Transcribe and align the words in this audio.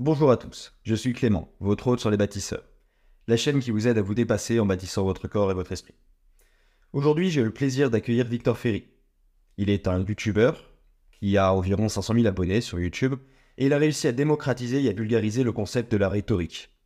Bonjour 0.00 0.32
à 0.32 0.36
tous, 0.36 0.74
je 0.82 0.96
suis 0.96 1.12
Clément, 1.12 1.54
votre 1.60 1.86
hôte 1.86 2.00
sur 2.00 2.10
les 2.10 2.16
bâtisseurs, 2.16 2.64
la 3.28 3.36
chaîne 3.36 3.60
qui 3.60 3.70
vous 3.70 3.86
aide 3.86 3.96
à 3.96 4.02
vous 4.02 4.16
dépasser 4.16 4.58
en 4.58 4.66
bâtissant 4.66 5.04
votre 5.04 5.28
corps 5.28 5.52
et 5.52 5.54
votre 5.54 5.70
esprit. 5.70 5.94
Aujourd'hui, 6.92 7.30
j'ai 7.30 7.44
le 7.44 7.52
plaisir 7.52 7.92
d'accueillir 7.92 8.26
Victor 8.26 8.58
Ferry. 8.58 8.88
Il 9.56 9.70
est 9.70 9.86
un 9.86 10.00
youtubeur 10.00 10.68
qui 11.12 11.38
a 11.38 11.54
environ 11.54 11.88
500 11.88 12.14
000 12.14 12.26
abonnés 12.26 12.60
sur 12.60 12.80
YouTube 12.80 13.14
et 13.56 13.66
il 13.66 13.72
a 13.72 13.78
réussi 13.78 14.08
à 14.08 14.12
démocratiser 14.12 14.82
et 14.82 14.88
à 14.88 14.92
vulgariser 14.92 15.44
le 15.44 15.52
concept 15.52 15.92
de 15.92 15.96
la 15.96 16.08
rhétorique. 16.08 16.76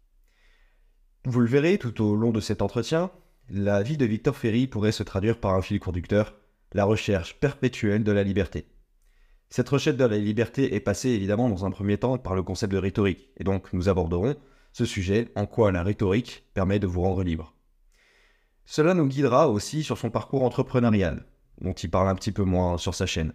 Vous 1.25 1.40
le 1.40 1.48
verrez 1.48 1.79
tout 1.79 2.04
au 2.04 2.14
long 2.14 2.30
de 2.30 2.40
cet 2.40 2.61
entretien, 2.61 3.11
la 3.48 3.82
vie 3.82 3.96
de 3.96 4.04
Victor 4.04 4.36
Ferry 4.36 4.66
pourrait 4.66 4.93
se 4.93 5.02
traduire 5.02 5.40
par 5.40 5.54
un 5.54 5.62
fil 5.62 5.80
conducteur, 5.80 6.34
la 6.75 6.84
recherche 6.84 7.40
perpétuelle 7.40 8.04
de 8.04 8.12
la 8.12 8.22
liberté. 8.22 8.66
Cette 9.51 9.69
recherche 9.71 9.96
de 9.96 10.05
la 10.05 10.19
liberté 10.19 10.75
est 10.75 10.80
passée 10.80 11.09
évidemment 11.09 11.48
dans 11.48 11.65
un 11.65 11.71
premier 11.71 11.97
temps 11.97 12.19
par 12.19 12.35
le 12.35 12.43
concept 12.43 12.73
de 12.73 12.79
rhétorique, 12.79 13.30
et 13.39 13.45
donc 13.45 13.73
nous 13.73 13.89
aborderons 13.89 14.37
ce 14.73 14.85
sujet, 14.85 15.30
en 15.34 15.47
quoi 15.47 15.73
la 15.73 15.83
rhétorique 15.83 16.45
permet 16.52 16.79
de 16.79 16.87
vous 16.87 17.01
rendre 17.01 17.23
libre. 17.23 17.55
Cela 18.66 18.92
nous 18.92 19.06
guidera 19.06 19.48
aussi 19.48 19.83
sur 19.83 19.97
son 19.97 20.11
parcours 20.11 20.42
entrepreneurial, 20.42 21.25
dont 21.62 21.73
il 21.73 21.91
parle 21.91 22.09
un 22.09 22.15
petit 22.15 22.33
peu 22.33 22.45
moins 22.45 22.77
sur 22.77 22.95
sa 22.95 23.06
chaîne. 23.06 23.33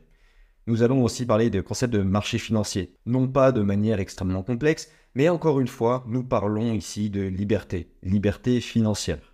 Nous 0.68 0.84
allons 0.84 1.04
aussi 1.04 1.26
parler 1.26 1.50
des 1.50 1.64
concepts 1.64 1.94
de 1.94 2.04
marché 2.04 2.38
financier, 2.38 2.96
non 3.08 3.28
pas 3.28 3.52
de 3.52 3.62
manière 3.62 4.00
extrêmement 4.00 4.44
complexe, 4.44 4.90
mais 5.16 5.30
encore 5.30 5.60
une 5.60 5.68
fois, 5.68 6.06
nous 6.08 6.24
parlons 6.24 6.74
ici 6.74 7.10
de 7.10 7.24
liberté, 7.24 7.92
liberté 8.04 8.62
financière. 8.62 9.33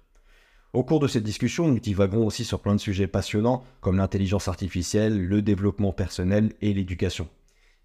Au 0.72 0.84
cours 0.84 1.00
de 1.00 1.08
cette 1.08 1.24
discussion, 1.24 1.68
nous 1.68 1.80
divaguerons 1.80 2.28
aussi 2.28 2.46
sur 2.46 2.60
plein 2.60 2.76
de 2.76 2.80
sujets 2.80 3.08
passionnants 3.08 3.64
comme 3.82 3.98
l'intelligence 3.98 4.48
artificielle, 4.48 5.20
le 5.20 5.42
développement 5.42 5.94
personnel 5.94 6.54
et 6.62 6.76
l'éducation. 6.76 7.28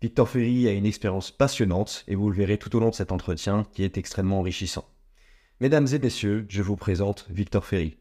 Victor 0.02 0.29
Ferry 0.29 0.69
a 0.69 0.73
une 0.73 0.84
expérience 0.84 1.30
passionnante 1.30 2.05
et 2.09 2.15
vous 2.15 2.29
le 2.29 2.37
verrez 2.37 2.59
tout 2.59 2.77
au 2.77 2.80
long 2.80 2.91
de 2.91 2.95
cet 2.95 3.10
entretien 3.10 3.65
qui 3.73 3.84
est 3.84 3.97
extrêmement 3.97 4.41
enrichissant. 4.41 4.87
Mesdames 5.62 5.87
et 5.95 5.98
messieurs, 5.98 6.45
je 6.51 6.60
vous 6.60 6.77
présente 6.77 7.27
Victor 7.30 7.65
Ferry. 7.65 7.96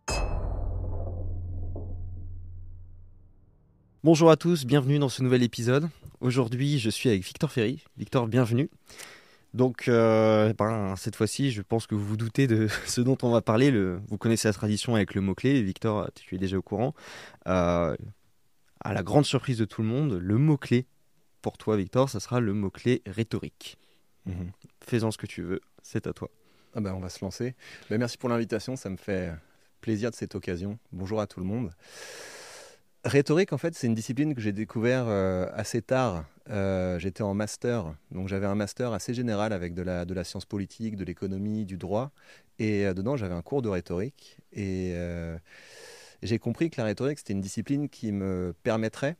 Bonjour 4.03 4.29
à 4.29 4.35
tous, 4.35 4.65
bienvenue 4.65 4.99
dans 4.99 5.07
ce 5.07 5.23
nouvel 5.23 5.43
épisode. 5.43 5.87
Aujourd'hui, 6.19 6.77
je 6.77 6.89
suis 6.89 7.07
avec 7.07 7.23
Victor 7.23 7.49
Ferry. 7.49 7.85
Victor, 7.97 8.27
bienvenue. 8.27 8.69
Donc, 9.53 9.87
euh, 9.87 10.53
ben, 10.53 10.95
cette 10.95 11.15
fois-ci, 11.15 11.51
je 11.51 11.61
pense 11.61 11.85
que 11.85 11.93
vous 11.95 12.05
vous 12.05 12.17
doutez 12.17 12.47
de 12.47 12.67
ce 12.87 13.01
dont 13.01 13.17
on 13.21 13.31
va 13.31 13.41
parler. 13.41 13.71
Le, 13.71 14.01
vous 14.07 14.17
connaissez 14.17 14.47
la 14.47 14.53
tradition 14.53 14.95
avec 14.95 15.13
le 15.13 15.21
mot-clé. 15.21 15.61
Victor, 15.61 16.09
tu 16.15 16.35
es 16.35 16.37
déjà 16.37 16.57
au 16.57 16.61
courant. 16.61 16.93
Euh, 17.47 17.95
à 18.79 18.93
la 18.93 19.03
grande 19.03 19.25
surprise 19.25 19.57
de 19.57 19.65
tout 19.65 19.81
le 19.81 19.87
monde, 19.87 20.13
le 20.13 20.37
mot-clé 20.37 20.87
pour 21.41 21.57
toi, 21.57 21.77
Victor, 21.77 22.09
ça 22.09 22.19
sera 22.19 22.39
le 22.39 22.53
mot-clé 22.53 23.01
rhétorique. 23.05 23.77
Mhm. 24.25 24.51
Fais-en 24.81 25.11
ce 25.11 25.17
que 25.17 25.27
tu 25.27 25.41
veux, 25.41 25.61
c'est 25.81 26.07
à 26.07 26.13
toi. 26.13 26.29
Ah 26.73 26.81
ben, 26.81 26.93
on 26.93 26.99
va 26.99 27.09
se 27.09 27.23
lancer. 27.23 27.55
Ben, 27.89 27.97
merci 27.99 28.17
pour 28.17 28.29
l'invitation, 28.29 28.75
ça 28.75 28.89
me 28.89 28.97
fait 28.97 29.33
plaisir 29.81 30.09
de 30.09 30.15
cette 30.15 30.33
occasion. 30.33 30.79
Bonjour 30.91 31.21
à 31.21 31.27
tout 31.27 31.39
le 31.39 31.45
monde. 31.45 31.71
Rhétorique, 33.05 33.51
en 33.51 33.57
fait, 33.57 33.75
c'est 33.75 33.87
une 33.87 33.95
discipline 33.95 34.33
que 34.33 34.39
j'ai 34.39 34.53
découvert 34.53 35.05
euh, 35.07 35.47
assez 35.53 35.81
tard. 35.81 36.23
Euh, 36.49 36.97
j'étais 36.99 37.21
en 37.21 37.33
master, 37.33 37.93
donc 38.11 38.29
j'avais 38.29 38.45
un 38.45 38.55
master 38.55 38.93
assez 38.93 39.13
général 39.13 39.51
avec 39.51 39.73
de 39.73 39.81
la, 39.81 40.23
science 40.23 40.45
politique, 40.45 40.95
de 40.95 41.03
l'économie, 41.03 41.65
du 41.65 41.75
droit. 41.75 42.11
Et 42.59 42.85
euh, 42.85 42.93
dedans, 42.93 43.17
j'avais 43.17 43.33
un 43.33 43.41
cours 43.41 43.61
de 43.61 43.67
rhétorique. 43.67 44.37
Et 44.53 44.95
j'ai 46.21 46.39
compris 46.39 46.69
que 46.69 46.79
la 46.79 46.85
rhétorique, 46.85 47.17
c'était 47.19 47.33
une 47.33 47.41
discipline 47.41 47.89
qui 47.89 48.13
me 48.13 48.53
permettrait 48.63 49.17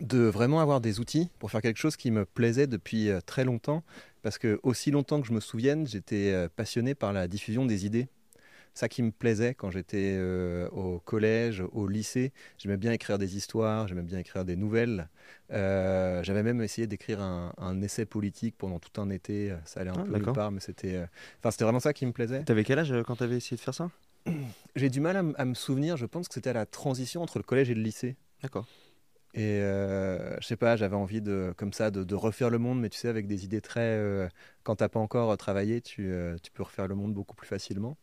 de 0.00 0.18
vraiment 0.18 0.60
avoir 0.60 0.80
des 0.80 1.00
outils 1.00 1.30
pour 1.40 1.50
faire 1.50 1.62
quelque 1.62 1.78
chose 1.78 1.96
qui 1.96 2.12
me 2.12 2.24
plaisait 2.24 2.68
depuis 2.68 3.10
très 3.26 3.42
longtemps. 3.42 3.82
Parce 4.22 4.38
que 4.38 4.60
aussi 4.62 4.92
longtemps 4.92 5.20
que 5.20 5.26
je 5.26 5.32
me 5.32 5.40
souvienne, 5.40 5.88
j'étais 5.88 6.48
passionné 6.54 6.94
par 6.94 7.12
la 7.12 7.26
diffusion 7.26 7.66
des 7.66 7.86
idées 7.86 8.06
ça 8.78 8.88
qui 8.88 9.02
me 9.02 9.10
plaisait 9.10 9.54
quand 9.54 9.72
j'étais 9.72 10.14
euh, 10.16 10.68
au 10.68 11.00
collège, 11.00 11.64
au 11.72 11.88
lycée. 11.88 12.32
J'aimais 12.58 12.76
bien 12.76 12.92
écrire 12.92 13.18
des 13.18 13.36
histoires, 13.36 13.88
j'aimais 13.88 14.02
bien 14.02 14.20
écrire 14.20 14.44
des 14.44 14.54
nouvelles. 14.54 15.08
Euh, 15.50 16.22
j'avais 16.22 16.44
même 16.44 16.62
essayé 16.62 16.86
d'écrire 16.86 17.20
un, 17.20 17.82
essai 17.82 18.06
politique 18.06 18.54
pendant 18.56 18.78
tout 18.78 19.00
un 19.00 19.10
été. 19.10 19.52
Ça 19.64 19.80
allait 19.80 19.90
un 19.90 19.94
ah, 19.98 20.04
peu 20.04 20.12
nulle 20.12 20.32
part, 20.32 20.52
mais 20.52 20.60
c'était, 20.60 20.94
euh, 20.94 21.06
enfin, 21.40 21.50
c'était 21.50 21.64
vraiment 21.64 21.80
ça 21.80 21.92
qui 21.92 22.06
me 22.06 22.12
plaisait. 22.12 22.44
T'avais 22.44 22.62
quel 22.62 22.78
âge 22.78 22.94
quand 23.04 23.16
t'avais 23.16 23.38
essayé 23.38 23.56
de 23.56 23.60
faire 23.60 23.74
ça? 23.74 23.90
J'ai 24.76 24.90
du 24.90 25.00
mal 25.00 25.16
à, 25.36 25.44
me 25.44 25.54
souvenir. 25.54 25.96
Je 25.96 26.06
pense 26.06 26.28
que 26.28 26.34
c'était 26.34 26.50
à 26.50 26.54
la 26.54 26.66
transition 26.66 27.20
entre 27.20 27.38
le 27.38 27.44
collège 27.44 27.70
et 27.70 27.74
le 27.74 27.82
lycée. 27.82 28.16
D'accord. 28.42 28.68
Et 29.34 29.58
je 29.60 30.46
sais 30.46 30.56
pas, 30.56 30.76
j'avais 30.76 30.96
envie 30.96 31.20
de, 31.20 31.52
comme 31.56 31.72
ça, 31.72 31.90
de, 31.90 32.14
refaire 32.14 32.48
le 32.48 32.58
monde, 32.58 32.80
mais 32.80 32.88
tu 32.88 32.98
sais, 32.98 33.08
avec 33.08 33.26
des 33.26 33.44
idées 33.44 33.60
très. 33.60 34.30
quand 34.62 34.76
t'as 34.76 34.88
pas 34.88 35.00
encore 35.00 35.36
travaillé, 35.36 35.80
tu, 35.80 36.12
tu 36.42 36.50
peux 36.52 36.62
refaire 36.62 36.86
le 36.86 36.94
monde 36.94 37.12
beaucoup 37.12 37.34
plus 37.34 37.46
facilement. 37.46 37.96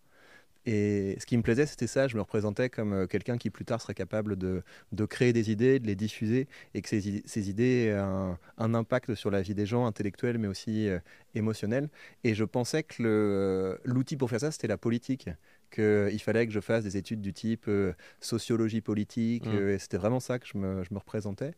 Et 0.65 1.15
ce 1.19 1.25
qui 1.25 1.37
me 1.37 1.43
plaisait, 1.43 1.65
c'était 1.65 1.87
ça. 1.87 2.07
Je 2.07 2.15
me 2.15 2.21
représentais 2.21 2.69
comme 2.69 2.93
euh, 2.93 3.07
quelqu'un 3.07 3.37
qui 3.37 3.49
plus 3.49 3.65
tard 3.65 3.81
serait 3.81 3.93
capable 3.93 4.35
de, 4.35 4.63
de, 4.91 5.05
créer 5.05 5.31
des 5.31 5.51
idées, 5.51 5.79
de 5.79 5.85
les 5.85 5.95
diffuser, 5.95 6.47
et 6.73 6.81
que 6.81 6.89
ces, 6.89 7.21
ces 7.25 7.49
idées 7.49 7.87
aient 7.87 7.91
un, 7.91 8.37
un, 8.57 8.73
impact 8.73 9.13
sur 9.13 9.29
la 9.29 9.41
vie 9.41 9.53
des 9.53 9.65
gens, 9.65 9.85
intellectuelle, 9.85 10.39
mais 10.39 10.47
aussi 10.47 10.89
euh, 10.89 10.99
émotionnelle. 11.35 11.89
Et 12.23 12.33
je 12.33 12.43
pensais 12.43 12.83
que 12.83 13.79
l'outil 13.83 14.17
pour 14.17 14.29
faire 14.29 14.39
ça, 14.39 14.51
c'était 14.51 14.67
la 14.67 14.77
politique. 14.77 15.29
Qu'il 15.71 16.21
fallait 16.21 16.47
que 16.47 16.53
je 16.53 16.61
fasse 16.61 16.83
des 16.83 16.95
études 16.95 17.21
du 17.21 17.33
type 17.33 17.65
euh, 17.67 17.93
sociologie 18.21 18.81
politique. 18.81 19.45
Mmh. 19.45 19.69
et 19.69 19.79
c'était 19.79 19.97
vraiment 19.97 20.19
ça 20.19 20.39
que 20.39 20.47
je 20.47 20.57
me, 20.57 20.83
je 20.83 20.93
me 20.93 20.99
représentais. 20.99 21.51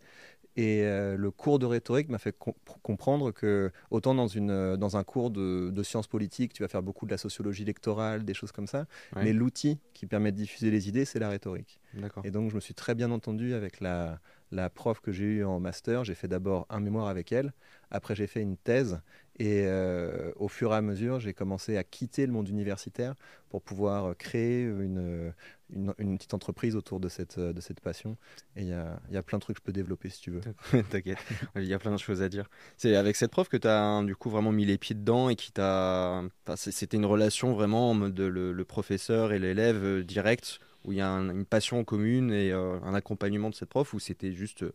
Et 0.57 0.81
euh, 0.81 1.15
le 1.15 1.29
cours 1.29 1.59
de 1.59 1.67
rhétorique 1.67 2.09
m'a 2.09 2.17
fait 2.17 2.35
comprendre 2.81 3.31
que, 3.31 3.71
autant 3.91 4.15
dans, 4.15 4.27
une, 4.27 4.49
euh, 4.49 4.75
dans 4.75 4.97
un 4.97 5.03
cours 5.03 5.29
de, 5.29 5.83
sciences 5.83 6.07
politiques, 6.07 6.51
tu 6.51 6.63
vas 6.63 6.67
faire 6.67 6.81
beaucoup 6.81 7.05
de 7.05 7.11
la 7.11 7.19
sociologie 7.19 7.61
électorale, 7.61 8.25
des 8.25 8.33
choses 8.33 8.51
comme 8.51 8.65
ça, 8.65 8.87
mais 9.15 9.33
l'outil 9.33 9.79
qui 9.93 10.07
permet 10.07 10.31
de 10.31 10.37
diffuser 10.37 10.71
les 10.71 10.89
idées, 10.89 11.05
c'est 11.05 11.19
la 11.19 11.29
rhétorique. 11.29 11.79
Et 12.23 12.31
donc, 12.31 12.49
je 12.49 12.55
me 12.55 12.59
suis 12.59 12.73
très 12.73 12.95
bien 12.95 13.11
entendu 13.11 13.53
avec 13.53 13.79
la, 13.81 14.19
la 14.51 14.69
prof 14.69 14.99
que 14.99 15.11
j'ai 15.11 15.25
eue 15.25 15.45
en 15.45 15.59
master. 15.59 16.03
J'ai 16.03 16.15
fait 16.15 16.27
d'abord 16.27 16.65
un 16.69 16.79
mémoire 16.79 17.07
avec 17.07 17.31
elle, 17.31 17.53
après 17.91 18.15
j'ai 18.15 18.27
fait 18.27 18.41
une 18.41 18.57
thèse, 18.57 18.99
et 19.39 19.63
euh, 19.65 20.31
au 20.37 20.47
fur 20.47 20.73
et 20.73 20.75
à 20.75 20.81
mesure, 20.81 21.19
j'ai 21.19 21.33
commencé 21.33 21.77
à 21.77 21.83
quitter 21.83 22.25
le 22.25 22.31
monde 22.31 22.49
universitaire 22.49 23.13
pour 23.49 23.61
pouvoir 23.61 24.17
créer 24.17 24.63
une, 24.63 25.33
une, 25.69 26.17
petite 26.17 26.33
entreprise 26.33 26.75
autour 26.75 26.99
de 26.99 27.09
cette, 27.09 27.39
de 27.39 27.61
cette 27.61 27.79
passion. 27.79 28.17
Et 28.55 28.61
il 28.61 28.67
y 28.69 28.73
a, 28.73 28.99
y 29.11 29.17
a, 29.17 29.23
plein 29.23 29.37
de 29.37 29.41
trucs 29.41 29.57
que 29.57 29.61
je 29.61 29.65
peux 29.65 29.73
développer 29.73 30.09
si 30.09 30.21
tu 30.21 30.31
veux. 30.31 30.41
T'inquiète, 30.89 31.17
il 31.55 31.65
y 31.65 31.73
a 31.73 31.79
plein 31.79 31.91
de 31.91 31.97
choses 31.97 32.21
à 32.21 32.29
dire. 32.29 32.49
C'est 32.77 32.95
avec 32.95 33.15
cette 33.15 33.31
prof 33.31 33.49
que 33.49 33.57
tu 33.57 33.67
as 33.67 34.03
du 34.03 34.15
coup 34.15 34.29
vraiment 34.29 34.51
mis 34.51 34.65
les 34.65 34.77
pieds 34.77 34.95
dedans 34.95 35.29
et 35.29 35.35
qui 35.35 35.51
t'a. 35.51 36.23
C'était 36.55 36.97
une 36.97 37.05
relation 37.05 37.53
vraiment 37.53 37.95
de 37.95 38.23
le, 38.23 38.65
professeur 38.65 39.31
et 39.31 39.39
l'élève 39.39 39.83
euh, 39.83 40.03
direct 40.03 40.59
où 40.83 40.91
il 40.91 40.97
y 40.97 41.01
a 41.01 41.07
une 41.07 41.45
passion 41.45 41.83
commune 41.83 42.31
et 42.31 42.51
euh, 42.51 42.79
un 42.81 42.93
accompagnement 42.93 43.49
de 43.49 43.55
cette 43.55 43.69
prof 43.69 43.93
ou 43.93 43.99
c'était 43.99 44.33
juste. 44.33 44.65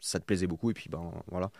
ça 0.00 0.20
te 0.20 0.24
plaisait 0.24 0.46
beaucoup 0.46 0.70
et 0.70 0.74
puis 0.74 0.88
ben 0.90 1.12
voilà. 1.28 1.50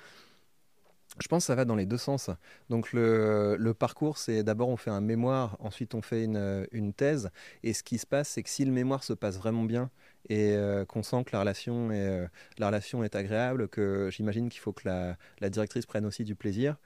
Je 1.21 1.29
pense 1.29 1.45
que 1.45 1.47
ça 1.47 1.55
va 1.55 1.65
dans 1.65 1.77
les 1.77 1.87
deux 1.87 1.99
sens. 1.99 2.29
Donc 2.71 2.93
le, 2.93 3.57
le 3.57 3.75
parcours, 3.75 4.19
c'est 4.19 4.43
d'abord 4.43 4.69
on 4.69 4.77
fait 4.77 4.91
un 4.91 5.01
mémoire, 5.01 5.57
ensuite 5.61 5.95
on 5.95 6.03
fait 6.03 6.25
une, 6.25 6.67
une, 6.73 6.93
thèse. 6.93 7.31
Et 7.63 7.73
ce 7.73 7.85
qui 7.85 7.99
se 7.99 8.07
passe, 8.07 8.31
c'est 8.31 8.43
que 8.43 8.51
si 8.51 8.65
le 8.65 8.73
mémoire 8.73 9.05
se 9.05 9.13
passe 9.13 9.37
vraiment 9.37 9.63
bien 9.63 9.91
et 10.29 10.55
euh, 10.57 10.85
qu'on 10.85 11.03
sent 11.05 11.25
que 11.25 11.31
la 11.33 11.41
relation, 11.41 11.93
est, 11.93 12.07
euh, 12.07 12.27
la 12.59 12.67
relation 12.67 13.05
est 13.05 13.15
agréable, 13.15 13.69
que 13.69 14.09
j'imagine 14.11 14.49
qu'il 14.49 14.61
faut 14.61 14.73
que 14.73 14.89
la, 14.89 15.17
la, 15.41 15.51
directrice 15.51 15.87
prenne 15.87 16.05
aussi 16.05 16.25
du 16.25 16.35
plaisir. 16.35 16.77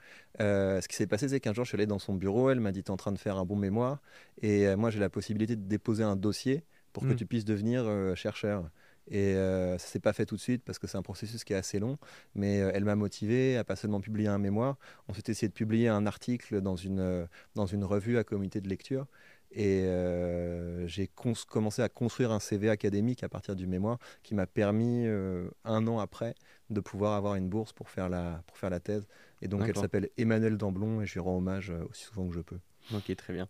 Euh, 0.41 0.79
ce 0.79 0.87
qui 0.87 0.95
s'est 0.95 1.07
passé, 1.07 1.29
c'est 1.29 1.39
qu'un 1.39 1.53
jour 1.53 1.65
je 1.65 1.69
suis 1.69 1.75
allé 1.75 1.87
dans 1.87 1.99
son 1.99 2.13
bureau, 2.13 2.51
elle 2.51 2.59
m'a 2.59 2.71
dit 2.71 2.83
tu 2.83 2.89
es 2.89 2.91
en 2.91 2.97
train 2.97 3.11
de 3.11 3.17
faire 3.17 3.37
un 3.37 3.45
bon 3.45 3.55
mémoire. 3.55 3.99
Et 4.43 4.75
moi 4.75 4.91
j'ai 4.91 4.99
la 4.99 5.09
possibilité 5.09 5.55
de 5.55 5.67
déposer 5.67 6.03
un 6.03 6.15
dossier 6.15 6.63
pour 6.93 7.03
que 7.03 7.13
mmh. 7.13 7.15
tu 7.15 7.25
puisses 7.25 7.45
devenir 7.45 8.15
chercheur. 8.15 8.69
Et 9.09 9.35
euh, 9.35 9.77
ça 9.79 9.87
s'est 9.87 9.99
pas 9.99 10.13
fait 10.13 10.25
tout 10.25 10.35
de 10.35 10.41
suite 10.41 10.63
parce 10.63 10.77
que 10.77 10.85
c'est 10.87 10.97
un 10.97 11.01
processus 11.01 11.43
qui 11.43 11.53
est 11.53 11.55
assez 11.55 11.79
long, 11.79 11.97
mais 12.35 12.61
euh, 12.61 12.71
elle 12.73 12.85
m'a 12.85 12.95
motivé 12.95 13.57
à 13.57 13.63
pas 13.63 13.75
seulement 13.75 13.99
publier 14.01 14.27
un 14.27 14.37
mémoire, 14.37 14.77
on 15.07 15.13
s'est 15.13 15.23
essayé 15.27 15.47
de 15.47 15.53
publier 15.53 15.87
un 15.87 16.05
article 16.05 16.61
dans 16.61 16.75
une, 16.75 16.99
euh, 16.99 17.25
dans 17.55 17.65
une 17.65 17.83
revue 17.83 18.17
à 18.17 18.23
comité 18.23 18.61
de 18.61 18.69
lecture. 18.69 19.07
Et 19.51 19.81
euh, 19.85 20.85
j'ai 20.85 21.09
commencé 21.47 21.81
à 21.81 21.89
construire 21.89 22.31
un 22.31 22.39
CV 22.39 22.69
académique 22.69 23.23
à 23.23 23.29
partir 23.29 23.55
du 23.55 23.65
mémoire 23.65 23.97
qui 24.21 24.35
m'a 24.35 24.45
permis, 24.45 25.07
un 25.07 25.87
an 25.87 25.97
après, 25.97 26.35
de 26.69 26.79
pouvoir 26.79 27.13
avoir 27.13 27.33
une 27.33 27.49
bourse 27.49 27.73
pour 27.73 27.89
faire 27.89 28.09
la, 28.09 28.43
pour 28.45 28.59
faire 28.59 28.69
la 28.69 28.79
thèse. 28.79 29.07
Et 29.41 29.47
donc 29.47 29.63
elle 29.67 29.75
s'appelle 29.75 30.09
Emmanuel 30.17 30.55
Damblon 30.55 31.01
et 31.01 31.07
je 31.07 31.13
lui 31.13 31.19
rends 31.19 31.37
hommage 31.37 31.73
aussi 31.89 32.03
souvent 32.03 32.27
que 32.27 32.35
je 32.35 32.41
peux. 32.41 32.59
Ok, 32.93 33.15
très 33.15 33.33
bien. 33.33 33.47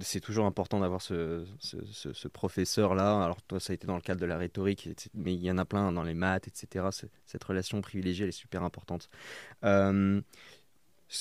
C'est 0.00 0.20
toujours 0.20 0.46
important 0.46 0.80
d'avoir 0.80 1.00
ce, 1.00 1.44
professeur-là. 2.32 3.22
Alors, 3.22 3.42
toi, 3.42 3.60
ça 3.60 3.72
a 3.72 3.74
été 3.74 3.86
dans 3.86 3.94
le 3.94 4.00
cadre 4.00 4.20
de 4.20 4.26
la 4.26 4.36
rhétorique, 4.36 4.88
mais 5.14 5.34
il 5.34 5.40
y 5.40 5.50
en 5.50 5.58
a 5.58 5.64
plein 5.64 5.92
dans 5.92 6.02
les 6.02 6.14
maths, 6.14 6.48
etc. 6.48 6.88
Cette 7.26 7.44
relation 7.44 7.80
privilégiée, 7.80 8.24
elle 8.24 8.30
est 8.30 8.32
super 8.32 8.62
importante. 8.62 9.08
Euh, 9.64 10.20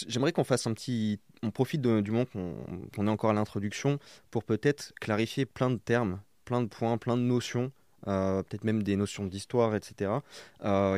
j'aimerais 0.07 0.31
qu'on 0.31 0.43
fasse 0.43 0.65
un 0.67 0.73
petit. 0.73 1.19
On 1.43 1.51
profite 1.51 1.81
du 1.81 2.11
moment 2.11 2.25
qu'on 2.25 3.07
est 3.07 3.09
encore 3.09 3.29
à 3.29 3.33
l'introduction 3.33 3.99
pour 4.31 4.43
peut-être 4.43 4.93
clarifier 4.99 5.45
plein 5.45 5.69
de 5.69 5.77
termes, 5.77 6.21
plein 6.45 6.61
de 6.61 6.67
points, 6.67 6.97
plein 6.97 7.17
de 7.17 7.21
notions 7.23 7.71
peut-être 8.03 8.63
même 8.63 8.83
des 8.83 8.95
notions 8.95 9.25
d'histoire, 9.25 9.75
etc., 9.75 10.11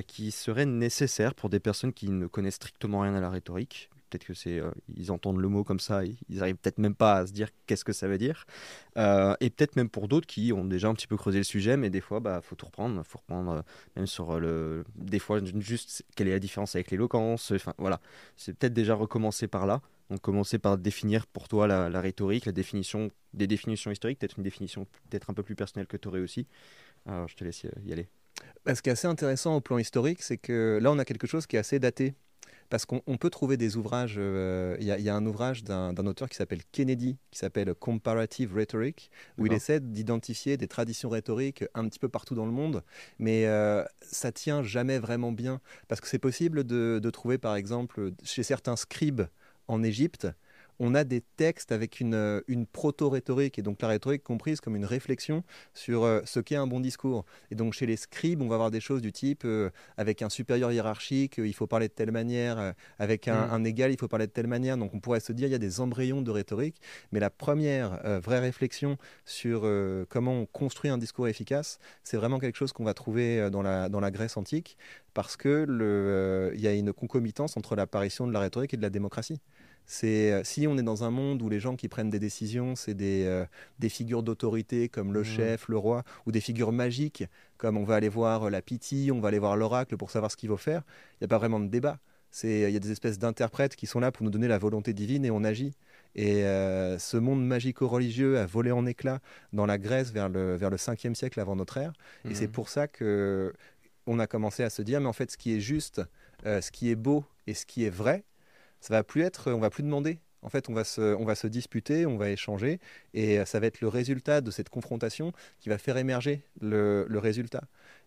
qui 0.08 0.32
seraient 0.32 0.66
nécessaires 0.66 1.34
pour 1.34 1.50
des 1.50 1.60
personnes 1.60 1.94
qui 1.94 2.10
ne 2.10 2.28
connaissent 2.28 2.56
strictement 2.56 3.02
rien 3.02 3.16
à 3.16 3.20
la 3.20 3.30
rhétorique, 3.30 3.90
peut-être 4.12 4.26
que 4.26 4.34
c'est, 4.34 4.60
euh, 4.60 4.72
ils 4.96 5.12
entendent 5.12 5.40
le 5.40 5.48
mot 5.48 5.64
comme 5.64 5.80
ça, 5.80 6.02
ils 6.06 6.42
arrivent 6.42 6.58
peut-être 6.58 6.78
même 6.78 6.96
pas 6.96 7.18
à 7.18 7.28
se 7.28 7.32
dire 7.32 7.50
qu'est-ce 7.66 7.86
que 7.86 7.94
ça 7.94 8.08
veut 8.08 8.18
dire. 8.18 8.46
Euh, 8.98 9.36
et 9.40 9.50
peut-être 9.50 9.76
même 9.76 9.90
pour 9.90 10.08
d'autres 10.08 10.28
qui 10.28 10.54
ont 10.54 10.66
déjà 10.66 10.90
un 10.90 10.94
petit 10.94 11.08
peu 11.08 11.18
creusé 11.18 11.40
le 11.40 11.44
sujet, 11.44 11.78
mais 11.78 11.90
des 11.90 12.02
fois, 12.02 12.20
bah, 12.20 12.42
faut 12.44 12.56
tout 12.56 12.66
reprendre, 12.66 13.02
faut 13.04 13.20
reprendre 13.20 13.52
euh, 13.52 13.62
même 13.96 14.08
sur 14.08 14.40
le, 14.40 14.84
des 14.96 15.20
fois 15.20 15.40
juste 15.60 16.04
quelle 16.16 16.28
est 16.28 16.32
la 16.32 16.40
différence 16.40 16.76
avec 16.76 16.92
l'éloquence. 16.92 17.52
Enfin 17.52 17.74
voilà, 17.78 18.02
c'est 18.36 18.54
peut-être 18.54 18.74
déjà 18.74 18.94
recommencer 18.96 19.48
par 19.48 19.66
là. 19.66 19.82
Donc 20.10 20.20
commencer 20.22 20.60
par 20.60 20.78
définir 20.78 21.26
pour 21.26 21.48
toi 21.48 21.68
la, 21.68 22.02
rhétorique, 22.02 22.46
la 22.46 22.52
définition, 22.52 23.12
des 23.34 23.48
définitions 23.48 23.92
historiques, 23.92 24.20
peut-être 24.20 24.38
une 24.38 24.44
définition 24.44 24.86
peut-être 25.10 25.30
un 25.30 25.34
peu 25.34 25.44
plus 25.44 25.56
personnelle 25.56 25.88
que 25.88 25.96
tu 25.96 26.10
aurais 26.10 26.20
aussi. 26.20 26.48
Alors 27.06 27.30
je 27.30 27.36
te 27.36 27.46
laisse 27.46 27.66
y 27.86 27.94
aller. 27.94 28.10
Bah, 28.66 28.76
ce 28.76 28.82
qui 28.82 28.90
est 28.90 28.94
assez 28.94 29.08
intéressant 29.08 29.56
au 29.56 29.62
plan 29.62 29.78
historique, 29.78 30.22
c'est 30.22 30.38
que 30.38 30.80
là 30.82 30.92
on 30.92 31.00
a 31.00 31.06
quelque 31.06 31.28
chose 31.28 31.48
qui 31.48 31.56
est 31.56 31.60
assez 31.60 31.80
daté 31.80 32.14
parce 32.72 32.86
qu'on 32.86 33.18
peut 33.18 33.30
trouver 33.30 33.58
des 33.58 33.76
ouvrages. 33.76 34.16
Euh, 34.18 34.78
il 34.80 34.88
y, 34.88 35.10
a 35.10 35.16
un 35.16 35.26
ouvrage 35.26 35.66
d'un 35.66 35.94
auteur 36.08 36.30
qui 36.30 36.38
s'appelle 36.38 36.62
Kennedy, 36.72 37.18
qui 37.30 37.38
s'appelle 37.38 37.76
Comparative 37.76 38.56
Rhetoric, 38.56 39.12
où 39.38 39.46
il 39.46 39.52
essaie 39.52 39.82
d'identifier 39.82 40.56
des 40.56 40.70
traditions 40.70 41.10
rhétoriques 41.10 41.66
un 41.74 41.86
petit 41.90 42.00
peu 42.00 42.08
partout 42.08 42.34
dans 42.34 42.46
le 42.46 42.54
monde, 42.54 42.82
mais 43.20 43.46
euh, 43.46 43.84
ça 44.02 44.32
tient 44.32 44.64
jamais 44.64 45.00
vraiment 45.00 45.34
bien, 45.34 45.60
parce 45.90 46.00
que 46.00 46.08
c'est 46.08 46.18
possible 46.18 46.64
de, 46.64 47.02
de, 47.04 47.10
trouver, 47.10 47.38
par 47.38 47.58
exemple, 47.58 48.14
chez 48.24 48.42
certains 48.42 48.78
scribes 48.78 49.24
en 49.68 49.84
Égypte, 49.84 50.30
on 50.84 50.96
a 50.96 51.04
des 51.04 51.22
textes 51.22 51.72
avec 51.72 52.00
une, 52.00 52.16
euh, 52.16 52.42
une 52.48 52.66
proto-rhétorique, 52.66 53.60
et 53.60 53.62
donc 53.62 53.84
la 53.84 53.88
rhétorique 53.88 54.24
comprise 54.24 54.60
comme 54.62 54.76
une 54.76 54.86
réflexion 54.86 55.44
sur 55.76 56.04
euh, 56.04 56.22
ce 56.26 56.40
qu'est 56.40 56.56
un 56.56 56.66
bon 56.66 56.80
discours. 56.80 57.24
Et 57.52 57.56
donc 57.56 57.74
chez 57.74 57.86
les 57.86 57.98
scribes, 57.98 58.42
on 58.42 58.48
va 58.48 58.56
avoir 58.56 58.72
des 58.72 58.80
choses 58.80 59.00
du 59.00 59.12
type, 59.12 59.44
euh, 59.46 59.70
avec 59.96 60.24
un 60.24 60.30
supérieur 60.30 60.72
hiérarchique, 60.72 61.36
il 61.38 61.54
faut 61.54 61.68
parler 61.68 61.88
de 61.88 61.94
telle 61.94 62.12
manière, 62.12 62.74
avec 62.98 63.28
mm. 63.28 63.32
un, 63.32 63.64
égal, 63.64 63.92
il 63.92 64.00
faut 64.00 64.08
parler 64.08 64.26
de 64.26 64.32
telle 64.32 64.48
manière. 64.48 64.76
Donc 64.76 64.96
on 64.96 65.00
pourrait 65.00 65.20
se 65.20 65.32
dire, 65.34 65.48
il 65.48 65.52
y 65.52 65.56
a 65.56 65.60
des 65.60 65.82
embryons 65.82 66.24
de 66.24 66.32
rhétorique, 66.32 66.82
mais 67.12 67.20
la 67.20 67.30
première 67.30 68.02
vraie 68.20 68.40
réflexion 68.40 68.98
sur 69.24 69.62
comment 70.10 70.34
on 70.34 70.46
construit 70.48 70.90
un 70.90 70.98
discours 70.98 71.28
efficace, 71.28 71.78
c'est 72.04 72.18
vraiment 72.18 72.40
quelque 72.40 72.58
chose 72.58 72.74
qu'on 72.74 72.84
va 72.84 72.96
trouver 72.96 73.52
dans 73.52 73.62
la, 73.62 73.88
dans 73.88 74.00
la 74.00 74.10
Grèce 74.10 74.36
antique, 74.36 74.78
parce 75.14 75.38
qu'il 75.38 76.52
y 76.56 76.68
a 76.68 76.74
une 76.74 76.92
concomitance 76.92 77.56
entre 77.56 77.76
l'apparition 77.76 78.26
de 78.26 78.34
la 78.34 78.40
rhétorique 78.40 78.74
et 78.74 78.78
de 78.78 78.82
la 78.82 78.90
démocratie. 78.90 79.42
C'est 79.92 80.32
euh, 80.32 80.42
si 80.46 80.68
on 80.68 80.78
est 80.78 80.84
dans 80.84 81.04
un 81.04 81.12
monde 81.12 81.42
où 81.42 81.50
les 81.50 81.60
gens 81.60 81.76
qui 81.76 81.90
prennent 81.90 82.10
des 82.10 82.18
décisions, 82.18 82.78
c'est 82.78 82.94
des, 82.94 83.26
euh, 83.26 83.44
des 83.80 83.90
figures 83.90 84.24
d'autorité 84.24 84.88
comme 84.88 85.12
le 85.12 85.20
mmh. 85.20 85.26
chef, 85.26 85.68
le 85.68 85.78
roi, 85.78 86.06
ou 86.26 86.32
des 86.32 86.40
figures 86.40 86.72
magiques 86.72 87.26
comme 87.58 87.76
on 87.76 87.84
va 87.84 87.96
aller 87.96 88.08
voir 88.08 88.50
la 88.50 88.62
pitié, 88.62 89.12
on 89.12 89.20
va 89.20 89.28
aller 89.28 89.38
voir 89.38 89.58
l'oracle 89.58 89.98
pour 89.98 90.10
savoir 90.10 90.32
ce 90.32 90.38
qu'il 90.38 90.48
faut 90.48 90.56
faire, 90.56 90.84
il 91.16 91.24
n'y 91.24 91.26
a 91.26 91.28
pas 91.28 91.40
vraiment 91.40 91.60
de 91.60 91.68
débat. 91.68 92.00
Il 92.44 92.70
y 92.70 92.76
a 92.78 92.80
des 92.80 92.92
espèces 92.92 93.20
d'interprètes 93.20 93.76
qui 93.76 93.86
sont 93.86 94.00
là 94.00 94.14
pour 94.14 94.24
nous 94.24 94.30
donner 94.30 94.48
la 94.48 94.58
volonté 94.58 94.94
divine 94.94 95.26
et 95.26 95.30
on 95.30 95.44
agit. 95.44 95.74
Et 96.16 96.46
euh, 96.46 96.98
ce 96.98 97.18
monde 97.18 97.46
magico-religieux 97.46 98.40
a 98.40 98.46
volé 98.46 98.72
en 98.72 98.86
éclats 98.86 99.20
dans 99.52 99.66
la 99.66 99.78
Grèce 99.78 100.14
vers 100.14 100.30
le, 100.30 100.56
vers 100.56 100.70
le 100.70 100.78
5e 100.78 101.16
siècle 101.16 101.38
avant 101.42 101.58
notre 101.58 101.76
ère. 101.76 101.92
Et 102.30 102.34
c'est 102.34 102.48
mmh. 102.48 102.52
pour 102.52 102.70
ça 102.70 102.88
que 102.88 103.54
on 104.08 104.20
a 104.20 104.26
commencé 104.26 104.64
à 104.64 104.70
se 104.70 104.82
dire, 104.82 105.02
mais 105.02 105.08
en 105.08 105.14
fait, 105.14 105.32
ce 105.32 105.38
qui 105.38 105.54
est 105.54 105.60
juste, 105.60 106.02
ce 106.46 106.72
qui 106.72 106.90
est 106.90 106.96
beau 106.96 107.26
et 107.46 107.54
ce 107.54 107.66
qui 107.66 107.84
est 107.84 107.90
vrai, 107.90 108.24
ça 108.82 108.94
va 108.94 109.04
plus 109.04 109.22
être, 109.22 109.52
on 109.52 109.60
va 109.60 109.70
plus 109.70 109.84
demander. 109.84 110.20
En 110.44 110.50
fait, 110.50 110.70
on 110.70 110.74
va, 110.74 110.84
se, 110.84 111.16
on 111.16 111.24
va 111.24 111.36
se 111.36 111.46
disputer, 111.46 112.08
on 112.08 112.18
va 112.18 112.32
échanger, 112.32 112.80
et 113.14 113.46
ça 113.46 113.60
va 113.60 113.68
être 113.68 113.80
le 113.80 113.88
résultat 113.88 114.42
de 114.42 114.50
cette 114.50 114.70
confrontation 114.70 115.34
qui 115.60 115.70
va 115.70 115.78
faire 115.78 115.98
émerger 115.98 116.42
le, 116.60 117.06
résultat. 117.14 117.62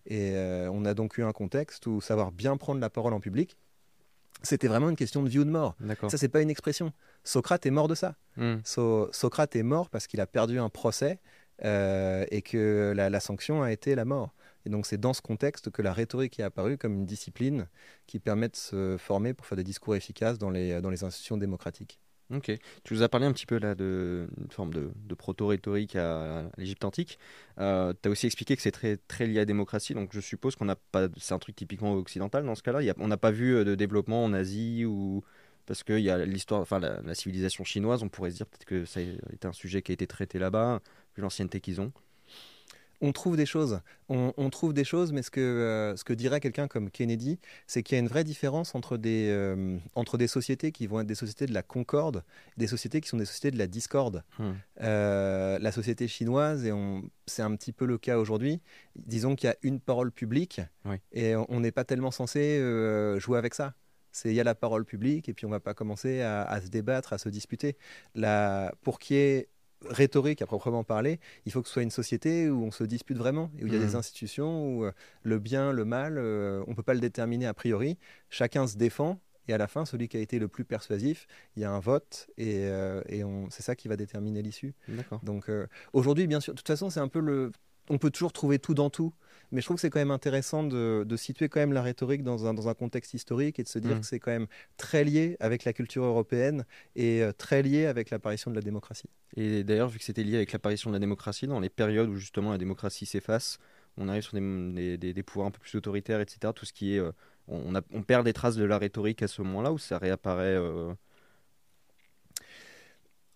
Et 0.07 0.33
euh, 0.35 0.69
on 0.73 0.85
a 0.85 0.95
donc 0.95 1.17
eu 1.17 1.23
un 1.23 1.33
contexte 1.33 1.87
où 1.87 2.01
savoir 2.01 2.33
bien 2.33 2.57
prendre 2.57 2.81
la 2.81 2.91
parole 2.91 3.15
en 3.15 3.21
public, 3.21 3.57
c'était 4.43 4.69
vraiment 4.69 4.91
une 4.91 4.97
question 4.97 5.23
de 5.23 5.29
vie 5.29 5.39
ou 5.39 5.45
de 5.45 5.51
mort. 5.51 5.77
Ça, 6.09 6.19
c'est 6.19 6.29
pas 6.29 6.43
une 6.43 6.51
expression. 6.51 6.93
Socrate 7.23 7.65
est 7.67 7.71
mort 7.71 7.89
de 7.89 7.95
ça. 7.95 8.17
Hmm. 8.37 8.57
Socrate 8.65 9.57
est 9.57 9.63
mort 9.63 9.89
parce 9.89 10.07
qu'il 10.07 10.21
a 10.21 10.27
perdu 10.27 10.59
un 10.59 10.69
procès 10.69 11.19
euh, 11.65 12.27
et 12.31 12.43
que 12.43 12.93
la, 12.95 13.21
sanction 13.21 13.63
a 13.63 13.73
été 13.73 13.95
la 13.95 14.05
mort. 14.05 14.35
Et 14.67 14.71
donc 14.71 14.87
c'est 14.87 14.99
dans 14.99 15.13
ce 15.13 15.23
contexte 15.23 15.71
que 15.71 15.83
la 15.83 15.93
rhétorique 15.93 16.41
est 16.41 16.43
apparue 16.43 16.79
comme 16.79 16.95
une 16.95 17.07
discipline 17.07 17.69
qui 18.07 18.19
permet 18.19 18.49
de 18.49 18.57
se 18.57 18.97
former 18.99 19.35
pour 19.35 19.47
faire 19.47 19.57
des 19.57 19.65
discours 19.65 19.95
efficaces 19.97 20.39
dans 20.39 20.51
les, 20.51 20.81
dans 20.81 20.91
les 20.91 21.05
institutions 21.05 21.37
démocratiques. 21.37 22.01
Ok. 22.33 22.51
Tu 22.85 22.95
nous 22.95 23.03
as 23.03 23.09
parlé 23.09 23.27
un 23.27 23.33
petit 23.33 23.45
peu 23.47 23.59
là 23.59 23.75
d'une 23.75 24.29
forme 24.51 24.73
de, 24.73 24.91
de 24.97 25.15
proto-rhétorique 25.15 25.95
à, 25.97 26.51
l'Égypte 26.57 26.85
antique. 26.85 27.19
Euh, 27.59 27.93
tu 28.03 28.09
as 28.09 28.13
aussi 28.13 28.27
expliqué 28.27 28.57
que 28.57 28.63
c'est 28.63 28.71
très, 28.71 28.97
très 28.97 29.27
lié 29.27 29.39
à 29.39 29.41
la 29.43 29.45
démocratie, 29.45 29.95
donc 29.95 30.11
je 30.13 30.21
suppose 30.21 30.57
qu'on 30.57 30.65
n'a 30.65 30.77
pas. 30.77 31.09
C'est 31.19 31.35
un 31.35 31.39
truc 31.39 31.55
typiquement 31.55 31.93
occidental 31.95 32.45
dans 32.45 32.55
ce 32.55 32.63
cas-là. 32.63 32.95
on 32.99 33.09
n'a 33.09 33.17
pas 33.19 33.31
vu 33.31 33.55
euh, 33.55 33.65
de 33.65 33.75
développement 33.75 34.25
en 34.25 34.33
Asie 34.33 34.85
ou. 34.85 35.23
Parce 35.67 35.83
qu'il 35.83 36.01
y 36.01 36.11
a 36.11 36.27
l'histoire, 36.27 36.61
enfin 36.61 36.79
la, 36.79 37.15
civilisation 37.15 37.65
chinoise, 37.65 38.03
on 38.03 38.11
pourrait 38.11 38.31
se 38.31 38.37
dire 38.37 38.47
peut-être 38.47 38.67
que 38.67 38.85
ça 38.85 39.01
a 39.01 39.03
été 39.33 39.49
un 39.49 39.53
sujet 39.55 39.81
qui 39.81 39.93
a 39.93 39.95
été 39.95 40.07
traité 40.07 40.39
là-bas, 40.39 40.83
vu 41.17 41.23
l'ancienneté 41.23 41.61
qu'ils 41.61 41.81
ont 41.81 41.91
on 43.01 43.13
trouve 43.13 43.37
des 43.37 43.47
choses. 43.47 43.81
On, 44.09 44.51
trouve 44.51 44.75
des 44.75 44.85
choses, 44.85 45.13
mais 45.13 45.23
ce 45.23 45.31
que, 45.31 45.41
euh, 45.41 45.97
ce 45.97 46.05
que 46.05 46.13
dirait 46.13 46.41
quelqu'un 46.41 46.69
comme 46.69 46.91
Kennedy, 46.91 47.39
c'est 47.67 47.83
qu'il 47.83 47.97
y 47.97 47.99
a 47.99 48.01
une 48.01 48.09
vraie 48.09 48.25
différence 48.25 48.75
entre 48.75 48.97
des, 48.97 49.29
euh, 49.31 49.79
entre 49.95 50.19
des 50.19 50.27
sociétés 50.27 50.73
qui 50.73 50.87
vont 50.87 51.01
être 51.01 51.07
des 51.07 51.15
sociétés 51.15 51.47
de 51.47 51.55
la 51.55 51.63
concorde, 51.63 52.23
des 52.57 52.67
sociétés 52.67 53.01
qui 53.01 53.09
sont 53.09 53.17
des 53.17 53.25
sociétés 53.25 53.51
de 53.51 53.59
la 53.59 53.67
discorde. 53.67 54.23
Hmm. 54.39 54.53
Euh, 54.83 55.59
la 55.59 55.73
société 55.73 56.07
chinoise, 56.07 56.67
et 56.67 56.73
c'est 57.27 57.43
un 57.43 57.55
petit 57.57 57.73
peu 57.73 57.87
le 57.87 57.99
cas 57.99 58.19
aujourd'hui, 58.19 58.61
disons 58.97 59.37
qu'il 59.37 59.49
y 59.49 59.53
a 59.53 59.57
une 59.63 59.81
parole 59.81 60.13
publique, 60.13 60.61
et 61.13 61.35
on 61.35 61.61
n'est 61.61 61.73
pas 61.73 61.85
tellement 61.85 62.11
censé 62.11 62.59
jouer 63.19 63.39
avec 63.39 63.55
ça 63.55 63.75
c'est 64.15 64.29
il 64.29 64.35
y 64.35 64.41
a 64.41 64.45
la 64.45 64.55
parole 64.55 64.85
publique 64.85 65.29
et 65.29 65.35
puis 65.35 65.45
on 65.45 65.51
va 65.51 65.59
pas 65.59 65.75
commencer 65.75 66.23
à, 66.23 66.45
à 66.45 66.61
se 66.61 66.69
débattre, 66.69 67.13
à 67.13 67.19
se 67.19 67.29
disputer. 67.29 67.77
La, 68.15 68.73
pour 68.83 69.01
qu'il 69.01 69.17
y 69.17 69.19
ait 69.19 69.49
rhétorique 69.89 70.43
à 70.43 70.47
proprement 70.47 70.85
parler, 70.85 71.21
il 71.47 71.53
faut 71.53 71.63
que 71.63 71.69
ce 71.69 71.75
soit 71.75 71.83
une 71.83 71.91
société 71.91 72.51
où 72.51 72.65
on 72.65 72.71
se 72.71 72.85
dispute 72.85 73.17
vraiment, 73.17 73.51
et 73.59 73.65
où 73.65 73.67
il 73.67 73.73
y 73.73 73.77
a 73.77 73.81
des 73.81 73.95
mmh. 73.95 73.97
institutions 73.97 74.69
où 74.69 74.85
euh, 74.85 74.93
le 75.23 75.39
bien, 75.39 75.73
le 75.73 75.85
mal, 75.85 76.19
euh, 76.19 76.63
on 76.67 76.71
ne 76.71 76.77
peut 76.77 76.83
pas 76.83 76.95
le 76.95 77.01
déterminer 77.01 77.47
a 77.47 77.55
priori. 77.55 77.99
Chacun 78.31 78.67
se 78.67 78.77
défend, 78.77 79.21
et 79.49 79.53
à 79.53 79.59
la 79.59 79.69
fin, 79.69 79.85
celui 79.85 80.09
qui 80.09 80.17
a 80.17 80.21
été 80.21 80.39
le 80.39 80.49
plus 80.49 80.65
persuasif, 80.65 81.27
il 81.57 81.63
y 81.63 81.65
a 81.65 81.71
un 81.71 81.81
vote, 81.81 82.29
et, 82.39 82.65
euh, 82.65 83.03
et 83.09 83.23
c'est 83.51 83.63
ça 83.63 83.75
qui 83.77 83.89
va 83.89 83.97
déterminer 83.97 84.43
l'issue. 84.43 84.75
Donc 85.23 85.51
aujourd'hui, 85.93 86.27
bien 86.27 86.41
sûr, 86.41 86.55
de 86.55 86.59
toute 86.59 86.67
façon, 86.69 86.91
c'est 86.91 87.01
un 87.01 87.09
peu 87.09 87.21
le... 87.21 87.53
On 87.91 87.99
peut 87.99 88.11
toujours 88.11 88.33
trouver 88.33 88.59
tout 88.59 88.73
dans 88.73 88.89
tout. 88.89 89.13
Mais 89.55 89.61
je 89.61 89.67
trouve 89.67 89.77
que 89.77 89.81
c'est 89.81 89.91
quand 89.91 90.01
même 90.01 90.11
intéressant 90.11 90.65
de, 90.65 91.07
situer 91.17 91.49
quand 91.49 91.61
même 91.61 91.73
la 91.73 91.81
rhétorique 91.81 92.25
dans 92.25 92.47
un, 92.47 92.55
dans 92.55 92.69
un 92.69 92.75
contexte 92.75 93.15
historique 93.15 93.61
et 93.61 93.63
de 93.63 93.69
se 93.69 93.79
dire 93.79 93.97
mm. 93.97 94.01
que 94.01 94.07
c'est 94.07 94.19
quand 94.19 94.33
même 94.33 94.49
très 94.77 95.05
lié 95.05 95.37
avec 95.39 95.65
la 95.65 95.73
culture 95.73 96.05
européenne 96.05 96.65
et 96.97 97.23
euh, 97.23 97.33
très 97.33 97.63
lié 97.63 97.87
avec 97.87 98.11
l'apparition 98.11 98.51
de 98.51 98.57
la 98.57 98.63
démocratie. 98.63 99.09
Et 99.37 99.63
d'ailleurs, 99.63 99.89
vu 99.89 99.99
que 99.99 100.05
c'était 100.05 100.25
lié 100.25 100.37
avec 100.37 100.51
l'apparition 100.51 100.91
de 100.91 100.97
la 100.97 100.99
démocratie, 100.99 101.47
dans 101.47 101.61
les 101.61 101.69
périodes 101.69 102.09
où 102.09 102.17
justement 102.17 102.51
la 102.51 102.59
démocratie 102.59 103.07
s'efface, 103.07 103.59
on 103.97 104.09
arrive 104.09 104.23
sur 104.23 104.35
des, 104.35 104.97
des, 104.99 105.23
pouvoirs 105.23 105.47
un 105.47 105.51
peu 105.53 105.61
plus 105.61 105.77
autoritaires, 105.77 106.21
etc. 106.21 106.53
Tout 106.55 106.67
ce 106.67 106.73
qui 106.73 106.97
est, 106.97 106.99
euh, 106.99 107.13
on, 107.47 107.77
a, 107.77 107.81
on, 107.93 108.03
perd 108.03 108.25
des 108.25 108.33
traces 108.33 108.57
de 108.57 108.65
la 108.65 108.77
rhétorique 108.77 109.23
à 109.23 109.29
ce 109.29 109.41
moment-là 109.43 109.73
où 109.73 109.79
ça 109.79 109.99
réapparaît. 109.99 110.57
Euh, 110.57 110.93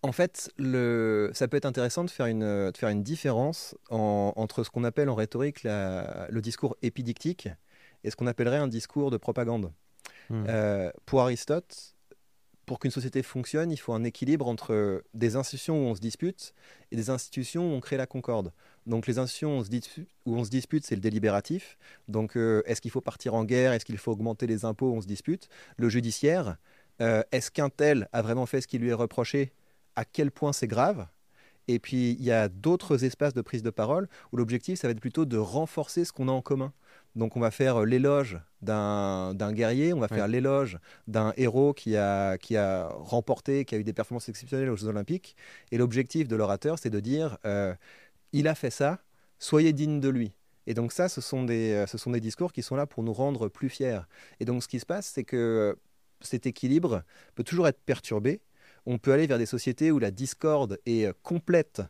en 0.01 0.11
fait, 0.11 0.51
le, 0.57 1.29
ça 1.33 1.47
peut 1.47 1.57
être 1.57 1.65
intéressant 1.65 2.03
de 2.03 2.09
faire 2.09 2.25
une, 2.25 2.71
de 2.71 2.77
faire 2.77 2.89
une 2.89 3.03
différence 3.03 3.75
entre 3.89 4.63
ce 4.63 4.69
qu'on 4.69 4.83
appelle 4.83 5.09
en 5.09 5.15
rhétorique 5.15 5.63
le 5.63 6.39
discours 6.39 6.77
épidictique 6.81 7.49
et 8.03 8.11
ce 8.11 8.15
qu'on 8.15 8.27
appellerait 8.27 8.57
un 8.57 8.67
discours 8.67 9.11
de 9.11 9.17
propagande. 9.17 9.71
Hmm. 10.29 10.45
Euh, 10.47 10.91
pour 11.05 11.21
Aristote, 11.21 11.95
pour 12.65 12.79
qu'une 12.79 12.91
société 12.91 13.23
fonctionne, 13.23 13.71
il 13.71 13.77
faut 13.77 13.93
un 13.93 14.03
équilibre 14.03 14.47
entre 14.47 15.03
des 15.15 15.35
institutions 15.35 15.83
où 15.83 15.89
on 15.89 15.95
se 15.95 16.01
dispute 16.01 16.53
et 16.91 16.95
des 16.95 17.09
institutions 17.09 17.71
où 17.71 17.75
on 17.75 17.79
crée 17.79 17.97
la 17.97 18.05
concorde. 18.05 18.53
Donc 18.85 19.07
les 19.07 19.17
institutions 19.17 19.57
où 19.57 19.59
on 19.59 19.63
se 19.63 19.69
dispute, 19.69 20.07
où 20.25 20.35
on 20.35 20.43
se 20.43 20.49
dispute 20.49 20.85
c'est 20.85 20.95
le 20.95 21.01
délibératif. 21.01 21.77
Donc 22.07 22.37
euh, 22.37 22.61
est-ce 22.65 22.79
qu'il 22.79 22.91
faut 22.91 23.01
partir 23.01 23.33
en 23.33 23.43
guerre? 23.43 23.73
Est-ce 23.73 23.85
qu'il 23.85 23.97
faut 23.97 24.11
augmenter 24.11 24.45
les 24.45 24.65
impôts 24.65 24.93
On 24.93 25.01
se 25.01 25.07
dispute? 25.07 25.49
Le 25.77 25.89
judiciaire, 25.89 26.57
euh, 27.01 27.23
est-ce 27.31 27.49
qu'un 27.49 27.69
tel 27.69 28.07
a 28.13 28.21
vraiment 28.21 28.45
fait 28.45 28.61
ce 28.61 28.67
qui 28.67 28.77
lui 28.77 28.89
est 28.89 28.93
reproché 28.93 29.51
à 29.99 30.05
quel 30.05 30.31
point 30.31 30.53
c'est 30.53 30.67
grave. 30.67 31.07
Et 31.67 31.77
puis, 31.77 32.11
il 32.11 32.23
y 32.23 32.31
a 32.31 32.47
d'autres 32.47 33.03
espaces 33.03 33.33
de 33.33 33.41
prise 33.41 33.63
de 33.63 33.69
parole 33.69 34.07
où 34.31 34.37
l'objectif, 34.37 34.79
ça 34.79 34.87
va 34.87 34.93
être 34.93 35.01
plutôt 35.01 35.25
de 35.25 35.35
renforcer 35.35 36.05
ce 36.05 36.13
qu'on 36.13 36.29
a 36.29 36.31
en 36.31 36.41
commun. 36.41 36.71
Donc, 37.15 37.35
on 37.35 37.41
va 37.41 37.51
faire 37.51 37.81
l'éloge 37.81 38.39
d'un 38.61 39.33
guerrier, 39.51 39.91
on 39.91 39.99
va 39.99 40.07
faire 40.07 40.29
l'éloge 40.29 40.79
d'un 41.07 41.33
héros 41.35 41.73
qui 41.73 41.97
a, 41.97 42.37
qui 42.37 42.55
a 42.55 42.87
remporté, 42.87 43.65
qui 43.65 43.75
a 43.75 43.77
eu 43.77 43.83
des 43.83 43.91
performances 43.91 44.29
exceptionnelles 44.29 44.69
aux 44.69 44.77
Jeux 44.77 44.87
Olympiques. 44.87 45.35
Et 45.71 45.77
l'objectif 45.77 46.29
de 46.29 46.37
l'orateur, 46.37 46.79
c'est 46.79 46.89
de 46.89 47.01
dire 47.01 47.37
euh, 47.45 47.75
il 48.31 48.47
a 48.47 48.55
fait 48.55 48.71
ça, 48.71 48.99
soyez 49.37 49.73
digne 49.73 49.99
de 49.99 50.07
lui. 50.07 50.31
Et 50.65 50.73
donc, 50.73 50.93
ça, 50.93 51.09
ce 51.09 51.19
sont, 51.19 51.43
des, 51.43 51.83
ce 51.87 51.97
sont 51.97 52.11
des 52.11 52.21
discours 52.21 52.53
qui 52.53 52.63
sont 52.63 52.77
là 52.77 52.87
pour 52.87 53.03
nous 53.03 53.13
rendre 53.13 53.49
plus 53.49 53.67
fiers. 53.67 53.99
Et 54.39 54.45
donc, 54.45 54.63
ce 54.63 54.69
qui 54.69 54.79
se 54.79 54.85
passe, 54.85 55.07
c'est 55.07 55.25
que 55.25 55.77
cet 56.21 56.45
équilibre 56.45 57.03
peut 57.35 57.43
toujours 57.43 57.67
être 57.67 57.81
perturbé 57.81 58.39
on 58.89 58.97
peut 58.97 59.13
aller 59.13 59.27
vers 59.27 59.37
des 59.37 59.45
sociétés 59.45 59.91
où 59.91 59.99
la 59.99 60.11
discorde 60.11 60.73
est 60.85 61.05
euh, 61.05 61.13
complète 61.23 61.81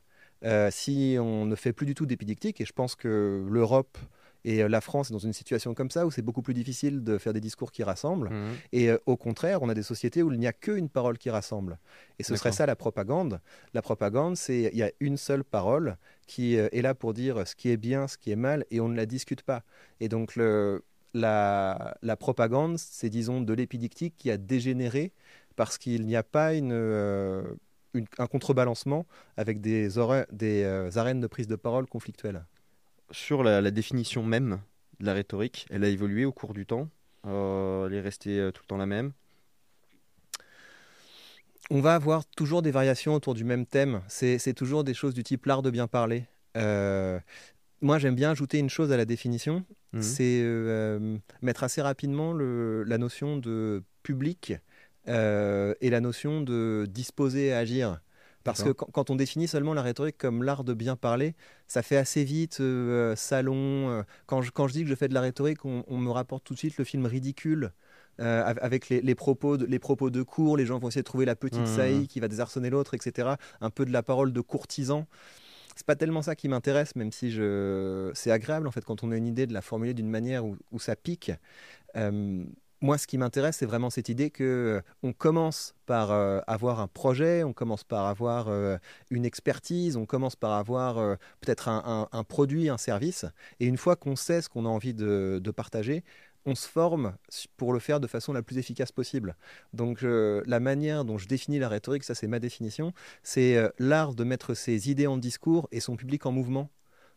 Euh, 0.41 0.69
si 0.71 1.17
on 1.19 1.45
ne 1.45 1.55
fait 1.63 1.73
plus 1.73 1.85
du 1.85 1.95
tout 1.95 2.05
d'épidictique, 2.05 2.61
et 2.61 2.65
je 2.65 2.71
pense 2.71 2.95
que 2.95 3.45
l'Europe 3.55 3.97
et 4.45 4.65
la 4.69 4.79
France 4.79 5.09
est 5.09 5.13
dans 5.13 5.25
une 5.31 5.33
situation 5.33 5.73
comme 5.73 5.91
ça 5.91 6.05
où 6.05 6.11
c'est 6.11 6.21
beaucoup 6.21 6.41
plus 6.41 6.53
difficile 6.53 7.03
de 7.03 7.17
faire 7.17 7.33
des 7.33 7.41
discours 7.41 7.71
qui 7.73 7.83
rassemblent. 7.83 8.29
Mhm. 8.29 8.53
Et 8.71 8.89
au 9.05 9.17
contraire, 9.17 9.61
on 9.63 9.67
a 9.67 9.73
des 9.73 9.83
sociétés 9.93 10.23
où 10.23 10.31
il 10.31 10.39
n'y 10.39 10.47
a 10.47 10.53
qu'une 10.53 10.87
parole 10.87 11.17
qui 11.17 11.29
rassemble. 11.29 11.77
Et 12.19 12.23
ce 12.23 12.37
serait 12.37 12.53
ça 12.53 12.65
la 12.65 12.77
propagande. 12.77 13.41
La 13.73 13.81
propagande, 13.81 14.37
c'est 14.37 14.69
il 14.71 14.77
y 14.77 14.83
a 14.89 14.91
une 15.01 15.17
seule 15.17 15.43
parole 15.43 15.97
qui 16.25 16.55
euh, 16.57 16.69
est 16.71 16.81
là 16.87 16.93
pour 16.95 17.11
dire 17.13 17.45
ce 17.45 17.53
qui 17.59 17.67
est 17.73 17.81
bien, 17.89 18.07
ce 18.07 18.17
qui 18.17 18.31
est 18.31 18.41
mal, 18.49 18.59
et 18.71 18.79
on 18.79 18.87
ne 18.87 18.95
la 18.95 19.05
discute 19.05 19.41
pas. 19.41 19.63
Et 19.99 20.07
donc 20.07 20.37
le, 20.37 20.85
la, 21.13 21.97
la 22.01 22.15
propagande, 22.15 22.77
c'est 22.77 23.09
disons 23.09 23.41
de 23.41 23.53
l'épidictique 23.53 24.15
qui 24.17 24.31
a 24.31 24.37
dégénéré 24.37 25.11
parce 25.59 25.77
qu'il 25.77 26.05
n'y 26.05 26.15
a 26.15 26.23
pas 26.23 26.53
une, 26.53 26.71
euh, 26.71 27.43
une- 27.93 28.05
un 28.17 28.27
contrebalancement 28.27 29.05
avec 29.35 29.59
des, 29.59 29.89
euh, 29.99 30.89
arènes 30.95 31.19
de 31.19 31.27
prise 31.27 31.47
de 31.47 31.57
parole 31.57 31.85
conflictuelles. 31.85 32.45
Sur 33.11 33.43
la, 33.43 33.59
la 33.59 33.69
définition 33.69 34.23
même 34.23 34.61
de 35.01 35.05
la 35.05 35.13
rhétorique, 35.13 35.67
elle 35.69 35.83
a 35.83 35.89
évolué 35.89 36.23
au 36.23 36.31
cours 36.31 36.53
du 36.53 36.65
temps. 36.65 36.87
Euh, 37.27 37.87
elle 37.87 37.93
est 37.95 37.99
restée 37.99 38.51
tout 38.53 38.61
le 38.63 38.67
temps 38.67 38.77
la 38.77 38.85
même. 38.85 39.11
On 41.69 41.81
va 41.81 41.93
avoir 41.95 42.25
toujours 42.25 42.61
des 42.61 42.71
variations 42.71 43.13
autour 43.13 43.33
du 43.33 43.43
même 43.43 43.65
thème. 43.65 44.01
C'est 44.07 44.53
toujours 44.53 44.85
des 44.85 44.93
choses 44.93 45.13
du 45.13 45.23
type 45.23 45.45
l'art 45.45 45.61
de 45.61 45.71
bien 45.71 45.87
parler. 45.87 46.23
Moi, 47.81 47.97
j'aime 47.99 48.15
bien 48.15 48.31
ajouter 48.31 48.59
une 48.59 48.69
chose 48.69 48.93
à 48.93 48.97
la 48.97 49.03
définition, 49.05 49.65
Mhm. 49.91 50.01
c'est 50.01 50.41
euh, 50.41 51.17
mettre 51.41 51.63
assez 51.63 51.81
rapidement 51.81 52.31
le- 52.33 52.83
la 52.83 52.97
notion 52.97 53.37
de 53.37 53.83
public 54.03 54.53
euh, 55.09 55.73
et 55.81 55.89
la 55.89 56.01
notion 56.01 56.41
de 56.41 56.87
disposer 56.89 57.53
à 57.53 57.59
agir. 57.59 57.99
Parce 58.43 58.63
que 58.63 58.69
quand, 58.69 59.09
on 59.09 59.15
définit 59.15 59.47
seulement 59.47 59.73
la 59.73 59.81
rhétorique 59.81 60.17
comme 60.17 60.43
l'art 60.43 60.63
de 60.63 60.73
bien 60.73 60.95
parler, 60.95 61.35
ça 61.67 61.81
fait 61.83 61.97
assez 61.97 62.23
vite 62.23 62.59
euh, 62.61 63.15
salon. 63.15 63.89
euh, 63.89 64.03
quand, 64.27 64.41
je, 64.41 64.51
quand 64.51 64.67
je 64.67 64.73
dis 64.73 64.83
que 64.83 64.89
je 64.89 64.95
fais 64.95 65.07
de 65.09 65.13
la 65.13 65.21
rhétorique, 65.21 65.65
on, 65.65 65.83
on 65.87 65.97
me 65.97 66.09
rapporte 66.09 66.45
tout 66.45 66.53
de 66.53 66.59
suite 66.59 66.77
le 66.77 66.85
film 66.85 67.05
ridicule. 67.05 67.71
euh, 68.21 68.43
av- 68.43 68.59
avec 68.61 68.89
les, 68.89 69.01
les 69.01 69.15
propos 69.15 69.57
de, 69.57 69.65
les 69.65 69.79
propos 69.79 70.09
de 70.09 70.23
cours, 70.23 70.57
les 70.57 70.65
gens 70.65 70.79
vont 70.79 70.89
essayer 70.89 71.01
de 71.01 71.05
trouver 71.05 71.25
la 71.25 71.35
petite 71.35 71.67
Mhm. 71.67 71.67
saillie 71.67 72.07
qui 72.07 72.19
va 72.19 72.27
désarçonner 72.27 72.69
l'autre, 72.69 72.93
etc. 72.93 73.37
Un 73.61 73.69
peu 73.69 73.85
de 73.85 73.91
la 73.91 74.03
parole 74.03 74.33
de 74.33 74.41
courtisan. 74.41 75.07
C'est 75.75 75.85
pas 75.85 75.95
tellement 75.95 76.21
ça 76.21 76.35
qui 76.35 76.49
m'intéresse, 76.49 76.95
même 76.95 77.11
si 77.11 77.31
je... 77.31 78.11
c'est 78.13 78.31
agréable 78.31 78.67
en 78.67 78.71
fait 78.71 78.83
quand 78.83 79.03
on 79.03 79.11
a 79.11 79.17
une 79.17 79.27
idée 79.27 79.47
de 79.47 79.53
la 79.53 79.61
formuler 79.61 79.93
d'une 79.93 80.09
manière 80.09 80.45
où, 80.45 80.57
où 80.71 80.79
ça 80.79 80.95
pique. 80.95 81.31
Euh, 81.95 82.43
moi, 82.81 82.98
ce 82.98 83.07
qui 83.07 83.17
m'intéresse, 83.17 83.57
c'est 83.57 83.65
vraiment 83.65 83.89
cette 83.89 84.09
idée 84.09 84.29
que 84.29 84.43
euh, 84.43 84.81
on 85.03 85.12
commence 85.12 85.75
par 85.86 86.12
euh, 86.12 86.39
avoir 86.48 86.79
un 86.79 86.88
projet, 86.88 87.43
on 87.43 87.51
commence 87.51 87.83
par 87.83 88.05
avoir 88.05 88.48
euh, 88.48 88.77
une 89.09 89.25
expertise, 89.25 89.98
on 89.98 90.05
commence 90.05 90.36
par 90.36 90.53
avoir 90.53 91.17
peut-être 91.41 91.67
un, 91.67 92.24
produit, 92.24 92.69
un 92.69 92.77
service, 92.77 93.25
et 93.59 93.65
une 93.65 93.77
fois 93.77 93.95
qu'on 93.95 94.15
sait 94.15 94.41
ce 94.41 94.50
qu'on 94.50 94.65
a 94.65 94.69
envie 94.69 94.93
de, 94.93 95.51
partager, 95.55 96.03
on 96.45 96.55
se 96.55 96.67
forme 96.67 97.15
pour 97.57 97.74
le 97.74 97.79
faire 97.79 98.00
de 98.00 98.07
façon 98.07 98.33
la 98.33 98.41
plus 98.41 98.57
efficace 98.57 98.91
possible. 98.91 99.36
Donc 99.74 100.01
la 100.03 100.59
manière 100.59 101.05
dont 101.05 101.17
je 101.17 101.27
définis 101.27 101.59
la 101.59 101.69
rhétorique, 101.69 102.03
ça 102.03 102.15
c'est 102.15 102.27
ma 102.27 102.39
définition, 102.39 102.93
c'est 103.24 103.57
l'art 103.79 104.13
de 104.13 104.24
mettre 104.24 104.53
ses 104.53 104.89
idées 104.89 105.07
en 105.07 105.17
discours 105.17 105.67
et 105.71 105.79
son 105.79 105.95
public 105.95 106.25
en 106.25 106.31
mouvement. 106.31 106.69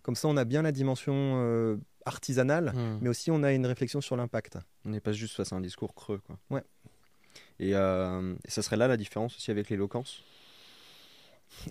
Comme 0.03 0.17
ça, 0.17 0.29
on 0.29 0.37
a 0.37 0.45
bien 0.45 0.63
la 0.63 0.73
dimension 0.73 1.79
artisanale, 2.07 2.73
Mhm. 2.75 2.99
mais 3.03 3.09
aussi 3.09 3.31
on 3.31 3.43
a 3.43 3.53
une 3.53 3.67
réflexion 3.67 4.01
sur 4.01 4.17
l'impact. 4.17 4.59
On 4.85 4.91
n'est 4.91 5.01
pas 5.01 5.13
juste 5.13 5.35
face 5.37 5.53
à 5.53 5.57
un 5.57 5.61
discours 5.61 5.95
creux. 5.95 6.21
Quoi. 6.27 6.39
Ouais. 6.51 6.63
Et, 7.59 7.75
euh, 7.75 8.35
et 8.45 8.51
ça 8.51 8.63
serait 8.63 8.77
là 8.77 8.89
la 8.89 8.97
différence 8.97 9.37
aussi 9.37 9.51
avec 9.51 9.71
l'éloquence? 9.71 10.23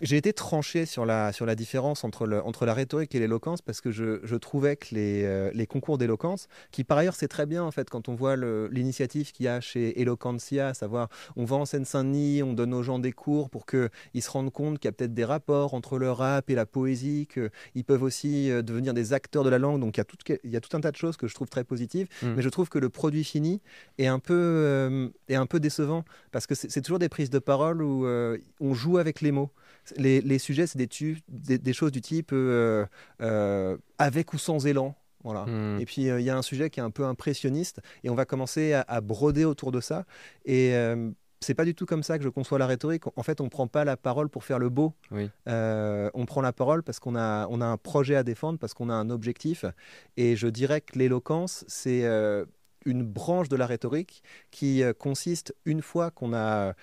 J'ai 0.01 0.17
été 0.17 0.31
tranché 0.33 0.85
sur 0.85 1.05
la, 1.05 1.31
sur 1.33 1.45
la 1.45 1.55
différence 1.55 2.03
entre, 2.03 2.25
le, 2.25 2.41
entre 2.43 2.65
la 2.65 2.73
rhétorique 2.73 3.13
et 3.13 3.19
l'éloquence 3.19 3.61
parce 3.61 3.81
que 3.81 3.91
je, 3.91 4.19
je 4.23 4.35
trouvais 4.35 4.75
que 4.77 4.95
les, 4.95 5.23
euh, 5.25 5.51
les 5.53 5.67
concours 5.67 5.97
d'éloquence, 5.97 6.47
qui 6.71 6.83
par 6.83 6.97
ailleurs 6.97 7.15
c'est 7.15 7.27
très 7.27 7.45
bien 7.45 7.63
en 7.63 7.71
fait 7.71 7.89
quand 7.89 8.07
on 8.07 8.15
voit 8.15 8.35
l'initiative 8.35 9.31
qu'il 9.31 9.45
y 9.45 9.49
a 9.49 9.59
chez 9.61 9.99
Eloquentia, 10.01 10.69
à 10.69 10.73
savoir 10.73 11.09
on 11.35 11.45
va 11.45 11.57
en 11.57 11.65
Seine-Saint-Denis, 11.65 12.41
on 12.43 12.53
donne 12.53 12.73
aux 12.73 12.83
gens 12.83 12.99
des 12.99 13.11
cours 13.11 13.49
pour 13.49 13.65
qu'ils 13.65 13.89
se 14.21 14.29
rendent 14.29 14.51
compte 14.51 14.79
qu'il 14.79 14.87
y 14.87 14.89
a 14.89 14.93
peut-être 14.93 15.13
des 15.13 15.25
rapports 15.25 15.73
entre 15.73 15.97
le 15.97 16.11
rap 16.11 16.49
et 16.49 16.55
la 16.55 16.65
poésie, 16.65 17.27
qu'ils 17.27 17.83
peuvent 17.83 18.03
aussi 18.03 18.49
euh, 18.49 18.61
devenir 18.61 18.93
des 18.93 19.13
acteurs 19.13 19.43
de 19.43 19.49
la 19.49 19.59
langue, 19.59 19.79
donc 19.81 19.97
il 19.97 19.99
y, 19.99 20.01
a 20.01 20.05
tout, 20.05 20.17
il 20.43 20.49
y 20.51 20.55
a 20.55 20.61
tout 20.61 20.75
un 20.77 20.81
tas 20.81 20.91
de 20.91 20.97
choses 20.97 21.17
que 21.17 21.27
je 21.27 21.35
trouve 21.35 21.49
très 21.49 21.63
positives, 21.63 22.07
Mhm. 22.21 22.35
mais 22.35 22.41
je 22.41 22.49
trouve 22.49 22.69
que 22.69 22.79
le 22.79 22.89
produit 22.89 23.23
fini 23.23 23.61
est 23.97 24.07
un 24.07 24.19
peu, 24.19 24.33
euh, 24.33 25.09
est 25.27 25.35
un 25.35 25.45
peu 25.45 25.59
décevant 25.59 26.03
parce 26.31 26.47
que 26.47 26.55
c'est 26.55 26.71
c'est 26.71 26.81
toujours 26.81 26.99
des 26.99 27.09
prises 27.09 27.29
de 27.29 27.39
parole 27.39 27.81
où 27.83 28.05
euh, 28.05 28.37
on 28.59 28.73
joue 28.73 28.97
avec 28.97 29.19
les 29.21 29.31
mots. 29.31 29.51
Les, 29.97 30.21
les 30.21 30.39
sujets, 30.39 30.67
c'est 30.67 30.77
des, 30.77 30.89
des, 31.27 31.57
des 31.57 31.73
choses 31.73 31.91
du 31.91 32.01
type 32.01 32.31
euh, 32.33 32.85
euh, 33.21 33.77
avec 33.97 34.33
ou 34.33 34.37
sans 34.37 34.65
élan. 34.65 34.95
Voilà. 35.23 35.45
Mhm. 35.45 35.79
Et 35.79 35.85
puis 35.85 36.09
euh, 36.09 36.19
il 36.19 36.25
y 36.25 36.29
a 36.29 36.37
un 36.37 36.41
sujet 36.41 36.69
qui 36.69 36.79
est 36.79 36.83
un 36.83 36.91
peu 36.91 37.05
impressionniste 37.05 37.81
et 38.03 38.09
on 38.09 38.15
va 38.15 38.25
commencer 38.25 38.73
à, 38.73 38.81
à 38.87 39.01
broder 39.01 39.45
autour 39.45 39.71
de 39.71 39.79
ça. 39.79 40.05
Et 40.45 40.73
c'est 41.41 41.55
pas 41.55 41.65
du 41.65 41.73
tout 41.73 41.87
comme 41.87 42.03
ça 42.03 42.17
que 42.17 42.23
je 42.23 42.29
conçois 42.29 42.59
la 42.59 42.67
rhétorique. 42.67 43.03
En 43.15 43.23
fait, 43.23 43.41
on 43.41 43.49
prend 43.49 43.67
pas 43.67 43.83
la 43.83 43.97
parole 43.97 44.29
pour 44.29 44.43
faire 44.43 44.59
le 44.59 44.69
beau. 44.69 44.93
Oui. 45.09 45.29
Euh, 45.49 46.09
on 46.13 46.25
prend 46.25 46.41
la 46.41 46.53
parole 46.53 46.83
parce 46.83 46.99
qu'on 46.99 47.15
a, 47.15 47.47
on 47.49 47.61
a 47.61 47.65
un 47.65 47.77
projet 47.77 48.15
à 48.15 48.23
défendre, 48.23 48.59
parce 48.59 48.75
qu'on 48.75 48.89
a 48.89 48.93
un 48.93 49.09
objectif. 49.09 49.65
Et 50.17 50.35
je 50.35 50.47
dirais 50.47 50.81
que 50.81 50.99
l'éloquence, 50.99 51.65
c'est 51.67 52.05
euh, 52.05 52.45
une 52.85 53.03
branche 53.03 53.49
de 53.49 53.55
la 53.55 53.65
rhétorique 53.65 54.21
qui 54.51 54.83
euh, 54.83 54.93
consiste, 54.93 55.55
une 55.65 55.81
fois 55.81 56.11
qu'on 56.11 56.33
a 56.33 56.75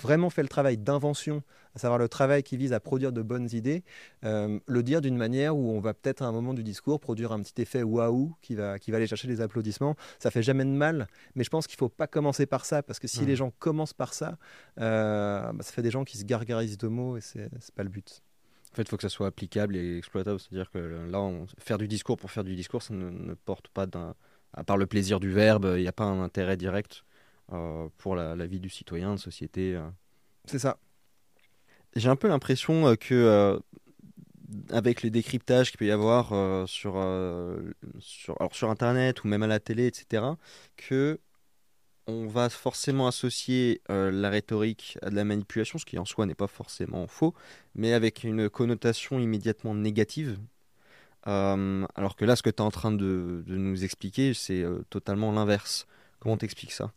vraiment 0.00 0.30
fait 0.30 0.42
le 0.42 0.48
travail 0.48 0.76
d'invention, 0.76 1.42
à 1.74 1.78
savoir 1.78 1.98
le 1.98 2.08
travail 2.08 2.42
qui 2.42 2.56
vise 2.56 2.72
à 2.72 2.80
produire 2.80 3.12
de 3.12 3.22
bonnes 3.22 3.48
idées, 3.52 3.82
euh, 4.24 4.58
le 4.66 4.82
dire 4.82 5.00
d'une 5.00 5.16
manière 5.16 5.56
où 5.56 5.70
on 5.70 5.80
va 5.80 5.94
peut-être 5.94 6.22
à 6.22 6.26
un 6.26 6.32
moment 6.32 6.54
du 6.54 6.62
discours 6.62 7.00
produire 7.00 7.32
un 7.32 7.40
petit 7.42 7.60
effet 7.62 7.82
waouh 7.82 8.34
qui 8.42 8.54
va, 8.54 8.78
qui 8.78 8.90
va 8.90 8.98
aller 8.98 9.06
chercher 9.06 9.28
les 9.28 9.40
applaudissements. 9.40 9.96
Ça 10.18 10.30
fait 10.30 10.42
jamais 10.42 10.64
de 10.64 10.70
mal, 10.70 11.06
mais 11.34 11.44
je 11.44 11.50
pense 11.50 11.66
qu'il 11.66 11.78
faut 11.78 11.88
pas 11.88 12.06
commencer 12.06 12.46
par 12.46 12.64
ça, 12.64 12.82
parce 12.82 12.98
que 12.98 13.08
si 13.08 13.24
les 13.26 13.36
gens 13.36 13.52
commencent 13.58 13.94
par 13.94 14.14
ça, 14.14 14.38
euh, 14.80 15.52
bah, 15.52 15.62
ça 15.62 15.72
fait 15.72 15.82
des 15.82 15.90
gens 15.90 16.04
qui 16.04 16.18
se 16.18 16.24
gargarisent 16.24 16.78
de 16.78 16.88
mots 16.88 17.16
et 17.16 17.20
c'est 17.20 17.48
pas 17.74 17.82
le 17.82 17.88
but. 17.90 18.22
En 18.72 18.76
fait, 18.76 18.82
il 18.82 18.88
faut 18.88 18.96
que 18.96 19.02
ça 19.02 19.08
soit 19.08 19.28
applicable 19.28 19.76
et 19.76 19.98
exploitable. 19.98 20.40
C'est-à-dire 20.40 20.68
que 20.70 20.78
là, 21.08 21.20
on- 21.20 21.46
faire 21.58 21.78
du 21.78 21.86
discours 21.86 22.16
pour 22.16 22.32
faire 22.32 22.42
du 22.42 22.56
discours, 22.56 22.82
ça 22.82 22.92
ne, 22.92 23.08
ne 23.08 23.34
porte 23.34 23.68
pas 23.68 23.86
d'un. 23.86 24.16
À 24.52 24.64
part 24.64 24.76
le 24.76 24.86
plaisir 24.86 25.20
du 25.20 25.30
verbe, 25.30 25.72
il 25.76 25.82
n'y 25.82 25.88
a 25.88 25.92
pas 25.92 26.04
un 26.04 26.20
intérêt 26.22 26.56
direct 26.56 27.04
pour 27.98 28.16
la, 28.16 28.46
vie 28.46 28.60
du 28.60 28.68
citoyen, 28.68 29.14
de 29.14 29.20
société. 29.20 29.74
euh. 29.74 29.88
C'est 30.46 30.58
ça. 30.58 30.78
J'ai 31.96 32.08
un 32.08 32.16
peu 32.16 32.28
l'impression 32.28 32.88
euh, 32.88 32.94
que, 32.96 33.14
euh, 33.14 33.58
avec 34.70 35.02
les 35.02 35.10
décryptages 35.10 35.70
qu'il 35.70 35.78
peut 35.78 35.86
y 35.86 35.90
avoir 35.90 36.32
euh, 36.32 36.66
sur, 36.66 36.94
euh, 36.96 37.72
alors 38.40 38.54
sur 38.54 38.70
Internet 38.70 39.22
ou 39.24 39.28
même 39.28 39.42
à 39.42 39.46
la 39.46 39.60
télé, 39.60 39.86
etc., 39.86 40.24
que 40.76 41.20
on 42.06 42.26
va 42.26 42.50
forcément 42.50 43.06
associer 43.06 43.80
euh, 43.90 44.10
la 44.10 44.28
rhétorique 44.28 44.98
à 45.02 45.10
de 45.10 45.14
la 45.14 45.24
manipulation, 45.24 45.78
ce 45.78 45.86
qui 45.86 45.98
en 45.98 46.04
soi 46.04 46.26
n'est 46.26 46.34
pas 46.34 46.48
forcément 46.48 47.06
faux, 47.06 47.34
mais 47.74 47.94
avec 47.94 48.24
une 48.24 48.50
connotation 48.50 49.18
immédiatement 49.18 49.74
négative. 49.74 50.38
Euh, 51.26 51.86
alors 51.94 52.16
que 52.16 52.24
là, 52.26 52.36
ce 52.36 52.42
que 52.42 52.50
tu 52.50 52.56
es 52.56 52.60
en 52.60 52.70
train 52.70 52.92
de, 52.92 53.42
de 53.46 53.56
nous 53.56 53.84
expliquer, 53.84 54.34
c'est 54.34 54.62
euh, 54.62 54.84
totalement 54.90 55.32
l'inverse. 55.32 55.86
Comment 56.20 56.36
t'expliques 56.36 56.72
ça? 56.72 56.92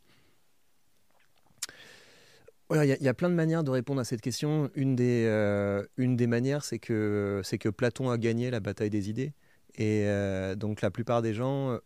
Il 2.73 2.97
y, 3.01 3.07
a- 3.07 3.13
plein 3.13 3.29
de 3.29 3.33
manières 3.33 3.63
de 3.63 3.71
répondre 3.71 4.01
à 4.01 4.03
cette 4.03 4.19
question. 4.21 4.69
Une 4.75 4.95
des, 4.95 5.23
euh, 5.25 5.85
manières, 6.27 6.65
c'est 6.65 6.79
que, 6.79 7.41
c'est 7.43 7.57
que 7.57 7.69
Platon 7.69 8.09
a 8.09 8.17
gagné 8.17 8.51
la 8.51 8.59
bataille 8.59 8.89
des 8.89 9.09
idées. 9.09 9.33
Et 9.75 10.05
euh, 10.07 10.55
donc 10.55 10.81
la 10.81 10.91
plupart 10.91 11.21
des 11.21 11.33
gens 11.33 11.71
euh, 11.71 11.77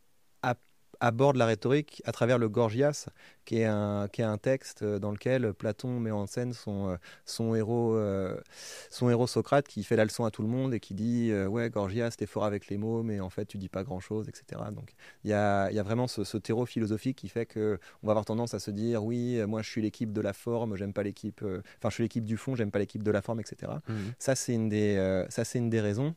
abordent 1.02 1.36
la 1.36 1.46
rhétorique 1.46 2.02
à 2.06 2.14
travers 2.14 2.38
le 2.38 2.48
Gorgias, 2.48 3.10
qui 3.44 3.58
est 3.58 3.66
un, 3.66 4.08
qui 4.12 4.22
est 4.22 4.26
un 4.26 4.38
texte 4.38 4.84
euh, 4.84 5.00
dans 5.00 5.12
lequel 5.12 5.54
Platon 5.54 6.00
met 6.00 6.12
en 6.12 6.28
scène 6.28 6.54
son, 6.54 6.90
euh, 6.90 6.96
son, 7.26 7.56
héros, 7.56 7.96
euh, 7.96 8.40
son 8.90 9.10
héros 9.10 9.28
Socrate 9.28 9.68
qui 9.68 9.84
fait 9.84 9.96
la 9.96 10.06
leçon 10.06 10.26
à 10.26 10.32
tout 10.32 10.42
le 10.44 10.48
monde 10.48 10.74
et 10.74 10.80
qui 10.80 10.94
dit 10.94 11.34
Ouais, 11.48 11.70
Gorgias, 11.70 12.16
t'es 12.18 12.26
fort 12.26 12.46
avec 12.46 12.68
les 12.68 12.78
mots, 12.78 13.04
mais 13.04 13.20
en 13.20 13.30
fait, 13.30 13.46
tu 13.46 13.58
dis 13.58 13.70
pas 13.70 13.84
grand-chose, 13.84 14.30
etc. 14.30 14.62
Donc 14.74 14.94
il 15.24 15.32
y 15.32 15.34
a, 15.34 15.72
y 15.72 15.80
a 15.80 15.84
vraiment 15.84 16.08
ce, 16.08 16.24
ce 16.24 16.38
terreau 16.38 16.66
philosophique 16.66 17.18
qui 17.18 17.30
fait 17.30 17.46
que 17.46 17.80
on 18.04 18.08
va 18.08 18.12
avoir 18.12 18.26
tendance 18.26 18.54
à 18.54 18.60
se 18.60 18.72
dire 18.72 19.04
oui, 19.04 19.42
moi 19.48 19.62
je 19.62 19.70
suis 19.70 19.82
l'équipe 19.82 20.14
de 20.14 20.22
la 20.22 20.34
forme, 20.34 20.76
j'aime 20.76 20.94
pas 20.94 21.04
l'équipe, 21.04 21.44
enfin 21.44 21.90
je 21.90 21.96
suis 21.96 22.04
l'équipe 22.04 22.26
du 22.26 22.38
fond, 22.38 22.56
j'aime 22.56 22.72
pas 22.72 22.80
l'équipe 22.80 23.04
de 23.04 23.12
la 23.12 23.22
forme, 23.22 23.40
etc. 23.40 23.72
Ça 24.20 24.36
c'est 24.36 24.54
une 24.54 24.70
des, 24.70 24.98
euh, 24.98 25.26
ça 25.30 25.46
c'est 25.46 25.60
une 25.60 25.70
des 25.70 25.82
raisons. 25.82 26.16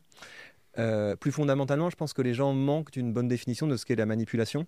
Euh, 0.77 1.15
plus 1.15 1.31
fondamentalement, 1.31 1.89
je 1.89 1.95
pense 1.95 2.13
que 2.13 2.21
les 2.21 2.33
gens 2.33 2.53
manquent 2.53 2.91
d'une 2.91 3.13
bonne 3.13 3.27
définition 3.27 3.67
de 3.67 3.77
ce 3.77 3.85
qu'est 3.85 3.95
la 3.95 4.05
manipulation. 4.05 4.67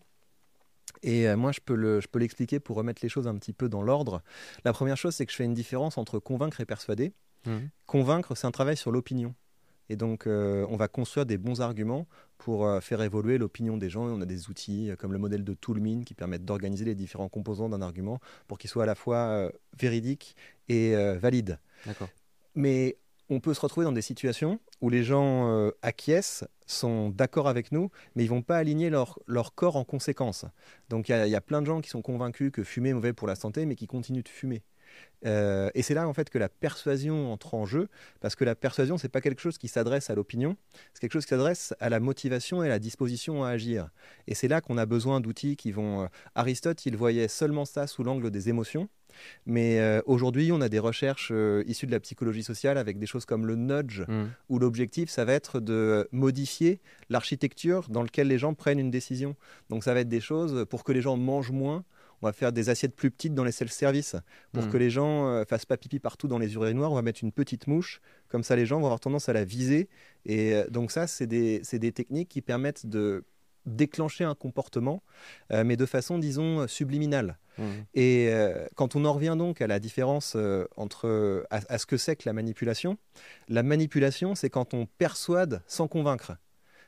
Et 1.04 1.28
euh, 1.28 1.36
moi, 1.38 1.52
je 1.52 1.60
peux 1.60 1.76
le- 1.76 2.02
l'expliquer 2.16 2.60
pour 2.60 2.78
remettre 2.78 3.02
les 3.04 3.10
choses 3.10 3.28
un 3.28 3.36
petit 3.36 3.54
peu 3.54 3.70
dans 3.70 3.82
l'ordre. 3.82 4.22
La 4.64 4.74
première 4.74 4.98
chose, 4.98 5.14
c'est 5.16 5.26
que 5.26 5.32
je 5.32 5.38
fais 5.38 5.44
une 5.46 5.54
différence 5.54 5.98
entre 5.98 6.20
convaincre 6.20 6.62
et 6.62 6.66
persuader. 6.66 7.14
Mhm. 7.46 7.70
Convaincre, 7.86 8.36
c'est 8.36 8.48
un 8.48 8.52
travail 8.52 8.78
sur 8.78 8.92
l'opinion. 8.92 9.36
Et 9.90 9.96
donc, 9.96 10.28
euh, 10.28 10.66
on 10.70 10.76
va 10.76 10.88
construire 10.90 11.26
des 11.26 11.38
bons 11.38 11.62
arguments 11.62 12.08
pour 12.38 12.66
euh, 12.66 12.82
faire 12.82 13.02
évoluer 13.02 13.38
l'opinion 13.38 13.78
des 13.78 13.90
gens. 13.90 14.10
Et 14.10 14.12
on 14.12 14.20
a 14.22 14.26
des 14.26 14.50
outils 14.50 14.90
euh, 14.90 14.96
comme 14.96 15.14
le 15.14 15.20
modèle 15.20 15.44
de 15.44 15.54
Toulmin 15.54 16.04
qui 16.04 16.14
permettent 16.14 16.44
d'organiser 16.46 16.84
les 16.84 16.96
différents 16.96 17.30
composants 17.30 17.70
d'un 17.70 17.82
argument 17.82 18.20
pour 18.48 18.58
qu'il 18.58 18.70
soit 18.70 18.84
à 18.84 18.86
la 18.86 18.96
fois 18.96 19.50
véridique 19.80 20.36
et 20.68 20.94
valide. 21.18 21.60
Mais 22.56 22.98
on 23.30 23.40
peut 23.40 23.54
se 23.54 23.62
retrouver 23.62 23.86
dans 23.86 23.92
des 23.92 24.02
situations 24.02 24.60
où 24.82 24.90
les 24.90 25.04
gens 25.04 25.50
euh, 25.50 25.72
acquiescent, 25.82 26.46
sont 26.66 27.10
d'accord 27.10 27.48
avec 27.48 27.72
nous, 27.72 27.90
mais 28.16 28.24
ils 28.26 28.30
vont 28.30 28.42
pas 28.42 28.58
aligner 28.58 28.90
leur, 28.90 29.20
leur 29.26 29.56
corps 29.56 29.78
en 29.78 29.84
conséquence. 29.84 30.46
Donc 30.90 31.10
il 31.10 31.16
y, 31.16 31.36
a 31.36 31.42
plein 31.42 31.62
de 31.62 31.66
gens 31.66 31.82
qui 31.82 31.90
sont 31.90 32.02
convaincus 32.02 32.52
que 32.52 32.64
fumer 32.64 32.90
est 32.90 32.94
mauvais 32.94 33.14
pour 33.14 33.28
la 33.28 33.36
santé, 33.36 33.66
mais 33.66 33.76
qui 33.76 33.88
continuent 33.88 34.24
de 34.24 34.30
fumer. 34.30 34.64
Euh, 35.26 35.70
et 35.74 35.82
c'est 35.82 35.94
là 35.94 36.08
en 36.08 36.14
fait 36.14 36.30
que 36.30 36.38
la 36.38 36.50
persuasion 36.50 37.32
entre 37.32 37.56
en 37.56 37.66
jeu, 37.66 37.90
parce 38.22 38.36
que 38.36 38.44
la 38.44 38.56
persuasion 38.56 38.98
c'est 38.98 39.10
pas 39.10 39.22
quelque 39.22 39.42
chose 39.42 39.58
qui 39.58 39.68
s'adresse 39.68 40.10
à 40.10 40.16
l'opinion, 40.16 40.56
c'est 40.94 41.02
quelque 41.02 41.14
chose 41.14 41.26
qui 41.26 41.30
s'adresse 41.30 41.74
à 41.80 41.90
la 41.90 42.00
motivation 42.00 42.64
et 42.64 42.68
à 42.68 42.70
la 42.70 42.80
disposition 42.80 43.44
à 43.44 43.50
agir. 43.50 43.90
Et 44.28 44.36
c'est 44.36 44.48
là 44.48 44.62
qu'on 44.62 44.78
a 44.78 44.86
besoin 44.86 45.20
d'outils 45.20 45.56
qui 45.56 45.72
vont. 45.72 46.04
Euh, 46.04 46.08
Aristote, 46.36 46.86
il 46.86 46.96
voyait 46.96 47.28
seulement 47.28 47.66
ça 47.66 47.88
sous 47.88 48.04
l'angle 48.04 48.30
des 48.32 48.50
émotions. 48.50 48.90
Mais 49.48 49.80
euh, 49.80 50.00
aujourd'hui, 50.06 50.52
on 50.52 50.62
a 50.62 50.70
des 50.70 50.78
recherches 50.78 51.34
issues 51.66 51.88
de 51.88 51.92
la 51.92 52.00
psychologie 52.00 52.44
sociale 52.44 52.78
avec 52.78 53.00
des 53.00 53.08
choses 53.08 53.26
comme 53.26 53.48
le 53.48 53.56
nudge, 53.56 54.02
mm. 54.08 54.26
où 54.50 54.60
l'objectif, 54.60 55.10
ça 55.10 55.26
va 55.26 55.34
être 55.34 55.60
de 55.60 56.08
modifier 56.12 56.82
l'architecture 57.10 57.90
dans 57.90 58.04
laquelle 58.04 58.28
les 58.28 58.38
gens 58.38 58.54
prennent 58.54 58.78
une 58.78 58.92
décision. 58.92 59.36
Donc 59.72 59.84
ça 59.84 59.96
va 59.96 60.02
être 60.02 60.10
des 60.10 60.20
choses 60.20 60.66
pour 60.70 60.84
que 60.84 60.92
les 60.92 61.02
gens 61.02 61.18
mangent 61.18 61.52
moins, 61.52 61.84
on 62.22 62.28
va 62.28 62.34
faire 62.34 62.52
des 62.52 62.70
assiettes 62.70 62.96
plus 62.96 63.12
petites 63.12 63.34
dans 63.34 63.44
les 63.44 63.52
self-service 63.52 64.16
pour 64.52 64.66
hmm. 64.66 64.72
que 64.72 64.78
les 64.78 64.90
gens 64.90 65.26
ne 65.26 65.42
euh, 65.42 65.46
fassent 65.46 65.66
pas 65.66 65.78
pipi 65.78 66.00
partout 66.00 66.28
dans 66.28 66.40
les 66.40 66.54
urinoirs. 66.56 66.92
On 66.92 66.96
va 66.96 67.02
mettre 67.02 67.24
une 67.24 67.32
petite 67.32 67.68
mouche, 67.68 68.02
comme 68.28 68.44
ça 68.44 68.56
les 68.56 68.66
gens 68.66 68.80
vont 68.80 68.86
avoir 68.86 69.00
tendance 69.00 69.30
à 69.30 69.34
la 69.34 69.44
viser. 69.44 69.90
Et 70.26 70.54
euh, 70.54 70.68
donc 70.70 70.92
ça, 70.92 71.08
c'est 71.08 71.28
des, 71.28 71.62
techniques 71.92 72.30
qui 72.30 72.42
permettent 72.42 72.86
de 72.86 73.26
déclencher 73.66 74.24
un 74.24 74.34
comportement, 74.34 75.04
euh, 75.52 75.64
mais 75.66 75.76
de 75.76 75.86
façon, 75.86 76.18
disons, 76.18 76.68
subliminale. 76.68 77.38
Hmm. 77.58 77.64
Et 77.96 78.32
quand 78.76 78.96
on 78.96 79.04
en 79.04 79.14
revient 79.14 79.36
donc 79.36 79.62
à 79.62 79.68
la 79.68 79.80
différence 79.80 80.38
entre 80.76 81.44
à, 81.50 81.78
ce 81.80 81.88
que 81.88 81.98
c'est 81.98 82.16
que 82.16 82.30
la 82.30 82.34
manipulation, 82.34 83.00
la 83.50 83.64
manipulation, 83.64 84.36
c'est 84.36 84.52
quand 84.52 84.76
on 84.76 84.86
persuade 84.86 85.64
sans 85.66 85.88
convaincre. 85.88 86.34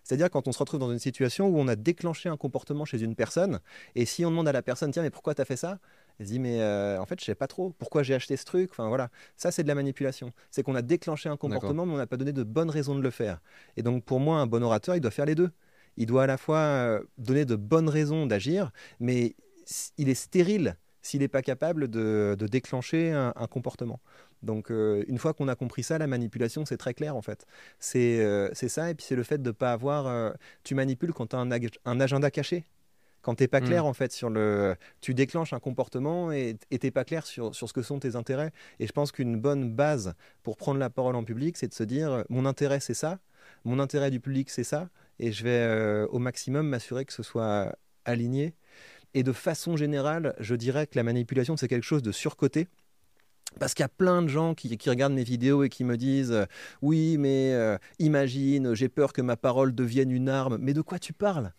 C'est-à-dire 0.03 0.29
quand 0.29 0.47
on 0.47 0.51
se 0.51 0.59
retrouve 0.59 0.79
dans 0.79 0.91
une 0.91 0.99
situation 0.99 1.47
où 1.47 1.59
on 1.59 1.67
a 1.67 1.75
déclenché 1.75 2.29
un 2.29 2.37
comportement 2.37 2.85
chez 2.85 3.01
une 3.01 3.15
personne, 3.15 3.59
et 3.95 4.05
si 4.05 4.25
on 4.25 4.31
demande 4.31 4.47
à 4.47 4.51
la 4.51 4.61
personne, 4.61 4.91
tiens, 4.91 5.03
mais 5.03 5.09
pourquoi 5.09 5.35
tu 5.35 5.41
as 5.41 5.45
fait 5.45 5.57
ça? 5.57 5.79
Elle 6.19 6.25
se 6.25 6.31
dit, 6.31 6.39
mais 6.39 6.61
euh, 6.61 6.99
en 6.99 7.05
fait, 7.05 7.19
je 7.19 7.25
sais 7.25 7.35
pas 7.35 7.47
trop, 7.47 7.73
pourquoi 7.77 8.03
j'ai 8.03 8.13
acheté 8.13 8.35
ce 8.35 8.43
truc? 8.43 8.71
Enfin 8.71 8.87
voilà, 8.89 9.09
ça 9.37 9.51
c'est 9.51 9.63
de 9.63 9.67
la 9.67 9.75
manipulation. 9.75 10.33
C'est 10.51 10.63
qu'on 10.63 10.75
a 10.75 10.81
déclenché 10.81 11.29
un 11.29 11.37
comportement, 11.37 11.85
mais 11.85 11.93
on 11.93 11.97
n'a 11.97 12.07
pas 12.07 12.17
donné 12.17 12.33
de 12.33 12.43
bonnes 12.43 12.69
raisons 12.69 12.95
de 12.95 13.01
le 13.01 13.09
faire. 13.09 13.39
Et 13.77 13.83
donc 13.83 14.03
pour 14.03 14.19
moi, 14.19 14.39
un 14.39 14.47
bon 14.47 14.63
orateur, 14.63 14.95
il 14.95 15.01
doit 15.01 15.11
faire 15.11 15.25
les 15.25 15.35
deux. 15.35 15.51
Il 15.97 16.05
doit 16.05 16.23
à 16.23 16.27
la 16.27 16.37
fois 16.37 16.57
euh, 16.57 17.03
donner 17.17 17.45
de 17.45 17.55
bonnes 17.55 17.89
raisons 17.89 18.25
d'agir, 18.25 18.71
mais 18.99 19.35
il 19.97 20.09
est 20.09 20.15
stérile 20.15 20.77
s'il 21.01 21.21
n'est 21.21 21.27
pas 21.27 21.41
capable 21.41 21.87
de, 21.87 22.35
déclencher 22.39 23.11
un, 23.11 23.47
comportement. 23.49 23.99
Donc 24.43 24.71
euh, 24.71 25.03
une 25.07 25.17
fois 25.17 25.33
qu'on 25.33 25.47
a 25.47 25.55
compris 25.55 25.83
ça, 25.83 25.97
la 25.97 26.07
manipulation, 26.07 26.65
c'est 26.65 26.77
très 26.77 26.93
clair 26.93 27.15
en 27.15 27.21
fait. 27.21 27.45
C'est 27.79 28.19
euh, 28.21 28.53
ça, 28.53 28.89
et 28.89 28.95
puis 28.95 29.05
c'est 29.07 29.15
le 29.15 29.23
fait 29.23 29.41
de 29.41 29.49
ne 29.49 29.51
pas 29.51 29.71
avoir... 29.71 30.07
Euh, 30.07 30.31
tu 30.63 30.75
manipules 30.75 31.13
quand 31.13 31.27
tu 31.27 31.35
as 31.35 31.39
un, 31.39 31.99
agenda 31.99 32.31
caché. 32.31 32.65
Quand 33.21 33.35
tu 33.35 33.43
n'es 33.43 33.47
pas 33.47 33.59
clair 33.59 33.83
mm. 33.83 33.87
en 33.87 33.93
fait 33.93 34.11
sur 34.13 34.29
le... 34.29 34.75
Tu 35.01 35.13
déclenches 35.13 35.51
un 35.51 35.59
comportement 35.59 36.31
et 36.31 36.57
tu 36.69 36.77
n'es 36.81 36.91
pas 36.91 37.03
clair 37.03 37.25
sur, 37.25 37.53
sur 37.53 37.67
ce 37.67 37.73
que 37.73 37.81
sont 37.81 37.99
tes 37.99 38.15
intérêts. 38.15 38.51
Et 38.79 38.87
je 38.87 38.93
pense 38.93 39.11
qu'une 39.11 39.39
bonne 39.39 39.71
base 39.71 40.13
pour 40.43 40.55
prendre 40.55 40.79
la 40.79 40.89
parole 40.89 41.15
en 41.15 41.23
public, 41.23 41.57
c'est 41.57 41.67
de 41.67 41.73
se 41.73 41.83
dire, 41.83 42.23
mon 42.29 42.45
intérêt 42.45 42.79
c'est 42.79 42.93
ça, 42.93 43.19
mon 43.65 43.79
intérêt 43.79 44.09
du 44.09 44.21
public 44.21 44.49
c'est 44.49 44.63
ça, 44.63 44.89
et 45.19 45.33
je 45.33 45.43
vais 45.43 46.07
au 46.09 46.19
maximum 46.19 46.67
m'assurer 46.69 47.03
que 47.03 47.11
ce 47.11 47.23
soit 47.23 47.75
aligné. 48.05 48.53
Et 49.13 49.23
de 49.23 49.31
façon 49.31 49.75
générale, 49.75 50.35
je 50.39 50.55
dirais 50.55 50.85
que 50.87 50.95
la 50.95 51.03
manipulation, 51.03 51.57
c'est 51.57 51.67
quelque 51.67 51.83
chose 51.83 52.03
de 52.03 52.11
surcoté. 52.11 52.67
Parce 53.57 53.73
qu'il 53.73 53.83
y 53.83 53.85
a 53.85 53.89
plein 53.89 54.21
de 54.21 54.27
gens 54.27 54.53
qui, 54.53 54.77
regardent 54.87 55.13
mes 55.13 55.23
vidéos 55.23 55.63
et 55.63 55.69
qui 55.69 55.83
me 55.83 55.97
disent 55.97 56.31
euh, 56.31 56.45
Oui, 56.81 57.17
mais 57.17 57.53
euh, 57.53 57.77
imagine, 57.97 58.75
j'ai 58.75 58.89
peur 58.89 59.11
que 59.11 59.21
ma 59.21 59.37
parole 59.37 59.73
devienne 59.73 60.11
une 60.11 60.29
arme. 60.29 60.57
Mais 60.59 60.73
de 60.73 60.81
quoi 60.81 60.99
tu 60.99 61.13
parles? 61.13 61.51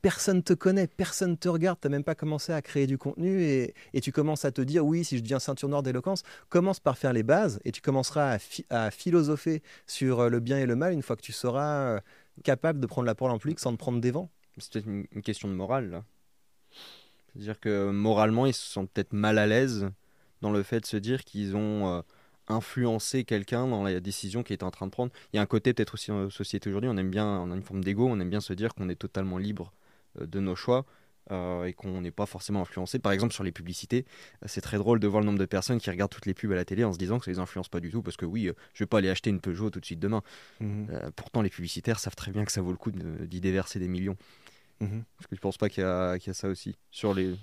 Personne 0.00 0.42
te 0.42 0.52
connaît, 0.52 0.86
personne 0.86 1.36
te 1.36 1.48
regarde, 1.48 1.78
tu 1.80 1.88
n'as 1.88 1.90
même 1.90 2.04
pas 2.04 2.14
commencé 2.14 2.52
à 2.52 2.62
créer 2.62 2.86
du 2.86 2.98
contenu 2.98 3.42
et, 3.42 3.74
tu 4.00 4.12
commences 4.12 4.44
à 4.44 4.52
te 4.52 4.62
dire 4.62 4.86
Oui, 4.86 5.04
si 5.04 5.18
je 5.18 5.22
deviens 5.22 5.40
ceinture 5.40 5.68
noire 5.68 5.82
d'éloquence, 5.82 6.22
commence 6.48 6.80
par 6.80 6.96
faire 6.96 7.12
les 7.12 7.24
bases 7.24 7.60
et 7.64 7.72
tu 7.72 7.82
commenceras 7.82 8.38
à, 8.70 8.90
philosopher 8.90 9.62
sur 9.86 10.20
euh, 10.20 10.28
le 10.28 10.40
bien 10.40 10.58
et 10.58 10.66
le 10.66 10.76
mal 10.76 10.92
une 10.92 11.02
fois 11.02 11.16
que 11.16 11.22
tu 11.22 11.32
seras 11.32 12.00
capable 12.44 12.78
de 12.78 12.86
prendre 12.86 13.06
la 13.06 13.16
parole 13.16 13.32
en 13.32 13.38
public 13.38 13.58
sans 13.58 13.72
te 13.72 13.76
prendre 13.76 14.00
des 14.00 14.12
vents. 14.12 14.30
C'est 14.56 14.72
peut-être 14.72 14.86
une 14.86 15.22
question 15.22 15.48
de 15.48 15.54
morale, 15.54 15.90
là. 15.90 16.04
C'est-à-dire 17.32 17.60
que 17.60 17.90
moralement, 17.90 18.46
ils 18.46 18.54
se 18.54 18.66
sentent 18.66 18.90
peut-être 18.90 19.12
mal 19.12 19.38
à 19.38 19.46
l'aise 19.46 19.90
dans 20.42 20.50
le 20.50 20.62
fait 20.62 20.80
de 20.80 20.86
se 20.86 20.96
dire 20.96 21.24
qu'ils 21.24 21.56
ont 21.56 21.88
euh, 21.88 22.02
influencé 22.48 23.24
quelqu'un 23.24 23.66
dans 23.66 23.82
la 23.82 24.00
décision 24.00 24.42
qu'il 24.42 24.54
était 24.54 24.64
en 24.64 24.70
train 24.70 24.86
de 24.86 24.90
prendre. 24.90 25.12
Il 25.32 25.36
y 25.36 25.38
a 25.38 25.42
un 25.42 25.46
côté 25.46 25.72
peut-être 25.74 25.94
aussi 25.94 26.10
dans 26.10 26.24
la 26.24 26.30
société 26.30 26.68
aujourd'hui, 26.68 26.90
on 26.90 26.96
aime 26.96 27.10
bien, 27.10 27.26
on 27.26 27.50
a 27.50 27.54
une 27.54 27.62
forme 27.62 27.84
d'ego, 27.84 28.06
on 28.08 28.18
aime 28.20 28.30
bien 28.30 28.40
se 28.40 28.52
dire 28.52 28.74
qu'on 28.74 28.88
est 28.88 28.96
totalement 28.96 29.38
libre 29.38 29.72
euh, 30.20 30.26
de 30.26 30.40
nos 30.40 30.56
choix. 30.56 30.84
Euh, 31.30 31.66
et 31.66 31.74
qu'on 31.74 32.00
n'est 32.00 32.10
pas 32.10 32.24
forcément 32.24 32.62
influencé. 32.62 32.98
Par 32.98 33.12
exemple, 33.12 33.34
sur 33.34 33.44
les 33.44 33.52
publicités, 33.52 34.06
c'est 34.46 34.62
très 34.62 34.78
drôle 34.78 34.98
de 34.98 35.06
voir 35.06 35.20
le 35.20 35.26
nombre 35.26 35.38
de 35.38 35.44
personnes 35.44 35.78
qui 35.78 35.90
regardent 35.90 36.10
toutes 36.10 36.24
les 36.24 36.32
pubs 36.32 36.50
à 36.52 36.54
la 36.54 36.64
télé 36.64 36.84
en 36.84 36.92
se 36.94 36.96
disant 36.96 37.18
que 37.18 37.26
ça 37.26 37.30
les 37.30 37.38
influence 37.38 37.68
pas 37.68 37.80
du 37.80 37.90
tout, 37.90 38.00
parce 38.00 38.16
que 38.16 38.24
oui, 38.24 38.50
je 38.72 38.82
vais 38.82 38.86
pas 38.86 38.96
aller 38.96 39.10
acheter 39.10 39.28
une 39.28 39.38
Peugeot 39.38 39.68
tout 39.68 39.78
de 39.78 39.84
suite 39.84 40.00
demain. 40.00 40.22
Mmh 40.60 40.86
pourtant, 41.16 41.42
les 41.42 41.50
publicitaires 41.50 41.98
savent 41.98 42.16
très 42.16 42.32
bien 42.32 42.46
que 42.46 42.52
ça 42.52 42.62
vaut 42.62 42.70
le 42.70 42.78
coup 42.78 42.90
d'y 42.92 43.42
déverser 43.42 43.78
des 43.78 43.88
millions. 43.88 44.16
Mmh 44.80 45.00
parce 45.18 45.26
que 45.26 45.36
je 45.36 45.40
pense 45.42 45.58
pas 45.58 45.68
qu'il 45.68 45.82
y, 45.82 45.86
y, 45.86 46.30
a 46.30 46.32
ça 46.32 46.48
aussi 46.48 46.76
sur 46.90 47.12
les, 47.12 47.36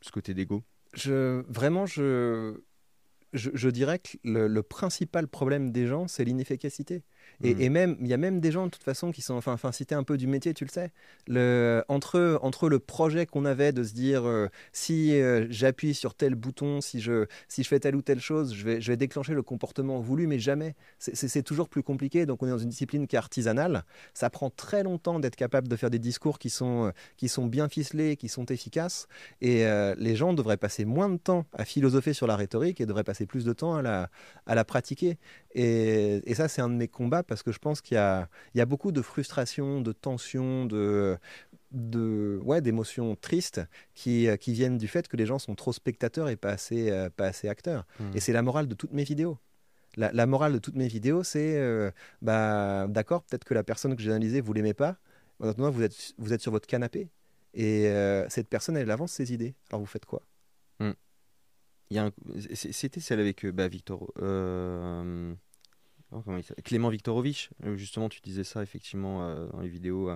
ce 0.00 0.12
côté 0.12 0.32
d'ego 0.32 0.62
Vraiment, 0.96 1.86
je, 1.86 3.68
dirais 3.68 3.98
que 3.98 4.16
le, 4.24 4.62
principal 4.62 5.28
problème 5.28 5.72
des 5.72 5.86
gens, 5.86 6.08
c'est 6.08 6.24
l'inefficacité. 6.24 7.02
Mm. 7.40 7.60
Et, 7.60 7.68
même, 7.68 7.96
il 8.00 8.08
y 8.08 8.14
a 8.14 8.16
même 8.16 8.40
des 8.40 8.50
gens 8.50 8.66
de 8.66 8.70
toute 8.70 8.82
façon 8.82 9.12
qui 9.12 9.22
sont, 9.22 9.34
enfin, 9.34 9.52
enfin 9.52 9.72
si 9.72 9.84
un 9.92 10.02
peu 10.02 10.16
du 10.16 10.26
métier, 10.26 10.54
tu 10.54 10.64
le 10.64 10.70
sais, 10.70 10.90
le, 11.26 11.84
entre, 11.88 12.38
entre 12.42 12.68
le 12.68 12.78
projet 12.78 13.26
qu'on 13.26 13.44
avait 13.44 13.72
de 13.72 13.82
se 13.82 13.92
dire 13.92 14.24
euh, 14.24 14.48
si 14.72 15.20
euh, 15.20 15.46
j'appuie 15.50 15.94
sur 15.94 16.14
tel 16.14 16.34
bouton, 16.34 16.80
si 16.80 17.00
je, 17.00 17.26
si 17.48 17.62
je 17.62 17.68
fais 17.68 17.80
telle 17.80 17.96
ou 17.96 18.02
telle 18.02 18.20
chose, 18.20 18.54
je 18.54 18.64
vais, 18.64 18.80
je 18.80 18.90
vais 18.90 18.96
déclencher 18.96 19.34
le 19.34 19.42
comportement 19.42 20.00
voulu, 20.00 20.26
mais 20.26 20.38
jamais. 20.38 20.74
C'est 20.98 21.42
toujours 21.42 21.68
plus 21.68 21.82
compliqué. 21.82 22.26
Donc 22.26 22.42
on 22.42 22.46
est 22.46 22.50
dans 22.50 22.58
une 22.58 22.70
discipline 22.70 23.06
qui 23.06 23.16
est 23.16 23.18
artisanale. 23.18 23.84
Ça 24.14 24.30
prend 24.30 24.50
très 24.50 24.82
longtemps 24.82 25.20
d'être 25.20 25.36
capable 25.36 25.68
de 25.68 25.76
faire 25.76 25.90
des 25.90 25.98
discours 25.98 26.38
qui 26.38 26.50
sont, 26.50 26.92
qui 27.16 27.28
sont 27.28 27.46
bien 27.46 27.68
ficelés, 27.68 28.16
qui 28.16 28.28
sont 28.28 28.46
efficaces. 28.46 29.06
Et 29.40 29.66
euh, 29.66 29.94
les 29.98 30.16
gens 30.16 30.32
devraient 30.32 30.56
passer 30.56 30.84
moins 30.84 31.08
de 31.08 31.18
temps 31.18 31.46
à 31.52 31.64
philosopher 31.64 32.12
sur 32.12 32.26
la 32.26 32.36
rhétorique 32.36 32.80
et 32.80 32.86
devraient 32.86 33.04
passer 33.04 33.26
plus 33.26 33.44
de 33.44 33.52
temps 33.52 33.74
à 33.74 33.82
la, 33.82 34.10
à 34.46 34.54
la 34.54 34.64
pratiquer. 34.64 35.18
Et, 35.54 36.22
et 36.24 36.34
ça, 36.34 36.48
c'est 36.48 36.62
un 36.62 36.68
de 36.68 36.74
mes 36.74 36.88
combats 36.88 37.13
parce 37.22 37.42
que 37.42 37.52
je 37.52 37.58
pense 37.58 37.80
qu'il 37.80 37.96
y 37.96 38.58
y 38.58 38.60
a 38.60 38.66
beaucoup 38.66 38.92
de 38.92 39.02
frustration, 39.02 39.80
de 39.80 39.92
tension, 39.92 40.66
de, 40.66 41.18
de 41.74 42.40
ouais, 42.44 42.60
d'émotions 42.60 43.16
tristes 43.16 43.60
qui, 43.94 44.28
qui 44.40 44.52
viennent 44.52 44.78
du 44.78 44.88
fait 44.88 45.08
que 45.08 45.16
les 45.16 45.26
gens 45.26 45.38
sont 45.38 45.54
trop 45.54 45.72
spectateurs 45.72 46.28
et 46.28 46.36
pas 46.36 46.50
assez, 46.50 46.90
euh, 46.90 47.10
pas 47.14 47.26
assez 47.26 47.48
acteurs. 47.48 47.84
Mmh. 47.98 48.04
Et 48.14 48.20
c'est 48.20 48.32
la 48.32 48.42
morale 48.42 48.68
de 48.68 48.74
toutes 48.74 48.92
mes 48.92 49.04
vidéos. 49.04 49.38
La, 49.96 50.26
morale 50.26 50.52
de 50.52 50.58
toutes 50.58 50.74
mes 50.74 50.88
vidéos, 50.88 51.22
c'est 51.22 51.56
euh, 51.56 51.92
bah, 52.20 52.88
d'accord, 52.88 53.22
peut-être 53.22 53.44
que 53.44 53.54
la 53.54 53.62
personne 53.62 53.94
que 53.94 54.02
j'ai 54.02 54.10
analysée, 54.10 54.40
vous 54.40 54.52
l'aimez 54.52 54.74
pas. 54.74 54.96
Maintenant, 55.38 55.70
vous 55.70 55.82
êtes, 55.82 56.14
vous 56.18 56.32
êtes 56.32 56.40
sur 56.40 56.50
votre 56.50 56.66
canapé 56.66 57.10
et 57.52 57.86
euh, 57.86 58.28
cette 58.28 58.48
personne, 58.48 58.76
elle 58.76 58.90
avance 58.90 59.12
ses 59.12 59.32
idées. 59.32 59.54
Alors 59.70 59.80
vous 59.80 59.86
faites 59.86 60.04
quoi? 60.04 60.22
Mmh. 60.80 60.90
C'était 62.54 62.98
celle 62.98 63.20
avec 63.20 63.46
bah, 63.46 63.68
Victor. 63.68 64.10
Oh, 66.14 66.22
Clément 66.62 66.90
Viktorovich, 66.90 67.50
euh, 67.64 67.76
justement, 67.76 68.08
tu 68.08 68.20
disais 68.20 68.44
ça 68.44 68.62
effectivement 68.62 69.28
euh, 69.28 69.48
dans 69.48 69.60
les 69.60 69.68
vidéos, 69.68 70.10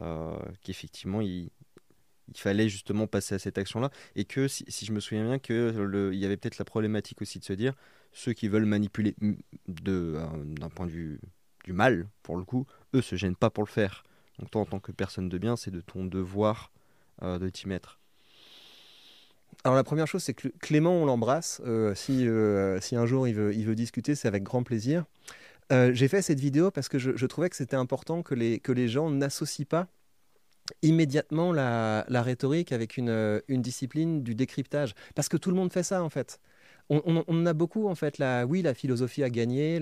euh, 0.00 0.38
qu'effectivement, 0.62 1.20
il, 1.20 1.50
il, 2.28 2.38
fallait 2.38 2.68
justement 2.68 3.08
passer 3.08 3.34
à 3.34 3.40
cette 3.40 3.58
action-là, 3.58 3.90
et 4.14 4.24
que 4.24 4.46
si, 4.46 4.64
je 4.70 4.92
me 4.92 5.00
souviens 5.00 5.24
bien, 5.24 5.38
que 5.40 6.10
il 6.12 6.18
y 6.18 6.24
avait 6.24 6.36
peut-être 6.36 6.58
la 6.58 6.64
problématique 6.64 7.20
aussi 7.22 7.40
de 7.40 7.44
se 7.44 7.54
dire, 7.54 7.74
ceux 8.12 8.34
qui 8.34 8.46
veulent 8.46 8.66
manipuler 8.66 9.16
d'un 9.66 10.68
point 10.72 10.86
de 10.86 10.92
vue 10.92 11.20
du 11.64 11.72
mal, 11.72 12.08
pour 12.22 12.36
le 12.36 12.44
coup, 12.44 12.64
eux 12.94 13.02
se 13.02 13.16
gênent 13.16 13.36
pas 13.36 13.50
pour 13.50 13.64
le 13.64 13.68
faire. 13.68 14.04
Donc 14.38 14.52
toi, 14.52 14.60
en 14.60 14.66
tant 14.66 14.78
que 14.78 14.92
personne 14.92 15.28
de 15.28 15.38
bien, 15.38 15.56
c'est 15.56 15.72
de 15.72 15.80
ton 15.80 16.04
devoir 16.04 16.70
de 17.20 17.48
t'y 17.48 17.66
mettre. 17.66 17.98
Alors 19.64 19.76
la 19.76 19.84
première 19.84 20.08
chose, 20.08 20.22
c'est 20.24 20.34
que 20.34 20.48
Clément, 20.60 20.92
on 20.94 21.06
l'embrasse. 21.06 21.60
Euh, 21.64 21.94
si, 21.94 22.26
euh, 22.26 22.80
si 22.80 22.96
un 22.96 23.06
jour 23.06 23.28
il 23.28 23.34
veut, 23.34 23.74
discuter, 23.74 24.14
c'est 24.14 24.26
avec 24.28 24.42
grand 24.42 24.64
plaisir. 24.64 25.04
Euh, 25.72 25.92
j'ai 25.94 26.08
fait 26.08 26.20
cette 26.20 26.40
vidéo 26.40 26.70
parce 26.70 26.88
que 26.88 26.98
je, 26.98 27.26
trouvais 27.26 27.48
que 27.48 27.56
c'était 27.56 27.76
important 27.76 28.22
que 28.22 28.34
les, 28.34 28.58
que 28.58 28.72
les 28.72 28.88
gens 28.88 29.10
n'associent 29.10 29.66
pas 29.66 29.88
immédiatement 30.82 31.52
la, 31.52 32.04
la 32.08 32.22
rhétorique 32.22 32.72
avec 32.72 32.96
une, 32.96 33.42
une, 33.48 33.62
discipline 33.62 34.22
du 34.22 34.34
décryptage. 34.34 34.94
Parce 35.14 35.28
que 35.28 35.36
tout 35.36 35.50
le 35.50 35.56
monde 35.56 35.72
fait 35.72 35.82
ça 35.82 36.02
en 36.02 36.10
fait. 36.10 36.40
On, 36.90 37.46
a 37.46 37.52
beaucoup 37.52 37.88
en 37.88 37.94
fait. 37.94 38.18
La, 38.18 38.46
oui, 38.46 38.62
la 38.62 38.74
philosophie 38.74 39.22
a 39.22 39.30
gagné, 39.30 39.80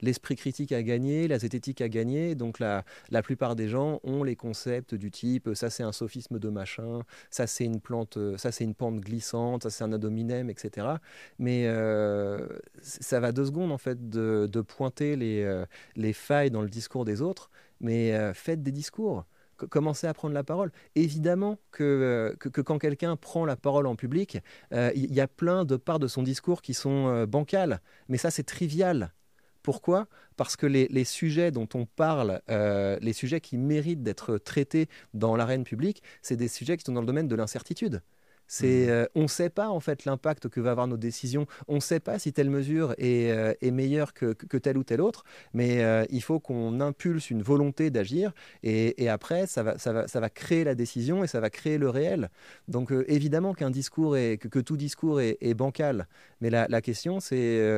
l'esprit 0.00 0.36
critique 0.36 0.72
a 0.72 0.82
gagné, 0.82 1.28
la 1.28 1.38
zététique 1.38 1.80
a 1.80 1.88
gagné. 1.88 2.34
Donc 2.34 2.58
la, 2.58 2.84
plupart 3.22 3.56
des 3.56 3.68
gens 3.68 4.00
ont 4.04 4.22
les 4.22 4.36
concepts 4.36 4.94
du 4.94 5.10
type 5.10 5.50
ça 5.54 5.70
c'est 5.70 5.82
un 5.82 5.92
sophisme 5.92 6.38
de 6.38 6.48
machin, 6.48 7.02
ça 7.30 7.46
c'est 7.46 7.64
une 7.64 7.80
plante, 7.80 8.18
ça 8.36 8.52
c'est 8.52 8.64
une 8.64 8.74
pente 8.74 9.00
glissante, 9.00 9.64
ça 9.64 9.70
c'est 9.70 9.84
un 9.84 9.92
adominem, 9.92 10.50
etc. 10.50 10.86
Mais 11.38 11.64
euh, 11.66 12.46
ça 12.80 13.20
va 13.20 13.32
deux 13.32 13.46
secondes 13.46 13.72
en 13.72 13.78
fait 13.78 14.08
de, 14.08 14.60
pointer 14.62 15.16
les, 15.16 15.42
euh, 15.42 15.64
les 15.96 16.12
failles 16.12 16.50
dans 16.50 16.62
le 16.62 16.68
discours 16.68 17.04
des 17.04 17.22
autres. 17.22 17.50
Mais 17.80 18.12
euh, 18.12 18.34
faites 18.34 18.62
des 18.62 18.72
discours 18.72 19.24
commencer 19.66 20.06
à 20.06 20.14
prendre 20.14 20.34
la 20.34 20.44
parole. 20.44 20.72
Évidemment 20.94 21.58
que, 21.70 21.84
euh, 21.84 22.34
que, 22.36 22.60
quand 22.60 22.78
quelqu'un 22.78 23.16
prend 23.16 23.44
la 23.44 23.56
parole 23.56 23.86
en 23.86 23.96
public, 23.96 24.38
euh, 24.72 24.90
il 24.94 25.12
y 25.12 25.20
a 25.20 25.28
plein 25.28 25.64
de 25.64 25.76
parts 25.76 25.98
de 25.98 26.08
son 26.08 26.22
discours 26.22 26.62
qui 26.62 26.74
sont 26.74 27.08
euh, 27.08 27.26
bancales, 27.26 27.80
mais 28.08 28.18
ça 28.18 28.30
c'est 28.30 28.44
trivial. 28.44 29.12
Pourquoi? 29.62 30.06
Parce 30.36 30.56
que 30.56 30.66
les, 30.66 30.86
les, 30.88 31.04
sujets 31.04 31.50
dont 31.50 31.68
on 31.74 31.84
parle, 31.84 32.40
les 32.48 33.12
sujets 33.12 33.40
qui 33.40 33.58
méritent 33.58 34.02
d'être 34.02 34.38
traités 34.38 34.88
dans 35.12 35.36
l'arène 35.36 35.64
publique, 35.64 36.02
c'est 36.22 36.36
des 36.36 36.48
sujets 36.48 36.76
qui 36.78 36.84
sont 36.84 36.92
dans 36.92 37.02
le 37.02 37.06
domaine 37.06 37.28
de 37.28 37.34
l'incertitude. 37.34 38.00
C'est, 38.48 38.86
mmh. 38.86 38.90
euh, 38.90 39.06
on 39.14 39.22
ne 39.22 39.28
sait 39.28 39.50
pas 39.50 39.68
en 39.68 39.78
fait 39.78 40.06
l'impact 40.06 40.48
que 40.48 40.60
va 40.60 40.72
avoir 40.72 40.88
nos 40.88 40.96
décisions. 40.96 41.46
On 41.68 41.76
ne 41.76 41.80
sait 41.80 42.00
pas 42.00 42.18
si 42.18 42.32
telle 42.32 42.48
mesure 42.50 42.94
est, 42.96 43.30
euh, 43.30 43.52
est 43.60 43.70
meilleure 43.70 44.14
que, 44.14 44.32
que, 44.32 44.56
telle 44.56 44.78
ou 44.78 44.84
telle 44.84 45.02
autre. 45.02 45.22
Mais 45.52 45.84
euh, 45.84 46.04
il 46.10 46.22
faut 46.22 46.40
qu'on 46.40 46.80
impulse 46.80 47.30
une 47.30 47.42
volonté 47.42 47.90
d'agir 47.90 48.32
et, 48.62 49.02
et, 49.02 49.08
après 49.08 49.46
ça 49.46 49.62
va, 49.62 49.78
ça, 49.78 49.92
va, 49.92 50.08
ça 50.08 50.18
va 50.18 50.30
créer 50.30 50.64
la 50.64 50.74
décision 50.74 51.22
et 51.22 51.26
ça 51.26 51.40
va 51.40 51.50
créer 51.50 51.76
le 51.76 51.90
réel. 51.90 52.30
Donc 52.68 52.92
évidemment 53.06 53.52
qu'un 53.52 53.70
discours 53.70 54.16
est, 54.16 54.38
que, 54.38 54.48
que, 54.48 54.58
tout 54.58 54.78
discours 54.78 55.20
est, 55.20 55.36
est 55.42 55.54
bancal. 55.54 56.08
Mais 56.40 56.48
la, 56.48 56.66
la 56.68 56.80
question 56.80 57.20
c'est 57.20 57.36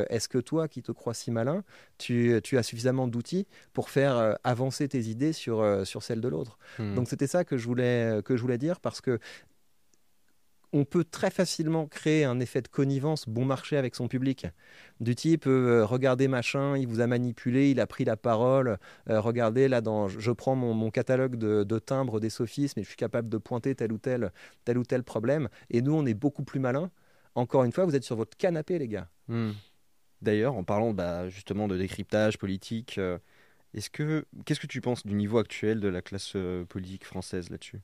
est-ce 0.08 0.28
que 0.28 0.38
toi 0.38 0.68
qui 0.68 0.82
te 0.82 0.92
crois 0.92 1.14
si 1.14 1.32
malin, 1.32 1.64
tu, 1.98 2.38
tu 2.44 2.58
as 2.58 2.62
suffisamment 2.62 3.08
d'outils 3.08 3.46
pour 3.72 3.90
faire 3.90 4.36
avancer 4.44 4.86
tes 4.86 5.02
idées 5.02 5.32
sur, 5.32 5.84
sur 5.84 6.02
celles 6.04 6.20
de 6.20 6.28
l'autre? 6.28 6.58
Mmh. 6.78 6.94
Donc 6.94 7.08
c'était 7.08 7.26
ça 7.26 7.44
que 7.44 7.56
je 7.56 7.66
voulais 7.66 8.20
que 8.24 8.36
je 8.36 8.42
voulais 8.42 8.58
dire 8.58 8.78
parce 8.78 9.00
que 9.00 9.18
on 10.72 10.84
peut 10.84 11.04
très 11.04 11.30
facilement 11.30 11.86
créer 11.86 12.24
un 12.24 12.38
effet 12.40 12.62
de 12.62 12.68
connivence 12.68 13.28
bon 13.28 13.44
marché 13.44 13.76
avec 13.76 13.94
son 13.94 14.08
public. 14.08 14.46
Du 15.00 15.14
type, 15.14 15.46
euh, 15.46 15.84
regardez 15.84 16.28
machin, 16.28 16.76
il 16.76 16.86
vous 16.86 17.00
a 17.00 17.06
manipulé, 17.06 17.70
il 17.70 17.80
a 17.80 17.86
pris 17.86 18.04
la 18.04 18.16
parole, 18.16 18.78
euh, 19.08 19.20
regardez 19.20 19.68
là, 19.68 19.80
dans, 19.80 20.08
je 20.08 20.30
prends 20.30 20.54
mon, 20.54 20.90
catalogue 20.90 21.36
de, 21.36 21.78
timbres 21.78 22.20
des 22.20 22.30
sophismes 22.30 22.80
et 22.80 22.82
je 22.82 22.88
suis 22.88 22.96
capable 22.96 23.28
de 23.28 23.38
pointer 23.38 23.74
tel 23.74 23.92
ou 23.92 23.98
tel, 23.98 24.32
tel 24.64 24.78
ou 24.78 24.84
tel 24.84 25.02
problème. 25.02 25.48
Et 25.70 25.82
nous, 25.82 25.94
on 25.94 26.06
est 26.06 26.14
beaucoup 26.14 26.44
plus 26.44 26.60
malins. 26.60 26.90
Encore 27.34 27.64
une 27.64 27.72
fois, 27.72 27.84
vous 27.84 27.94
êtes 27.94 28.04
sur 28.04 28.16
votre 28.16 28.36
canapé, 28.36 28.78
les 28.78 28.88
gars. 28.88 29.08
Hmm. 29.28 29.52
D'ailleurs, 30.22 30.56
en 30.56 30.64
parlant 30.64 30.92
bah, 30.92 31.28
justement 31.28 31.68
de 31.68 31.76
décryptage 31.76 32.38
politique, 32.38 32.98
euh, 32.98 33.18
est-ce 33.72 33.88
que 33.88 34.26
qu'est-ce 34.44 34.60
que 34.60 34.66
tu 34.66 34.80
penses 34.80 35.06
du 35.06 35.14
niveau 35.14 35.38
actuel 35.38 35.80
de 35.80 35.88
la 35.88 36.02
classe 36.02 36.36
politique 36.68 37.04
française 37.04 37.50
là-dessus? 37.50 37.80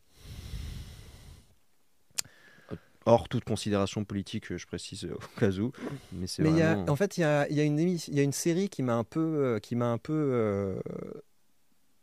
Hors 3.07 3.29
toute 3.29 3.45
considération 3.45 4.05
politique, 4.05 4.57
je 4.57 4.67
précise 4.67 5.05
au 5.05 5.41
cas 5.41 5.51
où. 5.53 5.73
Mais 6.13 6.27
c'est 6.27 6.43
vraiment... 6.43 6.85
en 6.91 6.97
fait, 6.97 7.17
il 7.17 7.23
y 7.23 7.25
a, 7.25 7.49
y, 7.49 7.61
a 7.61 7.65
y 7.65 8.21
a, 8.21 8.23
une 8.23 8.33
série 8.33 8.69
qui 8.69 8.83
m'a 8.83 8.95
un 8.95 9.05
peu, 9.05 9.21
euh, 9.21 9.59
qui 9.59 9.77
m'a 9.77 9.87
un 9.87 9.99
peu 9.99 10.13
euh, 10.13 10.79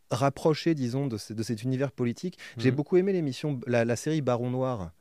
rapproché, 0.10 0.74
disons, 0.74 1.08
de, 1.08 1.18
de, 1.30 1.44
cet 1.44 1.64
univers 1.64 1.92
politique. 1.92 2.40
J'ai 2.58 2.72
mhm. 2.72 2.78
beaucoup 2.78 2.98
aimé 2.98 3.14
l'émission, 3.14 3.60
la, 3.68 3.86
la, 3.86 3.96
série 3.96 4.22
Baron 4.22 4.50
Noir, 4.50 4.92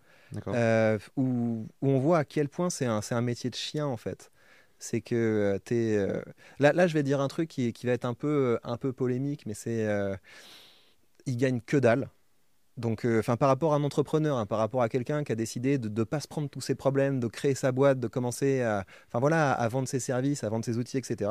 euh, 0.49 0.99
où, 1.17 1.67
où, 1.81 1.89
on 1.89 1.99
voit 1.99 2.19
à 2.19 2.25
quel 2.25 2.49
point 2.49 2.69
c'est 2.69 2.87
un, 2.87 3.01
un 3.11 3.21
métier 3.21 3.49
de 3.49 3.57
chien, 3.57 3.87
en 3.87 3.97
fait 3.97 4.31
c'est 4.83 5.01
que 5.01 5.15
euh, 5.15 5.59
tu 5.65 5.75
es. 5.75 5.97
Euh... 5.97 6.23
Là, 6.59 6.73
là, 6.73 6.87
je 6.87 6.95
vais 6.95 7.03
dire 7.03 7.21
un 7.21 7.29
truc 7.29 7.49
qui, 7.49 7.73
qui 7.73 7.87
va 7.87 7.93
être 7.93 8.05
un 8.05 8.15
peu, 8.15 8.59
un 8.65 8.77
peu 8.77 8.93
polémique, 8.93 9.47
mais 9.47 9.55
c'est. 9.55 9.87
Euh... 9.87 10.17
Il 11.27 11.37
gagne 11.37 11.61
que 11.61 11.77
dalle. 11.77 12.11
Donc, 12.79 13.05
euh, 13.05 13.23
par 13.23 13.49
rapport 13.49 13.75
à 13.75 13.77
un 13.77 13.85
entrepreneur, 13.85 14.39
hein, 14.39 14.47
par 14.47 14.59
rapport 14.59 14.83
à 14.83 14.89
quelqu'un 14.89 15.25
qui 15.25 15.33
a 15.33 15.35
décidé 15.35 15.79
de 15.79 15.89
ne 15.89 16.05
pas 16.05 16.21
se 16.21 16.29
prendre 16.29 16.49
tous 16.49 16.63
ses 16.63 16.75
problèmes, 16.75 17.21
de 17.21 17.27
créer 17.27 17.55
sa 17.55 17.71
boîte, 17.71 18.01
de 18.01 18.09
commencer 18.09 18.63
à, 18.63 18.85
enfin 19.09 19.21
voilà, 19.21 19.53
à 19.53 19.69
vendre 19.69 19.89
ses 19.89 20.01
services, 20.01 20.43
à 20.43 20.49
vendre 20.49 20.65
ses 20.65 20.79
outils, 20.79 20.97
etc. 20.97 21.31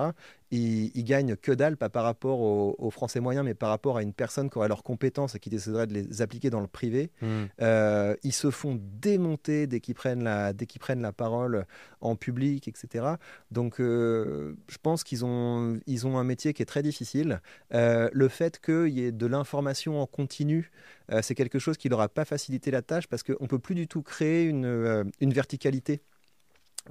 Il, 0.51 0.91
il 0.95 1.03
gagne 1.03 1.35
que 1.35 1.51
dalle, 1.51 1.77
pas 1.77 1.89
par 1.89 2.03
rapport 2.03 2.41
aux, 2.41 2.91
Français 2.91 3.21
moyens, 3.21 3.45
mais 3.45 3.53
par 3.53 3.69
rapport 3.69 3.97
à 3.97 4.03
une 4.03 4.13
personne 4.13 4.49
qui 4.49 4.57
aurait 4.57 4.67
leurs 4.67 4.83
compétences 4.83 5.33
et 5.33 5.39
qui 5.39 5.49
déciderait 5.49 5.87
de 5.87 5.93
les 5.93 6.21
appliquer 6.21 6.49
dans 6.49 6.59
le 6.59 6.67
privé. 6.67 7.09
Mmh. 7.21 7.27
Euh, 7.61 8.15
ils 8.23 8.33
se 8.33 8.51
font 8.51 8.77
démonter 8.99 9.65
dès 9.65 9.79
qu'ils 9.79 9.95
prennent 9.95 10.23
la, 10.23 10.51
dès 10.51 10.65
qu'ils 10.65 10.81
prennent 10.81 11.01
la 11.01 11.13
parole 11.13 11.65
en 12.01 12.15
public, 12.15 12.67
etc. 12.67 13.15
Donc, 13.51 13.79
euh, 13.79 14.55
je 14.67 14.77
pense 14.81 15.03
qu'ils 15.03 15.25
ont, 15.25 15.79
ils 15.87 16.07
ont 16.07 16.17
un 16.17 16.23
métier 16.23 16.53
qui 16.53 16.61
est 16.61 16.65
très 16.65 16.83
difficile. 16.83 17.41
le 17.71 18.27
fait 18.27 18.59
qu'il 18.59 18.89
y 18.89 19.05
ait 19.05 19.11
de 19.11 19.25
l'information 19.25 20.01
en 20.01 20.05
continu 20.05 20.71
euh, 21.11 21.21
c'est 21.21 21.35
quelque 21.35 21.59
chose 21.59 21.77
qui 21.77 21.89
leur 21.89 22.01
a 22.01 22.09
pas 22.09 22.25
facilité 22.25 22.71
la 22.71 22.81
tâche 22.81 23.07
parce 23.07 23.23
qu'on 23.23 23.35
ne 23.41 23.47
peut 23.47 23.59
plus 23.59 23.75
du 23.75 23.87
tout 23.87 24.01
créer 24.01 24.51
euh, 24.53 25.03
une 25.19 25.33
verticalité. 25.33 26.01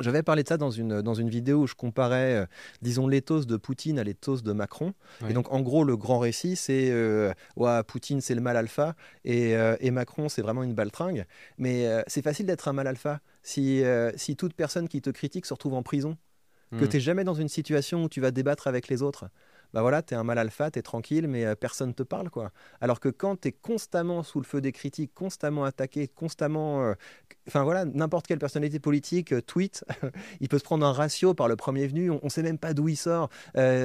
J'avais 0.00 0.22
parlé 0.22 0.42
de 0.42 0.48
ça 0.48 0.56
dans 0.56 0.70
une, 0.70 1.02
dans 1.02 1.14
une 1.14 1.28
vidéo 1.28 1.60
où 1.60 1.66
je 1.66 1.74
comparais, 1.74 2.34
euh, 2.34 2.46
disons, 2.82 3.06
l'éthos 3.06 3.46
de 3.46 3.56
Poutine 3.56 3.98
à 3.98 4.04
l'éthos 4.04 4.42
de 4.42 4.52
Macron. 4.52 4.94
Et 5.28 5.32
donc, 5.32 5.52
en 5.52 5.60
gros, 5.60 5.84
le 5.84 5.96
grand 5.96 6.18
récit, 6.18 6.56
c'est 6.56 6.92
ouais, 7.56 7.82
Poutine, 7.84 8.20
c'est 8.20 8.34
le 8.34 8.40
mal 8.40 8.56
alpha 8.56 8.94
et, 9.24 9.52
et 9.80 9.90
Macron, 9.90 10.28
c'est 10.28 10.42
vraiment 10.42 10.62
une 10.62 10.74
baltringue. 10.74 11.26
Mais 11.58 11.86
c'est 12.06 12.22
facile 12.22 12.46
d'être 12.46 12.68
un 12.68 12.72
mal 12.72 12.86
alpha 12.86 13.20
si, 13.42 13.82
si 14.16 14.36
toute 14.36 14.54
personne 14.54 14.88
qui 14.88 15.00
te 15.00 15.10
critique 15.10 15.46
se 15.46 15.54
retrouve 15.54 15.74
en 15.74 15.82
prison, 15.82 16.16
que 16.70 16.84
hmm. 16.84 16.88
tu 16.88 16.96
n'es 16.96 17.00
jamais 17.00 17.24
dans 17.24 17.34
une 17.34 17.48
situation 17.48 18.04
où 18.04 18.08
tu 18.08 18.20
vas 18.20 18.30
débattre 18.30 18.66
avec 18.66 18.88
les 18.88 19.02
autres 19.02 19.28
bah 19.72 19.82
voilà, 19.82 20.02
tu 20.02 20.14
es 20.14 20.16
un 20.16 20.24
mal 20.24 20.38
alpha, 20.38 20.70
tu 20.70 20.78
es 20.78 20.82
tranquille, 20.82 21.28
mais 21.28 21.44
euh, 21.44 21.54
personne 21.54 21.94
te 21.94 22.02
parle, 22.02 22.30
quoi. 22.30 22.50
Alors 22.80 23.00
que 23.00 23.08
quand 23.08 23.40
tu 23.40 23.48
es 23.48 23.52
constamment 23.52 24.22
sous 24.22 24.40
le 24.40 24.44
feu 24.44 24.60
des 24.60 24.72
critiques, 24.72 25.12
constamment 25.14 25.64
attaqué, 25.64 26.08
constamment. 26.08 26.82
Euh, 26.82 26.94
enfin 27.48 27.62
voilà, 27.64 27.84
n'importe 27.84 28.26
quelle 28.26 28.38
personnalité 28.38 28.78
politique 28.80 29.32
euh, 29.32 29.40
tweet, 29.40 29.84
il 30.40 30.48
peut 30.48 30.58
se 30.58 30.64
prendre 30.64 30.84
un 30.84 30.92
ratio 30.92 31.34
par 31.34 31.48
le 31.48 31.56
premier 31.56 31.86
venu, 31.86 32.10
on 32.10 32.20
ne 32.22 32.28
sait 32.28 32.42
même 32.42 32.58
pas 32.58 32.74
d'où 32.74 32.88
il 32.88 32.96
sort. 32.96 33.30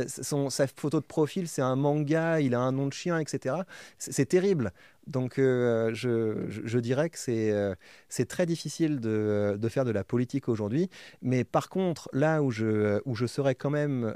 son, 0.07 0.49
sa 0.49 0.67
photo 0.67 0.99
de 0.99 1.05
profil, 1.05 1.47
c'est 1.47 1.61
un 1.61 1.75
manga, 1.75 2.39
il 2.39 2.55
a 2.55 2.59
un 2.59 2.71
nom 2.71 2.87
de 2.87 2.93
chien, 2.93 3.19
etc. 3.19 3.55
C'est 3.97 4.25
terrible. 4.25 4.71
Donc 5.07 5.33
je, 5.37 6.45
je, 6.49 6.79
dirais 6.79 7.09
que 7.09 7.17
c'est 7.17 8.25
très 8.25 8.45
difficile 8.45 8.99
de, 8.99 9.57
de, 9.59 9.69
faire 9.69 9.85
de 9.85 9.91
la 9.91 10.03
politique 10.03 10.49
aujourd'hui. 10.49 10.89
Mais 11.21 11.43
par 11.43 11.69
contre, 11.69 12.09
là 12.11 12.41
où 12.41 12.51
je, 12.51 13.01
où 13.05 13.15
je 13.15 13.25
serais 13.25 13.55
quand 13.55 13.69
même 13.69 14.15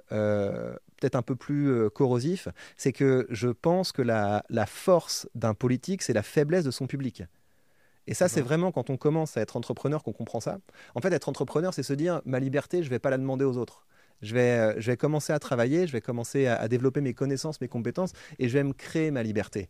peut-être 1.00 1.16
un 1.16 1.22
peu 1.22 1.36
plus 1.36 1.70
euh, 1.70 1.90
corrosif, 1.90 2.48
c'est 2.78 2.92
que 2.92 3.28
je 3.30 3.50
pense 3.50 3.92
que 3.92 4.02
la, 4.02 4.44
force 4.68 5.28
d'un 5.36 5.54
politique, 5.54 6.02
c'est 6.02 6.14
la 6.14 6.24
faiblesse 6.24 6.64
de 6.64 6.72
son 6.72 6.88
public. 6.88 7.24
Et 8.08 8.14
ça, 8.14 8.28
c'est 8.28 8.42
vraiment 8.42 8.72
quand 8.72 8.90
on 8.90 8.98
commence 8.98 9.38
à 9.38 9.42
être 9.42 9.56
entrepreneur 9.56 10.04
qu'on 10.04 10.14
comprend 10.14 10.40
ça. 10.40 10.58
En 10.96 11.02
fait, 11.02 11.14
être 11.14 11.30
entrepreneur, 11.30 11.74
c'est 11.74 11.84
se 11.84 11.94
dire, 11.94 12.22
ma 12.26 12.40
liberté, 12.40 12.82
je 12.82 12.88
ne 12.88 12.90
vais 12.90 13.00
pas 13.00 13.12
la 13.12 13.18
demander 13.18 13.46
aux 13.46 13.58
autres. 13.58 13.86
Je 14.22 14.34
vais, 14.34 14.52
euh, 14.60 14.74
je 14.78 14.92
vais 14.92 14.98
commencer 14.98 15.32
à 15.32 15.40
travailler, 15.40 15.88
je 15.88 15.94
vais 15.94 16.02
commencer 16.02 16.48
à, 16.48 16.68
développer 16.68 17.02
mes 17.02 17.14
connaissances, 17.14 17.62
mes 17.62 17.68
compétences, 17.68 18.12
et 18.38 18.50
je 18.50 18.54
vais 18.54 18.64
me 18.64 18.74
créer 18.74 19.12
ma 19.12 19.24
liberté. 19.24 19.70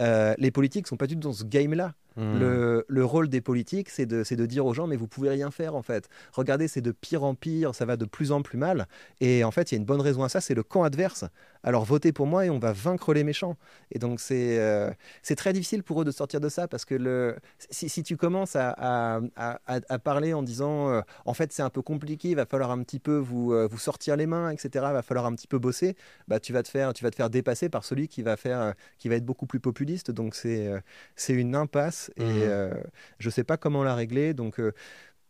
Euh, 0.00 0.34
les 0.38 0.50
politiques 0.50 0.86
sont 0.86 0.96
pas 0.96 1.06
du 1.06 1.14
tout 1.14 1.20
dans 1.20 1.32
ce 1.32 1.44
game-là. 1.44 1.94
Hmm. 2.20 2.38
Le, 2.38 3.04
rôle 3.04 3.28
des 3.28 3.40
politiques, 3.40 3.88
c'est 3.88 4.04
de, 4.04 4.22
de, 4.22 4.46
dire 4.46 4.66
aux 4.66 4.74
gens, 4.74 4.86
mais 4.86 4.96
vous 4.96 5.08
pouvez 5.08 5.30
rien 5.30 5.50
faire 5.50 5.74
en 5.74 5.82
fait. 5.82 6.08
Regardez, 6.32 6.68
c'est 6.68 6.82
de 6.82 6.92
pire 6.92 7.24
en 7.24 7.34
pire, 7.34 7.74
ça 7.74 7.86
va 7.86 7.96
de 7.96 8.04
plus 8.04 8.30
en 8.30 8.42
plus 8.42 8.58
mal. 8.58 8.86
Et 9.20 9.42
en 9.42 9.50
fait, 9.50 9.72
il 9.72 9.74
y 9.74 9.76
a 9.76 9.78
une 9.78 9.86
bonne 9.86 10.02
raison 10.02 10.22
à 10.22 10.28
ça, 10.28 10.42
c'est 10.42 10.54
le 10.54 10.62
camp 10.62 10.82
adverse. 10.82 11.24
Alors 11.62 11.84
votez 11.84 12.12
pour 12.12 12.26
moi 12.26 12.46
et 12.46 12.50
on 12.50 12.58
va 12.58 12.72
vaincre 12.72 13.12
les 13.12 13.24
méchants. 13.24 13.56
Et 13.90 13.98
donc 13.98 14.20
c'est 14.20 14.58
euh, 14.58 14.90
très 15.36 15.52
difficile 15.52 15.82
pour 15.82 16.00
eux 16.00 16.04
de 16.04 16.10
sortir 16.10 16.40
de 16.40 16.48
ça 16.48 16.68
parce 16.68 16.84
que 16.84 16.94
le, 16.94 17.36
si, 17.70 17.88
si 17.88 18.02
tu 18.02 18.16
commences 18.16 18.56
à, 18.56 18.74
à, 18.78 19.58
à, 19.66 19.98
parler 19.98 20.32
en 20.32 20.42
disant, 20.42 20.88
euh, 20.88 21.02
en 21.26 21.34
fait 21.34 21.52
c'est 21.52 21.62
un 21.62 21.70
peu 21.70 21.82
compliqué, 21.82 22.30
il 22.30 22.36
va 22.36 22.46
falloir 22.46 22.70
un 22.70 22.82
petit 22.82 22.98
peu 22.98 23.16
vous, 23.16 23.52
euh, 23.52 23.68
vous 23.70 23.78
sortir 23.78 24.16
les 24.16 24.26
mains, 24.26 24.50
etc., 24.50 24.70
il 24.74 24.92
va 24.92 25.02
falloir 25.02 25.26
un 25.26 25.34
petit 25.34 25.46
peu 25.46 25.58
bosser, 25.58 25.96
bah, 26.28 26.40
tu, 26.40 26.52
vas 26.52 26.62
te 26.62 26.68
faire, 26.68 26.94
tu 26.94 27.04
vas 27.04 27.10
te 27.10 27.16
faire 27.16 27.30
dépasser 27.30 27.68
par 27.68 27.84
celui 27.84 28.08
qui 28.08 28.22
va, 28.22 28.36
faire, 28.36 28.74
qui 28.98 29.08
va 29.08 29.16
être 29.16 29.26
beaucoup 29.26 29.46
plus 29.46 29.60
populiste. 29.60 30.10
Donc 30.10 30.34
c'est 30.34 30.70
c'est 31.16 31.34
une 31.34 31.54
impasse 31.54 32.09
et 32.16 32.24
mhm. 32.24 32.42
euh, 32.42 32.74
je 33.18 33.28
ne 33.28 33.32
sais 33.32 33.44
pas 33.44 33.56
comment 33.56 33.82
la 33.82 33.94
régler. 33.94 34.34
Donc 34.34 34.60
euh, 34.60 34.72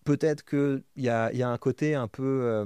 peut-être 0.05 0.45
qu'il 0.45 0.83
y 0.97 1.09
a, 1.09 1.33
y 1.33 1.43
a, 1.43 1.49
un 1.49 1.59
côté 1.59 1.95
un 1.95 2.09
peu 2.09 2.41
euh, 2.43 2.65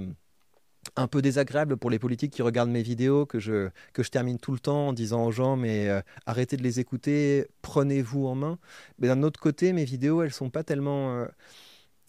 un 0.96 1.06
peu 1.06 1.22
désagréable 1.22 1.76
pour 1.76 1.90
les 1.90 1.98
politiques 1.98 2.32
qui 2.32 2.42
regardent 2.42 2.70
mes 2.70 2.82
vidéos, 2.82 3.26
que 3.26 3.38
je, 3.38 3.70
que 3.92 4.02
je 4.02 4.10
termine 4.10 4.38
tout 4.38 4.52
le 4.52 4.58
temps 4.58 4.88
en 4.88 4.92
disant 4.92 5.24
aux 5.24 5.32
gens 5.32 5.56
mais 5.56 5.88
arrêtez 6.26 6.56
de 6.56 6.62
les 6.62 6.78
écouter, 6.78 7.46
prenez-vous 7.62 8.26
en 8.26 8.34
main. 8.34 8.58
Mais 8.98 9.08
d'un 9.08 9.22
autre 9.22 9.40
côté, 9.40 9.72
mes 9.72 9.84
vidéos, 9.84 10.22
elles 10.22 10.32
sont 10.32 10.50
pas 10.50 10.62
tellement... 10.62 11.26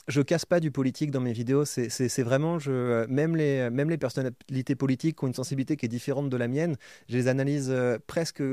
je 0.09 0.21
casse 0.21 0.45
pas 0.45 0.59
du 0.59 0.71
politique 0.71 1.09
dans 1.09 1.21
mes 1.21 1.31
vidéos, 1.31 1.63
c'est 1.63 2.23
vraiment, 2.23 2.59
je, 2.59 3.05
même, 3.07 3.37
les, 3.37 3.69
même 3.69 3.89
les 3.89 3.97
personnalités 3.97 4.75
politiques 4.75 5.19
qui 5.19 5.23
ont 5.23 5.27
une 5.29 5.33
sensibilité 5.33 5.77
qui 5.77 5.85
est 5.85 5.89
différente 5.89 6.29
de 6.29 6.37
la 6.37 6.49
mienne, 6.49 6.75
je 7.07 7.15
les 7.15 7.29
analyse 7.29 7.73
presque 8.07 8.43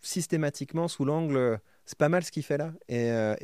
systématiquement 0.00 0.86
sous 0.86 1.04
l'angle 1.04 1.60
c'est 1.84 1.98
pas 1.98 2.08
mal 2.08 2.24
ce 2.24 2.30
qu'il 2.30 2.42
fait 2.42 2.58
là. 2.58 2.72
Et, 2.88 3.10
euh, 3.10 3.34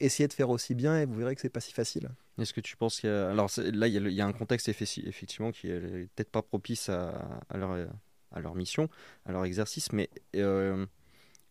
essayez 0.00 0.28
de 0.28 0.32
faire 0.32 0.50
aussi 0.50 0.74
bien 0.74 1.00
et 1.00 1.06
vous 1.06 1.14
verrez 1.14 1.34
que 1.34 1.40
c'est 1.40 1.48
pas 1.48 1.60
si 1.60 1.72
facile. 1.72 2.10
Est-ce 2.38 2.52
que 2.52 2.60
tu 2.60 2.76
penses 2.76 3.00
qu'il 3.00 3.10
y 3.10 3.12
a... 3.12 3.30
Alors 3.30 3.50
là, 3.56 3.88
il 3.88 4.12
y 4.12 4.20
a, 4.20 4.26
un 4.26 4.32
contexte 4.32 4.68
effectivement 4.68 5.52
qui 5.52 5.68
est 5.68 6.08
peut-être 6.14 6.30
pas 6.30 6.42
propice 6.42 6.88
à, 6.88 7.12
leur, 7.54 8.54
mission, 8.54 8.88
à 9.26 9.32
leur 9.32 9.44
exercice, 9.44 9.92
mais 9.92 10.08
euh, 10.36 10.86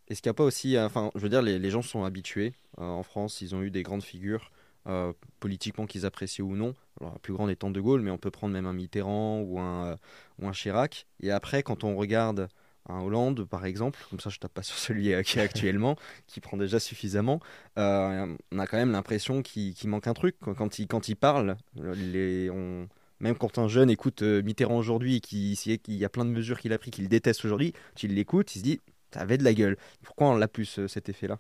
est-ce 0.08 0.22
qu'il 0.22 0.30
n'y 0.30 0.32
a 0.32 0.36
pas 0.36 0.44
aussi... 0.44 0.78
Enfin, 0.78 1.12
je 1.16 1.22
veux 1.22 1.30
dire, 1.30 1.42
les, 1.42 1.70
gens 1.70 1.82
sont 1.82 2.04
habitués. 2.04 2.54
Euh, 2.80 2.84
en 2.84 3.04
France, 3.04 3.42
ils 3.42 3.56
ont 3.56 3.62
eu 3.62 3.72
des 3.72 3.84
grandes 3.84 4.04
figures 4.04 4.52
euh, 4.88 5.14
politiquement 5.40 5.86
qu'ils 5.86 6.06
apprécient 6.06 6.44
ou 6.44 6.56
non. 6.56 6.76
La 7.00 7.12
plus 7.22 7.34
grande 7.34 7.50
étant 7.50 7.70
De 7.70 7.80
Gaulle, 7.80 8.02
mais 8.02 8.12
on 8.12 8.18
peut 8.18 8.32
prendre 8.32 8.54
même 8.54 8.66
un 8.66 8.74
Mitterrand 8.74 9.40
ou 9.42 9.60
un, 9.60 9.98
ou 10.40 10.48
un 10.48 10.52
Chirac. 10.52 11.08
Et 11.22 11.32
après, 11.32 11.64
quand 11.64 11.84
on 11.84 11.96
regarde 11.96 12.50
un 12.90 13.02
Hollande, 13.02 13.46
par 13.46 13.66
exemple, 13.66 14.00
comme 14.10 14.20
ça 14.20 14.30
je 14.30 14.40
tape 14.40 14.54
pas 14.54 14.64
sur 14.64 14.78
celui 14.78 15.04
qui 15.24 15.40
est 15.40 15.42
actuellement, 15.42 15.96
qui 16.28 16.40
prend 16.40 16.58
déjà 16.58 16.80
suffisamment, 16.80 17.40
euh, 17.78 18.36
on 18.52 18.60
a 18.60 18.68
quand 18.68 18.78
même 18.78 18.92
l'impression 18.92 19.42
qu'il 19.42 19.76
manque 19.86 20.08
un 20.08 20.14
truc. 20.14 20.36
Quand 20.40 20.80
il, 20.80 21.16
parle, 21.16 21.58
on, 21.78 22.88
même 23.20 23.36
quand 23.36 23.58
un 23.58 23.68
jeune 23.68 23.90
écoute 23.90 24.24
euh, 24.24 24.42
Mitterrand 24.42 24.78
aujourd'hui, 24.78 25.22
qu'il 25.22 25.56
qui 25.58 25.80
y 25.98 26.06
a 26.06 26.10
plein 26.10 26.26
de 26.26 26.32
mesures 26.32 26.60
qu'il 26.60 26.74
a 26.74 26.78
pris, 26.78 26.92
qu'il 26.92 27.08
déteste 27.08 27.46
aujourd'hui, 27.46 27.74
tu 27.96 28.08
l'écoutes, 28.08 28.56
il 28.56 28.60
se 28.60 28.64
dit, 28.64 28.80
ça 29.14 29.22
avait 29.22 29.38
de 29.38 29.44
la 29.44 29.54
gueule. 29.54 29.78
Pourquoi 30.04 30.28
on 30.28 30.36
l'a 30.36 30.48
plus 30.48 30.80
cet 30.88 31.10
effet-là? 31.10 31.38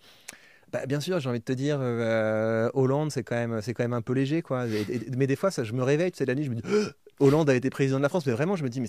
Bah, 0.72 0.86
bien 0.86 1.00
sûr, 1.00 1.20
j'ai 1.20 1.30
envie 1.30 1.40
de 1.40 1.44
te 1.46 1.54
dire, 1.54 1.78
euh, 1.82 2.70
Hollande, 2.74 3.12
c'est 3.12 3.24
quand 3.24 3.36
même, 3.36 3.60
quand 3.66 3.84
même 3.84 3.94
un 3.94 4.02
peu 4.02 4.14
léger, 4.14 4.42
quoi. 4.42 4.66
mais 5.18 5.28
des 5.28 5.36
fois, 5.36 5.52
ça, 5.52 5.64
je 5.64 5.74
me 5.74 5.84
réveille, 5.84 6.12
tu 6.12 6.20
sais, 6.20 6.26
la 6.26 6.36
nuit, 6.36 6.46
je 6.46 6.50
me 6.50 6.56
dis, 6.56 6.64
Hollande 7.20 7.50
a 7.50 7.56
été 7.56 7.70
président 7.70 7.98
de 7.98 8.04
la 8.04 8.10
France, 8.10 8.26
mais 8.26 8.34
vraiment, 8.34 8.56
je 8.56 8.64
me 8.64 8.70
dis, 8.70 8.82
mais 8.82 8.88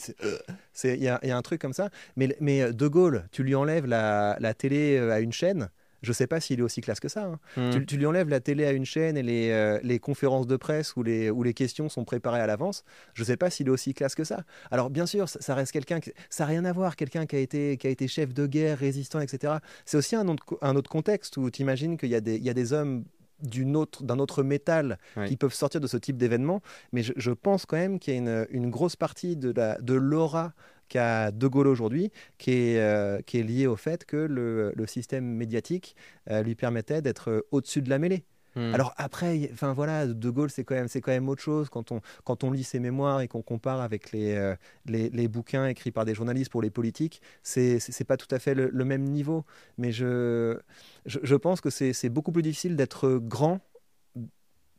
c'est, 0.73 0.95
il 0.97 1.03
y, 1.03 1.05
y, 1.05 1.09
a 1.31 1.37
un 1.37 1.43
truc 1.43 1.61
comme 1.61 1.73
ça. 1.73 1.91
Mais, 2.17 2.37
mais 2.41 2.73
De 2.73 2.89
Gaulle, 2.89 3.25
tu 3.33 3.43
lui 3.43 3.55
enlèves 3.55 3.87
la, 3.87 4.37
la 4.41 4.55
télé 4.55 4.99
à 4.99 5.21
une 5.21 5.33
chaîne, 5.33 5.71
je 6.03 6.11
ne 6.11 6.15
sais 6.15 6.27
pas 6.27 6.41
s'il 6.41 6.59
est 6.61 6.63
aussi 6.63 6.81
classe 6.81 7.01
que 7.01 7.09
ça. 7.09 7.25
Hein. 7.25 7.39
Hmm. 7.57 7.85
Tu, 7.85 7.97
lui 7.97 8.07
enlèves 8.07 8.29
la 8.29 8.41
télé 8.41 8.65
à 8.65 8.73
une 8.73 8.85
chaîne 8.85 9.17
et 9.17 9.23
les, 9.23 9.51
euh, 9.51 9.79
les 9.83 9.99
conférences 9.99 10.47
de 10.47 10.57
presse 10.57 10.97
où 10.97 11.03
les, 11.03 11.31
où 11.31 11.43
les 11.43 11.55
questions 11.55 11.89
sont 11.89 12.05
préparées 12.05 12.41
à 12.41 12.47
l'avance. 12.47 12.85
Je 13.15 13.23
ne 13.23 13.27
sais 13.27 13.37
pas 13.37 13.51
s'il 13.51 13.69
est 13.69 13.71
aussi 13.71 13.95
classe 13.95 14.15
que 14.15 14.25
ça. 14.25 14.45
Alors 14.71 14.91
bien 14.91 15.07
sûr, 15.07 15.29
ça, 15.29 15.55
reste 15.55 15.73
quelqu'un, 15.73 16.01
ça 16.29 16.45
n'a 16.45 16.49
rien 16.49 16.65
à 16.65 16.73
voir, 16.73 16.97
quelqu'un 16.97 17.27
qui, 17.27 17.37
a 17.37 17.39
été, 17.39 17.77
qui 17.77 17.87
a 17.87 17.91
été 17.91 18.09
chef 18.09 18.35
de 18.35 18.47
guerre, 18.47 18.79
résistant, 18.79 19.21
etc. 19.21 19.55
C'est 19.85 19.97
aussi 19.97 20.17
un 20.17 20.27
autre, 20.29 20.59
un 20.61 20.77
autre 20.77 20.91
contexte 20.91 21.37
où 21.37 21.51
tu 21.51 21.63
imagines 21.63 21.97
qu'il 21.97 22.11
y, 22.11 22.15
a 22.15 22.21
des, 22.21 22.39
y 22.39 22.51
a 22.51 22.55
des 22.55 22.73
hommes 22.73 23.05
d'un 23.43 23.75
autre, 23.75 24.05
autre 24.21 24.43
métal 24.43 24.99
qui 25.27 25.37
peuvent 25.37 25.55
sortir 25.55 25.81
de 25.81 25.87
ce 25.87 25.97
type 25.97 26.17
d'événement. 26.17 26.63
Mais 26.93 27.03
je, 27.03 27.31
pense 27.31 27.67
quand 27.67 27.77
même 27.77 27.99
qu'il 27.99 28.15
y 28.15 28.17
a 28.17 28.21
une, 28.21 28.47
une, 28.51 28.71
grosse 28.71 28.97
partie 28.97 29.37
de, 29.37 29.53
la, 29.53 29.79
de 29.81 29.95
l'aura 29.95 30.53
qu'a 30.93 31.31
De 31.31 31.47
Gaulle 31.49 31.69
aujourd'hui, 31.69 32.11
qui 32.39 32.51
est, 32.51 32.79
euh, 32.79 33.21
qui 33.23 33.39
est 33.39 33.43
lié 33.43 33.67
au 33.67 33.77
fait 33.77 34.05
que 34.05 34.17
le, 34.19 34.73
le 34.77 34.87
système 34.87 35.25
médiatique 35.25 35.97
euh, 36.31 36.43
lui 36.43 36.55
permettait 36.55 37.01
d'être 37.01 37.31
euh, 37.31 37.41
au-dessus 37.51 37.81
de 37.81 37.89
la 37.89 37.99
mêlée. 37.99 38.25
Hmm. 38.55 38.75
Alors 38.75 38.93
après, 38.99 39.49
enfin 39.55 39.73
voilà, 39.73 40.07
De 40.07 40.31
Gaulle 40.31 40.51
c'est 40.51 40.65
quand 40.65 40.75
même 40.75 40.89
c'est 40.89 41.01
quand 41.01 41.13
même 41.13 41.31
autre 41.31 41.41
chose 41.41 41.71
quand 41.71 41.91
on 41.91 42.03
quand 42.25 42.45
on 42.45 42.51
lit 42.51 42.65
ses 42.65 42.81
mémoires 42.81 43.23
et 43.23 43.29
qu'on 43.29 43.41
compare 43.41 43.81
avec 43.81 44.13
les, 44.13 44.55
les, 44.85 45.09
les 45.09 45.29
bouquins 45.29 45.67
écrits 45.67 45.93
par 45.93 46.05
des 46.05 46.15
journalistes 46.15 46.53
pour 46.53 46.61
les 46.61 46.69
politiques, 46.71 47.23
c'est 47.43 47.79
c'est 47.81 48.05
pas 48.05 48.19
tout 48.19 48.33
à 48.35 48.39
fait 48.39 48.55
le, 48.55 48.69
le 48.71 48.85
même 48.85 49.05
niveau. 49.05 49.47
Mais 49.79 49.91
je 49.91 50.59
je, 51.07 51.19
je 51.23 51.37
pense 51.37 51.63
que 51.63 51.71
c'est 51.71 52.11
beaucoup 52.11 52.33
plus 52.33 52.43
difficile 52.43 52.77
d'être 52.77 53.19
grand 53.37 53.61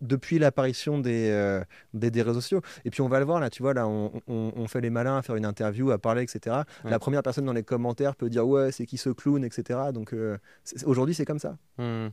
depuis 0.04 0.38
l'apparition 0.38 1.00
des, 1.00 1.30
euh, 1.32 1.64
des, 1.94 2.12
des, 2.12 2.22
réseaux 2.22 2.42
sociaux. 2.42 2.62
Et 2.86 2.90
puis 2.90 3.02
on 3.02 3.08
va 3.08 3.20
le 3.20 3.26
voir 3.26 3.40
là, 3.40 3.50
tu 3.50 3.64
vois, 3.64 3.74
là 3.74 3.88
on, 3.88 4.12
on, 4.28 4.68
fait 4.68 4.82
les 4.82 4.90
malins 4.90 5.18
à 5.18 5.22
faire 5.22 5.36
une 5.36 5.46
interview, 5.46 5.92
à 5.92 5.98
parler, 5.98 6.24
etc. 6.24 6.58
La 6.84 7.00
première 7.00 7.24
personne 7.24 7.46
dans 7.46 7.54
les 7.54 7.64
commentaires 7.64 8.16
peut 8.16 8.30
dire 8.30 8.48
ouais, 8.48 8.72
c'est 8.72 8.86
qui 8.86 8.98
ce 8.98 9.10
clown, 9.10 9.44
etc. 9.44 9.80
Donc 9.94 10.14
euh, 10.14 10.38
aujourd'hui 10.86 11.16
c'est 11.16 11.26
comme 11.26 11.40
ça. 11.40 11.58
Mmh. 11.78 12.08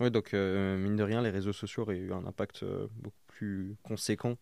Oui, 0.00 0.10
donc 0.10 0.34
euh, 0.34 0.76
mine 0.76 0.96
de 0.96 1.02
rien, 1.02 1.22
les 1.22 1.30
réseaux 1.30 1.54
sociaux 1.54 1.82
auraient 1.82 1.96
eu 1.96 2.12
un 2.12 2.26
impact 2.26 2.64
beaucoup 2.96 3.16
plus 3.26 3.76
conséquent 3.82 4.36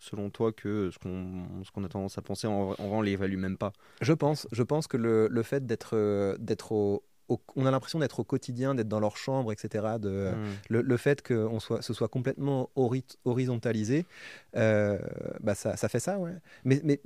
selon 0.00 0.30
toi 0.30 0.52
que 0.52 0.90
ce 0.92 0.98
qu'on 0.98 1.46
qu'on 1.74 1.82
a 1.82 1.88
tendance 1.88 2.18
à 2.18 2.22
penser, 2.22 2.46
on, 2.46 2.74
on 2.78 3.02
les 3.02 3.12
évalue 3.12 3.36
même 3.36 3.58
pas 3.58 3.72
Je 4.00 4.12
pense, 4.12 4.46
je 4.52 4.62
pense 4.62 4.86
que 4.86 4.96
le, 4.96 5.26
le 5.28 5.42
fait 5.42 5.66
d'être 5.66 6.36
d'être 6.38 6.70
au, 6.70 7.02
on 7.28 7.66
a 7.66 7.70
l'impression 7.70 7.98
d'être 7.98 8.20
au 8.20 8.24
quotidien, 8.24 8.74
d'être 8.74 8.88
dans 8.88 9.00
leur 9.00 9.16
chambre, 9.16 9.52
etc. 9.52 9.98
De, 10.00 10.32
hmm. 10.32 10.76
le, 10.80 10.96
fait 10.96 11.22
que 11.22 11.34
on 11.34 11.60
soit, 11.60 11.82
ce 11.82 11.92
soit 11.92 12.08
complètement 12.08 12.70
horizontalisé, 13.24 14.06
euh, 14.56 14.98
bah 15.40 15.54
ça, 15.54 15.76
ça, 15.76 15.88
fait 15.88 16.00
ça, 16.00 16.18
ouais. 16.18 16.32
Mais, 16.64 16.80
mais 16.84 17.00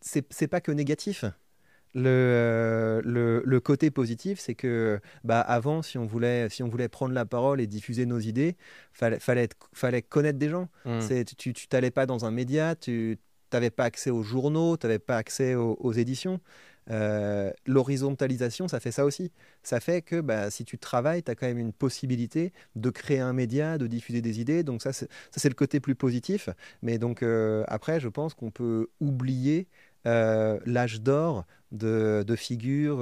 c'est 0.00 0.48
pas 0.48 0.60
que 0.60 0.72
négatif. 0.72 1.24
Le, 1.96 3.00
le, 3.04 3.40
le, 3.46 3.60
côté 3.60 3.92
positif, 3.92 4.40
c'est 4.40 4.56
que 4.56 5.00
bah, 5.22 5.40
avant, 5.40 5.80
si 5.80 5.96
on, 5.96 6.06
voulait, 6.06 6.48
si 6.48 6.64
on 6.64 6.68
voulait 6.68 6.88
prendre 6.88 7.14
la 7.14 7.24
parole 7.24 7.60
et 7.60 7.68
diffuser 7.68 8.04
nos 8.04 8.18
idées, 8.18 8.56
fallait, 8.92 9.20
fallait, 9.20 9.48
fallait 9.72 10.02
connaître 10.02 10.38
des 10.38 10.48
gens. 10.48 10.68
Hmm. 10.84 10.98
Tu 11.38 11.52
t'allais 11.68 11.92
pas 11.92 12.06
dans 12.06 12.24
un 12.24 12.32
média, 12.32 12.74
tu 12.74 13.20
n'avais 13.52 13.70
pas 13.70 13.84
accès 13.84 14.10
aux 14.10 14.24
journaux, 14.24 14.76
tu 14.76 14.86
n'avais 14.86 14.98
pas 14.98 15.16
accès 15.16 15.54
aux 15.54 15.92
éditions. 15.92 16.40
Euh, 16.90 17.50
l'horizontalisation, 17.66 18.68
ça 18.68 18.80
fait 18.80 18.92
ça 18.92 19.04
aussi. 19.04 19.32
Ça 19.62 19.80
fait 19.80 20.02
que 20.02 20.20
bah, 20.20 20.50
si 20.50 20.64
tu 20.64 20.78
travailles, 20.78 21.22
tu 21.22 21.30
as 21.30 21.34
quand 21.34 21.46
même 21.46 21.58
une 21.58 21.72
possibilité 21.72 22.52
de 22.76 22.90
créer 22.90 23.20
un 23.20 23.32
média, 23.32 23.78
de 23.78 23.86
diffuser 23.86 24.20
des 24.20 24.40
idées. 24.40 24.62
Donc 24.62 24.82
ça, 24.82 24.92
c'est 24.92 25.48
le 25.48 25.54
côté 25.54 25.80
plus 25.80 25.94
positif. 25.94 26.48
Mais 26.82 26.98
donc 26.98 27.22
euh, 27.22 27.64
après, 27.68 28.00
je 28.00 28.08
pense 28.08 28.34
qu'on 28.34 28.50
peut 28.50 28.88
oublier 29.00 29.68
euh, 30.06 30.58
l'âge 30.66 31.00
d'or 31.00 31.46
de, 31.72 32.24
figures 32.36 32.98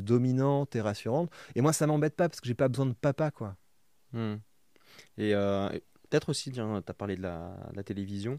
dominantes 0.00 0.76
et 0.76 0.80
rassurantes. 0.80 1.30
Et 1.54 1.60
moi, 1.60 1.72
ça 1.72 1.86
m'embête 1.86 2.14
pas 2.14 2.28
parce 2.28 2.40
que 2.40 2.46
j'ai 2.46 2.54
pas 2.54 2.68
besoin 2.68 2.86
de 2.86 2.94
papa, 2.94 3.30
quoi. 3.30 3.56
Hmm. 4.12 4.36
Et 5.18 5.32
peut-être 5.32 6.30
aussi, 6.30 6.52
tu 6.52 6.60
as 6.60 6.94
parlé 6.94 7.16
de 7.16 7.22
la 7.22 7.82
télévision 7.84 8.38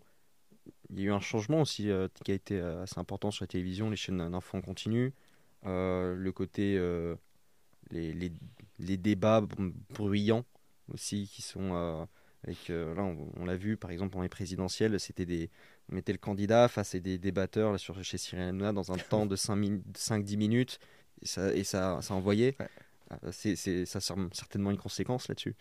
il 0.89 0.99
y 0.99 1.03
a 1.03 1.05
eu 1.05 1.11
un 1.11 1.19
changement 1.19 1.61
aussi 1.61 1.89
euh, 1.89 2.07
qui 2.23 2.31
a 2.31 2.35
été 2.35 2.59
euh, 2.59 2.83
assez 2.83 2.99
important 2.99 3.31
sur 3.31 3.43
la 3.43 3.47
télévision, 3.47 3.89
les 3.89 3.95
chaînes 3.95 4.29
d'infos 4.29 4.57
en 4.57 4.61
continu, 4.61 5.13
euh, 5.65 6.15
le 6.15 6.31
côté, 6.31 6.75
les, 7.89 8.13
les, 8.13 8.31
les, 8.79 8.97
débats 8.97 9.41
bruyants 9.89 10.45
aussi 10.93 11.29
qui 11.31 11.41
sont 11.41 12.07
avec, 12.43 12.69
là 12.69 13.03
on, 13.03 13.45
l'a 13.45 13.55
vu 13.57 13.75
par 13.75 13.91
exemple 13.91 14.13
dans 14.13 14.21
les 14.21 14.29
présidentielles, 14.29 14.99
c'était 14.99 15.25
des, 15.25 15.49
on 15.89 15.95
mettait 15.95 16.11
le 16.11 16.17
candidat 16.19 16.67
face 16.67 16.95
à 16.95 16.99
des 16.99 17.17
débatteurs 17.17 17.71
là, 17.71 17.77
sur, 17.77 18.01
chez 18.03 18.17
Cyril 18.17 18.43
Hanouna 18.43 18.71
dans 18.71 18.91
un 18.91 18.97
temps 18.97 19.25
de 19.25 19.35
5-10 19.35 20.37
minutes 20.37 20.79
et 21.21 21.25
ça, 21.25 21.53
et 21.53 21.63
ça, 21.63 21.99
ça 22.01 22.13
envoyait. 22.13 22.55
C'est, 23.31 23.55
ça 23.85 23.99
a 23.99 24.15
certainement 24.33 24.69
une 24.69 24.77
conséquence 24.77 25.27
là-dessus. 25.27 25.55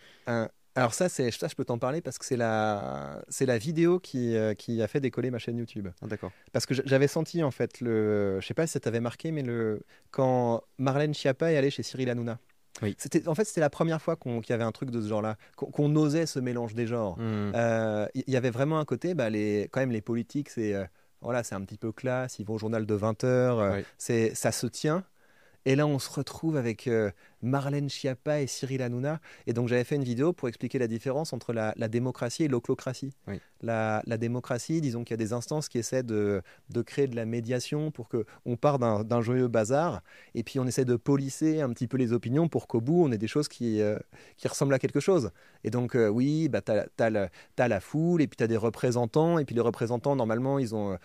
Alors 0.77 0.93
ça, 0.93 1.09
c'est 1.09 1.31
ça, 1.31 1.47
je 1.47 1.55
peux 1.55 1.65
t'en 1.65 1.77
parler 1.77 2.01
parce 2.01 2.17
que 2.17 2.25
c'est 2.25 2.37
la, 2.37 3.23
c'est 3.29 3.45
la 3.45 3.57
vidéo 3.57 3.99
qui, 3.99 4.35
euh, 4.35 4.53
qui 4.53 4.81
a 4.81 4.87
fait 4.87 4.99
décoller 4.99 5.31
ma 5.31 5.39
chaîne 5.39 5.57
YouTube. 5.57 5.87
Ah, 6.01 6.07
d'accord. 6.07 6.31
Parce 6.53 6.65
que 6.65 6.73
j'avais 6.73 7.07
senti 7.07 7.43
en 7.43 7.51
fait 7.51 7.81
le, 7.81 8.39
je 8.39 8.45
sais 8.45 8.53
pas 8.53 8.67
si 8.67 8.73
ça 8.73 8.79
t'avait 8.79 8.99
marqué, 8.99 9.31
mais 9.31 9.41
le 9.41 9.81
quand 10.11 10.61
Marlène 10.77 11.13
Schiappa 11.13 11.51
est 11.51 11.57
allée 11.57 11.71
chez 11.71 11.83
Cyril 11.83 12.09
Hanouna. 12.09 12.39
Oui. 12.83 12.95
C'était, 12.99 13.27
en 13.27 13.33
fait, 13.33 13.45
c'était 13.45 13.61
la 13.61 13.71
première 13.71 13.99
fois 14.01 14.15
qu'il 14.15 14.49
y 14.49 14.53
avait 14.53 14.63
un 14.63 14.71
truc 14.71 14.91
de 14.91 15.01
ce 15.01 15.07
genre-là, 15.07 15.37
qu'on, 15.55 15.95
osait 15.95 16.27
ce 16.27 16.39
mélange 16.39 16.75
des 16.75 16.85
genres. 16.85 17.17
Hmm. 17.17 17.51
Euh, 17.55 18.07
il 18.13 18.31
y, 18.31 18.37
avait 18.37 18.51
vraiment 18.51 18.77
un 18.77 18.85
côté, 18.85 19.15
bah, 19.15 19.31
les, 19.31 19.67
quand 19.71 19.79
même, 19.79 19.91
les 19.91 20.01
politiques, 20.01 20.49
c'est, 20.49 20.75
euh, 20.75 20.85
voilà, 21.21 21.43
c'est 21.43 21.55
un 21.55 21.61
petit 21.61 21.79
peu 21.79 21.91
classe, 21.91 22.37
ils 22.37 22.45
vont 22.45 22.53
au 22.53 22.57
journal 22.59 22.85
de 22.85 22.93
20 22.93 23.23
heures, 23.23 23.77
c'est, 23.97 24.35
ça 24.35 24.51
se 24.51 24.67
tient. 24.67 25.03
Et 25.67 25.75
là, 25.75 25.85
on 25.85 25.99
se 25.99 26.09
retrouve 26.09 26.55
avec 26.55 26.87
euh, 26.87 27.11
Marlène 27.41 27.89
Schiappa 27.89 28.39
et 28.39 28.47
Cyril 28.47 28.81
Hanouna. 28.81 29.19
Et 29.47 29.53
donc, 29.53 29.67
j'avais 29.67 29.83
fait 29.83 29.97
une 29.97 30.03
vidéo 30.05 30.31
pour 30.31 30.47
expliquer 30.47 30.79
la 30.79 30.87
différence 30.87 31.33
entre 31.33 31.51
la, 31.51 31.73
démocratie 31.89 32.45
et 32.45 32.47
l'oclocratie. 32.47 33.11
La, 33.61 34.01
démocratie, 34.17 34.79
disons 34.79 35.03
qu'il 35.03 35.11
y 35.11 35.15
a 35.15 35.17
des 35.17 35.33
instances 35.33 35.67
qui 35.67 35.77
essaient 35.77 36.03
de, 36.03 36.41
créer 36.85 37.07
de 37.07 37.17
la 37.17 37.25
médiation 37.25 37.91
pour 37.91 38.07
qu'on 38.07 38.55
part 38.55 38.79
d'un 38.79 39.19
joyeux 39.19 39.49
bazar. 39.49 40.03
Et 40.35 40.43
puis, 40.43 40.57
on 40.57 40.65
essaie 40.65 40.85
de 40.85 40.95
polisser 40.95 41.59
un 41.59 41.69
petit 41.71 41.87
peu 41.87 41.97
les 41.97 42.13
opinions 42.13 42.47
pour 42.47 42.67
qu'au 42.67 42.79
bout, 42.79 43.03
on 43.03 43.11
ait 43.11 43.17
des 43.17 43.27
choses 43.27 43.49
qui, 43.49 43.81
euh, 43.81 43.99
qui 44.37 44.47
ressemblent 44.47 44.73
à 44.73 44.79
quelque 44.79 45.01
chose. 45.01 45.31
Et 45.65 45.69
donc, 45.69 45.97
euh, 45.97 46.07
oui, 46.07 46.47
bah, 46.47 46.61
tu 46.61 46.71
as, 46.71 46.87
as, 47.57 47.67
la 47.67 47.79
foule, 47.81 48.21
et 48.21 48.27
puis 48.27 48.37
tu 48.37 48.43
as 48.45 48.47
des 48.47 48.55
représentants. 48.55 49.37
Et 49.37 49.43
puis, 49.43 49.53
les 49.53 49.59
représentants, 49.59 50.15
normalement, 50.15 50.59
ils 50.59 50.73
ont 50.73 50.97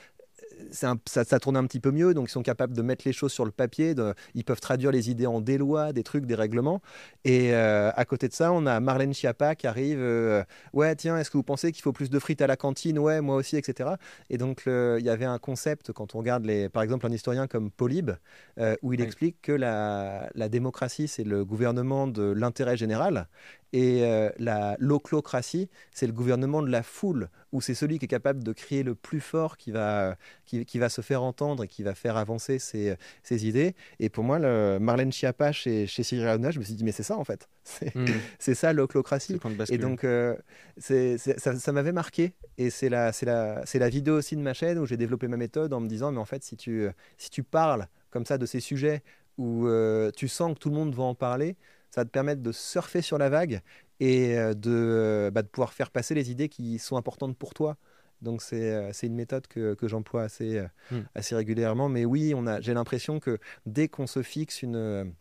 ça, 0.71 0.95
ça, 1.07 1.41
tourne 1.41 1.57
un 1.57 1.67
petit 1.67 1.81
peu 1.81 1.91
mieux, 1.91 2.15
donc 2.15 2.29
ils 2.29 2.33
sont 2.33 2.43
capables 2.43 2.75
de 2.75 2.83
mettre 2.83 3.03
les 3.07 3.13
choses 3.13 3.33
sur 3.33 3.45
le 3.45 3.51
papier, 3.51 3.95
ils 4.35 4.45
peuvent 4.45 4.61
traduire 4.61 4.91
les 4.91 5.11
idées 5.11 5.27
en 5.27 5.41
des 5.41 5.59
lois, 5.59 5.93
des 5.93 6.03
trucs, 6.03 6.27
des 6.27 6.35
règlements. 6.35 6.81
Et 7.25 7.55
euh, 7.55 7.91
à 7.95 8.05
côté 8.05 8.29
de 8.29 8.33
ça, 8.33 8.53
on 8.53 8.67
a 8.67 8.81
Marlène 8.81 9.15
Schiappa 9.15 9.55
qui 9.55 9.67
arrive, 9.67 9.99
euh, 10.01 10.45
ouais, 10.73 10.95
tiens, 10.97 11.19
est-ce 11.19 11.31
que 11.31 11.37
vous 11.37 11.43
pensez 11.43 11.73
qu'il 11.73 11.83
faut 11.83 11.93
plus 11.93 12.11
de 12.11 12.19
frites 12.19 12.43
à 12.43 12.47
la 12.47 12.57
cantine? 12.57 12.99
Ouais, 12.99 13.21
moi 13.21 13.37
aussi, 13.37 13.57
etc. 13.57 13.91
Et 14.31 14.39
donc 14.39 14.65
il 14.67 15.05
y 15.05 15.11
avait 15.11 15.25
un 15.25 15.39
concept, 15.39 15.93
quand 15.93 16.15
on 16.15 16.19
regarde, 16.19 16.45
les, 16.45 16.69
par 16.69 16.83
exemple, 16.83 17.07
un 17.07 17.13
historien 17.13 17.47
comme 17.47 17.71
Polybe, 17.71 18.13
euh, 18.59 18.77
où 18.83 18.93
il 18.93 19.01
explique 19.01 19.41
que 19.43 19.53
la, 19.53 20.29
la 20.35 20.49
démocratie, 20.49 21.09
c'est 21.09 21.25
le 21.25 21.45
gouvernement 21.45 22.07
de 22.07 22.23
l'intérêt 22.23 22.77
général, 22.77 23.29
Et 23.73 24.05
euh, 24.05 24.31
la 24.39 24.77
l'oclocratie, 24.79 25.69
c'est 25.93 26.07
le 26.07 26.13
gouvernement 26.13 26.63
de 26.63 26.71
la 26.71 26.83
foule, 26.83 27.29
où 27.53 27.61
c'est 27.61 27.75
celui 27.75 27.99
qui 27.99 28.05
est 28.05 28.09
capable 28.09 28.43
de 28.45 28.53
crier 28.53 28.83
le 28.83 28.95
plus 28.95 29.21
fort 29.21 29.57
qui 29.57 29.71
va, 29.71 30.17
qui, 30.45 30.65
qui 30.67 30.79
va 30.79 30.89
se 30.89 31.01
faire 31.01 31.23
entendre 31.23 31.65
et 31.65 31.69
qui 31.69 31.83
va 31.83 31.95
faire 31.95 32.17
avancer 32.17 32.59
ses, 32.59 32.97
ses 33.23 33.47
idées. 33.47 33.75
Et 33.99 34.09
pour 34.11 34.25
moi, 34.25 34.39
le 34.39 34.79
Marlène 34.79 35.11
Schiappa 35.13 35.53
chez, 35.53 35.87
chez 35.87 36.03
Cyril 36.03 36.27
Hanouna, 36.29 36.51
je 36.51 36.59
me 36.59 36.65
suis 36.65 36.75
dit, 36.75 36.85
mais 36.85 36.93
c'est 36.93 37.03
ça 37.03 37.17
en 37.17 37.25
fait. 37.25 37.49
C'est 37.65 37.93
Hmm. 37.95 38.07
c'est 38.39 38.55
ça 38.55 38.73
l'oclocratie. 38.73 39.35
Et 39.75 39.79
donc, 39.79 40.05
euh, 40.05 40.37
ça, 40.79 41.57
ça 41.59 41.73
m'avait 41.73 41.93
marqué. 41.93 42.35
Et 42.59 42.71
c'est 42.71 42.89
la, 42.89 43.13
la, 43.23 43.63
la 43.73 43.89
vidéo 43.89 44.17
aussi 44.17 44.37
de 44.37 44.43
ma 44.43 44.55
chaîne 44.55 44.79
où 44.79 44.87
j'ai 44.87 44.97
développé 44.97 45.29
ma 45.29 45.37
méthode 45.37 45.73
en 45.73 45.81
me 45.81 45.89
disant, 45.89 46.13
mais 46.13 46.19
en 46.19 46.25
fait, 46.25 46.43
si 46.43 46.57
tu, 46.57 46.87
si 47.19 47.31
tu 47.31 47.43
parles 47.43 47.87
comme 48.11 48.27
ça 48.27 48.39
de 48.39 48.47
ces 48.47 48.61
sujets 48.61 49.03
où 49.39 49.67
euh, 49.67 50.11
tu 50.15 50.29
sens 50.29 50.55
que 50.55 50.59
tout 50.59 50.69
le 50.69 50.75
monde 50.75 50.95
va 50.95 51.05
en 51.05 51.15
parler, 51.15 51.57
ça 51.95 52.01
va 52.01 52.05
te 52.07 52.11
permettre 52.11 52.43
de 52.43 52.53
surfer 52.53 53.03
sur 53.03 53.19
la 53.19 53.29
vague 53.29 53.61
et 54.01 54.37
euh, 54.39 54.55
de, 54.55 54.71
euh, 54.73 55.31
bah, 55.31 55.43
de 55.43 55.49
pouvoir 55.49 55.73
faire 55.73 55.91
passer 55.91 56.15
les 56.15 56.31
idées 56.31 56.49
qui 56.49 56.79
sont 56.79 56.97
importantes 56.97 57.37
pour 57.37 57.55
toi. 57.55 57.77
Donc 58.23 58.41
c'est 58.41 58.73
euh, 58.73 58.93
une 59.03 59.15
méthode 59.15 59.47
que, 59.47 59.75
que 59.75 59.89
j'emploie 59.89 60.23
assez, 60.23 60.65
Hmm. 60.91 61.01
assez 61.15 61.35
régulièrement. 61.35 61.89
Mais 61.89 62.05
oui, 62.05 62.35
j'ai 62.61 62.75
l'impression 62.75 63.21
que 63.21 63.39
dès 63.67 63.89
qu'on 63.89 64.07
se 64.07 64.23
fixe 64.23 64.63
une, 64.63 65.13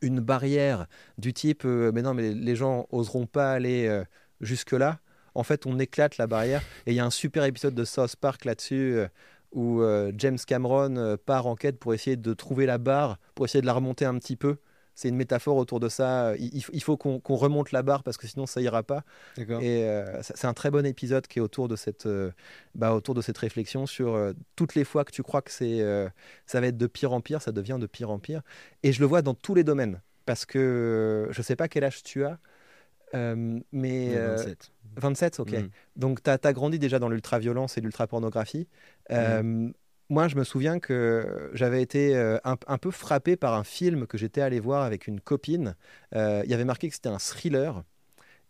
une 0.00 0.20
barrière 0.20 0.86
du 1.18 1.32
type 1.32 1.62
euh, 1.64 1.92
mais 1.94 2.02
non 2.02 2.14
mais 2.14 2.32
les 2.32 2.56
gens 2.56 2.86
oseront 2.90 3.26
pas 3.26 3.52
aller 3.52 3.86
euh, 3.86 4.04
jusque 4.40 4.72
là 4.72 4.98
en 5.34 5.44
fait 5.44 5.66
on 5.66 5.78
éclate 5.78 6.18
la 6.18 6.26
barrière 6.26 6.62
et 6.86 6.92
il 6.92 6.96
y 6.96 7.00
a 7.00 7.04
un 7.04 7.10
super 7.10 7.44
épisode 7.44 7.74
de 7.74 7.84
South 7.84 8.16
Park 8.16 8.44
là-dessus 8.44 8.94
euh, 8.96 9.08
où 9.52 9.84
James 10.18 10.38
Cameron 10.44 11.16
part 11.26 11.46
en 11.46 11.54
quête 11.54 11.78
pour 11.78 11.94
essayer 11.94 12.16
de 12.16 12.34
trouver 12.34 12.66
la 12.66 12.78
barre 12.78 13.18
pour 13.36 13.44
essayer 13.44 13.60
de 13.60 13.66
la 13.66 13.72
remonter 13.72 14.04
un 14.04 14.18
petit 14.18 14.34
peu 14.34 14.56
c'est 14.94 15.08
une 15.08 15.16
métaphore 15.16 15.56
autour 15.56 15.80
de 15.80 15.88
ça 15.88 16.34
il, 16.38 16.82
faut 16.82 16.96
qu'on 16.96 17.36
remonte 17.36 17.72
la 17.72 17.82
barre 17.82 18.02
parce 18.02 18.16
que 18.16 18.26
sinon 18.26 18.46
ça 18.46 18.60
ira 18.60 18.82
pas 18.82 19.04
et 19.36 19.84
euh, 19.84 20.22
c'est 20.22 20.46
un 20.46 20.54
très 20.54 20.70
bon 20.70 20.86
épisode 20.86 21.26
qui 21.26 21.38
est 21.38 21.42
autour 21.42 21.68
de 21.68 21.76
cette, 21.76 22.06
euh, 22.06 22.30
bah, 22.74 22.94
autour 22.94 23.14
de 23.14 23.22
cette 23.22 23.38
réflexion 23.38 23.86
sur 23.86 24.14
euh, 24.14 24.32
toutes 24.56 24.74
les 24.74 24.84
fois 24.84 25.04
que 25.04 25.12
tu 25.12 25.22
crois 25.22 25.42
que 25.42 25.50
c'est, 25.50 25.80
ça 26.46 26.60
va 26.60 26.68
être 26.68 26.76
de 26.76 26.86
pire 26.86 27.12
en 27.12 27.20
pire, 27.20 27.42
ça 27.42 27.52
devient 27.52 27.78
de 27.80 27.86
pire 27.86 28.10
en 28.10 28.18
pire. 28.18 28.42
Et 28.82 28.92
je 28.92 29.00
le 29.00 29.06
vois 29.06 29.22
dans 29.22 29.34
tous 29.34 29.54
les 29.54 29.64
domaines. 29.64 30.00
Parce 30.26 30.46
que 30.46 31.28
je 31.30 31.42
sais 31.42 31.56
pas 31.56 31.68
quel 31.68 31.84
âge 31.84 32.02
tu 32.02 32.24
as, 32.24 32.38
mais 33.12 34.08
Ouais, 34.08 34.16
euh, 34.16 34.36
27. 34.36 34.72
27, 34.96 35.40
ok. 35.40 35.52
Hmm. 35.52 35.68
Donc, 35.96 36.22
tu 36.22 36.30
as, 36.30 36.52
grandi 36.52 36.78
déjà 36.78 36.98
dans 36.98 37.08
l'ultra-violence 37.08 37.78
et 37.78 37.80
l'ultra-pornographie. 37.80 38.68
Euh, 39.10 39.70
Moi, 40.14 40.28
je 40.28 40.36
me 40.36 40.44
souviens 40.44 40.78
que 40.78 41.50
j'avais 41.54 41.82
été 41.82 42.14
euh, 42.14 42.38
un, 42.44 42.54
un 42.68 42.78
peu 42.78 42.92
frappé 42.92 43.34
par 43.34 43.54
un 43.54 43.64
film 43.64 44.06
que 44.06 44.16
j'étais 44.16 44.42
allé 44.42 44.60
voir 44.60 44.84
avec 44.84 45.08
une 45.08 45.20
copine. 45.20 45.74
Euh, 46.14 46.42
Il 46.44 46.50
y 46.52 46.54
avait 46.54 46.64
marqué 46.64 46.88
que 46.88 46.94
c'était 46.94 47.08
un 47.08 47.18
thriller. 47.18 47.82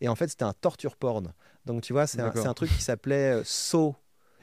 Et 0.02 0.08
en 0.08 0.14
fait, 0.14 0.28
c'était 0.28 0.44
un 0.44 0.52
torture 0.52 0.94
porn. 0.94 1.32
Donc, 1.64 1.80
tu 1.80 1.94
vois, 1.94 2.06
c'est 2.06 2.20
un, 2.20 2.52
truc 2.52 2.68
qui 2.68 2.82
s'appelait 2.82 3.36
euh, 3.36 3.42
Saw. 3.44 3.94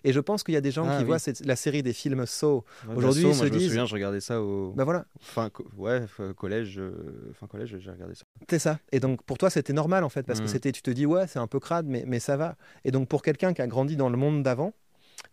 Et 0.04 0.14
je 0.14 0.20
pense 0.20 0.42
qu'il 0.44 0.56
y 0.56 0.58
a 0.58 0.62
des 0.62 0.72
gens 0.72 0.88
Ah, 0.90 0.96
qui 0.98 1.04
oui. 1.04 1.10
voient 1.10 1.20
cette- 1.20 1.46
la 1.46 1.56
série 1.56 1.84
des 1.84 1.94
films 1.94 2.26
Saw. 2.26 2.66
Ouais, 2.88 2.96
Aujourd'hui, 2.96 3.22
Dassault, 3.26 3.34
ils 3.34 3.38
moi, 3.38 3.46
se 3.46 3.50
je 3.50 3.54
me 3.54 3.60
souviens, 3.60 3.86
je 3.86 3.94
regardais 3.94 4.20
ça 4.20 4.42
au 4.42 4.72
Ben 4.72 4.84
voilà, 4.84 5.06
fin, 5.20 5.52
co- 5.52 5.68
ouais, 5.78 6.02
collège, 6.36 6.80
euh, 6.80 7.32
fin 7.36 7.46
collège, 7.46 7.78
j'ai 7.78 7.92
regardé 7.92 8.16
ça. 8.16 8.24
c'est 8.50 8.58
ça. 8.58 8.80
Et 8.92 9.00
donc, 9.00 9.22
pour 9.22 9.38
toi, 9.38 9.52
c'était 9.52 9.74
normal, 9.74 10.04
en 10.04 10.10
fait, 10.10 10.24
parce 10.24 10.40
que 10.42 10.46
Mm. 10.48 10.50
c'était, 10.50 10.72
tu 10.72 10.82
te 10.82 10.90
dis, 10.90 11.06
ouais, 11.06 11.28
c'est 11.28 11.38
un 11.38 11.46
peu 11.46 11.60
crade, 11.60 11.86
mais, 11.86 12.04
mais 12.08 12.20
ça 12.20 12.36
va. 12.36 12.56
Et 12.84 12.90
donc, 12.90 13.08
pour 13.08 13.22
quelqu'un 13.22 13.54
qui 13.54 13.62
a 13.62 13.68
grandi 13.68 13.96
dans 13.96 14.10
le 14.10 14.18
monde 14.18 14.42
d'avant, 14.42 14.74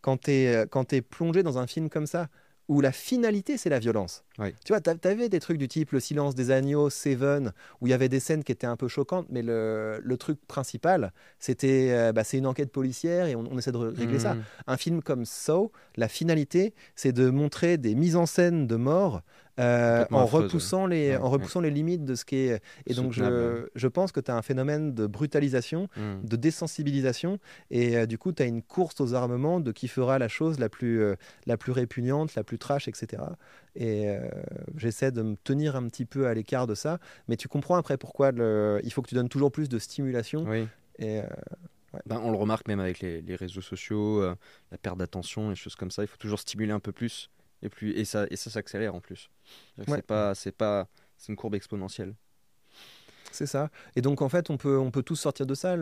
quand 0.00 0.22
tu 0.22 0.30
es, 0.30 0.66
quand 0.70 0.92
es 0.92 1.00
plongé 1.02 1.42
dans 1.42 1.58
un 1.58 1.66
film 1.66 1.88
comme 1.88 2.06
ça, 2.06 2.28
où 2.68 2.82
la 2.82 2.92
finalité, 2.92 3.56
c'est 3.56 3.70
la 3.70 3.78
violence. 3.78 4.24
Oui. 4.38 4.54
Tu 4.62 4.74
vois, 4.74 4.80
tu 4.82 5.08
avais 5.08 5.30
des 5.30 5.40
trucs 5.40 5.56
du 5.56 5.68
type 5.68 5.92
Le 5.92 6.00
silence 6.00 6.34
des 6.34 6.50
agneaux, 6.50 6.90
Seven, 6.90 7.52
où 7.80 7.86
il 7.86 7.90
y 7.90 7.92
avait 7.94 8.10
des 8.10 8.20
scènes 8.20 8.44
qui 8.44 8.52
étaient 8.52 8.66
un 8.66 8.76
peu 8.76 8.88
choquantes, 8.88 9.26
mais 9.30 9.40
le, 9.40 9.98
le 10.02 10.16
truc 10.18 10.38
principal, 10.46 11.12
c'était 11.38 11.88
euh, 11.92 12.12
bah, 12.12 12.24
c'est 12.24 12.36
une 12.36 12.46
enquête 12.46 12.70
policière 12.70 13.26
et 13.26 13.34
on, 13.34 13.44
on 13.50 13.56
essaie 13.58 13.72
de 13.72 13.78
régler 13.78 14.18
ça. 14.18 14.34
Hmm. 14.34 14.42
Un 14.66 14.76
film 14.76 15.02
comme 15.02 15.24
Saw, 15.24 15.72
la 15.96 16.08
finalité, 16.08 16.74
c'est 16.94 17.12
de 17.12 17.30
montrer 17.30 17.78
des 17.78 17.94
mises 17.94 18.16
en 18.16 18.26
scène 18.26 18.66
de 18.66 18.76
mort 18.76 19.22
euh, 19.58 20.04
en, 20.10 20.24
repoussant 20.26 20.86
les, 20.86 21.10
Ouais, 21.10 21.16
en 21.16 21.28
repoussant 21.30 21.60
les 21.60 21.70
limites 21.70 22.04
de 22.04 22.14
ce 22.14 22.24
qui 22.24 22.36
est. 22.36 22.62
Et 22.86 22.94
donc, 22.94 23.12
je, 23.12 23.66
je 23.74 23.88
pense 23.88 24.12
que 24.12 24.20
tu 24.20 24.30
as 24.30 24.36
un 24.36 24.42
phénomène 24.42 24.94
de 24.94 25.06
brutalisation, 25.06 25.88
Hmm. 25.96 26.20
de 26.24 26.36
désensibilisation, 26.36 27.38
et 27.70 27.96
euh, 27.96 28.06
du 28.06 28.18
coup, 28.18 28.32
tu 28.32 28.42
as 28.42 28.46
une 28.46 28.62
course 28.62 29.00
aux 29.00 29.14
armements 29.14 29.60
de 29.60 29.72
qui 29.72 29.88
fera 29.88 30.18
la 30.18 30.28
chose 30.28 30.58
la 30.58 30.68
plus, 30.68 31.00
euh, 31.02 31.16
la 31.46 31.56
plus 31.56 31.72
répugnante, 31.72 32.34
la 32.34 32.44
plus 32.44 32.58
trash, 32.58 32.88
etc. 32.88 33.22
Et 33.76 34.08
j'essaie 34.76 35.12
de 35.12 35.22
me 35.22 35.36
tenir 35.36 35.76
un 35.76 35.86
petit 35.88 36.04
peu 36.04 36.26
à 36.26 36.34
l'écart 36.34 36.66
de 36.66 36.74
ça, 36.74 36.98
mais 37.28 37.36
tu 37.36 37.46
comprends 37.48 37.76
après 37.76 37.96
pourquoi 37.96 38.32
le- 38.32 38.80
il 38.82 38.92
faut 38.92 39.02
que 39.02 39.08
tu 39.08 39.14
donnes 39.14 39.28
toujours 39.28 39.52
plus 39.52 39.68
de 39.68 39.78
stimulation. 39.78 40.44
Oui. 40.48 40.66
Et, 40.98 41.20
Ben, 42.06 42.20
on 42.22 42.30
le 42.30 42.36
remarque 42.36 42.68
même 42.68 42.80
avec 42.80 43.00
les, 43.00 43.22
les 43.22 43.34
réseaux 43.34 43.60
sociaux, 43.62 44.20
la 44.70 44.78
perte 44.78 44.98
d'attention, 44.98 45.48
les 45.50 45.56
choses 45.56 45.74
comme 45.74 45.90
ça. 45.90 46.02
Il 46.02 46.06
faut 46.08 46.16
toujours 46.18 46.38
stimuler 46.40 46.72
un 46.72 46.80
peu 46.80 46.92
plus 46.92 47.30
et 47.62 47.68
plus 47.68 47.92
et 47.92 48.04
ça 48.04 48.26
et 48.30 48.36
ça 48.36 48.50
s'accélère 48.50 48.94
en 48.94 49.00
plus. 49.00 49.30
Ouais. 49.78 49.84
C'est 49.88 50.02
pas 50.06 50.34
c'est 50.34 50.52
pas 50.52 50.88
c'est 51.16 51.30
une 51.32 51.36
courbe 51.36 51.54
exponentielle. 51.54 52.14
C'est 53.30 53.46
ça. 53.46 53.68
Et 53.94 54.00
donc, 54.00 54.22
en 54.22 54.30
fait, 54.30 54.48
on 54.48 54.56
peut, 54.56 54.78
on 54.78 54.90
peut 54.90 55.02
tous 55.02 55.14
sortir 55.16 55.44
de 55.44 55.54
ça. 55.54 55.76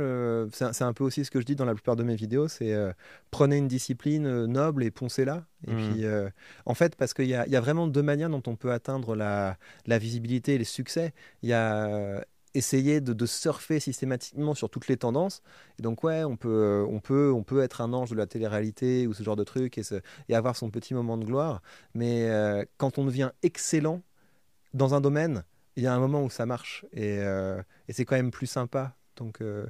C'est 0.73 0.83
un- 0.83 0.93
peu 0.93 1.05
aussi 1.05 1.25
ce 1.25 1.31
que 1.31 1.41
je 1.41 1.47
dis 1.47 1.55
dans 1.55 1.65
la 1.65 1.75
plupart 1.75 1.95
de 1.95 2.03
mes 2.03 2.17
vidéos, 2.17 2.49
c'est 2.49 2.73
euh, 2.73 2.93
prenez 3.31 3.57
une 3.57 3.69
discipline 3.69 4.27
euh, 4.27 4.47
noble 4.49 4.83
et 4.83 4.91
poncez-la. 4.91 5.47
Et 5.67 5.71
Mhm. 5.71 5.77
puis, 5.77 6.05
euh, 6.07 6.29
en 6.67 6.75
fait, 6.75 6.97
parce 6.97 7.15
qu'il 7.15 7.27
y 7.29 7.35
a, 7.35 7.47
y 7.47 7.55
a 7.55 7.61
vraiment 7.61 7.87
deux 7.87 8.03
manières 8.03 8.31
dont 8.31 8.43
on 8.49 8.57
peut 8.57 8.73
atteindre 8.73 9.15
la, 9.15 9.59
la 9.87 9.99
visibilité 9.99 10.55
et 10.55 10.59
les 10.59 10.65
succès. 10.65 11.15
Il 11.43 11.49
y 11.49 11.53
a 11.53 12.25
essayer 12.57 13.01
de, 13.01 13.13
de 13.13 13.27
surfer 13.27 13.81
systématiquement 13.81 14.55
sur 14.55 14.71
toutes 14.71 14.89
les 14.89 14.97
tendances. 14.97 15.43
Et 15.79 15.83
donc, 15.83 16.05
ouais, 16.05 16.25
on 16.25 16.37
peut, 16.37 16.49
euh, 16.49 16.87
on 16.89 17.01
peut, 17.01 17.33
on 17.33 17.43
peut 17.43 17.63
être 17.63 17.81
un 17.81 17.93
ange 17.93 18.11
de 18.11 18.17
la 18.17 18.27
télé-réalité 18.27 19.07
ou 19.07 19.13
ce 19.13 19.23
genre 19.23 19.37
de 19.37 19.45
truc 19.45 19.79
et, 19.79 20.35
avoir 20.35 20.57
son 20.57 20.71
petit 20.71 20.95
moment 20.95 21.17
de 21.19 21.25
gloire. 21.25 21.63
Mais 21.95 22.29
euh, 22.29 22.65
quand 22.79 22.99
on 22.99 23.05
devient 23.05 23.31
excellent 23.43 24.03
dans 24.75 24.95
un 24.95 25.01
domaine, 25.01 25.45
il 25.77 25.83
y 25.83 25.87
a 25.87 25.95
un 25.95 25.99
moment 25.99 26.25
où 26.25 26.31
ça 26.31 26.47
marche 26.47 26.87
et, 26.93 27.19
euh, 27.19 27.63
c'est 27.89 28.05
quand 28.05 28.17
même 28.17 28.31
plus 28.31 28.47
sympa. 28.47 28.97
Donc, 29.17 29.39
c'est, 29.41 29.67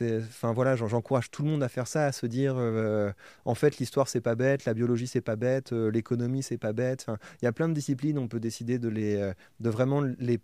enfin 0.00 0.52
voilà, 0.52 0.76
j'en- 0.76 0.88
j'encourage 0.88 1.30
tout 1.30 1.42
le 1.42 1.50
monde 1.50 1.62
à 1.62 1.68
faire 1.68 1.86
ça, 1.86 2.06
à 2.06 2.12
se 2.12 2.26
dire, 2.26 2.54
euh, 2.56 3.12
en 3.44 3.54
fait, 3.54 3.78
l'histoire 3.78 4.08
c'est 4.08 4.20
pas 4.20 4.34
bête, 4.34 4.64
la 4.64 4.74
biologie 4.74 5.06
c'est 5.06 5.20
pas 5.20 5.36
bête, 5.36 5.72
euh, 5.72 5.90
l'économie 5.90 6.42
c'est 6.42 6.58
pas 6.58 6.72
bête. 6.72 7.06
Il 7.40 7.44
y 7.44 7.48
a 7.48 7.52
plein 7.52 7.68
de 7.68 7.74
disciplines, 7.74 8.18
on 8.18 8.28
peut 8.28 8.40
décider 8.40 8.78
de 8.78 8.88
les, 8.88 9.16
euh, 9.16 9.32
de 9.60 9.70
vraiment 9.70 10.00
les, 10.18 10.38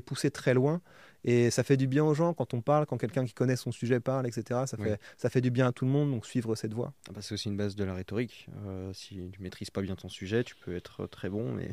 pousser 0.00 0.30
très 0.30 0.54
loin. 0.54 0.80
Et 1.26 1.50
ça 1.50 1.62
fait 1.62 1.78
du 1.78 1.86
bien 1.86 2.04
aux 2.04 2.12
gens 2.12 2.34
quand 2.34 2.52
on 2.52 2.60
parle, 2.60 2.84
quand 2.84 2.98
quelqu'un 2.98 3.24
qui 3.24 3.32
connaît 3.32 3.56
son 3.56 3.72
sujet 3.72 3.98
parle, 3.98 4.26
etc. 4.26 4.66
Ça 4.66 4.76
fait, 4.76 5.00
ça 5.16 5.30
fait 5.30 5.40
du 5.40 5.50
bien 5.50 5.68
à 5.68 5.72
tout 5.72 5.86
le 5.86 5.90
monde, 5.90 6.10
donc 6.10 6.26
suivre 6.26 6.54
cette 6.54 6.74
voie. 6.74 6.92
Ah 7.08 7.12
bah, 7.14 7.22
c'est 7.22 7.32
aussi 7.32 7.48
une 7.48 7.56
base 7.56 7.74
de 7.74 7.84
la 7.84 7.94
rhétorique. 7.94 8.46
Euh, 8.66 8.92
si 8.92 9.20
tu 9.32 9.40
maîtrises 9.42 9.70
pas 9.70 9.80
bien 9.80 9.96
ton 9.96 10.10
sujet, 10.10 10.44
tu 10.44 10.54
peux 10.54 10.76
être 10.76 11.06
très 11.06 11.30
bon, 11.30 11.50
mais 11.50 11.70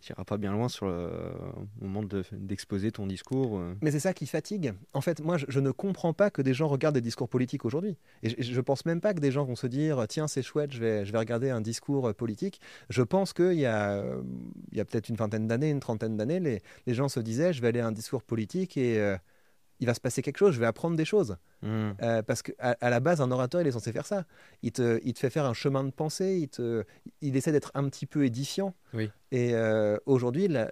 tu 0.00 0.12
iras 0.12 0.24
pas 0.24 0.36
bien 0.36 0.52
loin 0.52 0.68
sur 0.68 0.86
le 0.86 1.32
moment 1.80 2.02
de- 2.02 2.24
d'exposer 2.32 2.92
ton 2.92 3.06
discours. 3.06 3.58
euh. 3.58 3.74
Mais 3.82 3.90
c'est 3.90 4.00
ça 4.00 4.12
qui 4.14 4.26
fatigue. 4.26 4.74
En 4.92 5.00
fait, 5.00 5.20
moi, 5.20 5.36
je, 5.36 5.60
ne 5.60 5.70
comprends 5.70 6.12
pas 6.12 6.30
que 6.30 6.42
des 6.42 6.54
gens 6.54 6.68
regardent 6.68 6.94
des 6.94 7.00
discours 7.00 7.28
politiques 7.28 7.64
aujourd'hui. 7.64 7.96
Et 8.22 8.30
je, 8.30 8.52
je 8.52 8.60
pense 8.60 8.84
même 8.86 9.00
pas 9.00 9.14
que 9.14 9.20
des 9.20 9.30
gens 9.30 9.44
vont 9.44 9.56
se 9.56 9.66
dire 9.66 10.04
tiens, 10.08 10.28
c'est 10.28 10.42
chouette, 10.42 10.72
je 10.72 10.80
vais, 10.80 11.04
je 11.04 11.12
vais 11.12 11.18
regarder 11.18 11.50
un 11.50 11.60
discours 11.60 12.08
euh, 12.08 12.12
politique. 12.12 12.60
Je 12.90 13.02
pense 13.02 13.32
qu'il 13.32 13.54
y 13.54 13.66
a, 13.66 14.04
y 14.72 14.80
a 14.80 14.84
peut-être 14.84 15.08
une 15.08 15.16
vingtaine 15.16 15.46
d'années, 15.46 15.70
une 15.70 15.80
trentaine 15.80 16.16
d'années, 16.16 16.40
les, 16.40 16.62
les 16.86 16.94
gens 16.94 17.08
se 17.08 17.20
disaient 17.20 17.52
je 17.52 17.60
vais 17.62 17.68
aller 17.68 17.80
à 17.80 17.86
un 17.86 17.92
discours 17.92 18.22
politique 18.22 18.76
et 18.76 18.98
euh, 18.98 19.16
il 19.80 19.86
va 19.86 19.94
se 19.94 20.00
passer 20.00 20.22
quelque 20.22 20.38
chose, 20.38 20.54
je 20.54 20.60
vais 20.60 20.66
apprendre 20.66 20.96
des 20.96 21.04
choses. 21.04 21.36
Hmm. 21.62 21.92
Euh, 22.02 22.22
parce 22.22 22.42
qu'à 22.42 22.76
à 22.80 22.90
la 22.90 23.00
base, 23.00 23.20
un 23.20 23.30
orateur, 23.30 23.60
il 23.60 23.66
est 23.66 23.72
censé 23.72 23.92
faire 23.92 24.06
ça. 24.06 24.24
Il 24.62 24.72
te, 24.72 25.00
il 25.04 25.12
te 25.14 25.18
fait 25.18 25.30
faire 25.30 25.44
un 25.46 25.54
chemin 25.54 25.84
de 25.84 25.90
pensée, 25.90 26.38
il, 26.40 26.48
te, 26.48 26.84
il 27.20 27.36
essaie 27.36 27.52
d'être 27.52 27.70
un 27.74 27.88
petit 27.88 28.06
peu 28.06 28.24
édifiant. 28.24 28.74
Oui. 28.92 29.10
Et 29.32 29.54
euh, 29.54 29.98
aujourd'hui, 30.06 30.48
la- 30.48 30.70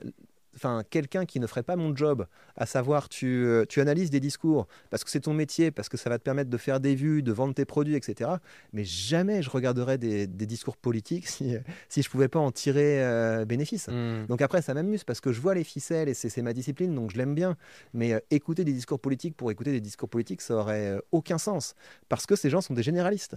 enfin, 0.55 0.83
quelqu'un 0.88 1.25
qui 1.25 1.41
ne 1.41 1.47
ferait 1.47 1.62
pas 1.62 1.77
mon 1.77 1.95
job, 1.97 2.27
à 2.57 2.67
savoir 2.67 3.09
tu, 3.09 3.27
euh, 3.45 3.65
tu 3.69 3.81
analyses 3.81 4.11
des 4.11 4.21
discours 4.21 4.67
parce 4.91 5.05
que 5.05 5.11
c'est 5.11 5.21
ton 5.21 5.35
métier, 5.35 5.71
parce 5.71 5.88
que 5.88 5.97
ça 5.97 6.11
va 6.11 6.19
te 6.19 6.23
permettre 6.23 6.51
de 6.51 6.57
faire 6.57 6.81
des 6.81 6.95
vues, 6.95 7.23
de 7.23 7.33
vendre 7.33 7.55
tes 7.55 7.65
produits, 7.65 7.95
etc. 7.95 8.31
Mais 8.73 8.85
jamais 8.85 9.43
je 9.43 9.51
regarderais 9.51 9.99
des, 9.99 10.27
des 10.27 10.47
discours 10.47 10.77
politiques 10.77 11.27
si, 11.29 11.57
si 11.88 12.03
je 12.03 12.11
pouvais 12.11 12.29
pas 12.29 12.38
en 12.41 12.51
tirer 12.53 13.03
euh, 13.03 13.45
bénéfice. 13.45 13.88
Hmm. 13.88 14.27
Donc 14.29 14.43
après, 14.43 14.62
ça 14.62 14.75
m'amuse 14.75 15.05
parce 15.05 15.21
que 15.21 15.33
je 15.33 15.41
vois 15.41 15.55
les 15.55 15.65
ficelles 15.65 16.09
et 16.09 16.15
c'est 16.15 16.43
ma 16.43 16.53
discipline, 16.53 16.95
donc 16.95 17.11
je 17.12 17.17
l'aime 17.19 17.35
bien. 17.35 17.57
Mais 17.95 18.12
euh, 18.12 18.21
écouter 18.31 18.65
des 18.65 18.73
discours 18.73 19.01
politiques 19.01 19.37
pour 19.37 19.51
écouter 19.51 19.73
des 19.73 19.81
discours 19.81 20.09
politiques, 20.09 20.41
ça 20.43 20.55
aurait 20.57 20.88
euh, 20.88 21.01
aucun 21.12 21.38
sens. 21.38 21.75
Parce 22.09 22.27
que 22.27 22.37
ces 22.37 22.51
gens 22.51 22.61
sont 22.61 22.75
des 22.75 22.83
généralistes. 22.83 23.37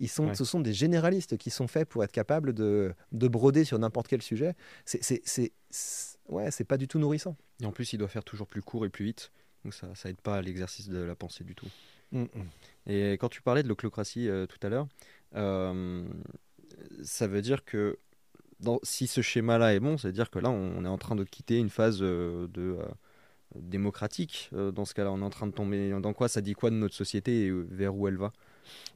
Ils 0.00 0.08
sont, 0.08 0.26
Ouais. 0.28 0.34
Ce 0.34 0.44
sont 0.44 0.58
des 0.58 0.72
généralistes 0.72 1.36
qui 1.36 1.50
sont 1.50 1.68
faits 1.68 1.88
pour 1.88 2.02
être 2.02 2.10
capables 2.10 2.52
de, 2.54 2.92
de 3.12 3.28
broder 3.28 3.64
sur 3.64 3.78
n'importe 3.78 4.08
quel 4.08 4.20
sujet. 4.20 4.54
C'est- 4.84 5.52
ouais, 6.32 6.50
c'est 6.50 6.64
pas 6.64 6.76
du 6.76 6.88
tout 6.88 6.98
nourrissant. 6.98 7.36
Et 7.60 7.66
en 7.66 7.72
plus, 7.72 7.92
il 7.92 7.98
doit 7.98 8.08
faire 8.08 8.24
toujours 8.24 8.46
plus 8.46 8.62
court 8.62 8.84
et 8.84 8.88
plus 8.88 9.04
vite. 9.04 9.30
Donc 9.64 9.74
ça, 9.74 9.94
ça 9.94 10.10
aide 10.10 10.20
pas 10.20 10.36
à 10.36 10.42
l'exercice 10.42 10.88
de 10.88 10.98
la 10.98 11.14
pensée 11.14 11.44
du 11.44 11.54
tout. 11.54 11.68
Mm, 12.10 12.22
mm. 12.22 12.28
Et 12.86 13.12
quand 13.12 13.28
tu 13.28 13.42
parlais 13.42 13.62
de 13.62 13.68
l'oclocratie 13.68 14.28
euh, 14.28 14.46
tout 14.46 14.58
à 14.66 14.68
l'heure, 14.68 14.88
euh, 15.36 16.04
ça 17.02 17.26
veut 17.26 17.42
dire 17.42 17.64
que 17.64 17.98
dans, 18.60 18.80
si 18.82 19.06
ce 19.06 19.22
schéma-là 19.22 19.74
est 19.74 19.80
bon, 19.80 19.98
ça 19.98 20.08
veut 20.08 20.12
dire 20.12 20.30
que 20.30 20.38
là, 20.38 20.50
on 20.50 20.84
est 20.84 20.88
en 20.88 20.98
train 20.98 21.16
de 21.16 21.24
quitter 21.24 21.58
une 21.58 21.70
phase 21.70 21.98
euh, 22.00 22.46
de, 22.48 22.78
démocratique 23.54 24.50
dans 24.52 24.86
ce 24.86 24.94
cas-là 24.94 25.12
On 25.12 25.20
est 25.20 25.24
en 25.24 25.30
train 25.30 25.46
de 25.46 25.52
tomber 25.52 25.90
dans 26.00 26.14
quoi 26.14 26.28
Ça 26.28 26.40
dit 26.40 26.54
quoi 26.54 26.70
de 26.70 26.76
notre 26.76 26.94
société 26.94 27.46
et 27.46 27.50
vers 27.50 27.94
où 27.94 28.08
elle 28.08 28.16
va? 28.16 28.32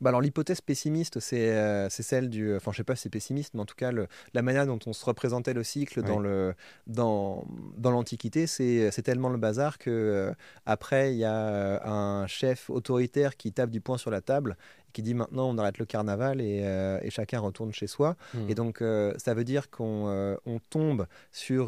Bah 0.01 0.11
alors 0.11 0.21
l'hypothèse 0.21 0.61
pessimiste, 0.61 1.21
c'est 1.21 1.51
euh, 1.51 1.89
celle 1.89 2.29
du, 2.29 2.55
enfin 2.55 2.73
je 2.73 2.79
sais 2.79 2.85
pas 2.85 2.97
si 2.97 3.03
c'est 3.03 3.11
pessimiste, 3.11 3.55
mais 3.55 3.61
en 3.61 3.65
tout 3.65 3.75
cas 3.75 3.91
la 4.35 4.43
manière 4.43 4.67
dont 4.67 4.79
on 4.87 4.93
se 4.93 5.05
représentait 5.05 5.55
le 5.55 5.65
cycle 5.65 6.03
dans 6.03 6.19
le 6.19 6.55
dans 6.87 7.45
dans 7.77 7.91
l'Antiquité, 7.91 8.47
c'est 8.47 9.03
tellement 9.03 9.29
le 9.29 9.39
bazar 9.39 9.79
que 9.79 9.91
euh, 9.91 10.33
après 10.65 11.13
il 11.13 11.19
y 11.19 11.25
a 11.25 11.49
euh, 11.49 11.79
un 11.85 12.27
chef 12.27 12.71
autoritaire 12.71 13.37
qui 13.37 13.53
tape 13.53 13.71
du 13.71 13.81
poing 13.81 13.99
sur 13.99 14.11
la 14.11 14.21
table 14.21 14.57
qui 14.93 15.03
dit 15.03 15.15
maintenant 15.15 15.49
on 15.49 15.59
arrête 15.59 15.79
le 15.79 15.85
carnaval 15.85 16.41
et, 16.41 16.65
et 17.03 17.11
chacun 17.11 17.41
retourne 17.41 17.73
chez 17.73 17.87
soi. 17.87 18.17
Mmh. 18.33 18.39
Et 18.49 18.55
donc 18.55 18.83
ça 19.19 19.35
veut 19.35 19.45
dire 19.45 19.69
qu'on 19.69 20.37
on 20.47 20.59
tombe 20.71 21.07
sur 21.33 21.67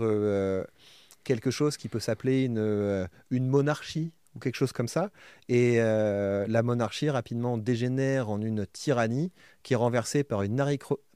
quelque 1.25 1.51
chose 1.51 1.77
qui 1.77 1.89
peut 1.89 2.01
s'appeler 2.01 2.45
une, 2.45 3.07
une 3.31 3.47
monarchie 3.47 4.13
ou 4.39 4.41
quelque 4.41 4.55
chose 4.55 4.73
comme 4.73 4.89
ça. 4.89 5.11
Et 5.49 5.77
euh, 5.79 6.47
la 6.49 6.63
monarchie 6.63 7.11
rapidement 7.11 7.59
dégénère 7.59 8.31
en 8.31 8.41
une 8.41 8.67
tyrannie 8.67 9.33
qui 9.65 9.73
est 9.73 9.77
renversée 9.77 10.23
par 10.23 10.43
une, 10.43 10.65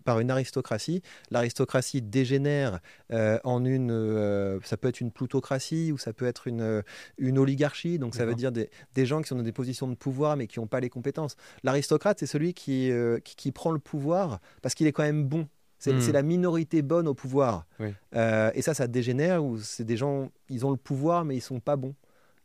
par 0.05 0.19
une 0.19 0.31
aristocratie. 0.31 1.03
L'aristocratie 1.31 2.03
dégénère 2.03 2.81
euh, 3.13 3.39
en 3.45 3.65
une, 3.65 3.93
euh, 3.93 4.59
ça 4.65 4.77
peut 4.77 4.89
être 4.89 5.01
une 5.01 5.13
plutocratie 5.13 5.93
ou 5.93 5.99
ça 5.99 6.13
peut 6.13 6.27
être 6.27 6.49
une, 6.49 6.83
une 7.17 7.39
oligarchie. 7.39 7.99
Donc 7.99 8.17
ça 8.17 8.27
veut 8.27 8.35
dire 8.35 8.51
des, 8.51 8.71
des, 8.95 9.07
gens 9.07 9.23
qui 9.23 9.29
sont 9.29 9.37
dans 9.37 9.43
des 9.43 9.53
positions 9.53 9.87
de 9.87 9.95
pouvoir 9.95 10.37
mais 10.37 10.49
qui 10.49 10.59
n'ont 10.59 10.67
pas 10.67 10.81
les 10.81 10.91
compétences. 10.91 11.37
L'aristocrate, 11.63 12.19
c'est 12.19 12.27
celui 12.27 12.55
qui, 12.55 12.91
qui, 13.25 13.53
prend 13.53 13.71
le 13.71 13.79
pouvoir 13.79 14.41
parce 14.63 14.75
qu'il 14.75 14.89
est 14.89 14.93
quand 14.93 15.05
même 15.05 15.25
bon. 15.25 15.49
C'est 15.79 15.93
hmm. 15.93 16.13
la 16.13 16.23
minorité 16.23 16.81
bonne 16.81 17.09
au 17.09 17.15
pouvoir. 17.15 17.67
et 18.13 18.63
ça, 18.63 18.75
ça 18.75 18.87
dégénère 18.89 19.45
où 19.45 19.59
c'est 19.59 19.85
des 19.85 19.97
gens, 19.97 20.31
ils 20.49 20.67
ont 20.67 20.71
le 20.73 20.77
pouvoir 20.77 21.25
mais 21.25 21.37
ils 21.37 21.41
sont 21.41 21.61
pas 21.61 21.77
bons 21.77 21.95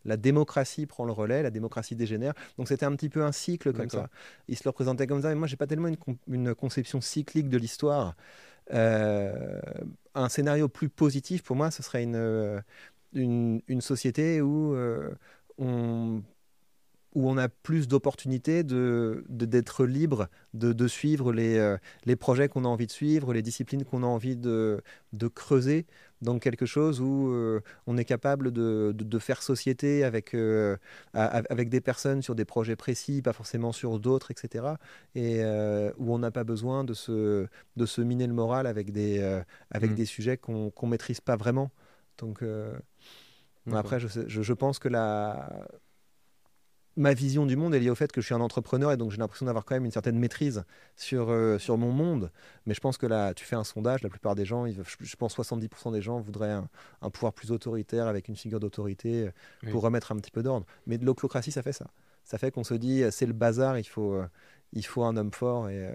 la 0.07 0.17
démocratie 0.17 0.85
prend 0.85 1.05
le 1.05 1.11
relais, 1.11 1.43
la 1.43 1.51
démocratie 1.51 1.95
dégénère. 1.95 2.33
Donc 2.57 2.67
c'était 2.67 2.85
un 2.85 2.95
petit 2.95 3.09
peu 3.09 3.23
un 3.23 3.31
cycle 3.31 3.73
comme 3.73 3.89
ça. 3.89 4.09
Il 4.47 4.57
se 4.57 4.63
le 4.63 4.69
représentait 4.69 5.05
comme 5.05 5.21
ça. 5.21 5.29
Mais 5.29 5.35
moi, 5.35 5.47
j'ai 5.47 5.57
pas 5.57 5.67
tellement 5.67 5.89
une, 6.27 6.55
conception 6.55 7.01
cyclique 7.01 7.49
de 7.49 7.57
l'histoire. 7.57 8.15
Euh, 8.73 9.59
un 10.15 10.29
scénario 10.29 10.67
plus 10.67 10.89
positif 10.89 11.43
pour 11.43 11.55
moi, 11.55 11.71
ce 11.71 11.83
serait 11.83 12.03
une, 12.03 12.15
euh, 12.15 12.59
une, 13.13 13.81
société 13.81 14.41
où 14.41 14.73
euh, 14.73 15.13
on 15.57 16.23
où 17.17 17.27
on 17.27 17.35
a 17.35 17.49
plus 17.49 17.87
d'opportunités 17.87 18.63
de, 18.63 19.25
d'être 19.27 19.85
libre, 19.85 20.27
de, 20.53 20.87
suivre 20.87 21.33
les, 21.33 21.75
les 22.05 22.15
projets 22.15 22.47
qu'on 22.47 22.63
a 22.63 22.67
envie 22.67 22.85
de 22.85 22.91
suivre, 22.91 23.33
les 23.33 23.41
disciplines 23.41 23.83
qu'on 23.83 24.03
a 24.03 24.05
envie 24.05 24.35
de, 24.35 24.83
de 25.13 25.27
creuser, 25.27 25.87
donc 26.21 26.41
quelque 26.41 26.65
chose 26.65 27.01
où 27.01 27.29
euh, 27.29 27.61
on 27.85 27.97
est 27.97 28.05
capable 28.05 28.51
de, 28.51 29.19
faire 29.19 29.41
société 29.41 30.03
avec, 30.03 30.33
euh, 30.33 30.77
avec 31.13 31.69
des 31.69 31.81
personnes 31.81 32.21
sur 32.21 32.35
des 32.35 32.45
projets 32.45 32.75
précis, 32.75 33.21
pas 33.21 33.33
forcément 33.33 33.71
sur 33.71 33.99
d'autres, 33.99 34.31
etc. 34.31 34.65
Et 35.15 35.43
euh, 35.43 35.91
où 35.97 36.13
on 36.13 36.19
n'a 36.19 36.31
pas 36.31 36.43
besoin 36.43 36.83
de 36.83 36.93
se, 36.93 37.47
de 37.75 37.85
se 37.85 38.01
miner 38.01 38.27
le 38.27 38.33
moral 38.33 38.67
avec 38.67 38.91
des, 38.91 39.41
avec 39.71 39.91
mmh. 39.91 39.95
des 39.95 40.05
sujets 40.05 40.37
qu'on 40.37 40.71
ne 40.81 40.87
maîtrise 40.87 41.21
pas 41.21 41.35
vraiment. 41.35 41.71
Donc 42.19 42.43
après, 43.71 43.99
je, 43.99 44.07
je, 44.27 44.53
pense 44.53 44.79
que 44.79 44.87
la 44.87 45.67
ma 46.97 47.13
vision 47.13 47.45
du 47.45 47.55
monde 47.55 47.75
est 47.75 47.79
liée 47.79 47.91
au 47.91 47.95
fait 47.95 48.11
que 48.11 48.21
je 48.21 48.25
suis 48.25 48.33
un 48.33 48.41
entrepreneur 48.41 48.91
et 48.91 48.97
donc 48.97 49.11
j'ai 49.11 49.17
l'impression 49.17 49.45
d'avoir 49.45 49.63
quand 49.63 49.75
même 49.75 49.85
une 49.85 49.91
certaine 49.91 50.17
maîtrise 50.17 50.65
sur, 50.95 51.29
euh, 51.29 51.59
sur 51.59 51.77
mon 51.77 51.91
monde. 51.91 52.31
Mais 52.65 52.73
je 52.73 52.81
pense 52.81 52.97
que 52.97 53.05
là, 53.05 53.33
tu 53.35 53.45
fais 53.45 53.55
un 53.55 53.63
sondage, 53.63 54.01
la 54.01 54.09
plupart 54.09 54.35
des 54.35 54.45
gens, 54.45 54.65
ils, 54.65 54.75
je 54.99 55.15
pense 55.15 55.37
70% 55.37 55.93
des 55.93 56.01
gens 56.01 56.19
voudraient 56.19 56.51
un, 57.01 57.09
pouvoir 57.11 57.33
plus 57.33 57.51
autoritaire 57.51 58.07
avec 58.07 58.27
une 58.27 58.35
figure 58.35 58.59
d'autorité 58.59 59.27
euh, 59.27 59.71
pour 59.71 59.83
remettre 59.83 60.11
un 60.11 60.17
petit 60.17 60.31
peu 60.31 60.41
d'ordre. 60.41 60.65
Mais 60.87 60.97
de 60.97 61.05
l'oclocratie, 61.05 61.51
ça 61.51 61.61
fait 61.61 61.71
ça. 61.71 61.87
Ça 62.23 62.37
fait 62.37 62.51
qu'on 62.51 62.63
se 62.63 62.73
dit, 62.73 63.03
euh, 63.03 63.11
c'est 63.11 63.27
le 63.27 63.33
bazar, 63.33 63.77
il 63.77 63.87
faut, 63.87 64.19
il 64.73 64.85
faut 64.85 65.03
un 65.03 65.15
homme 65.17 65.31
fort. 65.31 65.69
Et, 65.69 65.87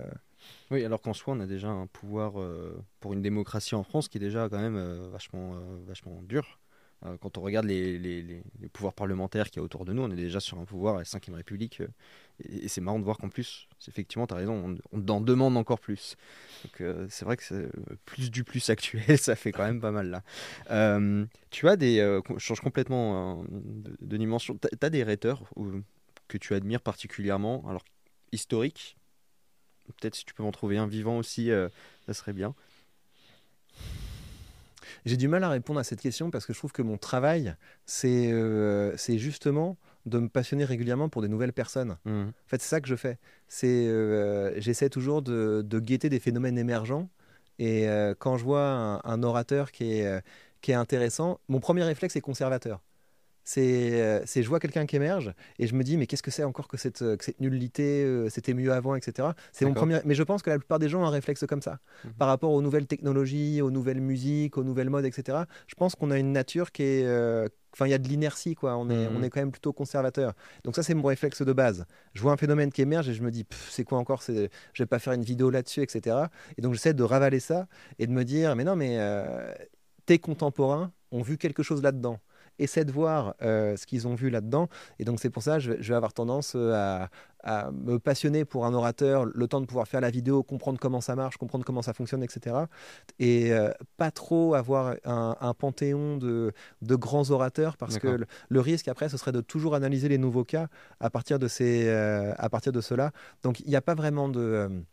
Oui, 0.71 0.85
alors 0.85 1.03
qu'en 1.03 1.13
soi, 1.13 1.35
on 1.35 1.41
a 1.41 1.47
déjà 1.47 1.69
un 1.69 1.89
pouvoir 1.89 2.35
pour 3.01 3.13
une 3.13 3.23
démocratie 3.23 3.75
en 3.75 3.83
France 3.83 4.09
qui 4.09 4.19
est 4.19 4.21
déjà 4.21 4.49
quand 4.49 4.61
même 4.61 4.79
vachement, 5.11 5.57
vachement 5.85 6.23
dur. 6.23 6.61
Euh, 7.05 7.17
quand 7.21 7.37
on 7.39 7.41
regarde 7.41 7.67
les, 7.67 8.43
pouvoirs 8.73 8.93
parlementaires 8.93 9.51
qu'il 9.51 9.57
y 9.57 9.61
a 9.61 9.63
autour 9.63 9.85
de 9.85 9.93
nous, 9.93 10.03
on 10.03 10.11
est 10.11 10.17
déjà 10.17 10.41
sur 10.41 10.59
un 10.59 10.65
pouvoir, 10.65 10.97
la 10.97 11.05
5 11.05 11.31
République. 11.33 11.81
Euh, 11.81 11.89
et, 12.49 12.69
c'est 12.69 12.81
marrant 12.81 12.99
de 12.99 13.05
voir 13.05 13.19
qu'en 13.19 13.29
plus, 13.29 13.69
effectivement, 13.89 14.27
tu 14.27 14.35
as 14.35 14.37
raison, 14.37 14.77
on, 14.93 15.09
en 15.09 15.21
demande 15.21 15.57
encore 15.57 15.81
plus. 15.81 16.17
Donc 16.65 16.81
euh, 16.81 17.07
c'est 17.11 17.25
vrai 17.25 17.37
que 17.37 17.71
plus 18.05 18.31
du 18.31 18.45
plus 18.45 18.71
actuel, 18.71 19.19
ça 19.19 19.35
fait 19.35 19.53
quand 19.53 19.65
même 19.65 19.81
pas 19.81 19.91
mal 19.91 20.11
là. 20.11 21.01
tu 21.51 21.69
as 21.69 21.77
des. 21.77 21.97
je 21.97 22.39
change 22.39 22.61
complètement 22.61 23.45
de, 23.51 24.17
dimension. 24.17 24.57
Tu 24.57 24.69
as, 24.81 24.91
des 24.91 25.03
rhéteurs 25.03 25.45
que 26.29 26.39
tu 26.39 26.55
admires 26.55 26.83
particulièrement, 26.83 27.65
alors 27.69 27.85
historiques? 28.31 28.97
Peut-être 30.01 30.15
si 30.15 30.25
tu 30.25 30.33
peux 30.33 30.43
m'en 30.43 30.53
trouver 30.53 30.79
un 30.79 30.87
vivant 30.87 31.19
aussi, 31.19 31.51
ça 32.07 32.15
serait 32.15 32.33
bien. 32.33 32.55
J'ai 35.05 35.17
du 35.17 35.29
mal 35.29 35.43
à 35.45 35.49
répondre 35.49 35.81
à 35.81 35.85
cette 35.85 36.01
question 36.01 36.31
parce 36.31 36.47
que 36.47 36.53
je 36.53 36.59
trouve 36.59 36.73
que 36.73 36.83
mon 36.83 36.97
travail, 36.97 37.55
c'est 37.87 38.31
euh, 38.33 38.97
justement 38.97 39.77
de 40.07 40.19
me 40.19 40.29
passionner 40.29 40.65
régulièrement 40.65 41.09
pour 41.09 41.23
des 41.23 41.29
nouvelles 41.29 41.53
personnes. 41.53 41.97
Mmh. 42.05 42.23
En 42.29 42.49
fait, 42.49 42.61
c'est 42.61 42.69
ça 42.69 42.81
que 42.81 42.89
je 42.89 42.97
fais. 42.97 43.19
C'est 43.49 43.87
euh, 43.87 44.53
J'essaie 44.61 44.91
toujours 44.91 45.23
de, 45.23 45.63
de, 45.65 45.81
guetter 45.81 46.09
des 46.09 46.21
phénomènes 46.21 46.59
émergents. 46.59 47.09
Et 47.59 47.89
euh, 47.89 48.15
quand 48.19 48.37
je 48.37 48.45
vois 48.45 48.69
un, 48.69 49.01
un 49.05 49.23
orateur 49.23 49.71
qui 49.73 49.93
est, 49.93 50.25
qui 50.61 50.73
est 50.73 50.75
intéressant, 50.75 51.41
mon 51.49 51.61
premier 51.61 51.83
réflexe 51.83 52.17
est 52.17 52.21
conservateur. 52.21 52.81
Euh, 53.59 54.23
c'est 54.25 54.43
je 54.43 54.49
vois 54.49 54.61
quelqu'un 54.61 54.87
qui 54.87 54.95
émerge 54.95 55.33
et 55.59 55.67
je 55.67 55.75
me 55.75 55.83
dis 55.83 55.97
mais 55.97 56.07
qu'est-ce 56.07 56.23
que 56.23 56.31
c'est 56.31 56.45
encore 56.45 56.69
que 56.69 56.77
cette, 56.77 57.01
que 57.01 57.25
cette 57.25 57.41
nullité 57.41 58.05
euh, 58.05 58.29
c'était 58.29 58.55
mieux 58.55 58.73
avant 58.73 58.95
etc 58.95 59.31
c'est 59.51 59.65
mon 59.65 59.75
premier 59.75 59.99
mais 60.05 60.15
je 60.15 60.23
pense 60.23 60.43
que 60.43 60.51
la 60.51 60.59
plupart 60.59 60.79
des 60.79 60.89
gens 60.89 61.03
ont 61.03 61.07
un 61.07 61.11
réflexe 61.11 61.45
comme 61.49 61.61
ça. 61.61 61.79
Mhm. 62.05 62.13
par 62.13 62.29
rapport 62.29 62.53
aux 62.53 62.63
nouvelles 62.63 62.87
technologies 62.87 63.61
aux 63.61 63.71
nouvelles 63.71 64.01
musiques 64.01 64.57
aux 64.59 64.65
nouvelles 64.65 64.91
modes 64.91 65.07
etc 65.07 65.39
je 65.67 65.75
pense 65.75 65.97
qu'on 65.97 66.13
a 66.13 66.19
une 66.19 66.33
nature 66.33 66.71
qui 66.71 66.85
est 66.85 67.05
euh, 67.05 67.49
enfin 67.73 67.87
il 67.87 67.91
y 67.91 67.95
a 67.95 67.99
de 67.99 68.07
l'inertie 68.07 68.55
quoi. 68.55 68.77
On 68.77 68.91
est 68.91 69.09
on 69.09 69.19
mhm. 69.19 69.25
est 69.25 69.31
quand 69.31 69.41
même 69.41 69.51
plutôt 69.51 69.73
conservateur. 69.73 70.35
Donc 70.63 70.77
ça 70.77 70.83
c'est 70.83 70.93
mon 70.93 71.05
réflexe 71.05 71.41
de 71.41 71.53
base. 71.55 71.87
Je 72.13 72.21
vois 72.21 72.33
un 72.33 72.37
phénomène 72.37 72.71
qui 72.71 72.83
émerge 72.83 73.09
et 73.09 73.15
je 73.15 73.23
me 73.23 73.31
dis 73.31 73.47
c'est 73.71 73.83
quoi 73.83 73.97
encore? 73.97 74.23
Je 74.27 74.49
vais 74.79 74.87
pas 74.87 74.99
faire 74.99 75.15
une 75.15 75.25
vidéo 75.25 75.49
là-dessus 75.49 75.81
etc 75.81 76.17
et 76.59 76.63
donc 76.63 76.75
j'essaie 76.75 76.95
de 76.95 77.03
ravaler 77.03 77.41
ça 77.41 77.67
et 77.99 78.07
de 78.07 78.13
me 78.13 78.25
dire 78.25 78.55
mais 78.57 78.65
non 78.65 78.77
mais 78.77 78.99
tes 80.07 80.19
contemporains 80.19 80.93
ont 81.13 81.23
vu 81.23 81.39
quelque 81.39 81.63
chose 81.63 81.83
là-dedans 81.83 82.21
essaie 82.63 82.85
de 82.85 82.93
voir 82.93 83.35
euh, 83.43 83.77
ce 83.77 83.87
qu'ils 83.87 84.07
ont 84.07 84.15
vu 84.15 84.31
là-dedans. 84.31 84.69
Et 84.99 85.05
donc 85.05 85.21
c'est 85.21 85.31
pour 85.31 85.43
ça 85.43 85.55
que 85.55 85.61
je, 85.61 85.73
vais 85.73 85.95
avoir 85.95 86.13
tendance 86.13 86.55
euh, 86.57 87.07
à, 87.43 87.71
me 87.73 87.99
passionner 87.99 88.45
pour 88.45 88.67
un 88.67 88.75
orateur, 88.75 89.25
le 89.25 89.49
temps 89.49 89.61
de 89.61 89.67
pouvoir 89.67 89.89
faire 89.89 90.01
la 90.01 90.11
vidéo, 90.11 90.43
comprendre 90.43 90.79
comment 90.79 91.01
ça 91.01 91.17
marche, 91.17 91.37
comprendre 91.37 91.65
comment 91.65 91.83
ça 91.83 91.93
fonctionne, 91.93 92.23
etc. 92.23 92.57
Et 93.19 93.53
euh, 93.53 93.71
pas 93.97 94.13
trop 94.13 94.55
avoir 94.55 94.95
un, 95.05 95.55
panthéon 95.55 96.19
de, 96.19 96.53
grands 96.83 97.31
orateurs, 97.31 97.77
parce 97.77 97.99
que 97.99 98.25
le, 98.49 98.61
risque 98.61 98.87
après, 98.87 99.09
ce 99.09 99.17
serait 99.17 99.33
de 99.33 99.41
toujours 99.41 99.75
analyser 99.75 100.09
les 100.09 100.19
nouveaux 100.19 100.45
cas 100.45 100.69
à 101.01 101.11
partir 101.11 101.41
de, 101.41 101.49
ces, 101.49 101.91
à 101.91 102.49
partir 102.49 102.71
de 102.73 102.81
cela. 102.81 103.11
Donc 103.43 103.59
il 103.61 103.69
n'y 103.69 103.77
a 103.77 103.83
pas 103.83 103.95
vraiment 103.95 104.29
de 104.29 104.85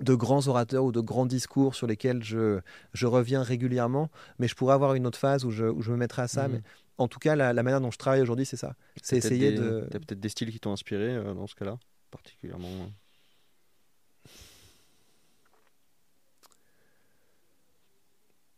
de 0.00 0.14
grands 0.14 0.48
orateurs 0.48 0.84
ou 0.84 0.92
de 0.92 1.00
grands 1.00 1.26
discours 1.26 1.74
sur 1.74 1.86
lesquels 1.86 2.22
je, 2.22 2.60
je 2.94 3.06
reviens 3.06 3.42
régulièrement, 3.42 4.10
mais 4.38 4.48
je 4.48 4.54
pourrais 4.54 4.74
avoir 4.74 4.94
une 4.94 5.06
autre 5.06 5.18
phase 5.18 5.44
où 5.44 5.50
je, 5.50 5.66
où 5.66 5.82
je 5.82 5.90
me 5.92 5.96
mettrai 5.96 6.22
à 6.22 6.28
ça. 6.28 6.48
Mais 6.48 6.62
en 6.98 7.08
tout 7.08 7.18
cas, 7.18 7.34
la, 7.34 7.52
manière 7.62 7.80
dont 7.80 7.90
je 7.90 7.98
travaille 7.98 8.20
aujourd'hui, 8.20 8.46
c'est 8.46 8.56
ça. 8.56 8.74
C'est 9.02 9.16
essayer 9.16 9.52
de. 9.52 9.86
Tu 9.90 9.96
as 9.96 10.00
peut-être 10.00 10.20
des 10.20 10.28
styles 10.28 10.50
qui 10.50 10.60
t'ont 10.60 10.72
inspiré 10.72 11.14
euh, 11.14 11.34
dans 11.34 11.46
ce 11.46 11.54
cas-là, 11.54 11.78
particulièrement 12.10 12.68
euh. 12.68 12.86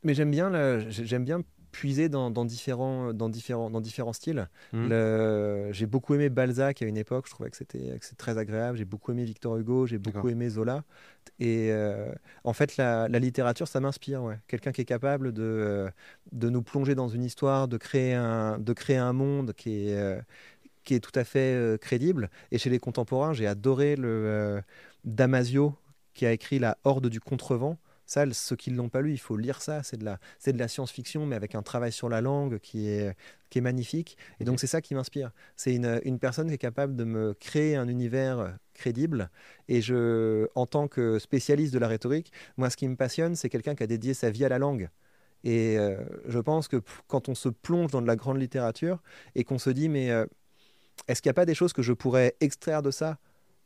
Mais 0.03 0.13
j'aime 0.13 0.31
bien, 0.31 0.79
j'aime 0.91 1.25
bien 1.25 1.41
puiser 1.75 2.09
dans, 2.09 2.31
différents, 2.45 3.13
dans, 3.13 3.29
différents, 3.29 3.69
dans 3.69 3.81
différents 3.81 4.13
styles. 4.13 4.49
Mmh. 4.73 5.73
J'ai 5.73 5.87
beaucoup 5.87 6.15
aimé 6.15 6.29
Balzac 6.29 6.81
à 6.83 6.87
une 6.87 6.97
époque, 6.97 7.27
je 7.27 7.33
trouvais 7.33 7.51
que 7.51 7.57
c'était 7.57 7.99
très 8.17 8.39
agréable. 8.39 8.79
J'ai 8.79 8.85
beaucoup 8.85 9.11
aimé 9.11 9.25
Victor 9.25 9.57
Hugo, 9.57 9.87
j'ai 9.87 9.99
beaucoup 9.99 10.29
aimé 10.29 10.49
Zola. 10.49 10.85
Et 11.41 11.73
euh, 11.73 12.13
en 12.45 12.53
fait, 12.53 12.77
la, 12.77 13.09
littérature, 13.09 13.67
ça 13.67 13.81
m'inspire. 13.81 14.23
Ouais. 14.23 14.39
Quelqu'un 14.47 14.71
qui 14.71 14.83
est 14.83 14.87
capable 14.87 15.33
de, 15.33 15.43
euh, 15.43 15.91
de 16.31 16.49
nous 16.49 16.63
plonger 16.63 16.95
dans 16.95 17.09
une 17.09 17.25
histoire, 17.25 17.67
de 17.67 17.77
créer 17.77 18.15
un, 18.15 18.59
de 18.59 18.73
créer 18.73 18.99
un 18.99 19.13
monde 19.13 19.53
qui 19.53 19.89
est, 19.89 19.97
euh, 19.97 20.21
qui 20.85 20.95
est 20.95 21.01
tout 21.01 21.19
à 21.19 21.25
fait 21.25 21.79
crédible. 21.81 22.31
Et 22.53 22.59
chez 22.59 22.71
les 22.71 22.79
contemporains, 22.79 23.33
j'ai 23.33 23.49
adoré 23.49 23.97
le 23.97 24.63
Damasio 25.05 25.75
qui 26.13 26.25
a 26.25 26.33
écrit 26.33 26.61
La 26.61 26.79
Horde 26.85 27.09
du 27.09 27.21
Contrevent 27.21 27.79
ceux 28.07 28.57
qui 28.57 28.71
ne 28.71 28.77
l'ont 28.77 28.89
pas 28.89 29.01
lu, 29.01 29.13
il 29.13 29.19
faut 29.19 29.37
lire 29.37 29.63
ça. 29.63 29.83
C'est 29.83 29.97
de 29.97 30.05
la, 30.05 30.19
c'est 30.39 30.53
de 30.53 30.59
la 30.59 30.69
science-fiction, 30.69 31.27
mais 31.27 31.37
avec 31.37 31.55
un 31.55 31.63
travail 31.63 31.93
sur 31.93 32.09
la 32.09 32.21
langue 32.21 32.59
qui 32.59 32.89
est, 32.89 33.17
qui 33.51 33.59
est 33.59 33.63
magnifique. 33.63 34.17
Et 34.41 34.45
donc, 34.45 34.61
c'est 34.61 34.67
ça 34.67 34.81
qui 34.81 34.95
m'inspire. 34.95 35.31
C'est 35.57 35.75
une, 35.75 36.01
une, 36.05 36.19
personne 36.19 36.49
qui 36.49 36.55
est 36.55 36.59
capable 36.59 36.97
de 36.97 37.05
me 37.05 37.35
créer 37.35 37.77
un 37.77 37.89
univers 37.89 38.57
crédible. 38.75 39.31
Et 39.69 39.81
je, 39.81 40.49
en 40.55 40.67
tant 40.67 40.89
que 40.89 41.19
spécialiste 41.19 41.73
de 41.73 41.79
la 41.79 41.89
rhétorique, 41.89 42.33
moi, 42.57 42.71
ce 42.71 42.77
qui 42.77 42.89
me 42.89 42.97
passionne, 42.97 43.37
c'est 43.37 43.49
quelqu'un 43.49 43.75
qui 43.75 43.83
a 43.83 43.87
dédié 43.87 44.15
sa 44.15 44.31
vie 44.31 44.45
à 44.45 44.49
la 44.49 44.59
langue. 44.59 44.89
Et 45.45 45.77
je 46.27 46.39
pense 46.39 46.69
que 46.69 46.81
quand 47.07 47.29
on 47.29 47.35
se 47.35 47.51
plonge 47.51 47.91
dans 47.91 48.01
de 48.01 48.07
la 48.07 48.17
grande 48.17 48.41
littérature 48.41 49.03
et 49.35 49.45
qu'on 49.45 49.59
se 49.59 49.69
dit, 49.69 49.91
mais 49.91 50.09
est-ce 51.07 51.21
qu'il 51.21 51.29
n'y 51.29 51.35
a 51.35 51.35
pas 51.35 51.45
des 51.45 51.55
choses 51.55 51.75
que 51.75 51.83
je 51.83 51.93
pourrais 51.93 52.35
extraire 52.41 52.81
de 52.81 52.91
ça 52.91 53.19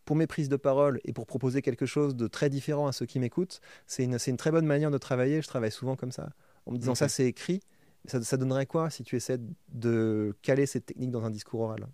pour 0.09 0.17
mes 0.17 0.27
prises 0.27 0.49
de 0.49 0.57
parole 0.57 1.01
et 1.05 1.13
pour 1.13 1.27
proposer 1.27 1.61
quelque 1.61 1.85
chose 1.85 2.17
de 2.17 2.29
très 2.29 2.49
différent 2.49 2.87
à 2.87 2.93
ceux 2.93 3.05
qui 3.05 3.19
m'écoutent, 3.19 3.61
c'est 3.87 4.05
une, 4.05 4.17
une, 4.27 4.37
très 4.39 4.51
bonne 4.51 4.65
manière 4.65 4.91
de 4.91 4.97
travailler. 4.97 5.43
Je 5.43 5.49
travaille 5.49 5.71
souvent 5.71 5.97
comme 5.97 6.13
ça, 6.13 6.31
en 6.65 6.73
me 6.73 6.79
disant 6.79 6.95
ça 6.95 7.11
c'est 7.11 7.27
écrit. 7.27 7.61
Ça, 8.07 8.23
ça, 8.23 8.39
donnerait 8.39 8.65
quoi 8.65 8.89
si 8.89 9.03
tu 9.03 9.17
essaies 9.17 9.39
de 9.69 10.35
caler 10.41 10.65
cette 10.65 10.87
technique 10.87 11.11
dans 11.11 11.27
un 11.27 11.31
discours 11.31 11.61
oral? 11.61 11.89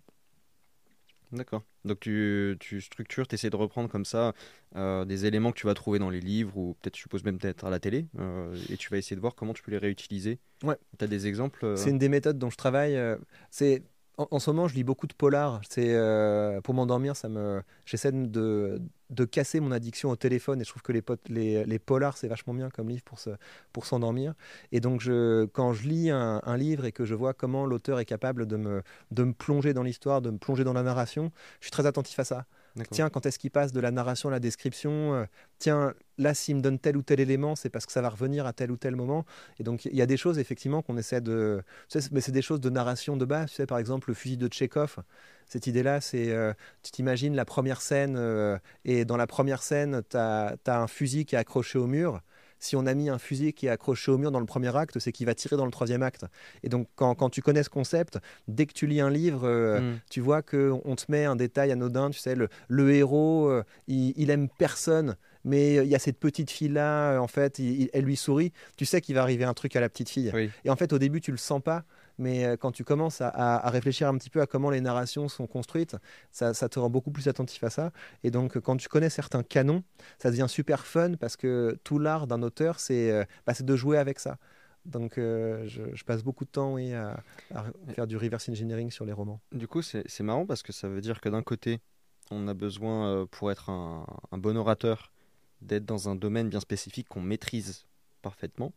D'accord. 1.33 1.63
Donc 1.83 1.99
tu, 1.99 2.55
tu 2.61 2.79
structures, 2.79 3.27
tu 3.27 3.35
essaies 3.35 3.49
de 3.49 3.57
reprendre 3.57 3.89
comme 3.89 4.05
ça 4.05 4.33
euh, 4.77 5.03
des 5.03 5.25
éléments 5.25 5.51
que 5.51 5.59
tu 5.59 5.67
vas 5.67 5.73
trouver 5.73 5.99
dans 5.99 6.09
les 6.09 6.21
livres 6.21 6.57
ou 6.57 6.77
peut-être, 6.81 6.95
je 6.95 7.01
suppose 7.01 7.25
même 7.25 7.37
peut-être 7.37 7.65
à 7.65 7.69
la 7.69 7.81
télé, 7.81 8.07
euh, 8.17 8.55
et 8.69 8.77
tu 8.77 8.89
vas 8.91 8.97
essayer 8.97 9.17
de 9.17 9.21
voir 9.21 9.35
comment 9.35 9.53
tu 9.53 9.61
peux 9.61 9.71
les 9.71 9.77
réutiliser. 9.77 10.39
Ouais. 10.63 10.77
Tu 10.97 11.03
as 11.03 11.09
des 11.09 11.27
exemples 11.27 11.65
euh? 11.65 11.75
C'est 11.75 11.89
une 11.89 11.97
des 11.97 12.07
méthodes 12.07 12.39
dont 12.39 12.49
je 12.49 12.55
travaille. 12.55 12.97
c'est 13.51 13.83
en, 14.17 14.39
ce 14.39 14.49
moment, 14.49 14.67
je 14.67 14.75
lis 14.75 14.83
beaucoup 14.83 15.07
de 15.07 15.13
polars. 15.13 15.61
Euh, 15.77 16.61
pour 16.61 16.73
m'endormir, 16.73 17.15
ça 17.15 17.29
me, 17.29 17.61
j'essaie 17.85 18.11
de, 18.11 18.81
de, 19.09 19.25
casser 19.25 19.59
mon 19.59 19.71
addiction 19.71 20.09
au 20.09 20.15
téléphone 20.15 20.61
et 20.61 20.63
je 20.63 20.69
trouve 20.69 20.81
que 20.81 20.91
les, 20.93 21.79
polars 21.79 22.17
c'est 22.17 22.27
vachement 22.27 22.53
bien 22.53 22.69
comme 22.69 22.89
livre 22.89 23.03
pour 23.03 23.19
se, 23.19 23.31
pour 23.73 23.85
s'endormir. 23.85 24.33
Et 24.71 24.79
donc, 24.79 25.03
quand 25.53 25.73
je 25.73 25.87
lis 25.87 26.09
un, 26.11 26.57
livre 26.57 26.85
et 26.85 26.91
que 26.91 27.05
je 27.05 27.13
vois 27.15 27.33
comment 27.33 27.65
l'auteur 27.65 27.99
est 27.99 28.05
capable 28.05 28.45
de 28.45 28.55
me, 28.55 28.83
de 29.11 29.23
me 29.23 29.33
plonger 29.33 29.73
dans 29.73 29.83
l'histoire, 29.83 30.21
de 30.21 30.29
me 30.31 30.37
plonger 30.37 30.63
dans 30.63 30.73
la 30.73 30.83
narration, 30.83 31.31
je 31.59 31.65
suis 31.65 31.71
très 31.71 31.85
attentif 31.85 32.17
à 32.19 32.23
ça. 32.23 32.45
Tiens, 32.91 33.09
quand 33.09 33.25
est-ce 33.25 33.39
qu'il 33.39 33.51
passe 33.51 33.71
de 33.71 33.79
la 33.79 33.91
narration 33.91 34.29
à 34.29 34.31
la 34.33 34.39
description 34.39 35.13
euh, 35.13 35.25
Tiens, 35.59 35.93
là, 36.17 36.33
s'il 36.33 36.57
me 36.57 36.61
donne 36.61 36.77
tel 36.77 36.97
ou 36.97 37.01
tel 37.01 37.21
élément, 37.21 37.55
c'est 37.55 37.69
parce 37.69 37.85
que 37.85 37.91
ça 37.91 38.01
va 38.01 38.09
revenir 38.09 38.45
à 38.45 38.53
tel 38.53 38.69
ou 38.69 38.77
tel 38.77 38.95
moment. 38.95 39.25
Et 39.59 39.63
donc, 39.63 39.85
il 39.85 39.95
y 39.95 40.01
a 40.01 40.05
des 40.05 40.17
choses, 40.17 40.39
effectivement, 40.39 40.81
qu'on 40.81 40.97
essaie 40.97 41.21
de. 41.21 41.63
mais 42.11 42.19
c'est 42.19 42.33
des 42.33 42.41
choses 42.41 42.59
de 42.59 42.69
narration 42.69 43.15
de 43.15 43.23
base. 43.23 43.49
Tu 43.49 43.55
sais, 43.55 43.65
par 43.65 43.77
exemple, 43.77 44.09
le 44.09 44.13
fusil 44.13 44.37
de 44.37 44.47
Tchekhov. 44.47 44.97
Cette 45.47 45.67
idée-là, 45.67 46.01
c'est. 46.01 46.31
Euh, 46.31 46.53
tu 46.83 46.91
t'imagines 46.91 47.35
la 47.35 47.45
première 47.45 47.81
scène, 47.81 48.15
euh, 48.17 48.57
et 48.83 49.05
dans 49.05 49.17
la 49.17 49.27
première 49.27 49.63
scène, 49.63 50.01
tu 50.09 50.17
as, 50.17 50.57
un 50.65 50.87
fusil 50.87 51.25
qui 51.25 51.35
est 51.35 51.39
accroché 51.39 51.79
au 51.79 51.87
mur 51.87 52.21
si 52.59 52.75
on 52.75 52.85
a 52.85 52.93
mis 52.93 53.09
un 53.09 53.17
fusil 53.17 53.53
qui 53.53 53.67
est 53.67 53.69
accroché 53.69 54.11
au 54.11 54.17
mur 54.17 54.31
dans 54.31 54.39
le 54.39 54.45
premier 54.45 54.75
acte, 54.75 54.99
c'est 54.99 55.11
qu'il 55.11 55.25
va 55.25 55.35
tirer 55.35 55.57
dans 55.57 55.65
le 55.65 55.71
troisième 55.71 56.03
acte. 56.03 56.25
Et 56.63 56.69
donc, 56.69 56.87
quand, 56.95 57.29
tu 57.29 57.41
connais 57.41 57.63
ce 57.63 57.69
concept, 57.69 58.19
dès 58.47 58.65
que 58.65 58.73
tu 58.73 58.87
lis 58.87 59.01
un 59.01 59.09
livre, 59.09 59.47
euh, 59.47 59.79
mm. 59.79 59.99
tu 60.09 60.21
vois 60.21 60.41
qu'on 60.41 60.95
te 60.95 61.05
met 61.09 61.25
un 61.25 61.35
détail 61.35 61.71
anodin. 61.71 62.09
Tu 62.09 62.19
sais, 62.19 62.35
le, 62.35 62.93
héros, 62.93 63.47
euh, 63.49 63.63
il, 63.87 64.29
aime 64.29 64.49
personne 64.49 65.15
mais 65.47 65.75
il 65.75 65.87
y 65.87 65.93
a 65.93 65.99
cette 65.99 66.17
petite 66.17 66.49
fille 66.49 66.69
là, 66.69 67.19
en 67.19 67.27
fait, 67.27 67.59
elle 67.93 68.03
lui 68.03 68.15
sourit. 68.15 68.51
Tu 68.77 68.85
sais 68.85 68.99
qu'il 68.99 69.13
va 69.13 69.21
arriver 69.21 69.43
un 69.43 69.53
truc 69.53 69.75
à 69.75 69.79
la 69.79 69.89
petite 69.89 70.09
fille. 70.09 70.31
Et 70.63 70.71
en 70.71 70.75
fait, 70.75 70.91
au 70.91 70.97
début, 70.97 71.21
tu 71.21 71.29
le 71.29 71.37
sens 71.37 71.61
pas, 71.61 71.83
mais 72.17 72.45
euh, 72.45 72.57
quand 72.57 72.71
tu 72.71 72.83
commences 72.83 73.21
à, 73.21 73.69
réfléchir 73.69 74.07
un 74.07 74.17
petit 74.17 74.29
peu 74.29 74.41
à 74.41 74.47
comment 74.47 74.69
les 74.69 74.81
narrations 74.81 75.27
sont 75.27 75.47
construites, 75.47 75.95
ça, 76.31 76.53
te 76.53 76.79
rend 76.79 76.89
beaucoup 76.89 77.11
plus 77.11 77.27
attentif 77.27 77.63
à 77.63 77.69
ça. 77.69 77.91
Et 78.23 78.31
donc, 78.31 78.59
quand 78.59 78.77
tu 78.77 78.87
connais 78.87 79.09
certains 79.09 79.43
canons, 79.43 79.83
ça 80.19 80.31
devient 80.31 80.47
super 80.47 80.85
fun 80.85 81.13
parce 81.15 81.35
que 81.35 81.77
tout 81.83 81.99
l'art 81.99 82.27
d'un 82.27 82.41
auteur, 82.41 82.79
c'est 82.79 83.11
euh, 83.11 83.23
bah, 83.45 83.53
de 83.59 83.75
jouer 83.75 83.97
avec 83.97 84.19
ça. 84.19 84.37
Donc, 84.85 85.17
euh, 85.17 85.65
je, 85.67 86.03
passe 86.03 86.23
beaucoup 86.23 86.45
de 86.45 86.49
temps 86.49 86.77
à, 86.77 87.15
faire 87.93 88.05
du 88.05 88.17
reverse 88.17 88.47
engineering 88.49 88.91
sur 88.91 89.03
les 89.03 89.13
romans. 89.13 89.41
Du 89.51 89.67
coup, 89.67 89.81
c'est 89.81 90.21
marrant 90.21 90.45
parce 90.45 90.61
que 90.61 90.71
ça 90.71 90.87
veut 90.87 91.01
dire 91.01 91.21
que 91.21 91.29
d'un 91.29 91.41
côté, 91.41 91.79
on 92.29 92.47
a 92.47 92.53
besoin, 92.53 93.25
pour 93.31 93.51
être 93.51 93.69
un, 93.69 94.05
bon 94.33 94.55
orateur, 94.57 95.11
d'être 95.61 95.85
dans 95.85 96.07
un 96.07 96.15
domaine 96.15 96.49
bien 96.49 96.59
spécifique 96.59 97.07
qu'on 97.09 97.21
maîtrise 97.21 97.85
parfaitement. 98.21 98.73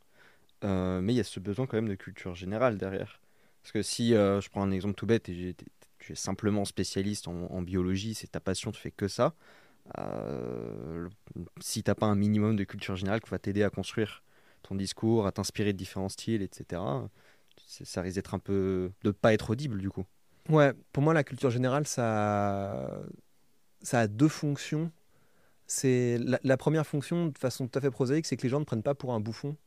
mais 0.62 1.12
il 1.12 1.16
y 1.16 1.20
a 1.20 1.24
ce 1.24 1.40
besoin 1.40 1.66
quand 1.66 1.76
même 1.76 1.90
de 1.90 1.94
culture 1.94 2.34
générale 2.34 2.78
derrière. 2.78 3.20
Parce 3.68 3.72
que 3.72 3.82
si 3.82 4.14
euh, 4.14 4.40
je 4.40 4.48
prends 4.48 4.62
un 4.62 4.70
exemple 4.70 4.94
tout 4.94 5.04
bête 5.04 5.24
tu 5.24 6.12
es 6.12 6.14
simplement 6.14 6.64
spécialiste 6.64 7.28
en, 7.28 7.60
biologie, 7.60 8.14
c'est 8.14 8.28
ta 8.28 8.40
passion, 8.40 8.72
tu 8.72 8.80
fais 8.80 8.90
que 8.90 9.08
ça. 9.08 9.34
Euh, 9.98 11.06
si 11.60 11.82
t'as 11.82 11.94
pas 11.94 12.06
un 12.06 12.14
minimum 12.14 12.56
de 12.56 12.64
culture 12.64 12.96
générale 12.96 13.20
qui 13.20 13.28
va 13.28 13.38
t'aider 13.38 13.62
à 13.62 13.68
construire 13.68 14.22
ton 14.62 14.74
discours, 14.74 15.26
à 15.26 15.32
t'inspirer 15.32 15.74
de 15.74 15.78
différents 15.78 16.08
styles, 16.08 16.40
etc., 16.40 16.80
ça 17.66 18.00
risque 18.00 18.14
d'être 18.14 18.32
un 18.32 18.38
peu 18.38 18.90
de 19.02 19.10
pas 19.10 19.34
être 19.34 19.50
audible 19.50 19.82
du 19.82 19.90
coup. 19.90 20.06
Ouais, 20.48 20.72
pour 20.94 21.02
moi 21.02 21.12
la 21.12 21.22
culture 21.22 21.50
générale 21.50 21.86
ça 21.86 23.02
ça 23.82 24.00
a 24.00 24.06
deux 24.06 24.28
fonctions. 24.28 24.90
C'est 25.66 26.16
la, 26.24 26.40
la, 26.42 26.56
première 26.56 26.86
fonction 26.86 27.26
de 27.26 27.36
façon 27.36 27.68
tout 27.68 27.78
à 27.78 27.82
fait 27.82 27.90
prosaïque, 27.90 28.24
c'est 28.24 28.38
que 28.38 28.44
les 28.44 28.48
gens 28.48 28.60
ne 28.60 28.64
prennent 28.64 28.82
pas 28.82 28.94
pour 28.94 29.12
un 29.12 29.20
bouffon. 29.20 29.58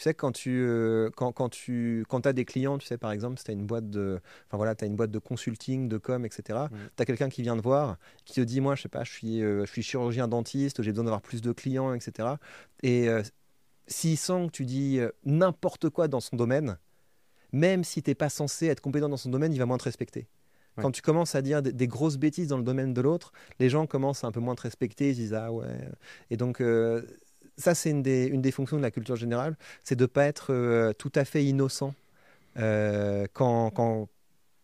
Tu 0.00 0.04
sais, 0.04 0.14
quand 0.14 0.32
tu, 0.32 0.62
euh, 0.62 1.10
quand, 1.14 1.30
quand, 1.30 1.50
tu 1.50 2.06
quand 2.08 2.26
as 2.26 2.32
des 2.32 2.46
clients, 2.46 2.78
tu 2.78 2.86
sais, 2.86 2.96
par 2.96 3.12
exemple, 3.12 3.36
si 3.36 3.44
tu 3.44 3.50
as 3.50 3.52
une 3.52 3.66
boîte 3.66 3.90
de, 3.90 4.18
enfin 4.46 4.56
voilà, 4.56 4.74
as 4.80 4.86
une 4.86 4.96
boîte 4.96 5.10
de 5.10 5.18
consulting, 5.18 5.90
de 5.90 5.98
com, 5.98 6.24
etc., 6.24 6.58
tu 6.96 7.02
as 7.02 7.04
quelqu'un 7.04 7.28
qui 7.28 7.42
vient 7.42 7.54
te 7.54 7.60
voir, 7.60 7.98
qui 8.24 8.32
te 8.32 8.40
dit, 8.40 8.62
moi, 8.62 8.74
je 8.76 8.80
sais 8.80 8.88
pas, 8.88 9.04
je 9.04 9.12
suis, 9.12 9.42
euh, 9.42 9.66
je 9.66 9.70
suis 9.70 9.82
chirurgien 9.82 10.26
dentiste, 10.26 10.82
j'ai 10.82 10.90
besoin 10.92 11.04
d'avoir 11.04 11.20
plus 11.20 11.42
de 11.42 11.52
clients, 11.52 11.92
etc. 11.92 12.28
Et 12.82 13.10
euh, 13.10 13.22
s'il 13.88 14.16
sent 14.16 14.46
que 14.46 14.52
tu 14.52 14.64
dis 14.64 15.00
n'importe 15.26 15.90
quoi 15.90 16.08
dans 16.08 16.20
son 16.20 16.36
domaine, 16.36 16.78
même 17.52 17.84
si 17.84 18.02
tu 18.02 18.08
n'es 18.08 18.14
pas 18.14 18.30
censé 18.30 18.68
être 18.68 18.80
compétent 18.80 19.10
dans 19.10 19.18
son 19.18 19.28
domaine, 19.28 19.52
il 19.52 19.58
va 19.58 19.66
moins 19.66 19.76
te 19.76 19.84
respecter. 19.84 20.28
Quand 20.76 20.92
tu 20.92 21.02
commences 21.02 21.34
à 21.34 21.42
dire 21.42 21.60
des, 21.60 21.86
grosses 21.86 22.16
bêtises 22.16 22.48
dans 22.48 22.56
le 22.56 22.64
domaine 22.64 22.94
de 22.94 23.02
l'autre, 23.02 23.32
les 23.58 23.68
gens 23.68 23.86
commencent 23.86 24.24
à 24.24 24.28
un 24.28 24.32
peu 24.32 24.40
moins 24.40 24.54
te 24.54 24.62
respecter, 24.62 25.10
ils 25.10 25.16
disent 25.16 25.34
ah 25.34 25.52
ouais. 25.52 25.90
Et 26.30 26.38
donc 26.38 26.62
ça, 27.60 27.74
c'est 27.74 27.90
une 27.90 28.02
des, 28.02 28.26
une 28.26 28.42
des 28.42 28.50
fonctions 28.50 28.76
de 28.76 28.82
la 28.82 28.90
culture 28.90 29.16
générale, 29.16 29.56
c'est 29.84 29.96
de 29.96 30.04
ne 30.04 30.06
pas 30.06 30.24
être 30.24 30.52
euh, 30.52 30.92
tout 30.92 31.12
à 31.14 31.24
fait 31.24 31.44
innocent 31.44 31.94
euh, 32.58 33.26
quand, 33.32 33.70
quand, 33.70 34.08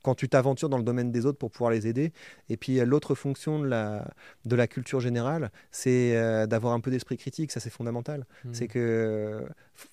quand, 0.03 0.15
tu 0.15 0.29
t'aventures 0.29 0.69
dans 0.69 0.79
le 0.79 0.85
domaine 0.85 1.13
des 1.13 1.27
autres 1.27 1.39
pour 1.39 1.51
pouvoir 1.51 1.71
les 1.71 1.87
aider. 1.87 2.13
Et 2.49 2.57
puis 2.57 2.79
l'autre 2.85 3.15
fonction 3.15 3.59
de 3.59 3.67
la, 3.67 4.09
de 4.45 4.57
la 4.57 4.67
culture 4.67 5.01
générale, 5.01 5.51
c'est 5.71 6.17
euh, 6.17 6.47
d'avoir 6.47 6.73
un 6.73 6.81
peu 6.81 6.91
d'esprit 6.91 7.17
critique, 7.17 7.53
ça 7.53 7.61
c'est 7.61 7.71
fondamental. 7.71 8.27
Mmh. 8.45 8.55
C'est 8.55 8.69
que, 8.69 9.47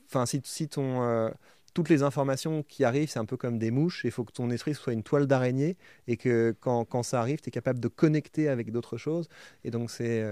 enfin, 0.08 0.26
si, 0.26 0.42
si 0.44 0.68
ton 0.68 1.32
toutes 1.74 1.90
les 1.90 2.04
informations 2.04 2.62
qui 2.62 2.84
arrivent, 2.84 3.10
c'est 3.10 3.18
un 3.18 3.26
peu 3.26 3.36
comme 3.36 3.58
des 3.58 3.72
mouches. 3.72 4.04
Il 4.06 4.12
faut 4.12 4.24
que 4.24 4.32
ton 4.32 4.52
esprit 4.52 4.76
soit 4.76 4.94
une 4.94 5.02
toile 5.02 5.26
d'araignée 5.26 5.76
et 6.08 6.18
que 6.18 6.56
quand, 6.60 6.86
quand 6.86 7.02
ça 7.02 7.20
arrive, 7.20 7.42
tu 7.42 7.50
es 7.50 7.52
capable 7.52 7.80
de 7.80 7.88
connecter 7.88 8.48
avec 8.48 8.72
d'autres 8.72 8.98
choses. 8.98 9.28
Et 9.64 9.72
donc, 9.72 9.90
c'est 9.90 10.24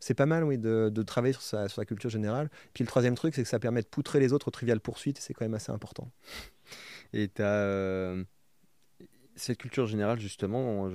c'est 0.00 0.14
pas 0.14 0.26
mal, 0.26 0.44
oui, 0.44 0.58
de, 0.58 1.02
travailler 1.02 1.32
sur 1.32 1.42
sa, 1.42 1.68
sur 1.68 1.84
culture 1.86 2.10
générale. 2.10 2.50
Puis 2.74 2.84
le 2.84 2.88
troisième 2.88 3.14
truc, 3.14 3.34
c'est 3.34 3.42
que 3.42 3.48
ça 3.48 3.58
permet 3.58 3.82
de 3.82 3.86
poutrer 3.86 4.20
les 4.20 4.32
autres 4.32 4.48
aux 4.48 4.52
triviales 4.52 4.80
poursuites, 4.80 5.18
c'est 5.18 5.34
quand 5.34 5.44
même 5.44 5.54
assez 5.54 5.72
important. 5.72 6.10
Et. 7.12 7.30
Euh, 7.40 8.24
cette 9.36 9.58
culture 9.58 9.86
générale, 9.86 10.18
justement, 10.18 10.88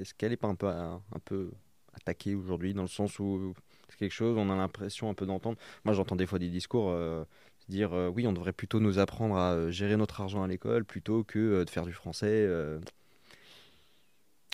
est-ce 0.00 0.14
qu'elle 0.14 0.30
n'est 0.30 0.38
pas 0.38 0.48
un 0.48 0.54
peu, 0.54 0.66
un, 0.66 1.02
peu 1.24 1.50
attaquée 1.92 2.34
aujourd'hui, 2.34 2.72
dans 2.74 2.82
le 2.82 2.88
sens 2.88 3.18
où 3.18 3.54
c'est 3.90 3.98
quelque 3.98 4.12
chose, 4.14 4.36
on 4.38 4.50
a 4.50 4.56
l'impression 4.56 5.10
un 5.10 5.14
peu 5.14 5.26
d'entendre. 5.26 5.58
Moi, 5.84 5.94
j'entends 5.94 6.16
des 6.16 6.26
fois 6.26 6.38
des 6.38 6.48
discours. 6.48 6.90
Euh, 6.90 7.24
dire 7.68 7.92
euh, 7.92 8.08
oui, 8.08 8.26
on 8.26 8.32
devrait 8.32 8.52
plutôt 8.52 8.80
nous 8.80 8.98
apprendre 8.98 9.36
à 9.36 9.70
gérer 9.70 9.96
notre 9.96 10.20
argent 10.20 10.42
à 10.42 10.48
l'école 10.48 10.84
plutôt 10.84 11.22
que 11.22 11.62
de 11.62 11.70
faire 11.70 11.84
du 11.84 11.92
français. 11.92 12.48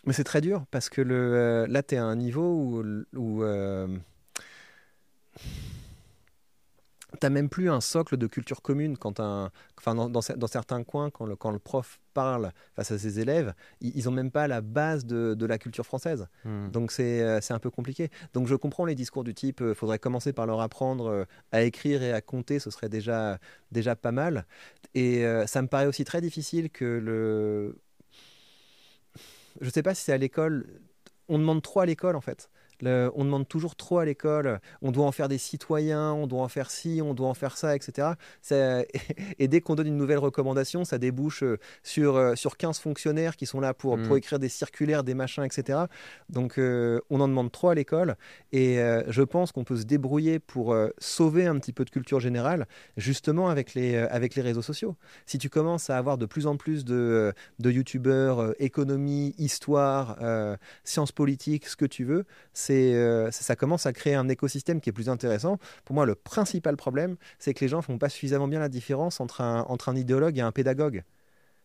Mais 0.08 0.14
c'est 0.14 0.24
très 0.24 0.40
dur 0.40 0.64
parce 0.70 0.88
que 0.88 1.02
le, 1.02 1.34
euh, 1.34 1.66
là, 1.66 1.82
tu 1.82 1.94
es 1.94 1.98
à 1.98 2.04
un 2.04 2.16
niveau 2.16 2.42
où, 2.42 2.82
où 3.14 3.42
euh, 3.42 3.86
tu 7.20 7.28
même 7.28 7.50
plus 7.50 7.68
un 7.68 7.82
socle 7.82 8.16
de 8.16 8.26
culture 8.26 8.62
commune 8.62 8.96
quand 8.96 9.20
un, 9.20 9.50
enfin 9.76 9.94
dans, 9.94 10.08
dans, 10.08 10.46
certains 10.46 10.82
coins, 10.82 11.10
quand 11.10 11.26
le, 11.26 11.36
quand 11.36 11.50
le 11.50 11.58
prof 11.58 12.00
parle 12.14 12.52
face 12.74 12.90
à 12.90 12.96
ses 12.96 13.20
élèves, 13.20 13.52
ils 13.82 14.06
n'ont 14.06 14.12
même 14.12 14.30
pas 14.30 14.48
la 14.48 14.62
base 14.62 15.04
de, 15.04 15.34
de 15.34 15.44
la 15.44 15.58
culture 15.58 15.84
française. 15.84 16.26
Hmm. 16.46 16.70
Donc 16.70 16.90
euh, 17.00 17.38
c'est 17.42 17.52
un 17.52 17.58
peu 17.58 17.68
compliqué. 17.68 18.08
Donc 18.32 18.46
je 18.46 18.54
comprends 18.54 18.86
les 18.86 18.94
discours 18.94 19.24
du 19.24 19.34
type, 19.34 19.60
il 19.60 19.74
faudrait 19.74 19.98
commencer 19.98 20.32
par 20.32 20.46
leur 20.46 20.62
apprendre 20.62 21.26
à 21.52 21.64
écrire 21.64 22.02
et 22.02 22.14
à 22.14 22.22
compter, 22.22 22.60
ce 22.60 22.70
serait 22.70 22.88
déjà, 22.88 23.38
déjà 23.72 23.94
pas 23.94 24.12
mal. 24.12 24.46
Et 24.94 25.22
ça 25.46 25.60
me 25.60 25.68
paraît 25.68 25.86
aussi 25.86 26.04
très 26.04 26.22
difficile 26.22 26.70
que 26.70 26.86
le 26.86 27.76
je 29.60 29.66
ne 29.66 29.70
sais 29.70 29.82
pas 29.82 29.94
si 29.94 30.04
c'est 30.04 30.12
à 30.12 30.18
l'école. 30.18 30.80
On 31.28 31.38
demande 31.38 31.62
trop 31.62 31.80
à 31.80 31.86
l'école 31.86 32.16
en 32.16 32.20
fait 32.20 32.50
on 32.82 33.24
demande 33.24 33.48
toujours 33.48 33.76
trop 33.76 33.98
à 33.98 34.04
l'école, 34.04 34.60
on 34.82 34.92
doit 34.92 35.06
en 35.06 35.12
faire 35.12 35.28
des 35.28 35.38
citoyens, 35.38 36.12
on 36.12 36.26
doit 36.26 36.42
en 36.42 36.48
faire 36.48 36.70
ci, 36.70 37.00
on 37.02 37.14
doit 37.14 37.28
en 37.28 37.34
faire 37.34 37.56
ça, 37.56 37.74
etc. 37.74 38.08
et 39.38 39.48
dès 39.48 39.60
qu'on 39.60 39.74
donne 39.74 39.86
une 39.86 39.96
nouvelle 39.96 40.18
recommandation, 40.18 40.84
ça 40.84 40.98
débouche 40.98 41.42
euh, 41.42 41.58
sur, 41.82 42.16
euh, 42.16 42.34
sur 42.34 42.56
15 42.56 42.78
fonctionnaires 42.78 43.36
qui 43.36 43.46
sont 43.46 43.60
là 43.60 43.74
pour, 43.74 43.96
pour 43.98 44.14
mm. 44.14 44.18
écrire 44.18 44.38
des 44.38 44.48
circulaires, 44.48 45.04
des 45.04 45.14
machins, 45.14 45.44
etc. 45.44 45.80
Donc 46.28 46.58
euh, 46.58 47.00
on 47.10 47.20
en 47.20 47.28
demande 47.28 47.50
trop 47.52 47.68
à 47.68 47.74
l'école 47.74 48.16
et 48.52 48.78
je 49.08 49.22
pense 49.22 49.52
qu'on 49.52 49.64
peut 49.64 49.76
se 49.76 49.84
débrouiller 49.84 50.38
pour 50.38 50.76
sauver 50.98 51.46
un 51.46 51.58
petit 51.58 51.72
peu 51.72 51.84
de 51.84 51.90
culture 51.90 52.20
générale 52.20 52.66
justement 52.96 53.48
avec 53.48 53.74
les, 53.74 53.96
avec 53.96 54.34
les 54.34 54.42
réseaux 54.42 54.62
sociaux. 54.62 54.96
Si 55.26 55.38
tu 55.38 55.48
commences 55.48 55.90
à 55.90 55.98
avoir 55.98 56.18
de 56.18 56.26
plus 56.26 56.46
en 56.46 56.56
plus 56.56 56.84
de, 56.84 57.32
de 57.58 57.70
youtubeurs, 57.70 58.54
économie, 58.58 59.34
histoire, 59.38 60.18
sciences 60.84 61.12
politiques, 61.12 61.66
ce 61.66 61.76
que 61.76 61.84
tu 61.84 62.04
veux, 62.04 62.24
c'est, 62.52 62.67
ça 63.30 63.56
commence 63.56 63.86
à 63.86 63.92
créer 63.92 64.14
un 64.14 64.28
écosystème 64.28 64.80
qui 64.80 64.90
est 64.90 64.92
plus 64.92 65.08
intéressant. 65.08 65.58
Pour 65.84 65.94
moi, 65.94 66.06
le 66.06 66.14
principal 66.14 66.76
problème, 66.76 67.16
c'est 67.38 67.54
que 67.54 67.60
les 67.60 67.68
gens 67.68 67.82
font 67.82 67.98
pas 67.98 68.08
suffisamment 68.08 68.48
bien 68.48 68.60
la 68.60 68.68
différence 68.68 69.20
entre 69.20 69.40
un, 69.40 69.62
entre 69.68 69.88
un 69.88 69.96
idéologue 69.96 70.38
et 70.38 70.42
un 70.42 70.52
pédagogue. 70.52 71.04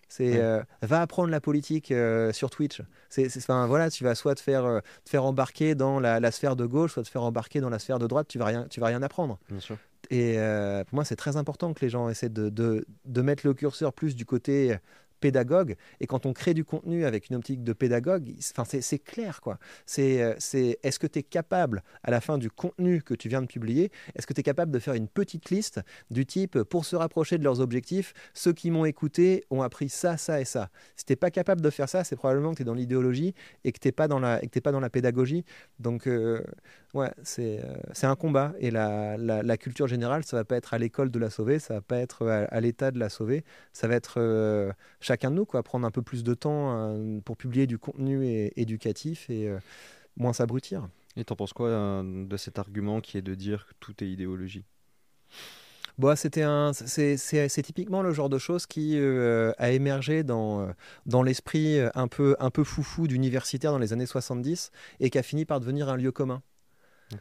C'est 0.10 0.40
va 0.82 1.02
apprendre 1.02 1.30
la 1.30 1.42
politique 1.42 1.94
sur 2.34 2.50
Twitch. 2.50 2.82
C'est, 3.10 3.36
enfin, 3.38 3.66
voilà, 3.68 3.90
tu 3.90 4.04
vas 4.04 4.16
soit 4.16 4.36
te 4.36 4.42
faire, 4.42 4.82
te 5.04 5.10
faire 5.10 5.26
embarquer 5.26 5.74
dans 5.76 6.00
la, 6.00 6.20
la, 6.20 6.32
sphère 6.32 6.56
de 6.56 6.66
gauche, 6.66 6.94
soit 6.94 7.04
te 7.04 7.10
faire 7.10 7.24
embarquer 7.24 7.62
dans 7.62 7.70
la 7.70 7.80
sphère 7.80 7.98
de 8.00 8.06
droite. 8.06 8.28
Tu 8.28 8.38
vas 8.38 8.46
rien, 8.46 8.68
tu 8.70 8.80
vas 8.80 8.88
rien 8.88 9.02
apprendre. 9.02 9.40
Bien 9.50 9.60
sûr. 9.60 9.78
Et 10.10 10.38
pour 10.86 10.96
moi, 10.96 11.06
c'est 11.06 11.16
très 11.16 11.38
important 11.38 11.74
que 11.74 11.82
les 11.82 11.90
gens 11.90 12.10
essaient 12.10 12.30
de, 12.30 12.50
de, 12.50 12.86
de, 13.06 13.22
mettre 13.22 13.48
le 13.48 13.54
curseur 13.54 13.94
plus 13.94 14.16
du 14.16 14.26
côté 14.26 14.78
pédagogue. 15.24 15.78
Et 16.02 16.06
quand 16.06 16.26
on 16.26 16.34
crée 16.34 16.54
du 16.54 16.66
contenu 16.66 17.06
avec 17.06 17.30
une 17.30 17.38
optique 17.38 17.64
de 17.64 17.72
pédagogue, 17.72 18.34
c'est 18.40 19.00
clair. 19.00 19.40
quoi. 19.40 19.58
C'est 19.86 20.22
euh, 20.22 20.36
est-ce 20.84 21.00
que 21.00 21.08
tu 21.08 21.20
es 21.20 21.24
capable, 21.24 21.82
à 22.04 22.12
la 22.12 22.20
fin 22.20 22.38
du 22.38 22.50
contenu 22.52 23.02
que 23.02 23.14
tu 23.14 23.30
viens 23.30 23.42
de 23.42 23.48
publier, 23.48 23.90
est-ce 24.16 24.28
que 24.28 24.34
tu 24.34 24.42
es 24.42 24.44
capable 24.44 24.74
de 24.74 24.80
faire 24.80 24.96
une 24.96 25.08
petite 25.08 25.50
liste 25.50 25.80
du 26.12 26.26
type, 26.26 26.62
pour 26.64 26.84
se 26.84 26.98
rapprocher 26.98 27.38
de 27.38 27.44
leurs 27.46 27.62
objectifs, 27.62 28.14
ceux 28.34 28.52
qui 28.52 28.70
m'ont 28.70 28.84
écouté 28.84 29.46
ont 29.50 29.62
appris 29.62 29.88
ça, 29.88 30.18
ça 30.18 30.42
et 30.42 30.46
ça. 30.46 30.70
Si 30.98 31.06
tu 31.06 31.16
pas 31.16 31.32
capable 31.32 31.62
de 31.62 31.70
faire 31.70 31.88
ça, 31.88 32.04
c'est 32.04 32.18
probablement 32.18 32.52
que 32.52 32.58
tu 32.58 32.64
es 32.64 32.66
dans 32.66 32.74
l'idéologie 32.74 33.34
et 33.64 33.72
que 33.72 33.80
tu 33.80 33.88
n'es 33.88 33.94
pas, 33.94 34.10
dans 34.10 34.20
la, 34.20 34.42
pas 34.62 34.74
dans 34.74 34.82
la 34.82 34.90
pédagogie. 34.90 35.46
Donc, 35.80 36.06
euh, 36.06 36.42
ouais, 36.94 37.12
c'est 37.24 37.62
euh, 37.64 38.10
un 38.10 38.16
combat. 38.16 38.54
Et 38.60 38.72
la, 38.72 39.16
la, 39.18 39.58
culture 39.58 39.88
générale, 39.88 40.26
ça 40.26 40.36
va 40.36 40.44
pas 40.44 40.58
être 40.58 40.74
à 40.74 40.78
l'école 40.78 41.12
de 41.12 41.20
la 41.20 41.30
sauver, 41.30 41.60
ça 41.60 41.76
va 41.76 41.82
pas 41.82 42.00
être 42.00 42.28
à, 42.28 42.60
l'État 42.60 42.92
de 42.92 43.00
la 43.00 43.08
sauver, 43.08 43.46
ça 43.72 43.88
va 43.88 43.96
être 43.96 44.20
chacun 45.14 45.30
de 45.30 45.36
nous, 45.36 45.46
quoi, 45.46 45.62
prendre 45.62 45.86
un 45.86 45.92
peu 45.92 46.02
plus 46.02 46.24
de 46.24 46.34
temps 46.34 46.76
euh, 46.76 47.20
pour 47.24 47.38
publier 47.38 47.68
du 47.68 47.78
contenu 47.78 48.52
éducatif 48.56 49.30
et 49.30 49.48
euh, 49.48 49.60
moins 50.18 50.34
s'abrutir. 50.34 50.88
Et 51.16 51.24
t'en 51.24 51.36
penses 51.36 51.54
quoi 51.54 51.68
euh, 51.68 52.26
de 52.26 52.36
cet 52.36 52.58
argument 52.58 53.00
qui 53.00 53.20
est 53.20 53.22
de 53.22 53.36
dire 53.36 53.68
que 53.68 53.74
tout 53.80 54.04
est 54.04 54.08
idéologie? 54.08 54.66
Bon, 56.00 56.16
c'était 56.16 56.42
un, 56.42 56.74
c'est, 56.74 57.62
typiquement 57.64 58.02
le 58.02 58.12
genre 58.12 58.30
de 58.30 58.40
choses 58.40 58.66
qui 58.66 58.98
a 58.98 59.72
émergé 59.72 60.24
dans, 60.24 60.68
dans 61.06 61.22
l'esprit 61.22 61.78
un 61.94 62.08
peu, 62.08 62.36
un 62.40 62.50
peu 62.50 62.64
foufou 62.64 63.08
d'universitaire 63.08 63.72
dans 63.72 63.78
les 63.78 63.94
années 63.94 64.08
70 64.08 64.72
et 65.00 65.12
qui 65.12 65.20
a 65.20 65.22
fini 65.22 65.46
par 65.46 65.60
devenir 65.60 65.90
un 65.90 65.98
lieu 65.98 66.12
commun. 66.12 66.42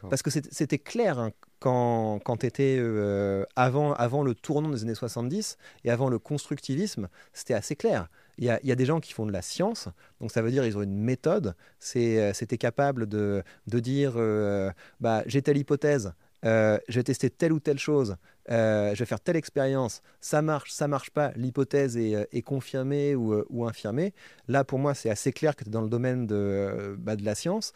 Parce 0.08 0.22
que 0.22 0.30
c'était 0.30 0.78
clair 0.78 1.18
hein, 1.18 1.32
quand, 1.62 2.18
quand 2.24 2.38
tu 2.38 2.46
étais 2.46 2.76
euh, 2.78 3.44
avant, 3.54 3.92
avant 3.94 4.22
le 4.22 4.34
tournant 4.34 4.70
des 4.70 4.82
années 4.82 4.94
70 4.94 5.56
et 5.84 5.90
avant 5.90 6.08
le 6.08 6.18
constructivisme, 6.18 7.08
c'était 7.32 7.54
assez 7.54 7.76
clair. 7.76 8.08
Il 8.38 8.44
y, 8.44 8.50
a, 8.50 8.74
des 8.74 8.86
gens 8.86 8.98
qui 8.98 9.12
font 9.12 9.26
de 9.26 9.32
la 9.32 9.42
science, 9.42 9.88
donc 10.20 10.32
ça 10.32 10.40
veut 10.40 10.50
dire 10.50 10.64
ils 10.64 10.76
ont 10.76 10.82
une 10.82 10.96
méthode. 10.96 11.54
Euh, 11.96 12.32
c'était 12.32 12.58
capable 12.58 13.06
de, 13.06 13.44
de 13.66 13.78
dire 13.78 14.14
euh, 14.16 14.72
bah, 15.00 15.22
j'ai 15.26 15.42
telle 15.42 15.58
hypothèse, 15.58 16.14
je 16.42 16.80
vais 16.88 17.02
tester 17.04 17.30
telle 17.30 17.52
ou 17.52 17.60
telle 17.60 17.78
chose, 17.78 18.16
je 18.48 18.98
vais 18.98 19.04
faire 19.04 19.20
telle 19.20 19.36
expérience, 19.36 20.02
ça 20.20 20.42
marche, 20.42 20.72
ça 20.72 20.88
marche 20.88 21.10
pas, 21.10 21.30
l'hypothèse 21.36 21.96
est, 21.96 22.42
confirmée 22.42 23.14
ou, 23.14 23.44
ou, 23.50 23.66
infirmée. 23.66 24.14
Là, 24.48 24.64
pour 24.64 24.78
moi, 24.78 24.94
c'est 24.94 25.10
assez 25.10 25.32
clair 25.32 25.54
que 25.54 25.62
tu 25.62 25.68
es 25.68 25.72
dans 25.72 25.82
le 25.82 25.90
domaine 25.90 26.26
de, 26.26 26.96
bah, 26.98 27.14
de 27.14 27.24
la 27.24 27.34
science 27.36 27.72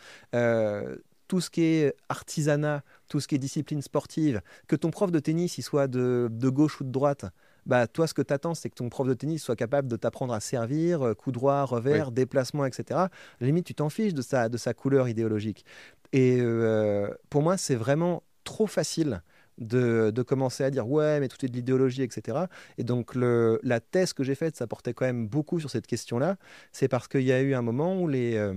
tout 1.28 1.40
ce 1.40 1.50
qui 1.50 1.62
est 1.62 1.94
artisanat, 2.08 2.82
tout 3.08 3.20
ce 3.20 3.28
qui 3.28 3.34
est 3.34 3.38
discipline 3.38 3.82
sportive, 3.82 4.40
que 4.68 4.76
ton 4.76 4.90
prof 4.90 5.10
de 5.10 5.18
tennis 5.18 5.58
il 5.58 5.62
soit 5.62 5.88
de, 5.88 6.28
gauche 6.48 6.80
ou 6.80 6.84
de 6.84 6.90
droite, 6.90 7.26
bah 7.66 7.86
toi 7.86 8.06
ce 8.06 8.14
que 8.14 8.22
tu 8.22 8.32
attends 8.32 8.54
c'est 8.54 8.70
que 8.70 8.76
ton 8.76 8.88
prof 8.88 9.08
de 9.08 9.14
tennis 9.14 9.42
soit 9.42 9.56
capable 9.56 9.88
de 9.88 9.96
t'apprendre 9.96 10.32
à 10.34 10.40
servir, 10.40 11.02
euh, 11.02 11.14
coup 11.14 11.32
droit, 11.32 11.62
revers, 11.64 12.12
déplacement, 12.12 12.64
etc. 12.64 13.00
limite 13.40 13.66
tu 13.66 13.74
t'en 13.74 13.88
fiches 13.88 14.14
de 14.14 14.22
sa, 14.22 14.48
de 14.48 14.56
sa 14.56 14.74
couleur 14.74 15.08
idéologique. 15.08 15.64
Et 16.12 16.38
euh, 16.40 17.10
pour 17.30 17.42
moi 17.42 17.56
c'est 17.56 17.74
vraiment 17.74 18.22
trop 18.44 18.66
facile 18.66 19.22
de, 19.58 20.22
commencer 20.22 20.64
à 20.64 20.70
dire 20.70 20.88
ouais 20.88 21.20
mais 21.20 21.28
tout 21.28 21.44
est 21.44 21.48
de 21.48 21.54
l'idéologie 21.54 22.02
etc 22.02 22.44
et 22.78 22.84
donc 22.84 23.14
le, 23.14 23.58
la 23.62 23.80
thèse 23.80 24.12
que 24.12 24.22
j'ai 24.22 24.34
faite 24.34 24.56
ça 24.56 24.66
portait 24.66 24.92
quand 24.92 25.06
même 25.06 25.26
beaucoup 25.26 25.60
sur 25.60 25.70
cette 25.70 25.86
question 25.86 26.18
là 26.18 26.36
c'est 26.72 26.88
parce 26.88 27.08
qu'il 27.08 27.22
y 27.22 27.32
a 27.32 27.40
eu 27.40 27.54
un 27.54 27.62
moment 27.62 28.00
où 28.00 28.08
les 28.08 28.36
euh, 28.36 28.54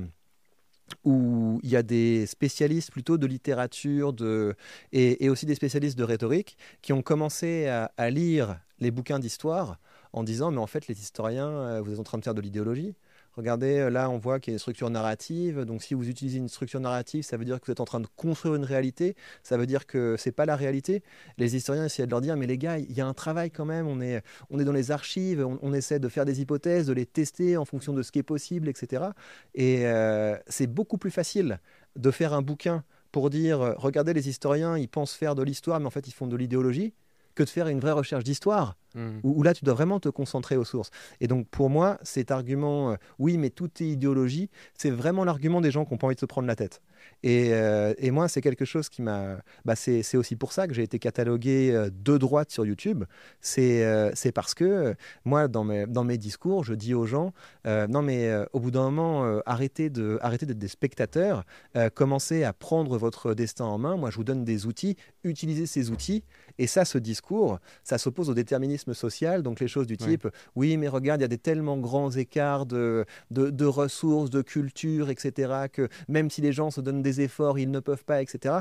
où 1.04 1.60
il 1.64 1.70
y 1.70 1.76
a 1.76 1.84
des 1.84 2.26
spécialistes 2.26 2.92
plutôt 2.92 3.18
de 3.18 3.28
littérature 3.28 4.14
de, 4.14 4.56
et, 4.92 5.30
aussi 5.30 5.46
des 5.46 5.56
spécialistes 5.56 5.98
de 5.98 6.04
rhétorique 6.04 6.58
qui 6.82 6.94
ont 6.94 7.02
commencé 7.02 7.68
à 7.68 8.10
lire 8.10 8.60
les 8.80 8.92
bouquins 8.92 9.20
d'histoire 9.20 9.80
en 10.14 10.24
disant 10.24 10.52
mais 10.52 10.60
en 10.60 10.68
fait 10.68 10.88
les 10.88 11.00
historiens, 11.00 11.50
euh, 11.50 11.82
vous 11.82 11.94
êtes 11.94 12.00
en 12.00 12.04
train 12.04 12.18
de 12.18 12.24
faire 12.24 12.36
de 12.36 12.42
l'idéologie. 12.42 12.96
Regardez, 13.34 13.78
euh, 13.78 13.90
là, 13.90 14.10
on 14.10 14.18
voit 14.18 14.40
qu'il 14.40 14.52
y 14.52 14.54
a 14.54 14.56
une 14.56 14.60
structure 14.60 14.90
narrative. 14.90 15.62
Donc, 15.62 15.84
si 15.84 15.94
vous 15.94 16.10
utilisez 16.10 16.38
une 16.38 16.50
structure 16.50 16.80
narrative, 16.80 17.24
ça 17.24 17.38
veut 17.38 17.46
dire 17.46 17.60
que 17.60 17.66
vous 17.66 17.72
êtes 17.72 17.80
en 17.80 17.86
train 17.86 18.00
de 18.00 18.08
construire 18.16 18.56
une 18.56 18.64
réalité. 18.64 19.16
Ça 19.44 19.58
veut 19.58 19.66
dire 19.66 19.86
que 19.86 20.16
c'est 20.18 20.32
pas 20.32 20.46
la 20.46 20.56
réalité. 20.56 21.04
Les 21.38 21.56
historiens 21.56 21.86
essaient 21.86 22.06
de 22.06 22.12
leur 22.12 22.22
dire, 22.22 22.36
mais 22.36 22.48
les 22.48 22.58
gars, 22.58 22.78
il 22.78 22.92
y 22.92 23.02
a 23.02 23.08
un 23.08 23.14
travail 23.14 23.52
quand 23.52 23.66
même. 23.66 23.88
On 23.88 24.02
est, 24.02 24.22
on 24.50 24.60
est 24.60 24.66
dans 24.66 24.74
les 24.74 24.92
archives. 24.92 25.46
On, 25.62 25.74
essaie 25.74 26.00
de 26.00 26.10
faire 26.10 26.26
des 26.26 26.42
hypothèses, 26.42 26.88
de 26.88 26.94
les 26.94 27.06
tester 27.06 27.58
en 27.58 27.66
fonction 27.66 27.94
de 27.94 28.02
ce 28.02 28.12
qui 28.12 28.20
est 28.20 28.24
possible, 28.24 28.68
etc. 28.68 29.04
Et 29.54 29.86
euh, 29.86 30.36
c'est 30.48 30.68
beaucoup 30.68 30.98
plus 30.98 31.12
facile 31.12 31.60
de 31.96 32.12
faire 32.12 32.34
un 32.34 32.42
bouquin 32.42 32.84
pour 33.12 33.30
dire, 33.30 33.62
euh, 33.62 33.74
regardez, 33.78 34.14
les 34.14 34.30
historiens, 34.30 34.78
ils 34.78 34.90
pensent 34.90 35.14
faire 35.14 35.36
de 35.36 35.44
l'histoire, 35.44 35.80
mais 35.80 35.86
en 35.86 35.92
fait, 35.92 36.08
ils 36.08 36.14
font 36.14 36.28
de 36.28 36.36
l'idéologie 36.36 36.94
que 37.36 37.44
de 37.44 37.50
faire 37.50 37.68
une 37.68 37.80
vraie 37.80 37.92
recherche 37.92 38.24
d'histoire, 38.24 38.76
mmh. 38.96 39.20
où, 39.24 39.44
là, 39.44 39.54
tu 39.54 39.66
dois 39.66 39.74
vraiment 39.74 40.00
te 40.00 40.10
concentrer 40.10 40.58
aux 40.58 40.66
sources. 40.66 40.92
Et 41.20 41.28
donc, 41.28 41.48
pour 41.48 41.70
moi, 41.70 41.98
cet 42.04 42.32
argument, 42.32 42.92
euh, 42.92 42.96
oui, 43.18 43.38
mais 43.38 43.50
tout 43.50 43.70
est 43.82 43.88
idéologie, 43.88 44.50
c'est 44.78 44.90
vraiment 44.90 45.24
l'argument 45.24 45.62
des 45.62 45.72
gens 45.72 45.86
qui 45.86 45.94
n'ont 45.94 45.98
pas 45.98 46.08
envie 46.08 46.16
de 46.16 46.20
se 46.20 46.26
prendre 46.26 46.48
la 46.48 46.56
tête. 46.56 46.82
Et, 47.24 47.54
euh, 47.54 47.94
moi, 48.12 48.28
c'est 48.28 48.42
quelque 48.42 48.66
chose 48.66 48.90
qui 48.90 49.02
m'a... 49.02 49.38
Bah, 49.66 49.76
c'est 49.76 50.18
aussi 50.18 50.36
pour 50.36 50.52
ça 50.52 50.68
que 50.68 50.74
j'ai 50.74 50.84
été 50.84 51.00
catalogué 51.00 51.72
euh, 51.72 51.90
de 51.92 52.18
droite 52.18 52.52
sur 52.52 52.66
YouTube. 52.66 53.06
C'est 53.42 54.32
parce 54.34 54.54
que, 54.54 54.96
moi, 55.26 55.48
dans 55.48 55.64
mes, 55.64 56.18
discours, 56.18 56.64
je 56.64 56.74
dis 56.74 56.94
aux 56.94 57.06
gens, 57.06 57.34
non, 57.66 58.02
mais 58.02 58.32
au 58.54 58.60
bout 58.60 58.72
d'un 58.72 58.90
moment, 58.90 59.40
arrêtez 59.46 59.90
d'être 59.90 60.20
arrêtez 60.22 60.46
des 60.46 60.68
spectateurs, 60.68 61.44
commencez 61.94 62.44
à 62.44 62.54
prendre 62.54 62.98
votre 62.98 63.34
destin 63.34 63.66
en 63.66 63.78
main. 63.78 63.96
Moi, 63.96 64.10
je 64.10 64.18
vous 64.18 64.24
donne 64.24 64.44
des 64.44 64.66
outils, 64.66 64.96
utilisez 65.24 65.66
ces 65.66 65.92
outils 65.92 66.24
et 66.60 66.68
ça, 66.68 66.86
ce 66.86 66.98
discours, 66.98 67.60
ça 67.84 67.98
s'oppose 67.98 68.30
au 68.30 68.34
déterminisme 68.34 68.94
social, 68.94 69.42
donc 69.42 69.62
les 69.62 69.70
choses 69.70 69.88
du 69.88 69.96
type, 69.96 70.28
oui, 70.56 70.76
mais 70.76 70.90
regarde, 70.90 71.22
il 71.22 71.24
y 71.24 71.26
a 71.26 71.30
des 71.30 71.38
tellement 71.38 71.78
grands 71.78 72.12
écarts 72.12 72.66
de, 72.66 73.06
de, 73.32 73.66
ressources, 73.66 74.30
de 74.30 74.42
culture, 74.42 75.10
etc., 75.10 75.68
que 75.72 75.88
même 76.10 76.30
si 76.30 76.42
les 76.42 76.52
gens 76.52 76.70
se 76.70 76.82
donnent 76.82 77.02
des 77.02 77.22
efforts, 77.22 77.58
ils 77.60 77.72
ne 77.72 77.80
peuvent 77.80 78.04
pas, 78.04 78.22
etc. 78.22 78.56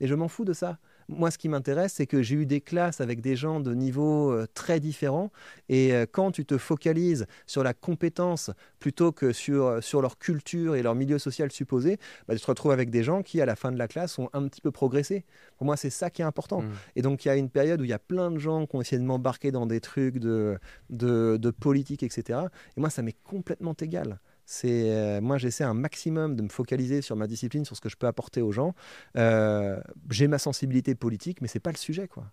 Et 0.00 0.08
je 0.08 0.14
m'en 0.16 0.26
fous 0.26 0.44
de 0.44 0.52
ça. 0.52 0.78
Moi, 1.08 1.30
ce 1.30 1.38
qui 1.38 1.48
m'intéresse, 1.48 1.94
c'est 1.94 2.06
que 2.06 2.22
j'ai 2.22 2.36
eu 2.36 2.46
des 2.46 2.60
classes 2.60 3.00
avec 3.00 3.20
des 3.20 3.36
gens 3.36 3.60
de 3.60 3.74
niveaux 3.74 4.32
euh, 4.32 4.46
très 4.54 4.80
différents. 4.80 5.30
Et 5.68 5.92
euh, 5.92 6.06
quand 6.10 6.30
tu 6.30 6.44
te 6.44 6.58
focalises 6.58 7.26
sur 7.46 7.62
la 7.62 7.74
compétence 7.74 8.50
plutôt 8.78 9.12
que 9.12 9.32
sur, 9.32 9.66
euh, 9.66 9.80
sur 9.80 10.00
leur 10.00 10.18
culture 10.18 10.76
et 10.76 10.82
leur 10.82 10.94
milieu 10.94 11.18
social 11.18 11.50
supposé, 11.52 11.98
bah, 12.28 12.34
tu 12.34 12.40
te 12.40 12.46
retrouves 12.46 12.72
avec 12.72 12.90
des 12.90 13.02
gens 13.02 13.22
qui, 13.22 13.40
à 13.40 13.46
la 13.46 13.56
fin 13.56 13.72
de 13.72 13.78
la 13.78 13.88
classe, 13.88 14.18
ont 14.18 14.30
un 14.32 14.46
petit 14.48 14.60
peu 14.60 14.70
progressé. 14.70 15.24
Pour 15.56 15.66
moi, 15.66 15.76
c'est 15.76 15.90
ça 15.90 16.10
qui 16.10 16.22
est 16.22 16.24
important. 16.24 16.62
Mmh. 16.62 16.72
Et 16.96 17.02
donc, 17.02 17.24
il 17.24 17.28
y 17.28 17.30
a 17.30 17.36
une 17.36 17.50
période 17.50 17.80
où 17.80 17.84
il 17.84 17.90
y 17.90 17.94
a 17.94 17.98
plein 17.98 18.30
de 18.30 18.38
gens 18.38 18.66
qui 18.66 18.76
ont 18.76 18.80
essayé 18.80 19.00
de 19.00 19.06
m'embarquer 19.06 19.52
dans 19.52 19.66
des 19.66 19.80
trucs 19.80 20.18
de, 20.18 20.58
de, 20.90 21.36
de 21.36 21.50
politique, 21.50 22.02
etc. 22.02 22.40
Et 22.76 22.80
moi, 22.80 22.90
ça 22.90 23.02
m'est 23.02 23.16
complètement 23.24 23.74
égal. 23.80 24.18
C'est 24.46 24.92
euh, 24.92 25.20
moi 25.20 25.38
j'essaie 25.38 25.64
un 25.64 25.74
maximum 25.74 26.36
de 26.36 26.42
me 26.42 26.48
focaliser 26.48 27.00
sur 27.02 27.16
ma 27.16 27.26
discipline, 27.26 27.64
sur 27.64 27.76
ce 27.76 27.80
que 27.80 27.88
je 27.88 27.96
peux 27.96 28.06
apporter 28.06 28.42
aux 28.42 28.52
gens. 28.52 28.74
Euh, 29.16 29.80
j'ai 30.10 30.28
ma 30.28 30.38
sensibilité 30.38 30.94
politique, 30.94 31.40
mais 31.40 31.48
c'est 31.48 31.60
pas 31.60 31.72
le 31.72 31.78
sujet 31.78 32.08
quoi. 32.08 32.30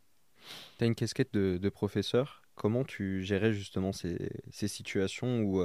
Tu 0.78 0.84
as 0.84 0.88
une 0.88 0.96
casquette 0.96 1.34
de, 1.34 1.70
professeur. 1.70 2.42
Comment 2.56 2.84
tu 2.84 3.24
gérais 3.24 3.54
justement 3.54 3.94
ces, 3.94 4.30
ces 4.52 4.68
situations 4.68 5.42
où 5.42 5.62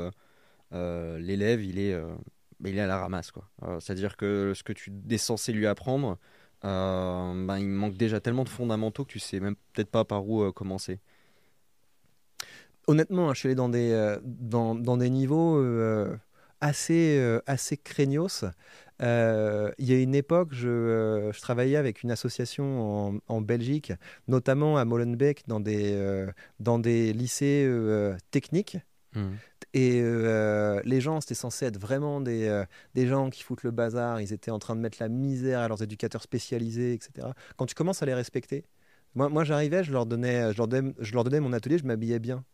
euh, 0.72 1.18
l'élève 1.18 1.62
il 1.64 1.78
est 1.78 1.98
il 2.64 2.78
est 2.78 2.80
à 2.80 2.86
la 2.86 2.98
ramasse 2.98 3.32
quoi. 3.32 3.50
C'est-à-dire 3.80 4.16
que 4.16 4.52
ce 4.54 4.62
que 4.62 4.72
tu 4.72 4.92
es 5.10 5.18
censé 5.18 5.52
lui 5.52 5.66
apprendre, 5.66 6.16
ben, 6.62 7.58
il 7.58 7.66
manque 7.66 7.96
déjà 7.96 8.20
tellement 8.20 8.44
de 8.44 8.48
fondamentaux 8.48 9.04
que 9.04 9.12
tu 9.12 9.18
sais 9.18 9.40
même 9.40 9.56
peut-être 9.72 9.90
pas 9.90 10.04
par 10.04 10.28
où 10.28 10.52
commencer. 10.52 11.00
Honnêtement, 12.86 13.30
hein, 13.30 13.34
je 13.34 13.40
suis 13.40 13.48
allé 13.48 13.56
dans 13.56 13.68
des, 13.68 14.16
dans, 14.22 14.76
dans 14.76 14.96
des 14.96 15.10
niveaux 15.10 15.60
assez, 16.60 17.18
euh, 17.18 17.40
assez 17.46 17.76
craignos. 17.76 18.44
Euh, 19.02 19.70
il 19.78 19.86
y 19.86 19.92
a 19.92 20.00
une 20.00 20.14
époque, 20.14 20.48
je, 20.52 20.68
euh, 20.68 21.32
je 21.32 21.40
travaillais 21.40 21.76
avec 21.76 22.02
une 22.02 22.10
association 22.10 23.08
en, 23.08 23.18
en, 23.28 23.40
Belgique, 23.40 23.92
notamment 24.26 24.78
à 24.78 24.84
Molenbeek, 24.84 25.46
dans 25.46 25.60
des, 25.60 26.26
dans 26.60 26.78
des 26.78 27.12
lycées 27.12 27.70
techniques. 28.30 28.78
Mmh. 29.14 29.26
Et 29.74 30.02
les 30.84 31.00
gens, 31.02 31.20
c'était 31.20 31.34
censé 31.34 31.66
être 31.66 31.78
vraiment 31.78 32.20
des, 32.22 32.64
des 32.94 33.06
gens 33.06 33.28
qui 33.28 33.42
foutent 33.42 33.62
le 33.62 33.70
bazar. 33.70 34.20
Ils 34.22 34.32
étaient 34.32 34.50
en 34.50 34.58
train 34.58 34.74
de 34.74 34.80
mettre 34.80 34.98
la 35.00 35.08
misère 35.08 35.60
à 35.60 35.68
leurs 35.68 35.82
éducateurs 35.82 36.22
spécialisés, 36.22 36.94
etc. 36.94 37.28
Quand 37.56 37.66
tu 37.66 37.74
commences 37.74 38.02
à 38.02 38.06
les 38.06 38.14
respecter, 38.14 38.64
moi, 39.14 39.28
moi 39.28 39.44
j'arrivais, 39.44 39.84
je, 39.84 39.92
leur 39.92 40.06
donnais, 40.06 40.52
je, 40.52 40.56
leur 40.56 40.68
donnais, 40.68 40.94
je 40.98 41.12
leur 41.12 41.24
donnais 41.24 41.40
mon 41.40 41.52
atelier, 41.52 41.76
je 41.76 41.84
m'habillais 41.84 42.18
bien. 42.18 42.44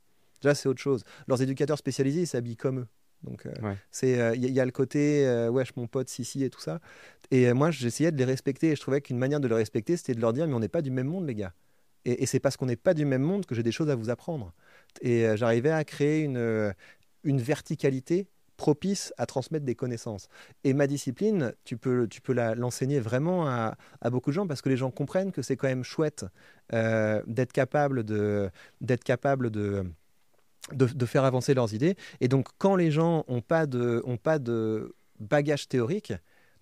Déjà, 0.40 0.57
c'est 0.57 0.68
autre 0.68 0.80
chose. 0.80 1.05
Leurs 1.28 1.40
éducateurs 1.40 1.78
spécialisés, 1.78 2.22
ils 2.22 2.26
s'habillent 2.26 2.57
comme 2.57 2.80
eux. 2.80 2.88
Donc, 3.24 3.46
euh, 3.46 3.52
Ouais. 3.62 3.76
il 4.02 4.50
y, 4.50 4.60
a 4.60 4.64
le 4.64 4.70
côté 4.72 5.26
euh, 5.26 5.48
wesh 5.50 5.76
mon 5.76 5.86
pote 5.86 6.08
si 6.08 6.24
si 6.24 6.42
et 6.44 6.50
tout 6.50 6.60
ça. 6.60 6.80
Et 7.30 7.48
euh, 7.48 7.54
moi, 7.54 7.70
j'essayais 7.70 8.12
de 8.12 8.16
les 8.16 8.24
respecter. 8.24 8.70
Et 8.70 8.76
je 8.76 8.80
trouvais 8.80 9.00
qu'une 9.00 9.18
manière 9.18 9.40
de 9.40 9.48
les 9.48 9.54
respecter, 9.54 9.96
c'était 9.96 10.14
de 10.14 10.20
leur 10.20 10.32
dire 10.32 10.46
mais 10.46 10.54
on 10.54 10.60
n'est 10.60 10.68
pas 10.68 10.82
du 10.82 10.90
même 10.90 11.06
monde, 11.06 11.26
les 11.26 11.34
gars. 11.34 11.52
Et, 12.04 12.22
et 12.22 12.26
c'est 12.26 12.40
parce 12.40 12.56
qu'on 12.56 12.66
n'est 12.66 12.76
pas 12.76 12.94
du 12.94 13.04
même 13.04 13.22
monde 13.22 13.46
que 13.46 13.54
j'ai 13.54 13.62
des 13.62 13.72
choses 13.72 13.90
à 13.90 13.94
vous 13.94 14.10
apprendre. 14.10 14.52
Et 15.00 15.26
euh, 15.26 15.36
j'arrivais 15.36 15.70
à 15.70 15.84
créer 15.84 16.20
une, 16.22 16.36
euh, 16.36 16.72
une 17.24 17.40
verticalité 17.40 18.28
propice 18.56 19.12
à 19.16 19.26
transmettre 19.26 19.64
des 19.64 19.74
connaissances. 19.74 20.28
Et 20.62 20.72
ma 20.72 20.86
discipline, 20.86 21.52
tu 21.64 21.76
peux, 21.76 22.06
tu 22.06 22.20
peux 22.20 22.32
l'enseigner 22.32 23.00
vraiment 23.00 23.48
à, 23.48 23.76
à 24.00 24.10
beaucoup 24.10 24.30
de 24.30 24.34
gens 24.34 24.46
parce 24.46 24.62
que 24.62 24.68
les 24.68 24.76
gens 24.76 24.90
comprennent 24.90 25.32
que 25.32 25.42
c'est 25.42 25.56
quand 25.56 25.68
même 25.68 25.82
chouette 25.82 26.26
euh, 26.72 27.22
d'être 27.26 27.52
capable 27.52 28.04
de 28.04 28.50
d'être 28.80 29.02
capable 29.04 29.50
de, 29.50 29.84
de 30.70 31.06
faire 31.06 31.24
avancer 31.24 31.54
leurs 31.54 31.74
idées. 31.74 31.96
Et 32.20 32.28
donc, 32.28 32.48
quand 32.58 32.76
les 32.76 32.90
gens 32.90 33.24
n'ont 33.28 33.40
pas 33.40 33.66
de 33.66 34.02
ont 34.04 34.16
pas 34.16 34.38
de 34.38 34.94
bagage 35.18 35.68
théorique, 35.68 36.12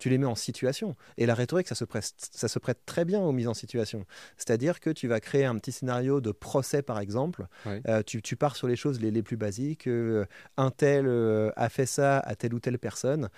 tu 0.01 0.09
les 0.09 0.19
mets 0.19 0.27
en 0.27 0.35
situation. 0.35 0.97
Et 1.19 1.27
la 1.27 1.35
rhétorique, 1.35 1.69
ça 1.69 1.77
se 1.77 1.85
prête, 1.85 2.13
ça 2.19 2.49
se 2.49 2.59
prête 2.59 2.81
très 2.87 3.05
bien 3.05 3.21
aux 3.21 3.31
mises 3.33 3.47
en 3.47 3.55
situation. 3.55 4.05
C'est-à-dire 4.37 4.81
que 4.81 4.91
tu 4.91 5.07
vas 5.07 5.21
créer 5.21 5.45
un 5.45 5.57
petit 5.59 5.71
scénario 5.71 6.21
de 6.21 6.33
procès, 6.33 6.83
par 6.83 6.99
exemple. 6.99 7.47
Euh, 7.87 8.03
tu, 8.03 8.23
tu 8.23 8.35
pars 8.35 8.57
sur 8.57 8.67
les 8.67 8.77
choses 8.77 8.99
les, 9.01 9.11
les 9.13 9.23
plus 9.23 9.37
basiques. 9.37 9.87
euh, 9.87 10.25
un 10.57 10.71
tel 10.71 11.07
euh, 11.07 11.53
a 11.57 11.69
fait 11.69 11.87
ça 11.87 12.19
à 12.19 12.35
telle 12.35 12.55
ou 12.55 12.61
telle 12.61 12.79
personne. 12.79 13.29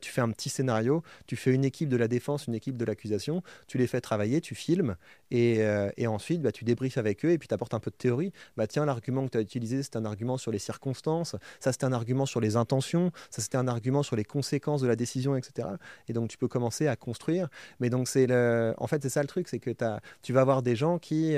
Tu 0.00 0.10
fais 0.10 0.20
un 0.20 0.30
petit 0.30 0.48
scénario. 0.48 1.02
Tu 1.26 1.36
fais 1.36 1.52
une 1.52 1.64
équipe 1.64 1.88
de 1.88 1.96
la 1.96 2.08
défense, 2.08 2.46
une 2.46 2.54
équipe 2.54 2.76
de 2.76 2.84
l'accusation. 2.84 3.42
Tu 3.66 3.76
les 3.76 3.86
fais 3.86 4.00
travailler, 4.00 4.40
tu 4.40 4.54
filmes. 4.54 4.96
Et, 5.30 5.60
et 5.96 6.06
ensuite, 6.06 6.40
bah, 6.40 6.52
tu 6.52 6.64
débriefes 6.64 6.98
avec 6.98 7.24
eux 7.24 7.30
et 7.30 7.38
puis 7.38 7.48
tu 7.48 7.54
apportes 7.54 7.74
un 7.74 7.80
peu 7.80 7.90
de 7.90 7.96
théorie. 7.96 8.32
Bah, 8.56 8.68
tiens, 8.68 8.86
l'argument 8.86 9.24
que 9.26 9.30
tu 9.30 9.38
as 9.38 9.40
utilisé, 9.40 9.82
c'est 9.82 9.96
un 9.96 10.04
argument 10.04 10.38
sur 10.38 10.52
les 10.52 10.60
circonstances. 10.60 11.34
Ça, 11.58 11.72
c'est 11.72 11.84
un 11.84 11.92
argument 11.92 12.26
sur 12.26 12.40
les 12.40 12.54
intentions. 12.56 13.10
Ça, 13.30 13.42
c'était 13.42 13.56
un 13.58 13.66
argument 13.66 14.02
sur 14.04 14.14
les 14.14 14.24
conséquences 14.24 14.82
de 14.82 14.86
la 14.86 14.96
décision, 14.96 15.36
etc. 15.36 15.68
Et 16.08 16.11
donc, 16.12 16.28
tu 16.30 16.38
peux 16.38 16.48
commencer 16.48 16.86
à 16.86 16.96
construire. 16.96 17.48
Mais 17.80 17.90
donc, 17.90 18.08
c'est 18.08 18.26
le... 18.26 18.74
en 18.78 18.86
fait, 18.86 19.02
c'est 19.02 19.08
ça 19.10 19.22
le 19.22 19.28
truc, 19.28 19.48
c'est 19.48 19.58
que 19.58 19.70
t'as- 19.70 20.00
tu 20.22 20.32
vas 20.32 20.40
avoir 20.42 20.62
des 20.62 20.76
gens 20.76 20.98
qui 20.98 21.34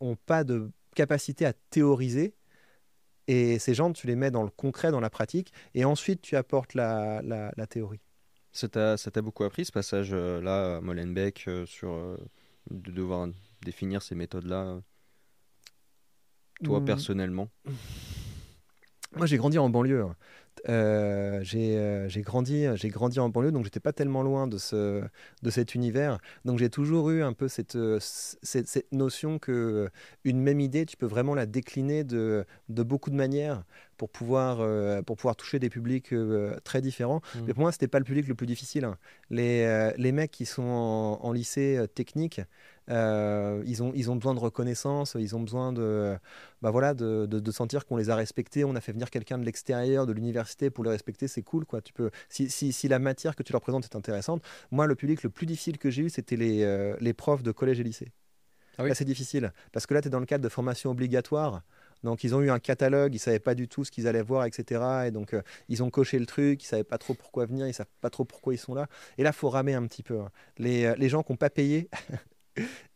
n'ont 0.00 0.16
pas 0.26 0.44
de 0.44 0.70
capacité 0.94 1.46
à 1.46 1.52
théoriser. 1.70 2.34
Et 3.26 3.58
ces 3.58 3.74
gens, 3.74 3.92
tu 3.92 4.06
les 4.06 4.16
mets 4.16 4.30
dans 4.30 4.42
le 4.42 4.48
concret, 4.50 4.90
dans 4.90 5.00
la 5.00 5.10
pratique, 5.10 5.52
et 5.74 5.84
ensuite 5.84 6.22
tu 6.22 6.34
apportes 6.34 6.74
la, 6.74 7.20
la- 7.22 7.52
la 7.56 7.66
théorie. 7.66 8.00
Ça 8.52 8.68
t'a 8.68 8.96
ça 8.96 9.10
t'a 9.10 9.20
beaucoup 9.20 9.44
appris 9.44 9.66
ce 9.66 9.72
passage-là 9.72 10.76
à 10.78 10.80
Molenbeek 10.80 11.44
euh, 11.46 11.66
sur 11.66 11.90
euh, 11.92 12.16
de 12.70 12.90
devoir 12.90 13.28
définir 13.62 14.00
ces 14.00 14.14
méthodes-là, 14.14 14.62
euh, 14.64 14.80
toi 16.64 16.80
Mm. 16.80 16.84
personnellement? 16.86 17.48
Moi, 19.16 19.26
j'ai 19.26 19.36
grandi 19.36 19.58
en 19.58 19.68
banlieue. 19.70 20.02
hein. 20.02 20.16
Euh, 20.68 21.40
j'ai 21.42 21.76
euh, 21.76 22.08
j'ai 22.08 22.22
grandi, 22.22 22.66
j'ai 22.74 22.88
grandi 22.88 23.20
en 23.20 23.28
banlieue, 23.28 23.52
donc 23.52 23.64
j'étais 23.64 23.80
pas 23.80 23.92
tellement 23.92 24.22
loin 24.22 24.46
de, 24.46 24.58
ce, 24.58 25.02
de 25.42 25.50
cet 25.50 25.74
univers. 25.74 26.18
Donc 26.44 26.58
j'ai 26.58 26.70
toujours 26.70 27.10
eu 27.10 27.22
un 27.22 27.32
peu 27.32 27.48
cette, 27.48 27.76
euh, 27.76 27.98
cette, 28.00 28.68
cette 28.68 28.92
notion 28.92 29.38
que 29.38 29.52
euh, 29.52 29.88
une 30.24 30.40
même 30.40 30.60
idée, 30.60 30.86
tu 30.86 30.96
peux 30.96 31.06
vraiment 31.06 31.34
la 31.34 31.46
décliner 31.46 32.04
de, 32.04 32.44
de 32.68 32.82
beaucoup 32.82 33.10
de 33.10 33.16
manières 33.16 33.64
pour 33.96 34.10
pouvoir, 34.10 34.58
euh, 34.60 35.02
pour 35.02 35.16
pouvoir 35.16 35.36
toucher 35.36 35.58
des 35.58 35.70
publics 35.70 36.14
très 36.64 36.80
différents. 36.80 37.20
Mm. 37.34 37.38
Mais 37.46 37.54
pour 37.54 37.62
moi, 37.62 37.72
c'était 37.72 37.88
pas 37.88 37.98
le 37.98 38.04
public 38.04 38.28
le 38.28 38.34
plus 38.34 38.46
difficile. 38.46 38.84
hein. 38.84 38.96
Les, 39.30 39.92
les 39.96 40.12
mecs 40.12 40.30
qui 40.30 40.46
sont 40.46 40.62
en, 40.62 41.20
en 41.22 41.32
lycée 41.32 41.84
technique, 41.94 42.40
euh, 42.90 43.62
ils, 43.66 43.82
ont, 43.82 43.92
ils 43.94 44.10
ont 44.10 44.16
besoin 44.16 44.34
de 44.34 44.40
reconnaissance, 44.40 45.16
ils 45.18 45.36
ont 45.36 45.40
besoin 45.40 45.72
de, 45.72 46.16
bah 46.62 46.70
voilà, 46.70 46.94
de, 46.94 47.26
de- 47.26 47.40
de 47.40 47.50
sentir 47.52 47.84
qu'on 47.86 47.96
les 47.96 48.10
a 48.10 48.16
respectés. 48.16 48.64
On 48.64 48.74
a 48.76 48.80
fait 48.80 48.92
venir 48.92 49.10
quelqu'un 49.10 49.38
de 49.38 49.44
l'extérieur, 49.44 50.06
de 50.06 50.12
l'université 50.12 50.70
pour 50.70 50.84
les 50.84 50.90
respecter, 50.90 51.28
c'est 51.28 51.42
cool. 51.42 51.64
Quoi. 51.66 51.80
Tu 51.82 51.92
peux, 51.92 52.10
si, 52.28 52.50
si, 52.50 52.72
si 52.72 52.88
la 52.88 52.98
matière 52.98 53.36
que 53.36 53.42
tu 53.42 53.52
leur 53.52 53.60
présentes 53.60 53.84
est 53.84 53.96
intéressante, 53.96 54.42
moi, 54.70 54.86
le 54.86 54.94
public 54.94 55.22
le 55.22 55.30
plus 55.30 55.46
difficile 55.46 55.78
que 55.78 55.90
j'ai 55.90 56.02
eu, 56.02 56.10
c'était 56.10 56.36
les, 56.36 56.62
euh, 56.64 56.96
les 57.00 57.12
profs 57.12 57.42
de 57.42 57.52
collège 57.52 57.80
et 57.80 57.84
lycée. 57.84 58.12
Ah 58.80 58.84
oui. 58.84 58.90
C'est 58.94 59.04
difficile 59.04 59.52
parce 59.72 59.86
que 59.86 59.94
là, 59.94 60.00
tu 60.00 60.06
es 60.06 60.10
dans 60.10 60.20
le 60.20 60.26
cadre 60.26 60.44
de 60.44 60.48
formation 60.48 60.90
obligatoire. 60.92 61.62
Donc, 62.04 62.22
ils 62.22 62.32
ont 62.36 62.40
eu 62.40 62.48
un 62.50 62.60
catalogue, 62.60 63.12
ils 63.12 63.18
savaient 63.18 63.40
pas 63.40 63.56
du 63.56 63.66
tout 63.66 63.84
ce 63.84 63.90
qu'ils 63.90 64.06
allaient 64.06 64.22
voir, 64.22 64.44
etc. 64.44 64.80
Et 65.08 65.10
donc, 65.10 65.34
euh, 65.34 65.42
ils 65.68 65.82
ont 65.82 65.90
coché 65.90 66.16
le 66.20 66.26
truc, 66.26 66.62
ils 66.62 66.66
savaient 66.66 66.84
pas 66.84 66.96
trop 66.96 67.12
pourquoi 67.14 67.44
venir, 67.46 67.66
ils 67.66 67.74
savent 67.74 67.88
pas 68.00 68.08
trop 68.08 68.24
pourquoi 68.24 68.54
ils 68.54 68.58
sont 68.58 68.74
là. 68.74 68.86
Et 69.18 69.24
là, 69.24 69.32
faut 69.32 69.48
ramer 69.50 69.74
un 69.74 69.84
petit 69.88 70.04
peu. 70.04 70.20
hein. 70.20 70.30
Les, 70.58 70.94
les 70.94 71.08
gens 71.08 71.24
qui 71.24 71.32
n'ont 71.32 71.36
pas 71.36 71.50
payé, 71.50 71.88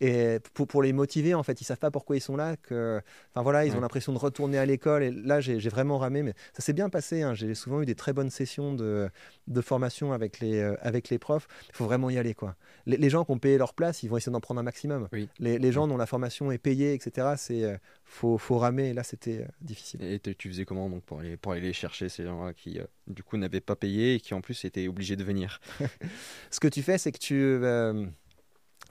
et 0.01 0.39
pour, 0.55 0.67
pour 0.67 0.83
les 0.83 0.93
motiver, 0.93 1.35
en 1.35 1.43
fait, 1.43 1.61
ils 1.61 1.65
savent 1.65 1.79
pas 1.79 1.91
pourquoi 1.91 2.17
ils 2.17 2.21
sont 2.21 2.37
là. 2.37 2.57
Que, 2.57 3.01
enfin 3.31 3.43
voilà, 3.43 3.65
ils 3.65 3.71
Ouais. 3.73 3.77
ont 3.79 3.81
l'impression 3.81 4.13
de 4.13 4.19
retourner 4.19 4.59
à 4.59 4.67
l'école. 4.67 5.03
Et 5.03 5.11
là, 5.11 5.41
j'ai 5.41 5.57
vraiment 5.69 5.99
ramé, 5.99 6.23
mais 6.23 6.35
ça 6.53 6.63
s'est 6.63 6.73
bien 6.73 6.89
passé. 6.89 7.23
hein. 7.23 7.35
J'ai 7.35 7.55
souvent 7.55 7.81
eu 7.83 7.87
des 7.87 7.95
très 7.95 8.13
bonnes 8.13 8.31
sessions 8.31 8.75
de, 8.75 9.09
de 9.49 9.61
formation 9.61 10.13
avec 10.13 10.41
les, 10.41 10.59
euh, 10.59 10.75
avec 10.81 11.09
les 11.11 11.19
profs. 11.19 11.47
Il 11.71 11.77
faut 11.77 11.85
vraiment 11.85 12.11
y 12.11 12.19
aller, 12.19 12.35
quoi. 12.35 12.57
Les, 12.87 12.97
les 12.97 13.11
gens 13.11 13.25
qui 13.25 13.31
ont 13.31 13.39
payé 13.39 13.59
leur 13.59 13.75
place, 13.75 14.03
ils 14.03 14.09
vont 14.09 14.17
essayer 14.17 14.33
d'en 14.33 14.41
prendre 14.41 14.61
un 14.61 14.65
maximum. 14.65 15.09
Oui. 15.13 15.29
Les, 15.39 15.59
les 15.59 15.73
gens 15.73 15.87
dont 15.87 15.97
la 15.97 16.07
formation 16.07 16.51
est 16.53 16.59
payée, 16.59 16.95
etc. 16.95 17.35
C'est 17.37 17.65
euh, 17.65 17.77
faut, 18.05 18.39
faut 18.39 18.59
ramer. 18.59 18.89
Et 18.91 18.95
là, 18.95 19.03
c'était 19.03 19.43
euh, 19.43 19.47
difficile. 19.61 20.03
Et 20.03 20.19
tu 20.21 20.49
faisais 20.49 20.65
comment 20.65 20.89
donc 20.91 21.03
pour 21.05 21.21
aller, 21.21 21.37
pour 21.37 21.53
aller 21.53 21.61
les 21.61 21.73
chercher 21.73 22.09
ces 22.09 22.25
gens-là 22.25 22.53
qui 22.53 22.79
du 23.07 23.23
coup 23.23 23.37
n'avaient 23.37 23.61
pas 23.61 23.77
payé 23.77 24.15
et 24.15 24.21
qui 24.21 24.35
en 24.35 24.41
plus 24.41 24.65
étaient 24.65 24.89
obligés 24.89 25.17
de 25.17 25.25
venir? 25.25 25.61
Ce 26.51 26.61
que 26.61 26.69
tu 26.69 26.83
fais, 26.83 26.99
c'est 26.99 27.13
que 27.13 27.19
tu, 27.19 27.59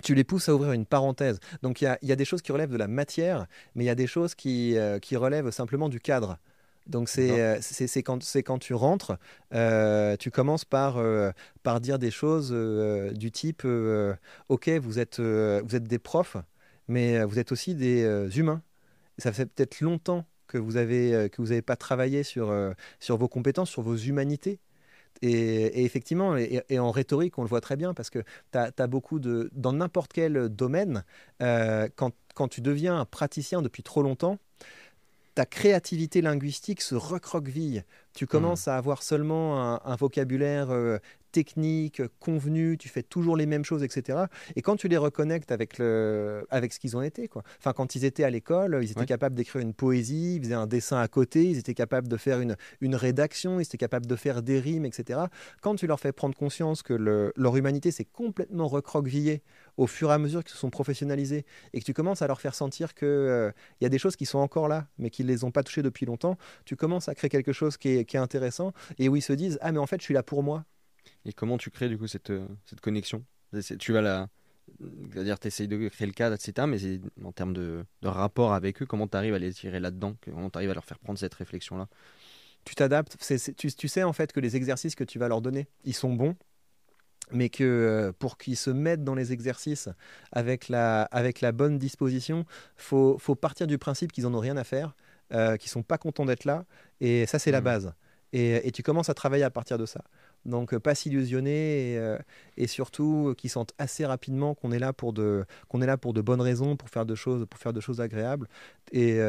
tu 0.02 0.16
les 0.16 0.24
pousses 0.24 0.50
à 0.50 0.56
ouvrir 0.56 0.74
une 0.74 0.86
parenthèse. 0.86 1.40
Donc 1.62 1.82
il 1.82 1.86
y 1.86 1.88
a, 1.88 1.98
il 2.02 2.10
y 2.10 2.12
a 2.12 2.16
des 2.16 2.26
choses 2.26 2.42
qui 2.42 2.52
relèvent 2.52 2.72
de 2.72 2.78
la 2.78 2.88
matière, 2.88 3.48
mais 3.76 3.84
il 3.84 3.88
y 3.88 3.92
a 3.92 3.96
des 3.96 4.08
choses 4.08 4.36
qui, 4.36 4.78
euh, 4.78 5.00
qui 5.00 5.16
relèvent 5.16 5.52
simplement 5.52 5.90
du 5.90 6.00
cadre. 6.00 6.38
Donc 6.88 7.10
c'est 7.10 7.40
euh, 7.42 7.58
c'est 7.62 8.04
quand, 8.04 8.20
tu 8.60 8.74
rentres, 8.74 9.18
euh, 9.54 10.18
tu 10.18 10.32
commences 10.32 10.66
par, 10.66 10.98
euh, 10.98 11.32
par 11.64 11.80
dire 11.80 12.00
des 12.00 12.12
choses 12.12 12.52
du 13.14 13.32
type, 13.32 13.66
ok, 14.50 14.70
vous 14.70 15.00
êtes, 15.00 15.20
vous 15.20 15.76
êtes 15.76 15.84
des 15.84 16.00
profs, 16.00 16.38
mais 16.88 17.24
vous 17.24 17.40
êtes 17.40 17.52
aussi 17.52 17.76
des 17.76 18.30
humains. 18.36 18.62
Ça 19.18 19.32
fait 19.32 19.46
peut-être 19.46 19.82
longtemps 19.82 20.26
que 20.48 20.58
vous 20.58 20.78
avez 20.78 21.30
que 21.32 21.42
vous 21.42 21.50
n'avez 21.50 21.62
pas 21.62 21.76
travaillé 21.76 22.24
sur, 22.24 22.54
sur 23.00 23.18
vos 23.18 23.28
compétences, 23.28 23.70
sur 23.70 23.84
vos 23.84 23.96
humanités. 23.96 24.60
Et, 25.22 25.32
et 25.32 25.86
effectivement, 25.86 26.36
et, 26.36 26.64
et 26.70 26.80
en 26.80 26.92
rhétorique, 26.92 27.38
on 27.38 27.44
le 27.44 27.48
voit 27.48 27.62
très 27.62 27.76
bien 27.76 27.94
parce 27.94 28.10
que 28.10 28.20
tu 28.52 28.58
as, 28.58 28.88
beaucoup 28.88 29.20
de. 29.20 29.50
Dans 29.54 29.74
n'importe 29.74 30.14
quel 30.14 30.50
domaine, 30.50 31.04
euh, 31.42 31.88
quand, 31.96 32.14
quand 32.34 32.48
tu 32.48 32.62
deviens 32.62 33.00
un 33.00 33.06
praticien 33.06 33.62
depuis 33.62 33.84
trop 33.84 34.02
longtemps, 34.02 34.40
ta 35.36 35.46
créativité 35.46 36.22
linguistique 36.22 36.82
se 36.82 36.96
recroqueville. 36.96 37.86
Tu 38.14 38.28
commences 38.28 38.68
à 38.68 38.76
avoir 38.76 39.02
seulement 39.02 39.76
un, 39.76 39.82
un 39.86 39.96
vocabulaire 39.96 40.72
euh, 40.72 40.98
technique, 41.32 42.02
convenu, 42.20 42.78
tu 42.78 42.90
fais 42.90 43.04
toujours 43.04 43.38
les 43.38 43.46
mêmes 43.46 43.66
choses, 43.66 43.84
etc. 43.84 44.20
Et 44.56 44.62
quand 44.62 44.76
tu 44.76 44.88
les 44.88 44.98
reconnectes 44.98 45.52
avec, 45.52 45.78
le, 45.78 46.46
avec 46.50 46.74
ce 46.74 46.80
qu'ils 46.80 46.96
ont 46.98 47.02
été, 47.02 47.28
quoi. 47.28 47.44
Enfin, 47.60 47.74
quand 47.74 47.96
ils 47.96 48.06
étaient 48.06 48.24
à 48.24 48.30
l'école, 48.30 48.80
ils 48.82 48.92
étaient 48.92 49.00
Ouais. 49.02 49.06
capables 49.06 49.36
d'écrire 49.36 49.62
une 49.62 49.74
poésie, 49.74 50.36
ils 50.36 50.44
faisaient 50.44 50.54
un 50.54 50.68
dessin 50.68 50.98
à 51.00 51.08
côté, 51.08 51.46
ils 51.46 51.58
étaient 51.58 51.74
capables 51.74 52.08
de 52.08 52.18
faire 52.18 52.40
une, 52.42 52.56
une 52.82 52.96
rédaction, 52.96 53.60
ils 53.60 53.64
étaient 53.64 53.78
capables 53.78 54.06
de 54.06 54.16
faire 54.16 54.42
des 54.42 54.60
rimes, 54.60 54.86
etc. 54.86 55.22
Quand 55.62 55.76
tu 55.76 55.88
leur 55.88 56.00
fais 56.00 56.12
prendre 56.12 56.36
conscience 56.36 56.84
que 56.84 56.94
le- 56.94 57.32
leur 57.36 57.56
humanité 57.58 57.92
s'est 57.92 58.06
complètement 58.06 58.68
recroquevillée 58.68 59.42
au 59.78 59.88
fur 59.88 60.10
et 60.12 60.14
à 60.14 60.18
mesure 60.18 60.44
qu'ils 60.44 60.52
se 60.54 60.58
sont 60.58 60.70
professionnalisés 60.70 61.46
et 61.74 61.80
que 61.80 61.86
tu 61.86 61.94
commences 61.94 62.22
à 62.22 62.28
leur 62.28 62.42
faire 62.42 62.54
sentir 62.56 62.94
qu'il 62.94 63.54
y 63.82 63.86
a 63.86 63.90
des 63.90 63.98
choses 63.98 64.16
qui 64.16 64.26
sont 64.26 64.40
encore 64.40 64.68
là, 64.68 64.88
mais 64.98 65.10
qu'ils 65.10 65.26
ne 65.26 65.32
les 65.32 65.44
ont 65.44 65.52
pas 65.52 65.64
touchées 65.64 65.82
depuis 65.82 66.06
longtemps, 66.06 66.38
tu 66.66 66.76
commences 66.76 67.08
à 67.10 67.16
créer 67.16 67.30
quelque 67.30 67.54
chose 67.54 67.78
qui 67.78 67.90
est, 67.90 68.06
qui 68.06 68.18
est 68.18 68.20
intéressant 68.20 68.74
et 69.00 69.10
où 69.10 69.16
ils 69.16 69.22
se 69.22 69.34
disent 69.34 69.58
Ah, 69.62 69.72
mais 69.72 69.80
en 69.80 69.88
fait, 69.88 70.00
je 70.00 70.06
suis 70.06 70.14
là 70.14 70.24
pour 70.24 70.44
moi. 70.44 70.66
Et 71.26 71.34
comment 71.34 71.58
tu 71.58 71.70
crées 71.70 71.90
du 71.90 71.98
coup 71.98 72.08
cette, 72.08 72.30
euh, 72.32 72.48
cette 72.66 72.82
connexion? 72.82 73.24
Tu 73.80 73.94
vas 73.94 74.02
la. 74.02 74.28
C'est-à-dire, 75.12 75.38
tu 75.40 75.48
essayes 75.48 75.68
de 75.68 75.88
créer 75.90 76.08
le 76.08 76.14
cadre, 76.14 76.36
etc. 76.36 76.66
Mais 76.68 76.78
en 77.24 77.32
termes 77.32 77.54
de, 77.54 77.84
de 78.02 78.08
rapport 78.08 78.54
avec 78.54 78.82
eux, 78.82 78.86
comment 78.86 79.08
tu 79.08 79.18
arrives 79.18 79.34
à 79.34 79.40
les 79.40 79.54
tirer 79.54 79.80
là-dedans? 79.80 80.16
Comment 80.24 80.50
tu 80.50 80.58
arrives 80.58 80.72
à 80.72 80.74
leur 80.74 80.86
faire 80.86 81.00
prendre 81.00 81.20
cette 81.20 81.34
réflexion-là? 81.34 81.88
Tu 82.64 82.76
t'adaptes. 82.76 83.18
Tu, 83.58 83.72
tu 83.74 83.88
sais 83.88 84.04
en 84.04 84.14
fait 84.14 84.32
que 84.32 84.40
les 84.40 84.56
exercices 84.56 84.96
que 84.96 85.04
tu 85.04 85.20
vas 85.20 85.28
leur 85.28 85.42
donner, 85.42 85.68
ils 85.84 85.96
sont 85.96 86.14
bons, 86.14 86.36
mais 87.32 87.50
que 87.50 87.64
euh, 87.64 88.12
pour 88.18 88.38
qu'ils 88.38 88.58
se 88.58 88.70
mettent 88.70 89.04
dans 89.04 89.16
les 89.16 89.34
exercices 89.34 89.90
avec 90.32 90.70
la, 90.70 91.04
avec 91.04 91.42
la 91.42 91.52
bonne 91.52 91.78
disposition, 91.78 92.46
faut, 92.78 93.18
faut 93.18 93.36
partir 93.36 93.68
du 93.68 93.78
principe 93.78 94.12
qu'ils 94.12 94.28
en 94.28 94.34
ont 94.34 94.40
rien 94.40 94.58
à 94.58 94.64
faire, 94.64 94.96
euh, 95.34 95.58
qu'ils 95.58 95.72
sont 95.72 95.84
pas 95.84 95.98
contents 95.98 96.26
d'être 96.26 96.46
là, 96.46 96.66
et 97.00 97.26
ça 97.26 97.40
c'est 97.40 97.52
la 97.52 97.60
Mhm. 97.60 97.66
base. 97.66 97.94
Et, 98.34 98.66
et 98.68 98.72
tu 98.72 98.82
commences 98.84 99.10
à 99.10 99.14
travailler 99.14 99.44
à 99.44 99.50
partir 99.50 99.78
de 99.78 99.86
ça. 99.86 100.04
Donc 100.46 100.74
euh, 100.74 100.80
pas 100.80 100.96
s'illusionner 100.96 101.94
et, 101.94 101.98
euh, 101.98 102.18
et 102.58 102.68
surtout 102.68 103.30
euh, 103.30 103.34
qu'ils 103.36 103.50
sentent 103.50 103.74
assez 103.78 104.06
rapidement 104.06 104.56
qu'on 104.56 104.72
est 104.72 104.80
là 104.80 104.92
pour 104.92 105.14
de 105.14 105.46
est 105.74 105.86
là 105.86 105.98
pour 105.98 106.14
de 106.14 106.22
bonnes 106.22 106.42
raisons, 106.42 106.76
pour 106.76 106.90
faire 106.90 107.06
de 107.06 107.16
choses 107.16 107.46
pour 107.50 107.60
faire 107.60 107.74
de 107.74 107.80
choses 107.80 108.02
agréables. 108.02 108.48
Et 108.92 109.20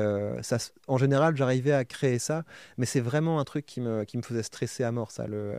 ça, 0.42 0.56
en 0.88 0.98
général, 0.98 1.36
j'arrivais 1.36 1.72
à 1.72 1.84
créer 1.84 2.18
ça, 2.18 2.44
mais 2.78 2.86
c'est 2.86 3.00
vraiment 3.00 3.38
un 3.38 3.44
truc 3.44 3.64
qui 3.64 3.80
me 3.80 4.04
qui 4.04 4.16
me 4.16 4.22
faisait 4.22 4.42
stresser 4.42 4.82
à 4.82 4.90
mort 4.90 5.12
ça, 5.12 5.26
le, 5.28 5.54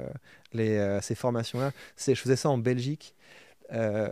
les, 0.51 0.99
ces 1.01 1.15
formations-là. 1.15 1.71
C'est, 1.95 2.13
je 2.15 2.21
faisais 2.21 2.35
ça 2.35 2.49
en 2.49 2.57
Belgique. 2.57 3.15
Euh, 3.73 4.09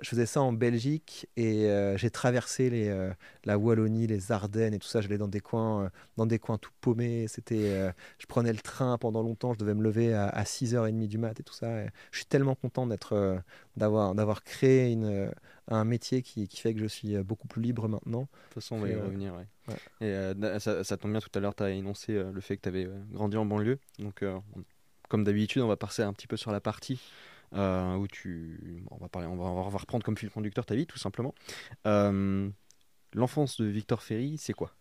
je 0.00 0.08
faisais 0.08 0.26
ça 0.26 0.40
en 0.40 0.52
Belgique 0.52 1.28
et 1.36 1.66
euh, 1.66 1.96
j'ai 1.98 2.10
traversé 2.10 2.70
les, 2.70 2.88
euh, 2.88 3.12
la 3.44 3.58
Wallonie, 3.58 4.06
les 4.06 4.32
Ardennes 4.32 4.74
et 4.74 4.78
tout 4.78 4.88
ça. 4.88 5.00
J'allais 5.00 5.18
dans 5.18 5.28
des 5.28 5.40
coins, 5.40 5.90
dans 6.16 6.26
des 6.26 6.38
coins 6.38 6.58
tout 6.58 6.70
paumés. 6.80 7.26
C'était, 7.28 7.92
je 8.18 8.26
prenais 8.26 8.52
le 8.52 8.58
train 8.58 8.96
pendant 8.98 9.22
longtemps. 9.22 9.52
Je 9.52 9.58
devais 9.58 9.74
me 9.74 9.82
lever 9.82 10.14
à, 10.14 10.42
6h30 10.44 11.08
du 11.08 11.18
mat 11.18 11.38
et 11.38 11.42
tout 11.42 11.52
ça. 11.52 11.84
je 12.10 12.16
suis 12.16 12.26
tellement 12.26 12.54
content 12.54 12.86
d'être, 12.86 13.42
d'avoir, 13.76 14.14
d'avoir 14.14 14.42
créé 14.42 14.90
une, 14.92 15.30
un 15.68 15.84
métier 15.84 16.22
qui, 16.22 16.48
qui, 16.48 16.60
fait 16.60 16.74
que 16.74 16.80
je 16.80 16.86
suis 16.86 17.16
beaucoup 17.18 17.48
plus 17.48 17.62
libre 17.62 17.88
maintenant. 17.88 18.22
De 18.22 18.26
toute 18.26 18.54
façon, 18.54 18.76
on 18.76 18.80
va 18.80 18.88
y 18.88 18.94
revenir. 18.94 19.34
Et 20.00 20.14
ça, 20.58 20.84
ça, 20.84 20.96
tombe 20.96 21.10
bien, 21.10 21.20
tout 21.20 21.30
à 21.34 21.40
l'heure, 21.40 21.54
tu 21.54 21.62
as 21.62 21.70
énoncé 21.70 22.14
le 22.14 22.40
fait 22.40 22.56
que 22.56 22.62
tu 22.62 22.68
avais 22.68 22.88
grandi 23.12 23.36
en 23.36 23.44
banlieue. 23.44 23.78
Donc, 23.98 24.24
comme 25.08 25.24
d'habitude, 25.24 25.62
on 25.62 25.68
va 25.68 25.76
passer 25.76 26.02
un 26.02 26.12
petit 26.12 26.26
peu 26.26 26.36
sur 26.36 26.50
la 26.50 26.60
partie 26.60 27.00
euh, 27.54 27.94
où 27.94 28.06
tu, 28.06 28.82
on 28.90 28.96
va 28.96 29.08
parler, 29.08 29.28
on 29.28 29.36
va, 29.36 29.78
reprendre 29.78 30.04
comme 30.04 30.16
fil 30.16 30.30
conducteur 30.30 30.66
ta 30.66 30.74
vie, 30.74 30.86
tout 30.86 30.98
simplement. 30.98 31.34
Euh, 31.86 32.48
l'enfance 33.14 33.60
de 33.60 33.66
Victor 33.66 34.02
Ferry, 34.02 34.36
c'est 34.38 34.52
quoi? 34.52 34.72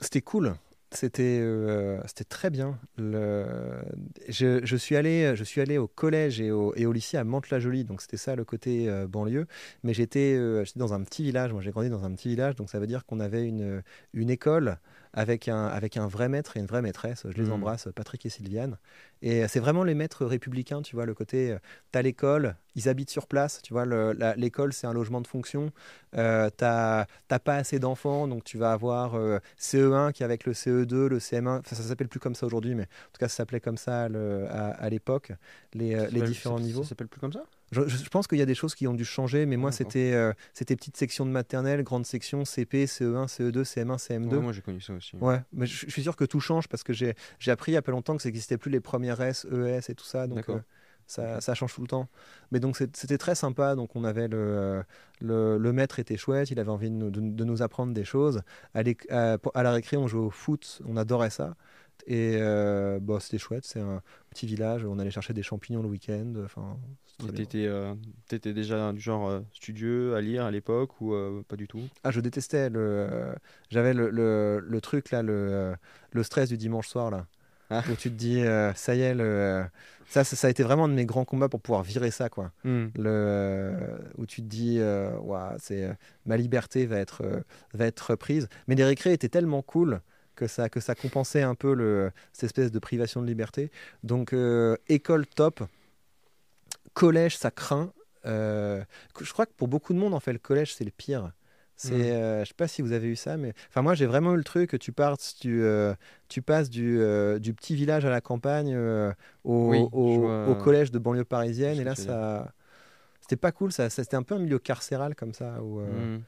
C'était 0.00 0.22
cool. 0.22 0.54
C'était 0.90 1.38
euh, 1.42 2.00
c'était 2.06 2.24
très 2.24 2.48
bien. 2.48 2.78
Je, 2.96 4.76
suis 4.78 4.96
allé, 4.96 5.36
je 5.36 5.44
suis 5.44 5.60
allé 5.60 5.76
au 5.76 5.86
collège 5.86 6.40
et 6.40 6.50
au, 6.50 6.92
lycée 6.92 7.18
à 7.18 7.24
Mantes-la-Jolie, 7.24 7.84
donc 7.84 8.00
c'était 8.00 8.16
ça 8.16 8.36
le 8.36 8.44
côté 8.44 8.90
banlieue. 9.06 9.46
Mais 9.82 9.92
j'étais 9.92 10.38
dans 10.76 10.94
un 10.94 11.02
petit 11.02 11.22
village, 11.22 11.52
moi 11.52 11.60
j'ai 11.60 11.72
grandi 11.72 11.90
dans 11.90 12.04
un 12.04 12.14
petit 12.14 12.28
village, 12.28 12.56
donc 12.56 12.70
ça 12.70 12.78
veut 12.78 12.86
dire 12.86 13.04
qu'on 13.04 13.20
avait 13.20 13.46
une 13.46 14.30
école 14.30 14.78
avec 15.12 15.48
un, 15.48 15.66
avec 15.66 15.96
un 15.96 16.06
vrai 16.06 16.28
maître 16.28 16.56
et 16.56 16.60
une 16.60 16.66
vraie 16.66 16.82
maîtresse. 16.82 17.26
Je 17.28 17.36
les 17.42 17.48
mmh. 17.48 17.52
embrasse, 17.52 17.88
Patrick 17.94 18.24
et 18.26 18.28
Sylviane. 18.28 18.78
Et 19.22 19.46
c'est 19.48 19.60
vraiment 19.60 19.84
les 19.84 19.94
maîtres 19.94 20.24
républicains, 20.24 20.82
tu 20.82 20.94
vois, 20.94 21.06
le 21.06 21.14
côté, 21.14 21.52
euh, 21.52 21.58
tu 21.92 21.98
as 21.98 22.02
l'école, 22.02 22.56
ils 22.76 22.88
habitent 22.88 23.10
sur 23.10 23.26
place, 23.26 23.60
tu 23.62 23.72
vois, 23.72 23.84
l'école 24.36 24.72
c'est 24.72 24.86
un 24.86 24.92
logement 24.92 25.20
de 25.20 25.26
fonction, 25.26 25.72
euh, 26.16 26.48
t'as 26.56 27.06
pas 27.26 27.56
assez 27.56 27.78
d'enfants, 27.78 28.28
donc 28.28 28.44
tu 28.44 28.58
vas 28.58 28.72
avoir 28.72 29.16
euh, 29.16 29.38
CE1 29.58 30.12
qui 30.12 30.22
est 30.22 30.24
avec 30.24 30.44
le 30.44 30.52
CE2, 30.52 31.06
le 31.06 31.18
CM1, 31.18 31.66
ça 31.66 31.74
s'appelle 31.74 32.08
plus 32.08 32.20
comme 32.20 32.34
ça 32.34 32.46
aujourd'hui, 32.46 32.74
mais 32.74 32.84
en 32.84 33.12
tout 33.12 33.18
cas 33.18 33.28
ça 33.28 33.38
s'appelait 33.38 33.60
comme 33.60 33.76
ça 33.76 34.04
à, 34.04 34.90
l'époque, 34.90 35.32
les, 35.74 35.94
euh, 35.94 36.06
les 36.10 36.22
différents 36.22 36.60
niveaux. 36.60 36.84
Ça 36.84 36.90
s'appelle 36.90 37.08
plus 37.08 37.20
comme 37.20 37.32
ça? 37.32 37.42
Je, 37.70 38.08
pense 38.08 38.26
qu'il 38.26 38.38
y 38.38 38.42
a 38.42 38.46
des 38.46 38.54
choses 38.54 38.74
qui 38.74 38.86
ont 38.86 38.94
dû 38.94 39.04
changer, 39.04 39.46
mais 39.46 39.56
moi, 39.56 39.72
c'était 39.72 40.12
euh, 40.14 40.32
c'était 40.54 40.76
petite 40.76 40.96
section 40.96 41.26
de 41.26 41.30
maternelle, 41.30 41.82
grande 41.82 42.06
section, 42.06 42.44
CP, 42.44 42.86
CE1, 42.86 43.26
CE2, 43.26 43.62
CM1, 43.64 43.98
CM2. 43.98 44.38
moi, 44.38 44.52
j'ai 44.52 44.62
connu 44.62 44.80
ça 44.80 44.94
aussi. 44.94 45.16
Ouais, 45.16 45.40
mais 45.52 45.66
je, 45.66 45.88
suis 45.88 46.02
sûr 46.02 46.16
que 46.16 46.24
tout 46.24 46.40
change 46.40 46.68
parce 46.68 46.82
que 46.82 46.92
j'ai 46.92 47.14
appris 47.46 47.72
il 47.72 47.74
y 47.74 47.78
a 47.78 47.82
pas 47.82 47.92
longtemps 47.92 48.16
que 48.16 48.22
ça 48.22 48.28
n'existait 48.28 48.58
plus 48.58 48.70
les 48.70 48.80
premières 48.80 49.20
S, 49.20 49.46
ES 49.52 49.90
et 49.90 49.94
tout 49.94 50.04
ça. 50.04 50.26
Donc, 50.26 50.48
euh, 50.48 50.58
ça, 51.06 51.40
ça, 51.40 51.54
change 51.54 51.74
tout 51.74 51.80
le 51.80 51.88
temps. 51.88 52.08
Mais 52.52 52.60
donc, 52.60 52.76
c'était 52.76 53.18
très 53.18 53.34
sympa. 53.34 53.74
Donc, 53.74 53.96
on 53.96 54.04
avait 54.04 54.28
le, 54.28 54.82
le, 55.20 55.58
le, 55.58 55.72
maître 55.72 55.98
était 55.98 56.16
chouette, 56.16 56.50
il 56.50 56.60
avait 56.60 56.70
envie 56.70 56.90
de 56.90 56.94
nous, 56.94 57.10
de, 57.10 57.44
nous 57.44 57.62
apprendre 57.62 57.92
des 57.92 58.04
choses. 58.04 58.42
À, 58.74 58.82
à, 59.54 59.62
la 59.62 59.72
récré, 59.72 59.96
on 59.96 60.06
jouait 60.06 60.24
au 60.24 60.30
foot, 60.30 60.82
on 60.86 60.96
adorait 60.96 61.30
ça. 61.30 61.54
Et 62.06 62.36
euh, 62.40 62.98
bah, 63.00 63.18
c'était 63.20 63.38
chouette, 63.38 63.64
c'est 63.64 63.80
un 63.80 64.02
petit 64.30 64.46
village, 64.46 64.84
on 64.84 64.98
allait 64.98 65.10
chercher 65.10 65.34
des 65.34 65.42
champignons 65.42 65.82
le 65.82 65.88
week-end. 65.88 66.32
Enfin, 66.44 66.78
T'étais 67.34 67.66
euh, 67.66 67.94
étais 68.30 68.52
déjà 68.52 68.92
du 68.92 69.00
genre 69.00 69.28
euh, 69.28 69.40
studieux 69.52 70.14
à 70.14 70.20
lire 70.20 70.44
à 70.44 70.52
l'époque 70.52 71.00
ou 71.00 71.14
euh, 71.14 71.42
pas 71.48 71.56
du 71.56 71.66
tout? 71.66 71.82
Ah, 72.04 72.12
je 72.12 72.20
détestais 72.20 72.70
le. 72.70 73.34
J'avais 73.70 73.92
le, 73.92 74.08
le, 74.10 74.60
le, 74.60 74.80
truc 74.80 75.10
là, 75.10 75.22
le, 75.22 75.74
le 76.12 76.22
stress 76.22 76.48
du 76.48 76.56
dimanche 76.56 76.86
soir 76.86 77.10
là. 77.10 77.26
Ah. 77.70 77.82
Où 77.90 77.96
tu 77.96 78.08
te 78.10 78.14
dis, 78.14 78.42
ça 78.76 78.94
y 78.94 79.00
est, 79.00 79.14
le, 79.14 79.62
ça, 80.08 80.24
ça, 80.24 80.46
a 80.46 80.50
été 80.50 80.62
vraiment 80.62 80.84
un 80.84 80.88
de 80.88 80.94
mes 80.94 81.04
grands 81.04 81.26
combats 81.26 81.50
pour 81.50 81.60
pouvoir 81.60 81.82
virer 81.82 82.10
ça, 82.10 82.30
quoi. 82.30 82.50
Hmm. 82.64 82.86
Le, 82.96 83.74
où 84.16 84.24
tu 84.24 84.40
te 84.40 84.46
dis, 84.46 84.80
c'est 85.58 85.90
ma 86.24 86.38
liberté 86.38 86.86
va 86.86 86.98
être, 86.98 87.42
va 87.74 87.84
être 87.84 88.14
prise. 88.14 88.48
Mais 88.68 88.74
les 88.74 88.84
récrés 88.84 89.12
étaient 89.12 89.28
tellement 89.28 89.60
cool 89.60 90.00
que 90.38 90.46
ça, 90.46 90.68
que 90.68 90.80
ça 90.80 90.94
compensait 90.94 91.42
un 91.42 91.54
peu 91.54 91.74
le, 91.74 92.12
cette 92.32 92.44
espèce 92.44 92.70
de 92.70 92.78
privation 92.78 93.20
de 93.20 93.26
liberté. 93.26 93.70
Donc, 94.04 94.34
école 94.88 95.26
top, 95.26 95.62
collège, 96.98 97.36
ça 97.36 97.50
craint. 97.50 97.92
Euh, 98.26 98.82
je 99.20 99.32
crois 99.32 99.46
que 99.46 99.52
pour 99.56 99.68
beaucoup 99.68 99.92
de 99.92 99.98
monde, 99.98 100.14
en 100.14 100.20
fait, 100.20 100.32
le 100.32 100.38
collège, 100.38 100.74
c'est 100.74 100.84
le 100.84 100.90
pire. 100.90 101.30
C'est, 101.76 101.92
ne 101.92 101.98
mm. 101.98 102.02
euh, 102.02 102.44
je 102.44 102.48
sais 102.48 102.54
pas 102.54 102.66
si 102.66 102.82
vous 102.82 102.90
avez 102.90 103.06
eu 103.06 103.14
ça, 103.14 103.36
mais 103.36 103.52
enfin 103.68 103.82
moi 103.82 103.94
j'ai 103.94 104.06
vraiment 104.06 104.34
eu 104.34 104.36
le 104.36 104.42
truc 104.42 104.70
que 104.70 104.76
tu 104.76 104.90
partes, 104.90 105.36
tu, 105.40 105.62
euh, 105.62 105.94
tu 106.26 106.42
passes 106.42 106.70
du, 106.70 106.98
du, 107.38 107.54
petit 107.54 107.76
village 107.76 108.04
à 108.04 108.10
la 108.10 108.20
campagne 108.20 108.76
au, 109.44 109.72
au, 109.92 110.54
collège 110.56 110.90
de 110.90 110.98
banlieue 110.98 111.24
parisienne, 111.24 111.78
et 111.78 111.84
là 111.84 111.94
ça, 111.94 112.52
c'était 113.20 113.36
pas 113.36 113.52
cool, 113.52 113.70
ça, 113.70 113.90
c'était 113.90 114.16
un 114.16 114.24
peu 114.24 114.34
un 114.34 114.40
milieu 114.40 114.58
carcéral 114.58 115.14
comme 115.14 115.34
ça. 115.34 115.62
Où, 115.62 115.78
mm. 115.78 116.20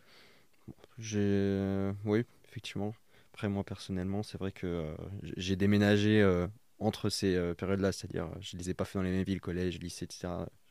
J'ai, 1.00 1.90
oui, 2.04 2.24
effectivement. 2.48 2.94
Après 3.34 3.48
moi 3.48 3.64
personnellement, 3.64 4.22
c'est 4.22 4.38
vrai 4.38 4.52
que 4.52 4.94
j'ai 5.36 5.56
déménagé 5.56 6.22
entre 6.80 7.10
ces 7.10 7.36
euh, 7.36 7.54
périodes-là, 7.54 7.92
c'est-à-dire 7.92 8.28
je 8.40 8.56
les 8.56 8.70
ai 8.70 8.74
pas 8.74 8.84
fait 8.84 8.98
dans 8.98 9.02
les 9.02 9.10
mêmes 9.10 9.22
villes, 9.22 9.40
collège, 9.40 9.78
lycée, 9.78 10.06
etc. 10.06 10.28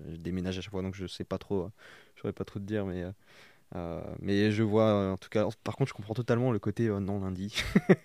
Je 0.10 0.18
déménage 0.18 0.58
à 0.58 0.62
chaque 0.62 0.72
fois, 0.72 0.82
donc 0.82 0.96
je 0.96 1.06
sais 1.08 1.24
pas 1.24 1.38
trop, 1.38 1.66
euh, 1.66 1.70
je 2.16 2.22
saurais 2.22 2.34
pas 2.34 2.44
trop 2.44 2.60
te 2.60 2.66
dire, 2.66 2.86
mais 2.86 3.06
euh, 3.76 4.02
mais 4.20 4.52
je 4.52 4.64
vois 4.64 5.12
en 5.12 5.18
tout 5.18 5.30
cas. 5.30 5.48
Par 5.64 5.76
contre, 5.76 5.90
je 5.90 5.94
comprends 5.94 6.16
totalement 6.16 6.52
le 6.52 6.60
côté 6.60 6.88
non 6.88 7.22
lundi. 7.22 7.56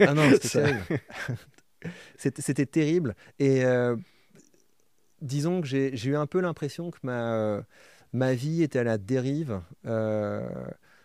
ah 0.00 0.12
non, 0.12 0.30
c'était 2.16 2.66
terrible. 2.66 3.16
Et 3.38 3.64
disons 5.22 5.62
que 5.62 5.66
j'ai 5.66 6.04
eu 6.04 6.16
un 6.16 6.26
peu 6.26 6.40
l'impression 6.40 6.90
que 6.90 6.98
ma 7.02 7.64
ma 8.12 8.34
vie 8.34 8.62
était 8.62 8.80
à 8.80 8.84
la 8.84 8.98
dérive 8.98 9.62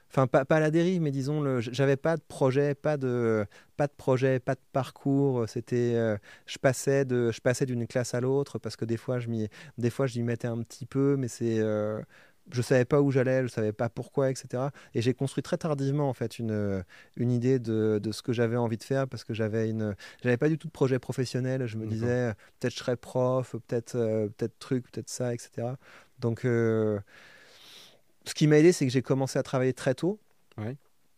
enfin 0.09 0.27
pas, 0.27 0.45
pas, 0.45 0.57
à 0.57 0.59
la 0.59 0.71
dérive, 0.71 1.01
mais 1.01 1.11
disons, 1.11 1.59
j'avais 1.59 1.97
pas 1.97 2.17
de 2.17 2.21
projet, 2.27 2.75
pas 2.75 2.97
de, 2.97 3.45
pas 3.77 3.87
de 3.87 3.93
projet, 3.93 4.39
pas 4.39 4.55
de 4.55 4.61
parcours. 4.73 5.47
C'était, 5.47 5.93
euh, 5.95 6.17
je 6.45 6.57
passais 6.57 7.05
de, 7.05 7.31
je 7.31 7.41
passais 7.41 7.65
d'une 7.65 7.87
classe 7.87 8.13
à 8.13 8.21
l'autre 8.21 8.59
parce 8.59 8.75
que 8.75 8.85
des 8.85 8.97
fois 8.97 9.19
je 9.19 9.27
m'y, 9.29 9.47
des 9.77 9.89
fois 9.89 10.07
je 10.07 10.19
mettais 10.21 10.47
un 10.47 10.61
petit 10.63 10.85
peu, 10.85 11.15
mais 11.17 11.27
c'est, 11.27 11.59
euh, 11.59 12.01
je 12.51 12.61
savais 12.61 12.85
pas 12.85 13.01
où 13.01 13.11
j'allais, 13.11 13.43
je 13.43 13.47
savais 13.47 13.73
pas 13.73 13.89
pourquoi, 13.89 14.31
etc. 14.31 14.63
Et 14.95 15.01
j'ai 15.01 15.13
construit 15.13 15.43
très 15.43 15.57
tardivement 15.57 16.09
en 16.09 16.13
fait 16.13 16.39
une, 16.39 16.83
une 17.15 17.31
idée 17.31 17.59
de, 17.59 17.99
de 18.01 18.11
ce 18.11 18.21
que 18.21 18.33
j'avais 18.33 18.57
envie 18.57 18.77
de 18.77 18.83
faire 18.83 19.07
parce 19.07 19.23
que 19.23 19.33
j'avais 19.33 19.69
une, 19.69 19.95
j'avais 20.23 20.37
pas 20.37 20.49
du 20.49 20.57
tout 20.57 20.67
de 20.67 20.71
projet 20.73 20.99
professionnel. 20.99 21.67
Je 21.67 21.77
me 21.77 21.85
disais 21.85 22.33
peut-être 22.59 22.73
je 22.73 22.79
serais 22.79 22.97
prof, 22.97 23.55
peut-être, 23.67 23.95
euh, 23.95 24.27
peut-être 24.29 24.57
truc, 24.59 24.89
peut-être 24.91 25.09
ça, 25.09 25.33
etc. 25.33 25.67
Donc 26.19 26.45
ce 28.29 28.35
qui 28.35 28.45
m'a 28.45 28.59
aidé, 28.59 28.71
c'est 28.71 28.85
que 28.85 28.91
j'ai 28.91 29.01
commencé 29.01 29.39
à 29.39 29.43
travailler 29.43 29.73
très 29.73 29.95
tôt. 29.95 30.19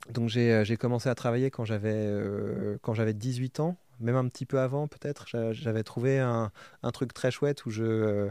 Donc 0.09 0.35
euh, 0.35 0.63
j'ai 0.63 0.77
commencé 0.77 1.09
à 1.09 1.15
travailler 1.15 1.51
quand 1.51 1.65
j'avais 1.65 1.93
euh, 1.93 2.77
quand 2.81 2.93
j'avais 2.93 3.13
18 3.13 3.59
ans, 3.59 3.77
même 3.99 4.15
un 4.15 4.27
petit 4.27 4.45
peu 4.45 4.59
avant 4.59 4.87
peut-être. 4.87 5.25
J'avais 5.51 5.83
trouvé 5.83 6.19
un, 6.19 6.51
un, 6.83 6.91
truc 6.91 7.13
très 7.13 7.31
chouette 7.31 7.65
où 7.65 7.69
je 7.69 7.83
euh, 7.83 8.29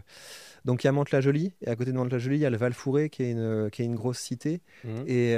donc 0.65 0.83
il 0.83 0.87
y 0.87 0.89
a 0.89 0.93
Mantes-la-Jolie 0.93 1.53
et 1.61 1.69
à 1.69 1.77
côté 1.77 1.93
de 1.93 1.97
Mantes-la-Jolie 1.97 2.39
il 2.39 2.41
y 2.41 2.47
a 2.47 2.51
le 2.51 2.57
Val-Fouré 2.57 3.11
qui 3.11 3.23
est 3.23 3.31
une 3.33 3.71
qui 3.71 3.83
est 3.83 3.85
une 3.85 3.95
grosse 3.95 4.19
cité. 4.19 4.63
Mmh. 4.85 5.03
Et 5.07 5.37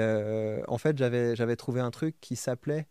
en 0.69 0.79
fait 0.79 0.97
j'avais 0.97 1.37
j'avais 1.37 1.57
trouvé 1.57 1.81
un 1.81 1.91
truc 1.91 2.15
qui 2.21 2.37
s'appelait 2.37 2.87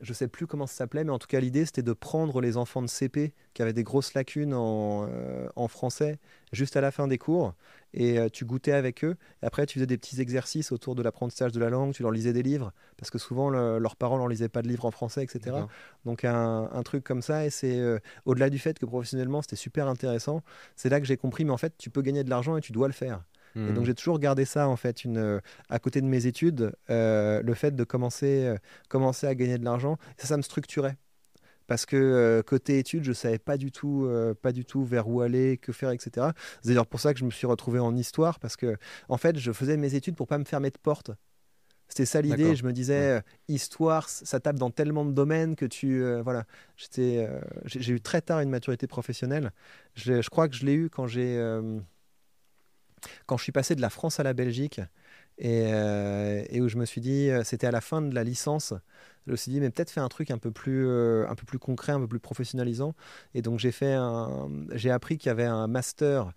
je 0.00 0.12
sais 0.12 0.28
plus 0.28 0.46
comment 0.46 0.66
ça 0.66 0.74
s'appelait, 0.74 1.04
mais 1.04 1.12
en 1.12 1.18
tout 1.18 1.26
cas 1.26 1.40
l'idée 1.40 1.64
c'était 1.66 1.82
de 1.82 1.92
prendre 1.92 2.40
les 2.40 2.56
enfants 2.56 2.82
de 2.82 2.88
CP 2.88 3.34
qui 3.54 3.62
avaient 3.62 3.72
des 3.72 3.84
grosses 3.84 4.14
lacunes 4.14 4.54
en, 4.54 5.08
en 5.56 5.68
français 5.68 6.18
juste 6.52 6.76
à 6.76 6.80
la 6.80 6.90
fin 6.90 7.06
des 7.06 7.18
cours 7.18 7.54
et 7.94 8.18
euh, 8.18 8.28
tu 8.28 8.44
goûtais 8.44 8.72
avec 8.72 9.04
eux. 9.04 9.16
Et 9.42 9.46
après, 9.46 9.66
tu 9.66 9.74
faisais 9.74 9.86
des 9.86 9.98
petits 9.98 10.20
exercices 10.20 10.72
autour 10.72 10.94
de 10.94 11.02
l'apprentissage 11.02 11.52
de 11.52 11.60
la 11.60 11.70
langue, 11.70 11.92
tu 11.92 12.02
leur 12.02 12.12
lisais 12.12 12.32
des 12.32 12.42
livres, 12.42 12.72
parce 12.96 13.10
que 13.10 13.18
souvent 13.18 13.50
leurs 13.50 13.96
parents 13.96 14.16
leur 14.16 14.28
lisaient 14.28 14.48
pas 14.48 14.62
de 14.62 14.68
livres 14.68 14.84
en 14.84 14.90
français, 14.90 15.22
etc. 15.22 15.56
Donc 16.04 16.24
un, 16.24 16.70
un, 16.72 16.82
truc 16.82 17.04
comme 17.04 17.22
ça, 17.22 17.46
et 17.46 17.50
c'est 17.50 17.78
euh, 17.78 17.98
au-delà 18.24 18.50
du 18.50 18.58
fait 18.58 18.78
que 18.78 18.86
professionnellement 18.86 19.42
c'était 19.42 19.56
super 19.56 19.88
intéressant, 19.88 20.42
c'est 20.76 20.88
là 20.88 21.00
que 21.00 21.06
j'ai 21.06 21.16
compris, 21.16 21.44
mais 21.44 21.52
en 21.52 21.58
fait, 21.58 21.74
tu 21.78 21.90
peux 21.90 22.02
gagner 22.02 22.24
de 22.24 22.30
l'argent 22.30 22.56
et 22.56 22.60
tu 22.60 22.72
dois 22.72 22.86
le 22.86 22.94
faire. 22.94 23.22
Et 23.56 23.72
donc 23.72 23.82
hmm. 23.82 23.84
j'ai 23.84 23.94
toujours 23.94 24.18
gardé 24.18 24.44
ça 24.44 24.68
en 24.68 24.76
fait, 24.76 25.04
une, 25.04 25.18
euh, 25.18 25.40
à 25.68 25.78
côté 25.78 26.00
de 26.00 26.06
mes 26.06 26.26
études, 26.26 26.72
le 26.88 27.54
fait 27.54 27.74
de 27.74 27.84
commencer, 27.84 28.54
commencer 28.88 29.26
à 29.26 29.34
gagner 29.34 29.58
de 29.58 29.64
l'argent, 29.64 29.96
ça, 30.16 30.28
ça 30.28 30.36
me 30.36 30.42
structurait 30.42 30.96
parce 31.70 31.86
que 31.86 31.94
euh, 31.94 32.42
côté 32.42 32.80
études, 32.80 33.04
je 33.04 33.12
savais 33.12 33.38
pas 33.38 33.56
du 33.56 33.70
tout, 33.70 34.04
euh, 34.04 34.34
pas 34.34 34.50
du 34.50 34.64
tout 34.64 34.84
vers 34.84 35.06
où 35.08 35.20
aller, 35.20 35.56
que 35.56 35.70
faire, 35.70 35.92
etc. 35.92 36.26
C'est 36.60 36.70
d'ailleurs 36.70 36.84
pour 36.84 36.98
ça 36.98 37.14
que 37.14 37.20
je 37.20 37.24
me 37.24 37.30
suis 37.30 37.46
retrouvé 37.46 37.78
en 37.78 37.96
histoire, 37.96 38.40
parce 38.40 38.56
que 38.56 38.76
en 39.08 39.16
fait, 39.16 39.38
je 39.38 39.52
faisais 39.52 39.76
mes 39.76 39.94
études 39.94 40.16
pour 40.16 40.26
pas 40.26 40.38
me 40.38 40.44
fermer 40.44 40.70
de 40.70 40.78
porte. 40.82 41.12
C'était 41.86 42.06
ça 42.06 42.22
l'idée. 42.22 42.56
Je 42.56 42.64
me 42.64 42.72
disais, 42.72 43.18
euh, 43.18 43.20
histoire, 43.46 44.08
ça 44.08 44.40
tape 44.40 44.56
dans 44.56 44.70
tellement 44.70 45.04
de 45.04 45.12
domaines 45.12 45.54
que 45.54 45.64
tu, 45.64 46.02
voilà. 46.22 46.44
J'étais, 46.76 47.28
j'ai 47.66 47.92
eu 47.92 48.00
très 48.00 48.20
tard 48.20 48.40
une 48.40 48.50
maturité 48.50 48.88
professionnelle. 48.88 49.52
Je, 49.94 50.22
je 50.22 50.28
crois 50.28 50.48
que 50.48 50.56
je 50.56 50.66
l'ai 50.66 50.74
eu 50.74 50.90
quand 50.90 51.06
j'ai, 51.06 51.38
quand 53.26 53.36
je 53.36 53.42
suis 53.44 53.52
passé 53.52 53.74
de 53.74 53.80
la 53.80 53.90
France 53.90 54.20
à 54.20 54.22
la 54.22 54.32
Belgique. 54.32 54.80
Euh, 55.42 56.44
et, 56.50 56.60
où 56.60 56.68
je 56.68 56.76
me 56.76 56.84
suis 56.84 57.00
dit, 57.00 57.30
euh, 57.30 57.42
c'était 57.44 57.66
à 57.66 57.70
la 57.70 57.80
fin 57.80 58.02
de 58.02 58.14
la 58.14 58.24
licence, 58.24 58.74
je 59.26 59.32
me 59.32 59.36
suis 59.36 59.50
dit, 59.50 59.60
mais 59.60 59.70
peut-être 59.70 59.90
faire 59.90 60.02
un 60.04 60.08
truc 60.08 60.30
un 60.30 60.38
peu 60.38 60.50
plus, 60.50 60.86
euh, 60.86 61.26
un 61.28 61.34
peu 61.34 61.46
plus 61.46 61.58
concret, 61.58 61.92
un 61.92 62.00
peu 62.00 62.08
plus 62.08 62.20
professionnalisant. 62.20 62.94
Et 63.34 63.42
donc 63.42 63.58
j'ai 63.58 63.72
fait 63.72 63.96
j'ai 64.72 64.90
appris 64.90 65.18
qu'il 65.18 65.28
y 65.28 65.30
avait 65.30 65.44
un 65.44 65.66
master 65.66 66.32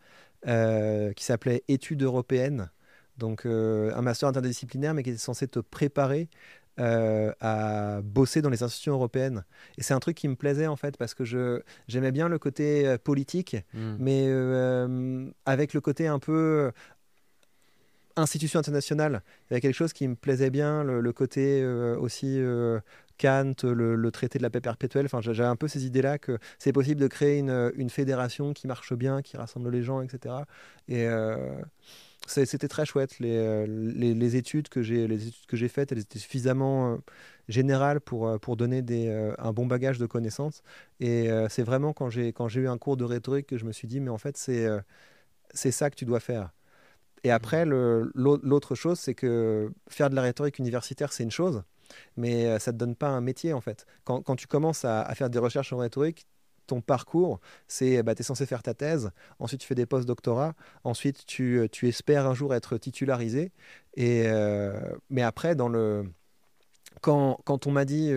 qui 0.45 1.24
s'appelait 1.24 1.64
Études 1.68 2.03
européennes. 2.03 2.70
Donc 3.18 3.45
un 3.45 4.01
master 4.01 4.30
interdisciplinaire, 4.30 4.93
mais 4.93 5.03
qui 5.03 5.11
était 5.11 5.20
censé 5.20 5.47
te 5.47 5.59
préparer 5.59 6.30
à 6.78 8.02
bosser 8.04 8.42
dans 8.42 8.50
les 8.50 8.64
institutions 8.64 8.94
européennes. 8.94 9.44
Et 9.78 9.84
c'est 9.84 9.94
un 9.94 10.00
truc 10.00 10.18
qui 10.18 10.28
me 10.28 10.36
plaisait 10.36 10.68
en 10.68 10.76
fait 10.76 10.98
parce 10.98 11.14
que 11.14 11.24
je 11.24 11.62
j'aimais 11.88 12.12
bien 12.12 12.28
le 12.28 12.40
côté 12.40 12.98
politique, 13.04 13.56
hmm. 13.74 13.96
mais 14.00 14.28
avec 15.46 15.74
le 15.74 15.82
côté 15.82 16.08
un 16.08 16.20
peu 16.20 16.72
institution 18.16 18.60
internationale. 18.60 19.22
Il 19.26 19.52
y 19.52 19.54
avait 19.56 19.62
quelque 19.62 19.76
chose 19.76 19.94
qui 19.94 20.08
me 20.08 20.16
plaisait 20.16 20.50
bien, 20.50 20.84
le, 20.84 21.14
côté 21.14 21.62
euh, 21.62 21.98
aussi 21.98 22.40
euh, 22.40 22.80
Kant, 23.20 23.56
le, 23.64 24.12
traité 24.12 24.38
de 24.38 24.44
la 24.44 24.50
paix 24.50 24.62
perpétuelle. 24.62 25.06
Enfin, 25.06 25.22
j'avais 25.22 25.44
un 25.44 25.56
peu 25.56 25.68
ces 25.68 25.86
idées-là 25.86 26.18
que 26.18 26.38
c'est 26.60 26.74
possible 26.74 27.02
de 27.02 27.08
créer 27.08 27.40
une, 27.40 27.72
une, 27.76 27.90
fédération 27.90 28.54
qui 28.54 28.68
marche 28.68 28.94
bien, 28.94 29.22
qui 29.22 29.38
rassemble 29.38 29.70
les 29.70 29.84
gens, 29.84 30.02
etc. 30.02 30.36
Et 30.88 31.08
euh, 31.08 31.38
c'était 32.28 32.68
très 32.68 32.86
chouette. 32.86 33.20
Les, 33.20 33.66
les, 33.68 34.36
études 34.36 34.70
que 34.70 34.82
j'ai 34.82 35.08
les 35.08 35.28
études 35.28 35.46
que 35.46 35.58
j'ai 35.58 35.68
faites, 35.68 35.92
elles 35.92 36.00
étaient 36.00 36.20
suffisamment 36.20 36.98
générales 37.50 38.00
pour, 38.00 38.40
pour 38.40 38.56
donner 38.58 38.82
des, 38.82 39.10
un 39.38 39.52
bon 39.52 39.66
bagage 39.66 40.00
de 40.00 40.06
connaissances. 40.06 40.64
Et 41.00 41.30
c'est 41.50 41.64
vraiment 41.64 41.94
quand 41.94 42.10
j'ai 42.10 42.34
quand 42.34 42.48
j'ai 42.48 42.62
eu 42.62 42.68
un 42.68 42.78
cours 42.78 42.98
de 42.98 43.04
rhétorique 43.04 43.48
que 43.48 43.58
je 43.58 43.66
me 43.66 43.72
suis 43.74 43.88
dit, 43.88 44.00
mais 44.00 44.10
en 44.10 44.18
fait, 44.18 44.38
c'est 44.38 44.68
c'est 45.54 45.72
ça 45.72 45.90
que 45.90 45.96
tu 45.96 46.06
dois 46.06 46.20
faire. 46.20 46.52
Et 47.24 47.32
après, 47.32 47.66
l'autre 47.66 48.76
chose, 48.76 49.00
c'est 49.00 49.16
que 49.16 49.72
faire 49.90 50.10
de 50.10 50.16
la 50.16 50.22
rhétorique 50.22 50.60
universitaire, 50.60 51.14
c'est 51.14 51.24
une 51.24 51.32
chose, 51.32 51.64
mais 52.18 52.46
euh, 52.48 52.60
ça 52.60 52.72
ne 52.72 52.78
te 52.78 52.80
donne 52.80 52.96
pas 52.96 53.08
un 53.08 53.22
métier 53.22 53.54
en 53.54 53.62
fait. 53.62 53.86
Quand, 54.04 54.36
tu 54.36 54.48
commences 54.48 54.84
à, 54.86 55.14
faire 55.16 55.30
des 55.30 55.40
recherches 55.40 55.72
en 55.74 55.78
rhétorique, 55.78 56.28
ton 56.68 56.82
parcours, 56.82 57.39
c'est 57.68 58.03
bah, 58.03 58.16
tu 58.16 58.22
es 58.22 58.24
censé 58.24 58.45
faire 58.45 58.64
ta 58.64 58.74
thèse, 58.74 59.11
ensuite 59.39 59.61
tu 59.61 59.68
fais 59.68 59.76
des 59.76 59.86
post-doctorats, 59.86 60.53
ensuite 60.84 61.26
tu, 61.26 61.59
euh, 61.59 61.68
tu, 61.68 61.88
espères 61.88 62.28
un 62.28 62.34
jour 62.34 62.53
être 62.53 62.78
titularisé. 62.78 63.51
Et, 63.95 64.24
euh, 64.28 64.74
mais 65.09 65.22
après, 65.22 65.55
dans 65.55 65.70
le, 65.70 66.05
quand, 67.01 67.39
quand 67.45 67.68
on 67.68 67.72
m'a 67.72 67.86
dit 67.86 68.09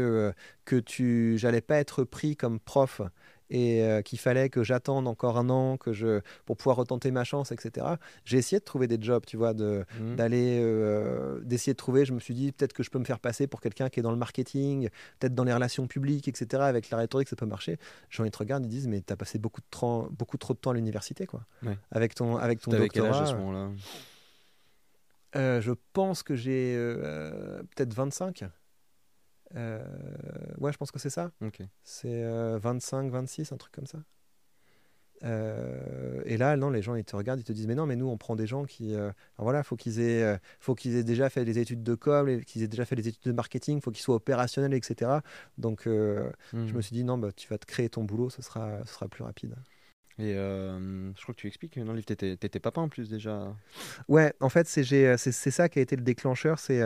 que 0.64 0.76
tu 0.80 1.36
j'allais 1.38 1.60
pas 1.60 1.76
être 1.78 2.04
pris 2.04 2.36
comme 2.36 2.60
prof 2.60 3.02
et 3.50 3.82
euh, 3.82 4.02
qu'il 4.02 4.18
fallait 4.18 4.48
que 4.48 4.62
j'attende 4.62 5.06
encore 5.06 5.38
un 5.38 5.48
an 5.50 5.76
que 5.76 5.92
je, 5.92 6.20
pour 6.44 6.56
pouvoir 6.56 6.76
retenter 6.76 7.10
ma 7.10 7.24
chance, 7.24 7.52
etc. 7.52 7.86
J'ai 8.24 8.38
essayé 8.38 8.58
de 8.58 8.64
trouver 8.64 8.88
des 8.88 8.98
jobs, 9.00 9.24
tu 9.26 9.36
vois, 9.36 9.54
de, 9.54 9.84
mmh. 10.00 10.16
d'aller, 10.16 10.58
euh, 10.60 11.40
d'essayer 11.40 11.72
de 11.72 11.76
trouver. 11.76 12.04
Je 12.04 12.12
me 12.12 12.20
suis 12.20 12.34
dit, 12.34 12.52
peut-être 12.52 12.72
que 12.72 12.82
je 12.82 12.90
peux 12.90 12.98
me 12.98 13.04
faire 13.04 13.20
passer 13.20 13.46
pour 13.46 13.60
quelqu'un 13.60 13.88
qui 13.88 14.00
est 14.00 14.02
dans 14.02 14.10
le 14.10 14.16
marketing, 14.16 14.88
peut-être 15.18 15.34
dans 15.34 15.44
les 15.44 15.52
relations 15.52 15.86
publiques, 15.86 16.28
etc. 16.28 16.62
Avec 16.64 16.90
la 16.90 16.98
rhétorique, 16.98 17.28
ça 17.28 17.36
peut 17.36 17.46
marcher. 17.46 17.78
J'en 18.10 18.24
ai 18.24 18.30
te 18.30 18.38
regardent, 18.38 18.64
ils 18.64 18.70
disent, 18.70 18.88
mais 18.88 19.00
tu 19.00 19.12
as 19.12 19.16
passé 19.16 19.38
beaucoup, 19.38 19.60
de 19.60 20.08
beaucoup 20.10 20.36
trop 20.38 20.54
de 20.54 20.58
temps 20.58 20.70
à 20.70 20.74
l'université, 20.74 21.26
quoi. 21.26 21.42
Avec 21.90 22.14
ton, 22.14 22.36
avec 22.36 22.60
ton 22.60 22.70
doctorat. 22.70 22.88
Quel 22.88 23.04
âge 23.04 23.20
à 23.22 23.26
ce 23.26 23.34
moment-là? 23.34 23.70
euh, 25.36 25.60
je 25.60 25.72
pense 25.92 26.22
que 26.22 26.34
j'ai 26.34 26.74
peut-être 27.74 27.94
25. 27.94 28.44
Euh, 29.54 29.84
ouais, 30.58 30.72
je 30.72 30.78
pense 30.78 30.90
que 30.90 30.98
c'est 30.98 31.10
ça. 31.10 31.30
C'est 31.84 32.24
25, 32.58 33.06
euh, 33.06 33.10
26, 33.10 33.52
un 33.52 33.56
truc 33.56 33.72
comme 33.72 33.86
ça. 33.86 33.98
Euh, 35.22 36.20
et 36.26 36.36
là, 36.36 36.58
non, 36.58 36.68
les 36.68 36.82
gens 36.82 36.94
ils 36.94 37.04
te 37.04 37.16
regardent, 37.16 37.40
ils 37.40 37.44
te 37.44 37.52
disent 37.52 37.66
mais 37.66 37.74
non, 37.74 37.86
mais 37.86 37.96
nous 37.96 38.06
on 38.06 38.18
prend 38.18 38.36
des 38.36 38.46
gens 38.46 38.64
qui, 38.64 38.94
voilà, 39.38 39.62
faut 39.62 39.76
qu'ils 39.76 40.00
aient, 40.00 40.38
faut 40.60 40.74
qu'ils 40.74 40.96
aient 40.96 41.04
déjà 41.04 41.30
fait 41.30 41.44
des 41.44 41.58
études 41.58 41.82
de 41.82 41.94
com, 41.94 42.42
qu'ils 42.44 42.62
aient 42.62 42.68
déjà 42.68 42.84
fait 42.84 42.96
des 42.96 43.08
études 43.08 43.22
de 43.24 43.32
marketing, 43.32 43.80
faut 43.80 43.90
qu'ils 43.90 44.02
soient 44.02 44.16
opérationnels, 44.16 44.74
etc. 44.74 45.20
Donc, 45.56 45.82
je 45.84 46.30
me 46.52 46.62
mhm. 46.72 46.82
suis 46.82 46.94
dit 46.94 47.04
non, 47.04 47.16
bah, 47.16 47.32
tu 47.32 47.48
vas 47.48 47.58
te 47.58 47.66
créer 47.66 47.88
ton 47.88 48.04
boulot, 48.04 48.28
ce 48.28 48.42
sera, 48.42 48.84
ce 48.84 48.92
sera 48.92 49.08
plus 49.08 49.24
rapide. 49.24 49.54
Et 50.18 50.34
je 50.34 51.22
crois 51.22 51.34
que 51.34 51.40
tu 51.40 51.46
expliques 51.46 51.78
dans 51.78 51.92
le 51.92 52.00
livre, 52.00 52.06
t'étais 52.06 52.60
papa 52.60 52.82
en 52.82 52.90
plus 52.90 53.08
déjà. 53.08 53.56
Ouais, 54.08 54.34
en 54.40 54.50
fait, 54.50 54.66
c'est 54.68 55.50
ça 55.50 55.68
qui 55.70 55.78
a 55.78 55.82
été 55.82 55.96
le 55.96 56.02
déclencheur, 56.02 56.58
c'est 56.58 56.82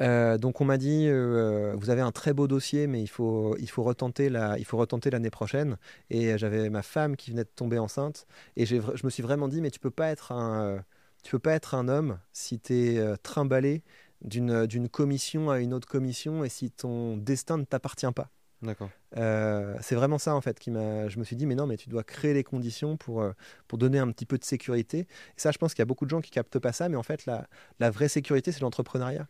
euh, 0.00 0.38
donc 0.38 0.60
on 0.60 0.64
m'a 0.64 0.78
dit, 0.78 1.06
euh, 1.08 1.74
vous 1.76 1.90
avez 1.90 2.00
un 2.00 2.12
très 2.12 2.32
beau 2.32 2.46
dossier, 2.46 2.86
mais 2.86 3.02
il 3.02 3.08
faut, 3.08 3.56
il 3.58 3.68
faut 3.68 3.82
retenter 3.82 4.28
la, 4.28 4.58
il 4.58 4.64
faut 4.64 4.76
retenter 4.76 5.10
l'année 5.10 5.30
prochaine. 5.30 5.76
Et 6.10 6.38
j'avais 6.38 6.70
ma 6.70 6.82
femme 6.82 7.16
qui 7.16 7.30
venait 7.30 7.44
de 7.44 7.50
tomber 7.54 7.78
enceinte, 7.78 8.26
et 8.56 8.66
je 8.66 8.76
me 9.04 9.10
suis 9.10 9.22
vraiment 9.22 9.48
dit, 9.48 9.60
mais 9.60 9.70
tu 9.70 9.80
peux 9.80 9.90
pas 9.90 10.08
être 10.08 10.32
un, 10.32 10.62
euh, 10.62 10.78
tu 11.24 11.32
peux 11.32 11.38
pas 11.38 11.52
être 11.52 11.74
un 11.74 11.88
homme 11.88 12.18
si 12.32 12.60
tu 12.60 12.74
es 12.74 13.16
trimballé 13.22 13.82
d'une, 14.22 14.66
d'une 14.66 14.88
commission 14.88 15.50
à 15.50 15.58
une 15.60 15.74
autre 15.74 15.88
commission 15.88 16.44
et 16.44 16.48
si 16.48 16.70
ton 16.70 17.16
destin 17.16 17.58
ne 17.58 17.64
t'appartient 17.64 18.12
pas. 18.14 18.30
D'accord. 18.60 18.90
c'est 19.12 19.94
vraiment 19.94 20.18
ça 20.18 20.34
en 20.34 20.40
fait 20.40 20.58
qui 20.58 20.72
m'a. 20.72 21.08
Je 21.08 21.20
me 21.20 21.24
suis 21.24 21.36
dit 21.36 21.46
mais 21.46 21.54
non 21.54 21.68
mais 21.68 21.76
tu 21.76 21.88
dois 21.88 22.02
créer 22.02 22.34
les 22.34 22.42
conditions 22.42 22.96
pour 22.96 23.24
pour 23.68 23.78
donner 23.78 24.00
un 24.00 24.10
petit 24.10 24.26
peu 24.26 24.36
de 24.36 24.42
sécurité. 24.44 25.00
Et 25.00 25.06
ça 25.36 25.52
je 25.52 25.58
pense 25.58 25.74
qu'il 25.74 25.80
y 25.80 25.82
a 25.82 25.86
beaucoup 25.86 26.06
de 26.06 26.10
gens 26.10 26.20
qui 26.20 26.32
captent 26.32 26.58
pas 26.58 26.72
ça 26.72 26.88
mais 26.88 26.96
en 26.96 27.04
fait 27.04 27.24
la, 27.26 27.46
la 27.78 27.90
vraie 27.90 28.08
sécurité 28.08 28.50
c'est 28.50 28.60
l'entrepreneuriat 28.60 29.28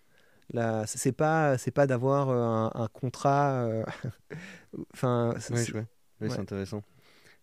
c'est 0.86 1.12
pas 1.12 1.58
c'est 1.58 1.70
pas 1.70 1.86
d'avoir 1.86 2.30
euh, 2.30 2.82
un, 2.82 2.88
contrat. 2.88 3.64
Euh, 3.64 3.84
enfin, 4.94 5.34
c'est 5.38 5.78
intéressant. 6.38 6.82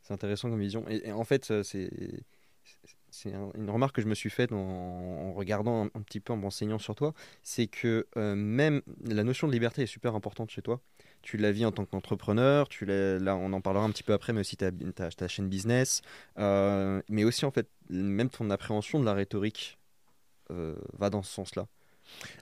C'est 0.01 0.13
intéressant 0.13 0.49
comme 0.49 0.59
vision. 0.59 0.85
Et, 0.87 1.11
en 1.11 1.23
fait, 1.23 1.49
euh, 1.51 1.63
c'est 1.63 1.89
c'est 3.09 3.31
une 3.31 3.69
remarque 3.69 3.95
que 3.95 4.01
je 4.01 4.07
me 4.07 4.15
suis 4.15 4.29
faite 4.29 4.51
en, 4.51 5.33
regardant 5.33 5.85
un, 5.85 6.01
petit 6.01 6.19
peu, 6.19 6.33
en 6.33 6.37
m'enseignant 6.37 6.79
sur 6.79 6.95
toi, 6.95 7.13
c'est 7.43 7.67
que 7.67 8.05
même 8.15 8.81
la 9.05 9.23
notion 9.23 9.47
de 9.47 9.53
liberté 9.53 9.83
est 9.83 9.87
super 9.87 10.15
importante 10.15 10.49
chez 10.49 10.61
toi. 10.61 10.81
Tu 11.21 11.37
la 11.37 11.53
vis 11.53 11.65
en 11.65 11.71
tant 11.71 11.85
qu'entrepreneur, 11.85 12.67
tu 12.67 12.85
là 12.85 13.37
on 13.37 13.53
en 13.53 13.61
parlera 13.61 13.85
un 13.85 13.91
petit 13.91 14.03
peu 14.03 14.11
après, 14.11 14.33
mais 14.33 14.41
aussi 14.41 14.57
ta, 14.57 14.69
ta, 14.71 15.11
ta 15.11 15.27
chaîne 15.29 15.47
business, 15.47 16.01
mais 16.37 17.23
aussi 17.23 17.45
en 17.45 17.51
fait 17.51 17.69
même 17.89 18.29
ton 18.29 18.49
appréhension 18.49 18.99
de 18.99 19.05
la 19.05 19.13
rhétorique 19.13 19.79
va 20.49 21.09
dans 21.09 21.23
ce 21.23 21.31
sens-là. 21.31 21.67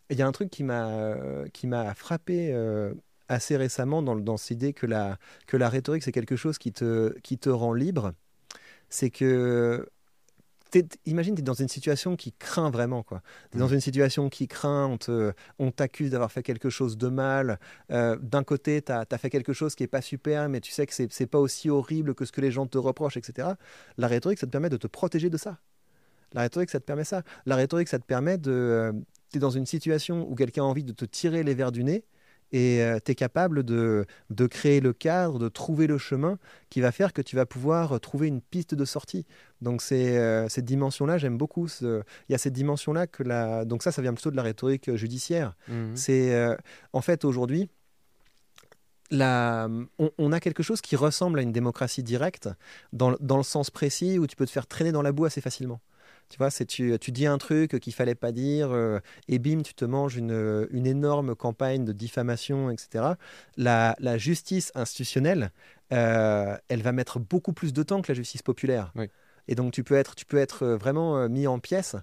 Il 0.10 0.18
y 0.18 0.22
a 0.22 0.28
un 0.28 0.32
truc 0.32 0.50
qui 0.50 0.64
m'a 0.64 1.16
qui 1.54 1.68
m'a 1.68 1.94
frappé 1.94 2.52
euh, 2.54 2.94
assez 3.28 3.58
récemment 3.58 4.02
dans, 4.02 4.16
dans 4.16 4.38
cette 4.38 4.52
idée 4.52 4.74
que 4.74 4.86
la, 4.86 5.18
que 5.48 5.58
la 5.58 5.70
rhétorique, 5.70 6.04
c'est 6.04 6.12
quelque 6.12 6.36
chose 6.36 6.58
qui 6.58 6.72
te, 6.72 7.18
qui 7.22 7.38
te 7.38 7.50
rend 7.50 7.74
libre. 7.74 8.14
C'est 8.90 9.10
que 9.10 9.88
imagine, 11.06 11.36
tu 11.36 11.42
es 11.42 11.44
dans 11.44 11.54
une 11.54 11.68
situation 11.68 12.16
qui 12.16 12.34
craint 12.34 12.70
vraiment. 12.70 13.04
Tu 13.04 13.58
es 13.58 13.60
dans 13.60 13.70
mmh. 13.70 13.74
une 13.74 13.80
situation 13.82 14.30
qui 14.30 14.48
craint, 14.48 14.88
on, 14.88 14.98
te, 14.98 15.34
on 15.60 15.72
t'accuse 15.72 16.12
d'avoir 16.12 16.32
fait 16.32 16.44
quelque 16.44 16.70
chose 16.70 16.98
de 16.98 17.08
mal. 17.08 17.60
Euh, 17.92 18.18
d'un 18.22 18.44
côté, 18.44 18.82
tu 18.82 18.92
as, 18.92 19.06
fait 19.18 19.30
quelque 19.30 19.54
chose 19.54 19.76
qui 19.76 19.84
n'est 19.84 19.88
pas 19.88 20.02
super, 20.02 20.50
mais 20.50 20.62
tu 20.62 20.72
sais 20.72 20.86
que 20.86 20.94
c'est, 20.94 21.12
c'est 21.12 21.28
pas 21.28 21.40
aussi 21.40 21.70
horrible 21.70 22.16
que 22.16 22.26
ce 22.26 22.32
que 22.32 22.42
les 22.42 22.52
gens 22.52 22.66
te 22.66 22.78
reprochent, 22.78 23.18
etc. 23.18 23.50
La 23.98 24.08
rhétorique, 24.08 24.40
ça 24.40 24.48
te 24.48 24.52
permet 24.52 24.70
de 24.70 24.78
te 24.78 24.88
protéger 24.88 25.30
de 25.30 25.38
ça. 25.38 25.60
La 26.34 26.42
rhétorique, 26.42 26.72
ça 26.72 26.80
te 26.80 26.86
permet 26.86 27.04
ça. 27.04 27.22
La 27.46 27.56
rhétorique, 27.56 27.88
ça 27.88 28.00
te 28.00 28.06
permet 28.06 28.38
de, 28.38 28.52
euh, 28.52 28.92
tu 29.34 29.40
es 29.40 29.42
dans 29.42 29.50
une 29.50 29.66
situation 29.66 30.30
où 30.30 30.36
quelqu'un 30.36 30.64
a 30.64 30.66
envie 30.66 30.84
de 30.84 30.94
te 30.94 31.06
tirer 31.06 31.44
les 31.44 31.56
verres 31.56 31.72
du 31.72 31.84
nez 31.84 32.06
et 32.54 32.84
euh, 32.84 33.00
tu 33.04 33.12
es 33.12 33.16
capable 33.16 33.64
de, 33.64 34.06
de, 34.30 34.46
créer 34.46 34.80
le 34.80 34.94
cadre, 34.94 35.40
de 35.40 35.50
trouver 35.50 35.88
le 35.88 35.98
chemin 35.98 36.38
qui 36.70 36.82
va 36.82 36.92
faire 36.92 37.12
que 37.12 37.22
tu 37.22 37.36
vas 37.36 37.48
pouvoir 37.48 38.00
trouver 38.00 38.28
une 38.28 38.42
piste 38.42 38.76
de 38.76 38.86
sortie. 38.86 39.26
Donc 39.62 39.82
c'est 39.82 40.18
euh, 40.18 40.48
cette 40.50 40.66
dimension-là, 40.66 41.18
j'aime 41.18 41.38
beaucoup. 41.38 41.68
Il 41.82 42.04
y 42.30 42.36
a 42.36 42.38
cette 42.38 42.54
dimension-là 42.54 43.08
que 43.08 43.24
la... 43.24 43.66
Donc 43.66 43.82
ça, 43.82 43.92
ça 43.92 44.04
vient 44.04 44.14
plutôt 44.14 44.30
de 44.30 44.36
la 44.36 44.44
rhétorique 44.44 44.96
judiciaire. 44.96 45.56
Mmh. 45.68 45.96
C'est 45.96 46.34
euh, 46.34 46.56
en 46.94 47.02
fait 47.02 47.26
aujourd'hui... 47.26 47.70
La... 49.10 49.68
On, 50.00 50.12
on, 50.18 50.32
a 50.32 50.40
quelque 50.40 50.64
chose 50.64 50.82
qui 50.82 50.96
ressemble 50.96 51.40
à 51.40 51.42
une 51.42 51.52
démocratie 51.52 52.02
directe, 52.02 52.50
dans, 52.94 53.16
dans 53.20 53.38
le 53.38 53.44
sens 53.44 53.70
précis 53.70 54.18
où 54.18 54.26
tu 54.26 54.36
peux 54.36 54.46
te 54.46 54.52
faire 54.52 54.66
traîner 54.66 54.92
dans 54.92 55.04
la 55.04 55.12
boue 55.12 55.26
assez 55.26 55.42
facilement. 55.42 55.82
Tu 56.30 56.38
vois, 56.38 56.50
c'est 56.50 56.66
tu, 56.66 56.98
tu 57.00 57.12
dis 57.12 57.28
un 57.28 57.38
truc 57.38 57.80
qu'il 57.80 57.94
fallait 57.94 58.16
pas 58.16 58.32
dire, 58.32 58.72
euh, 58.72 59.00
et 59.28 59.40
bim, 59.40 59.62
tu 59.62 59.74
te 59.74 59.86
manges 59.86 60.16
une, 60.18 60.68
une, 60.72 60.88
énorme 60.88 61.36
campagne 61.36 61.86
de 61.86 61.92
diffamation, 61.92 62.72
etc. 62.72 63.16
La, 63.58 63.96
la 64.00 64.18
justice 64.18 64.72
institutionnelle, 64.76 65.52
euh, 65.92 66.58
elle 66.70 66.82
va 66.82 66.92
mettre 66.92 67.20
beaucoup 67.20 67.54
plus 67.54 67.74
de 67.74 67.84
temps 67.84 68.02
que 68.02 68.12
la 68.12 68.16
justice 68.16 68.42
populaire. 68.42 68.94
Et 69.48 69.56
donc, 69.56 69.74
tu 69.74 69.84
peux 69.84 69.96
être, 69.96 70.16
tu 70.16 70.26
peux 70.26 70.38
être 70.38 70.64
euh, 70.64 70.78
vraiment 70.78 71.30
mis 71.30 71.48
en 71.48 71.60
pièces. 71.60 71.96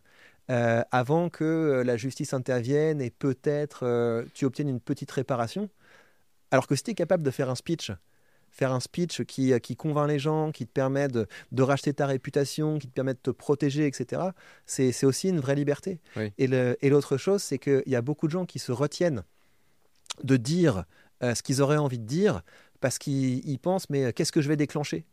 avant 0.49 1.31
que 1.31 1.83
la 1.87 1.97
justice 1.97 2.35
intervienne 2.35 3.01
et 3.01 3.11
peut-être 3.11 4.25
tu 4.35 4.45
obtiennes 4.45 4.69
une 4.69 4.81
petite 4.81 5.11
réparation. 5.13 5.71
Alors 6.51 6.67
que 6.67 6.75
si 6.75 6.83
tu 6.83 6.91
es 6.91 6.95
capable 6.95 7.23
de 7.23 7.31
faire 7.31 7.51
un 7.51 7.55
speech 7.55 7.93
faire 8.61 8.73
un 8.73 8.81
speech 8.81 9.23
qui, 9.25 9.59
qui 9.61 9.75
convainc 9.75 10.07
les 10.07 10.19
gens, 10.19 10.53
qui 10.53 10.67
te 10.67 10.71
permet 10.71 11.09
de, 11.09 11.27
racheter 11.59 11.95
ta 11.95 12.07
réputation, 12.07 12.79
qui 12.79 12.89
te 12.89 12.93
permet 12.93 13.15
de 13.15 13.19
te 13.19 13.31
protéger, 13.31 13.87
etc., 13.87 14.23
c'est 14.67 15.05
aussi 15.05 15.31
une 15.31 15.41
vraie 15.41 15.55
liberté. 15.55 15.99
Et 16.37 16.91
l'autre 16.91 17.17
chose, 17.17 17.43
c'est 17.43 17.59
qu'il 17.59 17.83
y 17.87 17.97
a 17.97 18.03
beaucoup 18.03 18.27
de 18.27 18.33
gens 18.33 18.45
qui 18.45 18.59
se 18.59 18.71
retiennent 18.71 19.23
de 20.23 20.37
dire 20.37 20.85
euh, 21.23 21.35
ce 21.35 21.43
qu'ils 21.43 21.63
auraient 21.63 21.79
envie 21.79 21.99
de 21.99 22.05
dire 22.05 22.43
parce 22.81 22.99
qu'ils 22.99 23.59
pensent, 23.59 23.89
mais 23.89 24.05
euh, 24.05 24.13
qu'est-ce 24.13 24.33
que 24.33 24.43
je 24.43 24.49
vais 24.49 24.57
déclencher? 24.57 25.07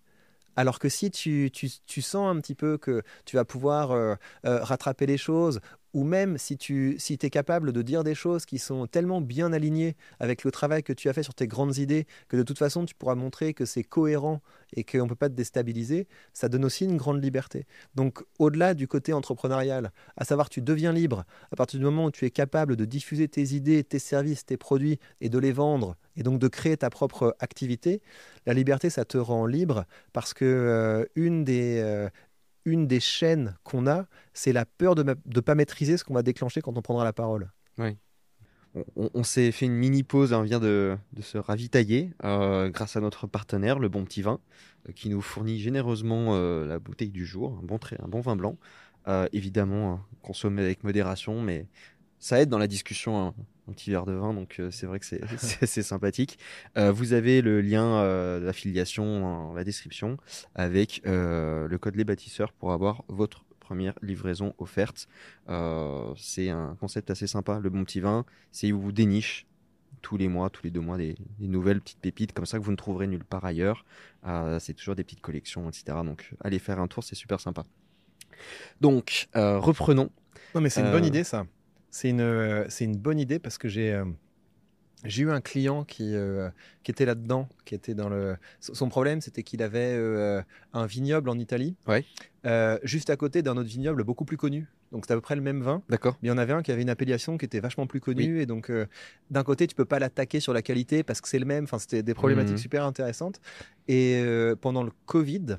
Alors 0.57 0.79
que 0.79 0.89
si 0.89 1.11
tu, 1.11 1.51
tu, 1.53 1.69
tu 1.85 2.01
sens 2.01 2.35
un 2.35 2.41
petit 2.41 2.55
peu 2.55 2.77
que 2.77 3.03
tu 3.25 3.35
vas 3.35 3.45
pouvoir 3.45 3.91
euh, 3.91 4.15
euh, 4.45 4.63
rattraper 4.63 5.05
les 5.05 5.17
choses, 5.17 5.61
ou 5.97 6.03
même 6.03 6.37
si 6.37 6.57
tu 6.57 6.95
si 6.99 7.17
es 7.19 7.29
capable 7.31 7.73
de 7.73 7.81
dire 7.81 8.03
des 8.03 8.13
choses 8.13 8.45
qui 8.45 8.59
sont 8.59 8.85
tellement 8.85 9.19
bien 9.19 9.51
alignées 9.51 9.95
avec 10.19 10.43
le 10.43 10.51
travail 10.51 10.83
que 10.83 10.93
tu 10.93 11.09
as 11.09 11.13
fait 11.13 11.23
sur 11.23 11.33
tes 11.33 11.47
grandes 11.47 11.77
idées, 11.77 12.05
que 12.27 12.37
de 12.37 12.43
toute 12.43 12.59
façon 12.59 12.85
tu 12.85 12.93
pourras 12.93 13.15
montrer 13.15 13.55
que 13.55 13.65
c'est 13.65 13.81
cohérent 13.81 14.43
et 14.75 14.83
qu'on 14.83 15.05
ne 15.05 15.09
peut 15.09 15.15
pas 15.15 15.27
te 15.27 15.33
déstabiliser, 15.33 16.07
ça 16.33 16.49
donne 16.49 16.65
aussi 16.65 16.85
une 16.85 16.97
grande 16.97 17.23
liberté. 17.23 17.65
Donc 17.95 18.23
au-delà 18.37 18.75
du 18.75 18.87
côté 18.87 19.11
entrepreneurial, 19.11 19.91
à 20.17 20.23
savoir 20.23 20.49
tu 20.49 20.61
deviens 20.61 20.93
libre 20.93 21.25
à 21.51 21.55
partir 21.55 21.79
du 21.79 21.85
moment 21.85 22.05
où 22.05 22.11
tu 22.11 22.25
es 22.25 22.29
capable 22.29 22.75
de 22.75 22.85
diffuser 22.85 23.27
tes 23.27 23.55
idées, 23.55 23.83
tes 23.83 23.97
services, 23.97 24.45
tes 24.45 24.57
produits 24.57 24.99
et 25.19 25.29
de 25.29 25.39
les 25.39 25.51
vendre 25.51 25.95
et 26.15 26.21
donc 26.21 26.37
de 26.37 26.47
créer 26.47 26.77
ta 26.77 26.91
propre 26.91 27.35
activité, 27.39 28.03
la 28.45 28.53
liberté 28.53 28.91
ça 28.91 29.03
te 29.03 29.17
rend 29.17 29.47
libre 29.47 29.85
parce 30.13 30.35
que 30.35 30.45
euh, 30.45 31.05
une 31.15 31.43
des 31.43 31.81
euh, 31.83 32.07
une 32.67 32.85
des 32.85 32.99
chaînes 32.99 33.55
qu'on 33.63 33.87
a, 33.87 34.07
c'est 34.33 34.51
la 34.51 34.65
peur 34.65 34.93
de 34.93 35.03
ne 35.03 35.39
pas 35.39 35.55
maîtriser 35.55 35.97
ce 35.97 36.03
qu'on 36.03 36.13
va 36.13 36.21
déclencher 36.21 36.61
quand 36.61 36.77
on 36.77 36.81
prendra 36.81 37.05
la 37.05 37.13
parole. 37.13 37.49
Oui. 37.77 37.97
On, 38.95 39.23
s'est 39.23 39.51
fait 39.51 39.65
une 39.65 39.73
mini 39.73 40.03
pause, 40.03 40.33
on 40.33 40.43
vient 40.43 40.59
de, 40.59 40.97
se 41.21 41.39
ravitailler 41.39 42.11
euh, 42.23 42.69
grâce 42.69 42.95
à 42.95 42.99
notre 42.99 43.25
partenaire, 43.25 43.79
le 43.79 43.89
Bon 43.89 44.03
Petit 44.03 44.21
Vin, 44.21 44.39
euh, 44.87 44.91
qui 44.91 45.09
nous 45.09 45.21
fournit 45.21 45.57
généreusement 45.57 46.35
euh, 46.35 46.67
la 46.67 46.77
bouteille 46.77 47.09
du 47.09 47.25
jour, 47.25 47.57
un 47.59 47.65
bon, 47.65 47.79
un 47.97 48.07
bon 48.07 48.19
vin 48.19 48.35
blanc. 48.35 48.57
évidemment, 49.31 49.93
hein, 49.93 50.05
consommé 50.21 50.61
avec 50.61 50.83
modération, 50.83 51.41
mais 51.41 51.65
ça 52.19 52.39
aide 52.39 52.49
dans 52.49 52.59
la 52.59 52.67
discussion. 52.67 53.17
Hein, 53.17 53.33
un 53.67 53.73
petit 53.73 53.91
verre 53.91 54.05
de 54.05 54.13
vin, 54.13 54.33
donc 54.33 54.61
c'est 54.71 54.85
vrai 54.85 54.99
que 54.99 55.05
c'est 55.05 55.81
sympathique. 55.83 56.39
vous 56.75 57.13
avez 57.13 57.41
le 57.41 57.61
lien 57.61 58.39
d'affiliation 58.39 59.19
dans 59.19 59.53
la 59.53 59.63
description 59.63 60.17
avec 60.55 61.01
le 61.03 61.75
code 61.77 61.95
Les 61.95 62.05
Bâtisseurs 62.05 62.53
pour 62.53 62.71
avoir 62.71 63.03
votre 63.09 63.43
première 63.67 63.95
livraison 64.01 64.53
offerte. 64.59 65.09
Euh, 65.49 66.13
c'est 66.15 66.49
un 66.49 66.77
concept 66.79 67.11
assez 67.11 67.27
sympa. 67.27 67.59
Le 67.59 67.69
bon 67.69 67.83
petit 67.83 67.99
vin, 67.99 68.25
c'est 68.53 68.71
où 68.71 68.79
vous 68.79 68.93
déniche 68.93 69.45
tous 70.01 70.15
les 70.15 70.29
mois, 70.29 70.49
tous 70.49 70.63
les 70.63 70.71
deux 70.71 70.79
mois, 70.79 70.95
des, 70.95 71.15
nouvelles 71.39 71.81
petites 71.81 71.99
pépites 71.99 72.31
comme 72.31 72.45
ça 72.45 72.59
que 72.59 72.63
vous 72.63 72.71
ne 72.71 72.77
trouverez 72.77 73.07
nulle 73.07 73.25
part 73.25 73.43
ailleurs. 73.43 73.83
Euh, 74.25 74.57
c'est 74.59 74.73
toujours 74.73 74.95
des 74.95 75.03
petites 75.03 75.19
collections, 75.19 75.67
etc. 75.67 75.97
Donc 76.05 76.31
allez 76.39 76.59
faire 76.59 76.79
un 76.79 76.87
tour, 76.87 77.03
c'est 77.03 77.15
super 77.15 77.41
sympa. 77.41 77.65
Donc 78.79 79.27
euh, 79.35 79.59
reprenons. 79.59 80.11
Non 80.55 80.61
mais 80.61 80.69
c'est 80.69 80.81
une 80.81 80.91
bonne 80.91 81.05
idée 81.05 81.25
ça. 81.25 81.45
C'est 81.97 82.09
une, 82.09 82.65
c'est 82.69 82.85
une 82.85 82.95
bonne 82.95 83.19
idée 83.19 83.39
parce 83.39 83.57
que 83.57 83.67
j'ai 83.67 83.99
j'ai 85.03 85.23
eu 85.23 85.31
un 85.31 85.41
client 85.41 85.83
qui, 85.83 86.15
euh, 86.15 86.49
qui 86.83 86.91
était 86.91 87.05
là-dedans, 87.05 87.47
qui 87.65 87.73
était 87.73 87.95
dans 87.95 88.07
le. 88.07 88.35
Son 88.59 88.89
problème, 88.89 89.21
c'était 89.21 89.41
qu'il 89.41 89.63
avait 89.63 89.93
euh, 89.95 90.41
un 90.73 90.85
vignoble 90.85 91.29
en 91.29 91.39
Italie, 91.39 91.75
ouais. 91.87 92.05
Euh, 92.45 92.77
juste 92.83 93.09
à 93.09 93.15
côté 93.15 93.41
d'un 93.41 93.57
autre 93.57 93.69
vignoble 93.69 94.03
beaucoup 94.03 94.25
plus 94.25 94.37
connu. 94.37 94.67
Donc 94.91 95.05
c'était 95.05 95.13
à 95.13 95.17
peu 95.17 95.21
près 95.21 95.35
le 95.35 95.41
même 95.41 95.61
vin. 95.61 95.81
D'accord. 95.89 96.17
Mais 96.21 96.27
il 96.27 96.31
y 96.31 96.33
en 96.33 96.37
avait 96.37 96.53
un 96.53 96.61
qui 96.61 96.71
avait 96.71 96.83
une 96.83 96.89
appellation 96.89 97.37
qui 97.37 97.45
était 97.45 97.59
vachement 97.59 97.87
plus 97.87 97.99
connue. 97.99 98.41
Et 98.41 98.45
donc 98.45 98.71
d'un 99.31 99.43
côté, 99.43 99.65
tu 99.67 99.75
peux 99.75 99.85
pas 99.85 99.99
l'attaquer 99.99 100.39
sur 100.39 100.53
la 100.53 100.61
qualité 100.61 101.03
parce 101.03 101.19
que 101.19 101.27
c'est 101.27 101.39
le 101.39 101.45
même. 101.45 101.65
Enfin, 101.65 101.79
c'était 101.79 102.03
des 102.03 102.13
problématiques 102.13 102.55
mmh. 102.55 102.59
super 102.59 102.85
intéressantes. 102.85 103.41
Et 103.89 104.23
pendant 104.61 104.83
le 104.83 104.91
Covid, 105.05 105.57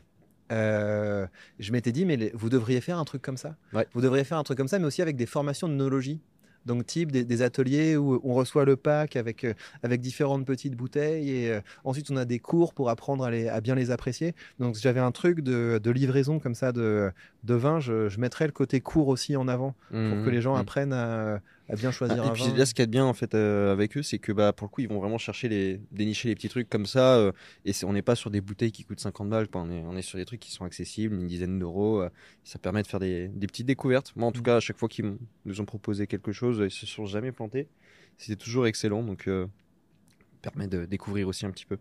je 0.50 1.72
m'étais 1.72 1.92
dit, 1.92 2.04
mais 2.04 2.30
vous 2.34 2.48
devriez 2.48 2.80
faire 2.80 2.98
un 2.98 3.04
truc 3.04 3.22
comme 3.22 3.36
ça. 3.36 3.56
Vous 3.92 4.00
devriez 4.00 4.24
faire 4.24 4.38
un 4.38 4.44
truc 4.44 4.58
comme 4.58 4.68
ça, 4.68 4.78
mais 4.78 4.86
aussi 4.86 5.02
avec 5.02 5.16
des 5.16 5.26
formations 5.26 5.68
de 5.68 5.74
nologie 5.74 6.20
donc 6.68 6.86
type 6.86 7.10
des, 7.10 7.42
ateliers 7.42 7.96
où 7.96 8.20
on 8.22 8.34
reçoit 8.34 8.64
le 8.64 8.76
pack 8.76 9.16
avec, 9.16 9.44
euh, 9.44 9.54
avec 9.82 10.00
différentes 10.00 10.44
petites 10.44 10.76
bouteilles 10.76 11.30
et 11.30 11.50
euh, 11.50 11.60
ensuite 11.84 12.10
on 12.10 12.16
a 12.16 12.24
des 12.24 12.38
cours 12.38 12.74
pour 12.74 12.90
apprendre 12.90 13.24
à, 13.24 13.28
à 13.28 13.60
bien 13.60 13.74
les 13.74 13.90
apprécier. 13.90 14.34
Donc 14.58 14.76
j'avais 14.76 15.00
un 15.00 15.12
truc 15.12 15.40
de, 15.40 15.90
livraison 15.90 16.38
comme 16.38 16.54
ça 16.54 16.70
de, 16.70 17.10
de 17.44 17.54
vin, 17.54 17.80
je, 17.80 18.08
je, 18.08 18.20
mettrais 18.20 18.46
le 18.46 18.52
côté 18.52 18.80
court 18.80 19.08
aussi 19.08 19.36
en 19.36 19.48
avant 19.48 19.74
pour 19.88 19.96
que 19.96 20.28
mmh, 20.28 20.30
les 20.30 20.40
gens 20.42 20.54
mmh. 20.54 20.60
apprennent 20.60 20.92
à, 20.92 21.40
à 21.70 21.76
bien 21.76 21.90
choisir 21.90 22.22
ah, 22.24 22.28
et 22.28 22.32
puis 22.32 22.44
là, 22.56 22.64
ce 22.64 22.72
qu'il 22.72 22.82
y 22.82 22.84
a 22.84 22.86
de 22.86 22.90
bien 22.90 23.04
en 23.04 23.12
fait 23.12 23.34
euh, 23.34 23.72
avec 23.72 23.96
eux, 23.98 24.02
c'est 24.02 24.18
que 24.18 24.32
bah 24.32 24.54
pour 24.54 24.66
le 24.66 24.70
coup, 24.70 24.80
ils 24.80 24.88
vont 24.88 25.00
vraiment 25.00 25.18
chercher 25.18 25.48
les 25.48 25.80
dénicher 25.92 26.28
les 26.28 26.34
petits 26.34 26.48
trucs 26.48 26.70
comme 26.70 26.86
ça. 26.86 27.16
Euh, 27.16 27.32
et 27.66 27.72
on 27.84 27.92
n'est 27.92 28.02
pas 28.02 28.14
sur 28.14 28.30
des 28.30 28.40
bouteilles 28.40 28.72
qui 28.72 28.84
coûtent 28.84 29.00
50 29.00 29.28
balles. 29.28 29.48
On 29.52 29.70
est, 29.70 29.82
on 29.84 29.96
est 29.96 30.02
sur 30.02 30.16
des 30.16 30.24
trucs 30.24 30.40
qui 30.40 30.50
sont 30.50 30.64
accessibles, 30.64 31.14
une 31.14 31.26
dizaine 31.26 31.58
d'euros. 31.58 32.00
Euh, 32.00 32.08
ça 32.42 32.58
permet 32.58 32.82
de 32.82 32.86
faire 32.86 33.00
des, 33.00 33.28
des, 33.28 33.46
petites 33.46 33.66
découvertes. 33.66 34.14
Moi, 34.16 34.26
en 34.26 34.32
tout 34.32 34.40
mm. 34.40 34.44
cas, 34.44 34.56
à 34.56 34.60
chaque 34.60 34.78
fois 34.78 34.88
qu'ils 34.88 35.18
nous 35.44 35.60
ont 35.60 35.66
proposé 35.66 36.06
quelque 36.06 36.32
chose, 36.32 36.58
ils 36.64 36.70
se 36.70 36.86
sont 36.86 37.04
jamais 37.04 37.32
plantés. 37.32 37.68
C'était 38.16 38.36
toujours 38.36 38.66
excellent. 38.66 39.02
Donc, 39.02 39.28
permet 40.40 40.68
de 40.68 40.86
découvrir 40.86 41.28
aussi 41.28 41.44
un 41.44 41.50
petit 41.50 41.66
peu. 41.66 41.76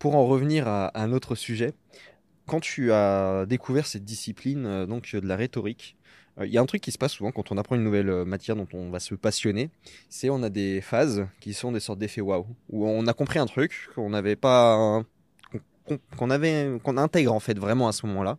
pour 0.00 0.16
en 0.16 0.26
revenir 0.26 0.66
à, 0.66 0.86
à, 0.86 1.04
un 1.04 1.12
autre 1.12 1.36
sujet, 1.36 1.74
quand 2.46 2.58
tu 2.58 2.90
as 2.90 3.46
découvert 3.46 3.86
cette 3.86 4.04
discipline 4.04 4.84
donc 4.86 5.14
de 5.14 5.26
la 5.26 5.36
rhétorique, 5.36 5.96
il 6.40 6.50
y 6.50 6.58
a 6.58 6.60
un 6.60 6.66
truc 6.66 6.80
qui 6.80 6.92
se 6.92 6.98
passe 6.98 7.12
souvent 7.12 7.30
quand 7.30 7.52
on 7.52 7.58
apprend 7.58 7.76
une 7.76 7.84
nouvelle 7.84 8.08
euh, 8.08 8.24
matière 8.24 8.56
dont 8.56 8.68
on 8.72 8.90
va 8.90 9.00
se 9.00 9.14
passionner, 9.14 9.70
c'est 10.08 10.30
on 10.30 10.42
a 10.42 10.48
des 10.48 10.80
phases 10.80 11.26
qui 11.40 11.52
sont 11.52 11.72
des 11.72 11.80
sortes 11.80 11.98
d'effets 11.98 12.20
waouh, 12.20 12.46
où 12.70 12.86
on 12.86 13.06
a 13.06 13.12
compris 13.12 13.38
un 13.38 13.46
truc 13.46 13.88
qu'on 13.94 14.10
n'avait 14.10 14.36
pas, 14.36 15.02
qu'on 16.16 16.30
avait, 16.30 16.78
qu'on 16.82 16.96
intègre 16.96 17.32
en 17.32 17.40
fait 17.40 17.58
vraiment 17.58 17.88
à 17.88 17.92
ce 17.92 18.06
moment-là, 18.06 18.38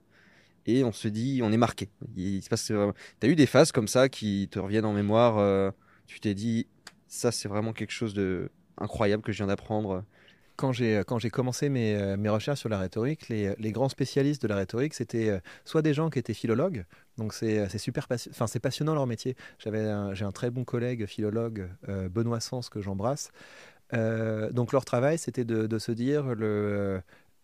et 0.65 0.83
on 0.83 0.91
se 0.91 1.07
dit, 1.07 1.41
on 1.43 1.51
est 1.51 1.57
marqué. 1.57 1.89
Il 2.15 2.41
se 2.41 2.49
passe, 2.49 2.71
t'as 3.19 3.27
eu 3.27 3.35
des 3.35 3.45
phases 3.45 3.71
comme 3.71 3.87
ça 3.87 4.09
qui 4.09 4.47
te 4.49 4.59
reviennent 4.59 4.85
en 4.85 4.93
mémoire. 4.93 5.37
Euh, 5.37 5.71
tu 6.07 6.19
t'es 6.19 6.33
dit, 6.33 6.67
ça 7.07 7.31
c'est 7.31 7.49
vraiment 7.49 7.73
quelque 7.73 7.91
chose 7.91 8.13
de 8.13 8.49
incroyable 8.77 9.21
que 9.23 9.31
je 9.31 9.37
viens 9.37 9.47
d'apprendre 9.47 10.03
quand 10.56 10.72
j'ai 10.72 11.04
quand 11.06 11.20
j'ai 11.20 11.30
commencé 11.30 11.70
mes, 11.70 11.95
euh, 11.95 12.18
mes, 12.18 12.30
recherches 12.30 12.60
sur 12.60 12.70
la 12.70 12.80
rhétorique, 12.80 13.30
les, 13.30 13.56
les 13.58 13.72
grands 13.72 13.89
spécialistes 13.89 14.41
de 14.41 14.47
la 14.47 14.56
rhétorique, 14.56 14.93
c'était 14.93 15.30
euh, 15.30 15.39
soit 15.66 15.82
des 15.82 15.93
gens 15.93 16.10
qui 16.10 16.20
étaient 16.20 16.34
philologues, 16.34 16.86
donc 17.18 17.34
c'est 17.34 17.60
euh, 17.60 17.78
super 17.78 18.08
enfin 18.10 18.47
c'est 18.47 18.60
passionnant 18.60 18.93
leur 18.93 19.08
métier. 19.08 19.36
J'avais 19.60 20.16
j'ai 20.16 20.26
un 20.26 20.32
très 20.32 20.49
bon 20.49 20.64
collègue 20.64 21.06
philologue 21.06 21.70
Benoît 22.12 22.39
Sens 22.39 22.70
que 22.70 22.82
j'embrasse. 22.82 23.32
donc 23.91 24.72
leur 24.74 24.86
travail, 24.86 25.18
c'était 25.18 25.45
de, 25.45 25.80
se 25.80 25.91
dire 25.91 26.26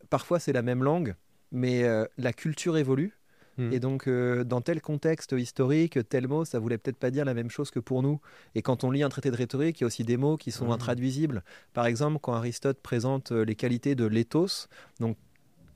parfois 0.10 0.39
c'est 0.39 0.53
la 0.53 0.62
même 0.62 0.84
langue, 0.84 1.16
mais 1.51 1.84
la 2.18 2.34
culture 2.34 2.78
évolue 2.78 3.18
et 3.60 3.78
hmm. 3.78 3.80
donc, 3.80 4.07
euh, 4.07 4.43
dans 4.43 4.62
tel 4.62 4.82
contexte 4.82 5.34
historique, 5.38 5.99
tel 6.07 6.28
mot, 6.28 6.45
ça 6.45 6.60
voulait 6.60 6.78
peut-être 6.78 6.97
pas 6.97 7.12
dire 7.12 7.26
la 7.26 7.34
même 7.34 7.49
chose 7.49 7.72
que 7.72 7.80
pour 7.80 8.01
nous. 8.01 8.20
Et 8.55 8.62
quand 8.62 8.84
on 8.84 8.91
lit 8.91 9.03
un 9.03 9.10
traité 9.10 9.32
de 9.32 9.36
rhétorique, 9.36 9.80
il 9.80 9.84
y 9.84 9.86
a 9.86 9.88
aussi 9.88 10.03
des 10.03 10.18
mots 10.18 10.38
qui 10.38 10.51
sont 10.51 10.72
intraduisibles. 10.72 11.43
Par 11.74 11.86
exemple, 11.86 12.20
quand 12.22 12.34
Aristote 12.34 12.80
présente 12.82 13.32
euh, 13.32 13.43
les 13.43 13.55
qualités 13.55 13.95
de 13.95 14.05
l'éthos, 14.05 14.70
donc 14.99 15.18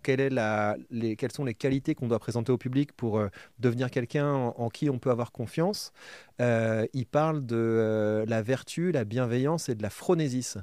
quelle 0.02 0.20
est 0.20 0.30
la, 0.30 0.76
les, 0.92 1.16
quelles 1.16 1.32
sont 1.32 1.46
les 1.46 1.54
qualités 1.54 1.96
qu'on 1.96 2.08
doit 2.08 2.20
présenter 2.20 2.52
au 2.52 2.58
public 2.58 2.92
pour 2.92 3.18
euh, 3.20 3.30
devenir 3.60 3.90
quelqu'un 3.90 4.34
en, 4.34 4.70
qui 4.70 4.90
on 4.90 5.00
peut 5.00 5.12
avoir 5.12 5.32
confiance. 5.32 5.94
il 6.40 7.06
parle 7.10 7.46
de 7.46 8.26
la 8.28 8.42
vertu, 8.42 8.92
la 8.92 9.06
bienveillance 9.06 9.70
et 9.70 9.76
de 9.76 9.82
la 9.82 9.90
phronésis. 9.90 10.58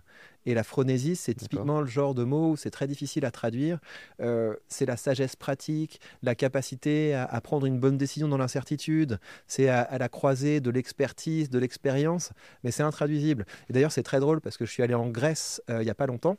Et 0.46 0.54
la 0.54 0.62
phronésis, 0.62 1.20
c'est 1.20 1.34
typiquement 1.34 1.80
le 1.80 1.86
genre 1.86 2.14
de 2.14 2.24
mot 2.24 2.52
où 2.52 2.56
c'est 2.56 2.70
très 2.70 2.86
difficile 2.86 3.24
à 3.24 3.30
traduire. 3.30 3.78
Euh, 4.20 4.56
c'est 4.68 4.86
la 4.86 4.96
sagesse 4.96 5.36
pratique, 5.36 6.00
la 6.22 6.34
capacité 6.34 7.14
à, 7.14 7.40
prendre 7.40 7.66
une 7.66 7.78
bonne 7.78 7.98
décision 7.98 8.28
dans 8.28 8.38
l'incertitude. 8.38 9.18
C'est 9.46 9.68
à, 9.68 9.98
la 9.98 10.08
croisée 10.08 10.60
de 10.60 10.70
l'expertise, 10.70 11.50
de 11.50 11.58
l'expérience, 11.58 12.32
mais 12.64 12.70
c'est 12.70 12.82
intraduisible. 12.82 13.44
Et 13.68 13.72
d'ailleurs, 13.72 13.92
c'est 13.92 14.02
très 14.02 14.20
drôle 14.20 14.40
parce 14.40 14.56
que 14.56 14.64
je 14.64 14.70
suis 14.70 14.82
allé 14.82 14.94
en 14.94 15.08
Grèce 15.08 15.62
euh, 15.70 15.82
il 15.82 15.84
n'y 15.84 15.90
a 15.90 15.94
pas 15.94 16.06
longtemps. 16.06 16.36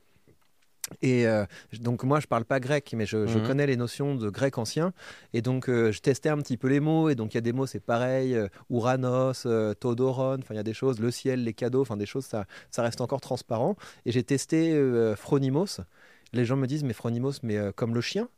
Et 1.02 1.26
euh, 1.28 1.46
donc 1.80 2.04
moi 2.04 2.20
je 2.20 2.28
parle 2.28 2.46
pas 2.46 2.60
grec, 2.60 2.94
mais 2.96 3.06
je, 3.06 3.18
mhm. 3.18 3.48
connais 3.48 3.68
les 3.68 3.78
notions 3.78 4.16
de 4.16 4.30
grec 4.30 4.58
ancien. 4.58 4.94
Et 5.34 5.42
donc 5.42 5.70
euh, 5.70 5.92
je 5.92 6.02
testais 6.02 6.30
un 6.30 6.38
petit 6.38 6.58
peu 6.58 6.68
les 6.68 6.80
mots. 6.80 7.10
Et 7.10 7.16
donc 7.16 7.34
il 7.34 7.38
y 7.38 7.40
a 7.40 7.42
des 7.42 7.54
mots 7.54 7.66
c'est 7.66 7.80
pareil, 7.80 8.36
euh, 8.36 8.48
Ouranos, 8.70 9.48
Todoron. 9.80 10.40
Enfin 10.40 10.54
il 10.54 10.58
y 10.58 10.60
a 10.60 10.64
des 10.64 10.74
choses, 10.74 11.00
le 11.00 11.12
ciel, 11.12 11.44
les 11.44 11.54
cadeaux. 11.54 11.82
Enfin 11.82 11.98
des 11.98 12.06
choses 12.06 12.26
ça, 12.26 12.46
ça 12.72 12.84
reste 12.84 13.02
encore 13.02 13.22
transparent. 13.22 13.76
Et 14.06 14.12
j'ai 14.12 14.24
testé 14.24 14.76
Phronimos. 15.16 15.82
Les 16.34 16.46
gens 16.46 16.56
me 16.56 16.68
disent 16.68 16.84
mais 16.84 16.94
Phronimos, 16.94 17.44
mais 17.44 17.58
comme 17.76 17.94
le 17.94 18.02
chien. 18.02 18.30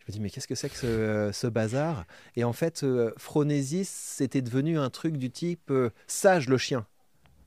Je 0.00 0.12
me 0.12 0.14
dis 0.14 0.20
mais 0.20 0.30
qu'est-ce 0.30 0.48
que 0.48 0.54
c'est 0.54 0.70
que 0.70 1.30
ce, 1.32 1.46
bazar? 1.46 2.06
Et 2.36 2.44
en 2.44 2.52
fait 2.52 2.84
Phronésis 3.16 3.88
c'était 3.88 4.42
devenu 4.42 4.78
un 4.78 4.90
truc 4.90 5.16
du 5.16 5.30
type 5.30 5.72
sage 6.06 6.48
le 6.48 6.58
chien. 6.58 6.86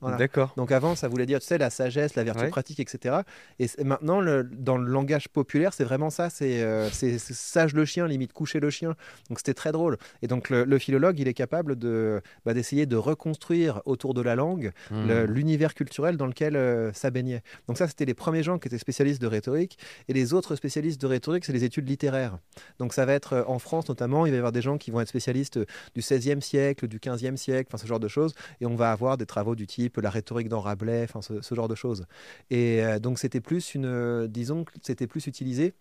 D'accord. 0.02 0.52
Donc 0.56 0.72
avant, 0.72 0.94
ça 0.96 1.08
voulait 1.08 1.26
dire, 1.26 1.40
tu 1.40 1.46
sais, 1.46 1.58
la 1.58 1.70
sagesse, 1.70 2.14
la 2.14 2.24
vertu 2.24 2.48
pratique, 2.48 2.80
etc. 2.80 3.20
Et 3.58 3.68
maintenant, 3.84 4.20
le, 4.20 4.44
dans 4.44 4.76
le 4.76 4.90
langage 4.90 5.28
populaire, 5.28 5.72
c'est 5.72 5.84
vraiment 5.84 6.10
ça. 6.10 6.28
Euh, 6.42 6.88
c'est 6.92 7.18
sage 7.18 7.74
le 7.74 7.84
chien, 7.84 8.06
limite 8.06 8.32
coucher 8.32 8.60
le 8.60 8.70
chien. 8.70 8.96
Donc 9.28 9.38
c'était 9.38 9.54
très 9.54 9.72
drôle. 9.72 9.98
Et 10.22 10.26
donc 10.26 10.50
le, 10.50 10.78
philologue, 10.78 11.18
il 11.20 11.28
est 11.28 11.34
capable 11.34 11.76
de 11.76 12.20
bah, 12.44 12.54
d'essayer 12.54 12.86
de 12.86 12.96
reconstruire 12.96 13.80
autour 13.84 14.14
de 14.14 14.20
la 14.20 14.34
langue 14.34 14.72
hmm. 14.90 15.24
l'univers 15.24 15.74
culturel 15.74 16.16
dans 16.16 16.26
lequel 16.26 16.56
euh, 16.56 16.92
ça 16.92 17.10
baignait. 17.10 17.42
Donc 17.68 17.78
ça, 17.78 17.86
c'était 17.86 18.04
les 18.04 18.14
premiers 18.14 18.42
gens 18.42 18.58
qui 18.58 18.68
étaient 18.68 18.78
spécialistes 18.78 19.22
de 19.22 19.26
rhétorique. 19.26 19.78
Et 20.08 20.12
les 20.12 20.34
autres 20.34 20.56
spécialistes 20.56 21.00
de 21.00 21.06
rhétorique, 21.06 21.44
c'est 21.44 21.52
les 21.52 21.64
études 21.64 21.88
littéraires. 21.88 22.38
Donc 22.78 22.92
ça 22.92 23.04
va 23.04 23.12
être 23.12 23.34
euh, 23.34 23.44
en 23.46 23.58
France 23.58 23.88
notamment, 23.88 24.26
il 24.26 24.30
va 24.30 24.36
y 24.36 24.38
avoir 24.38 24.52
des 24.52 24.62
gens 24.62 24.78
qui 24.78 24.90
vont 24.90 25.00
être 25.00 25.08
spécialistes 25.08 25.58
du 25.94 26.00
16e 26.00 26.40
siècle, 26.40 26.88
du 26.88 26.98
15e 26.98 27.36
siècle, 27.36 27.70
enfin 27.72 27.80
ce 27.80 27.86
genre 27.86 28.00
de 28.00 28.08
choses. 28.08 28.34
Et 28.60 28.66
on 28.66 28.74
va 28.74 28.90
avoir 28.90 29.16
des 29.16 29.26
travaux 29.26 29.54
du 29.54 29.66
type 29.66 29.91
la 30.00 30.10
rhétorique 30.10 30.48
dans 30.48 30.60
Rabelais, 30.60 31.04
enfin 31.04 31.22
ce, 31.22 31.40
ce, 31.40 31.54
genre 31.54 31.68
de 31.68 31.74
choses. 31.74 32.06
Et 32.50 32.82
euh, 32.84 32.98
donc 32.98 33.18
c'était 33.18 33.40
plus 33.40 33.74
une, 33.74 34.26
disons 34.26 34.64
que 34.64 34.72
c'était 34.82 35.06
plus 35.06 35.26
utilisé 35.26 35.74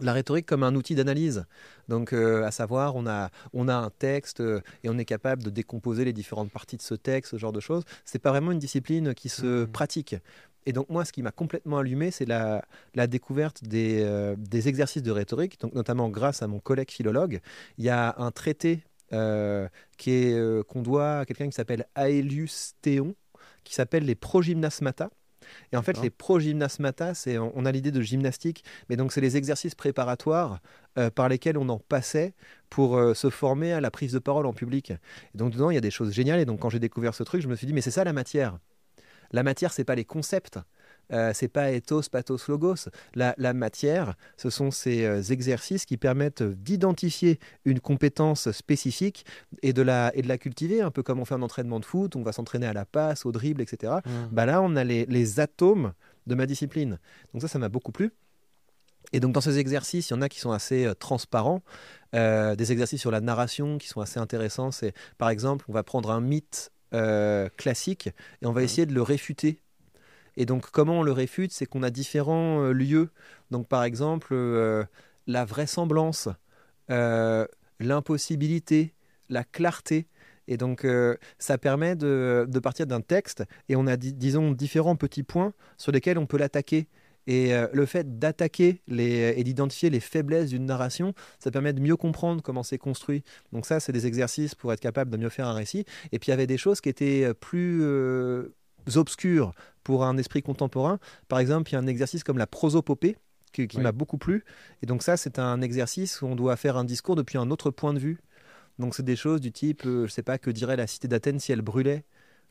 la 0.00 0.12
rhétorique 0.12 0.46
comme 0.46 0.62
un 0.62 0.74
outil 0.74 0.94
d'analyse. 0.94 1.44
Donc, 1.88 2.12
euh, 2.12 2.44
à 2.44 2.50
savoir, 2.50 2.96
on 2.96 3.06
a, 3.06 3.30
on 3.52 3.68
a 3.68 3.74
un 3.74 3.90
texte 3.90 4.40
euh, 4.40 4.60
et 4.82 4.88
on 4.88 4.98
est 4.98 5.04
capable 5.04 5.42
de 5.42 5.50
décomposer 5.50 6.04
les 6.04 6.12
différentes 6.12 6.50
parties 6.50 6.76
de 6.76 6.82
ce 6.82 6.94
texte, 6.94 7.32
ce 7.32 7.36
genre 7.36 7.52
de 7.52 7.60
choses. 7.60 7.84
C'est 8.04 8.18
pas 8.18 8.30
vraiment 8.30 8.52
une 8.52 8.58
discipline 8.58 9.14
qui 9.14 9.28
se 9.28 9.64
mmh. 9.64 9.68
pratique. 9.68 10.16
Et 10.66 10.72
donc, 10.72 10.88
moi, 10.88 11.04
ce 11.04 11.12
qui 11.12 11.22
m'a 11.22 11.30
complètement 11.30 11.78
allumé, 11.78 12.10
c'est 12.10 12.24
la, 12.24 12.64
la, 12.94 13.06
découverte 13.06 13.62
des, 13.64 14.02
euh, 14.02 14.34
des, 14.38 14.68
exercices 14.68 15.02
de 15.02 15.10
rhétorique, 15.10 15.60
donc 15.60 15.74
notamment 15.74 16.08
grâce 16.08 16.42
à 16.42 16.46
mon 16.46 16.58
collègue 16.58 16.90
philologue. 16.90 17.40
Il 17.76 17.84
y 17.84 17.90
a 17.90 18.14
un 18.18 18.30
traité 18.30 18.82
qui 19.10 20.10
est 20.10 20.66
qu'on 20.66 20.82
doit 20.82 21.18
à 21.20 21.24
quelqu'un 21.24 21.46
qui 21.46 21.52
s'appelle 21.52 21.86
Aelius 21.96 22.74
Théon, 22.82 23.14
qui 23.64 23.74
s'appelle 23.74 24.04
les 24.04 24.14
Progymnasmata 24.14 25.10
et 25.72 25.76
en 25.76 25.82
fait, 25.82 26.00
les 26.00 26.10
pro-gymnasmata, 26.10 27.14
c'est, 27.14 27.38
on 27.38 27.64
a 27.64 27.72
l'idée 27.72 27.90
de 27.90 28.00
gymnastique, 28.00 28.64
mais 28.88 28.96
donc 28.96 29.12
c'est 29.12 29.20
les 29.20 29.36
exercices 29.36 29.74
préparatoires 29.74 30.60
euh, 30.98 31.10
par 31.10 31.28
lesquels 31.28 31.58
on 31.58 31.68
en 31.68 31.78
passait 31.78 32.34
pour 32.70 32.96
euh, 32.96 33.14
se 33.14 33.30
former 33.30 33.72
à 33.72 33.80
la 33.80 33.90
prise 33.90 34.12
de 34.12 34.18
parole 34.18 34.46
en 34.46 34.52
public. 34.52 34.90
Et 34.90 35.38
donc 35.38 35.52
dedans, 35.52 35.70
il 35.70 35.74
y 35.74 35.78
a 35.78 35.82
des 35.82 35.90
choses 35.90 36.12
géniales. 36.12 36.40
Et 36.40 36.44
donc 36.44 36.60
quand 36.60 36.70
j'ai 36.70 36.78
découvert 36.78 37.14
ce 37.14 37.22
truc, 37.22 37.42
je 37.42 37.48
me 37.48 37.56
suis 37.56 37.66
dit, 37.66 37.72
mais 37.72 37.80
c'est 37.80 37.90
ça 37.90 38.04
la 38.04 38.12
matière. 38.12 38.58
La 39.32 39.42
matière, 39.42 39.72
c'est 39.72 39.84
pas 39.84 39.94
les 39.94 40.04
concepts. 40.04 40.58
Euh, 41.12 41.32
c'est 41.34 41.48
pas 41.48 41.70
ethos, 41.72 42.02
pathos, 42.10 42.48
logos. 42.48 42.88
La, 43.14 43.54
matière, 43.54 44.14
ce 44.36 44.50
sont 44.50 44.70
ces 44.70 45.04
euh, 45.04 45.22
exercices 45.22 45.84
qui 45.84 45.96
permettent 45.96 46.42
d'identifier 46.42 47.38
une 47.64 47.80
compétence 47.80 48.50
spécifique 48.52 49.24
et 49.62 49.72
de, 49.72 49.82
la, 49.82 50.12
et 50.14 50.22
de 50.22 50.28
la 50.28 50.38
cultiver, 50.38 50.80
un 50.80 50.90
peu 50.90 51.02
comme 51.02 51.20
on 51.20 51.24
fait 51.24 51.34
un 51.34 51.42
entraînement 51.42 51.80
de 51.80 51.84
foot, 51.84 52.16
on 52.16 52.22
va 52.22 52.32
s'entraîner 52.32 52.66
à 52.66 52.72
la 52.72 52.84
passe, 52.84 53.26
au 53.26 53.32
dribble, 53.32 53.62
etc. 53.62 53.94
Mmh. 54.04 54.10
Bah 54.32 54.46
là, 54.46 54.62
on 54.62 54.76
a 54.76 54.84
les, 54.84 55.40
atomes 55.40 55.92
de 56.26 56.34
ma 56.34 56.46
discipline. 56.46 56.98
Donc 57.32 57.42
ça, 57.42 57.48
ça 57.48 57.58
m'a 57.58 57.68
beaucoup 57.68 57.92
plu. 57.92 58.12
Et 59.12 59.20
donc 59.20 59.32
dans 59.32 59.40
ces 59.40 59.58
exercices, 59.58 60.10
il 60.10 60.12
y 60.14 60.16
en 60.16 60.22
a 60.22 60.28
qui 60.28 60.40
sont 60.40 60.52
assez 60.52 60.86
euh, 60.86 60.94
transparents, 60.94 61.62
des 62.12 62.70
exercices 62.70 63.00
sur 63.00 63.10
la 63.10 63.20
narration 63.20 63.76
qui 63.76 63.88
sont 63.88 64.00
assez 64.00 64.20
intéressants. 64.20 64.70
C'est 64.70 64.94
par 65.18 65.30
exemple, 65.30 65.64
on 65.68 65.72
va 65.72 65.82
prendre 65.82 66.12
un 66.12 66.20
mythe 66.20 66.70
classique 67.56 68.06
et 68.40 68.46
on 68.46 68.52
va 68.52 68.60
mmh. 68.60 68.64
essayer 68.64 68.86
de 68.86 68.94
le 68.94 69.02
réfuter 69.02 69.63
et 70.36 70.46
donc, 70.46 70.70
comment 70.70 71.00
on 71.00 71.02
le 71.02 71.12
réfute 71.12 71.52
C'est 71.52 71.66
qu'on 71.66 71.82
a 71.82 71.90
différents 71.90 72.62
euh, 72.62 72.72
lieux. 72.72 73.10
Donc, 73.50 73.68
par 73.68 73.84
exemple, 73.84 74.28
euh, 74.32 74.84
la 75.26 75.44
vraisemblance, 75.44 76.28
euh, 76.90 77.46
l'impossibilité, 77.80 78.94
la 79.28 79.44
clarté. 79.44 80.06
Et 80.46 80.58
donc, 80.58 80.86
ça 81.38 81.56
permet 81.56 81.96
de, 81.96 82.46
partir 82.62 82.86
d'un 82.86 83.00
texte 83.00 83.44
et 83.70 83.76
on 83.76 83.86
a, 83.86 83.96
disons, 83.96 84.52
différents 84.52 84.94
petits 84.94 85.22
points 85.22 85.54
sur 85.78 85.90
lesquels 85.90 86.18
on 86.18 86.26
peut 86.26 86.36
l'attaquer. 86.36 86.86
Et 87.26 87.52
le 87.72 87.86
fait 87.86 88.18
d'attaquer 88.18 88.82
et 88.86 89.42
d'identifier 89.42 89.88
les 89.88 90.00
faiblesses 90.00 90.50
d'une 90.50 90.66
narration, 90.66 91.14
ça 91.38 91.50
permet 91.50 91.72
de 91.72 91.80
mieux 91.80 91.96
comprendre 91.96 92.42
comment 92.42 92.62
c'est 92.62 92.76
construit. 92.76 93.24
Donc 93.52 93.64
ça, 93.64 93.80
c'est 93.80 93.92
des 93.92 94.06
exercices 94.06 94.54
pour 94.54 94.70
être 94.70 94.80
capable 94.80 95.10
de 95.10 95.16
mieux 95.16 95.30
faire 95.30 95.48
un 95.48 95.54
récit. 95.54 95.86
Et 96.12 96.18
puis 96.18 96.28
il 96.28 96.32
y 96.32 96.34
avait 96.34 96.46
des 96.46 96.58
choses 96.58 96.82
qui 96.82 96.90
étaient 96.90 97.32
plus 97.32 97.82
obscures 98.96 99.52
pour 99.82 100.04
un 100.04 100.16
esprit 100.16 100.42
contemporain. 100.42 100.98
Par 101.28 101.38
exemple, 101.38 101.70
il 101.70 101.74
y 101.74 101.76
a 101.76 101.78
un 101.78 101.86
exercice 101.86 102.24
comme 102.24 102.38
la 102.38 102.46
prosopopée 102.46 103.16
qui, 103.52 103.78
m'a 103.78 103.92
beaucoup 103.92 104.18
plu. 104.18 104.44
Et 104.82 104.86
donc 104.86 105.02
ça, 105.02 105.16
c'est 105.16 105.38
un 105.38 105.60
exercice 105.62 106.22
où 106.22 106.26
on 106.26 106.34
doit 106.34 106.56
faire 106.56 106.76
un 106.76 106.84
discours 106.84 107.16
depuis 107.16 107.38
un 107.38 107.50
autre 107.50 107.70
point 107.70 107.94
de 107.94 107.98
vue. 107.98 108.18
Donc 108.78 108.94
c'est 108.94 109.04
des 109.04 109.16
choses 109.16 109.40
du 109.40 109.52
type, 109.52 109.86
euh, 109.86 110.00
je 110.00 110.02
ne 110.04 110.08
sais 110.08 110.22
pas, 110.22 110.38
que 110.38 110.50
dirait 110.50 110.76
la 110.76 110.88
cité 110.88 111.06
d'Athènes 111.06 111.38
si 111.38 111.52
elle 111.52 111.62
brûlait 111.62 112.04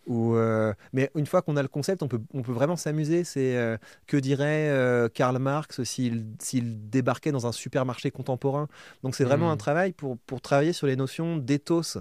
ou 0.06 0.36
euh, 0.36 0.74
mais 0.92 1.10
une 1.16 1.26
fois 1.26 1.42
qu'on 1.42 1.56
a 1.56 1.62
le 1.62 1.70
concept, 1.70 2.04
on 2.04 2.10
peut, 2.10 2.20
on 2.34 2.42
peut 2.42 2.52
vraiment 2.52 2.76
s'amuser. 2.76 3.24
C'est 3.24 3.56
euh, 3.56 3.78
que 4.06 4.18
dirait 4.18 5.10
Karl 5.14 5.40
Marx 5.40 5.82
s'il 5.84 6.90
débarquait 6.90 7.32
dans 7.32 7.48
un 7.48 7.54
supermarché 7.54 8.12
contemporain? 8.12 8.68
Donc 9.02 9.16
c'est 9.16 9.24
vraiment 9.24 9.48
mmh. 9.48 9.54
un 9.54 9.58
travail 9.58 9.94
pour, 9.94 10.18
pour 10.18 10.42
travailler 10.42 10.74
sur 10.74 10.88
les 10.88 10.98
notions 10.98 11.38
d'éthos. 11.38 12.00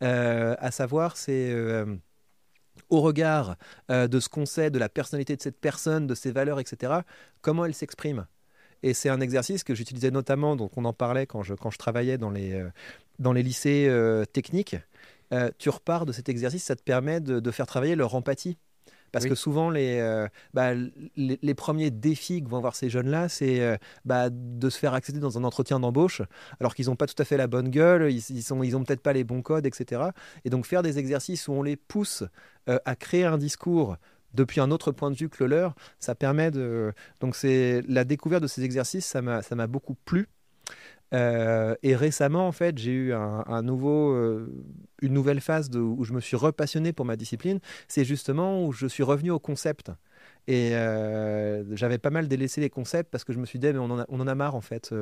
à 0.00 0.70
savoir, 0.72 1.16
c'est 1.16 1.54
au 2.90 3.00
regard 3.00 3.56
euh, 3.90 4.08
de 4.08 4.20
ce 4.20 4.28
qu'on 4.28 4.46
sait 4.46 4.70
de 4.70 4.78
la 4.78 4.88
personnalité 4.88 5.36
de 5.36 5.42
cette 5.42 5.60
personne, 5.60 6.06
de 6.06 6.14
ses 6.14 6.30
valeurs, 6.30 6.60
etc., 6.60 7.00
comment 7.40 7.64
elle 7.64 7.74
s'exprime. 7.74 8.26
Et 8.82 8.94
c'est 8.94 9.08
un 9.08 9.20
exercice 9.20 9.64
que 9.64 9.74
j'utilisais 9.74 10.10
notamment, 10.10 10.54
donc 10.54 10.76
on 10.76 10.84
en 10.84 10.92
parlait 10.92 11.26
quand 11.26 11.42
je, 11.42 11.54
quand 11.54 11.70
je 11.70 11.78
travaillais 11.78 12.18
dans 12.18 12.30
les, 12.30 12.52
euh, 12.52 12.70
dans 13.18 13.32
les 13.32 13.42
lycées 13.42 13.86
euh, 13.88 14.24
techniques. 14.24 14.76
tu 15.58 15.70
repars 15.70 16.06
de 16.06 16.12
cet 16.12 16.28
exercice, 16.28 16.64
ça 16.64 16.76
te 16.76 16.82
permet 16.82 17.20
de 17.20 17.50
faire 17.50 17.66
travailler 17.66 17.96
leur 17.96 18.14
empathie. 18.14 18.58
Parce 19.12 19.26
que 19.26 19.34
souvent, 19.34 19.72
euh, 19.74 20.28
bah, 20.54 20.74
les, 20.74 21.38
les, 21.40 21.54
premiers 21.54 21.90
défis 21.90 22.42
que 22.42 22.48
vont 22.48 22.58
avoir 22.58 22.76
ces 22.76 22.90
jeunes-là, 22.90 23.28
c'est 23.28 23.60
euh, 23.60 23.76
bah, 24.04 24.28
de 24.30 24.70
se 24.70 24.78
faire 24.78 24.94
accéder 24.94 25.20
dans 25.20 25.38
un 25.38 25.44
entretien 25.44 25.80
d'embauche, 25.80 26.22
alors 26.60 26.74
qu'ils 26.74 26.86
n'ont 26.86 26.96
pas 26.96 27.06
tout 27.06 27.20
à 27.20 27.24
fait 27.24 27.36
la 27.36 27.46
bonne 27.46 27.68
gueule, 27.68 28.10
ils 28.10 28.42
n'ont 28.50 28.62
ils 28.62 28.72
peut-être 28.84 29.00
pas 29.00 29.12
les 29.12 29.24
bons 29.24 29.42
codes, 29.42 29.66
etc. 29.66 30.02
Et 30.44 30.50
donc 30.50 30.66
faire 30.66 30.82
des 30.82 30.98
exercices 30.98 31.48
où 31.48 31.52
on 31.52 31.62
les 31.62 31.76
pousse 31.76 32.24
euh, 32.68 32.78
à 32.84 32.96
créer 32.96 33.24
un 33.24 33.38
discours 33.38 33.96
depuis 34.34 34.60
un 34.60 34.70
autre 34.70 34.92
point 34.92 35.10
de 35.10 35.16
vue 35.16 35.28
que 35.30 35.42
le 35.44 35.48
leur, 35.48 35.74
ça 35.98 36.14
permet 36.14 36.50
de... 36.50 36.92
Donc 37.20 37.36
c'est 37.36 37.82
la 37.88 38.04
découverte 38.04 38.42
de 38.42 38.48
ces 38.48 38.64
exercices, 38.64 39.06
ça 39.06 39.22
m'a 39.22 39.66
beaucoup 39.66 39.94
plu. 39.94 40.28
Euh, 41.14 41.74
et 41.82 41.94
récemment, 41.96 42.46
en 42.46 42.52
fait, 42.52 42.78
j'ai 42.78 42.90
eu 42.90 43.12
euh, 43.12 44.46
une 45.02 45.12
nouvelle 45.12 45.40
phase 45.40 45.70
où 45.74 46.04
je 46.04 46.12
me 46.12 46.20
suis 46.20 46.36
repassionné 46.36 46.92
pour 46.92 47.04
ma 47.04 47.16
discipline. 47.16 47.60
C'est 47.88 48.04
justement 48.04 48.64
où 48.64 48.72
je 48.72 48.86
suis 48.86 49.02
revenu 49.02 49.30
au 49.30 49.38
concept. 49.38 49.90
Et 50.48 50.76
euh, 50.76 51.64
j'avais 51.74 51.98
pas 51.98 52.10
mal 52.10 52.28
délaissé 52.28 52.60
les 52.60 52.70
concepts 52.70 53.10
parce 53.10 53.24
que 53.24 53.32
je 53.32 53.38
me 53.38 53.46
suis 53.46 53.58
dit, 53.58 53.66
mais 53.66 53.78
on 53.78 53.90
en 53.90 53.98
a, 54.00 54.06
on 54.08 54.20
en 54.20 54.28
a 54.28 54.34
marre 54.34 54.54
en 54.54 54.60
fait. 54.60 54.94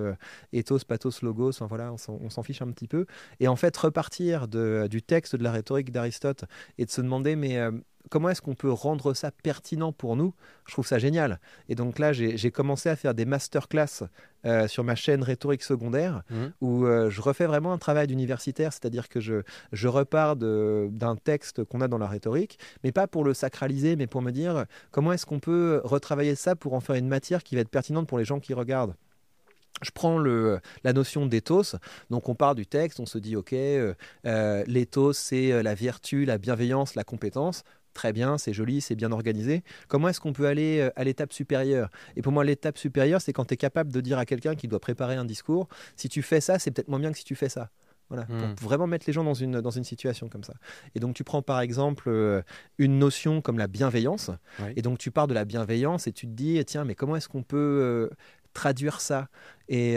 ethos, 0.53 0.79
pathos, 0.87 1.23
logos, 1.23 1.53
voilà, 1.61 1.93
on 1.93 2.31
s'en 2.31 2.43
fiche 2.43 2.63
un 2.63 2.71
petit 2.71 2.89
peu. 2.89 3.07
Et 3.41 3.49
en 3.49 3.57
fait, 3.57 3.77
repartir 3.77 4.49
du 4.49 5.03
texte 5.03 5.37
de 5.37 5.43
la 5.43 5.53
rhétorique 5.53 5.93
d'Aristote 5.93 6.45
et 6.79 6.87
de 6.87 6.91
se 6.91 7.03
demander, 7.03 7.37
mais 7.37 7.59
comment 8.11 8.29
est-ce 8.29 8.43
qu'on 8.43 8.55
peut 8.55 8.71
rendre 8.71 9.15
ça 9.15 9.31
pertinent 9.31 9.93
pour 9.93 10.17
nous? 10.17 10.35
Je 10.67 10.73
trouve 10.73 10.87
ça 10.87 10.99
génial. 10.99 11.41
Et 11.69 11.75
donc 11.75 11.99
là, 11.99 12.13
j'ai 12.13 12.51
commencé 12.51 12.89
à 12.89 12.97
faire 12.97 13.15
des 13.15 13.25
masterclass 13.25 14.05
euh, 14.47 14.69
sur 14.69 14.85
ma 14.85 14.95
chaîne 14.95 15.23
rhétorique 15.23 15.63
secondaire 15.63 16.23
mmh. 16.31 16.37
où 16.61 16.85
euh, 16.85 17.09
je 17.11 17.21
refais 17.21 17.47
vraiment 17.47 17.73
un 17.73 17.79
travail 17.79 18.07
d'universitaire, 18.07 18.73
c'est-à-dire 18.73 19.09
que 19.09 19.21
je, 19.21 19.43
je 19.73 19.89
repars 19.89 20.37
d'un 20.37 21.17
texte 21.17 21.65
qu'on 21.65 21.81
a 21.81 21.89
dans 21.89 21.99
la 21.99 22.07
rhétorique, 22.07 22.59
mais 22.83 22.93
pas 22.93 23.07
pour 23.07 23.25
le 23.25 23.35
sacraliser, 23.35 23.97
mais 23.97 24.07
pour 24.07 24.23
me 24.23 24.31
dire 24.31 24.67
comment 24.91 25.13
est-ce 25.13 25.27
qu'on 25.27 25.41
peut 25.41 25.81
retravailler 25.85 26.35
ça 26.35 26.57
pour 26.57 26.75
en 26.75 26.81
faire 26.81 26.97
une 26.97 27.09
matière 27.09 27.43
qui 27.43 27.55
va 27.55 27.63
être 27.63 27.71
pertinente 27.71 28.07
pour 28.07 28.19
les 28.19 28.25
gens 28.25 28.41
qui 28.41 28.55
regardent 28.55 28.95
je 29.83 29.91
prends 29.91 30.19
le, 30.19 30.61
la 30.85 30.93
notion 30.93 31.27
d'éthos, 31.27 31.75
donc 32.09 32.29
on 32.29 32.37
part 32.37 32.55
du 32.55 32.65
texte, 32.65 33.01
on 33.01 33.07
se 33.07 33.19
dit 33.19 33.35
ok, 33.35 33.53
euh, 33.53 33.95
l'éthos 34.67 35.13
c'est 35.15 35.63
la 35.65 35.75
vertu, 35.75 36.25
la 36.25 36.39
bienveillance, 36.39 36.95
la 36.95 37.03
compétence 37.03 37.65
très 37.95 38.13
bien, 38.13 38.37
c'est 38.37 38.53
joli, 38.53 38.81
c'est 38.81 38.97
bien 38.97 39.13
organisé. 39.13 39.63
Comment 39.89 40.09
est-ce 40.09 40.21
qu'on 40.21 40.33
peut 40.33 40.47
aller 40.47 40.81
euh, 40.81 40.91
à 40.97 41.05
l'étape 41.05 41.33
supérieure? 41.33 41.89
Et 42.17 42.23
pour 42.23 42.33
moi, 42.33 42.45
l'étape 42.45 42.77
supérieure, 42.77 43.23
c'est 43.23 43.33
quand 43.33 43.47
tu 43.47 43.55
es 43.55 43.57
capable 43.57 43.91
de 43.91 44.01
dire 44.03 44.19
à 44.19 44.27
quelqu'un 44.27 44.55
qui 44.55 44.69
doit 44.69 44.81
préparer 44.81 45.15
un 45.15 45.25
discours, 45.25 45.69
si 45.97 46.09
tu 46.09 46.21
fais 46.21 46.43
ça, 46.43 46.59
c'est 46.59 46.71
peut-être 46.71 46.89
moins 46.89 47.01
bien 47.01 47.13
que 47.13 47.19
si 47.19 47.25
tu 47.25 47.35
fais 47.35 47.49
ça. 47.49 47.71
Voilà, 48.11 48.27
pour 48.27 48.37
hmm. 48.37 48.55
vraiment 48.61 48.87
mettre 48.87 49.07
les 49.07 49.15
gens 49.15 49.25
dans 49.25 49.33
une, 49.33 49.63
dans 49.63 49.71
une 49.71 49.83
situation 49.83 50.29
comme 50.29 50.45
ça. 50.45 50.53
Et 50.95 51.01
donc 51.01 51.15
tu 51.15 51.25
prends 51.25 51.41
par 51.41 51.61
exemple 51.61 52.05
euh, 52.09 52.43
une 52.77 52.99
notion 52.99 53.41
comme 53.41 53.57
la 53.57 53.67
bienveillance, 53.67 54.31
et 54.77 54.83
donc 54.83 54.99
tu 54.99 55.11
pars 55.11 55.27
de 55.27 55.33
la 55.33 55.47
bienveillance 55.47 56.07
et 56.07 56.13
tu 56.13 56.27
te 56.27 56.33
dis, 56.33 56.63
tiens, 56.67 56.85
mais 56.85 56.95
comment 56.95 57.17
est-ce 57.17 57.31
qu'on 57.31 57.43
peut 57.43 57.57
euh, 57.57 58.11
traduire 58.53 59.01
ça? 59.01 59.29
Et 59.69 59.97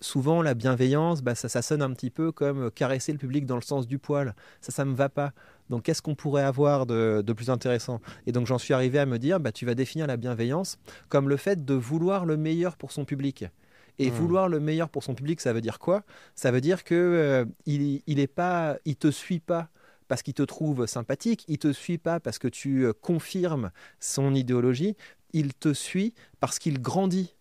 souvent 0.00 0.42
la 0.42 0.52
bienveillance, 0.52 1.22
bah, 1.22 1.34
ça, 1.34 1.48
ça 1.48 1.62
sonne 1.62 1.80
un 1.80 1.92
petit 1.94 2.10
peu 2.10 2.30
comme 2.30 2.70
caresser 2.70 3.12
le 3.12 3.18
public 3.18 3.46
dans 3.46 3.56
le 3.56 3.62
sens 3.62 3.86
du 3.86 3.98
poil. 3.98 4.34
Ça, 4.60 4.70
ça 4.70 4.84
me 4.84 4.94
va 4.94 5.08
pas. 5.08 5.32
Donc, 5.70 5.84
qu'est-ce 5.84 6.02
qu'on 6.02 6.14
pourrait 6.14 6.42
avoir 6.42 6.86
de, 6.86 7.22
plus 7.36 7.50
intéressant? 7.50 8.00
Et 8.26 8.32
donc, 8.32 8.46
j'en 8.46 8.58
suis 8.58 8.74
arrivé 8.74 8.98
à 8.98 9.06
me 9.06 9.18
dire, 9.18 9.40
bah, 9.40 9.52
tu 9.52 9.66
vas 9.66 9.74
définir 9.74 10.06
la 10.06 10.16
bienveillance 10.16 10.78
comme 11.08 11.28
le 11.28 11.36
fait 11.36 11.64
de 11.64 11.74
vouloir 11.74 12.24
le 12.24 12.36
meilleur 12.36 12.76
pour 12.76 12.92
son 12.92 13.04
public. 13.04 13.44
Et 13.98 14.10
hmm. 14.10 14.14
vouloir 14.14 14.48
le 14.48 14.60
meilleur 14.60 14.90
pour 14.90 15.02
son 15.02 15.14
public, 15.14 15.40
ça 15.40 15.52
veut 15.52 15.62
dire 15.62 15.78
quoi? 15.78 16.02
Ça 16.34 16.50
veut 16.50 16.60
dire 16.60 16.84
que 16.84 16.94
euh, 16.94 17.44
il, 17.64 18.02
il 18.06 18.20
est 18.20 18.26
pas, 18.26 18.76
il 18.84 18.96
te 18.96 19.10
suit 19.10 19.40
pas 19.40 19.70
parce 20.08 20.22
qu'il 20.22 20.34
te 20.34 20.42
trouve 20.42 20.86
sympathique, 20.86 21.44
il 21.48 21.58
te 21.58 21.72
suit 21.72 21.98
pas 21.98 22.20
parce 22.20 22.38
que 22.38 22.48
tu 22.48 22.84
euh, 22.84 22.92
confirmes 22.92 23.70
son 23.98 24.34
idéologie, 24.34 24.96
il 25.32 25.54
te 25.54 25.72
suit 25.72 26.14
parce 26.40 26.58
qu'il 26.58 26.80
grandit 26.80 27.34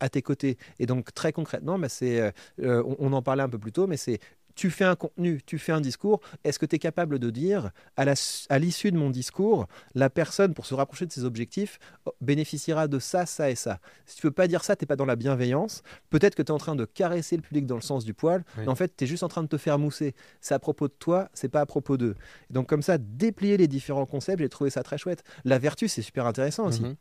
à 0.00 0.08
tes 0.08 0.22
côtés. 0.22 0.56
Et 0.78 0.86
donc 0.86 1.12
très 1.14 1.32
concrètement, 1.32 1.78
bah, 1.78 1.88
c'est, 1.88 2.32
euh, 2.60 2.82
on, 2.98 3.12
en 3.12 3.22
parlait 3.22 3.42
un 3.42 3.48
peu 3.48 3.58
plus 3.58 3.72
tôt, 3.72 3.86
mais 3.86 3.96
c'est 3.96 4.18
tu 4.60 4.68
fais 4.68 4.84
un 4.84 4.94
contenu, 4.94 5.40
tu 5.46 5.58
fais 5.58 5.72
un 5.72 5.80
discours, 5.80 6.20
est-ce 6.44 6.58
que 6.58 6.66
tu 6.66 6.76
es 6.76 6.78
capable 6.78 7.18
de 7.18 7.30
dire, 7.30 7.70
à 7.96 8.58
l'issue 8.58 8.92
de 8.92 8.98
mon 8.98 9.08
discours, 9.08 9.66
la 9.94 10.10
personne, 10.10 10.52
pour 10.52 10.66
se 10.66 10.74
rapprocher 10.74 11.06
de 11.06 11.12
ses 11.12 11.24
objectifs, 11.24 11.78
oh, 12.04 12.12
bénéficiera 12.20 12.86
de 12.86 12.98
ça, 12.98 13.24
ça 13.24 13.48
et 13.48 13.54
ça? 13.54 13.78
Si 14.04 14.16
tu 14.16 14.26
veux 14.26 14.32
pas 14.32 14.48
dire 14.48 14.62
ça, 14.62 14.76
tu 14.76 14.82
n'es 14.82 14.86
pas 14.86 14.96
dans 14.96 15.06
la 15.06 15.16
bienveillance. 15.16 15.82
Peut-être 16.10 16.34
que 16.34 16.42
tu 16.42 16.48
es 16.48 16.50
en 16.50 16.58
train 16.58 16.76
de 16.76 16.84
caresser 16.84 17.36
le 17.36 17.42
public 17.42 17.64
dans 17.64 17.76
le 17.76 17.80
sens 17.80 18.04
du 18.04 18.12
poil, 18.12 18.44
mais 18.58 18.68
en 18.68 18.74
fait, 18.74 18.94
tu 18.94 19.04
es 19.04 19.06
juste 19.06 19.22
en 19.22 19.28
train 19.28 19.42
de 19.42 19.48
te 19.48 19.56
faire 19.56 19.78
mousser. 19.78 20.14
C'est 20.42 20.52
à 20.52 20.58
propos 20.58 20.88
de 20.88 20.92
toi, 20.92 21.30
c'est 21.32 21.48
pas 21.48 21.62
à 21.62 21.66
propos 21.66 21.96
d'eux. 21.96 22.16
Donc 22.50 22.68
comme 22.68 22.82
ça, 22.82 22.98
déplier 22.98 23.56
les 23.56 23.66
différents 23.66 24.04
concepts, 24.04 24.40
j'ai 24.40 24.50
trouvé 24.50 24.68
ça 24.68 24.82
très 24.82 24.98
chouette. 24.98 25.24
La 25.46 25.58
vertu, 25.58 25.88
c'est 25.88 26.02
super 26.02 26.26
intéressant 26.26 26.66
aussi. 26.66 26.82
Mhm. 26.82 26.96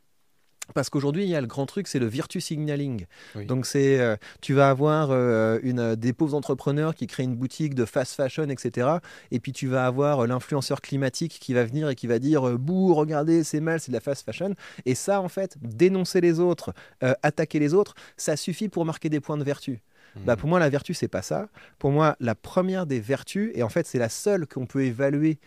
Parce 0.73 0.89
qu'aujourd'hui, 0.89 1.23
il 1.23 1.29
y 1.29 1.35
a 1.35 1.41
le 1.41 1.47
grand 1.47 1.65
truc, 1.65 1.87
c'est 1.87 1.99
le 1.99 2.07
virtue 2.07 2.41
signaling. 2.41 3.05
Donc, 3.35 3.65
c'est, 3.65 3.99
euh, 3.99 4.15
tu 4.41 4.53
vas 4.53 4.69
avoir 4.69 5.09
euh, 5.11 5.59
une, 5.63 5.79
euh, 5.79 5.95
des 5.95 6.13
pauvres 6.13 6.35
entrepreneurs 6.35 6.95
qui 6.95 7.07
créent 7.07 7.23
une 7.23 7.35
boutique 7.35 7.75
de 7.75 7.85
fast 7.85 8.15
fashion, 8.15 8.49
etc. 8.49 8.87
Et 9.31 9.39
puis, 9.39 9.51
tu 9.51 9.67
vas 9.67 9.85
avoir 9.85 10.25
l'influenceur 10.27 10.81
climatique 10.81 11.37
qui 11.39 11.53
va 11.53 11.63
venir 11.63 11.89
et 11.89 11.95
qui 11.95 12.07
va 12.07 12.19
dire 12.19 12.57
Bouh, 12.57 12.93
regardez, 12.93 13.43
c'est 13.43 13.59
mal, 13.59 13.79
c'est 13.79 13.91
de 13.91 13.97
la 13.97 14.01
fast 14.01 14.25
fashion. 14.25 14.53
Et 14.85 14.95
ça, 14.95 15.21
en 15.21 15.29
fait, 15.29 15.57
dénoncer 15.61 16.21
les 16.21 16.39
autres, 16.39 16.73
attaquer 17.01 17.59
les 17.59 17.73
autres, 17.73 17.95
ça 18.17 18.35
suffit 18.35 18.69
pour 18.69 18.85
marquer 18.85 19.09
des 19.09 19.19
points 19.19 19.37
de 19.37 19.43
vertu. 19.43 19.81
Mmh. 20.15 20.19
Bah, 20.25 20.35
pour 20.35 20.49
moi, 20.49 20.59
la 20.59 20.69
vertu, 20.69 20.93
c'est 20.93 21.07
pas 21.07 21.21
ça. 21.21 21.47
Pour 21.77 21.91
moi, 21.91 22.15
la 22.19 22.35
première 22.35 22.85
des 22.85 22.99
vertus, 22.99 23.51
et 23.53 23.63
en 23.63 23.69
fait, 23.69 23.87
c'est 23.87 23.99
la 23.99 24.09
seule 24.09 24.47
qu'on 24.47 24.65
peut 24.65 24.83
évaluer 24.83 25.39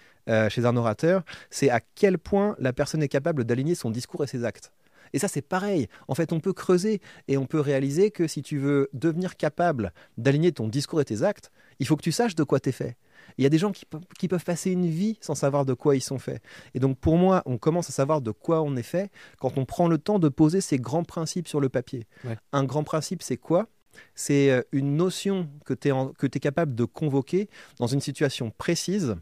chez 0.50 0.64
un 0.66 0.76
orateur, 0.76 1.24
c'est 1.50 1.68
à 1.68 1.80
quel 1.96 2.16
point 2.16 2.54
la 2.60 2.72
personne 2.72 3.02
est 3.02 3.08
capable 3.08 3.44
d'aligner 3.44 3.74
son 3.74 3.90
discours 3.90 4.22
et 4.22 4.28
ses 4.28 4.44
actes. 4.44 4.72
Et 5.12 5.18
ça, 5.18 5.28
c'est 5.28 5.42
pareil. 5.42 5.88
En 6.08 6.14
fait, 6.14 6.32
on 6.32 6.40
peut 6.40 6.52
creuser 6.52 7.00
et 7.28 7.36
on 7.36 7.46
peut 7.46 7.60
réaliser 7.60 8.10
que 8.10 8.26
si 8.26 8.42
tu 8.42 8.58
veux 8.58 8.88
devenir 8.92 9.36
capable 9.36 9.92
d'aligner 10.16 10.52
ton 10.52 10.68
discours 10.68 11.00
et 11.00 11.04
tes 11.04 11.22
actes, 11.22 11.50
il 11.78 11.86
faut 11.86 11.96
que 11.96 12.02
tu 12.02 12.12
saches 12.12 12.34
de 12.34 12.44
quoi 12.44 12.60
tu 12.60 12.70
es 12.70 12.72
fait. 12.72 12.96
Il 13.38 13.44
y 13.44 13.46
a 13.46 13.50
des 13.50 13.58
gens 13.58 13.72
qui, 13.72 14.28
peuvent 14.28 14.44
passer 14.44 14.70
une 14.70 14.86
vie 14.86 15.16
sans 15.20 15.34
savoir 15.34 15.64
de 15.64 15.74
quoi 15.74 15.96
ils 15.96 16.02
sont 16.02 16.18
faits. 16.18 16.42
Et 16.74 16.80
donc 16.80 16.98
pour 16.98 17.16
moi, 17.16 17.42
on 17.46 17.56
commence 17.56 17.88
à 17.88 17.92
savoir 17.92 18.20
de 18.20 18.30
quoi 18.30 18.62
on 18.62 18.76
est 18.76 18.82
fait 18.82 19.10
quand 19.38 19.58
on 19.58 19.64
prend 19.64 19.88
le 19.88 19.98
temps 19.98 20.18
de 20.18 20.28
poser 20.28 20.60
ces 20.60 20.78
grands 20.78 21.04
principes 21.04 21.48
sur 21.48 21.60
le 21.60 21.68
papier. 21.68 22.06
Un 22.52 22.64
grand 22.64 22.84
principe, 22.84 23.22
c'est 23.22 23.36
quoi? 23.36 23.68
C'est 24.14 24.50
euh, 24.50 24.62
une 24.72 24.96
notion 24.96 25.48
que 25.66 25.74
tu 25.74 25.88
es, 25.88 25.92
es, 25.92 26.40
capable 26.40 26.74
de 26.74 26.84
convoquer 26.84 27.50
dans 27.78 27.86
une 27.86 28.00
situation 28.00 28.50
précise 28.50 29.16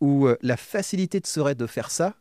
où 0.00 0.26
euh, 0.26 0.38
la 0.40 0.56
facilité 0.56 1.20
serait 1.24 1.54
de 1.54 1.66
faire 1.66 1.90
ça, 1.90 2.14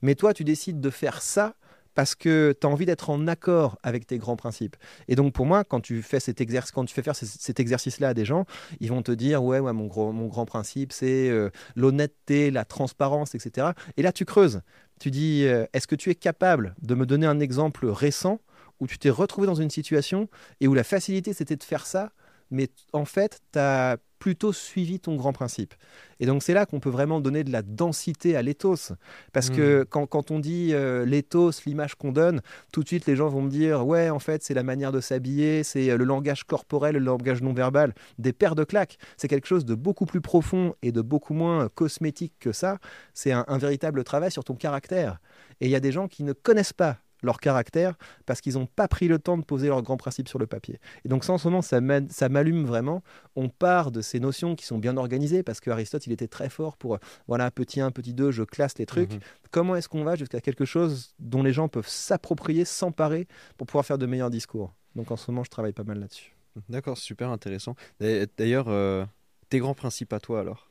mais 0.00 0.14
toi, 0.14 0.34
tu 0.34 0.44
décides 0.44 0.80
de 0.80 0.90
faire 0.90 1.20
ça 1.20 1.56
parce 1.98 2.14
que 2.14 2.56
tu 2.60 2.64
as 2.64 2.70
envie 2.70 2.86
d'être 2.86 3.10
en 3.10 3.26
accord 3.26 3.76
avec 3.82 4.06
tes 4.06 4.18
grands 4.18 4.36
principes. 4.36 4.76
Et 5.08 5.16
donc 5.16 5.32
pour 5.32 5.46
moi, 5.46 5.64
quand 5.64 5.80
tu 5.80 6.00
fais 6.00 6.20
cet 6.20 6.40
exercice, 6.40 6.70
quand 6.70 6.84
tu 6.84 6.94
fais 6.94 7.02
faire 7.02 7.16
cet 7.16 7.58
exercice-là 7.58 8.10
à 8.10 8.14
des 8.14 8.24
gens, 8.24 8.44
ils 8.78 8.88
vont 8.88 9.02
te 9.02 9.10
dire 9.10 9.42
ouais, 9.42 9.58
ouais 9.58 9.72
mon, 9.72 10.12
mon 10.12 10.26
grand 10.28 10.46
principe 10.46 10.92
c'est 10.92 11.28
euh, 11.28 11.50
l'honnêteté, 11.74 12.52
la 12.52 12.64
transparence, 12.64 13.34
etc. 13.34 13.70
Et 13.96 14.02
là 14.02 14.12
tu 14.12 14.24
creuses. 14.24 14.60
Tu 15.00 15.10
dis 15.10 15.44
euh, 15.44 15.66
est-ce 15.72 15.88
que 15.88 15.96
tu 15.96 16.08
es 16.10 16.14
capable 16.14 16.76
de 16.82 16.94
me 16.94 17.04
donner 17.04 17.26
un 17.26 17.40
exemple 17.40 17.84
récent 17.86 18.38
où 18.78 18.86
tu 18.86 18.96
t'es 18.96 19.10
retrouvé 19.10 19.48
dans 19.48 19.56
une 19.56 19.70
situation 19.70 20.28
et 20.60 20.68
où 20.68 20.74
la 20.74 20.84
facilité 20.84 21.32
c'était 21.32 21.56
de 21.56 21.64
faire 21.64 21.84
ça, 21.84 22.12
mais 22.50 22.68
en 22.92 23.04
fait 23.04 23.40
tu 23.52 23.58
as 23.58 23.98
plutôt 24.18 24.52
suivi 24.52 24.98
ton 24.98 25.16
grand 25.16 25.32
principe. 25.32 25.74
Et 26.20 26.26
donc 26.26 26.42
c'est 26.42 26.54
là 26.54 26.66
qu'on 26.66 26.80
peut 26.80 26.90
vraiment 26.90 27.20
donner 27.20 27.44
de 27.44 27.52
la 27.52 27.62
densité 27.62 28.36
à 28.36 28.42
l'éthos. 28.42 28.92
Parce 29.32 29.50
que 29.50 29.82
mmh. 29.82 30.06
quand, 30.06 30.30
on 30.30 30.40
dit 30.40 30.70
euh, 30.72 31.04
l'éthos, 31.04 31.64
l'image 31.66 31.94
qu'on 31.94 32.12
donne, 32.12 32.40
tout 32.72 32.82
de 32.82 32.88
suite 32.88 33.06
les 33.06 33.16
gens 33.16 33.28
vont 33.28 33.42
me 33.42 33.50
dire 33.50 33.86
ouais 33.86 34.10
en 34.10 34.18
fait 34.18 34.42
c'est 34.42 34.54
la 34.54 34.62
manière 34.62 34.92
de 34.92 35.00
s'habiller, 35.00 35.62
c'est 35.62 35.90
euh, 35.90 35.96
le 35.96 36.04
langage 36.04 36.44
corporel, 36.44 36.94
le 36.94 37.00
langage 37.00 37.42
non 37.42 37.52
verbal, 37.52 37.94
des 38.18 38.32
paires 38.32 38.56
de 38.56 38.64
claques. 38.64 38.98
C'est 39.16 39.28
quelque 39.28 39.46
chose 39.46 39.64
de 39.64 39.74
beaucoup 39.74 40.06
plus 40.06 40.20
profond 40.20 40.74
et 40.82 40.92
de 40.92 41.00
beaucoup 41.00 41.34
moins 41.34 41.68
cosmétique 41.68 42.34
que 42.40 42.52
ça. 42.52 42.78
C'est 43.14 43.32
un 43.32 43.58
véritable 43.58 44.04
travail 44.04 44.30
sur 44.30 44.44
ton 44.44 44.54
caractère. 44.54 45.18
Et 45.60 45.66
il 45.66 45.70
y 45.70 45.76
a 45.76 45.80
des 45.80 45.92
gens 45.92 46.08
qui 46.08 46.24
ne 46.24 46.32
connaissent 46.32 46.72
pas 46.72 46.98
leur 47.22 47.40
caractère 47.40 47.94
parce 48.26 48.40
qu'ils 48.40 48.54
n'ont 48.54 48.66
pas 48.66 48.88
pris 48.88 49.08
le 49.08 49.18
temps 49.18 49.38
de 49.38 49.44
poser 49.44 49.68
leurs 49.68 49.82
grands 49.82 49.96
principes 49.96 50.28
sur 50.28 50.38
le 50.38 50.46
papier. 50.46 50.78
Et 51.04 51.08
donc 51.08 51.24
ça 51.24 51.32
en 51.32 51.38
ce 51.38 51.48
moment, 51.48 51.62
ça 51.62 52.28
m'allume 52.28 52.64
vraiment. 52.64 53.02
On 53.36 53.48
part 53.48 53.90
de 53.90 54.00
ces 54.00 54.20
notions 54.20 54.56
qui 54.56 54.66
sont 54.66 54.78
bien 54.78 54.96
organisées 54.96 55.42
parce 55.42 55.60
qu'Aristote, 55.60 56.06
il 56.06 56.12
était 56.12 56.28
très 56.28 56.48
fort 56.48 56.76
pour, 56.76 56.98
voilà, 57.26 57.50
petit 57.50 57.80
1, 57.80 57.90
petit 57.90 58.14
2, 58.14 58.30
je 58.30 58.42
classe 58.42 58.78
les 58.78 58.86
trucs. 58.86 59.12
Mhm. 59.12 59.20
Comment 59.50 59.76
est-ce 59.76 59.88
qu'on 59.88 60.04
va 60.04 60.16
jusqu'à 60.16 60.40
quelque 60.40 60.64
chose 60.64 61.14
dont 61.18 61.42
les 61.42 61.52
gens 61.52 61.68
peuvent 61.68 61.88
s'approprier, 61.88 62.64
s'emparer 62.64 63.26
pour 63.56 63.66
pouvoir 63.66 63.84
faire 63.84 63.98
de 63.98 64.06
meilleurs 64.06 64.30
discours? 64.30 64.74
Donc 64.94 65.10
en 65.10 65.16
ce 65.16 65.30
moment, 65.30 65.44
je 65.44 65.50
travaille 65.50 65.72
pas 65.72 65.84
mal 65.84 66.00
là-dessus. 66.00 66.34
D'accord, 66.68 66.98
super 66.98 67.30
intéressant. 67.30 67.76
D'ailleurs, 68.00 68.66
euh, 68.68 69.04
tes 69.48 69.58
grands 69.58 69.74
principes 69.74 70.12
à 70.12 70.20
toi 70.20 70.40
alors? 70.40 70.68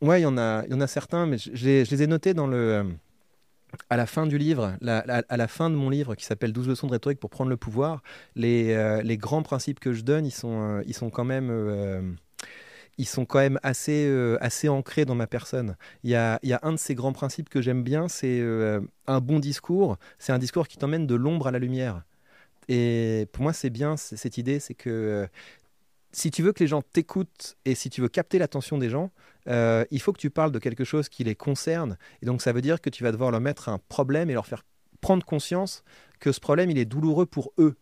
Ouais, 0.00 0.20
il 0.20 0.22
y, 0.22 0.26
en 0.26 0.38
a, 0.38 0.64
y 0.66 0.74
en 0.74 0.80
a 0.80 0.86
certains, 0.86 1.26
mais 1.26 1.38
je, 1.38 1.50
je 1.54 1.90
les 1.90 2.02
ai 2.02 2.06
notés 2.06 2.34
dans 2.34 2.46
le... 2.46 2.56
Euh, 2.56 2.84
à 3.90 3.96
la 3.96 4.06
fin 4.06 4.26
du 4.26 4.38
livre, 4.38 4.76
à 4.86 5.36
la 5.36 5.48
fin 5.48 5.70
de 5.70 5.74
mon 5.74 5.90
livre 5.90 6.14
qui 6.14 6.24
s'appelle 6.24 6.52
12 6.52 6.68
leçons 6.68 6.86
de 6.86 6.92
rhétorique 6.92 7.20
pour 7.20 7.30
prendre 7.30 7.50
le 7.50 7.56
pouvoir, 7.56 8.02
les, 8.34 8.74
euh, 8.74 9.02
grands 9.16 9.42
principes 9.42 9.80
que 9.80 9.92
je 9.92 10.02
donne, 10.02 10.26
ils 10.26 10.30
sont, 10.30 10.82
euh, 10.82 11.10
quand 11.12 11.24
même... 11.24 11.50
Euh, 11.50 12.02
assez 13.62 14.68
ancrés 14.68 15.04
dans 15.04 15.14
ma 15.14 15.28
personne. 15.28 15.76
Il 16.02 16.10
y, 16.10 16.16
a, 16.16 16.40
il 16.42 16.48
y 16.48 16.52
a 16.52 16.58
un 16.62 16.72
de 16.72 16.78
ces 16.78 16.96
grands 16.96 17.12
principes 17.12 17.48
que 17.48 17.62
j'aime 17.62 17.84
bien, 17.84 18.08
c'est 18.08 18.42
un 19.06 19.20
bon 19.20 19.38
discours. 19.38 19.98
C'est 20.18 20.32
un 20.32 20.38
discours 20.40 20.66
qui 20.66 20.78
t'emmène 20.78 21.06
de 21.06 21.14
l'ombre 21.14 21.46
à 21.46 21.52
la 21.52 21.60
lumière. 21.60 22.02
Et 22.66 23.28
pour 23.30 23.44
moi, 23.44 23.52
c'est 23.52 23.70
bien 23.70 23.96
cette 23.96 24.36
idée, 24.36 24.58
c'est 24.58 24.74
que 24.74 25.28
si 26.12 26.30
tu 26.30 26.42
veux 26.42 26.52
que 26.52 26.62
les 26.62 26.68
gens 26.68 26.82
t'écoutent 26.82 27.56
et 27.64 27.74
si 27.74 27.90
tu 27.90 28.00
veux 28.00 28.08
capter 28.08 28.38
l'attention 28.38 28.78
des 28.78 28.90
gens, 28.90 29.10
euh, 29.48 29.84
il 29.90 30.00
faut 30.00 30.12
que 30.12 30.20
tu 30.20 30.30
parles 30.30 30.52
de 30.52 30.58
quelque 30.58 30.84
chose 30.84 31.08
qui 31.08 31.24
les 31.24 31.34
concerne. 31.34 31.98
Et 32.22 32.26
donc 32.26 32.42
ça 32.42 32.52
veut 32.52 32.62
dire 32.62 32.80
que 32.80 32.90
tu 32.90 33.04
vas 33.04 33.12
devoir 33.12 33.30
leur 33.30 33.40
mettre 33.40 33.68
un 33.68 33.78
problème 33.88 34.30
et 34.30 34.34
leur 34.34 34.46
faire 34.46 34.64
prendre 35.00 35.24
conscience 35.24 35.84
que 36.20 36.32
ce 36.32 36.40
problème, 36.40 36.70
il 36.70 36.78
est 36.78 36.84
douloureux 36.84 37.26
pour 37.26 37.52
eux. 37.58 37.76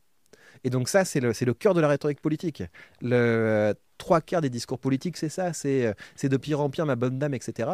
Et 0.64 0.70
donc 0.70 0.88
ça, 0.88 1.04
c'est 1.04 1.20
le, 1.20 1.32
le 1.38 1.54
cœur 1.54 1.74
de 1.74 1.80
la 1.80 1.88
rhétorique 1.88 2.20
politique. 2.20 2.62
Le, 3.00 3.14
euh, 3.14 3.74
trois 3.98 4.20
quarts 4.20 4.40
des 4.40 4.50
discours 4.50 4.78
politiques, 4.78 5.16
c'est 5.16 5.28
ça, 5.28 5.52
c'est 5.52 5.86
euh, 5.86 6.28
de 6.28 6.36
pire 6.36 6.60
en 6.60 6.70
pire, 6.70 6.86
ma 6.86 6.96
bonne 6.96 7.18
dame, 7.18 7.34
etc. 7.34 7.70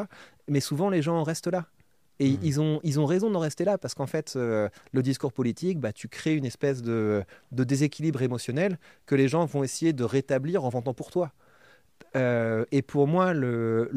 Mais 0.49 0.61
souvent, 0.61 0.91
les 0.91 1.03
gens 1.03 1.17
en 1.17 1.23
restent 1.23 1.49
là. 1.51 1.67
Et 2.21 2.31
mmh. 2.31 2.39
ils, 2.43 2.61
ont, 2.61 2.81
ils 2.85 3.01
ont 3.01 3.07
raison 3.07 3.31
d'en 3.31 3.41
rester 3.41 3.65
là 3.65 3.79
parce 3.79 3.95
qu'en 3.95 4.07
fait, 4.07 4.35
le 4.37 5.03
discours 5.03 5.33
politique, 5.33 5.81
bah, 5.81 5.93
tu 5.93 6.09
crées 6.09 6.35
une 6.35 6.45
espèce 6.45 6.83
de, 6.83 7.25
de, 7.51 7.65
déséquilibre 7.65 8.23
émotionnel 8.23 8.79
que 9.07 9.15
les 9.15 9.29
gens 9.29 9.45
vont 9.45 9.65
essayer 9.65 9.93
de 9.93 10.05
rétablir 10.05 10.65
en 10.65 10.69
vantant 10.69 10.95
pour 10.95 11.11
toi. 11.11 11.33
Euh, 12.17 12.65
et 12.73 12.83
pour 12.83 13.07
moi, 13.07 13.33
le, 13.33 13.89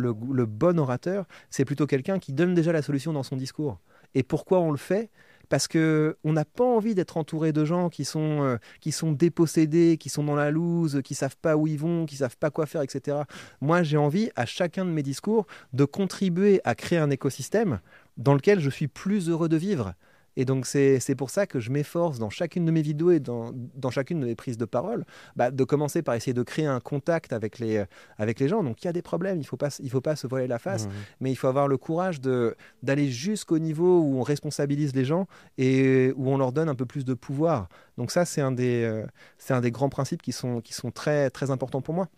bon 0.47 0.79
orateur, 0.79 1.25
c'est 1.49 1.65
plutôt 1.65 1.87
quelqu'un 1.87 2.19
qui 2.19 2.33
donne 2.33 2.53
déjà 2.53 2.71
la 2.71 2.81
solution 2.81 3.13
dans 3.13 3.23
son 3.23 3.35
discours. 3.35 3.79
Et 4.13 4.23
pourquoi 4.23 4.59
on 4.59 4.71
le 4.71 4.77
fait? 4.77 5.09
Parce 5.47 5.67
que 5.67 6.17
on 6.23 6.33
n'a 6.33 6.45
pas 6.45 6.63
envie 6.63 6.95
d'être 6.95 7.17
entouré 7.17 7.51
de 7.51 7.65
gens 7.65 7.89
qui 7.89 8.03
sont, 8.03 8.41
euh, 8.41 8.57
qui 8.81 8.91
sont 8.91 9.11
dépossédés, 9.11 9.97
qui 9.97 10.09
sont 10.09 10.23
dans 10.23 10.35
la 10.35 10.49
loose, 10.49 11.01
qui 11.03 11.13
savent 11.13 11.37
pas 11.39 11.55
où 11.55 11.67
ils 11.67 11.77
vont, 11.77 12.07
qui 12.07 12.15
savent 12.15 12.37
pas 12.37 12.49
quoi 12.49 12.65
faire, 12.65 12.81
etc. 12.81 13.17
Moi, 13.61 13.83
j'ai 13.83 13.97
envie, 13.97 14.31
à 14.35 14.47
chacun 14.47 14.85
de 14.85 14.89
mes 14.89 15.03
discours, 15.03 15.45
de 15.73 15.85
contribuer 15.85 16.61
à 16.63 16.73
créer 16.73 16.97
un 16.97 17.11
écosystème 17.11 17.79
dans 18.17 18.33
lequel 18.33 18.59
je 18.59 18.69
suis 18.69 18.87
plus 18.87 19.29
heureux 19.29 19.49
de 19.49 19.57
vivre. 19.57 19.93
Et 20.37 20.45
donc, 20.45 20.65
c'est 20.65 21.15
pour 21.17 21.29
ça 21.29 21.47
que 21.47 21.59
je 21.59 21.71
m'efforce 21.71 22.19
dans 22.19 22.29
chacune 22.29 22.65
de 22.65 22.71
mes 22.71 22.81
vidéos 22.81 23.11
et 23.11 23.19
dans, 23.19 23.51
dans 23.53 23.89
chacune 23.89 24.19
de 24.19 24.25
mes 24.25 24.35
prises 24.35 24.57
de 24.57 24.65
parole, 24.65 25.05
bah, 25.35 25.51
de 25.51 25.63
commencer 25.63 26.01
par 26.01 26.15
essayer 26.15 26.33
de 26.33 26.43
créer 26.43 26.65
un 26.65 26.79
contact 26.79 27.31
avec 27.31 27.59
les, 27.59 27.85
avec 28.17 28.39
les 28.39 28.49
gens. 28.49 28.63
Donc, 28.63 28.83
il 28.83 28.85
y 28.85 28.89
a 28.89 28.93
des 28.93 29.01
problèmes, 29.01 29.37
il 29.37 29.41
ne 29.41 29.45
faut, 29.45 29.57
pas, 29.57 29.69
il 29.79 29.89
faut 29.89 30.01
pas 30.01 30.15
se 30.15 30.27
voiler 30.27 30.47
la 30.47 30.59
face, 30.59 30.87
mmh, 30.87 30.91
mais 31.21 31.31
il 31.31 31.35
faut 31.35 31.47
avoir 31.47 31.67
le 31.67 31.77
courage 31.77 32.19
d'aller 32.19 33.09
jusqu'au 33.09 33.59
niveau 33.59 34.01
où 34.01 34.19
on 34.19 34.23
responsabilise 34.23 34.93
les 34.93 35.05
gens 35.05 35.27
et 35.57 36.11
où 36.17 36.29
on 36.29 36.37
leur 36.37 36.51
donne 36.51 36.69
un 36.69 36.75
peu 36.75 36.85
plus 36.85 37.05
de 37.05 37.13
pouvoir. 37.13 37.69
Donc, 37.97 38.11
ça, 38.11 38.25
c'est 38.25 38.41
un, 38.41 38.51
des, 38.51 38.83
euh, 38.83 39.05
un 39.49 39.61
des 39.61 39.71
grands 39.71 39.89
principes 39.89 40.21
qui 40.21 40.33
sont, 40.33 40.59
qui 40.59 40.73
sont 40.73 40.91
très, 40.91 41.29
très 41.29 41.49
importants 41.49 41.81
pour 41.81 41.93
moi. 41.93 42.09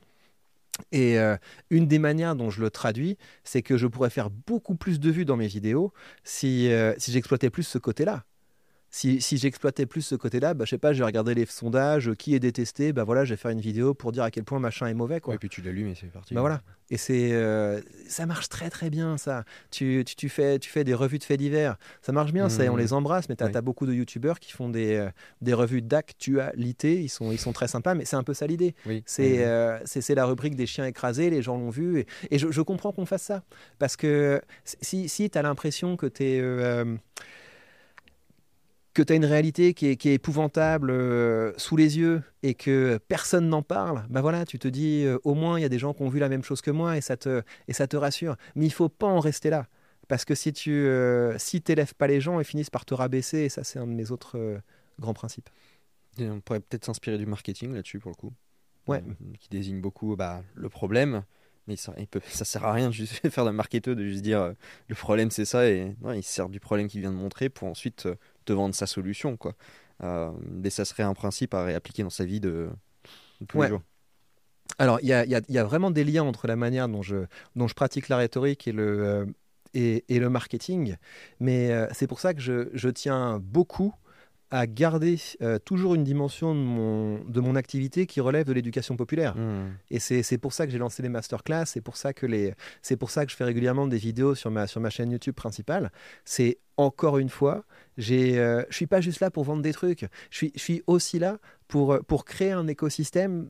Et 0.91 1.19
euh, 1.19 1.37
une 1.69 1.87
des 1.87 1.99
manières 1.99 2.35
dont 2.35 2.49
je 2.49 2.61
le 2.61 2.69
traduis, 2.69 3.17
c'est 3.43 3.61
que 3.61 3.77
je 3.77 3.87
pourrais 3.87 4.09
faire 4.09 4.29
beaucoup 4.29 4.75
plus 4.75 4.99
de 4.99 5.09
vues 5.11 5.25
dans 5.25 5.37
mes 5.37 5.47
vidéos 5.47 5.93
si, 6.23 6.71
euh, 6.71 6.93
si 6.97 7.11
j'exploitais 7.11 7.49
plus 7.49 7.63
ce 7.63 7.77
côté-là 7.77 8.26
si, 8.97 9.21
si 9.21 9.37
j'exploitais 9.37 9.85
plus 9.85 10.01
ce 10.01 10.15
côté-là, 10.15 10.55
bah, 10.55 10.65
je 10.65 10.71
sais 10.71 10.79
pas, 10.79 10.91
je 10.91 10.97
vais 10.97 11.05
regarder 11.05 11.35
les 11.35 11.45
sondages, 11.45 12.13
qui 12.15 12.33
est 12.33 12.39
détesté, 12.39 12.93
bah 12.93 13.03
voilà, 13.03 13.25
je 13.25 13.33
vais 13.33 13.37
faire 13.37 13.51
une 13.51 13.61
vidéo 13.61 13.93
pour 13.93 14.11
dire 14.11 14.23
à 14.23 14.31
quel 14.31 14.43
point 14.43 14.59
machin 14.59 14.87
est 14.87 14.95
mauvais. 14.95 15.21
Quoi. 15.21 15.35
et 15.35 15.37
puis 15.37 15.49
tu 15.49 15.61
l'allumes 15.61 15.89
et 15.89 15.93
c'est 15.93 16.07
parti. 16.07 16.33
Bah 16.33 16.41
voilà. 16.41 16.63
Et 16.89 16.97
c'est, 16.97 17.33
euh, 17.33 17.79
ça 18.07 18.25
marche 18.25 18.49
très 18.49 18.71
très 18.71 18.89
bien 18.89 19.17
ça. 19.17 19.43
Tu, 19.69 20.03
tu, 20.03 20.15
tu, 20.15 20.29
fais, 20.29 20.57
tu 20.57 20.71
fais 20.71 20.83
des 20.83 20.95
revues 20.95 21.19
de 21.19 21.23
faits 21.23 21.37
divers. 21.37 21.77
Ça 22.01 22.11
marche 22.11 22.33
bien, 22.33 22.49
ça, 22.49 22.63
on 22.71 22.75
mmh. 22.75 22.79
les 22.79 22.93
embrasse, 22.93 23.29
mais 23.29 23.35
tu 23.35 23.43
as, 23.43 23.61
beaucoup 23.61 23.85
de 23.85 23.93
youtubeurs 23.93 24.39
qui 24.39 24.51
font 24.51 24.69
des, 24.69 24.95
euh, 24.95 25.09
des 25.41 25.53
revues 25.53 25.83
d'actualité. 25.83 26.99
Ils 26.99 27.09
sont, 27.09 27.31
ils 27.31 27.39
sont 27.39 27.53
très 27.53 27.67
sympas, 27.67 27.93
mais 27.93 28.05
c'est 28.05 28.15
un 28.15 28.23
peu 28.23 28.33
ça 28.33 28.47
l'idée. 28.47 28.73
Oui. 28.87 29.03
C'est, 29.05 29.45
euh, 29.45 29.77
c'est, 29.85 30.15
la 30.15 30.25
rubrique 30.25 30.55
des 30.55 30.65
chiens 30.65 30.87
écrasés, 30.87 31.29
les 31.29 31.43
gens 31.43 31.57
l'ont 31.57 31.69
vu. 31.69 31.99
Et, 31.99 32.07
et 32.31 32.39
je, 32.39 32.49
je, 32.49 32.61
comprends 32.61 32.91
qu'on 32.91 33.05
fasse 33.05 33.23
ça. 33.23 33.43
Parce 33.77 33.95
que 33.95 34.41
si, 34.63 35.07
si 35.07 35.29
tu 35.29 35.37
as 35.37 35.43
l'impression 35.43 35.97
que 35.97 36.07
tu 36.07 36.23
es 36.23 36.41
que 38.97 39.03
tu 39.03 39.13
as 39.13 39.15
une 39.15 39.25
réalité 39.25 39.75
qui 39.75 39.85
est, 39.85 39.95
qui 39.95 40.09
est 40.09 40.15
épouvantable 40.15 40.89
euh, 40.89 41.53
sous 41.57 41.77
les 41.77 41.99
yeux 41.99 42.23
et 42.41 42.55
que 42.55 42.97
personne 43.07 43.47
n'en 43.47 43.61
parle, 43.61 44.03
bah 44.09 44.21
voilà, 44.21 44.43
tu 44.43 44.57
te 44.57 44.67
dis 44.67 45.03
euh, 45.05 45.19
au 45.23 45.35
moins 45.35 45.59
il 45.59 45.61
y 45.61 45.65
a 45.65 45.69
des 45.69 45.77
gens 45.77 45.93
qui 45.93 46.01
ont 46.01 46.09
vu 46.09 46.17
la 46.17 46.29
même 46.29 46.43
chose 46.43 46.61
que 46.61 46.71
moi 46.71 46.97
et 46.97 47.01
ça 47.01 47.15
te, 47.15 47.43
et 47.67 47.73
ça 47.73 47.85
te 47.85 47.95
rassure. 47.95 48.37
Mais 48.55 48.65
il 48.65 48.71
faut 48.73 48.89
pas 48.89 49.05
en 49.05 49.19
rester 49.19 49.51
là. 49.51 49.67
Parce 50.07 50.25
que 50.25 50.33
si 50.33 50.51
tu 50.51 50.71
euh, 50.71 51.37
si 51.37 51.61
t'élèves 51.61 51.93
pas 51.93 52.07
les 52.07 52.19
gens, 52.19 52.39
ils 52.39 52.45
finissent 52.45 52.71
par 52.71 52.85
te 52.85 52.95
rabaisser 52.95 53.41
et 53.41 53.49
ça 53.49 53.63
c'est 53.63 53.77
un 53.77 53.85
de 53.85 53.91
mes 53.91 54.09
autres 54.09 54.39
euh, 54.39 54.57
grands 54.99 55.13
principes. 55.13 55.49
Et 56.17 56.27
on 56.27 56.41
pourrait 56.41 56.61
peut-être 56.61 56.85
s'inspirer 56.85 57.19
du 57.19 57.27
marketing 57.27 57.75
là-dessus 57.75 57.99
pour 57.99 58.09
le 58.09 58.15
coup. 58.15 58.33
Ouais. 58.87 59.03
Qui 59.39 59.49
désigne 59.49 59.79
beaucoup 59.79 60.15
bah, 60.15 60.41
le 60.55 60.69
problème. 60.69 61.23
Mais 61.67 61.75
ça, 61.75 61.93
il 61.97 62.07
peut, 62.07 62.21
ça 62.29 62.45
sert 62.45 62.63
à 62.63 62.71
rien 62.71 62.87
de 62.87 62.93
juste 62.93 63.13
faire 63.29 63.43
d'un 63.43 63.51
marketeur, 63.51 63.95
de 63.95 64.03
juste 64.03 64.23
dire 64.23 64.41
euh, 64.41 64.53
le 64.87 64.95
problème 64.95 65.29
c'est 65.31 65.45
ça. 65.45 65.69
Et 65.69 65.95
non, 66.01 66.13
il 66.13 66.23
se 66.23 66.31
sert 66.31 66.49
du 66.49 66.59
problème 66.59 66.87
qu'il 66.87 67.01
vient 67.01 67.11
de 67.11 67.17
montrer 67.17 67.49
pour 67.49 67.67
ensuite 67.67 68.05
euh, 68.05 68.15
te 68.47 68.53
vendre 68.53 68.73
sa 68.75 68.87
solution. 68.87 69.37
Quoi. 69.37 69.53
Euh, 70.03 70.31
mais 70.49 70.69
ça 70.69 70.85
serait 70.85 71.03
un 71.03 71.13
principe 71.13 71.53
à 71.53 71.63
réappliquer 71.63 72.03
dans 72.03 72.09
sa 72.09 72.25
vie 72.25 72.39
de, 72.39 72.69
de 73.41 73.45
tous 73.45 73.57
Ouais. 73.57 73.65
les 73.67 73.69
jours. 73.71 73.81
Alors, 74.79 74.99
il 75.01 75.07
y 75.07 75.13
a, 75.13 75.23
il 75.25 75.31
y 75.31 75.35
a- 75.35 75.41
il 75.47 75.55
y 75.55 75.57
a 75.57 75.63
vraiment 75.63 75.91
des 75.91 76.03
liens 76.03 76.23
entre 76.23 76.45
la 76.47 76.55
manière 76.55 76.87
dont 76.89 77.01
je, 77.01 77.25
dont 77.55 77.67
je 77.67 77.73
pratique 77.73 78.09
la 78.09 78.17
rhétorique 78.17 78.67
et 78.67 78.71
le, 78.73 78.87
euh, 79.05 79.25
et, 79.73 80.03
et 80.09 80.19
le 80.19 80.29
marketing. 80.29 80.95
Mais 81.39 81.71
euh, 81.71 81.87
c'est 81.93 82.07
pour 82.07 82.19
ça 82.19 82.33
que 82.33 82.41
je, 82.41 82.69
je 82.73 82.89
tiens 82.89 83.39
beaucoup 83.41 83.93
à 84.49 84.65
garder 84.65 85.17
euh, 85.41 85.59
toujours 85.59 85.95
une 85.95 86.03
dimension 86.03 86.55
de 86.55 86.59
mon, 86.59 87.23
de 87.25 87.39
mon 87.41 87.55
activité 87.55 88.05
qui 88.05 88.21
relève 88.21 88.45
de 88.45 88.53
l'éducation 88.53 88.95
populaire. 88.95 89.35
Hmm. 89.35 89.71
Et 89.89 89.99
c'est 89.99 90.37
pour 90.37 90.53
ça 90.53 90.65
que 90.65 90.71
j'ai 90.71 90.77
lancé 90.77 91.03
les 91.03 91.09
masterclass, 91.09 91.65
c'est 91.65 91.81
pour 91.81 91.97
ça 91.97 92.13
que 92.13 92.25
les, 92.25 92.53
pour 92.97 93.09
ça 93.09 93.25
que 93.25 93.31
je 93.31 93.35
fais 93.35 93.43
régulièrement 93.43 93.87
des 93.87 93.97
vidéos 93.97 94.35
sur 94.35 94.49
ma 94.49 94.67
sur 94.67 94.79
ma 94.79 94.89
chaîne 94.89 95.11
YouTube 95.11 95.35
principale. 95.35 95.91
C'est 96.23 96.59
encore 96.77 97.17
une 97.17 97.29
fois, 97.29 97.65
j'ai, 97.97 98.39
euh, 98.39 98.63
je 98.69 98.75
suis 98.75 98.87
pas 98.87 99.01
juste 99.01 99.19
là 99.19 99.31
pour 99.31 99.43
vendre 99.43 99.63
des 99.63 99.73
trucs. 99.73 100.05
Je 100.29 100.37
suis, 100.37 100.51
je 100.55 100.59
suis 100.59 100.83
aussi 100.87 101.19
là 101.19 101.39
pour 101.67 101.93
euh, 101.93 101.99
pour 101.99 102.23
créer 102.23 102.51
un 102.51 102.67
écosystème, 102.67 103.49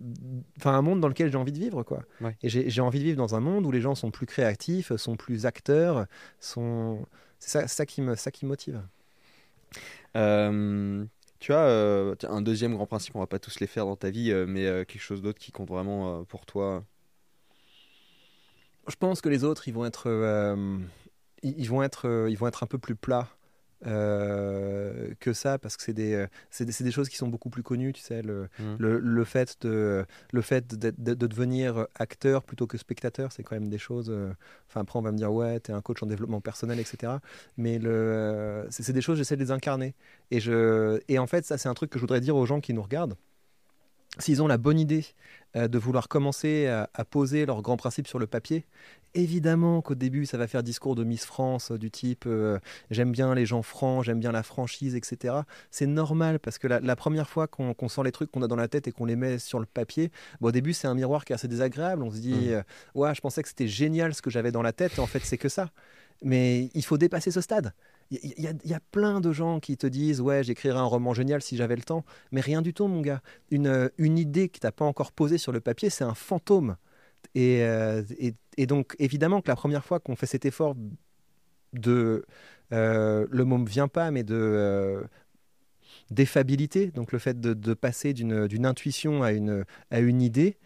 enfin 0.58 0.74
un 0.74 0.82
monde 0.82 1.00
dans 1.00 1.10
lequel 1.10 1.32
j'ai 1.32 1.38
envie 1.38 1.52
de 1.52 1.60
vivre 1.60 1.84
quoi. 1.84 2.04
Ouais. 2.22 2.36
Et 2.42 2.50
j'ai 2.50 2.70
j'ai 2.70 2.82
envie 2.82 3.00
de 3.00 3.04
vivre 3.04 3.18
dans 3.18 3.36
un 3.36 3.40
monde 3.40 3.66
où 3.66 3.72
les 3.72 3.82
gens 3.82 3.94
sont 3.94 4.10
plus 4.10 4.26
créatifs, 4.26 4.96
sont 4.96 5.16
plus 5.16 5.46
acteurs, 5.46 6.08
sont 6.40 7.06
c'est 7.40 7.50
ça, 7.50 7.68
ça 7.68 7.86
qui 7.86 8.02
me 8.02 8.16
ça 8.16 8.32
qui 8.32 8.46
me 8.46 8.50
motive. 8.50 8.82
Euh, 10.18 11.06
tu 11.40 11.54
as 11.54 11.68
euh, 11.68 12.16
un 12.24 12.42
deuxième 12.42 12.74
grand 12.74 12.88
principe, 12.88 13.16
on 13.16 13.20
va 13.20 13.28
pas 13.28 13.40
tous 13.40 13.60
les 13.60 13.68
faire 13.68 13.86
dans 13.86 13.96
ta 13.96 14.10
vie, 14.10 14.32
euh, 14.32 14.46
mais 14.48 14.64
quelque 14.86 15.02
chose 15.02 15.22
d'autre 15.22 15.40
qui 15.40 15.52
compte 15.52 15.70
vraiment 15.70 16.24
pour 16.26 16.46
toi. 16.46 16.84
Je 18.88 18.96
pense 18.96 19.22
que 19.22 19.30
les 19.30 19.44
autres, 19.44 19.68
ils 19.68 19.74
vont 19.74 19.86
être, 19.86 20.08
ils 21.44 21.70
vont 21.70 21.84
être, 21.84 22.28
ils 22.30 22.38
vont 22.38 22.48
être 22.48 22.64
un 22.64 22.68
peu 22.68 22.78
plus 22.78 22.96
plats 22.96 23.30
euh, 23.86 25.14
que 25.20 25.34
ça, 25.34 25.58
parce 25.58 25.78
que 25.78 25.84
c'est 25.84 25.94
des, 25.94 26.14
euh, 26.14 26.28
c'est 26.50 26.66
des, 26.66 26.72
c'est 26.72 26.84
des 26.84 26.92
choses 26.92 27.10
qui 27.10 27.16
sont 27.18 27.28
beaucoup 27.28 27.50
plus 27.50 27.64
connues. 27.64 27.94
Tu 27.94 28.02
sais, 28.02 28.22
le, 28.22 28.50
Mm. 28.60 28.76
le, 28.80 29.00
le 29.00 29.24
fait 29.24 29.58
de, 29.62 30.06
le 30.32 30.42
fait 30.42 30.68
de, 30.76 30.92
de 30.98 31.14
devenir 31.28 31.88
acteur 31.96 32.44
plutôt 32.44 32.68
que 32.68 32.78
spectateur, 32.78 33.32
c'est 33.32 33.44
quand 33.44 33.56
même 33.56 33.70
des 33.70 33.78
choses. 33.78 34.10
euh, 34.10 34.32
Enfin, 34.70 34.82
après, 34.82 35.00
on 35.00 35.02
va 35.02 35.12
me 35.12 35.18
dire 35.18 35.32
ouais, 35.32 35.60
t'es 35.60 35.74
un 35.74 35.82
coach 35.82 36.02
en 36.04 36.08
développement 36.08 36.42
personnel, 36.42 36.80
etc. 36.80 37.14
Mais 37.58 37.80
le, 37.80 37.90
euh, 37.92 38.68
c'est 38.70 38.84
c'est 38.84 38.94
des 38.94 39.02
choses, 39.02 39.18
j'essaie 39.18 39.36
de 39.38 39.44
les 39.44 39.52
incarner. 39.52 39.96
Et 40.32 40.40
je, 40.40 41.00
et 41.08 41.20
en 41.20 41.28
fait, 41.28 41.46
ça, 41.46 41.58
c'est 41.58 41.70
un 41.70 41.74
truc 41.74 41.90
que 41.90 41.98
je 42.00 42.02
voudrais 42.04 42.22
dire 42.22 42.36
aux 42.36 42.46
gens 42.46 42.60
qui 42.62 42.74
nous 42.74 42.82
regardent. 42.82 43.16
S'ils 44.20 44.42
ont 44.42 44.48
la 44.48 44.58
bonne 44.58 44.80
idée 44.80 45.06
euh, 45.56 45.68
de 45.68 45.78
vouloir 45.78 46.08
commencer 46.08 46.68
à, 46.68 46.90
à 46.94 47.06
poser 47.06 47.46
leurs 47.46 47.62
grands 47.62 47.78
principes 47.78 48.08
sur 48.08 48.20
le 48.20 48.28
papier, 48.28 48.66
évidemment 49.14 49.82
qu'au 49.82 49.96
début, 49.96 50.26
ça 50.26 50.38
va 50.38 50.48
faire 50.48 50.64
discours 50.64 50.96
de 50.96 51.04
Miss 51.04 51.26
France 51.26 51.72
euh, 51.72 51.78
du 51.78 51.92
type 51.92 52.26
euh, 52.28 52.60
j'aime 52.92 53.12
bien 53.12 53.34
les 53.36 53.46
gens 53.46 53.62
francs, 53.62 54.04
j'aime 54.04 54.20
bien 54.20 54.32
la 54.32 54.44
franchise, 54.44 54.96
etc. 54.96 55.36
C'est 55.72 55.88
normal 55.88 56.40
parce 56.40 56.58
que 56.58 56.68
la, 56.68 56.80
la 56.80 56.96
première 56.96 57.30
fois 57.30 57.48
qu'on 57.48 57.90
sent 57.90 58.02
les 58.04 58.12
trucs 58.12 58.32
qu'on 58.32 58.42
a 58.42 58.48
dans 58.48 58.56
la 58.56 58.68
tête 58.68 58.88
et 58.88 58.92
qu'on 58.92 59.06
les 59.06 59.16
met 59.16 59.40
sur 59.40 59.60
le 59.60 59.66
papier, 59.66 60.12
bon, 60.40 60.50
au 60.50 60.52
début, 60.52 60.74
c'est 60.74 60.88
un 60.88 60.96
miroir 60.96 61.26
qui 61.26 61.34
est 61.34 61.36
assez 61.36 61.48
désagréable. 61.48 62.04
On 62.04 62.12
se 62.12 62.20
dit 62.20 62.54
euh, 62.54 62.62
ouais, 62.96 63.14
je 63.16 63.22
pensais 63.22 63.42
que 63.42 63.50
c'était 63.50 63.68
génial 63.68 64.14
ce 64.14 64.22
que 64.22 64.30
j'avais 64.30 64.52
dans 64.52 64.62
la 64.62 64.74
tête, 64.74 64.98
et 64.98 65.02
en 65.02 65.08
fait, 65.08 65.24
c'est 65.24 65.38
que 65.38 65.50
ça. 65.50 65.70
Mais 66.24 66.70
il 66.74 66.84
faut 66.84 66.98
dépasser 66.98 67.32
ce 67.32 67.42
stade. 67.42 67.74
Il 68.12 68.20
y, 68.66 68.74
a- 68.74 68.80
plein 68.92 69.20
de 69.22 69.32
gens 69.34 69.60
qui 69.60 69.78
te 69.78 69.88
disent 69.88 70.22
ouais, 70.22 70.44
j'écrirais 70.44 70.78
un 70.80 70.84
roman 70.84 71.14
génial 71.14 71.42
si 71.42 71.58
j'avais 71.58 71.76
le 71.76 71.82
temps. 71.84 72.06
Mais 72.32 72.42
rien 72.42 72.62
du 72.62 72.74
tout, 72.74 72.88
mon 72.88 73.02
gars. 73.02 73.22
Une, 73.52 73.68
euh, 73.68 73.90
une 73.98 74.18
idée 74.18 74.50
que 74.50 74.60
tu 74.60 74.66
n'as 74.66 74.72
pas 74.72 74.86
encore 74.86 75.12
posée 75.12 75.38
sur 75.38 75.52
le 75.52 75.60
papier, 75.62 75.90
c'est 75.90 76.04
un 76.06 76.14
fantôme. 76.14 76.78
Et, 77.36 77.64
euh, 77.64 78.04
et, 78.20 78.36
et 78.58 78.68
donc, 78.68 78.96
évidemment 79.00 79.42
que 79.42 79.50
la 79.50 79.56
première 79.58 79.86
fois 79.86 80.00
qu'on 80.00 80.16
fait 80.18 80.28
cet 80.28 80.46
effort 80.46 80.76
de. 81.74 82.26
euh, 82.74 83.28
le 83.30 83.46
mot 83.46 83.58
ne 83.58 83.68
vient 83.68 83.88
pas, 83.88 84.12
mais 84.12 84.24
de. 84.24 84.36
euh, 84.36 85.04
d'effabilité, 86.12 86.88
donc 86.88 87.12
le 87.12 87.20
fait 87.20 87.40
de, 87.40 87.74
passer 87.74 88.14
d'une 88.14 88.66
intuition 88.66 89.24
à 89.24 89.32
une, 89.32 89.66
à 89.92 90.00
une 90.00 90.22
idée, 90.22 90.58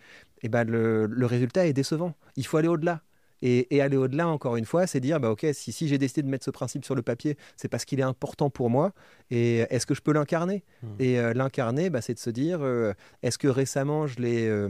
et 0.43 0.49
ben 0.49 0.63
le, 0.63 1.05
le 1.07 1.25
résultat 1.25 1.67
est 1.67 1.73
décevant. 1.73 2.15
Il 2.35 2.45
faut 2.45 2.57
aller 2.57 2.67
au-delà. 2.67 3.01
Et, 3.41 3.75
et 3.75 3.81
aller 3.81 3.97
au-delà, 3.97 4.27
encore 4.27 4.55
une 4.55 4.65
fois, 4.65 4.87
c'est 4.87 4.99
dire, 4.99 5.19
bah, 5.19 5.31
ok, 5.31 5.47
si, 5.53 5.71
si 5.71 5.87
j'ai 5.87 5.97
décidé 5.97 6.21
de 6.21 6.27
mettre 6.27 6.45
ce 6.45 6.51
principe 6.51 6.85
sur 6.85 6.95
le 6.95 7.01
papier, 7.01 7.37
c'est 7.55 7.67
parce 7.67 7.85
qu'il 7.85 7.99
est 7.99 8.03
important 8.03 8.49
pour 8.49 8.69
moi. 8.69 8.93
Et 9.29 9.59
est-ce 9.69 9.85
que 9.85 9.95
je 9.95 10.01
peux 10.01 10.13
l'incarner? 10.13 10.63
Hmm. 10.83 10.95
Et 10.99 11.19
euh, 11.19 11.33
l'incarner, 11.33 11.89
bah, 11.89 12.01
c'est 12.01 12.13
de 12.13 12.19
se 12.19 12.29
dire, 12.29 12.59
euh, 12.61 12.93
est-ce 13.23 13.37
que 13.37 13.47
récemment 13.47 14.07
je 14.07 14.19
l'ai 14.19 14.47
euh, 14.47 14.69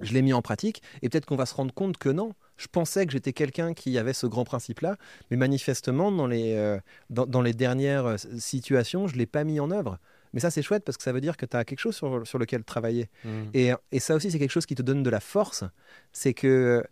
je 0.00 0.12
l'ai 0.14 0.22
mis 0.22 0.32
en 0.32 0.42
pratique? 0.42 0.82
Et 1.02 1.08
peut-être 1.08 1.26
qu'on 1.26 1.36
va 1.36 1.46
se 1.46 1.54
rendre 1.54 1.74
compte 1.74 1.98
que 1.98 2.08
non. 2.08 2.32
Je 2.56 2.66
pensais 2.66 3.06
que 3.06 3.12
j'étais 3.12 3.32
quelqu'un 3.32 3.74
qui 3.74 3.98
avait 3.98 4.12
ce 4.12 4.26
grand 4.26 4.44
principe-là, 4.44 4.96
mais 5.30 5.36
manifestement, 5.36 6.12
dans 6.12 6.26
les, 6.26 6.54
euh, 6.54 6.78
dans, 7.10 7.26
dans 7.26 7.42
les 7.42 7.52
dernières 7.52 8.06
euh, 8.06 8.16
situations, 8.38 9.08
je 9.08 9.14
ne 9.14 9.18
l'ai 9.18 9.26
pas 9.26 9.44
mis 9.44 9.58
en 9.58 9.70
œuvre. 9.70 9.98
Mais 10.32 10.40
ça, 10.40 10.50
c'est 10.50 10.62
chouette 10.62 10.84
parce 10.84 10.96
que 10.96 11.02
ça 11.02 11.12
veut 11.12 11.20
dire 11.20 11.36
que 11.36 11.44
tu 11.44 11.56
as 11.56 11.64
quelque 11.64 11.80
chose 11.80 11.96
sur, 11.96 12.26
sur 12.26 12.38
lequel 12.38 12.64
travailler. 12.64 13.10
Mm. 13.24 13.28
Et, 13.52 13.72
et 13.90 14.00
ça 14.00 14.14
aussi, 14.14 14.30
c'est 14.30 14.38
quelque 14.38 14.50
chose 14.50 14.64
qui 14.64 14.74
te 14.74 14.82
donne 14.82 15.02
de 15.02 15.10
la 15.10 15.20
force. 15.20 15.64
C'est 16.12 16.32
que 16.32 16.82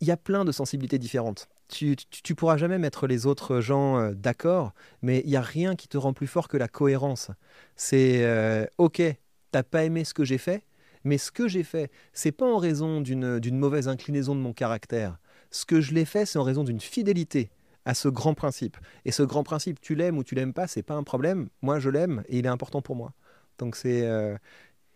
il 0.00 0.08
y 0.08 0.10
a 0.10 0.16
plein 0.16 0.44
de 0.44 0.52
sensibilités 0.52 0.98
différentes. 0.98 1.48
Tu, 1.68 1.96
tu, 1.96 2.34
pourras 2.34 2.56
jamais 2.56 2.78
mettre 2.78 3.06
les 3.06 3.26
autres 3.26 3.60
gens 3.60 3.98
euh, 3.98 4.12
d'accord, 4.14 4.72
mais 5.02 5.22
il 5.24 5.30
y 5.30 5.36
a 5.36 5.42
rien 5.42 5.76
qui 5.76 5.86
te 5.86 5.98
rend 5.98 6.14
plus 6.14 6.26
fort 6.26 6.48
que 6.48 6.56
la 6.56 6.68
cohérence. 6.68 7.30
C'est 7.76 8.24
euh, 8.24 8.64
ok, 8.78 9.02
t'as 9.50 9.62
pas 9.62 9.84
aimé 9.84 10.04
ce 10.04 10.14
que 10.14 10.24
j'ai 10.24 10.38
fait, 10.38 10.64
mais 11.04 11.18
ce 11.18 11.30
que 11.30 11.46
j'ai 11.46 11.64
fait, 11.64 11.90
c'est 12.12 12.32
pas 12.32 12.46
en 12.46 12.56
raison 12.56 13.00
d'une 13.02 13.38
d'une 13.38 13.58
mauvaise 13.58 13.88
inclinaison 13.88 14.34
de 14.34 14.40
mon 14.40 14.54
caractère. 14.54 15.18
Ce 15.50 15.66
que 15.66 15.80
je 15.80 15.92
l'ai 15.92 16.04
fait, 16.06 16.26
c'est 16.26 16.38
en 16.38 16.42
raison 16.42 16.64
d'une 16.64 16.80
fidélité 16.80 17.50
à 17.84 17.94
ce 17.94 18.08
grand 18.08 18.34
principe. 18.34 18.76
Et 19.04 19.12
ce 19.12 19.22
grand 19.22 19.42
principe, 19.44 19.80
tu 19.80 19.94
l'aimes 19.94 20.18
ou 20.18 20.24
tu 20.24 20.34
l'aimes 20.34 20.52
pas, 20.52 20.66
c'est 20.66 20.82
pas 20.82 20.94
un 20.94 21.02
problème. 21.02 21.48
Moi, 21.62 21.78
je 21.78 21.90
l'aime 21.90 22.22
et 22.28 22.38
il 22.38 22.46
est 22.46 22.50
important 22.50 22.82
pour 22.82 22.96
moi. 22.96 23.12
Donc 23.58 23.76
c'est 23.76 24.06
euh, 24.06 24.36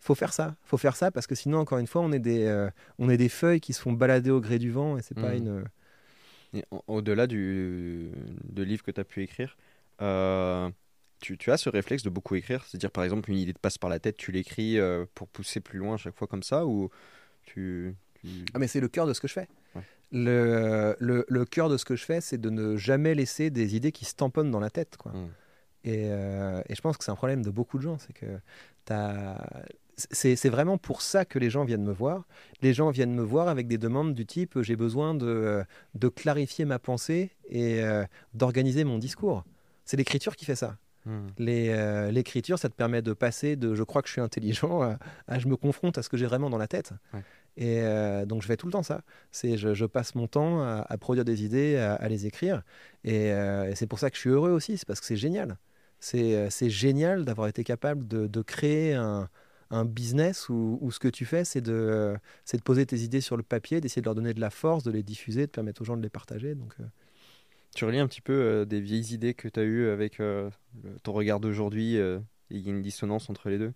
faut 0.04 0.14
faire 0.14 0.32
ça, 0.32 0.56
faut 0.64 0.76
faire 0.76 0.96
ça 0.96 1.10
parce 1.10 1.26
que 1.26 1.34
sinon 1.34 1.58
encore 1.58 1.78
une 1.78 1.86
fois 1.86 2.02
on 2.02 2.12
est 2.12 2.18
des 2.18 2.44
euh, 2.44 2.68
on 2.98 3.08
est 3.08 3.16
des 3.16 3.28
feuilles 3.30 3.60
qui 3.60 3.72
se 3.72 3.80
font 3.80 3.92
balader 3.92 4.30
au 4.30 4.40
gré 4.40 4.58
du 4.58 4.70
vent 4.70 4.98
et 4.98 5.02
c'est 5.02 5.14
pas 5.14 5.30
Mhm. 5.34 5.64
une 6.54 6.64
en- 6.70 6.82
au-delà 6.88 7.26
du 7.26 8.10
de 8.44 8.62
livres 8.62 8.82
que 8.82 8.90
tu 8.90 9.00
as 9.00 9.04
pu 9.04 9.22
écrire, 9.22 9.56
euh, 10.02 10.68
tu, 11.20 11.38
tu 11.38 11.50
as 11.52 11.56
ce 11.56 11.70
réflexe 11.70 12.02
de 12.02 12.10
beaucoup 12.10 12.34
écrire? 12.34 12.64
C'est-à-dire, 12.66 12.90
par 12.90 13.04
exemple, 13.04 13.30
une 13.30 13.38
idée 13.38 13.54
te 13.54 13.60
passe 13.60 13.78
par 13.78 13.88
la 13.88 13.98
tête, 14.00 14.16
tu 14.16 14.32
l'écris 14.32 14.78
euh, 14.78 15.06
pour 15.14 15.28
pousser 15.28 15.60
plus 15.60 15.78
loin 15.78 15.94
à 15.94 15.96
chaque 15.96 16.16
fois 16.16 16.26
comme 16.26 16.42
ça 16.42 16.66
Ou 16.66 16.90
tu. 17.44 17.94
tu- 18.14 18.44
ah 18.54 18.58
mais 18.58 18.66
c'est 18.66 18.80
le 18.80 18.88
cœur 18.88 19.06
de 19.06 19.14
ce 19.14 19.20
que 19.20 19.28
je 19.28 19.32
fais. 19.34 19.48
Ouais. 19.74 19.82
Le, 20.10 20.94
le, 20.98 21.24
le 21.28 21.44
cœur 21.46 21.68
de 21.70 21.76
ce 21.78 21.84
que 21.86 21.96
je 21.96 22.04
fais, 22.04 22.20
c'est 22.20 22.38
de 22.38 22.50
ne 22.50 22.76
jamais 22.76 23.14
laisser 23.14 23.48
des 23.50 23.76
idées 23.76 23.92
qui 23.92 24.04
se 24.04 24.14
tamponnent 24.14 24.50
dans 24.50 24.60
la 24.60 24.68
tête. 24.68 24.96
Quoi. 24.98 25.12
Mm. 25.12 25.28
Et, 25.84 26.02
euh, 26.10 26.60
et 26.68 26.74
je 26.74 26.80
pense 26.82 26.96
que 26.98 27.04
c'est 27.04 27.10
un 27.12 27.16
problème 27.16 27.42
de 27.42 27.50
beaucoup 27.50 27.78
de 27.78 27.82
gens. 27.82 27.98
C'est 27.98 28.12
que 28.12 28.26
t'as- 28.84 29.62
c'est 30.10 30.48
vraiment 30.48 30.78
pour 30.78 31.02
ça 31.02 31.24
que 31.24 31.38
les 31.38 31.50
gens 31.50 31.64
viennent 31.64 31.84
me 31.84 31.92
voir. 31.92 32.24
Les 32.62 32.72
gens 32.72 32.90
viennent 32.90 33.14
me 33.14 33.22
voir 33.22 33.48
avec 33.48 33.68
des 33.68 33.78
demandes 33.78 34.14
du 34.14 34.26
type 34.26 34.60
j'ai 34.62 34.76
besoin 34.76 35.14
de, 35.14 35.26
euh, 35.26 35.64
de 35.94 36.08
clarifier 36.08 36.64
ma 36.64 36.78
pensée 36.78 37.30
et 37.48 37.82
euh, 37.82 38.04
d'organiser 38.34 38.84
mon 38.84 38.98
discours. 38.98 39.44
C'est 39.84 39.96
l'écriture 39.96 40.36
qui 40.36 40.44
fait 40.44 40.56
ça. 40.56 40.76
Mm. 41.04 41.26
Les, 41.38 41.68
euh, 41.70 42.10
L'écriture, 42.10 42.58
ça 42.58 42.68
te 42.68 42.74
permet 42.74 43.02
de 43.02 43.12
passer 43.12 43.56
de 43.56 43.74
je 43.74 43.82
crois 43.82 44.02
que 44.02 44.08
je 44.08 44.12
suis 44.12 44.20
intelligent 44.20 44.82
à, 44.82 44.98
à 45.26 45.38
je 45.38 45.48
me 45.48 45.56
confronte 45.56 45.98
à 45.98 46.02
ce 46.02 46.08
que 46.08 46.16
j'ai 46.16 46.26
vraiment 46.26 46.50
dans 46.50 46.58
la 46.58 46.68
tête. 46.68 46.92
Ouais. 47.12 47.20
Et 47.56 47.80
euh, 47.82 48.24
donc 48.24 48.40
je 48.42 48.46
fais 48.46 48.56
tout 48.56 48.66
le 48.66 48.72
temps 48.72 48.82
ça. 48.82 49.02
C'est 49.30 49.56
je, 49.56 49.74
je 49.74 49.84
passe 49.84 50.14
mon 50.14 50.26
temps 50.26 50.62
à, 50.62 50.86
à 50.88 50.96
produire 50.98 51.24
des 51.24 51.44
idées, 51.44 51.76
à, 51.76 51.94
à 51.94 52.08
les 52.08 52.26
écrire. 52.26 52.62
Et, 53.04 53.26
et 53.26 53.74
c'est 53.74 53.86
pour 53.86 53.98
ça 53.98 54.10
que 54.10 54.16
je 54.16 54.20
suis 54.20 54.30
heureux 54.30 54.52
aussi, 54.52 54.78
c'est 54.78 54.86
parce 54.86 55.00
que 55.00 55.06
c'est 55.06 55.16
génial. 55.16 55.58
C'est 56.00 56.50
c'est 56.50 56.70
génial 56.70 57.24
d'avoir 57.24 57.46
été 57.48 57.62
capable 57.62 58.08
de, 58.08 58.26
de 58.26 58.42
créer 58.42 58.94
un, 58.94 59.28
un 59.72 59.84
business 59.84 60.48
où, 60.50 60.78
où 60.80 60.92
ce 60.92 61.00
que 61.00 61.08
tu 61.08 61.24
fais, 61.26 61.44
c'est 61.44 61.60
de, 61.62 62.16
c'est 62.44 62.58
de 62.58 62.62
poser 62.62 62.86
tes 62.86 63.00
idées 63.00 63.20
sur 63.22 63.36
le 63.36 63.42
papier, 63.42 63.80
d'essayer 63.80 64.02
de 64.02 64.06
leur 64.06 64.14
donner 64.14 64.34
de 64.34 64.40
la 64.40 64.50
force, 64.50 64.84
de 64.84 64.92
les 64.92 65.02
diffuser, 65.02 65.46
de 65.46 65.50
permettre 65.52 65.82
aux 65.82 65.84
gens 65.86 65.96
de 65.96 66.02
les 66.02 66.10
partager. 66.10 66.54
Donc, 66.54 66.74
euh, 66.80 66.84
Tu 67.74 67.84
relis 67.84 67.98
un 68.00 68.08
petit 68.08 68.20
peu 68.20 68.32
euh, 68.34 68.64
des 68.66 68.80
vieilles 68.80 69.14
idées 69.14 69.34
que 69.34 69.48
tu 69.48 69.60
as 69.60 69.64
eues 69.64 69.88
avec 69.88 70.20
euh, 70.20 70.50
le- 70.84 70.98
ton 71.02 71.12
regard 71.12 71.40
d'aujourd'hui 71.40 71.96
et 71.96 72.18
il 72.50 72.60
y 72.60 72.68
a 72.68 72.72
une 72.72 72.82
dissonance 72.82 73.30
entre 73.30 73.48
les 73.50 73.58
deux? 73.58 73.72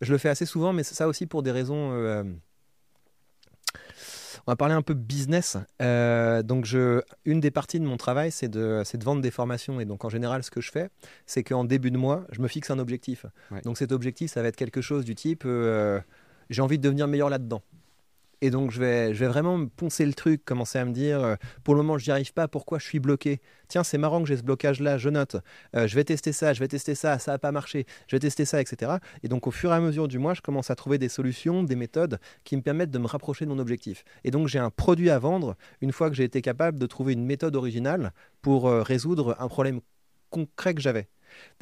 Je 0.00 0.12
le 0.12 0.18
fais 0.18 0.28
assez 0.28 0.46
souvent, 0.46 0.72
mais 0.72 0.82
ça 0.82 1.08
aussi 1.08 1.26
pour 1.26 1.42
des 1.42 1.50
raisons. 1.50 1.92
On 4.46 4.52
va 4.52 4.56
parler 4.56 4.74
un 4.74 4.82
peu 4.82 4.94
business. 4.94 5.56
Euh, 5.82 6.42
donc, 6.42 6.64
je, 6.64 7.02
une 7.24 7.40
des 7.40 7.50
parties 7.50 7.80
de 7.80 7.84
mon 7.84 7.96
travail, 7.96 8.30
c'est 8.30 8.48
de, 8.48 8.82
de 8.82 9.04
vendre 9.04 9.22
des 9.22 9.30
formations. 9.30 9.80
Et 9.80 9.84
donc, 9.84 10.04
en 10.04 10.08
général, 10.08 10.42
ce 10.42 10.50
que 10.50 10.60
je 10.60 10.70
fais, 10.70 10.88
c'est 11.26 11.42
qu'en 11.42 11.64
début 11.64 11.90
de 11.90 11.98
mois, 11.98 12.24
je 12.32 12.40
me 12.40 12.48
fixe 12.48 12.70
un 12.70 12.78
objectif. 12.78 13.26
Donc, 13.64 13.78
cet 13.78 13.92
objectif, 13.92 14.30
ça 14.30 14.42
va 14.42 14.48
être 14.48 14.56
quelque 14.56 14.80
chose 14.80 15.04
du 15.04 15.14
type 15.14 15.44
euh, 15.46 16.00
j'ai 16.50 16.62
envie 16.62 16.78
de 16.78 16.82
devenir 16.82 17.06
meilleur 17.06 17.30
là-dedans. 17.30 17.62
Et 18.42 18.50
donc, 18.50 18.70
je 18.70 18.80
vais, 18.80 19.14
je 19.14 19.20
vais 19.20 19.28
vraiment 19.28 19.66
poncer 19.66 20.06
le 20.06 20.14
truc, 20.14 20.44
commencer 20.44 20.78
à 20.78 20.84
me 20.84 20.92
dire, 20.92 21.22
euh, 21.22 21.34
pour 21.62 21.74
le 21.74 21.82
moment, 21.82 21.98
je 21.98 22.06
n'y 22.06 22.12
arrive 22.12 22.32
pas, 22.32 22.48
pourquoi 22.48 22.78
je 22.78 22.84
suis 22.84 22.98
bloqué? 22.98 23.40
Tiens, 23.68 23.84
c'est 23.84 23.98
marrant 23.98 24.22
que 24.22 24.28
j'ai 24.28 24.36
ce 24.38 24.42
blocage-là, 24.42 24.96
je 24.96 25.10
note. 25.10 25.36
Euh, 25.76 25.86
je 25.86 25.94
vais 25.94 26.04
tester 26.04 26.32
ça, 26.32 26.54
je 26.54 26.60
vais 26.60 26.68
tester 26.68 26.94
ça, 26.94 27.18
ça 27.18 27.32
n'a 27.32 27.38
pas 27.38 27.52
marché, 27.52 27.84
je 28.08 28.16
vais 28.16 28.20
tester 28.20 28.46
ça, 28.46 28.60
etc. 28.60 28.92
Et 29.22 29.28
donc, 29.28 29.46
au 29.46 29.50
fur 29.50 29.72
et 29.72 29.74
à 29.74 29.80
mesure 29.80 30.08
du 30.08 30.18
mois, 30.18 30.32
je 30.32 30.40
commence 30.40 30.70
à 30.70 30.74
trouver 30.74 30.96
des 30.96 31.10
solutions, 31.10 31.62
des 31.62 31.76
méthodes 31.76 32.18
qui 32.44 32.56
me 32.56 32.62
permettent 32.62 32.90
de 32.90 32.98
me 32.98 33.06
rapprocher 33.06 33.44
de 33.44 33.50
mon 33.50 33.58
objectif. 33.58 34.04
Et 34.24 34.30
donc, 34.30 34.48
j'ai 34.48 34.58
un 34.58 34.70
produit 34.70 35.10
à 35.10 35.18
vendre 35.18 35.56
une 35.82 35.92
fois 35.92 36.08
que 36.08 36.16
j'ai 36.16 36.24
été 36.24 36.40
capable 36.40 36.78
de 36.78 36.86
trouver 36.86 37.12
une 37.12 37.24
méthode 37.26 37.56
originale 37.56 38.12
pour 38.40 38.68
euh, 38.68 38.82
résoudre 38.82 39.36
un 39.38 39.48
problème 39.48 39.80
concret 40.30 40.74
que 40.74 40.80
j'avais. 40.80 41.08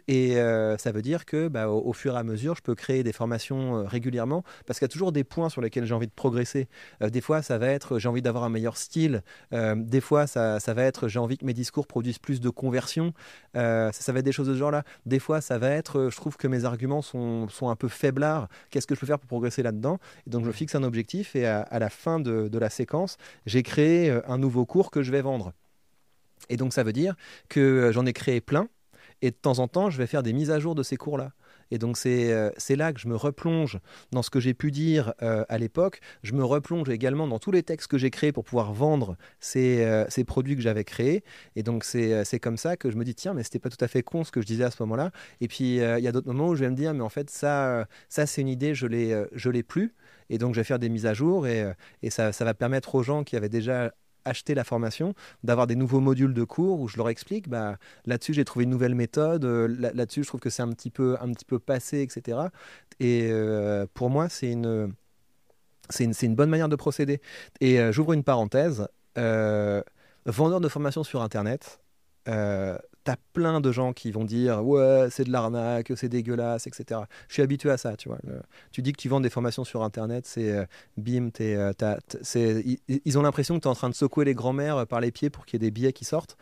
Et 0.09 0.37
euh, 0.37 0.79
ça 0.79 0.91
veut 0.91 1.03
dire 1.03 1.27
que, 1.27 1.49
bah, 1.49 1.69
au, 1.69 1.93
fur 1.93 2.15
et 2.15 2.19
à 2.19 2.23
mesure, 2.23 2.55
je 2.57 2.63
peux 2.63 2.75
créer 2.75 3.03
des 3.03 3.13
formations 3.13 3.77
euh, 3.77 3.83
régulièrement 3.83 4.43
parce 4.67 4.79
qu'il 4.79 4.87
y 4.87 4.91
a 4.91 4.93
toujours 4.93 5.13
des 5.13 5.23
points 5.23 5.51
sur 5.51 5.61
lesquels 5.61 5.85
j'ai 5.85 5.95
envie 5.95 6.07
de 6.07 6.13
progresser. 6.13 6.67
Euh, 7.03 7.11
des 7.11 7.21
fois, 7.21 7.43
ça 7.43 7.59
va 7.59 7.69
être 7.69 7.99
j'ai 7.99 8.09
envie 8.09 8.23
d'avoir 8.23 8.45
un 8.45 8.49
meilleur 8.49 8.77
style. 8.79 9.23
des 9.53 10.01
fois, 10.01 10.27
ça, 10.27 10.61
ça, 10.61 10.73
va 10.73 10.85
être 10.85 11.09
j'ai 11.09 11.19
envie 11.19 11.37
que 11.37 11.45
mes 11.45 11.53
discours 11.53 11.87
produisent 11.87 12.19
plus 12.19 12.41
de 12.41 12.49
conversion. 12.49 13.13
Ça, 13.55 13.93
ça, 13.93 14.13
va 14.13 14.21
être 14.21 14.25
des 14.25 14.33
choses 14.33 14.49
de 14.49 14.55
ce 14.55 14.59
genre-là. 14.59 14.85
Des 15.05 15.19
fois, 15.19 15.41
ça 15.41 15.59
va 15.59 15.71
être 15.71 16.09
je 16.11 16.17
trouve 16.17 16.37
que 16.37 16.49
mes 16.49 16.65
arguments 16.65 17.03
sont, 17.03 17.49
sont 17.49 17.69
un 17.69 17.77
peu 17.77 17.89
faiblards. 17.89 18.49
Qu'est-ce 18.71 18.87
que 18.87 18.95
je 18.95 19.01
peux 19.01 19.07
faire 19.07 19.19
pour 19.19 19.29
progresser 19.29 19.63
là-dedans? 19.63 19.99
Et 20.27 20.31
donc, 20.31 20.45
je 20.45 20.53
fixe 20.53 20.75
un 20.75 20.83
objectif 20.85 21.37
et 21.37 21.47
à, 21.47 21.61
à 21.61 21.79
la 21.79 21.91
fin 21.91 22.19
de, 22.21 22.49
de 22.49 22.59
la 22.59 22.71
séquence, 22.71 23.19
j'ai 23.47 23.63
créé 23.63 24.11
un 24.27 24.39
nouveau 24.39 24.65
cours 24.65 24.91
que 24.91 25.03
je 25.03 25.13
vais 25.13 25.23
vendre. 25.23 25.53
Et 26.49 26.57
donc, 26.57 26.73
ça 26.73 26.83
veut 26.83 26.93
dire 26.93 27.15
que 27.49 27.91
j'en 27.93 28.07
ai 28.07 28.13
créé 28.13 28.41
plein 28.41 28.69
et 29.23 29.31
de 29.31 29.37
temps 29.37 29.59
en 29.59 29.69
temps, 29.69 29.91
je 29.91 29.99
vais 29.99 30.07
faire 30.07 30.23
des 30.23 30.33
mises 30.33 30.51
à 30.51 30.59
jour 30.59 30.75
de 30.75 30.83
ces 30.83 30.97
cours-là. 30.97 31.33
Et 31.71 31.79
donc 31.79 31.97
c'est 31.97 32.33
euh, 32.33 32.51
là 32.71 32.93
que 32.93 33.01
je 33.01 33.09
me 33.09 33.17
replonge 33.17 33.79
dans 34.11 34.23
ce 34.23 34.31
que 34.31 34.41
j'ai 34.41 34.55
pu 34.55 34.71
dire 34.71 35.13
euh, 35.23 35.45
à 35.49 35.59
l'époque. 35.59 36.01
Je 36.23 36.33
me 36.33 36.45
replonge 36.45 36.89
également 36.89 37.27
dans 37.27 37.39
tous 37.39 37.51
les 37.51 37.63
textes 37.63 37.89
que 37.89 37.99
j'ai 37.99 38.11
créés 38.11 38.33
pour 38.33 38.45
pouvoir 38.45 38.73
vendre 38.73 39.17
ces, 39.41 39.85
euh, 39.85 40.07
ces 40.09 40.25
produits 40.25 40.57
que 40.57 40.63
j'avais 40.63 40.85
créés. 40.85 41.25
Et 41.57 41.63
donc 41.63 41.85
c'est 41.85 42.41
comme 42.41 42.57
ça 42.57 42.77
que 42.77 42.91
je 42.91 42.97
me 42.97 43.05
dis, 43.05 43.15
tiens, 43.15 43.35
mais 43.35 43.43
c'était 43.43 43.59
pas 43.59 43.71
tout 43.71 43.85
à 43.85 43.89
fait 43.89 44.03
con 44.03 44.25
ce 44.25 44.33
que 44.33 44.41
je 44.41 44.47
disais 44.47 44.65
à 44.65 44.71
ce 44.71 44.83
moment-là. 44.83 45.11
Et 45.41 45.49
puis 45.49 45.77
il 45.77 46.01
y 46.01 46.09
a 46.09 46.13
d'autres 46.13 46.29
moments 46.29 46.49
où 46.49 46.55
je 46.55 46.65
vais 46.65 46.71
me 46.71 46.77
dire, 46.77 46.95
mais 46.95 47.03
en 47.03 47.09
fait 47.09 47.31
ça, 47.31 47.87
ça 48.09 48.27
c'est 48.27 48.41
une 48.41 48.49
idée, 48.49 48.75
je 48.75 48.87
l'ai 48.87 49.25
l'ai 49.45 49.63
plus. 49.63 49.95
Et 50.31 50.39
donc 50.39 50.55
je 50.55 50.61
vais 50.61 50.65
faire 50.65 50.79
des 50.79 50.89
mises 50.89 51.07
à 51.07 51.15
jour 51.15 51.47
et, 51.47 51.73
et 52.03 52.11
ça, 52.11 52.33
ça 52.33 52.45
va 52.45 52.55
permettre 52.55 52.95
aux 52.95 53.03
gens 53.03 53.25
qui 53.25 53.37
avaient 53.37 53.49
déjà 53.49 53.93
acheter 54.25 54.55
la 54.55 54.65
formation, 54.65 55.15
d'avoir 55.45 55.67
des 55.67 55.77
nouveaux 55.77 56.01
modules 56.01 56.35
de 56.35 56.45
cours 56.45 56.81
où 56.81 56.89
je 56.89 56.97
leur 56.97 57.09
explique, 57.09 57.49
bah, 57.49 57.79
là-dessus 58.07 58.35
j'ai 58.35 58.45
trouvé 58.45 58.65
une 58.65 58.71
nouvelle 58.71 58.95
méthode, 58.95 59.45
euh, 59.45 59.69
là-dessus 59.95 60.23
je 60.23 60.29
trouve 60.29 60.41
que 60.41 60.51
c'est 60.51 60.63
un 60.63 60.71
petit 60.71 60.91
peu, 60.91 61.17
un 61.21 61.33
petit 61.33 61.45
peu 61.45 61.59
passé, 61.59 62.01
etc. 62.03 62.39
Et 63.01 63.29
euh, 63.31 63.87
pour 63.95 64.11
moi, 64.11 64.29
c'est 64.29 64.51
une, 64.51 64.93
une, 66.01 66.13
une, 66.23 66.35
bonne 66.35 66.51
manière 66.51 66.69
de 66.69 66.77
procéder. 66.77 67.21
Et 67.61 67.81
euh, 67.81 67.93
j'ouvre 67.93 68.13
une 68.13 68.25
parenthèse, 68.25 68.89
vendeur 70.27 70.61
de 70.61 70.69
formation 70.69 71.05
sur 71.05 71.23
Internet, 71.23 71.81
t'as 73.09 73.17
plein 73.33 73.63
de 73.63 73.73
gens 73.73 73.95
qui 73.95 74.11
vont 74.11 74.27
dire 74.27 74.63
ouais 74.63 75.09
c'est 75.11 75.25
de 75.25 75.33
l'arnaque, 75.33 75.93
c'est 75.97 76.11
dégueulasse, 76.11 76.67
etc. 76.67 77.01
Je 77.29 77.33
suis 77.33 77.43
habitué 77.43 77.71
à 77.71 77.79
ça, 77.79 77.97
tu 77.97 78.11
vois. 78.11 78.19
tu 78.71 78.83
dis 78.83 78.93
que 78.93 79.01
tu 79.01 79.09
vends 79.09 79.21
des 79.21 79.31
formations 79.31 79.65
sur 79.65 79.83
internet, 79.83 80.27
c'est 80.27 80.51
euh, 80.53 80.67
bim, 80.99 81.31
es, 81.41 81.57
euh, 81.57 81.73
ils, 83.07 83.19
ont 83.19 83.23
l'impression 83.23 83.55
que 83.57 83.61
tu 83.61 83.67
es 83.67 83.71
en 83.71 83.75
train 83.75 83.89
de 83.89 83.95
secouer 83.95 84.27
les 84.27 84.35
grands-mères 84.35 84.77
euh, 84.77 84.85
par 84.85 85.01
les 85.01 85.11
pieds 85.11 85.31
pour 85.31 85.47
qu'il 85.47 85.55
y 85.55 85.65
ait 85.65 85.67
des 85.67 85.71
billets 85.71 85.95
qui 85.95 86.05
sortent. 86.05 86.37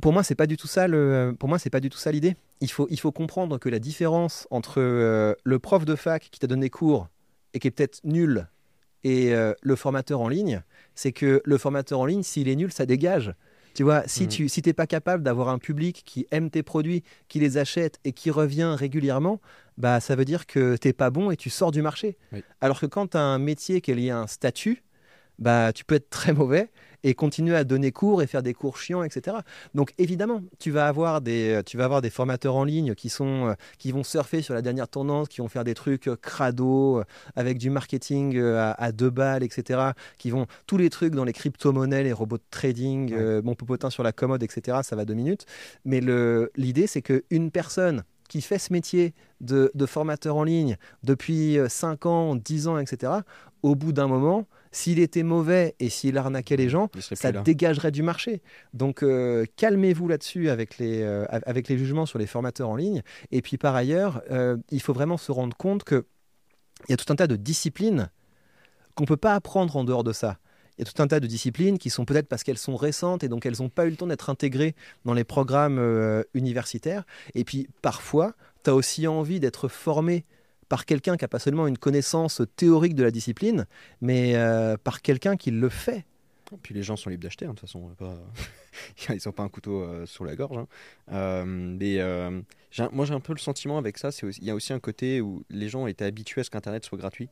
Pour 0.00 0.14
moi, 0.14 0.22
c'est 0.22 0.34
pas 0.34 0.46
du 0.46 0.56
tout 0.56 0.66
ça 0.66 0.88
le, 0.88 1.36
pour 1.38 1.50
moi 1.50 1.58
c'est 1.58 1.68
pas 1.68 1.80
du 1.80 1.90
tout 1.90 1.98
ça 1.98 2.10
l'idée. 2.10 2.36
Il 2.62 2.70
faut, 2.70 2.86
il 2.88 2.98
faut 2.98 3.12
comprendre 3.12 3.58
que 3.58 3.68
la 3.68 3.80
différence 3.80 4.48
entre 4.50 4.80
le 4.80 5.58
prof 5.58 5.84
de 5.84 5.94
fac 5.94 6.30
qui 6.30 6.40
t'a 6.40 6.46
donné 6.46 6.70
cours 6.70 7.08
et 7.52 7.58
qui 7.58 7.68
est 7.68 7.70
peut-être 7.70 8.00
nul 8.02 8.48
et 9.04 9.34
le 9.60 9.76
formateur 9.76 10.22
en 10.22 10.28
ligne, 10.28 10.62
c'est 10.94 11.12
que 11.12 11.42
le 11.44 11.58
formateur 11.58 12.00
en 12.00 12.06
ligne, 12.06 12.22
s'il 12.22 12.48
est 12.48 12.56
nul, 12.56 12.72
ça 12.72 12.86
dégage. 12.86 13.34
Tu 13.74 13.82
vois, 13.82 14.04
si 14.06 14.24
mm. 14.24 14.28
tu 14.28 14.48
si 14.48 14.62
t'es 14.62 14.72
pas 14.72 14.86
capable 14.86 15.22
d'avoir 15.22 15.48
un 15.48 15.58
public 15.58 16.02
qui 16.06 16.26
aime 16.30 16.50
tes 16.50 16.62
produits, 16.62 17.02
qui 17.28 17.40
les 17.40 17.58
achète 17.58 17.98
et 18.04 18.12
qui 18.12 18.30
revient 18.30 18.74
régulièrement, 18.78 19.40
bah 19.76 20.00
ça 20.00 20.14
veut 20.14 20.24
dire 20.24 20.46
que 20.46 20.76
t'es 20.76 20.92
pas 20.92 21.10
bon 21.10 21.30
et 21.30 21.36
tu 21.36 21.50
sors 21.50 21.72
du 21.72 21.82
marché. 21.82 22.16
Alors 22.60 22.80
que 22.80 22.86
quand 22.86 23.08
tu 23.08 23.16
as 23.16 23.22
un 23.22 23.38
métier 23.38 23.80
qui 23.80 23.90
est 23.90 23.94
lié 23.94 24.10
à 24.10 24.18
un 24.18 24.26
statut, 24.26 24.84
bah 25.38 25.72
tu 25.72 25.84
peux 25.84 25.96
être 25.96 26.10
très 26.10 26.32
mauvais 26.32 26.70
et 27.04 27.14
continuer 27.14 27.54
à 27.54 27.62
donner 27.62 27.92
cours 27.92 28.22
et 28.22 28.26
faire 28.26 28.42
des 28.42 28.54
cours 28.54 28.78
chiants, 28.78 29.04
etc. 29.04 29.36
Donc 29.74 29.92
évidemment, 29.98 30.42
tu 30.58 30.70
vas 30.70 30.88
avoir 30.88 31.20
des, 31.20 31.50
euh, 31.50 31.62
tu 31.62 31.76
vas 31.76 31.84
avoir 31.84 32.02
des 32.02 32.10
formateurs 32.10 32.56
en 32.56 32.64
ligne 32.64 32.94
qui, 32.94 33.10
sont, 33.10 33.48
euh, 33.48 33.54
qui 33.78 33.92
vont 33.92 34.02
surfer 34.02 34.42
sur 34.42 34.54
la 34.54 34.62
dernière 34.62 34.88
tendance, 34.88 35.28
qui 35.28 35.40
vont 35.40 35.48
faire 35.48 35.64
des 35.64 35.74
trucs 35.74 36.08
euh, 36.08 36.16
crado, 36.16 37.02
avec 37.36 37.58
du 37.58 37.70
marketing 37.70 38.40
à, 38.40 38.92
deux 38.92 39.10
balles, 39.10 39.42
etc. 39.42 39.90
Qui 40.16 40.30
vont 40.30 40.46
tous 40.66 40.78
les 40.78 40.88
trucs 40.88 41.14
dans 41.14 41.24
les 41.24 41.34
crypto-monnaies, 41.34 42.02
les 42.02 42.12
robots 42.12 42.38
de 42.38 42.42
trading, 42.50 43.14
mon 43.42 43.54
popotin 43.54 43.90
sur 43.90 44.02
la 44.02 44.12
commode, 44.12 44.42
etc. 44.42 44.78
Ça 44.82 44.96
va 44.96 45.04
deux 45.04 45.14
minutes. 45.14 45.44
Mais 45.84 46.00
l'idée, 46.56 46.86
c'est 46.86 47.02
qu'une 47.02 47.50
personne 47.50 48.04
qui 48.28 48.40
fait 48.40 48.58
ce 48.58 48.72
métier 48.72 49.14
de, 49.42 49.70
de, 49.74 49.86
formateur 49.86 50.36
en 50.36 50.44
ligne 50.44 50.78
depuis 51.02 51.58
5 51.68 52.06
ans, 52.06 52.36
10 52.36 52.68
ans, 52.68 52.78
etc., 52.78 53.12
au 53.62 53.74
bout 53.74 53.92
d'un 53.92 54.08
moment, 54.08 54.46
s'il 54.74 54.98
était 54.98 55.22
mauvais 55.22 55.76
et 55.78 55.88
s'il 55.88 56.18
arnaquait 56.18 56.56
les 56.56 56.68
gens, 56.68 56.90
ça 56.98 57.30
dégagerait 57.30 57.92
du 57.92 58.02
marché. 58.02 58.42
Donc 58.72 59.02
euh, 59.04 59.46
calmez-vous 59.56 60.08
là-dessus 60.08 60.50
avec, 60.50 60.78
les, 60.78 61.00
euh, 61.02 61.24
avec 61.30 61.68
les 61.68 61.78
jugements 61.78 62.06
sur 62.06 62.18
les 62.18 62.26
formateurs 62.26 62.68
en 62.68 62.74
ligne. 62.74 63.02
Et 63.30 63.40
puis 63.40 63.56
par 63.56 63.76
ailleurs, 63.76 64.22
euh, 64.32 64.56
il 64.72 64.82
faut 64.82 64.92
vraiment 64.92 65.16
se 65.16 65.30
rendre 65.30 65.56
compte 65.56 65.84
qu'il 65.84 66.02
y 66.88 66.92
a 66.92 66.96
tout 66.96 67.10
un 67.12 67.16
tas 67.16 67.28
de 67.28 67.36
disciplines 67.36 68.10
qu'on 68.96 69.04
ne 69.04 69.08
peut 69.08 69.16
pas 69.16 69.34
apprendre 69.34 69.76
en 69.76 69.84
dehors 69.84 70.02
de 70.02 70.12
ça. 70.12 70.38
Il 70.76 70.84
y 70.84 70.88
a 70.88 70.92
tout 70.92 71.00
un 71.00 71.06
tas 71.06 71.20
de 71.20 71.28
disciplines 71.28 71.78
qui 71.78 71.88
sont 71.88 72.04
peut-être 72.04 72.26
parce 72.26 72.42
qu'elles 72.42 72.58
sont 72.58 72.74
récentes 72.74 73.22
et 73.22 73.28
donc 73.28 73.46
elles 73.46 73.58
n'ont 73.60 73.68
pas 73.68 73.86
eu 73.86 73.90
le 73.90 73.96
temps 73.96 74.08
d'être 74.08 74.28
intégrées 74.28 74.74
dans 75.04 75.14
les 75.14 75.22
programmes 75.22 76.24
universitaires. 76.34 77.04
Et 77.36 77.44
puis 77.44 77.68
parfois, 77.80 78.34
tu 78.64 78.70
as 78.70 78.74
aussi 78.74 79.06
envie 79.06 79.38
d'être 79.38 79.68
formé 79.68 80.24
par 80.74 80.86
quelqu'un 80.86 81.16
qui 81.16 81.22
n'a 81.22 81.28
pas 81.28 81.38
seulement 81.38 81.68
une 81.68 81.78
connaissance 81.78 82.42
théorique 82.56 82.96
de 82.96 83.04
la 83.04 83.12
discipline, 83.12 83.64
mais 84.00 84.34
euh, 84.34 84.76
par 84.76 85.02
quelqu'un 85.02 85.36
qui 85.36 85.52
le 85.52 85.68
fait. 85.68 86.04
Et 86.52 86.56
puis 86.60 86.74
les 86.74 86.82
gens 86.82 86.96
sont 86.96 87.10
libres 87.10 87.22
d'acheter, 87.22 87.44
hein, 87.44 87.50
de 87.50 87.54
toute 87.54 87.68
façon. 87.68 87.90
Pas... 87.96 88.18
Ils 89.08 89.20
n'ont 89.24 89.30
pas 89.30 89.44
un 89.44 89.48
couteau 89.48 89.82
euh, 89.82 90.04
sur 90.04 90.24
la 90.24 90.34
gorge. 90.34 90.58
Hein. 90.58 90.66
Euh, 91.12 91.44
mais 91.46 92.88
moi, 92.90 93.06
j'ai 93.06 93.14
un 93.14 93.20
peu 93.20 93.34
le 93.34 93.38
sentiment 93.38 93.78
avec 93.78 93.98
ça. 93.98 94.08
Il 94.20 94.42
y 94.42 94.50
a 94.50 94.54
aussi 94.56 94.72
un 94.72 94.80
côté 94.80 95.20
où 95.20 95.44
les 95.48 95.68
gens 95.68 95.86
étaient 95.86 96.06
habitués 96.06 96.40
à 96.40 96.44
ce 96.44 96.50
qu'Internet 96.50 96.84
soit 96.84 96.98
gratuit. 96.98 97.28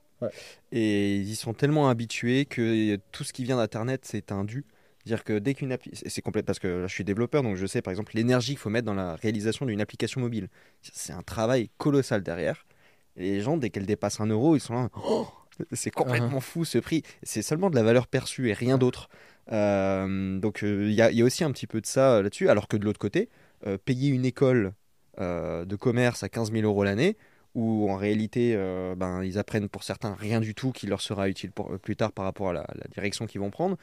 Et 0.70 1.16
ils 1.16 1.35
sont 1.35 1.52
tellement 1.52 1.89
habitués 1.89 2.44
que 2.44 2.94
tout 3.10 3.24
ce 3.24 3.32
qui 3.32 3.43
vient 3.43 3.56
d'Internet, 3.56 4.02
c'est 4.05 4.31
un 4.31 4.44
dû. 4.44 4.64
Dire 5.05 5.24
que 5.24 5.40
dès 5.40 5.55
qu'une 5.55 5.73
appli, 5.73 5.90
c'est 5.94 6.23
complète 6.23 6.47
parce 6.47 6.60
que 6.60 6.69
là, 6.69 6.86
je 6.86 6.94
suis 6.94 7.02
développeur, 7.02 7.43
donc 7.43 7.56
je 7.56 7.66
sais 7.66 7.82
par 7.82 7.90
exemple 7.90 8.12
l'énergie 8.14 8.52
qu'il 8.52 8.59
faut 8.59 8.70
mettre 8.70 8.86
dans 8.86 8.94
la 8.94 9.16
réalisation 9.16 9.66
d'une 9.66 9.81
application 9.81 10.20
mobile. 10.20 10.48
C'est 10.81 11.12
un 11.12 11.23
travail 11.23 11.70
colossal 11.77 12.23
derrière. 12.23 12.64
Les 13.16 13.40
gens, 13.40 13.56
dès 13.56 13.70
qu'elles 13.70 13.86
dépassent 13.86 14.20
un 14.20 14.26
euro, 14.26 14.56
ils 14.56 14.60
sont 14.60 14.74
là. 14.74 14.89
Oh, 15.05 15.26
c'est 15.72 15.90
complètement 15.90 16.39
uh-huh. 16.39 16.40
fou 16.40 16.64
ce 16.64 16.78
prix. 16.78 17.02
C'est 17.22 17.43
seulement 17.43 17.70
de 17.70 17.74
la 17.74 17.82
valeur 17.82 18.06
perçue 18.06 18.48
et 18.48 18.52
rien 18.52 18.78
d'autre. 18.78 19.09
Euh, 19.51 20.39
donc 20.39 20.62
euh, 20.62 20.86
il 20.89 20.94
y, 20.94 21.02
a 21.02 21.24
aussi 21.24 21.43
un 21.44 21.51
petit 21.51 21.66
peu 21.66 21.80
de 21.80 21.86
ça 21.86 22.14
euh, 22.14 22.22
là-dessus. 22.22 22.48
Alors 22.48 22.68
que 22.68 22.76
de 22.76 22.84
l'autre 22.84 23.01
côté, 23.01 23.28
payer 23.84 24.10
une 24.10 24.24
école 24.24 24.72
de 25.18 25.76
commerce 25.76 26.22
à 26.24 26.28
15 26.28 26.51
000 26.51 26.64
euros 26.64 26.82
l'année, 26.82 27.16
où 27.55 27.89
en 27.90 27.97
réalité, 27.97 28.56
ben, 28.97 29.22
ils 29.22 29.39
apprennent 29.39 29.68
pour 29.68 29.84
certains 29.84 30.14
rien 30.14 30.40
du 30.40 30.55
tout 30.55 30.72
qui 30.72 30.89
leur 30.89 31.01
sera 31.01 31.28
utile 31.28 31.52
pour, 31.52 31.78
plus 31.78 31.94
tard 31.94 32.10
par 32.10 32.24
rapport 32.24 32.51
à 32.51 32.55
la 32.55 32.64
direction 32.93 33.26
qu'ils 33.26 33.40
vont 33.40 33.51
prendre 33.51 33.76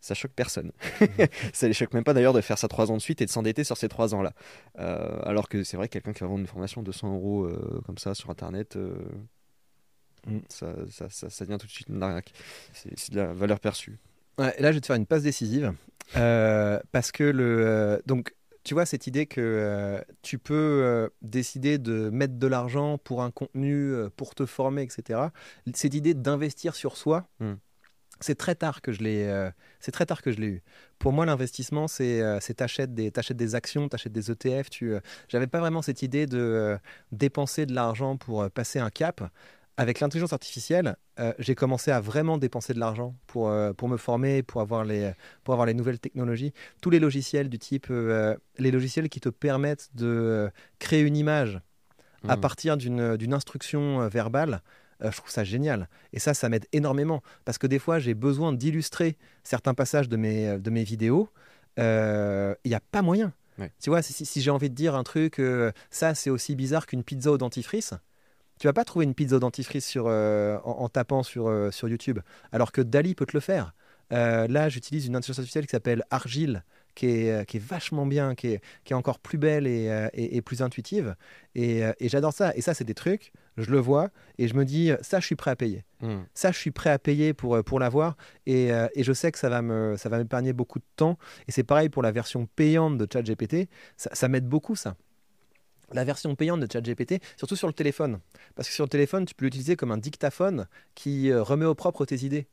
ça 0.00 0.14
choque 0.14 0.32
personne. 0.32 0.72
ça 1.52 1.68
les 1.68 1.74
choque 1.74 1.92
même 1.92 2.04
pas 2.04 2.14
d'ailleurs 2.14 2.32
de 2.32 2.40
faire 2.40 2.58
ça 2.58 2.68
trois 2.68 2.90
ans 2.90 2.96
de 2.96 3.02
suite 3.02 3.20
et 3.20 3.26
de 3.26 3.30
s'endetter 3.30 3.64
sur 3.64 3.76
ces 3.76 3.88
trois 3.88 4.14
ans-là. 4.14 4.32
Euh, 4.78 5.20
alors 5.24 5.48
que 5.48 5.62
c'est 5.62 5.76
vrai 5.76 5.88
que 5.88 5.92
quelqu'un 5.92 6.12
qui 6.12 6.20
va 6.20 6.26
vendre 6.26 6.40
une 6.40 6.46
formation 6.46 6.80
de 6.80 6.86
200 6.86 7.14
euros 7.14 7.44
euh, 7.44 7.80
comme 7.86 7.98
ça 7.98 8.14
sur 8.14 8.30
Internet, 8.30 8.76
euh, 8.76 8.94
mm. 10.26 10.38
ça, 10.48 10.74
ça, 11.10 11.30
ça, 11.30 11.44
devient 11.44 11.58
tout 11.58 11.66
de 11.66 11.72
suite 11.72 11.88
une 11.88 12.02
arnaque. 12.02 12.32
C'est 12.72 13.12
de 13.12 13.16
la 13.16 13.32
valeur 13.32 13.60
perçue. 13.60 13.98
Ouais, 14.38 14.54
là, 14.58 14.70
je 14.70 14.76
vais 14.76 14.80
te 14.80 14.86
faire 14.86 14.96
une 14.96 15.06
passe 15.06 15.22
décisive. 15.22 15.74
parce 16.14 17.12
que 17.12 17.24
le. 17.24 18.02
donc, 18.06 18.34
tu 18.62 18.74
vois, 18.74 18.84
cette 18.84 19.06
idée 19.06 19.24
que 19.26 20.02
tu 20.22 20.38
peux 20.38 21.10
décider 21.22 21.78
de 21.78 22.10
mettre 22.10 22.34
de 22.34 22.46
l'argent 22.46 22.98
pour 22.98 23.22
un 23.22 23.30
contenu, 23.30 23.94
pour 24.16 24.34
te 24.34 24.46
former, 24.46 24.82
etc. 24.82 25.28
Cette 25.74 25.94
idée 25.94 26.14
d'investir 26.14 26.74
sur 26.74 26.96
soi. 26.96 27.26
Mm 27.40 27.54
c'est 28.20 28.34
très 28.36 28.54
tard 28.54 28.82
que 28.82 28.92
je 28.92 29.02
l'ai 29.02 29.24
euh, 29.24 29.50
c'est 29.80 29.92
très 29.92 30.06
tard 30.06 30.22
que 30.22 30.30
je 30.32 30.38
l'ai 30.38 30.46
eu 30.46 30.62
pour 30.98 31.12
moi 31.12 31.26
l'investissement 31.26 31.88
c'est 31.88 32.20
euh, 32.22 32.38
t'achètes 32.56 32.94
des 32.94 33.10
t'achètes 33.10 33.36
des 33.36 33.54
actions 33.54 33.88
t'achètes 33.88 34.12
des 34.12 34.30
ETF 34.30 34.70
tu 34.70 34.92
euh, 34.92 35.00
j'avais 35.28 35.46
pas 35.46 35.60
vraiment 35.60 35.82
cette 35.82 36.02
idée 36.02 36.26
de 36.26 36.78
dépenser 37.12 37.66
de 37.66 37.74
l'argent 37.74 38.16
pour 38.16 38.50
passer 38.50 38.78
un 38.78 38.90
cap 38.90 39.22
avec 39.76 40.00
l'intelligence 40.00 40.34
artificielle, 40.34 40.96
euh, 41.20 41.32
j'ai 41.38 41.54
commencé 41.54 41.90
à 41.90 42.00
vraiment 42.00 42.36
dépenser 42.36 42.74
de 42.74 42.78
l'argent 42.78 43.14
pour, 43.26 43.48
euh, 43.48 43.72
pour 43.72 43.88
me 43.88 43.96
former, 43.96 44.42
pour 44.42 44.60
avoir, 44.60 44.84
les, 44.84 45.12
pour 45.42 45.54
avoir 45.54 45.64
les 45.64 45.72
nouvelles 45.72 45.98
technologies. 45.98 46.52
Tous 46.82 46.90
les 46.90 46.98
logiciels 46.98 47.48
du 47.48 47.58
type, 47.58 47.86
euh, 47.90 48.36
les 48.58 48.72
logiciels 48.72 49.08
qui 49.08 49.20
te 49.20 49.30
permettent 49.30 49.88
de 49.94 50.50
créer 50.80 51.00
une 51.00 51.16
image 51.16 51.60
à 52.28 52.36
Mhm. 52.36 52.40
partir 52.42 52.76
d'une 52.76 53.16
d'une 53.16 53.32
instruction 53.32 54.06
verbale, 54.08 54.60
je 55.02 55.16
trouve 55.16 55.30
ça 55.30 55.44
génial. 55.44 55.88
Et 56.12 56.18
ça, 56.18 56.34
ça 56.34 56.48
m'aide 56.48 56.66
énormément. 56.72 57.22
Parce 57.44 57.58
que 57.58 57.66
des 57.66 57.78
fois, 57.78 57.98
j'ai 57.98 58.14
besoin 58.14 58.52
d'illustrer 58.52 59.16
certains 59.44 59.74
passages 59.74 60.08
de 60.08 60.16
mes, 60.16 60.58
de 60.58 60.70
mes 60.70 60.84
vidéos. 60.84 61.28
Il 61.78 62.56
n'y 62.66 62.74
a 62.74 62.80
pas 62.90 63.02
moyen. 63.02 63.32
Ouais. 63.58 63.72
Tu 63.80 63.90
vois, 63.90 64.00
si, 64.02 64.12
si- 64.12 64.26
si 64.26 64.40
j'ai 64.40 64.50
envie 64.50 64.70
de 64.70 64.74
dire 64.74 64.94
un 64.94 65.02
truc, 65.02 65.38
euh, 65.38 65.70
ça 65.90 66.14
c'est 66.14 66.30
aussi 66.30 66.54
bizarre 66.56 66.86
qu'une 66.86 67.04
pizza 67.04 67.30
au 67.30 67.36
dentifrice, 67.36 67.92
tu 68.58 68.66
vas 68.66 68.72
pas 68.72 68.84
trouver 68.84 69.04
une 69.04 69.14
pizza 69.14 69.36
au 69.36 69.38
dentifrice 69.38 69.86
sur, 69.86 70.04
euh, 70.06 70.58
en, 70.64 70.70
en 70.82 70.88
tapant 70.88 71.22
sur, 71.22 71.48
euh, 71.48 71.70
sur 71.70 71.88
YouTube, 71.88 72.20
alors 72.52 72.72
que 72.72 72.80
Dali 72.80 73.14
peut 73.14 73.26
te 73.26 73.36
le 73.36 73.40
faire. 73.40 73.74
Euh, 74.12 74.48
là, 74.48 74.68
j'utilise 74.68 75.06
une 75.06 75.14
intelligence 75.14 75.38
artificielle 75.40 75.66
qui 75.66 75.72
s'appelle 75.72 76.04
Argile, 76.10 76.64
qui 77.00 77.06
est, 77.06 77.30
euh, 77.32 77.44
qui 77.44 77.56
est 77.56 77.60
vachement 77.64 78.04
bien, 78.04 78.34
qui 78.34 78.48
est, 78.48 78.60
qui 78.84 78.92
est 78.92 78.96
encore 78.96 79.20
plus 79.20 79.38
belle 79.38 79.66
et, 79.66 79.88
euh, 79.88 80.08
et- 80.12 80.36
et 80.36 80.42
plus 80.42 80.60
intuitive. 80.60 81.16
Et, 81.54 81.82
euh, 81.82 81.92
et 81.98 82.10
j'adore 82.10 82.34
ça. 82.34 82.52
Et 82.56 82.60
ça, 82.60 82.74
c'est 82.74 82.84
des 82.84 82.92
trucs, 82.94 83.32
je 83.56 83.70
le 83.70 83.78
vois, 83.78 84.10
et 84.36 84.48
je 84.48 84.54
me 84.54 84.66
dis, 84.66 84.90
ça, 85.00 85.18
je 85.18 85.24
suis 85.24 85.34
prêt 85.34 85.50
à 85.50 85.56
payer. 85.56 85.82
Mhm. 86.02 86.26
Ça, 86.34 86.52
je 86.52 86.58
suis 86.58 86.70
prêt 86.72 86.90
à 86.90 86.98
payer 86.98 87.32
pour, 87.32 87.64
pour 87.64 87.80
l'avoir. 87.80 88.18
Et, 88.44 88.68
et 88.94 89.02
je 89.02 89.12
sais 89.14 89.32
que 89.32 89.38
ça 89.38 89.48
va 89.48 89.62
me, 89.62 89.96
ça 89.96 90.10
va 90.10 90.18
m'épargner 90.18 90.52
beaucoup 90.52 90.78
de 90.78 90.84
temps. 90.96 91.16
Et 91.48 91.52
c'est 91.52 91.62
pareil 91.64 91.88
pour 91.88 92.02
la 92.02 92.12
version 92.12 92.44
payante 92.54 92.98
de 92.98 93.06
ChatGPT. 93.10 93.70
Ça, 93.96 94.10
ça 94.12 94.28
m'aide 94.28 94.46
beaucoup, 94.46 94.76
ça. 94.76 94.94
La 95.92 96.04
version 96.04 96.34
payante 96.36 96.60
de 96.60 96.68
ChatGPT, 96.70 97.14
surtout 97.38 97.56
sur 97.56 97.66
le 97.66 97.72
téléphone. 97.72 98.20
Parce 98.54 98.68
que 98.68 98.74
sur 98.74 98.84
le 98.84 98.90
téléphone, 98.90 99.24
tu 99.24 99.34
peux 99.34 99.46
l'utiliser 99.46 99.74
comme 99.74 99.90
un 99.90 99.96
dictaphone 99.98 100.68
qui 100.94 101.32
remet 101.32 101.64
au 101.64 101.74
propre 101.74 102.04
tes 102.04 102.24
idées. 102.26 102.46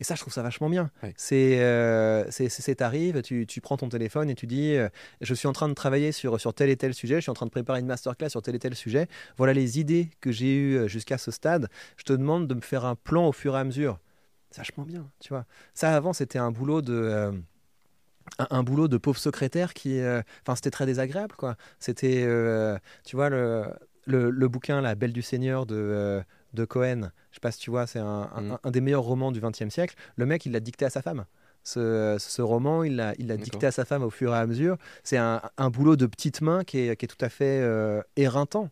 Et 0.00 0.04
ça, 0.04 0.14
je 0.14 0.20
trouve 0.20 0.32
ça 0.32 0.42
vachement 0.42 0.70
bien. 0.70 0.90
Ouais. 1.02 1.12
C'est, 1.16 1.60
euh, 1.60 2.24
c'est, 2.30 2.74
t'arrives, 2.76 3.20
tu, 3.22 3.46
tu 3.46 3.60
prends 3.60 3.76
ton 3.76 3.88
téléphone 3.88 4.30
et 4.30 4.34
tu 4.36 4.46
dis, 4.46 4.76
euh, 4.76 4.88
je 5.20 5.34
suis 5.34 5.48
en 5.48 5.52
train 5.52 5.68
de 5.68 5.74
travailler 5.74 6.12
sur, 6.12 6.40
sur 6.40 6.54
tel 6.54 6.70
et 6.70 6.76
tel 6.76 6.94
sujet, 6.94 7.16
je 7.16 7.22
suis 7.22 7.30
en 7.30 7.34
train 7.34 7.46
de 7.46 7.50
préparer 7.50 7.80
une 7.80 7.86
masterclass 7.86 8.30
sur 8.30 8.40
tel 8.40 8.54
et 8.54 8.60
tel 8.60 8.76
sujet. 8.76 9.08
Voilà 9.36 9.52
les 9.52 9.80
idées 9.80 10.10
que 10.20 10.30
j'ai 10.30 10.54
eues 10.54 10.76
euh, 10.76 10.88
jusqu'à 10.88 11.18
ce 11.18 11.32
stade. 11.32 11.68
Je 11.96 12.04
te 12.04 12.12
demande 12.12 12.46
de 12.46 12.54
me 12.54 12.60
faire 12.60 12.84
un 12.84 12.94
plan 12.94 13.26
au 13.26 13.32
fur 13.32 13.56
et 13.56 13.58
à 13.58 13.64
mesure. 13.64 13.98
C'est 14.50 14.58
vachement 14.58 14.84
bien, 14.84 15.10
tu 15.18 15.30
vois. 15.30 15.46
Ça, 15.74 15.94
avant, 15.94 16.12
c'était 16.12 16.38
un 16.38 16.52
boulot 16.52 16.80
de... 16.80 16.94
euh, 16.94 17.32
un, 18.38 18.46
un 18.50 18.62
boulot 18.62 18.86
de 18.86 18.98
pauvre 18.98 19.18
secrétaire 19.18 19.74
qui... 19.74 20.00
Enfin, 20.00 20.54
c'était 20.54 20.70
très 20.70 20.86
désagréable, 20.86 21.34
quoi. 21.36 21.56
C'était, 21.80 22.24
tu 23.04 23.16
vois, 23.16 23.30
le, 23.30 23.64
le, 24.06 24.30
le 24.30 24.48
bouquin 24.48 24.80
La 24.80 24.94
Belle 24.94 25.12
du 25.12 25.22
Seigneur 25.22 25.66
de, 25.66 26.22
de 26.54 26.64
Cohen. 26.64 27.10
Je 27.30 27.36
sais 27.36 27.40
pas 27.40 27.50
si 27.52 27.60
tu 27.60 27.70
vois, 27.70 27.86
c'est 27.86 27.98
un, 27.98 28.30
un- 28.34 28.58
un 28.62 28.70
des 28.70 28.80
meilleurs 28.80 29.02
romans 29.02 29.32
du 29.32 29.40
XXe 29.40 29.68
siècle. 29.68 29.94
Le 30.16 30.26
mec, 30.26 30.46
il 30.46 30.52
l'a 30.52 30.60
dicté 30.60 30.84
à 30.84 30.90
sa 30.90 31.02
femme. 31.02 31.24
Ce, 31.64 32.16
ce 32.18 32.40
roman, 32.40 32.82
il 32.84 32.96
l'a 32.96 33.14
il 33.18 33.26
dicté 33.36 33.66
à 33.66 33.70
sa 33.72 33.84
femme 33.84 34.02
au 34.02 34.10
fur 34.10 34.34
et 34.34 34.38
à 34.38 34.46
mesure. 34.46 34.76
C'est 35.02 35.18
un, 35.18 35.42
un 35.58 35.70
boulot 35.70 35.96
de 35.96 36.06
petite 36.06 36.40
main 36.40 36.64
qui 36.64 36.78
est, 36.78 36.96
qui 36.96 37.04
est 37.04 37.08
tout 37.08 37.22
à 37.24 37.28
fait 37.28 37.60
euh, 37.60 38.00
éreintant. 38.16 38.70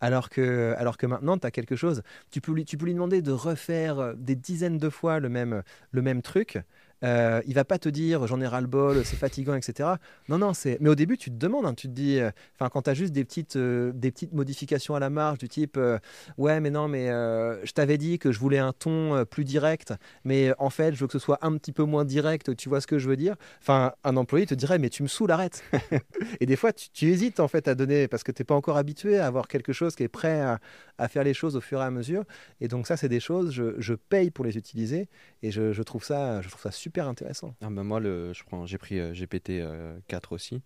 Alors 0.00 0.28
que, 0.30 0.74
alors 0.78 0.96
que 0.96 1.06
maintenant, 1.06 1.38
tu 1.38 1.46
as 1.46 1.50
quelque 1.50 1.74
chose. 1.74 2.02
Tu 2.30 2.40
peux, 2.40 2.52
lui, 2.52 2.64
tu 2.64 2.76
peux 2.78 2.84
lui 2.86 2.94
demander 2.94 3.20
de 3.20 3.32
refaire 3.32 3.98
euh, 3.98 4.14
des 4.16 4.36
dizaines 4.36 4.78
de 4.78 4.88
fois 4.90 5.18
le 5.18 5.28
même, 5.28 5.62
le 5.90 6.02
même 6.02 6.22
truc. 6.22 6.58
Euh, 7.04 7.40
il 7.46 7.54
va 7.54 7.64
pas 7.64 7.78
te 7.78 7.88
dire 7.88 8.26
j'en 8.26 8.40
ai 8.40 8.46
ras-le-bol, 8.46 9.04
c'est 9.04 9.16
fatigant, 9.16 9.54
etc. 9.54 9.90
Non, 10.28 10.38
non, 10.38 10.54
c'est. 10.54 10.78
Mais 10.80 10.88
au 10.88 10.94
début, 10.94 11.16
tu 11.16 11.30
te 11.30 11.36
demandes, 11.36 11.66
hein, 11.66 11.74
tu 11.74 11.88
te 11.88 11.92
dis, 11.92 12.18
euh, 12.18 12.30
enfin, 12.54 12.68
quand 12.68 12.82
tu 12.82 12.90
as 12.90 12.94
juste 12.94 13.12
des 13.12 13.24
petites, 13.24 13.56
euh, 13.56 13.92
des 13.94 14.10
petites 14.10 14.32
modifications 14.32 14.94
à 14.94 15.00
la 15.00 15.10
marge 15.10 15.38
du 15.38 15.48
type, 15.48 15.76
euh, 15.76 15.98
ouais, 16.36 16.60
mais 16.60 16.70
non, 16.70 16.88
mais 16.88 17.08
je 17.08 17.72
t'avais 17.72 17.98
dit 17.98 18.18
que 18.18 18.32
je 18.32 18.38
voulais 18.38 18.58
un 18.58 18.72
ton 18.72 19.24
plus 19.24 19.44
direct, 19.44 19.94
mais 20.24 20.52
en 20.58 20.70
fait, 20.70 20.94
je 20.94 21.00
veux 21.00 21.06
que 21.06 21.12
ce 21.12 21.18
soit 21.18 21.38
un 21.42 21.56
petit 21.56 21.72
peu 21.72 21.84
moins 21.84 22.04
direct. 22.04 22.56
Tu 22.56 22.68
vois 22.68 22.80
ce 22.80 22.86
que 22.86 22.98
je 22.98 23.08
veux 23.08 23.16
dire? 23.16 23.36
Enfin, 23.60 23.92
un 24.04 24.16
employé 24.16 24.46
te 24.46 24.54
dirait, 24.54 24.78
mais 24.78 24.90
tu 24.90 25.02
me 25.02 25.08
saoules, 25.08 25.30
arrête. 25.30 25.62
Et 26.40 26.46
des 26.46 26.56
fois, 26.56 26.72
tu, 26.72 26.90
tu 26.90 27.06
hésites 27.08 27.40
en 27.40 27.48
fait 27.48 27.68
à 27.68 27.74
donner 27.74 28.08
parce 28.08 28.22
que 28.22 28.32
tu 28.32 28.42
n'es 28.42 28.44
pas 28.44 28.54
encore 28.54 28.76
habitué 28.76 29.18
à 29.18 29.26
avoir 29.26 29.48
quelque 29.48 29.72
chose 29.72 29.94
qui 29.94 30.02
est 30.02 30.08
prêt 30.08 30.40
à, 30.40 30.58
à 30.98 31.08
faire 31.08 31.24
les 31.24 31.34
choses 31.34 31.56
au 31.56 31.60
fur 31.60 31.80
et 31.80 31.84
à 31.84 31.90
mesure. 31.90 32.24
Et 32.60 32.68
donc 32.68 32.86
ça, 32.86 32.96
c'est 32.96 33.08
des 33.08 33.20
choses, 33.20 33.52
je, 33.52 33.80
je 33.80 33.94
paye 33.94 34.30
pour 34.30 34.44
les 34.44 34.56
utiliser 34.58 35.08
et 35.42 35.50
je, 35.50 35.72
je 35.72 35.82
trouve 35.82 36.04
ça, 36.04 36.40
je 36.42 36.48
trouve 36.48 36.60
ça 36.60 36.70
super 36.72 37.06
intéressant. 37.08 37.54
Ah 37.60 37.70
bah 37.70 37.84
moi, 37.84 38.00
le, 38.00 38.32
je 38.32 38.42
prends, 38.44 38.66
j'ai 38.66 38.78
pris 38.78 38.98
euh, 38.98 39.12
GPT 39.14 39.60
euh, 39.60 39.98
4 40.08 40.32
aussi. 40.32 40.56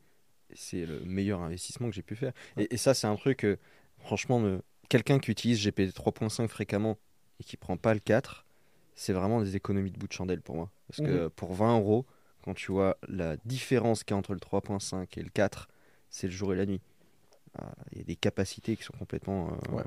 Et 0.51 0.57
C'est 0.57 0.87
le 0.87 1.01
meilleur 1.01 1.41
investissement 1.43 1.89
que 1.89 1.95
j'ai 1.95 2.03
pu 2.03 2.17
faire. 2.17 2.33
Et, 2.57 2.75
et 2.75 2.77
ça, 2.77 2.95
c'est 2.95 3.07
un 3.07 3.17
truc, 3.17 3.45
euh, 3.45 3.57
franchement, 3.99 4.43
quelqu'un 4.89 5.19
qui 5.19 5.31
utilise 5.31 5.59
GPT 5.63 5.93
3.5 5.95 6.49
fréquemment 6.49 6.99
et 7.41 7.45
qui 7.45 7.57
prend 7.57 7.77
pas 7.77 7.95
le 7.95 8.01
4, 8.01 8.45
c'est 8.95 9.13
vraiment 9.15 9.41
des 9.41 9.57
économies 9.57 9.91
de 9.91 9.99
bout 9.99 10.09
de 10.09 10.13
chandelle 10.13 10.43
pour 10.43 10.57
moi. 10.57 10.71
Parce 10.89 11.01
que 11.01 11.25
Mhm. 11.25 11.31
pour 11.31 11.55
20 11.55 11.79
euros, 11.79 12.05
quand 12.45 12.55
tu 12.55 12.73
vois 12.73 12.99
la 13.09 13.37
différence 13.45 14.05
qu'il 14.05 14.13
y 14.13 14.17
a 14.17 14.19
entre 14.19 14.35
le 14.35 14.41
3.5 14.41 15.17
et 15.17 15.23
le 15.23 15.31
4, 15.31 15.69
c'est 16.11 16.27
le 16.27 16.33
jour 16.33 16.53
et 16.53 16.57
la 16.57 16.67
nuit. 16.67 16.81
Ah, 17.59 17.73
Il 17.93 17.99
y 17.99 18.01
a 18.01 18.05
des 18.05 18.17
capacités 18.17 18.77
qui 18.77 18.83
sont 18.83 18.93
complètement, 18.99 19.49
euh, 19.71 19.73
Ouais. 19.77 19.85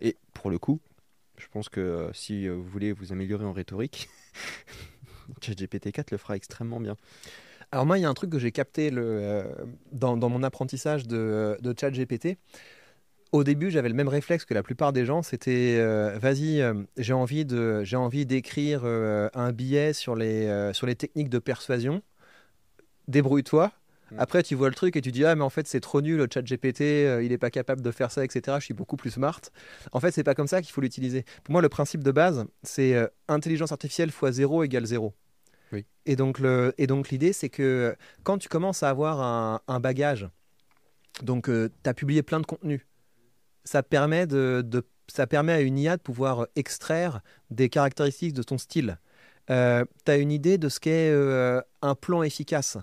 Et 0.00 0.16
pour 0.32 0.50
le 0.50 0.58
coup, 0.58 0.80
je 1.38 1.46
pense 1.50 1.68
que 1.68 1.80
euh, 1.80 2.12
si 2.12 2.48
euh, 2.48 2.54
vous 2.54 2.64
voulez 2.64 2.92
vous 2.92 3.12
améliorer 3.12 3.44
en 3.44 3.52
rhétorique, 3.52 4.08
ChatGPT 5.40 5.92
4 5.92 6.10
le 6.10 6.16
fera 6.18 6.36
extrêmement 6.36 6.80
bien. 6.80 6.96
Alors 7.72 7.84
moi, 7.84 7.98
il 7.98 8.02
y 8.02 8.04
a 8.04 8.08
un 8.08 8.14
truc 8.14 8.30
que 8.30 8.38
j'ai 8.38 8.52
capté 8.52 8.90
euh, 8.92 9.44
dans, 9.92 10.16
mon 10.16 10.42
apprentissage 10.42 11.06
de, 11.06 11.58
ChatGPT. 11.78 12.38
Au 13.32 13.42
début, 13.42 13.70
j'avais 13.70 13.88
le 13.88 13.94
même 13.94 14.08
réflexe 14.08 14.44
que 14.44 14.54
la 14.54 14.62
plupart 14.62 14.92
des 14.92 15.04
gens. 15.04 15.22
C'était, 15.22 15.84
vas-y, 16.16 16.62
j'ai 16.96 17.12
envie 17.12 17.44
de, 17.44 17.82
j'ai 17.82 17.96
envie 17.96 18.24
d'écrire 18.24 18.84
un 18.84 19.52
billet 19.52 19.92
sur 19.92 20.14
les, 20.14 20.70
sur 20.72 20.86
les 20.86 20.94
techniques 20.94 21.28
de 21.28 21.40
persuasion. 21.40 22.02
Débrouille-toi. 23.08 23.72
Mm. 24.10 24.16
Après, 24.18 24.42
tu 24.42 24.54
vois 24.54 24.68
le 24.68 24.74
truc 24.74 24.96
et 24.96 25.00
tu 25.00 25.10
dis 25.12 25.24
ah 25.24 25.34
mais 25.34 25.42
en 25.42 25.50
fait 25.50 25.66
c'est 25.66 25.80
trop 25.80 26.00
nul, 26.00 26.16
le 26.16 26.28
ChatGPT, 26.32 26.80
euh, 26.82 27.22
il 27.22 27.30
n'est 27.30 27.38
pas 27.38 27.50
capable 27.50 27.82
de 27.82 27.90
faire 27.90 28.10
ça, 28.10 28.24
etc. 28.24 28.58
Je 28.60 28.64
suis 28.64 28.74
beaucoup 28.74 28.96
plus 28.96 29.10
smart. 29.10 29.40
En 29.92 30.00
fait, 30.00 30.12
c'est 30.12 30.24
pas 30.24 30.34
comme 30.34 30.46
ça 30.46 30.62
qu'il 30.62 30.72
faut 30.72 30.80
l'utiliser. 30.80 31.24
Pour 31.44 31.52
moi, 31.52 31.62
le 31.62 31.68
principe 31.68 32.04
de 32.04 32.12
base, 32.12 32.44
c'est 32.62 32.94
euh, 32.94 33.08
intelligence 33.28 33.72
artificielle 33.72 34.10
fois 34.10 34.32
0 34.32 34.62
égale 34.64 34.86
0. 34.86 35.12
Oui. 35.72 35.84
Et 36.04 36.14
donc, 36.14 36.38
le, 36.38 36.72
et 36.78 36.86
donc 36.86 37.08
l'idée, 37.08 37.32
c'est 37.32 37.48
que 37.48 37.96
quand 38.22 38.38
tu 38.38 38.48
commences 38.48 38.82
à 38.84 38.90
avoir 38.90 39.20
un, 39.20 39.60
un 39.66 39.80
bagage, 39.80 40.28
donc 41.22 41.46
tu 41.46 41.70
as 41.88 41.94
publié 41.94 42.22
plein 42.22 42.40
de 42.40 42.46
contenu, 42.46 42.86
ça 43.64 43.82
permet, 43.82 44.26
de, 44.26 44.62
de- 44.64 44.86
ça 45.08 45.26
permet 45.26 45.52
à 45.52 45.60
une 45.60 45.78
IA 45.78 45.96
de 45.96 46.02
pouvoir 46.02 46.46
extraire 46.54 47.20
des 47.50 47.68
caractéristiques 47.68 48.32
de 48.32 48.42
ton 48.44 48.58
style. 48.58 48.98
tu 49.48 49.52
as 49.52 50.16
une 50.16 50.30
idée 50.30 50.58
de 50.58 50.68
ce 50.68 50.78
qu'est 50.78 51.10
euh, 51.10 51.60
un 51.82 51.94
plan 51.94 52.22
efficace. 52.22 52.78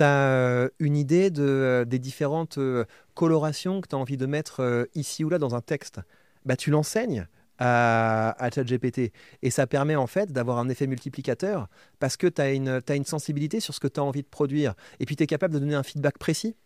Tu 0.00 0.04
as 0.04 0.70
une 0.78 0.96
idée 0.96 1.28
de, 1.28 1.42
euh, 1.42 1.84
des 1.84 1.98
différentes 1.98 2.56
euh, 2.56 2.86
colorations 3.12 3.82
que 3.82 3.88
tu 3.88 3.94
as 3.94 3.98
envie 3.98 4.16
de 4.16 4.24
mettre 4.24 4.60
euh, 4.60 4.86
ici 4.94 5.24
ou 5.24 5.28
là 5.28 5.36
dans 5.38 5.54
un 5.54 5.60
texte? 5.60 6.00
Bah, 6.46 6.56
tu 6.56 6.70
l'enseignes 6.70 7.28
à, 7.58 8.48
ChatGPT. 8.54 9.12
Et 9.42 9.50
ça 9.50 9.66
permet 9.66 9.96
en 9.96 10.06
fait 10.06 10.32
d'avoir 10.32 10.56
un 10.56 10.70
effet 10.70 10.86
multiplicateur 10.86 11.68
parce 11.98 12.16
que 12.16 12.26
tu 12.28 12.40
as 12.40 12.54
une 12.54 13.04
sensibilité 13.04 13.60
sur 13.60 13.74
ce 13.74 13.80
que 13.80 13.88
tu 13.88 14.00
as 14.00 14.02
envie 14.02 14.22
de 14.22 14.28
produire. 14.28 14.72
Et 15.00 15.04
puis 15.04 15.16
tu 15.16 15.24
es 15.24 15.26
capable 15.26 15.52
de 15.52 15.58
donner 15.58 15.74
un 15.74 15.82
feedback 15.82 16.16
précis. 16.16 16.56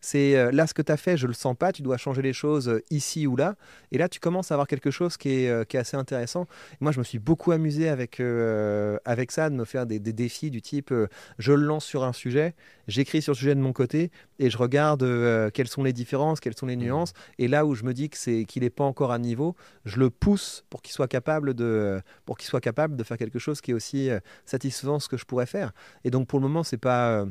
C'est 0.00 0.36
euh, 0.36 0.50
là 0.50 0.66
ce 0.66 0.74
que 0.74 0.82
tu 0.82 0.90
as 0.90 0.96
fait, 0.96 1.16
je 1.16 1.26
le 1.26 1.32
sens 1.32 1.54
pas, 1.56 1.72
tu 1.72 1.82
dois 1.82 1.98
changer 1.98 2.22
les 2.22 2.32
choses 2.32 2.68
euh, 2.68 2.82
ici 2.90 3.26
ou 3.26 3.36
là. 3.36 3.56
Et 3.92 3.98
là, 3.98 4.08
tu 4.08 4.18
commences 4.18 4.50
à 4.50 4.54
avoir 4.54 4.66
quelque 4.66 4.90
chose 4.90 5.16
qui 5.16 5.44
est, 5.44 5.48
euh, 5.48 5.64
assez 5.74 5.96
intéressant. 5.96 6.46
Moi, 6.80 6.92
je 6.92 6.98
me 6.98 7.04
suis 7.04 7.18
beaucoup 7.18 7.52
amusé 7.52 7.88
avec, 7.88 8.20
avec 9.04 9.32
ça, 9.32 9.50
de 9.50 9.54
me 9.54 9.64
faire 9.64 9.86
des, 9.86 9.98
défis 9.98 10.50
du 10.50 10.60
type 10.60 10.92
je 11.38 11.52
le 11.52 11.64
lance 11.64 11.84
sur 11.84 12.04
un 12.04 12.12
sujet, 12.12 12.54
j'écris 12.88 13.22
sur 13.22 13.32
le 13.32 13.36
sujet 13.36 13.54
de 13.54 13.60
mon 13.60 13.72
côté 13.72 14.10
et 14.38 14.50
je 14.50 14.58
regarde 14.58 15.00
quelles 15.52 15.68
sont 15.68 15.84
les 15.84 15.92
différences, 15.92 16.40
quelles 16.40 16.56
sont 16.56 16.66
les 16.66 16.76
nuances. 16.76 17.12
Et 17.38 17.48
là 17.48 17.64
où 17.64 17.74
je 17.74 17.84
me 17.84 17.94
dis 17.94 18.10
c'est 18.12 18.44
qu'il 18.44 18.62
n'est 18.62 18.70
pas 18.70 18.84
encore 18.84 19.12
à 19.12 19.18
niveau, 19.18 19.54
je 19.84 19.98
le 19.98 20.10
pousse 20.10 20.64
pour 20.68 20.82
qu'il 20.82 20.92
soit 20.92 21.08
capable 21.08 21.54
de 21.54 22.00
pour 22.26 22.36
qu'il 22.36 22.48
soit 22.48 22.60
capable 22.60 22.96
de 22.96 23.04
faire 23.04 23.16
quelque 23.16 23.38
chose 23.38 23.60
qui 23.60 23.70
est 23.70 23.74
aussi 23.74 24.10
satisfaisant 24.44 24.98
ce 24.98 25.08
que 25.08 25.16
je 25.16 25.24
pourrais 25.24 25.46
faire. 25.46 25.72
Et 26.04 26.10
donc 26.10 26.26
pour 26.26 26.40
le 26.40 26.46
moment, 26.46 26.64
c'est 26.64 26.76
pas 26.76 27.26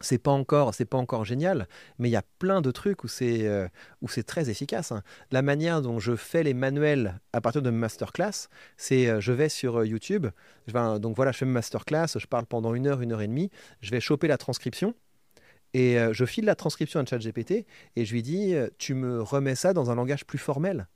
c'est 0.00 0.18
pas 0.18 0.30
encore 0.30 0.74
c'est 0.74 0.84
pas 0.84 0.98
encore 0.98 1.24
génial, 1.24 1.68
mais 1.98 2.08
il 2.08 2.12
y 2.12 2.16
a 2.16 2.24
plein 2.38 2.60
de 2.60 2.70
trucs 2.70 3.04
où 3.04 3.08
c'est 3.08 3.46
euh, 3.46 3.68
où 4.02 4.08
c'est 4.08 4.22
très 4.22 4.50
efficace. 4.50 4.92
hein. 4.92 5.02
La 5.30 5.42
manière 5.42 5.82
dont 5.82 5.98
je 5.98 6.16
fais 6.16 6.42
les 6.42 6.54
manuels 6.54 7.20
à 7.32 7.40
partir 7.40 7.62
de 7.62 7.70
masterclass, 7.70 8.48
c'est 8.76 9.08
euh, 9.08 9.20
je 9.20 9.32
vais 9.32 9.48
sur 9.48 9.80
euh, 9.80 9.86
YouTube, 9.86 10.26
je 10.66 10.72
vais, 10.72 11.00
donc 11.00 11.16
voilà, 11.16 11.32
je 11.32 11.38
fais 11.38 11.46
ma 11.46 11.52
masterclass, 11.54 12.06
je 12.16 12.26
parle 12.26 12.46
pendant 12.46 12.74
une 12.74 12.86
heure, 12.86 13.00
une 13.00 13.12
heure 13.12 13.22
et 13.22 13.28
demie, 13.28 13.50
je 13.80 13.90
vais 13.90 14.00
choper 14.00 14.28
la 14.28 14.38
transcription. 14.38 14.94
Et 15.74 15.98
je 16.12 16.24
file 16.24 16.46
la 16.46 16.54
transcription 16.54 16.98
à 16.98 17.04
ChatGPT 17.04 17.66
et 17.94 18.04
je 18.06 18.14
lui 18.14 18.22
dis 18.22 18.54
tu 18.78 18.94
me 18.94 19.20
remets 19.20 19.54
ça 19.54 19.74
dans 19.74 19.90
un 19.90 19.96
langage 19.96 20.24
plus 20.24 20.38
formel. 20.38 20.88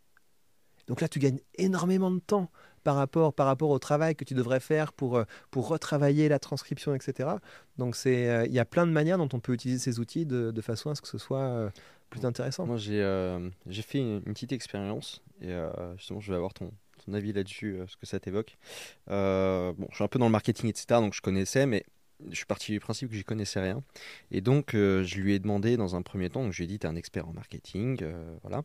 Donc 0.87 1.03
là 1.03 1.09
tu 1.09 1.19
gagnes 1.19 1.41
énormément 1.57 2.11
de 2.11 2.21
temps 2.21 2.51
par 2.83 2.97
rapport, 2.97 3.71
au 3.71 3.79
travail 3.79 4.15
que 4.15 4.25
tu 4.25 4.35
devrais 4.35 4.61
faire 4.61 4.93
pour, 4.93 5.17
euh, 5.17 5.25
retravailler 5.55 6.29
la 6.29 6.39
transcription, 6.39 6.95
etc. 6.95 7.31
Donc 7.79 7.97
c'est, 7.97 8.29
euh, 8.29 8.47
il 8.47 8.53
y 8.53 8.59
a 8.59 8.65
plein 8.65 8.87
de 8.87 8.93
manières 8.93 9.19
dont 9.19 9.29
on 9.33 9.41
peut 9.41 9.53
utiliser 9.53 9.79
ces 9.79 10.01
outils 10.01 10.27
de, 10.27 10.61
façon 10.61 10.91
à 10.91 10.95
ce 10.95 11.03
que 11.03 11.09
ce 11.09 11.19
soit 11.19 11.41
euh, 11.41 11.71
plus 12.11 12.25
intéressant. 12.25 12.67
Moi, 12.67 12.77
j'ai 12.77 13.03
fait 13.83 13.99
une, 13.99 14.23
petite 14.23 14.53
expérience 14.53 15.23
et 15.41 15.53
justement, 15.97 16.21
je 16.21 16.31
vais 16.31 16.37
avoir 16.37 16.55
ton, 16.55 16.71
avis 17.13 17.33
là-dessus, 17.33 17.81
ce 17.89 17.97
que 17.97 18.07
ça 18.07 18.21
t'évoque. 18.21 18.57
Bon, 19.09 19.87
je 19.91 19.95
suis 19.95 20.05
un 20.05 20.09
peu 20.09 20.19
dans 20.19 20.27
le 20.27 20.33
marketing, 20.33 20.69
etc., 20.69 20.87
donc 21.01 21.15
je 21.15 21.21
connaissais, 21.21 21.67
mais 21.67 21.85
je 22.31 22.37
suis 22.37 22.47
parti 22.47 22.73
du 22.73 22.81
principe 22.81 23.11
que 23.11 23.17
j'y 23.17 23.25
connaissais 23.25 23.61
rien. 23.61 23.83
Et 24.31 24.41
donc, 24.41 24.75
euh, 24.75 25.05
je 25.05 25.21
lui 25.21 25.35
ai 25.35 25.39
demandé 25.39 25.77
dans 25.77 25.97
un 25.97 26.03
premier 26.03 26.31
temps, 26.31 26.43
donc 26.43 26.53
je 26.53 26.59
lui 26.59 26.65
ai 26.65 26.67
dit, 26.67 26.79
tu 26.79 26.87
es 26.87 26.91
un 26.91 26.97
expert 26.97 27.29
en 27.29 27.33
marketing, 27.33 27.99
euh, 28.03 28.37
voilà. 28.43 28.63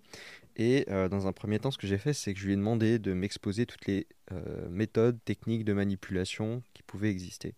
Et 0.56 0.86
euh, 0.90 1.10
dans 1.10 1.28
un 1.28 1.34
premier 1.34 1.60
temps, 1.60 1.72
ce 1.72 1.78
que 1.78 1.88
j'ai 1.88 1.98
fait, 1.98 2.14
c'est 2.14 2.34
que 2.34 2.40
je 2.40 2.46
lui 2.46 2.54
ai 2.54 2.56
demandé 2.56 3.00
de 3.00 3.14
m'exposer 3.14 3.66
toutes 3.66 3.86
les 3.86 4.08
méthodes, 4.70 5.18
techniques 5.24 5.64
de 5.64 5.72
manipulation 5.72 6.62
qui 6.74 6.84
pouvaient 6.84 7.10
exister. 7.10 7.54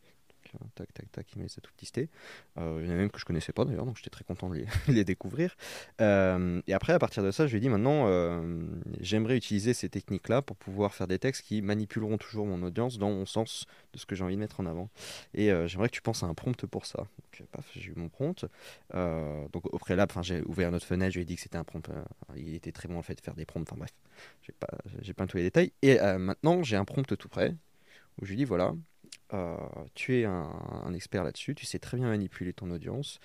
Euh, 0.56 0.66
tac, 0.76 0.94
tac, 0.94 1.12
tac, 1.12 1.28
il 1.36 1.40
me 1.40 1.44
les 1.44 1.50
tout 1.50 1.72
listés. 1.80 2.10
Euh, 2.58 2.80
il 2.82 2.88
y 2.88 2.90
en 2.90 2.94
a 2.94 2.98
même 2.98 3.10
que 3.10 3.20
je 3.20 3.26
connaissais 3.26 3.54
pas 3.54 3.66
d'ailleurs, 3.66 3.86
donc 3.86 3.98
j'étais 3.98 4.10
très 4.10 4.24
content 4.24 4.50
de 4.50 4.66
les, 4.88 5.04
découvrir. 5.04 5.56
Euh, 6.02 6.62
et 6.68 6.74
après, 6.74 6.94
à 6.94 7.00
partir 7.00 7.24
de 7.24 7.32
ça, 7.32 7.48
je 7.48 7.52
lui 7.52 7.58
ai 7.58 7.62
dit 7.62 7.70
maintenant, 7.70 8.06
euh, 8.08 8.66
j'aimerais 9.00 9.38
utiliser 9.38 9.74
ces 9.74 9.90
techniques-là 9.90 10.42
pour 10.42 10.56
pouvoir 10.58 10.94
faire 10.94 11.08
des 11.08 11.20
textes 11.20 11.46
qui 11.46 11.62
manipuleront 11.62 12.18
toujours 12.18 12.46
mon 12.46 12.62
audience 12.64 12.98
dans 12.98 13.10
mon 13.10 13.26
sens 13.26 13.66
de 13.94 14.00
ce 14.00 14.06
que 14.06 14.16
j'ai 14.16 14.24
envie 14.24 14.36
de 14.36 14.40
mettre 14.40 14.60
en 14.60 14.66
avant. 14.66 14.90
Et 15.34 15.52
euh, 15.52 15.68
j'aimerais 15.68 15.90
que 15.90 15.96
tu 15.96 16.02
penses 16.02 16.24
à 16.24 16.28
un 16.28 16.34
prompt 16.34 16.66
pour 16.66 16.86
ça. 16.86 17.08
Paf, 17.52 17.70
j'ai 17.74 17.92
eu 17.92 17.94
mon 17.96 18.10
prompt. 18.10 18.46
Donc, 18.94 19.74
au 19.74 19.78
préalable, 19.78 20.12
j'ai 20.22 20.42
ouvert 20.42 20.72
notre 20.72 20.86
fenêtre, 20.86 21.14
je 21.14 21.20
lui 21.20 21.24
ai 21.24 21.26
dit 21.26 21.36
que 21.36 21.42
c'était 21.42 21.58
un 21.58 21.64
prompt. 21.64 21.90
il 22.36 22.54
était 22.54 22.74
très 22.74 22.90
bon 22.90 22.98
en 22.98 23.02
fait 23.02 23.16
de 23.16 23.22
faire 23.22 23.36
des 23.36 23.46
prompts. 23.46 23.66
Enfin, 23.70 23.78
bref, 23.78 23.94
j'ai 24.42 24.54
pas, 24.54 24.68
pas 25.16 25.28
tous 25.28 25.38
les 25.38 25.44
détails. 25.44 25.72
Et 25.82 25.98
maintenant, 26.18 26.64
j'ai 26.64 26.76
un 26.76 26.84
prompt 26.84 27.16
tout 27.18 27.30
prêt 27.30 27.56
où 28.22 28.26
je 28.26 28.32
lui 28.32 28.38
dis 28.38 28.46
voilà. 28.46 28.74
Euh, 29.34 29.57
tu 29.93 30.19
es 30.19 30.26
un, 30.26 30.51
un 30.85 30.93
expert 30.93 31.23
là-dessus, 31.23 31.56
tu 31.56 31.65
sais 31.65 31.80
très 31.80 31.97
bien 31.97 32.07
manipuler 32.07 32.53
ton 32.53 32.69
audience 32.72 33.19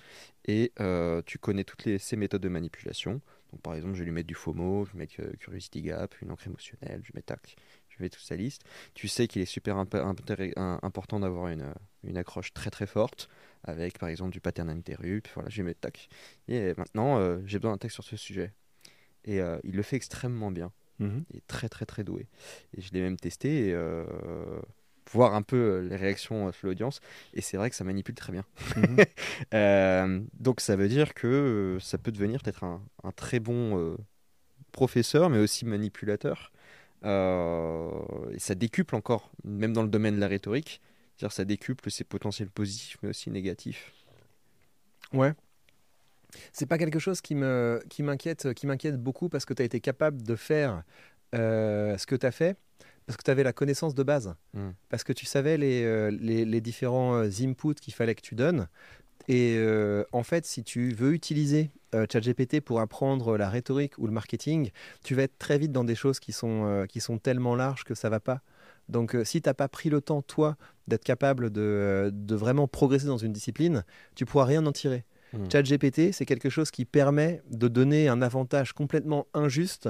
et 0.45 0.71
euh, 0.79 1.21
tu 1.25 1.37
connais 1.37 1.63
toutes 1.63 1.85
les, 1.85 1.97
ces 1.97 2.15
méthodes 2.15 2.41
de 2.41 2.49
manipulation. 2.49 3.21
Donc, 3.51 3.61
par 3.61 3.73
exemple, 3.73 3.93
je 3.93 3.99
vais 3.99 4.05
lui 4.05 4.11
mettre 4.11 4.27
du 4.27 4.35
FOMO, 4.35 4.85
je 4.85 4.91
vais 4.91 4.99
mettre 4.99 5.15
euh, 5.19 5.31
Curiosity 5.39 5.81
Gap, 5.81 6.13
une 6.21 6.31
encre 6.31 6.47
émotionnelle, 6.47 7.01
je 7.03 7.11
mettre 7.13 7.27
tac, 7.27 7.55
je 7.89 7.97
vais 7.99 8.09
toute 8.09 8.21
sa 8.21 8.35
liste. 8.35 8.63
Tu 8.93 9.07
sais 9.07 9.27
qu'il 9.27 9.41
est 9.41 9.45
super 9.45 9.77
imp- 9.77 9.95
intéré- 9.95 10.53
un- 10.57 10.79
important 10.83 11.19
d'avoir 11.19 11.47
une, 11.47 11.73
une 12.03 12.17
accroche 12.17 12.53
très 12.53 12.69
très 12.69 12.85
forte 12.85 13.29
avec 13.63 13.97
par 13.97 14.09
exemple 14.09 14.31
du 14.31 14.41
pattern 14.41 14.69
interrupt. 14.69 15.31
Voilà, 15.33 15.49
je 15.49 15.57
vais 15.57 15.63
mettre 15.63 15.79
tac. 15.79 16.09
Et 16.47 16.73
maintenant, 16.77 17.39
j'ai 17.45 17.57
besoin 17.57 17.71
d'un 17.71 17.77
texte 17.77 17.95
sur 17.95 18.03
ce 18.03 18.17
sujet. 18.17 18.53
Et 19.23 19.39
il 19.63 19.75
le 19.75 19.81
fait 19.81 19.95
extrêmement 19.95 20.51
bien. 20.51 20.71
Mhm. 20.99 21.25
Il 21.31 21.37
est 21.37 21.47
très 21.47 21.67
très 21.67 21.85
très 21.87 22.03
doué. 22.03 22.27
Et 22.77 22.81
je 22.81 22.93
l'ai 22.93 23.01
même 23.01 23.17
testé 23.17 23.69
et 23.69 23.75
voir 25.11 25.35
un 25.35 25.41
peu 25.41 25.55
euh, 25.57 25.81
les 25.89 25.95
réactions 25.95 26.47
euh, 26.47 26.51
sur 26.51 26.67
l'audience. 26.67 26.99
Et 27.33 27.41
c'est 27.41 27.57
vrai 27.57 27.69
que 27.69 27.75
ça 27.75 27.83
manipule 27.83 28.15
très 28.15 28.31
bien. 28.31 28.45
Mhm. 28.75 28.97
Euh, 29.53 30.21
donc 30.39 30.61
ça 30.61 30.75
veut 30.75 30.87
dire 30.87 31.13
que 31.13 31.27
euh, 31.27 31.79
ça 31.79 31.97
peut 31.97 32.11
devenir 32.11 32.41
peut-être 32.41 32.63
un, 32.63 32.81
un 33.03 33.11
très 33.11 33.39
bon 33.39 33.77
euh, 33.77 33.97
professeur, 34.71 35.29
mais 35.29 35.37
aussi 35.39 35.65
manipulateur. 35.65 36.51
Euh, 37.03 37.91
et 38.31 38.39
ça 38.39 38.55
décuple 38.55 38.95
encore, 38.95 39.29
même 39.43 39.73
dans 39.73 39.83
le 39.83 39.89
domaine 39.89 40.15
de 40.15 40.19
la 40.19 40.27
rhétorique. 40.27 40.81
C'est-à-dire 41.15 41.33
ça 41.33 41.45
décuple 41.45 41.91
ses 41.91 42.03
potentiels 42.03 42.49
positifs, 42.49 42.97
mais 43.01 43.09
aussi 43.09 43.29
négatifs. 43.29 43.93
Ouais. 45.13 45.33
C'est 46.51 46.65
pas 46.65 46.77
quelque 46.77 46.99
chose 46.99 47.21
qui 47.21 47.35
me 47.35 47.81
qui 47.89 48.03
m'inquiète 48.03 48.53
qui 48.53 48.67
m'inquiète 48.67 49.01
beaucoup 49.01 49.29
parce 49.29 49.45
que 49.45 49.53
tu 49.53 49.61
as 49.61 49.65
été 49.65 49.79
capable 49.79 50.21
de 50.23 50.35
faire 50.35 50.83
euh, 51.33 51.97
ce 51.97 52.05
que 52.05 52.15
tu 52.15 52.25
as 52.25 52.31
fait 52.31 52.57
parce 53.05 53.17
que 53.17 53.23
tu 53.23 53.31
avais 53.31 53.43
la 53.43 53.53
connaissance 53.53 53.95
de 53.95 54.03
base. 54.03 54.35
Mm. 54.53 54.69
Parce 54.89 55.03
que 55.03 55.13
tu 55.13 55.25
savais 55.25 55.57
les, 55.57 55.83
euh, 55.83 56.11
les, 56.11 56.45
les 56.45 56.61
différents 56.61 57.15
euh, 57.15 57.29
inputs 57.41 57.75
qu'il 57.75 57.93
fallait 57.93 58.15
que 58.15 58.21
tu 58.21 58.35
donnes. 58.35 58.67
Et 59.27 59.55
euh, 59.57 60.03
en 60.11 60.23
fait, 60.23 60.45
si 60.45 60.63
tu 60.63 60.91
veux 60.91 61.13
utiliser 61.13 61.71
euh, 61.95 62.05
ChatGPT 62.11 62.61
pour 62.61 62.79
apprendre 62.79 63.37
la 63.37 63.49
rhétorique 63.49 63.97
ou 63.97 64.05
le 64.05 64.13
marketing, 64.13 64.69
tu 65.03 65.15
vas 65.15 65.23
être 65.23 65.37
très 65.39 65.57
vite 65.57 65.71
dans 65.71 65.83
des 65.83 65.95
choses 65.95 66.19
qui 66.19 66.31
sont, 66.31 66.85
qui 66.87 66.99
sont 66.99 67.17
tellement 67.17 67.55
larges 67.55 67.83
que 67.83 67.95
ça 67.95 68.09
va 68.09 68.19
pas. 68.19 68.41
Donc, 68.87 69.17
si 69.23 69.41
tu 69.41 69.49
n'as 69.49 69.55
pas 69.55 69.67
pris 69.67 69.89
le 69.89 69.99
temps, 69.99 70.21
toi, 70.21 70.57
d'être 70.87 71.03
capable 71.03 71.49
de, 71.49 72.11
de 72.13 72.35
vraiment 72.35 72.67
progresser 72.67 73.07
dans 73.07 73.17
une 73.17 73.33
discipline, 73.33 73.83
tu 74.13 74.25
pourras 74.25 74.45
rien 74.45 74.63
en 74.67 74.71
tirer. 74.71 75.05
Mm. 75.33 75.49
ChatGPT, 75.51 76.11
c'est 76.11 76.25
quelque 76.25 76.49
chose 76.49 76.69
qui 76.69 76.85
permet 76.85 77.41
de 77.49 77.67
donner 77.67 78.07
un 78.07 78.21
avantage 78.21 78.73
complètement 78.73 79.25
injuste 79.33 79.89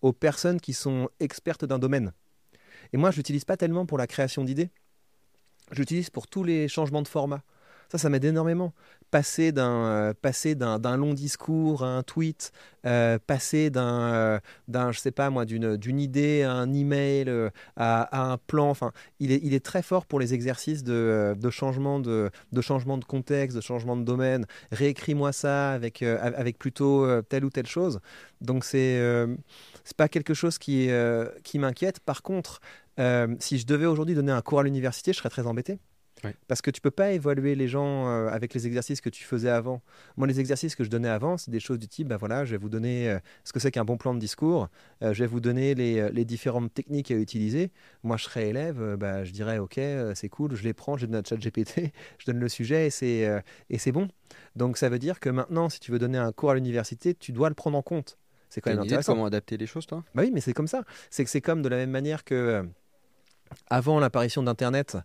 aux 0.00 0.12
personnes 0.12 0.60
qui 0.60 0.72
sont 0.72 1.08
expertes 1.20 1.64
d'un 1.64 1.78
domaine. 1.78 2.12
Et 2.92 2.96
moi, 2.96 3.10
je 3.10 3.16
l'utilise 3.16 3.44
pas 3.44 3.56
tellement 3.56 3.86
pour 3.86 3.98
la 3.98 4.06
création 4.06 4.44
d'idées. 4.44 4.70
Je 5.70 5.78
l'utilise 5.78 6.10
pour 6.10 6.26
tous 6.26 6.44
les 6.44 6.68
changements 6.68 7.02
de 7.02 7.08
format. 7.08 7.42
Ça, 7.92 7.98
ça 7.98 8.08
m'aide 8.08 8.24
énormément. 8.24 8.72
Passer 9.10 9.52
d'un 9.52 10.14
euh, 10.14 10.96
long 10.96 11.12
discours 11.12 11.84
à 11.84 11.88
un 11.88 12.02
tweet, 12.02 12.50
euh, 12.86 13.18
passer 13.26 13.70
euh, 13.76 14.40
d'un 14.66 14.92
je 14.92 14.98
sais 14.98 15.10
pas 15.10 15.28
moi 15.28 15.44
d'une 15.44 16.00
idée 16.00 16.42
à 16.42 16.52
un 16.52 16.72
email 16.72 17.30
à, 17.76 18.02
à 18.04 18.32
un 18.32 18.38
plan. 18.38 18.70
Enfin, 18.70 18.92
il 19.20 19.30
est 19.52 19.62
très 19.62 19.82
fort 19.82 20.06
pour 20.06 20.20
les 20.20 20.32
exercices 20.32 20.84
de, 20.84 21.36
changement 21.50 22.00
de 22.00 22.30
contexte, 23.06 23.56
de 23.58 23.60
changement 23.60 23.98
de 23.98 24.04
domaine. 24.04 24.46
Réécris-moi 24.70 25.32
ça 25.32 25.72
avec 25.72 26.02
plutôt 26.58 27.06
telle 27.24 27.44
ou 27.44 27.50
telle 27.50 27.66
chose. 27.66 28.00
Donc 28.40 28.64
c'est 28.64 28.98
c'est 29.84 29.96
pas 29.98 30.08
quelque 30.08 30.32
chose 30.32 30.56
qui 30.56 30.88
m'inquiète. 31.58 32.00
Par 32.00 32.22
contre, 32.22 32.62
euh, 32.98 33.34
si 33.38 33.58
je 33.58 33.66
devais 33.66 33.86
aujourd'hui 33.86 34.14
donner 34.14 34.32
un 34.32 34.42
cours 34.42 34.60
à 34.60 34.62
l'université, 34.62 35.12
je 35.12 35.18
serais 35.18 35.30
très 35.30 35.46
embêté. 35.46 35.78
Ouais. 36.24 36.34
Parce 36.46 36.62
que 36.62 36.70
tu 36.70 36.80
peux 36.80 36.90
pas 36.90 37.12
évaluer 37.12 37.54
les 37.54 37.66
gens 37.66 38.06
euh, 38.06 38.28
avec 38.28 38.54
les 38.54 38.66
exercices 38.66 39.00
que 39.00 39.08
tu 39.08 39.24
faisais 39.24 39.48
avant. 39.48 39.82
Moi, 40.16 40.28
les 40.28 40.38
exercices 40.38 40.76
que 40.76 40.84
je 40.84 40.90
donnais 40.90 41.08
avant, 41.08 41.36
c'est 41.36 41.50
des 41.50 41.58
choses 41.58 41.78
du 41.78 41.88
type, 41.88 42.08
bah 42.08 42.16
voilà, 42.16 42.44
je 42.44 42.52
vais 42.52 42.58
vous 42.58 42.68
donner 42.68 43.10
euh, 43.10 43.18
ce 43.44 43.52
que 43.52 43.58
c'est 43.58 43.72
qu'un 43.72 43.84
bon 43.84 43.96
plan 43.96 44.14
de 44.14 44.20
discours, 44.20 44.68
euh, 45.02 45.12
je 45.14 45.24
vais 45.24 45.26
vous 45.26 45.40
donner 45.40 45.74
les, 45.74 46.10
les 46.10 46.24
différentes 46.24 46.72
techniques 46.72 47.10
à 47.10 47.14
utiliser. 47.14 47.72
Moi, 48.04 48.16
je 48.16 48.24
serais 48.24 48.48
élève, 48.48 48.96
bah, 48.96 49.24
je 49.24 49.32
dirais, 49.32 49.58
ok, 49.58 49.80
c'est 50.14 50.28
cool, 50.28 50.54
je 50.54 50.62
les 50.62 50.74
prends, 50.74 50.96
je 50.96 51.06
donne 51.06 51.16
à 51.16 51.22
chat 51.28 51.36
GPT, 51.36 51.92
je 52.18 52.26
donne 52.26 52.38
le 52.38 52.48
sujet 52.48 52.86
et 52.86 52.90
c'est 52.90 53.42
et 53.70 53.78
c'est 53.78 53.92
bon. 53.92 54.08
Donc, 54.54 54.76
ça 54.76 54.88
veut 54.88 54.98
dire 54.98 55.18
que 55.18 55.28
maintenant, 55.28 55.68
si 55.68 55.80
tu 55.80 55.90
veux 55.90 55.98
donner 55.98 56.18
un 56.18 56.32
cours 56.32 56.50
à 56.50 56.54
l'université, 56.54 57.14
tu 57.14 57.32
dois 57.32 57.48
le 57.48 57.54
prendre 57.54 57.76
en 57.76 57.82
compte. 57.82 58.18
C'est 58.48 58.60
quand 58.60 58.70
même 58.70 58.80
une 58.80 58.84
idée 58.84 58.90
de 58.90 58.94
intéressant. 58.96 59.14
comment 59.14 59.26
adapter 59.26 59.56
les 59.56 59.66
choses, 59.66 59.86
toi? 59.86 60.04
Bah 60.14 60.22
oui, 60.24 60.30
mais 60.32 60.42
c'est 60.42 60.52
comme 60.52 60.68
ça. 60.68 60.84
C'est 61.10 61.24
que 61.24 61.30
c'est 61.30 61.40
comme 61.40 61.62
de 61.62 61.68
la 61.68 61.76
même 61.76 61.90
manière 61.90 62.22
que 62.22 62.62
avant 63.68 64.00
l'apparition 64.00 64.42
d'Internet, 64.42 64.96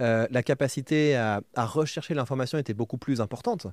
euh, 0.00 0.26
la 0.30 0.42
capacité 0.42 1.16
à, 1.16 1.42
rechercher 1.56 2.14
l'information 2.14 2.58
était 2.58 2.74
beaucoup 2.74 2.98
plus 2.98 3.20
importante. 3.20 3.66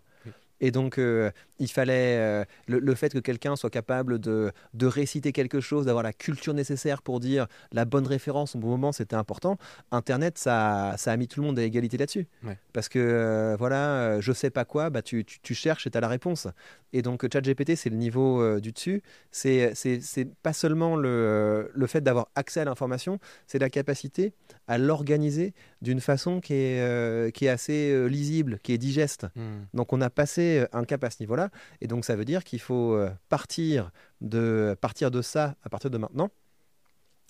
Et 0.65 0.72
donc, 0.72 0.98
euh, 0.98 1.30
il 1.60 1.68
fallait 1.69 2.15
euh, 2.18 2.45
le, 2.69 2.80
le 2.80 2.95
fait 2.95 3.11
que 3.11 3.19
quelqu'un 3.19 3.57
soit 3.57 3.69
capable 3.69 4.18
de, 4.18 4.52
de 4.73 4.85
réciter 4.85 5.34
quelque 5.34 5.60
chose, 5.60 5.85
d'avoir 5.85 6.03
la 6.03 6.14
culture 6.14 6.53
nécessaire 6.53 7.02
pour 7.02 7.19
dire 7.19 7.48
la 7.73 7.84
bonne 7.84 8.07
référence 8.07 8.56
au 8.56 8.60
bon 8.60 8.69
moment, 8.69 8.94
c'était 8.94 9.18
important. 9.18 9.57
Internet, 9.91 10.38
ça, 10.38 10.95
ça 10.98 11.11
a 11.11 11.18
mis 11.18 11.27
tout 11.27 11.41
le 11.41 11.48
monde 11.48 11.60
à 11.60 11.64
égalité 11.64 11.98
là-dessus. 11.98 12.27
Ouais. 12.45 12.57
Parce 12.72 12.88
que, 12.88 12.98
euh, 12.99 13.56
voilà, 13.60 14.22
je 14.22 14.31
sais 14.31 14.52
pas 14.52 14.64
quoi, 14.64 14.90
bah, 14.90 15.02
tu, 15.02 15.26
tu, 15.26 15.41
tu 15.41 15.53
cherches 15.53 15.85
et 15.85 15.90
tu 15.91 15.98
as 15.98 16.02
la 16.02 16.07
réponse. 16.07 16.48
Et 16.94 17.02
donc, 17.02 17.26
ChatGPT, 17.31 17.76
c'est 17.76 17.90
le 17.90 17.98
niveau 17.98 18.60
du 18.61 18.72
dessus. 18.72 19.02
C'est 19.31 19.72
c'est- 19.76 19.99
c'est 20.02 20.30
pas 20.44 20.53
seulement 20.53 20.95
le, 20.95 21.69
le 21.73 21.88
fait 21.88 22.02
d'avoir 22.02 22.27
accès 22.35 22.61
à 22.61 22.65
l'information, 22.65 23.19
c'est 23.48 23.60
la 23.60 23.69
capacité 23.69 24.34
à 24.68 24.77
l'organiser 24.77 25.53
d'une 25.81 25.99
façon 25.99 26.40
qui 26.40 26.53
est, 26.53 27.31
qui 27.35 27.45
est 27.45 27.49
assez 27.49 28.07
lisible, 28.07 28.60
qui 28.64 28.72
est 28.73 28.77
digeste. 28.77 29.26
Hmm. 29.35 29.65
Donc 29.73 29.91
on 29.91 29.99
a 30.02 30.10
passé 30.10 30.52
euh, 30.59 30.67
un 30.73 30.85
cap 30.85 31.03
à 31.03 31.09
ce 31.09 31.17
niveau-là, 31.21 31.49
et 31.81 31.88
donc 31.88 32.05
ça 32.05 32.15
veut 32.15 32.25
dire 32.25 32.43
qu'il 32.43 32.59
faut 32.59 32.93
euh, 32.93 33.09
partir 33.30 33.91
de, 34.21 34.75
partir 34.81 35.11
de 35.11 35.21
ça 35.21 35.55
à 35.63 35.69
partir 35.69 35.89
de 35.89 35.97
maintenant. 35.97 36.30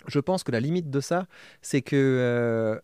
Je 0.08 0.20
pense 0.20 0.44
que 0.44 0.52
la 0.52 0.60
limite 0.60 0.90
de 0.90 1.00
ça, 1.00 1.28
c'est 1.62 1.82
que 1.82 1.96
euh, 1.96 2.80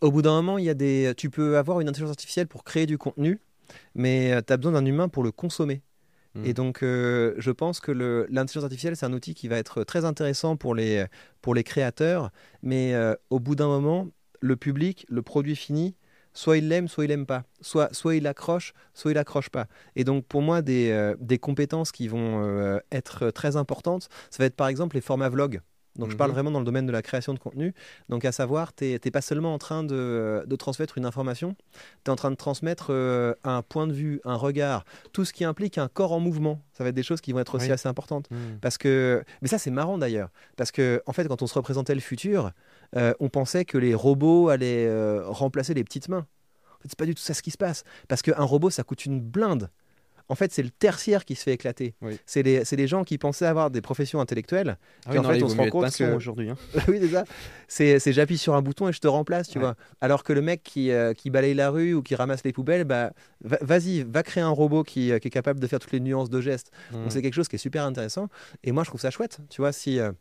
au 0.00 0.10
bout 0.10 0.22
d'un 0.22 0.32
moment, 0.32 0.58
il 0.58 0.64
y 0.64 0.70
a 0.70 0.74
des, 0.74 1.12
tu 1.16 1.28
peux 1.28 1.58
avoir 1.58 1.80
une 1.80 1.88
intelligence 1.88 2.10
artificielle 2.10 2.46
pour 2.46 2.64
créer 2.64 2.86
du 2.86 2.98
contenu, 2.98 3.40
mais 3.94 4.40
tu 4.46 4.52
as 4.52 4.56
besoin 4.56 4.72
d'un 4.72 4.86
humain 4.86 5.08
pour 5.08 5.22
le 5.22 5.32
consommer. 5.32 5.82
Mm. 6.34 6.44
Et 6.44 6.54
donc, 6.54 6.82
euh, 6.82 7.34
je 7.38 7.50
pense 7.50 7.80
que 7.80 7.92
l'intelligence 8.30 8.64
artificielle, 8.64 8.96
c'est 8.96 9.06
un 9.06 9.12
outil 9.12 9.34
qui 9.34 9.48
va 9.48 9.56
être 9.56 9.84
très 9.84 10.04
intéressant 10.04 10.56
pour 10.56 10.74
les, 10.74 11.06
pour 11.40 11.54
les 11.54 11.64
créateurs, 11.64 12.30
mais 12.62 12.94
euh, 12.94 13.14
au 13.30 13.40
bout 13.40 13.54
d'un 13.54 13.66
moment, 13.66 14.08
le 14.40 14.56
public, 14.56 15.06
le 15.08 15.22
produit 15.22 15.56
fini, 15.56 15.96
soit 16.38 16.58
il 16.58 16.68
l'aime, 16.68 16.86
soit 16.86 17.04
il 17.04 17.08
l'aime 17.08 17.26
pas. 17.26 17.42
Soit, 17.60 17.92
soit 17.92 18.14
il 18.14 18.26
accroche, 18.28 18.72
soit 18.94 19.10
il 19.10 19.18
accroche 19.18 19.48
pas. 19.50 19.66
Et 19.96 20.04
donc, 20.04 20.24
pour 20.24 20.40
moi, 20.40 20.62
des, 20.62 20.90
euh, 20.92 21.16
des 21.18 21.38
compétences 21.38 21.90
qui 21.90 22.06
vont 22.06 22.44
euh, 22.44 22.78
être 22.92 23.30
très 23.30 23.56
importantes, 23.56 24.08
ça 24.30 24.38
va 24.38 24.44
être 24.46 24.54
par 24.56 24.68
exemple 24.68 24.94
les 24.94 25.00
formats 25.02 25.28
vlog. 25.30 25.60
Donc 25.96 26.12
je 26.12 26.16
parle 26.16 26.30
Mhm. 26.30 26.34
vraiment 26.34 26.50
dans 26.52 26.60
le 26.60 26.64
domaine 26.64 26.86
de 26.86 26.92
la 26.92 27.02
création 27.02 27.34
de 27.34 27.40
contenu. 27.40 27.74
Donc 28.08 28.24
à 28.24 28.30
savoir, 28.30 28.72
tu 28.72 28.84
n'es 28.84 29.10
pas 29.10 29.20
seulement 29.20 29.52
en 29.52 29.58
train 29.58 29.82
de, 29.82 30.44
de 30.46 30.56
transmettre 30.56 30.96
une 30.96 31.04
information, 31.04 31.56
tu 32.04 32.08
es 32.08 32.10
en 32.10 32.14
train 32.14 32.30
de 32.30 32.36
transmettre 32.36 32.88
euh, 32.90 33.34
un 33.42 33.62
point 33.62 33.88
de 33.88 33.92
vue, 33.92 34.20
un 34.24 34.36
regard, 34.36 34.84
tout 35.12 35.24
ce 35.24 35.32
qui 35.32 35.42
implique 35.44 35.76
un 35.76 35.88
corps 35.88 36.12
en 36.12 36.20
mouvement. 36.20 36.62
Ça 36.72 36.84
va 36.84 36.90
être 36.90 36.94
des 36.94 37.02
choses 37.02 37.20
qui 37.20 37.32
vont 37.32 37.40
être 37.40 37.56
aussi 37.56 37.66
Oui. 37.66 37.72
assez 37.72 37.88
importantes. 37.88 38.30
Mhm. 38.30 38.58
Parce 38.60 38.78
que, 38.78 39.24
mais 39.42 39.48
ça 39.48 39.58
c'est 39.58 39.72
marrant 39.72 39.98
d'ailleurs, 39.98 40.28
parce 40.56 40.70
que 40.70 41.02
en 41.06 41.12
fait 41.12 41.26
quand 41.26 41.42
on 41.42 41.48
se 41.48 41.54
représentait 41.54 41.96
le 41.96 42.00
futur, 42.00 42.52
euh, 42.96 43.12
on 43.20 43.28
pensait 43.28 43.64
que 43.64 43.78
les 43.78 43.94
robots 43.94 44.48
allaient 44.48 44.86
euh, 44.86 45.22
remplacer 45.26 45.74
les 45.74 45.84
petites 45.84 46.08
mains. 46.08 46.26
En 46.78 46.80
fait, 46.82 46.88
c'est 46.90 46.98
pas 46.98 47.06
du 47.06 47.14
tout 47.14 47.22
ça 47.22 47.34
ce 47.34 47.42
qui 47.42 47.50
se 47.50 47.58
passe, 47.58 47.84
parce 48.08 48.22
qu'un 48.22 48.42
robot 48.44 48.70
ça 48.70 48.84
coûte 48.84 49.04
une 49.04 49.20
blinde. 49.20 49.70
En 50.30 50.34
fait, 50.34 50.52
c'est 50.52 50.62
le 50.62 50.68
tertiaire 50.68 51.24
qui 51.24 51.34
se 51.34 51.42
fait 51.42 51.54
éclater. 51.54 51.94
Oui. 52.02 52.18
C'est 52.26 52.42
les, 52.42 52.62
les 52.70 52.86
gens 52.86 53.02
qui 53.02 53.16
pensaient 53.16 53.46
avoir 53.46 53.70
des 53.70 53.80
professions 53.80 54.20
intellectuelles. 54.20 54.76
Ah 55.06 55.08
Puis 55.08 55.18
en 55.18 55.22
non, 55.22 55.30
fait, 55.30 55.42
on 55.42 55.48
se 55.48 55.56
rend 55.56 55.70
compte 55.70 55.90
que- 55.96 56.14
aujourd'hui. 56.14 56.50
hein. 56.50 56.56
oui, 56.88 56.98
c'est 57.00 57.08
ça. 57.08 57.24
C'est, 57.66 57.98
c'est 57.98 58.12
j'appuie 58.12 58.36
sur 58.36 58.54
un 58.54 58.60
bouton 58.60 58.88
et 58.90 58.92
je 58.92 59.00
te 59.00 59.08
remplace, 59.08 59.48
tu 59.48 59.56
Ouais. 59.56 59.64
vois. 59.64 59.74
Alors 60.02 60.24
que 60.24 60.34
le 60.34 60.42
mec 60.42 60.62
qui, 60.62 60.90
euh, 60.90 61.14
qui 61.14 61.30
balaye 61.30 61.54
la 61.54 61.70
rue 61.70 61.94
ou 61.94 62.02
qui 62.02 62.14
ramasse 62.14 62.44
les 62.44 62.52
poubelles, 62.52 62.84
bah, 62.84 63.12
va- 63.42 63.56
vas-y, 63.62 64.02
va 64.02 64.22
créer 64.22 64.42
un 64.42 64.50
robot 64.50 64.82
qui, 64.84 65.12
euh, 65.12 65.18
qui 65.18 65.28
est 65.28 65.30
capable 65.30 65.60
de 65.60 65.66
faire 65.66 65.78
toutes 65.78 65.92
les 65.92 66.00
nuances 66.00 66.28
de 66.28 66.42
gestes. 66.42 66.72
Mhm. 66.92 67.02
Donc 67.04 67.12
c'est 67.12 67.22
quelque 67.22 67.32
chose 67.32 67.48
qui 67.48 67.56
est 67.56 67.58
super 67.58 67.84
intéressant. 67.84 68.28
Et 68.64 68.70
moi, 68.72 68.84
je 68.84 68.90
trouve 68.90 69.00
ça 69.00 69.10
chouette. 69.10 69.38
Tu 69.48 69.62
vois, 69.62 69.72
si. 69.72 69.98
euh, 69.98 70.12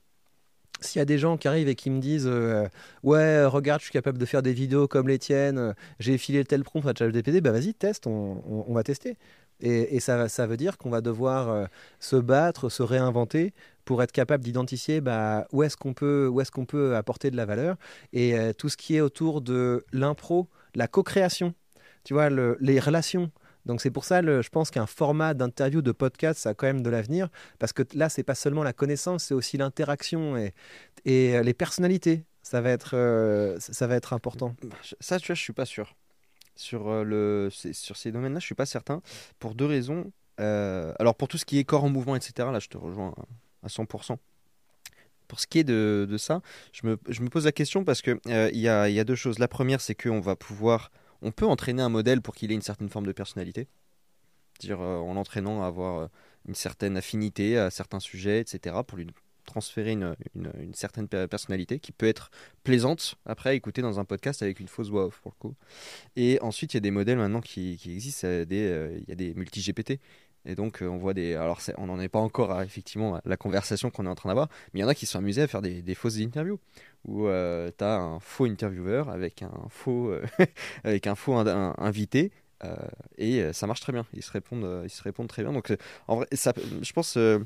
s'il 0.82 1.00
y 1.00 1.02
a 1.02 1.06
des 1.06 1.18
gens 1.18 1.38
qui 1.38 1.48
arrivent 1.48 1.68
et 1.68 1.76
qui 1.76 1.90
me 1.90 2.00
disent 2.00 2.28
euh, 2.28 2.68
ouais 3.04 3.46
regarde 3.46 3.82
je 3.82 3.86
suis 3.86 3.94
capable 3.94 4.18
de 4.18 4.26
faire 4.26 4.42
des 4.42 4.54
vidéos 4.54 4.88
comme 4.88 5.08
les 5.08 5.20
tiennes 5.20 5.74
j'ai 6.00 6.18
filé 6.18 6.44
tel 6.46 6.64
prompt 6.64 6.86
à 6.88 6.94
ChatGPT 6.98 7.42
bah 7.42 7.52
vas-y 7.52 7.74
teste 7.74 8.08
on, 8.08 8.74
va 8.74 8.84
tester. 8.84 9.18
Et, 9.60 10.00
ça, 10.00 10.28
veut 10.46 10.58
dire 10.58 10.78
qu'on 10.78 10.92
va 10.92 11.02
devoir 11.02 11.50
euh, 11.50 11.66
se 12.00 12.16
battre 12.16 12.70
se 12.70 12.84
réinventer 12.84 13.54
pour 13.86 14.04
être 14.04 14.12
capable 14.12 14.44
d'identifier 14.44 15.02
bah, 15.02 15.48
où 15.52 15.64
est-ce 15.64 15.76
qu'on 15.76 15.94
peut 15.94 16.32
est-ce 16.40 16.52
qu'on 16.52 16.66
peut 16.66 16.96
apporter 16.96 17.32
de 17.32 17.38
la 17.38 17.46
valeur. 17.46 17.76
Et 18.14 18.38
euh, 18.38 18.54
tout 18.54 18.70
ce 18.70 18.78
qui 18.78 18.96
est 18.96 19.02
autour 19.02 19.42
de 19.42 19.84
l'impro 19.92 20.48
la 20.76 20.88
co-création 20.88 21.56
tu 22.04 22.14
vois 22.14 22.30
le- 22.30 22.58
les 22.62 22.80
relations 22.80 23.32
donc 23.68 23.82
c'est 23.82 23.92
pour 23.92 24.04
ça, 24.06 24.22
le- 24.24 24.42
je 24.42 24.50
pense 24.50 24.72
qu'un 24.72 24.88
format 24.88 25.34
d'interview, 25.36 25.82
de 25.84 25.92
podcast, 25.92 26.40
ça 26.40 26.50
a 26.50 26.54
quand 26.56 26.66
même 26.68 26.82
de 26.82 26.90
l'avenir, 26.90 27.30
parce 27.60 27.74
que 27.74 27.84
là, 27.94 28.10
c'est 28.10 28.24
pas 28.24 28.34
seulement 28.36 28.64
la 28.64 28.74
connaissance, 28.74 29.26
c'est 29.26 29.34
aussi 29.36 29.58
l'interaction 29.58 30.36
et, 30.38 30.54
euh, 31.08 31.44
les 31.44 31.54
personnalités. 31.54 32.24
Ça 32.42 32.62
va 32.62 32.70
être, 32.72 32.92
euh, 32.96 33.58
ça 33.60 33.86
va 33.88 33.96
être 33.96 34.14
important. 34.14 34.56
Ça, 35.02 35.20
tu 35.20 35.28
vois, 35.28 35.36
je 35.36 35.42
suis 35.44 35.54
pas 35.54 35.66
sûr. 35.66 35.96
Sur, 36.56 36.88
euh, 36.88 37.04
le, 37.04 37.50
sur 37.52 37.98
ces 37.98 38.12
domaines-là, 38.12 38.40
je 38.40 38.46
suis 38.46 38.56
pas 38.56 38.66
certain. 38.66 39.02
Pour 39.38 39.54
deux 39.54 39.66
raisons. 39.66 40.12
Alors, 40.40 41.16
pour 41.16 41.28
tout 41.28 41.38
ce 41.38 41.46
qui 41.46 41.60
est 41.60 41.64
corps 41.66 41.84
en 41.84 41.90
mouvement, 41.90 42.16
etc., 42.16 42.50
là, 42.52 42.60
je 42.60 42.68
te 42.70 42.78
rejoins 42.78 43.14
à- 43.18 43.66
à 43.66 43.70
100%. 43.70 44.18
Pour 45.28 45.42
ce 45.42 45.48
qui 45.48 45.60
est 45.60 45.64
de, 45.66 46.08
ça, 46.18 46.42
je 46.72 46.88
me, 46.88 46.98
je 47.10 47.22
me 47.22 47.28
pose 47.30 47.44
la 47.44 47.52
question 47.52 47.84
parce 47.84 48.02
que 48.02 48.18
euh, 48.28 48.50
il 48.54 48.60
y, 48.62 48.70
a, 48.70 48.88
y 48.88 49.00
a 49.00 49.04
deux 49.04 49.16
choses. 49.16 49.40
La 49.40 49.50
première, 49.50 49.82
c'est 49.82 49.94
qu'on 49.96 50.22
va 50.22 50.38
pouvoir, 50.38 50.90
on 51.22 51.32
peut 51.32 51.46
entraîner 51.46 51.82
un 51.82 51.90
modèle 51.90 52.22
pour 52.22 52.36
qu'il 52.36 52.52
ait 52.52 52.56
une 52.56 52.62
certaine 52.62 52.90
forme 52.90 53.06
de 53.06 53.12
personnalité, 53.12 53.68
dire 54.60 54.82
euh, 54.82 54.98
en 54.98 55.14
l'entraînant 55.14 55.64
à 55.64 55.68
avoir 55.68 56.00
euh, 56.00 56.08
une 56.48 56.56
certaine 56.56 56.98
affinité 56.98 57.58
à 57.58 57.70
certains 57.70 58.00
sujets, 58.00 58.40
etc., 58.40 58.84
pour 58.86 58.98
lui 58.98 59.08
transférer 59.48 59.94
une, 59.94 60.16
certaine 60.74 61.08
per- 61.08 61.28
personnalité 61.28 61.80
qui 61.80 61.92
peut 61.92 62.06
être 62.06 62.30
plaisante 62.64 63.16
après 63.26 63.56
écouter 63.56 63.82
dans 63.82 64.00
un 64.00 64.06
podcast 64.06 64.44
avec 64.44 64.60
une 64.60 64.68
fausse 64.68 64.90
voix 64.90 65.06
off 65.06 65.20
pour 65.22 65.32
le 65.32 65.40
coup. 65.40 65.56
Et 66.16 66.38
ensuite, 66.42 66.74
il 66.74 66.78
y 66.78 66.80
a 66.80 66.82
des 66.82 66.92
modèles 66.92 67.18
maintenant 67.18 67.42
qui, 67.42 67.80
existent, 67.86 68.28
euh, 68.28 68.46
euh, 68.52 69.00
il 69.02 69.10
y 69.10 69.12
a 69.12 69.16
des 69.16 69.34
multi-GPT. 69.34 70.00
Et 70.46 70.56
donc, 70.56 70.82
euh, 70.82 70.88
on 70.88 70.98
voit 70.98 71.14
des. 71.14 71.36
Alors, 71.36 71.60
on 71.78 71.88
n'en 71.88 72.00
est 72.00 72.10
pas 72.10 72.20
encore 72.20 72.52
à 72.52 72.64
effectivement 72.66 73.16
à 73.16 73.22
la 73.26 73.38
conversation 73.38 73.90
qu'on 73.90 74.06
est 74.06 74.10
en 74.10 74.16
train 74.16 74.30
d'avoir, 74.30 74.48
mais 74.74 74.80
il 74.80 74.82
y 74.82 74.86
en 74.86 74.88
a 74.88 74.96
qui 74.96 75.06
se 75.06 75.14
sont 75.14 75.20
amusés 75.20 75.42
à 75.42 75.48
faire 75.48 75.62
des, 75.62 75.82
des 75.82 75.96
fausses 75.96 76.20
interviews 76.20 76.60
où 77.06 77.28
tu 77.28 77.84
as 77.84 77.96
un 77.98 78.20
faux 78.20 78.46
intervieweur 78.46 79.10
avec 79.10 79.42
un 79.44 79.52
faux, 79.70 80.10
euh, 80.12 80.26
avec 80.84 81.08
un 81.08 81.16
faux 81.16 81.36
invité. 81.36 82.32
euh, 82.64 82.76
et 83.18 83.42
euh, 83.42 83.54
ça 83.54 83.68
marche 83.68 83.82
très 83.82 83.94
bien, 83.94 84.06
ils 84.14 84.24
se 84.24 84.32
répondent, 84.32 84.64
euh, 84.66 84.82
ils 84.86 84.90
se 84.90 85.04
répondent 85.04 85.28
très 85.28 85.44
bien. 85.44 85.54
Donc, 85.54 85.72
euh, 85.72 85.78
en 86.08 86.18
vrai, 86.18 86.28
ça, 86.34 86.54
je 86.82 86.92
pense, 86.94 87.18
euh, 87.18 87.40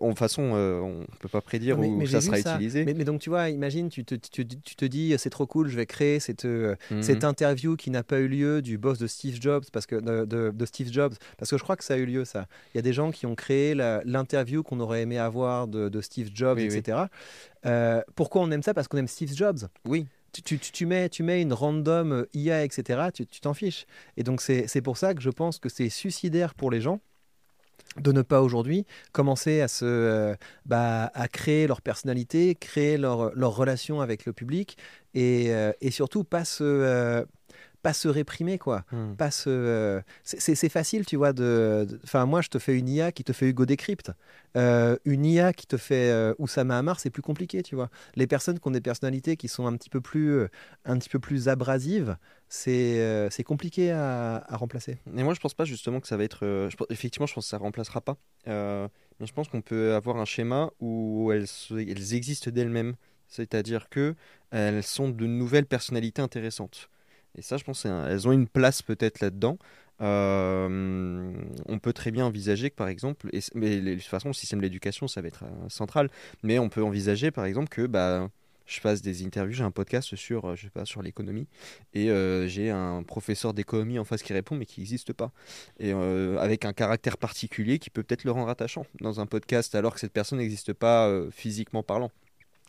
en 0.00 0.08
toute 0.10 0.18
façon, 0.18 0.52
euh, 0.54 0.80
on 0.80 1.04
peut 1.20 1.28
pas 1.28 1.40
prédire 1.40 1.76
Mais- 1.76 1.88
où 1.88 1.96
mais 1.96 2.06
ça 2.06 2.20
sera 2.20 2.38
ça. 2.38 2.54
utilisé. 2.54 2.84
Mais, 2.84 2.94
mais 2.94 3.04
donc, 3.04 3.20
tu 3.20 3.28
vois, 3.30 3.50
imagine, 3.50 3.88
tu 3.90 4.04
te, 4.04 4.14
tu, 4.14 4.46
tu 4.46 4.74
te 4.76 4.84
dis, 4.84 5.14
c'est 5.18 5.28
trop 5.30 5.46
cool, 5.46 5.68
je 5.68 5.76
vais 5.76 5.86
créer 5.86 6.18
cette, 6.20 6.44
euh, 6.44 6.76
Mhm. 6.90 7.02
cette 7.02 7.24
interview 7.24 7.76
qui 7.76 7.90
n'a 7.90 8.02
pas 8.02 8.20
eu 8.20 8.28
lieu 8.28 8.62
du 8.62 8.78
boss 8.78 8.98
de 8.98 9.06
Steve 9.06 9.38
Jobs, 9.40 9.64
parce 9.72 9.86
que, 9.86 9.96
de, 9.96 10.24
de- 10.24 10.50
de 10.54 10.66
Steve 10.66 10.90
Jobs, 10.90 11.14
parce 11.36 11.50
que 11.50 11.58
je 11.58 11.62
crois 11.62 11.76
que 11.76 11.84
ça 11.84 11.94
a 11.94 11.96
eu 11.98 12.06
lieu, 12.06 12.24
ça. 12.24 12.46
Il 12.74 12.78
y 12.78 12.80
a 12.80 12.82
des 12.82 12.92
gens 12.92 13.10
qui 13.10 13.26
ont 13.26 13.34
créé 13.34 13.74
l'interview 13.74 14.62
qu'on 14.62 14.80
aurait 14.80 15.02
aimé 15.02 15.18
avoir 15.18 15.68
de, 15.68 15.88
de 15.88 16.00
Steve 16.00 16.30
Jobs, 16.34 16.56
Oui, 16.58 16.68
oui. 16.70 16.76
etc. 16.76 17.08
Euh, 17.66 18.00
pourquoi 18.14 18.42
on 18.42 18.50
aime 18.50 18.62
ça? 18.62 18.74
Parce 18.74 18.88
qu'on 18.88 18.98
aime 18.98 19.08
Steve 19.08 19.32
Jobs. 19.34 19.58
Oui, 19.86 20.06
tu, 20.32 20.58
tu- 20.58 20.86
mets, 20.86 21.08
tu 21.08 21.22
mets 21.22 21.42
une 21.42 21.52
random 21.52 22.24
IA, 22.34 22.64
etc., 22.64 23.10
tu 23.12 23.26
t'en 23.40 23.52
fiches. 23.54 23.84
Et 24.16 24.22
donc, 24.22 24.40
c'est 24.40 24.80
pour 24.82 24.96
ça 24.96 25.12
que 25.14 25.20
je 25.20 25.30
pense 25.30 25.58
que 25.58 25.68
c'est 25.68 25.90
suicidaire 25.90 26.54
pour 26.54 26.70
les 26.70 26.80
gens 26.80 27.00
de 28.00 28.12
ne 28.12 28.22
pas 28.22 28.40
aujourd'hui 28.42 28.86
commencer 29.12 29.60
à 29.60 29.68
se 29.68 29.84
euh, 29.84 30.34
bah, 30.66 31.10
à 31.14 31.28
créer 31.28 31.66
leur 31.66 31.82
personnalité, 31.82 32.54
créer 32.54 32.96
leur, 32.96 33.34
leur 33.34 33.54
relation 33.54 34.00
avec 34.00 34.24
le 34.24 34.32
public 34.32 34.78
et, 35.14 35.52
euh, 35.52 35.72
et 35.80 35.90
surtout 35.90 36.24
pas 36.24 36.44
se 36.44 36.64
euh, 36.64 37.24
pas 37.82 37.92
se 37.92 38.08
réprimer 38.08 38.58
quoi 38.58 38.84
Mhm. 38.92 39.16
pas 39.16 39.30
se 39.30 39.50
euh, 39.50 40.00
c'est- 40.22 40.68
facile 40.68 41.04
tu 41.04 41.16
vois 41.16 41.32
de 41.32 41.86
enfin 42.04 42.24
moi 42.26 42.40
je 42.40 42.48
te 42.48 42.58
fais 42.58 42.78
une 42.78 42.88
IA 42.88 43.12
qui 43.12 43.24
te 43.24 43.32
fait 43.32 43.48
Hugo 43.48 43.66
Décrypte 43.66 44.12
Euh, 44.56 44.96
une 45.06 45.24
IA 45.24 45.52
qui 45.54 45.66
te 45.66 45.76
fait 45.78 46.10
euh, 46.10 46.34
Oussama 46.38 46.76
Hamar 46.78 47.00
c'est 47.00 47.08
plus 47.10 47.22
compliqué 47.22 47.62
tu 47.62 47.74
vois 47.74 47.88
les 48.14 48.26
personnes 48.26 48.58
qui 48.60 48.68
ont 48.68 48.70
des 48.70 48.80
personnalités 48.82 49.36
qui 49.36 49.48
sont 49.48 49.66
un 49.66 49.74
petit 49.76 49.88
peu 49.90 50.00
plus 50.00 50.30
euh, 50.32 50.48
un 50.84 50.98
petit 50.98 51.08
peu 51.08 51.18
plus 51.18 51.48
abrasives 51.48 52.16
c'est 52.48 53.28
c'est 53.30 53.44
compliqué 53.44 53.90
à, 53.92 54.44
à 54.46 54.56
remplacer 54.56 54.98
Et 55.16 55.22
moi, 55.22 55.32
je 55.34 55.40
pense 55.40 55.54
pas 55.54 55.64
justement 55.64 56.00
que 56.00 56.06
ça 56.06 56.18
va 56.18 56.24
être. 56.24 56.40
je 56.70 56.76
effectivement, 56.90 57.26
je 57.26 57.32
pense 57.34 57.44
que 57.46 57.50
ça 57.50 57.56
remplacera 57.58 58.00
pas. 58.02 58.16
Mais 58.46 59.26
je 59.26 59.32
pense 59.32 59.48
qu'on 59.48 59.62
peut 59.62 59.94
avoir 59.94 60.16
un 60.18 60.24
schéma 60.26 60.70
où 60.80 61.32
elles, 61.32 61.46
elles 61.70 62.14
existent 62.14 62.50
d'elles-mêmes. 62.50 62.94
C'est-à-dire 63.28 63.88
que 63.88 64.14
elles 64.50 64.82
sont 64.82 65.08
de 65.08 65.26
nouvelles 65.26 65.64
personnalités 65.66 66.20
intéressantes. 66.20 66.90
Et 67.36 67.42
ça, 67.42 67.56
je 67.56 67.64
pense 67.64 67.82
qu'elles 67.82 68.28
ont 68.28 68.32
une 68.32 68.46
place 68.46 68.82
peut-être 68.82 69.20
là-dedans. 69.20 69.58
Euh, 70.00 71.32
on 71.66 71.78
peut 71.78 71.92
très 71.92 72.10
bien 72.10 72.26
envisager 72.26 72.70
que, 72.70 72.74
par 72.74 72.88
exemple, 72.88 73.28
mais 73.54 73.80
de 73.80 73.94
toute 73.94 74.04
façon, 74.04 74.28
le 74.28 74.34
système 74.34 74.58
de 74.58 74.64
l'éducation, 74.64 75.06
ça 75.08 75.20
va 75.20 75.28
être 75.28 75.44
euh, 75.44 75.68
central. 75.68 76.10
Mais 76.42 76.58
on 76.58 76.68
peut 76.68 76.82
envisager, 76.82 77.30
par 77.30 77.44
exemple, 77.44 77.68
que 77.68 77.86
bah, 77.86 78.28
je 78.66 78.80
fasse 78.80 79.00
des 79.00 79.24
interviews, 79.24 79.54
j'ai 79.54 79.64
un 79.64 79.70
podcast 79.70 80.16
sur, 80.16 80.44
euh, 80.46 80.56
je 80.56 80.62
sais 80.62 80.70
pas, 80.70 80.84
sur 80.84 81.02
l'économie 81.02 81.46
et 81.94 82.08
j'ai 82.48 82.70
un 82.70 83.02
professeur 83.02 83.54
d'économie 83.54 83.98
en 83.98 84.04
face 84.04 84.22
qui 84.22 84.32
répond 84.32 84.56
mais 84.56 84.66
qui 84.66 84.80
n'existe 84.80 85.12
pas 85.12 85.30
et 85.78 85.92
avec 85.92 86.64
un 86.64 86.72
caractère 86.72 87.18
particulier 87.18 87.78
qui 87.78 87.90
peut 87.90 88.02
peut-être 88.02 88.24
le 88.24 88.30
rendre 88.30 88.48
attachant 88.48 88.86
dans 89.00 89.20
un 89.20 89.26
podcast 89.26 89.74
alors 89.74 89.94
que 89.94 90.00
cette 90.00 90.12
personne 90.12 90.38
n'existe 90.38 90.72
pas 90.72 91.10
physiquement 91.32 91.82
parlant. 91.82 92.10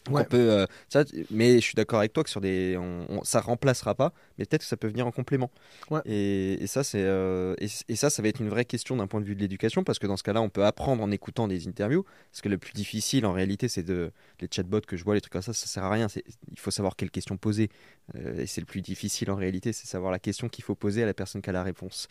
Ouais. 0.09 0.21
on 0.21 0.25
peut, 0.25 0.51
euh, 0.51 0.65
ça, 0.89 1.05
mais 1.31 1.55
je 1.55 1.59
suis 1.61 1.75
d'accord 1.75 1.99
avec 1.99 2.11
toi 2.13 2.23
que 2.23 2.29
sur 2.29 2.41
des, 2.41 2.75
on, 2.77 3.05
on- 3.09 3.23
ça 3.23 3.39
remplacera 3.39 3.95
pas, 3.95 4.11
mais 4.37 4.45
peut-être 4.45 4.61
que 4.61 4.67
ça 4.67 4.75
peut 4.77 4.87
venir 4.87 5.07
en 5.07 5.11
complément. 5.11 5.49
Ouais. 5.89 6.01
Et, 6.05 6.61
et 6.63 6.67
ça, 6.67 6.83
c'est, 6.83 7.01
euh, 7.01 7.55
et, 7.59 7.67
et 7.87 7.95
ça, 7.95 8.09
ça 8.09 8.21
va 8.21 8.27
être 8.27 8.41
une 8.41 8.49
vraie 8.49 8.65
question 8.65 8.97
d'un 8.97 9.07
point 9.07 9.21
de 9.21 9.25
vue 9.25 9.35
de 9.35 9.39
l'éducation 9.39 9.83
parce 9.83 9.99
que 9.99 10.07
dans 10.07 10.17
ce 10.17 10.23
cas-là, 10.23 10.41
on 10.41 10.49
peut 10.49 10.65
apprendre 10.65 11.01
en 11.03 11.09
écoutant 11.11 11.47
des 11.47 11.67
interviews. 11.67 12.03
Parce 12.31 12.41
que 12.41 12.49
le 12.49 12.57
plus 12.57 12.73
difficile 12.73 13.25
en 13.25 13.33
réalité, 13.33 13.67
c'est 13.67 13.83
de 13.83 14.11
les 14.41 14.47
chatbots 14.51 14.81
que 14.81 14.97
je 14.97 15.03
vois, 15.03 15.13
les 15.15 15.21
trucs 15.21 15.33
comme 15.33 15.41
ça, 15.41 15.53
ça 15.53 15.67
sert 15.67 15.83
à 15.83 15.89
rien. 15.91 16.07
Il 16.51 16.59
faut 16.59 16.71
savoir 16.71 16.95
quelle 16.95 17.11
question 17.11 17.37
poser. 17.37 17.69
Euh, 18.15 18.39
et 18.41 18.47
c'est 18.47 18.59
le 18.59 18.65
plus 18.67 18.81
difficile 18.81 19.31
en 19.31 19.35
réalité, 19.35 19.71
c'est 19.71 19.87
savoir 19.87 20.11
la 20.11 20.19
question 20.19 20.49
qu'il 20.49 20.65
faut 20.65 20.75
poser 20.75 21.03
à 21.03 21.05
la 21.05 21.13
personne 21.13 21.41
qui 21.41 21.49
a 21.49 21.53
la 21.53 21.63
réponse. 21.63 22.07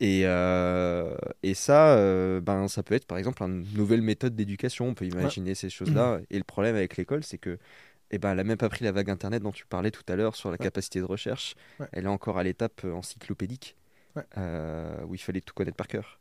Et, 0.00 0.22
et 0.22 1.54
ça, 1.54 1.96
ben, 2.40 2.66
ça 2.68 2.82
peut 2.82 2.94
être 2.94 3.06
par 3.06 3.18
exemple 3.18 3.42
une 3.42 3.64
nouvelle 3.74 4.02
méthode 4.02 4.34
d'éducation. 4.34 4.88
On 4.88 4.94
peut 4.94 5.04
imaginer 5.06 5.54
ces 5.54 5.70
choses-là. 5.70 6.18
Et 6.30 6.38
le 6.38 6.44
problème 6.44 6.74
avec 6.74 6.96
l'école, 6.96 7.22
c'est 7.22 7.35
que 7.38 7.58
eh 8.12 8.18
ben, 8.18 8.30
elle 8.30 8.36
n'a 8.36 8.44
même 8.44 8.56
pas 8.56 8.68
pris 8.68 8.84
la 8.84 8.92
vague 8.92 9.10
Internet 9.10 9.42
dont 9.42 9.50
tu 9.52 9.66
parlais 9.66 9.90
tout 9.90 10.04
à 10.08 10.14
l'heure 10.16 10.36
sur 10.36 10.50
la 10.50 10.54
Ouais. 10.54 10.64
capacité 10.64 11.00
de 11.00 11.04
recherche. 11.04 11.54
Ouais. 11.80 11.86
Elle 11.92 12.04
est 12.04 12.08
encore 12.08 12.38
à 12.38 12.44
l'étape 12.44 12.82
euh, 12.84 12.92
encyclopédique 12.92 13.76
Ouais. 14.14 14.22
euh, 14.38 14.96
où 15.08 15.14
il 15.14 15.18
fallait 15.18 15.40
tout 15.40 15.52
connaître 15.54 15.76
par 15.76 15.88
cœur. 15.88 16.20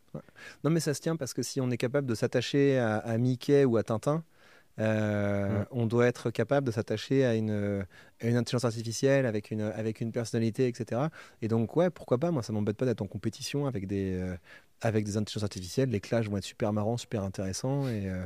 Non, 0.64 0.70
mais 0.72 0.80
ça 0.80 0.94
se 0.94 1.02
tient 1.02 1.16
parce 1.16 1.34
que 1.34 1.44
si 1.44 1.62
on 1.62 1.70
est 1.72 1.78
capable 1.78 2.08
de 2.08 2.16
s'attacher 2.16 2.78
à, 2.80 2.98
à 2.98 3.18
Mickey 3.18 3.66
ou 3.66 3.78
à 3.78 3.84
Tintin, 3.84 4.24
euh, 4.80 5.64
on 5.72 5.86
doit 5.86 6.08
être 6.08 6.32
capable 6.32 6.68
de 6.68 6.72
s'attacher 6.72 7.26
à 7.26 7.36
une, 7.36 7.86
à 8.22 8.28
une 8.28 8.36
intelligence 8.36 8.66
artificielle 8.66 9.26
avec 9.26 9.52
une, 9.52 9.62
avec 9.62 10.02
une 10.02 10.12
personnalité, 10.12 10.68
etc. 10.68 11.10
Et 11.42 11.48
donc, 11.48 11.76
ouais, 11.78 11.90
pourquoi 11.90 12.18
pas? 12.18 12.32
Moi, 12.32 12.44
ça 12.44 12.52
m'embête 12.54 12.78
pas 12.78 12.86
d'être 12.86 13.02
en 13.02 13.08
compétition 13.08 13.68
avec 13.68 13.88
des, 13.88 14.14
euh, 14.20 14.36
avec 14.82 15.06
des 15.06 15.18
intelligences 15.18 15.44
artificielles. 15.44 15.90
Les 15.90 16.02
clashs 16.02 16.28
vont 16.30 16.38
être 16.38 16.44
super 16.44 16.74
marrants, 16.74 16.98
super 16.98 17.24
intéressants. 17.24 17.88
Et, 17.88 18.10
euh, 18.10 18.26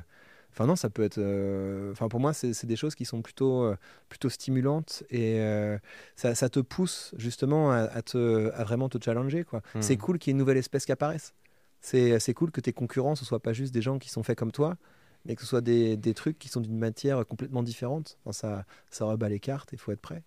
Enfin 0.51 0.65
non, 0.65 0.75
ça 0.75 0.89
peut 0.89 1.03
être. 1.03 1.17
euh, 1.19 1.91
Enfin 1.91 2.09
pour 2.09 2.19
moi, 2.19 2.33
c'est 2.33 2.65
des 2.65 2.75
choses 2.75 2.95
qui 2.95 3.05
sont 3.05 3.21
plutôt 3.21 3.63
euh, 3.63 3.75
plutôt 4.09 4.29
stimulantes 4.29 5.03
et 5.09 5.39
euh, 5.39 5.77
ça, 6.15 6.35
ça 6.35 6.49
te 6.49 6.59
pousse 6.59 7.13
justement 7.17 7.71
à, 7.71 7.77
à 7.81 8.01
te 8.01 8.51
à 8.53 8.63
vraiment 8.63 8.89
te 8.89 8.97
challenger 9.03 9.43
quoi. 9.43 9.61
Mhm. 9.75 9.81
C'est 9.81 9.97
cool 9.97 10.17
qu'il 10.19 10.29
y 10.29 10.31
ait 10.31 10.33
une 10.35 10.37
nouvelle 10.39 10.57
espèce 10.57 10.85
qui 10.85 10.91
apparaisse. 10.91 11.33
C'est 11.81 12.19
c'est 12.19 12.33
cool 12.33 12.51
que 12.51 12.61
tes 12.61 12.73
concurrents 12.73 13.15
ce 13.15 13.23
soient 13.25 13.41
pas 13.41 13.53
juste 13.53 13.73
des 13.73 13.81
gens 13.81 13.99
qui 13.99 14.09
sont 14.09 14.23
faits 14.23 14.37
comme 14.37 14.51
toi 14.51 14.77
mais 15.25 15.35
que 15.35 15.41
ce 15.41 15.47
soit 15.47 15.61
des, 15.61 15.97
des 15.97 16.13
trucs 16.13 16.39
qui 16.39 16.47
sont 16.47 16.61
d'une 16.61 16.77
matière 16.77 17.25
complètement 17.25 17.61
différente. 17.61 18.17
Enfin, 18.23 18.31
ça, 18.31 18.65
ça 18.89 19.03
rebat 19.05 19.27
les 19.27 19.41
cartes, 19.41 19.69
il 19.73 19.77
faut 19.77 19.91
être 19.91 19.99
prêt. 19.99 20.23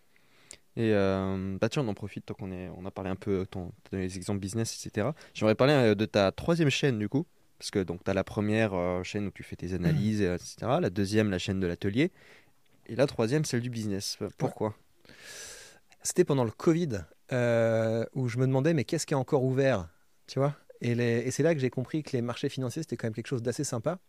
Et 0.76 0.92
euh, 0.92 1.56
bah 1.58 1.70
tiens, 1.70 1.82
on 1.82 1.88
en 1.88 1.94
profite 1.94 2.26
tant 2.26 2.34
qu'on 2.34 2.52
est, 2.52 2.68
on 2.76 2.84
a 2.84 2.90
parlé 2.90 3.08
un 3.08 3.16
peu, 3.16 3.46
ton, 3.50 3.72
t'as 3.84 3.90
donné 3.92 4.04
les 4.04 4.16
exemples 4.16 4.40
business, 4.40 4.74
etc. 4.86 5.08
J'aimerais 5.32 5.54
parler 5.54 5.94
de 5.94 6.04
ta 6.04 6.30
troisième 6.30 6.68
chaîne 6.68 6.98
du 6.98 7.08
coup, 7.08 7.26
parce 7.62 7.70
que 7.70 7.78
donc 7.78 8.02
tu 8.02 8.10
as 8.10 8.14
la 8.14 8.24
première 8.24 8.74
euh, 8.74 9.04
chaîne 9.04 9.28
où 9.28 9.30
tu 9.30 9.44
fais 9.44 9.54
tes 9.54 9.72
analyses, 9.72 10.20
euh, 10.20 10.34
etc. 10.34 10.80
La 10.80 10.90
deuxième, 10.90 11.30
la 11.30 11.38
chaîne 11.38 11.60
de 11.60 11.66
l'atelier, 11.68 12.10
et 12.86 12.96
la 12.96 13.06
troisième, 13.06 13.44
celle 13.44 13.60
du 13.60 13.70
business. 13.70 14.18
Euh, 14.20 14.28
Pourquoi? 14.36 14.74
C'était 16.02 16.24
pendant 16.24 16.42
le 16.42 16.50
Covid 16.50 17.04
euh, 17.30 18.04
où 18.14 18.26
je 18.26 18.38
me 18.38 18.48
demandais, 18.48 18.74
mais 18.74 18.82
qu'est-ce 18.82 19.06
qui 19.06 19.14
est 19.14 19.16
encore 19.16 19.44
ouvert 19.44 19.88
Tu 20.26 20.40
vois? 20.40 20.56
Et, 20.80 21.30
c'est 21.30 21.44
là 21.44 21.54
que 21.54 21.60
j'ai 21.60 21.70
compris 21.70 22.02
que 22.02 22.16
les 22.16 22.20
marchés 22.20 22.48
financiers, 22.48 22.82
c'était 22.82 22.96
quand 22.96 23.06
même 23.06 23.14
quelque 23.14 23.28
chose 23.28 23.44
d'assez 23.44 23.62
sympa. 23.62 24.00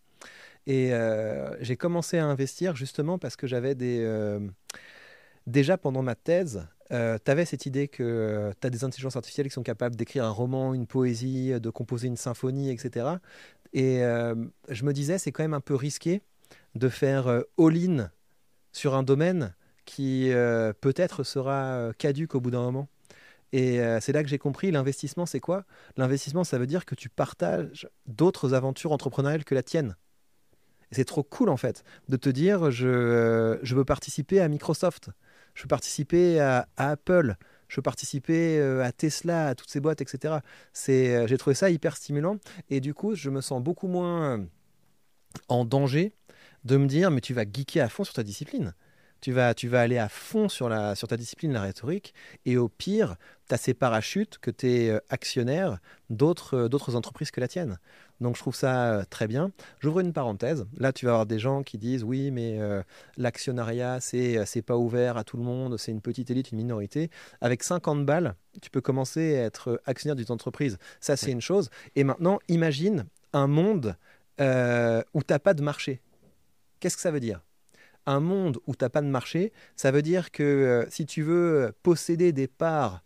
Et 0.66 0.92
euh, 0.92 1.56
j'ai 1.62 1.78
commencé 1.78 2.18
à 2.18 2.26
investir 2.26 2.76
justement 2.76 3.20
parce 3.20 3.36
que 3.36 3.46
j'avais 3.46 3.76
des. 3.76 4.04
déjà 5.46 5.78
pendant 5.78 6.02
ma 6.02 6.16
thèse, 6.16 6.68
tu 6.90 7.32
avais 7.32 7.46
cette 7.46 7.66
idée 7.66 7.88
que 7.88 8.52
tu 8.60 8.68
as 8.68 8.70
des 8.70 8.84
intelligences 8.84 9.16
artificielles 9.16 9.48
qui 9.48 9.54
sont 9.54 9.64
capables 9.64 9.96
d'écrire 9.96 10.26
un 10.26 10.30
roman, 10.30 10.74
une 10.74 10.88
poésie, 10.88 11.60
de 11.60 11.70
composer 11.70 12.08
une 12.08 12.18
symphonie, 12.18 12.70
etc. 12.70 13.08
Et 13.74 14.04
euh, 14.04 14.36
je 14.70 14.84
me 14.86 14.94
disais, 14.94 15.18
c'est 15.18 15.32
quand 15.32 15.44
même 15.44 15.54
un 15.54 15.62
peu 15.62 15.76
risqué 15.76 16.22
de 16.76 16.90
faire 16.90 17.28
euh, 17.28 17.42
all-in 17.58 18.12
sur 18.72 18.96
un 18.96 19.04
domaine 19.04 19.56
qui 19.86 20.32
euh, 20.32 20.74
peut-être 20.80 21.24
sera 21.24 21.64
euh, 21.64 21.94
caduque 21.98 22.36
au 22.36 22.42
bout 22.42 22.52
d'un 22.52 22.62
moment. 22.62 22.88
Et 23.52 23.80
euh, 23.82 24.00
c'est 24.00 24.14
là 24.14 24.24
que 24.24 24.30
j'ai 24.30 24.40
compris, 24.40 24.72
l'investissement, 24.72 25.26
c'est 25.26 25.40
quoi? 25.40 25.66
L'investissement, 25.98 26.44
ça 26.44 26.58
veut 26.58 26.66
dire 26.66 26.86
que 26.86 26.96
tu 26.96 27.10
partages 27.10 27.88
d'autres 28.08 28.54
aventures 28.54 28.92
entrepreneuriales 28.92 29.44
que 29.44 29.54
la 29.54 29.62
tienne. 29.62 29.96
Et 30.92 30.96
c'est 30.96 31.06
trop 31.06 31.24
cool, 31.24 31.50
en 31.50 31.58
fait, 31.58 31.84
de 32.10 32.18
te 32.18 32.30
dire, 32.30 32.72
je, 32.72 32.88
euh, 32.88 33.60
je 33.64 33.76
veux 33.76 33.86
participer 33.86 34.42
à 34.42 34.48
Microsoft, 34.48 35.10
je 35.54 35.64
veux 35.64 35.68
participer 35.68 36.40
à, 36.40 36.68
à 36.78 36.92
Apple, 36.92 37.36
je 37.74 37.78
veux 37.78 37.82
participer 37.82 38.60
euh, 38.60 38.84
à 38.84 38.92
Tesla, 38.92 39.48
à 39.48 39.56
toutes 39.56 39.70
ces 39.70 39.80
boîtes, 39.80 40.00
etc. 40.00 40.36
C'est, 40.74 41.16
euh, 41.16 41.28
j'ai 41.28 41.40
trouvé 41.40 41.56
ça 41.56 41.72
hyper 41.72 41.98
stimulant. 41.98 42.38
Et 42.70 42.80
du 42.82 42.94
coup, 42.94 43.16
je 43.16 43.32
me 43.32 43.42
sens 43.42 43.64
beaucoup 43.64 43.88
moins 43.88 44.38
euh, 44.38 44.46
en 45.48 45.66
danger 45.66 46.14
de 46.66 46.78
me 46.78 46.86
dire, 46.86 47.10
mais 47.10 47.20
tu 47.20 47.34
vas 47.34 47.46
geeker 47.52 47.84
à 47.84 47.90
fond 47.90 48.04
sur 48.04 48.14
ta 48.14 48.22
discipline. 48.22 48.76
Tu 49.24 49.32
vas, 49.32 49.54
tu 49.54 49.70
vas 49.70 49.80
aller 49.80 49.98
à 49.98 50.10
fond 50.10 50.50
sur, 50.50 50.68
la, 50.68 50.96
sur 50.96 51.08
ta 51.08 51.16
discipline, 51.16 51.54
la 51.54 51.62
rhétorique, 51.62 52.14
et 52.46 52.58
au 52.58 52.68
pire, 52.68 53.16
tu 53.48 53.56
as 53.56 53.58
ces 53.58 53.74
parachutes 53.74 54.38
que 54.38 54.52
tu 54.52 54.70
es 54.70 55.00
actionnaire 55.10 55.80
d'autres 56.10 56.58
euh, 56.58 56.68
d'autres 56.68 56.98
entreprises 56.98 57.32
que 57.32 57.40
la 57.40 57.48
tienne. 57.48 57.80
Donc 58.20 58.36
je 58.36 58.42
trouve 58.42 58.56
ça 58.56 58.92
euh, 58.92 59.04
très 59.10 59.28
bien. 59.28 59.52
J'ouvre 59.80 60.02
une 60.02 60.12
parenthèse. 60.12 60.66
Là, 60.78 60.92
tu 60.92 61.06
vas 61.06 61.12
avoir 61.12 61.26
des 61.26 61.40
gens 61.40 61.64
qui 61.64 61.78
disent 61.78 62.04
oui, 62.04 62.32
mais 62.32 62.60
euh, 62.60 62.84
l'actionnariat, 63.18 64.00
c'est 64.02 64.38
euh, 64.38 64.44
c'est 64.46 64.62
pas 64.62 64.78
ouvert 64.78 65.18
à 65.18 65.24
tout 65.24 65.38
le 65.38 65.44
monde, 65.44 65.78
c'est 65.78 65.92
une 65.92 66.02
petite 66.02 66.30
élite, 66.30 66.52
une 66.52 66.58
minorité. 66.58 67.10
Avec 67.42 67.64
50 67.64 68.06
balles, 68.06 68.36
tu 68.62 68.70
peux 68.70 68.82
commencer 68.82 69.38
à 69.38 69.44
être 69.44 69.82
actionnaire 69.86 70.16
d'une 70.16 70.32
entreprise. 70.32 70.78
Ça, 71.00 71.16
c'est 71.16 71.32
une 71.32 71.42
chose. 71.42 71.70
Et 71.96 72.04
maintenant, 72.04 72.40
imagine 72.50 73.06
un 73.34 73.48
monde 73.48 73.96
euh, 74.42 75.02
où 75.14 75.22
tu 75.22 75.34
n'as 75.34 75.40
pas 75.40 75.54
de 75.54 75.62
marché. 75.62 76.02
Qu'est-ce 76.80 76.96
que 76.96 77.02
ça 77.02 77.12
veut 77.12 77.20
dire? 77.20 77.42
Un 78.06 78.20
monde 78.20 78.60
où 78.68 78.76
tu 78.76 78.84
n'as 78.84 78.90
pas 78.90 79.02
de 79.02 79.08
marché, 79.08 79.52
ça 79.76 79.92
veut 79.92 80.02
dire 80.02 80.32
que 80.32 80.44
euh, 80.44 80.86
si 80.90 81.06
tu 81.06 81.22
veux 81.22 81.74
posséder 81.84 82.32
des 82.32 82.48
parts 82.48 83.04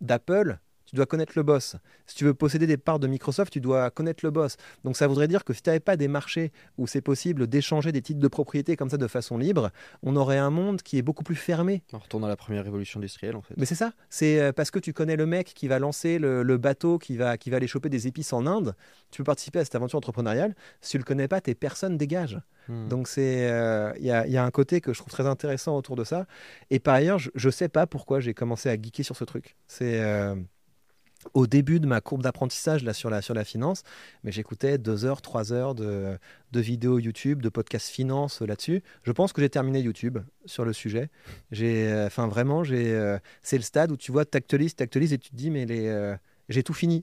d'Apple, 0.00 0.58
tu 0.86 0.96
dois 0.96 1.06
connaître 1.06 1.32
le 1.36 1.42
boss. 1.42 1.76
Si 2.06 2.16
tu 2.16 2.24
veux 2.24 2.34
posséder 2.34 2.66
des 2.66 2.76
parts 2.76 2.98
de 2.98 3.06
Microsoft, 3.06 3.52
tu 3.52 3.60
dois 3.60 3.90
connaître 3.90 4.24
le 4.24 4.30
boss. 4.30 4.56
Donc 4.84 4.96
ça 4.96 5.06
voudrait 5.06 5.28
dire 5.28 5.44
que 5.44 5.52
si 5.52 5.62
tu 5.62 5.68
n'avais 5.68 5.80
pas 5.80 5.96
des 5.96 6.08
marchés 6.08 6.52
où 6.78 6.86
c'est 6.86 7.00
possible 7.00 7.46
d'échanger 7.46 7.92
des 7.92 8.02
titres 8.02 8.20
de 8.20 8.28
propriété 8.28 8.76
comme 8.76 8.90
ça 8.90 8.96
de 8.96 9.06
façon 9.06 9.38
libre, 9.38 9.70
on 10.02 10.16
aurait 10.16 10.38
un 10.38 10.50
monde 10.50 10.82
qui 10.82 10.98
est 10.98 11.02
beaucoup 11.02 11.24
plus 11.24 11.36
fermé. 11.36 11.82
On 11.92 11.98
retourne 11.98 12.24
à 12.24 12.28
la 12.28 12.36
première 12.36 12.64
révolution 12.64 12.98
industrielle 12.98 13.36
en 13.36 13.42
fait. 13.42 13.54
Mais 13.56 13.66
c'est 13.66 13.74
ça, 13.74 13.92
c'est 14.08 14.40
euh, 14.40 14.52
parce 14.52 14.70
que 14.70 14.78
tu 14.78 14.92
connais 14.92 15.16
le 15.16 15.26
mec 15.26 15.52
qui 15.54 15.68
va 15.68 15.78
lancer 15.78 16.18
le, 16.18 16.42
le 16.42 16.56
bateau, 16.58 16.98
qui 16.98 17.16
va, 17.16 17.36
qui 17.36 17.50
va 17.50 17.56
aller 17.56 17.66
choper 17.66 17.88
des 17.88 18.06
épices 18.06 18.32
en 18.32 18.46
Inde, 18.46 18.74
tu 19.10 19.18
peux 19.18 19.24
participer 19.24 19.58
à 19.58 19.64
cette 19.64 19.74
aventure 19.74 19.98
entrepreneuriale. 19.98 20.54
Si 20.80 20.92
tu 20.92 20.98
le 20.98 21.04
connais 21.04 21.28
pas, 21.28 21.40
tes 21.40 21.54
personnes 21.54 21.96
dégagent. 21.96 22.40
Hmm. 22.68 22.88
Donc 22.88 23.08
c'est, 23.08 23.50
euh, 23.50 23.92
il 23.98 24.06
y, 24.06 24.10
a, 24.10 24.26
y 24.26 24.36
a 24.36 24.44
un 24.44 24.50
côté 24.50 24.80
que 24.80 24.92
je 24.92 24.98
trouve 24.98 25.12
très 25.12 25.26
intéressant 25.26 25.76
autour 25.76 25.96
de 25.96 26.04
ça. 26.04 26.26
Et 26.70 26.78
par 26.78 26.94
ailleurs, 26.94 27.18
je, 27.18 27.30
je 27.34 27.50
sais 27.50 27.68
pas 27.68 27.86
pourquoi 27.86 28.20
j'ai 28.20 28.34
commencé 28.34 28.68
à 28.68 28.74
geeker 28.74 29.04
sur 29.04 29.16
ce 29.16 29.24
truc. 29.24 29.56
C'est 29.66 30.00
euh, 30.00 30.34
au 31.34 31.46
début 31.46 31.80
de 31.80 31.86
ma 31.86 32.00
courbe 32.00 32.22
d'apprentissage 32.22 32.84
là 32.84 32.92
sur 32.92 33.10
la 33.10 33.22
sur 33.22 33.34
la 33.34 33.44
finance, 33.44 33.82
mais 34.24 34.32
j'écoutais 34.32 34.78
deux 34.78 35.04
heures, 35.04 35.22
trois 35.22 35.52
heures 35.52 35.74
de, 35.74 36.18
de 36.52 36.60
vidéos 36.60 36.98
YouTube, 36.98 37.42
de 37.42 37.48
podcasts 37.48 37.88
finance 37.88 38.40
là-dessus. 38.40 38.82
Je 39.02 39.12
pense 39.12 39.32
que 39.32 39.40
j'ai 39.40 39.50
terminé 39.50 39.80
YouTube 39.80 40.18
sur 40.44 40.64
le 40.64 40.72
sujet. 40.72 41.10
J'ai, 41.50 41.88
euh, 41.88 42.06
enfin 42.06 42.28
vraiment, 42.28 42.64
j'ai, 42.64 42.92
euh, 42.94 43.18
c'est 43.42 43.56
le 43.56 43.62
stade 43.62 43.90
où 43.92 43.96
tu 43.96 44.12
vois, 44.12 44.24
t'actualises, 44.24 44.74
t'actualises 44.74 45.12
et 45.12 45.18
tu 45.18 45.30
te 45.30 45.36
dis 45.36 45.50
mais 45.50 45.66
les, 45.66 45.88
euh, 45.88 46.16
j'ai 46.48 46.62
tout 46.62 46.74
fini. 46.74 47.02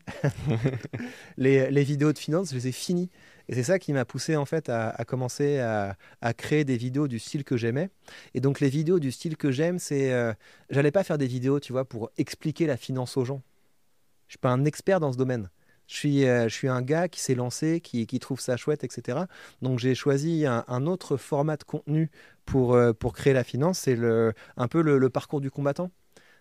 les, 1.38 1.70
les 1.70 1.84
vidéos 1.84 2.14
de 2.14 2.20
finance, 2.20 2.50
je 2.52 2.56
les 2.56 2.68
ai 2.68 2.72
finies. 2.72 3.10
Et 3.50 3.56
c'est 3.56 3.64
ça 3.64 3.78
qui 3.78 3.92
m'a 3.92 4.06
poussé 4.06 4.38
en 4.38 4.46
fait 4.46 4.70
à, 4.70 4.90
à 4.90 5.04
commencer 5.04 5.60
à, 5.60 5.98
à 6.22 6.34
créer 6.34 6.64
des 6.64 6.78
vidéos 6.78 7.10
du 7.10 7.20
style 7.20 7.44
que 7.44 7.58
j'aimais. 7.58 7.90
Et 8.34 8.40
donc 8.40 8.62
les 8.62 8.70
vidéos 8.70 9.00
du 9.00 9.12
style 9.12 9.36
que 9.36 9.52
j'aime, 9.52 9.80
c'est, 9.80 10.14
j'allais 10.70 10.92
pas 10.92 11.04
faire 11.04 11.18
des 11.18 11.28
vidéos, 11.28 11.60
tu 11.60 11.74
vois, 11.74 11.84
pour 11.84 12.10
expliquer 12.18 12.68
la 12.68 12.78
finance 12.78 13.18
aux 13.18 13.26
gens. 13.26 13.42
Je 14.34 14.38
suis 14.38 14.42
pas 14.42 14.50
un 14.50 14.66
expert 14.66 15.00
dans 15.00 15.14
ce 15.14 15.18
domaine. 15.20 15.52
Je 15.86 15.96
suis, 15.96 16.26
euh, 16.26 16.48
un 16.64 16.82
gars 16.82 17.08
qui 17.08 17.20
s'est 17.20 17.36
lancé, 17.36 17.82
qui, 17.82 18.08
trouve 18.20 18.40
ça 18.40 18.58
chouette, 18.58 18.84
etc. 18.84 19.20
Donc 19.62 19.78
j'ai 19.78 19.94
choisi 19.94 20.48
un, 20.48 20.88
autre 20.88 21.18
format 21.18 21.56
de 21.56 21.64
contenu 21.64 22.10
pour, 22.44 22.74
euh, 22.74 22.94
créer 23.14 23.34
la 23.34 23.44
finance. 23.44 23.78
C'est 23.78 23.96
un 24.58 24.68
peu 24.68 24.82
le, 24.82 24.98
le 24.98 25.10
parcours 25.12 25.40
du 25.40 25.52
combattant. 25.52 25.92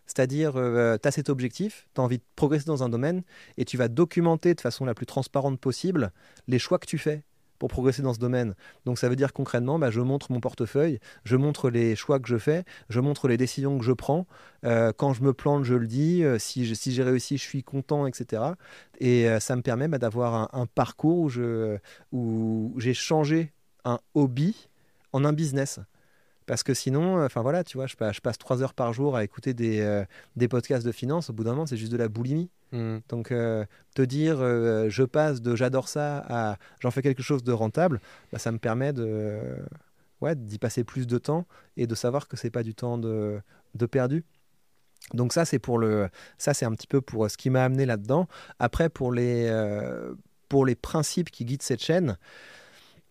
C'est-à-dire, 0.06 0.54
tu 0.54 1.06
as 1.06 1.10
cet 1.10 1.28
objectif, 1.28 1.86
tu 1.94 2.00
as 2.00 2.04
envie 2.04 2.16
de 2.16 2.24
progresser 2.34 2.64
dans 2.64 2.82
un 2.82 2.88
domaine 2.88 3.24
et 3.58 3.66
tu 3.66 3.76
vas 3.76 3.88
documenter 3.88 4.54
de 4.54 4.62
façon 4.62 4.86
la 4.86 4.94
plus 4.94 5.04
transparente 5.06 5.60
possible 5.60 6.12
les 6.48 6.58
choix 6.58 6.78
que 6.78 6.86
tu 6.86 6.96
fais 6.96 7.24
pour 7.62 7.68
progresser 7.68 8.02
dans 8.02 8.12
ce 8.12 8.18
domaine. 8.18 8.56
Donc 8.86 8.98
ça 8.98 9.08
veut 9.08 9.14
dire 9.14 9.32
concrètement, 9.32 9.78
bah, 9.78 9.92
je 9.92 10.00
montre 10.00 10.32
mon 10.32 10.40
portefeuille, 10.40 10.98
je 11.22 11.36
montre 11.36 11.70
les 11.70 11.94
choix 11.94 12.18
que 12.18 12.26
je 12.26 12.36
fais, 12.36 12.64
je 12.88 12.98
montre 12.98 13.28
les 13.28 13.36
décisions 13.36 13.78
que 13.78 13.84
je 13.84 13.92
prends. 13.92 14.26
Euh, 14.64 14.92
quand 14.96 15.12
je 15.12 15.22
me 15.22 15.32
plante, 15.32 15.62
je 15.62 15.76
le 15.76 15.86
dis. 15.86 16.24
Euh, 16.24 16.40
si 16.40 16.64
j'ai 16.64 17.02
réussi, 17.04 17.38
je 17.38 17.42
suis 17.44 17.62
content, 17.62 18.08
etc. 18.08 18.42
Et 18.98 19.28
euh, 19.28 19.38
ça 19.38 19.54
me 19.54 19.62
permet 19.62 19.86
bah, 19.86 19.98
d'avoir 19.98 20.52
un, 20.52 20.66
parcours 20.66 21.30
où 21.30 21.78
où 22.10 22.74
j'ai 22.78 22.94
changé 22.94 23.52
un 23.84 24.00
hobby 24.14 24.68
en 25.12 25.24
un 25.24 25.32
business. 25.32 25.78
Parce 26.46 26.62
que 26.62 26.74
sinon, 26.74 27.24
enfin 27.24 27.42
voilà, 27.42 27.64
tu 27.64 27.76
vois, 27.76 27.86
je 27.86 27.96
passe, 27.96 28.16
je 28.16 28.20
passe 28.20 28.38
trois 28.38 28.62
heures 28.62 28.74
par 28.74 28.92
jour 28.92 29.16
à 29.16 29.24
écouter 29.24 29.54
des, 29.54 29.80
euh, 29.80 30.04
des 30.36 30.48
podcasts 30.48 30.84
de 30.84 30.92
finance. 30.92 31.30
Au 31.30 31.32
bout 31.32 31.44
d'un 31.44 31.52
moment, 31.52 31.66
c'est 31.66 31.76
juste 31.76 31.92
de 31.92 31.96
la 31.96 32.08
boulimie. 32.08 32.50
Hmm. 32.72 32.98
Donc, 33.08 33.30
euh, 33.30 33.64
te 33.94 34.02
dire, 34.02 34.38
euh, 34.40 34.88
je 34.88 35.04
passe 35.04 35.40
de 35.40 35.54
j'adore 35.54 35.88
ça 35.88 36.24
à 36.28 36.56
j'en 36.80 36.90
fais 36.90 37.02
quelque 37.02 37.22
chose 37.22 37.44
de 37.44 37.52
rentable, 37.52 38.00
bah, 38.32 38.38
ça 38.38 38.50
me 38.50 38.58
permet 38.58 38.92
de, 38.92 39.40
ouais, 40.20 40.34
d'y 40.34 40.58
passer 40.58 40.84
plus 40.84 41.06
de 41.06 41.18
temps 41.18 41.46
et 41.76 41.86
de 41.86 41.94
savoir 41.94 42.28
que 42.28 42.36
c'est 42.36 42.50
pas 42.50 42.62
du 42.62 42.74
temps 42.74 42.98
de, 42.98 43.40
de 43.74 43.86
perdu. 43.86 44.24
Donc 45.14 45.32
ça, 45.32 45.44
c'est 45.44 45.58
pour 45.58 45.78
le, 45.78 46.08
ça 46.38 46.54
c'est 46.54 46.64
un 46.64 46.72
petit 46.72 46.86
peu 46.86 47.00
pour 47.00 47.28
ce 47.30 47.36
qui 47.36 47.50
m'a 47.50 47.64
amené 47.64 47.86
là-dedans. 47.86 48.28
Après, 48.58 48.88
pour 48.88 49.12
les, 49.12 49.50
pour 50.48 50.64
les 50.64 50.76
principes 50.76 51.30
qui 51.30 51.44
guident 51.44 51.62
cette 51.62 51.82
chaîne, 51.82 52.16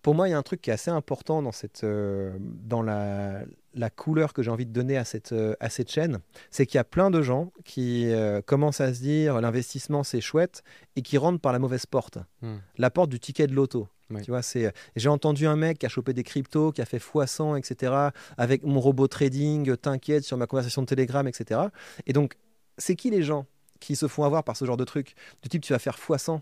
pour 0.02 0.16
moi, 0.16 0.28
il 0.28 0.32
y 0.32 0.34
a 0.34 0.38
un 0.38 0.44
truc 0.44 0.62
qui 0.62 0.70
est 0.70 0.74
assez 0.74 0.92
important 0.92 1.42
dans, 1.42 1.52
cette, 1.52 1.84
euh, 1.84 2.36
dans 2.40 2.82
la, 2.82 3.42
la 3.74 3.90
couleur 3.90 4.34
que 4.34 4.42
j'ai 4.42 4.52
envie 4.52 4.66
de 4.66 4.74
donner 4.74 4.98
à 4.98 5.06
cette, 5.06 5.32
euh, 5.32 5.56
à 5.60 5.70
cette 5.70 5.92
chaîne, 5.92 6.20
c'est 6.50 6.66
qu'il 6.66 6.78
y 6.78 6.80
a 6.80 6.84
plein 6.84 7.12
de 7.12 7.22
gens 7.22 7.52
qui 7.66 8.12
euh, 8.12 8.42
commencent 8.42 8.82
à 8.82 8.94
se 8.94 9.00
dire 9.02 9.40
l'investissement 9.42 10.04
c'est 10.04 10.22
chouette 10.22 10.64
et 10.96 11.02
qui 11.02 11.18
rentrent 11.18 11.40
par 11.40 11.54
la 11.54 11.60
mauvaise 11.60 11.86
porte, 11.86 12.18
Hmm. 12.42 12.58
la 12.78 12.90
porte 12.90 13.10
du 13.10 13.20
ticket 13.20 13.48
de. 13.48 13.56
Oui. 14.10 14.22
Tu 14.24 14.32
vois, 14.32 14.42
c'est. 14.42 14.74
J'ai 14.96 15.10
entendu 15.10 15.46
un 15.48 15.56
mec 15.56 15.78
qui 15.80 15.86
a 15.86 15.90
chopé 15.90 16.14
des 16.14 16.24
cryptos, 16.24 16.72
qui 16.72 16.82
a 16.82 16.86
fait 16.86 16.98
x100, 16.98 17.58
etc. 17.58 18.10
Avec 18.38 18.64
mon 18.64 18.80
robot 18.80 19.08
trading, 19.08 19.78
t'inquiète 19.78 20.24
sur 20.24 20.38
ma 20.38 20.48
conversation 20.48 20.82
de 20.82 20.88
Telegram, 20.88 21.28
etc. 21.28 21.62
Et 22.08 22.14
donc, 22.14 22.36
c'est 22.78 22.96
qui 22.96 23.10
les 23.10 23.24
gens 23.24 23.46
qui 23.80 23.96
se 23.96 24.08
font 24.08 24.24
avoir 24.24 24.44
par 24.44 24.58
ce 24.58 24.66
genre 24.66 24.78
de 24.78 24.84
truc? 24.84 25.16
Du 25.44 25.50
type, 25.50 25.62
tu 25.62 25.74
vas 25.74 25.80
faire 25.80 25.96
x100. 25.96 26.42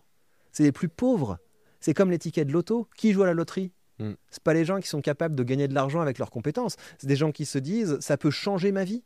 C'est 0.51 0.63
les 0.63 0.71
plus 0.71 0.89
pauvres. 0.89 1.37
C'est 1.79 1.93
comme 1.93 2.11
les 2.11 2.19
tickets 2.19 2.47
de 2.47 2.53
loto. 2.53 2.87
Qui 2.95 3.13
joue 3.13 3.23
à 3.23 3.27
la 3.27 3.33
loterie 3.33 3.71
Mm. 3.99 4.13
C'est 4.29 4.43
pas 4.43 4.53
les 4.53 4.65
gens 4.65 4.79
qui 4.79 4.87
sont 4.87 5.01
capables 5.01 5.35
de 5.35 5.43
gagner 5.43 5.67
de 5.67 5.73
l'argent 5.73 6.01
avec 6.01 6.17
leurs 6.17 6.31
compétences. 6.31 6.75
C'est 6.97 7.07
des 7.07 7.15
gens 7.15 7.31
qui 7.31 7.45
se 7.45 7.59
disent, 7.59 7.97
ça 7.99 8.17
peut 8.17 8.31
changer 8.31 8.71
ma 8.71 8.83
vie. 8.83 9.03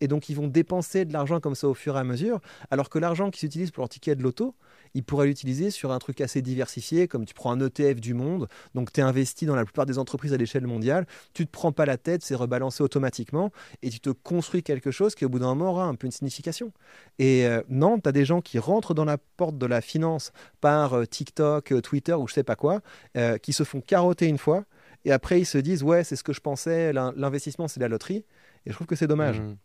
Et 0.00 0.08
donc 0.08 0.28
ils 0.28 0.34
vont 0.34 0.48
dépenser 0.48 1.04
de 1.04 1.12
l'argent 1.12 1.40
comme 1.40 1.54
ça 1.54 1.68
au 1.68 1.74
fur 1.74 1.96
et 1.96 2.00
à 2.00 2.04
mesure, 2.04 2.40
alors 2.70 2.88
que 2.88 2.98
l'argent 2.98 3.30
qu'ils 3.30 3.46
utilisent 3.46 3.70
pour 3.70 3.82
leur 3.82 3.88
ticket 3.88 4.14
de 4.14 4.22
loto, 4.22 4.54
ils 4.94 5.04
pourraient 5.04 5.26
l'utiliser 5.26 5.70
sur 5.70 5.92
un 5.92 5.98
truc 5.98 6.20
assez 6.20 6.42
diversifié, 6.42 7.08
comme 7.08 7.24
tu 7.24 7.34
prends 7.34 7.52
un 7.52 7.60
ETF 7.60 8.00
du 8.00 8.14
monde, 8.14 8.48
donc 8.74 8.92
tu 8.92 9.00
es 9.00 9.02
investi 9.02 9.46
dans 9.46 9.54
la 9.54 9.64
plupart 9.64 9.86
des 9.86 9.98
entreprises 9.98 10.32
à 10.32 10.36
l'échelle 10.36 10.66
mondiale, 10.66 11.06
tu 11.34 11.46
te 11.46 11.50
prends 11.50 11.72
pas 11.72 11.86
la 11.86 11.96
tête, 11.96 12.22
c'est 12.22 12.34
rebalancé 12.34 12.82
automatiquement, 12.82 13.52
et 13.82 13.90
tu 13.90 14.00
te 14.00 14.10
construis 14.10 14.62
quelque 14.62 14.90
chose 14.90 15.14
qui 15.14 15.24
au 15.24 15.28
bout 15.28 15.38
d'un 15.38 15.54
moment 15.54 15.70
aura 15.70 15.84
un 15.84 15.94
peu 15.94 16.06
une 16.06 16.12
signification. 16.12 16.72
Et 17.18 17.46
euh, 17.46 17.62
non, 17.68 17.98
tu 17.98 18.08
as 18.08 18.12
des 18.12 18.24
gens 18.24 18.40
qui 18.40 18.58
rentrent 18.58 18.94
dans 18.94 19.04
la 19.04 19.18
porte 19.18 19.58
de 19.58 19.66
la 19.66 19.80
finance 19.80 20.32
par 20.60 20.94
euh, 20.94 21.04
TikTok, 21.04 21.72
euh, 21.72 21.80
Twitter 21.80 22.14
ou 22.14 22.26
je 22.28 22.34
sais 22.34 22.44
pas 22.44 22.56
quoi, 22.56 22.80
qui 23.42 23.52
se 23.52 23.64
font 23.64 23.80
carotter 23.80 24.26
une 24.26 24.38
fois, 24.38 24.64
et 25.04 25.12
après 25.12 25.40
ils 25.40 25.46
se 25.46 25.58
disent 25.58 25.82
ouais 25.82 26.04
c'est 26.04 26.16
ce 26.16 26.22
que 26.22 26.32
je 26.32 26.40
pensais, 26.40 26.92
l'investissement 26.92 27.68
c'est 27.68 27.80
la 27.80 27.88
loterie, 27.88 28.24
et 28.66 28.70
je 28.70 28.74
trouve 28.74 28.86
que 28.86 28.96
c'est 28.96 29.06
dommage. 29.06 29.40
Mmh. 29.40 29.56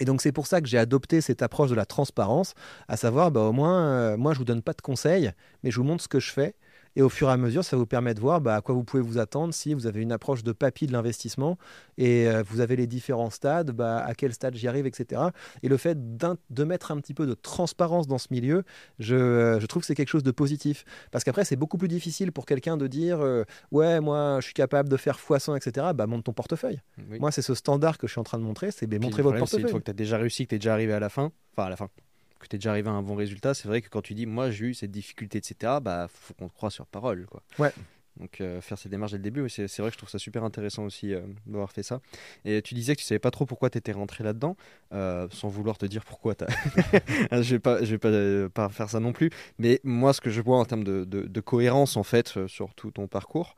Et 0.00 0.04
donc 0.04 0.22
c'est 0.22 0.32
pour 0.32 0.46
ça 0.46 0.60
que 0.60 0.68
j'ai 0.68 0.78
adopté 0.78 1.20
cette 1.20 1.42
approche 1.42 1.70
de 1.70 1.74
la 1.74 1.86
transparence, 1.86 2.54
à 2.88 2.96
savoir 2.96 3.30
bah, 3.30 3.40
au 3.40 3.52
moins 3.52 3.86
euh, 3.88 4.16
moi 4.16 4.32
je 4.32 4.38
vous 4.38 4.44
donne 4.44 4.62
pas 4.62 4.72
de 4.72 4.80
conseils, 4.80 5.32
mais 5.62 5.70
je 5.70 5.76
vous 5.76 5.84
montre 5.84 6.02
ce 6.02 6.08
que 6.08 6.20
je 6.20 6.30
fais 6.30 6.54
et 6.98 7.02
au 7.02 7.08
fur 7.08 7.28
et 7.28 7.32
à 7.32 7.36
mesure, 7.36 7.64
ça 7.64 7.76
vous 7.76 7.86
permet 7.86 8.12
de 8.12 8.18
voir 8.18 8.40
bah, 8.40 8.56
à 8.56 8.60
quoi 8.60 8.74
vous 8.74 8.82
pouvez 8.82 9.00
vous 9.00 9.18
attendre 9.18 9.54
si 9.54 9.72
vous 9.72 9.86
avez 9.86 10.02
une 10.02 10.10
approche 10.10 10.42
de 10.42 10.50
papy 10.50 10.88
de 10.88 10.92
l'investissement 10.92 11.56
et 11.96 12.26
euh, 12.26 12.42
vous 12.42 12.58
avez 12.58 12.74
les 12.74 12.88
différents 12.88 13.30
stades, 13.30 13.70
bah, 13.70 13.98
à 14.04 14.14
quel 14.14 14.34
stade 14.34 14.56
j'y 14.56 14.66
arrive, 14.66 14.84
etc. 14.84 15.22
Et 15.62 15.68
le 15.68 15.76
fait 15.76 15.96
de 16.16 16.64
mettre 16.64 16.90
un 16.90 16.96
petit 16.96 17.14
peu 17.14 17.24
de 17.24 17.34
transparence 17.34 18.08
dans 18.08 18.18
ce 18.18 18.26
milieu, 18.32 18.64
je, 18.98 19.14
euh, 19.14 19.60
je 19.60 19.66
trouve 19.66 19.82
que 19.82 19.86
c'est 19.86 19.94
quelque 19.94 20.08
chose 20.08 20.24
de 20.24 20.32
positif. 20.32 20.84
Parce 21.12 21.22
qu'après, 21.22 21.44
c'est 21.44 21.54
beaucoup 21.54 21.78
plus 21.78 21.86
difficile 21.86 22.32
pour 22.32 22.46
quelqu'un 22.46 22.76
de 22.76 22.88
dire 22.88 23.20
euh, 23.20 23.44
Ouais, 23.70 24.00
moi, 24.00 24.38
je 24.40 24.46
suis 24.46 24.54
capable 24.54 24.88
de 24.88 24.96
faire 24.96 25.18
x100, 25.18 25.56
etc. 25.56 25.86
Bah, 25.94 26.08
monte 26.08 26.24
ton 26.24 26.32
portefeuille. 26.32 26.80
Moi, 27.20 27.30
c'est 27.30 27.42
ce 27.42 27.54
standard 27.54 27.98
que 27.98 28.08
je 28.08 28.12
suis 28.12 28.20
en 28.20 28.24
train 28.24 28.38
de 28.38 28.42
montrer 28.42 28.72
c'est 28.72 28.88
bah, 28.88 28.98
montrer 29.00 29.22
votre 29.22 29.38
portefeuille. 29.38 29.62
Une 29.62 29.68
fois 29.68 29.78
que 29.78 29.84
tu 29.84 29.90
as 29.92 29.94
déjà 29.94 30.18
réussi, 30.18 30.46
que 30.46 30.48
tu 30.48 30.54
es 30.56 30.58
déjà 30.58 30.72
arrivé 30.72 30.92
à 30.94 30.98
la 30.98 31.10
fin, 31.10 31.30
enfin 31.52 31.66
à 31.66 31.70
la 31.70 31.76
fin, 31.76 31.90
que 32.38 32.46
tu 32.46 32.56
es 32.56 32.58
déjà 32.58 32.70
arrivé 32.70 32.88
à 32.88 32.92
un 32.92 33.02
bon 33.02 33.14
résultat, 33.14 33.54
c'est 33.54 33.68
vrai 33.68 33.82
que 33.82 33.88
quand 33.88 34.02
tu 34.02 34.14
dis 34.14 34.26
moi 34.26 34.50
j'ai 34.50 34.66
eu 34.66 34.74
cette 34.74 34.90
difficulté, 34.90 35.38
etc., 35.38 35.74
bah 35.82 36.08
faut 36.12 36.34
qu'on 36.34 36.48
te 36.48 36.54
croie 36.54 36.70
sur 36.70 36.86
parole. 36.86 37.26
Quoi. 37.26 37.42
Ouais. 37.58 37.72
Donc 38.18 38.40
euh, 38.40 38.60
faire 38.60 38.78
ces 38.78 38.88
démarches 38.88 39.12
dès 39.12 39.18
le 39.18 39.22
début, 39.22 39.48
c'est 39.48 39.68
vrai 39.78 39.88
que 39.88 39.94
je 39.94 39.98
trouve 39.98 40.08
ça 40.08 40.18
super 40.18 40.44
intéressant 40.44 40.84
aussi 40.84 41.14
euh, 41.14 41.20
d'avoir 41.46 41.70
fait 41.70 41.82
ça. 41.82 42.00
Et 42.44 42.62
tu 42.62 42.74
disais 42.74 42.94
que 42.94 43.00
tu 43.00 43.06
savais 43.06 43.18
pas 43.18 43.30
trop 43.30 43.46
pourquoi 43.46 43.70
tu 43.70 43.78
étais 43.78 43.92
rentré 43.92 44.24
là-dedans, 44.24 44.56
euh, 44.92 45.28
sans 45.30 45.48
vouloir 45.48 45.78
te 45.78 45.86
dire 45.86 46.04
pourquoi. 46.04 46.34
je 47.32 47.54
vais 47.54 47.58
pas, 47.58 47.84
je 47.84 47.96
vais 47.96 47.98
pas, 47.98 48.50
pas, 48.50 48.68
faire 48.70 48.90
ça 48.90 49.00
non 49.00 49.12
plus. 49.12 49.30
Mais 49.58 49.80
moi, 49.84 50.12
ce 50.12 50.20
que 50.20 50.30
je 50.30 50.40
vois 50.40 50.58
en 50.58 50.64
termes 50.64 50.84
de, 50.84 51.04
de, 51.04 51.22
de 51.22 51.40
cohérence 51.40 51.96
en 51.96 52.02
fait 52.02 52.46
sur 52.46 52.74
tout 52.74 52.90
ton 52.90 53.06
parcours, 53.06 53.54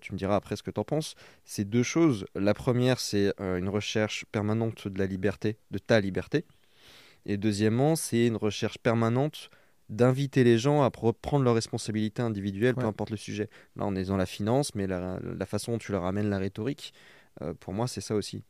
tu 0.00 0.12
me 0.12 0.18
diras 0.18 0.36
après 0.36 0.56
ce 0.56 0.62
que 0.62 0.70
tu 0.70 0.78
en 0.78 0.84
penses, 0.84 1.16
c'est 1.44 1.64
deux 1.64 1.82
choses. 1.82 2.26
La 2.34 2.54
première, 2.54 3.00
c'est 3.00 3.32
une 3.40 3.68
recherche 3.68 4.24
permanente 4.30 4.88
de 4.88 4.98
la 4.98 5.06
liberté, 5.06 5.56
de 5.70 5.78
ta 5.78 6.00
liberté. 6.00 6.44
Et 7.26 7.36
deuxièmement, 7.36 7.96
c'est 7.96 8.26
une 8.26 8.36
recherche 8.36 8.78
permanente 8.78 9.50
d'inviter 9.88 10.44
les 10.44 10.58
gens 10.58 10.82
à 10.82 10.90
prendre 10.90 11.44
leurs 11.44 11.54
responsabilités 11.54 12.22
individuelles, 12.22 12.74
peu 12.74 12.86
importe 12.86 13.10
le 13.10 13.16
sujet. 13.16 13.48
Là, 13.76 13.84
on 13.86 13.94
est 13.94 14.04
dans 14.04 14.16
la 14.16 14.26
finance, 14.26 14.74
mais 14.74 14.86
la, 14.86 15.46
façon 15.46 15.72
dont 15.72 15.78
tu 15.78 15.92
leur 15.92 16.04
amènes 16.04 16.30
la 16.30 16.38
rhétorique, 16.38 16.92
euh, 17.42 17.52
pour 17.54 17.72
moi, 17.72 17.86
c'est 17.86 18.00
ça 18.00 18.14
aussi. 18.14 18.42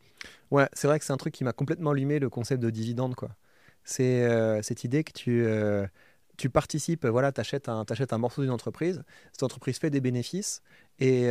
Ouais, 0.50 0.68
c'est 0.72 0.86
vrai 0.86 0.98
que 0.98 1.04
c'est 1.04 1.12
un 1.12 1.18
truc 1.18 1.34
qui 1.34 1.44
m'a 1.44 1.52
complètement 1.52 1.90
allumé 1.90 2.18
le 2.18 2.30
concept 2.30 2.62
de 2.62 2.70
dividende. 2.70 3.14
quoi. 3.14 3.30
C'est 3.84 4.24
euh, 4.24 4.62
cette 4.62 4.84
idée 4.84 5.04
que 5.04 5.12
tu, 5.12 5.44
euh, 5.44 5.86
tu 6.36 6.48
participes, 6.48 7.06
voilà, 7.06 7.32
tu 7.32 7.40
achètes 7.40 7.68
un, 7.68 7.84
un 8.10 8.18
morceau 8.18 8.42
d'une 8.42 8.50
entreprise, 8.50 9.02
cette 9.32 9.42
entreprise 9.42 9.78
fait 9.78 9.90
des 9.90 10.00
bénéfices, 10.00 10.62
et 10.98 11.28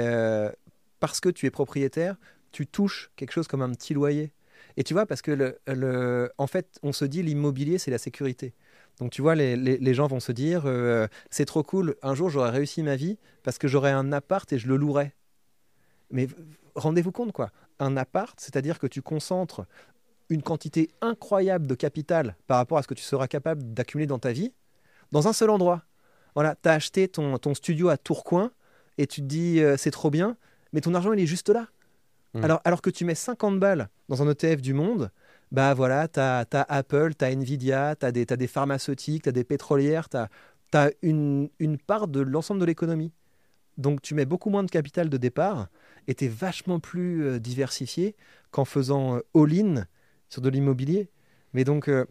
parce 0.99 1.19
que 1.19 1.29
tu 1.29 1.45
es 1.45 1.51
propriétaire, 1.51 2.15
tu 2.51 2.67
touches 2.67 3.11
quelque 3.15 3.31
chose 3.31 3.47
comme 3.47 3.61
un 3.61 3.71
petit 3.71 3.93
loyer. 3.93 4.31
Et 4.77 4.83
tu 4.83 4.93
vois, 4.93 5.05
parce 5.05 5.21
que 5.21 5.57
en 6.37 6.47
fait, 6.47 6.79
on 6.83 6.91
se 6.91 7.05
dit 7.05 7.23
l'immobilier, 7.23 7.77
c'est 7.77 7.91
la 7.91 7.97
sécurité. 7.97 8.53
Donc 8.99 9.11
tu 9.11 9.21
vois, 9.21 9.35
les, 9.35 9.93
gens 9.93 10.07
vont 10.07 10.19
se 10.19 10.31
dire, 10.31 10.63
euh, 10.65 11.07
c'est 11.29 11.45
trop 11.45 11.63
cool, 11.63 11.95
un 12.01 12.15
jour 12.15 12.29
j'aurai 12.29 12.49
réussi 12.49 12.81
ma 12.81 12.95
vie 12.95 13.17
parce 13.43 13.57
que 13.57 13.67
j'aurai 13.67 13.91
un 13.91 14.11
appart 14.11 14.51
et 14.53 14.57
je 14.57 14.67
le 14.67 14.77
louerai. 14.77 15.13
Mais 16.11 16.27
rendez-vous 16.75 17.11
compte, 17.11 17.31
quoi. 17.31 17.51
Un 17.79 17.97
appart, 17.97 18.39
c'est-à-dire 18.39 18.79
que 18.79 18.87
tu 18.87 19.01
concentres 19.01 19.65
une 20.29 20.41
quantité 20.41 20.89
incroyable 21.01 21.67
de 21.67 21.75
capital 21.75 22.35
par 22.47 22.57
rapport 22.57 22.77
à 22.77 22.83
ce 22.83 22.87
que 22.87 22.93
tu 22.93 23.03
seras 23.03 23.27
capable 23.27 23.73
d'accumuler 23.73 24.07
dans 24.07 24.19
ta 24.19 24.31
vie, 24.31 24.53
dans 25.11 25.27
un 25.27 25.33
seul 25.33 25.49
endroit. 25.49 25.83
Voilà, 26.35 26.55
tu 26.61 26.69
as 26.69 26.73
acheté 26.73 27.07
ton, 27.07 27.37
ton, 27.37 27.53
studio 27.53 27.89
à 27.89 27.97
Tourcoing 27.97 28.51
et 28.97 29.07
tu 29.07 29.21
te 29.21 29.25
dis, 29.25 29.61
euh, 29.61 29.77
c'est 29.77 29.91
trop 29.91 30.09
bien, 30.09 30.37
mais 30.73 30.81
ton 30.81 30.93
argent, 30.93 31.13
il 31.13 31.19
est 31.19 31.25
juste 31.27 31.49
là. 31.49 31.67
Mmh. 32.35 32.43
Alors, 32.43 32.61
alors 32.65 32.81
que 32.81 32.89
tu 32.89 33.05
mets 33.05 33.15
50 33.15 33.59
balles 33.59 33.87
dans 34.09 34.21
un 34.21 34.29
ETF 34.29 34.61
du 34.61 34.73
monde, 34.73 35.09
bah 35.51 35.73
voilà, 35.73 36.09
tu 36.09 36.19
as, 36.19 36.45
Apple, 36.51 37.13
tu 37.17 37.23
as 37.23 37.31
Nvidia, 37.31 37.95
tu 37.95 38.05
as, 38.05 38.09
as, 38.09 38.37
des 38.37 38.47
pharmaceutiques, 38.47 39.23
tu 39.23 39.29
as 39.29 39.31
des 39.31 39.45
pétrolières, 39.45 40.09
tu 40.09 40.17
as, 40.17 40.91
une, 41.01 41.49
une, 41.59 41.77
part 41.77 42.09
de 42.09 42.19
l'ensemble 42.19 42.59
de 42.59 42.65
l'économie. 42.65 43.13
Donc 43.77 44.01
tu 44.01 44.13
mets 44.13 44.25
beaucoup 44.25 44.49
moins 44.49 44.63
de 44.63 44.69
capital 44.69 45.09
de 45.09 45.17
départ 45.17 45.67
et 46.07 46.15
tu 46.15 46.25
es 46.25 46.27
vachement 46.27 46.79
plus 46.81 47.23
euh, 47.23 47.39
diversifié 47.39 48.15
qu'en 48.51 48.65
faisant 48.65 49.15
euh, 49.15 49.21
all-in 49.33 49.85
sur 50.27 50.41
de 50.41 50.49
l'immobilier. 50.49 51.09
Mais 51.53 51.63
donc, 51.63 51.87
euh, 51.87 52.05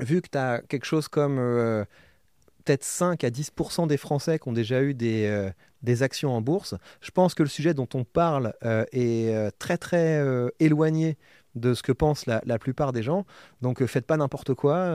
vu 0.00 0.22
que 0.22 0.28
tu 0.30 0.38
as 0.38 0.62
quelque 0.62 0.86
chose 0.86 1.08
comme 1.08 1.38
peut-être 2.64 2.84
5 2.84 3.24
à 3.24 3.30
10% 3.30 3.86
des 3.86 3.96
Français 3.96 4.38
qui 4.38 4.48
ont 4.48 4.52
déjà 4.52 4.82
eu 4.82 4.94
des, 4.94 5.50
des 5.84 6.02
actions 6.02 6.34
en 6.34 6.40
bourse. 6.40 6.74
Je 7.00 7.10
pense 7.10 7.34
que 7.34 7.42
le 7.42 7.48
sujet 7.48 7.74
dont 7.74 7.88
on 7.94 8.04
parle 8.04 8.54
euh, 8.64 8.84
est 8.92 9.34
euh, 9.34 9.50
très 9.58 9.76
très 9.76 10.18
euh, 10.18 10.48
éloigné 10.58 11.16
de 11.54 11.72
ce 11.74 11.84
que 11.84 11.92
pensent 11.92 12.26
la, 12.26 12.58
plupart 12.58 12.92
des 12.92 13.04
gens. 13.04 13.26
Donc 13.62 13.84
faites 13.86 14.06
pas 14.06 14.16
n'importe 14.16 14.54
quoi 14.54 14.88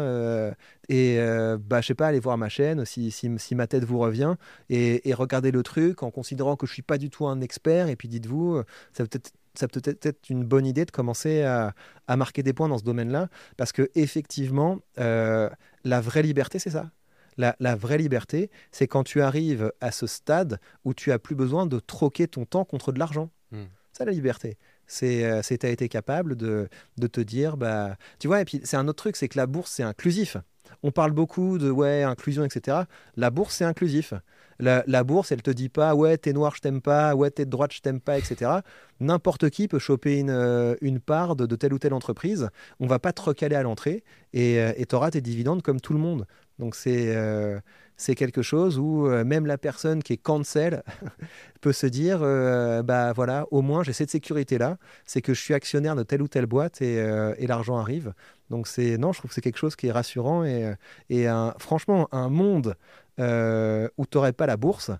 et 0.89 1.17
bah 1.57 1.79
je 1.79 1.87
sais 1.87 1.93
pas 1.93 2.07
allez 2.07 2.19
voir 2.19 2.37
ma 2.37 2.49
chaîne 2.49 2.83
si, 2.83 3.11
si, 3.11 3.55
ma 3.55 3.65
tête 3.65 3.85
vous 3.85 3.97
revient 3.97 4.35
et, 4.69 5.13
regardez 5.13 5.51
le 5.51 5.63
truc 5.63 6.03
en 6.03 6.11
considérant 6.11 6.57
que 6.57 6.67
je 6.67 6.73
suis 6.73 6.81
pas 6.81 6.97
du 6.97 7.09
tout 7.09 7.27
un 7.27 7.39
expert 7.39 7.87
et 7.87 7.95
puis 7.95 8.09
dites-vous 8.09 8.61
ça 8.91 9.05
peut 9.05 9.17
être 9.17 9.31
ça 9.53 9.69
peut 9.69 9.81
être 9.85 10.29
une 10.29 10.43
bonne 10.43 10.65
idée 10.65 10.83
de 10.83 10.91
commencer 10.91 11.43
à, 11.43 11.73
à 12.07 12.17
marquer 12.17 12.43
des 12.43 12.51
points 12.51 12.67
dans 12.67 12.77
ce 12.77 12.83
domaine-là 12.83 13.29
parce 13.55 13.71
que 13.71 13.89
effectivement 13.95 14.79
la 14.97 16.01
vraie 16.01 16.23
liberté 16.23 16.59
c'est 16.59 16.71
ça 16.71 16.91
la, 17.39 17.75
vraie 17.75 17.97
liberté, 17.97 18.49
c'est 18.71 18.87
quand 18.87 19.03
tu 19.03 19.21
arrives 19.21 19.71
à 19.81 19.91
ce 19.91 20.07
stade 20.07 20.59
où 20.83 20.93
tu 20.93 21.11
as 21.11 21.19
plus 21.19 21.35
besoin 21.35 21.65
de 21.65 21.79
troquer 21.79 22.27
ton 22.27 22.45
temps 22.45 22.65
contre 22.65 22.91
de 22.91 22.99
l'argent. 22.99 23.29
Hmm. 23.51 23.65
C'est 23.93 24.05
la 24.05 24.11
liberté. 24.11 24.57
C'est 24.87 25.23
euh, 25.23 25.41
tu 25.41 25.65
as 25.65 25.69
été 25.69 25.87
capable 25.87 26.35
de, 26.35 26.69
te 26.97 27.21
dire, 27.21 27.57
bah, 27.57 27.95
tu 28.19 28.27
vois, 28.27 28.41
et 28.41 28.45
puis 28.45 28.61
c'est 28.63 28.77
un 28.77 28.87
autre 28.87 28.97
truc, 28.97 29.15
c'est 29.15 29.27
que 29.27 29.37
la 29.37 29.47
bourse, 29.47 29.71
c'est 29.71 29.83
inclusif. 29.83 30.37
On 30.83 30.91
parle 30.91 31.11
beaucoup 31.11 31.57
de 31.57 31.69
ouais, 31.69 32.03
inclusion, 32.03 32.43
etc. 32.43 32.77
La 33.15 33.29
bourse, 33.29 33.55
c'est 33.55 33.65
inclusif. 33.65 34.13
La, 34.59 35.03
bourse, 35.05 35.31
elle 35.31 35.41
te 35.41 35.51
dit 35.51 35.69
pas 35.69 35.95
ouais, 35.95 36.17
t'es 36.17 36.33
noir, 36.33 36.53
je 36.53 36.59
t'aime 36.59 36.81
pas, 36.81 37.15
ouais, 37.15 37.31
t'es 37.31 37.45
de 37.45 37.49
droite, 37.49 37.71
je 37.73 37.79
t'aime 37.79 38.01
pas, 38.01 38.17
etc. 38.17 38.51
N'importe 38.99 39.49
qui 39.49 39.69
peut 39.69 39.79
choper 39.79 40.19
une, 40.19 40.29
euh, 40.29 40.75
une 40.81 40.99
part 40.99 41.37
de, 41.37 41.55
telle 41.55 41.73
ou 41.73 41.79
telle 41.79 41.93
entreprise. 41.93 42.49
On 42.81 42.85
va 42.85 42.99
pas 42.99 43.13
te 43.13 43.21
recaler 43.21 43.55
à 43.55 43.63
l'entrée 43.63 44.03
et 44.33 44.59
euh, 44.59 44.73
tu 44.87 44.95
auras 44.95 45.11
tes 45.11 45.21
dividendes 45.21 45.61
comme 45.61 45.79
tout 45.79 45.93
le 45.93 45.99
monde. 45.99 46.25
Donc 46.59 46.75
c'est 46.75 47.15
euh, 47.15 47.59
quelque 47.97 48.41
chose 48.41 48.77
où 48.77 49.07
euh, 49.07 49.23
même 49.23 49.45
la 49.45 49.57
personne 49.57 50.03
qui 50.03 50.13
est 50.13 50.17
cancel 50.17 50.83
peut 51.61 51.71
se 51.71 51.87
dire 51.87 52.19
euh, 52.21 52.83
bah 52.83 53.13
voilà 53.13 53.47
au 53.51 53.61
moins 53.61 53.81
j'ai 53.83 53.93
cette 53.93 54.09
sécurité 54.11 54.57
là 54.57 54.77
c'est 55.05 55.21
que 55.21 55.33
je 55.33 55.39
suis 55.39 55.53
actionnaire 55.53 55.95
de 55.95 56.03
telle 56.03 56.21
ou 56.21 56.27
telle 56.27 56.45
boîte 56.45 56.81
et, 56.81 56.95
et 56.95 57.47
l'argent 57.47 57.77
arrive. 57.77 58.13
Donc 58.49 58.67
c'est 58.67 58.97
non 58.97 59.13
je 59.13 59.19
trouve 59.19 59.29
que 59.29 59.35
c'est 59.35 59.41
quelque 59.41 59.57
chose 59.57 59.75
qui 59.75 59.87
est 59.87 59.91
rassurant 59.91 60.43
et, 60.43 60.73
et 61.09 61.27
franchement 61.59 62.07
un 62.11 62.29
monde 62.29 62.75
où 63.17 64.05
tu 64.05 64.17
n'aurais 64.17 64.33
pas 64.33 64.45
la 64.45 64.57
bourse 64.57 64.91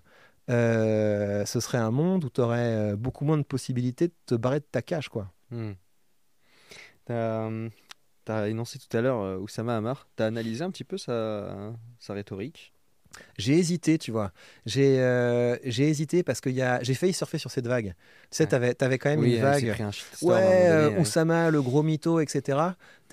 ce 0.48 1.44
serait 1.60 1.78
un 1.78 1.90
monde 1.90 2.24
où 2.24 2.30
tu 2.30 2.40
aurais 2.40 2.96
beaucoup 2.96 3.24
moins 3.24 3.38
de 3.38 3.42
possibilités 3.42 4.08
de 4.08 4.14
te 4.26 4.34
barrer 4.34 4.60
de 4.60 4.66
ta 4.70 4.82
cage 4.82 5.08
quoi. 5.08 5.30
Hmm 5.50 5.72
tu 8.24 8.32
as 8.32 8.48
énoncé 8.48 8.78
tout 8.78 8.96
à 8.96 9.00
l'heure 9.00 9.20
euh, 9.20 9.38
Oussama 9.38 9.76
Hamar. 9.76 10.08
Tu 10.16 10.22
as 10.22 10.26
analysé 10.26 10.62
un 10.62 10.70
petit 10.70 10.84
peu 10.84 10.98
sa, 10.98 11.72
sa 11.98 12.14
rhétorique? 12.14 12.72
J'ai 13.38 13.54
hésité, 13.54 13.98
tu 13.98 14.12
vois. 14.12 14.30
J'ai 14.66 15.00
euh, 15.00 15.56
hésité 15.64 16.22
parce 16.22 16.40
que 16.40 16.50
j'ai 16.50 16.94
failli 16.94 17.12
surfer 17.12 17.38
sur 17.38 17.50
cette 17.50 17.66
vague. 17.66 17.94
Tu 18.30 18.36
sais, 18.36 18.46
tu 18.46 18.54
avais, 18.54 18.98
quand 18.98 19.10
même 19.10 19.24
une 19.24 19.40
vague. 19.40 19.74
ouais, 20.22 20.34
euh, 20.36 21.00
Oussama, 21.00 21.50
le 21.50 21.60
gros 21.60 21.82
mytho, 21.82 22.20
etc. 22.20 22.58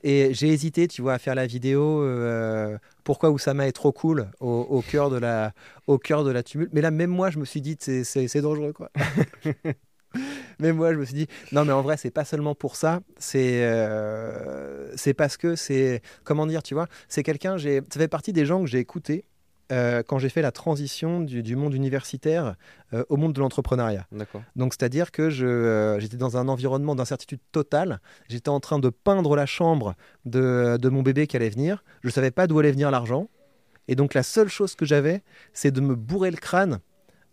Et 0.03 0.35
j'ai 0.35 0.49
hésité, 0.49 0.87
tu 0.87 1.01
vois, 1.01 1.13
à 1.13 1.19
faire 1.19 1.33
la 1.33 1.47
vidéo 1.47 2.05
pourquoi 3.03 3.31
Oussama 3.31 3.67
est 3.67 3.71
trop 3.71 3.91
cool 3.91 4.29
au, 4.39 4.67
au, 4.69 4.81
cœur 4.81 5.09
de 5.09 5.17
la, 5.17 5.53
au 5.87 5.97
cœur 5.97 6.23
de 6.23 6.29
la 6.29 6.43
tumulte. 6.43 6.71
Mais 6.73 6.81
là, 6.81 6.91
même 6.91 7.09
moi, 7.09 7.31
je 7.31 7.39
me 7.39 7.45
suis 7.45 7.61
dit, 7.61 7.75
c'est 7.79 8.41
dangereux, 8.41 8.73
quoi. 8.73 8.91
mais 10.59 10.73
moi, 10.73 10.93
je 10.93 10.97
me 10.97 11.05
suis 11.05 11.13
dit, 11.13 11.27
non, 11.51 11.65
mais 11.65 11.73
en 11.73 11.81
vrai, 11.81 11.97
c'est 11.97 12.11
pas 12.11 12.25
seulement 12.25 12.55
pour 12.55 12.75
ça. 12.75 13.01
C'est 13.17 13.63
euh, 13.63 14.95
c'est 14.95 15.13
parce 15.13 15.37
que 15.37 15.55
c'est. 15.55 16.01
Comment 16.23 16.47
dire, 16.47 16.63
tu 16.63 16.73
vois 16.73 16.87
C'est 17.07 17.23
quelqu'un, 17.23 17.57
ça 17.57 17.99
fait 17.99 18.07
partie 18.07 18.33
des 18.33 18.45
gens 18.45 18.61
que 18.61 18.67
j'ai 18.67 18.79
écoutés 18.79 19.25
euh, 19.71 20.01
quand 20.01 20.17
j'ai 20.17 20.29
fait 20.29 20.41
la 20.41 20.53
transition 20.53 21.19
du, 21.19 21.43
du 21.43 21.57
monde 21.57 21.73
universitaire 21.73 22.55
euh, 22.93 23.03
au 23.09 23.17
monde 23.17 23.33
de 23.33 23.41
l'entrepreneuriat. 23.41 24.07
Donc, 24.55 24.73
c'est-à-dire 24.73 25.11
que 25.11 25.29
je, 25.29 25.45
euh, 25.45 25.99
j'étais 25.99 26.15
dans 26.15 26.37
un 26.37 26.47
environnement 26.47 26.95
d'incertitude 26.95 27.41
totale. 27.51 27.99
J'étais 28.29 28.49
en 28.49 28.61
train 28.61 28.79
de 28.79 28.89
peindre 28.89 29.35
la 29.35 29.45
chambre 29.45 29.95
de, 30.23 30.77
de 30.79 30.89
mon 30.89 31.01
bébé 31.01 31.27
qui 31.27 31.35
allait 31.35 31.49
venir. 31.49 31.83
Je 32.01 32.07
ne 32.07 32.13
savais 32.13 32.31
pas 32.31 32.47
d'où 32.47 32.59
allait 32.59 32.71
venir 32.71 32.91
l'argent. 32.91 33.29
Et 33.89 33.95
donc, 33.95 34.13
la 34.13 34.23
seule 34.23 34.47
chose 34.47 34.75
que 34.75 34.85
j'avais, 34.85 35.21
c'est 35.51 35.71
de 35.71 35.81
me 35.81 35.95
bourrer 35.95 36.31
le 36.31 36.37
crâne 36.37 36.79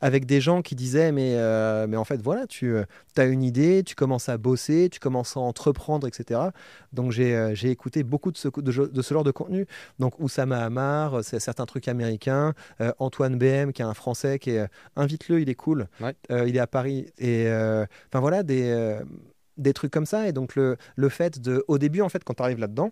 avec 0.05 0.26
des 0.26 0.40
gens 0.40 0.60
qui 0.60 0.74
disaient 0.74 1.12
mais, 1.12 1.32
euh, 1.36 1.86
mais 1.89 1.97
en 1.97 2.05
fait 2.05 2.20
voilà 2.20 2.47
tu 2.47 2.76
as 3.16 3.24
une 3.24 3.43
idée 3.43 3.82
tu 3.82 3.94
commences 3.94 4.28
à 4.28 4.36
bosser 4.36 4.90
tu 4.90 5.01
commences 5.01 5.36
à 5.36 5.40
entreprendre 5.40 6.06
etc 6.06 6.51
donc 6.93 7.10
j'ai 7.10 7.35
euh, 7.35 7.55
j'ai 7.55 7.70
écouté 7.70 8.02
beaucoup 8.02 8.31
de 8.31 8.36
ce, 8.36 8.48
de, 8.48 8.86
de 8.86 9.02
ce 9.02 9.14
genre 9.14 9.24
de 9.24 9.31
contenu. 9.31 9.66
Donc 9.98 10.18
Oussama 10.20 10.59
Hamar 10.64 11.14
euh, 11.14 11.22
c'est 11.22 11.40
certains 11.40 11.66
trucs 11.66 11.89
américains. 11.89 12.55
Euh, 12.81 12.93
Antoine 12.98 13.36
BM 13.36 13.72
qui 13.72 13.82
est 13.82 13.85
un 13.85 13.94
français 13.94 14.39
qui 14.39 14.51
est 14.51 14.60
euh, 14.60 14.66
invite-le 14.97 15.40
il 15.40 15.48
est 15.48 15.55
cool. 15.55 15.89
Ouais. 16.01 16.14
Euh, 16.31 16.48
il 16.48 16.56
est 16.56 16.60
à 16.60 16.66
Paris. 16.66 17.06
Et 17.18 17.47
euh, 17.47 17.86
enfin 18.09 18.20
voilà 18.20 18.43
des 18.43 18.70
euh, 18.70 19.02
des 19.56 19.72
trucs 19.72 19.93
comme 19.93 20.06
ça. 20.06 20.28
Et 20.28 20.32
donc 20.32 20.55
le, 20.56 20.76
le 20.97 21.09
fait 21.09 21.40
de 21.40 21.64
au 21.68 21.78
début 21.78 22.01
en 22.01 22.09
fait 22.09 22.24
quand 22.24 22.35
tu 22.35 22.43
arrives 22.43 22.60
là-dedans 22.60 22.90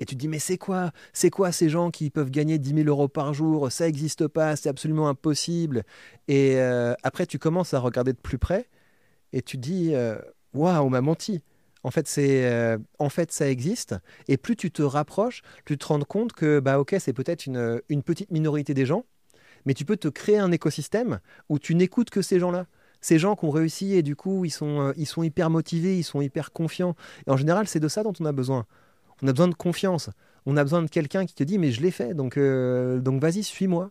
et 0.00 0.04
tu 0.04 0.14
te 0.14 0.20
dis 0.20 0.28
mais 0.28 0.38
c'est 0.38 0.58
quoi 0.58 0.92
c'est 1.12 1.30
quoi 1.30 1.52
ces 1.52 1.68
gens 1.68 1.90
qui 1.90 2.10
peuvent 2.10 2.30
gagner 2.30 2.58
10 2.58 2.74
000 2.84 2.88
euros 2.88 3.08
par 3.08 3.34
jour? 3.34 3.70
Ça 3.72 3.86
n'existe 3.86 4.28
pas, 4.28 4.56
c'est 4.56 4.68
absolument 4.68 5.08
impossible. 5.08 5.84
Et 6.28 6.56
euh, 6.56 6.94
après, 7.02 7.26
tu 7.26 7.38
commences 7.38 7.74
à 7.74 7.78
regarder 7.80 8.12
de 8.12 8.18
plus 8.18 8.38
près 8.38 8.68
et 9.32 9.42
tu 9.42 9.56
te 9.56 9.62
dis 9.62 9.94
euh, 9.94 10.16
waouh, 10.54 10.84
on 10.84 10.90
m'a 10.90 11.00
menti. 11.00 11.42
En 11.82 11.90
fait, 11.90 12.08
c'est, 12.08 12.50
euh, 12.50 12.78
en 12.98 13.08
fait, 13.08 13.30
ça 13.32 13.48
existe. 13.48 13.94
Et 14.28 14.36
plus 14.36 14.56
tu 14.56 14.70
te 14.70 14.82
rapproches, 14.82 15.42
plus 15.64 15.76
tu 15.76 15.78
te 15.78 15.86
rends 15.86 16.00
compte 16.00 16.32
que 16.32 16.60
bah 16.60 16.80
ok, 16.80 16.96
c'est 16.98 17.12
peut-être 17.12 17.46
une, 17.46 17.80
une 17.88 18.02
petite 18.02 18.30
minorité 18.30 18.74
des 18.74 18.86
gens, 18.86 19.04
mais 19.66 19.74
tu 19.74 19.84
peux 19.84 19.96
te 19.96 20.08
créer 20.08 20.38
un 20.38 20.52
écosystème 20.52 21.20
où 21.48 21.58
tu 21.58 21.74
n'écoutes 21.74 22.10
que 22.10 22.22
ces 22.22 22.40
gens-là. 22.40 22.66
Ces 23.02 23.18
gens 23.18 23.36
qui 23.36 23.44
ont 23.44 23.50
réussi 23.50 23.94
et 23.94 24.02
du 24.02 24.16
coup, 24.16 24.44
ils 24.44 24.50
sont, 24.50 24.92
ils 24.96 25.06
sont 25.06 25.22
hyper 25.22 25.50
motivés, 25.50 25.96
ils 25.98 26.02
sont 26.02 26.22
hyper 26.22 26.50
confiants. 26.50 26.96
Et 27.26 27.30
en 27.30 27.36
général, 27.36 27.68
c'est 27.68 27.78
de 27.78 27.88
ça 27.88 28.02
dont 28.02 28.14
on 28.18 28.24
a 28.24 28.32
besoin. 28.32 28.66
On 29.22 29.28
a 29.28 29.32
besoin 29.32 29.48
de 29.48 29.54
confiance. 29.54 30.10
On 30.46 30.56
a 30.56 30.62
besoin 30.62 30.82
de 30.82 30.88
quelqu'un 30.88 31.26
qui 31.26 31.34
te 31.34 31.42
dit 31.42 31.58
mais 31.58 31.72
je 31.72 31.82
l'ai 31.82 31.90
fait, 31.90 32.14
donc, 32.14 32.36
euh, 32.36 33.00
donc 33.00 33.20
vas-y, 33.20 33.42
suis-moi. 33.42 33.90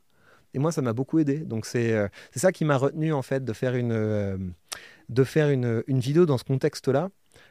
Et 0.54 0.60
moi, 0.60 0.72
ça 0.72 0.82
m'a 0.82 0.94
beaucoup 0.94 1.20
aidé. 1.20 1.40
Donc 1.40 1.66
c'est 1.66 1.94
euh, 1.94 2.08
ça 2.36 2.52
qui 2.52 2.64
m'a 2.64 2.78
retenu 2.78 3.12
en 3.12 3.22
fait 3.22 3.44
de 3.44 3.54
faire 3.54 3.76
une, 3.76 3.92
euh, 3.92 4.38
de 5.10 5.24
faire 5.24 5.50
une, 5.50 5.84
une 5.88 6.00
vidéo 6.00 6.26
dans 6.26 6.38
ce 6.38 6.46
contexte-là. 6.46 7.10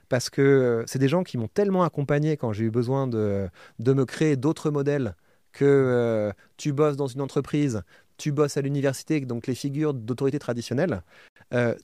Parce 0.08 0.30
que 0.30 0.84
c'est 0.86 0.98
des 0.98 1.08
gens 1.08 1.22
qui 1.22 1.38
m'ont 1.38 1.48
tellement 1.48 1.82
accompagné 1.82 2.36
quand 2.36 2.52
j'ai 2.52 2.64
eu 2.64 2.70
besoin 2.70 3.06
de, 3.06 3.48
de 3.78 3.92
me 3.92 4.04
créer 4.04 4.36
d'autres 4.36 4.70
modèles 4.70 5.14
que 5.52 6.32
tu 6.56 6.72
bosses 6.72 6.96
dans 6.96 7.06
une 7.06 7.20
entreprise, 7.20 7.82
tu 8.18 8.32
bosses 8.32 8.56
à 8.56 8.60
l'université, 8.60 9.20
donc 9.20 9.46
les 9.46 9.54
figures 9.54 9.94
d'autorité 9.94 10.38
traditionnelles. 10.38 11.02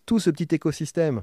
Tout 0.07 0.19
ce 0.19 0.29
petit 0.31 0.55
écosystème 0.55 1.23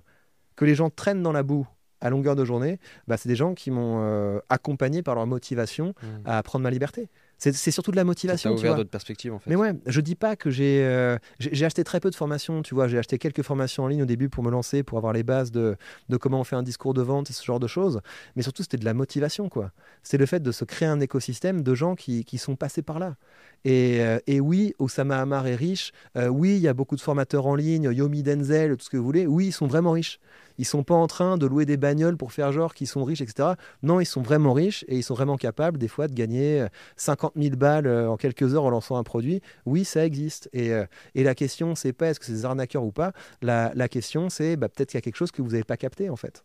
que 0.56 0.65
les 0.65 0.76
gens 0.76 0.89
traînent 0.89 1.22
dans 1.22 1.31
la 1.31 1.44
boue 1.44 1.68
à 2.02 2.10
longueur 2.10 2.36
de 2.36 2.45
journée, 2.45 2.80
bah, 3.07 3.18
c'est 3.18 3.30
des 3.30 3.36
gens 3.36 3.53
qui 3.53 3.72
m'ont 3.72 4.02
euh, 4.02 4.40
accompagné 4.49 5.02
par 5.02 5.15
leur 5.15 5.28
motivation 5.28 5.94
à 6.26 6.41
prendre 6.44 6.64
ma 6.64 6.69
liberté. 6.72 7.10
C'est 7.40 7.53
surtout 7.69 7.91
de 7.91 7.95
la 7.95 8.02
Ça 8.02 8.06
motivation. 8.06 8.56
tu 8.56 8.61
ouvert 8.61 8.76
d'autres 8.76 8.90
perspectives 8.90 9.32
en 9.32 9.38
fait. 9.38 9.48
Mais 9.48 9.56
ouais, 9.56 9.74
je 9.86 10.02
dis 10.02 10.15
pas 10.15 10.36
que 10.36 10.49
j'ai 10.49 10.84
euh, 10.84 11.19
j'ai 11.38 11.53
j'ai 11.53 11.65
acheté 11.65 11.84
très 11.84 11.99
peu 11.99 12.10
de 12.10 12.15
formations, 12.15 12.64
tu 12.64 12.74
vois, 12.74 12.88
j'ai 12.88 12.98
acheté 12.98 13.19
quelques 13.19 13.44
formations 13.44 13.84
en 13.84 13.88
ligne 13.88 14.02
au 14.02 14.06
début 14.07 14.28
pour 14.28 14.44
me 14.44 14.49
lancer, 14.49 14.82
pour 14.82 14.98
avoir 14.98 15.14
les 15.14 15.22
bases 15.22 15.52
de, 15.52 15.76
de 16.10 16.18
comment 16.18 16.40
on 16.40 16.44
fait 16.44 16.56
un 16.56 16.64
discours 16.64 16.95
de 16.95 17.03
vente 17.03 17.30
et 17.30 17.34
ce 17.34 17.44
genre 17.45 17.60
de 17.60 17.68
choses, 17.68 18.02
mais 18.36 18.41
surtout 18.41 18.64
c'était 18.64 18.78
de 18.78 18.86
la 18.86 18.95
motivation 18.95 19.49
quoi. 19.49 19.72
C'est 20.02 20.18
le 20.18 20.26
fait 20.26 20.41
de 20.41 20.52
se 20.52 20.65
créer 20.65 20.88
un 20.88 20.99
écosystème 20.99 21.61
de 21.61 21.76
gens 21.76 21.94
qui, 21.94 22.26
qui 22.26 22.40
sont 22.40 22.56
passés 22.56 22.82
par 22.82 22.98
là. 22.98 23.18
Et, 23.65 24.02
euh, 24.02 24.18
et 24.26 24.40
oui, 24.40 24.74
Osama 24.80 25.19
Hamar 25.22 25.45
est 25.45 25.56
riche, 25.56 25.91
Euh, 26.15 26.30
oui, 26.30 26.56
il 26.56 26.61
y 26.61 26.68
a 26.68 26.74
beaucoup 26.74 26.95
de 26.95 27.02
formateurs 27.02 27.45
en 27.45 27.53
ligne, 27.56 27.91
Yomi 27.94 28.24
Denzel, 28.24 28.76
tout 28.78 28.86
ce 28.86 28.90
que 28.90 28.98
vous 28.98 29.03
voulez, 29.06 29.28
oui, 29.28 29.48
ils 29.48 29.52
sont 29.52 29.68
vraiment 29.68 29.91
riches. 29.91 30.19
Ils 30.57 30.65
sont 30.65 30.84
pas 30.84 30.95
en 30.95 31.07
train 31.07 31.38
de 31.38 31.45
louer 31.45 31.65
des 31.65 31.77
bagnoles 31.77 32.17
pour 32.17 32.31
faire 32.31 32.51
genre 32.51 32.73
qu'ils 32.73 32.88
sont 32.88 33.03
riches, 33.03 33.21
etc. 33.21 33.49
Non, 33.84 33.99
ils 33.99 34.05
sont 34.05 34.21
vraiment 34.21 34.53
riches 34.53 34.85
et 34.88 34.97
ils 34.97 35.03
sont 35.03 35.13
vraiment 35.13 35.38
capables 35.38 35.77
des 35.77 35.88
fois 35.88 36.07
de 36.07 36.13
gagner 36.13 36.61
euh, 36.61 36.67
50 36.95 37.34
000 37.35 37.55
balles 37.55 37.88
euh, 37.88 38.09
en 38.09 38.17
quelques 38.17 38.55
heures 38.55 38.63
en 38.63 38.69
lançant 38.69 38.97
un 38.97 39.03
produit. 39.03 39.41
Oui, 39.65 39.85
ça 39.85 40.05
existe. 40.05 40.49
Et, 40.53 40.73
euh, 40.73 40.85
et 41.15 41.23
la 41.23 41.35
question, 41.35 41.75
c'est 41.75 41.93
pas 41.93 42.07
est-ce 42.07 42.19
que 42.19 42.25
c'est 42.25 42.34
des 42.34 42.45
arnaqueurs 42.45 42.84
ou 42.84 42.91
pas. 42.91 43.13
La, 43.41 43.71
la 43.75 43.88
question, 43.88 44.29
c'est 44.29 44.55
bah, 44.55 44.69
peut-être 44.69 44.89
qu'il 44.89 44.97
y 44.97 44.99
a 44.99 45.01
quelque 45.01 45.15
chose 45.17 45.31
que 45.31 45.41
vous 45.41 45.51
n'avez 45.51 45.63
pas 45.63 45.77
capté 45.77 46.09
en 46.09 46.15
fait. 46.15 46.43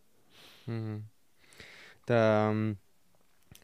T'as 2.05 2.49
hum, 2.49 2.75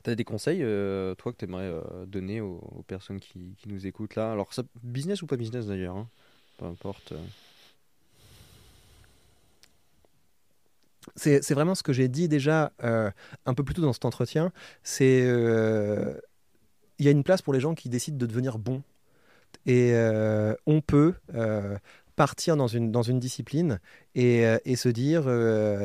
t'as 0.03 0.15
des 0.15 0.23
conseils, 0.23 0.63
euh, 0.63 1.15
toi, 1.15 1.31
que 1.31 1.37
tu 1.37 1.45
aimerais 1.45 1.71
donner 2.07 2.41
aux, 2.41 2.83
personnes 2.87 3.19
qui, 3.19 3.55
qui 3.57 3.69
nous 3.69 3.85
écoutent 3.85 4.15
là? 4.15 4.31
Alors, 4.31 4.53
ça, 4.53 4.63
business 4.83 5.21
ou 5.21 5.27
pas 5.27 5.37
business 5.37 5.67
d'ailleurs, 5.67 5.97
hein, 5.97 6.07
peu 6.57 6.65
importe. 6.65 7.11
euh. 7.11 7.17
C'est 11.15 11.53
vraiment 11.53 11.75
ce 11.75 11.83
que 11.83 11.93
j'ai 11.93 12.07
dit 12.07 12.27
déjà 12.27 12.71
euh, 12.83 13.09
un 13.45 13.53
peu 13.53 13.63
plus 13.63 13.73
tôt 13.73 13.81
dans 13.81 13.93
cet 13.93 14.05
entretien. 14.05 14.51
C'est 14.83 15.21
euh, 15.23 16.13
il 16.97 17.05
y 17.05 17.07
a 17.07 17.11
une 17.11 17.23
place 17.23 17.41
pour 17.41 17.53
les 17.53 17.59
gens 17.59 17.73
qui 17.73 17.89
décident 17.89 18.17
de 18.17 18.25
devenir 18.25 18.59
bons. 18.59 18.83
Et 19.65 19.93
euh, 19.93 20.53
on 20.65 20.81
peut 20.81 21.13
partir 22.15 22.57
dans 22.57 22.67
une, 22.67 23.19
discipline 23.19 23.79
et, 24.13 24.75
se 24.75 24.89
dire 24.89 25.23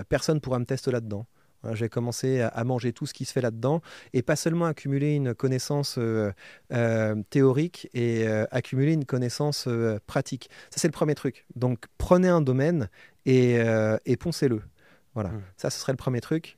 personne 0.09 0.41
pourra 0.41 0.59
me 0.59 0.65
tester 0.65 0.91
là-dedans. 0.91 1.27
Voilà, 1.63 1.77
J'ai 1.77 1.89
commencé 1.89 2.41
à, 2.41 2.65
manger 2.65 2.93
tout 2.93 3.07
ce 3.07 3.15
qui 3.15 3.25
se 3.25 3.33
fait 3.33 3.41
là-dedans 3.41 3.81
et 4.13 4.23
pas 4.23 4.37
seulement 4.37 4.67
accumuler 4.67 5.15
une 5.15 5.35
connaissance 5.35 5.99
théorique 7.31 7.89
et 7.95 8.27
accumuler 8.51 8.93
une 8.93 9.05
connaissance 9.05 9.69
pratique. 10.07 10.51
Ça, 10.71 10.81
c'est 10.81 10.89
le 10.89 10.93
premier 10.93 11.15
truc. 11.15 11.47
Donc, 11.55 11.85
prenez 11.99 12.29
un 12.29 12.41
domaine 12.41 12.89
et, 13.27 13.59
et 14.05 14.17
poncez-le. 14.17 14.61
Voilà, 15.15 15.31
Mm. 15.31 15.43
ça, 15.57 15.71
ce 15.71 15.79
serait 15.79 15.93
le 15.93 15.97
premier 15.97 16.21
truc. 16.21 16.57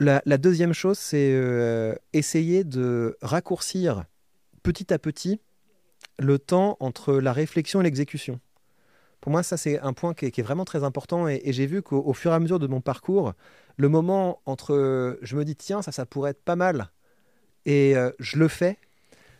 La, 0.00 0.22
la 0.26 0.38
deuxième 0.38 0.72
chose, 0.72 0.98
c'est 0.98 1.32
euh, 1.32 1.94
essayer 2.12 2.64
de 2.64 3.16
raccourcir 3.22 4.04
petit 4.62 4.92
à 4.92 4.98
petit 4.98 5.40
le 6.18 6.38
temps 6.38 6.76
entre 6.80 7.14
la 7.14 7.32
réflexion 7.32 7.80
et 7.80 7.84
l'exécution. 7.84 8.40
Pour 9.20 9.32
moi, 9.32 9.42
ça, 9.42 9.56
c'est 9.56 9.80
un 9.80 9.92
point 9.92 10.14
qui 10.14 10.26
est, 10.26 10.30
qui 10.30 10.40
est 10.40 10.44
vraiment 10.44 10.64
très 10.64 10.84
important. 10.84 11.28
Et, 11.28 11.40
et 11.44 11.52
j'ai 11.52 11.66
vu 11.66 11.82
qu'au 11.82 12.00
au 12.04 12.12
fur 12.12 12.30
et 12.30 12.34
à 12.34 12.38
mesure 12.38 12.60
de 12.60 12.68
mon 12.68 12.80
parcours, 12.80 13.32
le 13.76 13.88
moment 13.88 14.40
entre 14.46 15.18
je 15.22 15.36
me 15.36 15.44
dis, 15.44 15.56
tiens, 15.56 15.82
ça, 15.82 15.90
ça 15.90 16.06
pourrait 16.06 16.30
être 16.32 16.42
pas 16.42 16.56
mal, 16.56 16.90
et 17.66 17.96
euh, 17.96 18.10
je 18.20 18.38
le 18.38 18.48
fais, 18.48 18.78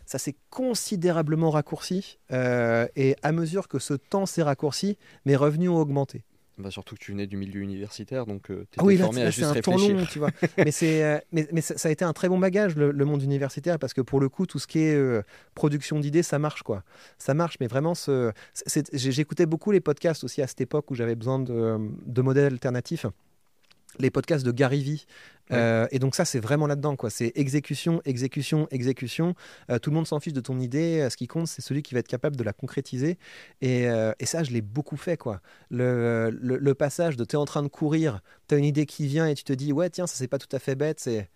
ça 0.05 0.19
s'est 0.19 0.35
considérablement 0.49 1.49
raccourci. 1.51 2.19
Euh, 2.31 2.87
et 2.95 3.15
à 3.23 3.31
mesure 3.31 3.67
que 3.67 3.79
ce 3.79 3.93
temps 3.93 4.25
s'est 4.25 4.43
raccourci, 4.43 4.97
mes 5.25 5.35
revenus 5.35 5.69
ont 5.69 5.77
augmenté. 5.77 6.25
Bah, 6.59 6.69
surtout 6.71 6.95
que 6.95 6.99
tu 6.99 7.11
venais 7.13 7.25
du 7.25 7.37
milieu 7.37 7.61
universitaire, 7.61 8.25
donc 8.25 8.43
tu 8.47 8.53
étais 8.53 8.65
Ah 8.79 8.83
oui, 8.83 8.97
là, 8.97 9.05
formé 9.05 9.21
là, 9.21 9.27
à 9.27 9.29
juste 9.31 9.45
un 9.47 9.53
réfléchir. 9.53 9.95
long, 9.97 10.05
tu 10.05 10.19
vois. 10.19 10.29
mais 10.57 10.71
c'est, 10.71 11.03
euh, 11.03 11.17
mais, 11.31 11.47
mais 11.53 11.61
ça, 11.61 11.77
ça 11.77 11.87
a 11.87 11.91
été 11.91 12.03
un 12.03 12.11
très 12.11 12.27
bon 12.27 12.37
bagage, 12.37 12.75
le, 12.75 12.91
le 12.91 13.05
monde 13.05 13.23
universitaire, 13.23 13.79
parce 13.79 13.93
que 13.93 14.01
pour 14.01 14.19
le 14.19 14.27
coup, 14.27 14.45
tout 14.45 14.59
ce 14.59 14.67
qui 14.67 14.79
est 14.79 14.93
euh, 14.95 15.21
production 15.55 15.99
d'idées, 15.99 16.21
ça 16.21 16.37
marche, 16.37 16.63
quoi. 16.63 16.83
Ça 17.17 17.33
marche, 17.33 17.55
mais 17.61 17.67
vraiment, 17.67 17.95
ce, 17.95 18.31
j'écoutais 18.93 19.45
beaucoup 19.45 19.71
les 19.71 19.79
podcasts 19.79 20.23
aussi 20.25 20.41
à 20.41 20.47
cette 20.47 20.61
époque 20.61 20.91
où 20.91 20.95
j'avais 20.95 21.15
besoin 21.15 21.39
de, 21.39 21.77
de 22.05 22.21
modèles 22.21 22.53
alternatifs. 22.53 23.05
Les 23.97 24.11
podcasts 24.11 24.45
de 24.45 24.51
Gary 24.51 24.83
Vee. 24.83 25.05
Euh, 25.51 25.87
et 25.89 25.97
donc 25.97 26.13
ça, 26.13 26.25
c'est 26.25 26.39
vraiment 26.39 26.67
là-dedans, 26.67 26.95
quoi. 26.95 27.09
C'est 27.09 27.31
exécution, 27.35 28.01
exécution, 28.05 28.67
exécution. 28.69 29.33
Euh, 29.71 29.79
tout 29.79 29.89
le 29.89 29.95
monde 29.95 30.05
s'en 30.05 30.19
fiche 30.19 30.33
de 30.33 30.41
ton 30.41 30.59
idée. 30.59 30.99
Euh, 31.01 31.09
Ce 31.09 31.17
qui 31.17 31.25
compte, 31.27 31.47
c'est 31.47 31.63
celui 31.63 31.81
qui 31.81 31.95
va 31.95 32.01
être 32.01 32.07
capable 32.07 32.35
de 32.35 32.43
la 32.43 32.53
concrétiser. 32.53 33.17
Et, 33.61 33.85
et 34.19 34.25
ça, 34.25 34.43
je 34.43 34.51
l'ai 34.51 34.61
beaucoup 34.61 34.95
fait, 34.95 35.17
quoi. 35.17 35.41
Le, 35.71 36.29
le, 36.29 36.57
le 36.57 36.73
passage 36.75 37.17
de 37.17 37.25
t'es 37.25 37.35
en 37.35 37.45
train 37.45 37.63
de 37.63 37.67
courir, 37.67 38.21
t'as 38.47 38.57
une 38.57 38.65
idée 38.65 38.85
qui 38.85 39.07
vient 39.07 39.25
et 39.27 39.33
tu 39.33 39.43
te 39.43 39.53
dis 39.53 39.73
ouais 39.73 39.89
tiens 39.89 40.05
ça 40.07 40.15
c'est 40.17 40.27
pas 40.27 40.37
tout 40.37 40.55
à 40.55 40.59
fait 40.59 40.75
bête, 40.75 40.99
c'est 40.99 41.29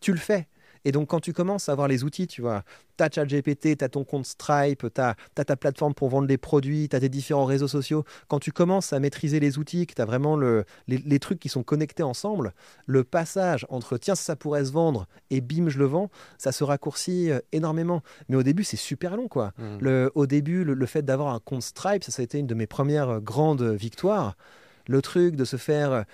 tu 0.00 0.12
le 0.12 0.18
fais. 0.18 0.48
Et 0.84 0.92
donc 0.92 1.08
quand 1.08 1.20
tu 1.20 1.32
commences 1.32 1.68
à 1.68 1.72
avoir 1.72 1.88
les 1.88 2.04
outils, 2.04 2.26
tu 2.26 2.40
vois, 2.42 2.62
t'as 2.96 3.08
ChatGPT, 3.10 3.76
t'as 3.76 3.88
ton 3.88 4.04
compte 4.04 4.26
Stripe, 4.26 4.86
t'as 4.92 5.14
as 5.36 5.44
ta 5.44 5.56
plateforme 5.56 5.94
pour 5.94 6.08
vendre 6.08 6.26
des 6.26 6.38
produits, 6.38 6.88
t'as 6.88 7.00
tes 7.00 7.08
différents 7.08 7.44
réseaux 7.44 7.68
sociaux. 7.68 8.04
Quand 8.28 8.38
tu 8.40 8.52
commences 8.52 8.92
à 8.92 9.00
maîtriser 9.00 9.40
les 9.40 9.58
outils, 9.58 9.86
que 9.86 9.94
t'as 9.94 10.04
vraiment 10.04 10.36
le, 10.36 10.64
les, 10.86 10.98
les 10.98 11.18
trucs 11.18 11.38
qui 11.38 11.48
sont 11.48 11.62
connectés 11.62 12.02
ensemble, 12.02 12.52
le 12.86 13.04
passage 13.04 13.66
entre 13.68 13.98
tiens 13.98 14.14
ça, 14.14 14.36
pourrait 14.36 14.64
se 14.64 14.72
vendre 14.72 15.06
et 15.30 15.40
bim 15.40 15.68
je 15.68 15.78
le 15.78 15.84
vends, 15.86 16.10
ça 16.38 16.52
se 16.52 16.64
raccourcit 16.64 17.30
euh, 17.30 17.40
énormément. 17.52 18.02
Mais 18.28 18.36
au 18.36 18.42
début 18.42 18.64
c'est 18.64 18.76
super 18.76 19.16
long 19.16 19.28
quoi. 19.28 19.52
Mhm. 19.58 19.78
Le- 19.80 20.12
au 20.14 20.26
début, 20.26 20.64
le, 20.64 20.74
le 20.74 20.86
fait 20.86 21.02
d'avoir 21.02 21.34
un 21.34 21.40
compte 21.40 21.62
Stripe, 21.62 22.02
ça, 22.04 22.12
ça 22.12 22.22
a 22.22 22.24
été 22.24 22.38
une 22.38 22.46
de 22.46 22.54
mes 22.54 22.66
premières 22.66 23.08
euh, 23.08 23.20
grandes 23.20 23.62
victoires. 23.62 24.36
Le 24.86 25.02
truc 25.02 25.36
de 25.36 25.44
se 25.44 25.56
faire. 25.56 26.04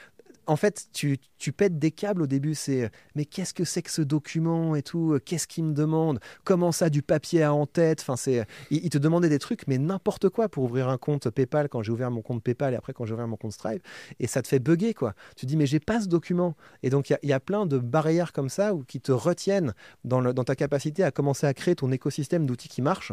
Euh, 0.48 0.52
en 0.52 0.56
fait, 0.56 0.86
tu, 0.92 1.18
tu 1.38 1.52
pètes 1.52 1.78
des 1.78 1.90
câbles 1.90 2.22
au 2.22 2.26
début. 2.26 2.54
C'est 2.54 2.90
mais 3.14 3.24
qu'est-ce 3.24 3.54
que 3.54 3.64
c'est 3.64 3.82
que 3.82 3.90
ce 3.90 4.02
document 4.02 4.74
et 4.74 4.82
tout 4.82 5.18
Qu'est-ce 5.24 5.46
qu'il 5.46 5.64
me 5.64 5.72
demande 5.72 6.20
Comment 6.44 6.72
ça, 6.72 6.90
du 6.90 7.02
papier 7.02 7.42
à 7.42 7.54
en 7.54 7.66
tête 7.66 8.00
Enfin, 8.00 8.16
c'est 8.16 8.46
il, 8.70 8.88
te 8.90 8.98
demandait 8.98 9.28
des 9.28 9.38
trucs, 9.38 9.66
mais 9.66 9.78
n'importe 9.78 10.28
quoi 10.28 10.48
pour 10.48 10.64
ouvrir 10.64 10.88
un 10.88 10.98
compte 10.98 11.30
PayPal 11.30 11.68
quand 11.68 11.82
j'ai 11.82 11.92
ouvert 11.92 12.10
mon 12.10 12.22
compte 12.22 12.42
PayPal 12.42 12.74
et 12.74 12.76
après 12.76 12.92
quand 12.92 13.04
j'ai 13.04 13.14
ouvert 13.14 13.28
mon 13.28 13.36
compte 13.36 13.52
Stripe. 13.52 13.82
Et 14.20 14.26
ça 14.26 14.42
te 14.42 14.48
fait 14.48 14.58
bugger, 14.58 14.94
quoi. 14.94 15.14
Tu 15.36 15.46
dis, 15.46 15.56
mais 15.56 15.66
j'ai 15.66 15.80
pas 15.80 16.00
ce 16.00 16.08
document. 16.08 16.56
Et 16.82 16.90
donc, 16.90 17.10
il 17.10 17.28
y, 17.28 17.32
a 17.32 17.40
plein 17.40 17.66
de 17.66 17.78
barrières 17.78 18.32
comme 18.32 18.48
ça 18.48 18.74
ou 18.74 18.84
qui 18.84 19.00
te 19.00 19.12
retiennent 19.12 19.74
dans, 20.04 20.22
dans 20.22 20.44
ta 20.44 20.54
capacité 20.56 21.02
à 21.04 21.10
commencer 21.10 21.46
à 21.46 21.54
créer 21.54 21.74
ton 21.76 21.90
écosystème 21.92 22.46
d'outils 22.46 22.68
qui 22.68 22.82
marchent. 22.82 23.12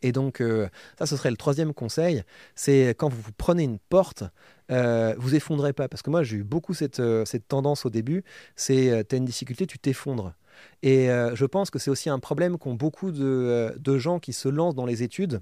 Et 0.00 0.12
donc, 0.12 0.40
euh, 0.40 0.68
ça, 0.98 1.06
ce 1.06 1.16
serait 1.16 1.30
le 1.30 1.36
troisième 1.36 1.74
conseil, 1.74 2.22
c'est 2.54 2.94
quand 2.98 3.08
vous 3.08 3.32
prenez 3.36 3.64
une 3.64 3.78
porte, 3.78 4.24
euh, 4.72 5.14
vous 5.18 5.34
effondrez 5.34 5.72
pas. 5.72 5.88
Parce 5.88 6.02
que 6.02 6.10
moi, 6.10 6.22
j'ai 6.22 6.38
eu 6.38 6.44
beaucoup 6.44 6.74
cette, 6.74 7.00
euh, 7.00 7.24
cette, 7.24 7.46
tendance 7.46 7.84
au 7.84 7.90
début, 7.90 8.24
c'est, 8.56 8.90
euh, 8.90 9.02
tu 9.06 9.14
as 9.14 9.18
une 9.18 9.24
difficulté, 9.24 9.66
tu 9.66 9.78
t'effondres. 9.78 10.34
Et 10.82 11.06
je 11.06 11.44
pense 11.46 11.70
que 11.70 11.78
c'est 11.78 11.90
aussi 11.90 12.10
un 12.10 12.18
problème 12.18 12.58
qu'ont 12.58 12.74
beaucoup 12.74 13.10
de, 13.10 13.74
de, 13.78 13.98
gens 13.98 14.18
qui 14.18 14.34
se 14.34 14.48
lancent 14.48 14.74
dans 14.74 14.84
les 14.84 15.02
études. 15.02 15.40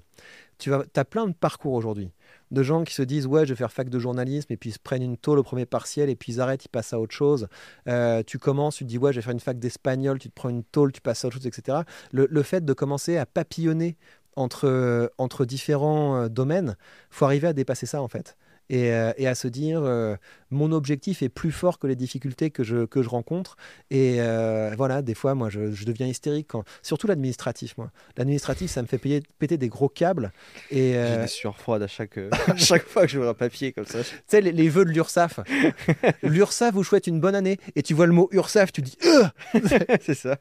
Tu 0.57 0.73
as 0.73 1.05
plein 1.05 1.27
de 1.27 1.33
parcours 1.33 1.73
aujourd'hui. 1.73 2.11
De 2.49 2.63
gens 2.63 2.85
qui 2.85 2.93
se 2.93 3.01
disent, 3.01 3.27
ouais, 3.27 3.45
je 3.45 3.51
vais 3.51 3.57
faire 3.57 3.73
fac 3.73 3.89
de 3.89 3.99
journalisme, 3.99 4.51
et 4.53 4.57
puis 4.57 4.69
ils 4.69 4.73
se 4.73 4.79
prennent 4.79 5.03
une 5.03 5.17
tôle 5.17 5.37
au 5.37 5.43
premier 5.43 5.65
partiel, 5.65 6.09
et 6.09 6.15
puis 6.15 6.33
ils 6.33 6.41
arrêtent, 6.41 6.63
ils 6.63 6.69
passent 6.69 6.93
à 6.93 6.99
autre 6.99 7.13
chose. 7.13 7.49
tu 8.25 8.39
commences, 8.39 8.77
tu 8.77 8.85
te 8.85 8.89
dis, 8.89 8.97
ouais, 8.97 9.11
je 9.11 9.17
vais 9.17 9.21
faire 9.21 9.33
une 9.33 9.41
fac 9.41 9.59
d'espagnol, 9.59 10.17
tu 10.17 10.29
te 10.29 10.33
prends 10.33 10.49
une 10.49 10.63
tôle, 10.63 10.93
tu 10.93 11.01
passes 11.01 11.23
à 11.25 11.27
autre 11.27 11.37
chose, 11.37 11.45
etc. 11.45 11.79
Le, 12.13 12.27
le 12.31 12.41
fait 12.41 12.63
de 12.63 12.73
commencer 12.73 13.17
à 13.17 13.25
papillonner 13.25 13.97
entre, 14.35 15.11
entre 15.17 15.45
différents 15.45 16.15
euh, 16.15 16.29
domaines, 16.29 16.77
faut 17.09 17.25
arriver 17.25 17.47
à 17.47 17.53
dépasser 17.53 17.85
ça 17.85 18.01
en 18.01 18.07
fait. 18.07 18.37
Et, 18.69 18.93
euh, 18.93 19.11
et, 19.17 19.27
à 19.27 19.35
se 19.35 19.47
dire 19.47 19.81
euh, 19.83 20.15
mon 20.49 20.71
objectif 20.71 21.21
est 21.21 21.29
plus 21.29 21.51
fort 21.51 21.77
que 21.77 21.87
les 21.87 21.95
difficultés 21.95 22.51
que 22.51 22.63
je, 22.63 22.85
que 22.85 23.01
je 23.01 23.09
rencontre. 23.09 23.57
Et 23.89 24.19
voilà, 24.77 25.01
des 25.01 25.13
fois, 25.13 25.35
moi, 25.35 25.49
je, 25.49 25.71
je 25.71 25.85
deviens 25.85 26.07
hystérique, 26.07 26.47
quand, 26.49 26.63
surtout 26.81 27.07
l'administratif. 27.07 27.77
Moi, 27.77 27.91
l'administratif, 28.17 28.71
ça 28.71 28.81
me 28.81 28.87
fait 28.87 28.97
payer, 28.97 29.21
péter 29.39 29.57
des 29.57 29.69
gros 29.69 29.89
câbles. 29.89 30.31
Et 30.69 30.93
j'ai 30.93 31.17
des 31.17 31.27
sueurs 31.27 31.57
froides 31.57 31.83
à 31.83 31.87
chaque, 31.87 32.17
à 32.47 32.55
chaque 32.55 32.87
fois 32.87 33.05
que 33.05 33.11
je 33.11 33.19
vois 33.19 33.29
un 33.29 33.33
papier 33.33 33.73
comme 33.73 33.85
ça. 33.85 34.03
Tu 34.03 34.15
sais, 34.27 34.41
les, 34.41 34.51
les, 34.51 34.69
vœux 34.69 34.85
de 34.85 34.91
l'URSAF. 34.91 35.41
L'URSAF 36.23 36.73
vous 36.73 36.83
souhaite 36.83 37.07
une 37.07 37.19
bonne 37.19 37.35
année, 37.35 37.57
et 37.75 37.83
tu 37.83 37.93
vois 37.93 38.07
le 38.07 38.13
mot 38.13 38.29
URSAF, 38.31 38.71
tu 38.71 38.81
dis 38.81 38.97
c'est 40.01 40.15
ça. 40.15 40.37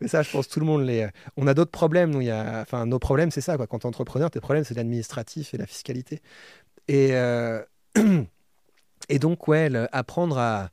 Mais 0.00 0.08
ça, 0.08 0.22
je 0.22 0.30
pense 0.30 0.48
tout 0.48 0.60
le 0.60 0.66
monde 0.66 0.84
les. 0.84 1.08
On 1.36 1.46
a 1.46 1.54
d'autres 1.54 1.70
problèmes. 1.70 2.10
Nous, 2.10 2.20
il 2.20 2.28
y 2.28 2.30
a... 2.30 2.60
Enfin, 2.60 2.86
nos 2.86 2.98
problèmes, 2.98 3.30
c'est 3.30 3.40
ça. 3.40 3.56
Quoi. 3.56 3.66
Quand 3.66 3.80
tu 3.80 3.86
es 3.86 3.88
entrepreneur, 3.88 4.30
tes 4.30 4.40
problèmes, 4.40 4.64
c'est 4.64 4.74
l'administratif 4.74 5.54
et 5.54 5.58
la 5.58 5.66
fiscalité. 5.66 6.20
Et, 6.88 7.10
euh, 7.12 7.62
et 9.08 9.18
donc, 9.18 9.48
ouais, 9.48 9.70
apprendre 9.92 10.38
à, 10.38 10.70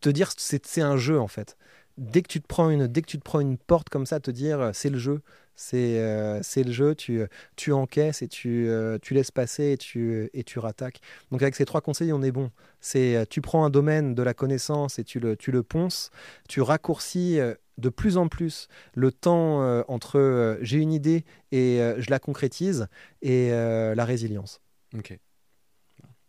te 0.00 0.08
dire 0.10 0.32
c'est 0.36 0.80
un 0.80 0.96
jeu, 0.96 1.18
en 1.18 1.28
fait. 1.28 1.56
Dès 1.98 2.22
que, 2.22 2.28
tu 2.28 2.40
te 2.40 2.46
prends 2.46 2.70
une, 2.70 2.86
dès 2.86 3.02
que 3.02 3.06
tu 3.06 3.18
te 3.18 3.22
prends 3.22 3.40
une 3.40 3.58
porte 3.58 3.88
comme 3.88 4.06
ça, 4.06 4.20
te 4.20 4.30
dire 4.30 4.60
euh, 4.60 4.70
c'est 4.72 4.90
le 4.90 4.98
jeu. 4.98 5.22
C'est 5.54 5.98
euh, 5.98 6.40
c'est 6.42 6.62
le 6.62 6.72
jeu, 6.72 6.94
tu, 6.94 7.22
tu 7.56 7.72
encaisses 7.72 8.22
et 8.22 8.28
tu, 8.28 8.70
tu 9.02 9.14
laisses 9.14 9.30
passer 9.30 9.72
et 9.72 9.76
tu, 9.76 10.30
et 10.32 10.44
tu 10.44 10.58
rattaques. 10.58 11.00
Donc 11.30 11.42
avec 11.42 11.54
ces 11.54 11.66
trois 11.66 11.82
conseils, 11.82 12.12
on 12.12 12.22
est 12.22 12.32
bon. 12.32 12.50
C'est 12.80 13.26
tu 13.28 13.42
prends 13.42 13.64
un 13.64 13.70
domaine 13.70 14.14
de 14.14 14.22
la 14.22 14.32
connaissance 14.32 14.98
et 14.98 15.04
tu 15.04 15.20
le, 15.20 15.36
tu 15.36 15.52
le 15.52 15.62
ponces, 15.62 16.10
tu 16.48 16.62
raccourcis 16.62 17.38
de 17.76 17.88
plus 17.90 18.16
en 18.16 18.28
plus 18.28 18.68
le 18.94 19.12
temps 19.12 19.84
entre 19.88 20.58
j'ai 20.62 20.78
une 20.78 20.92
idée 20.92 21.24
et 21.52 21.80
je 21.98 22.10
la 22.10 22.18
concrétise 22.18 22.88
et 23.20 23.50
la 23.50 24.04
résilience. 24.06 24.62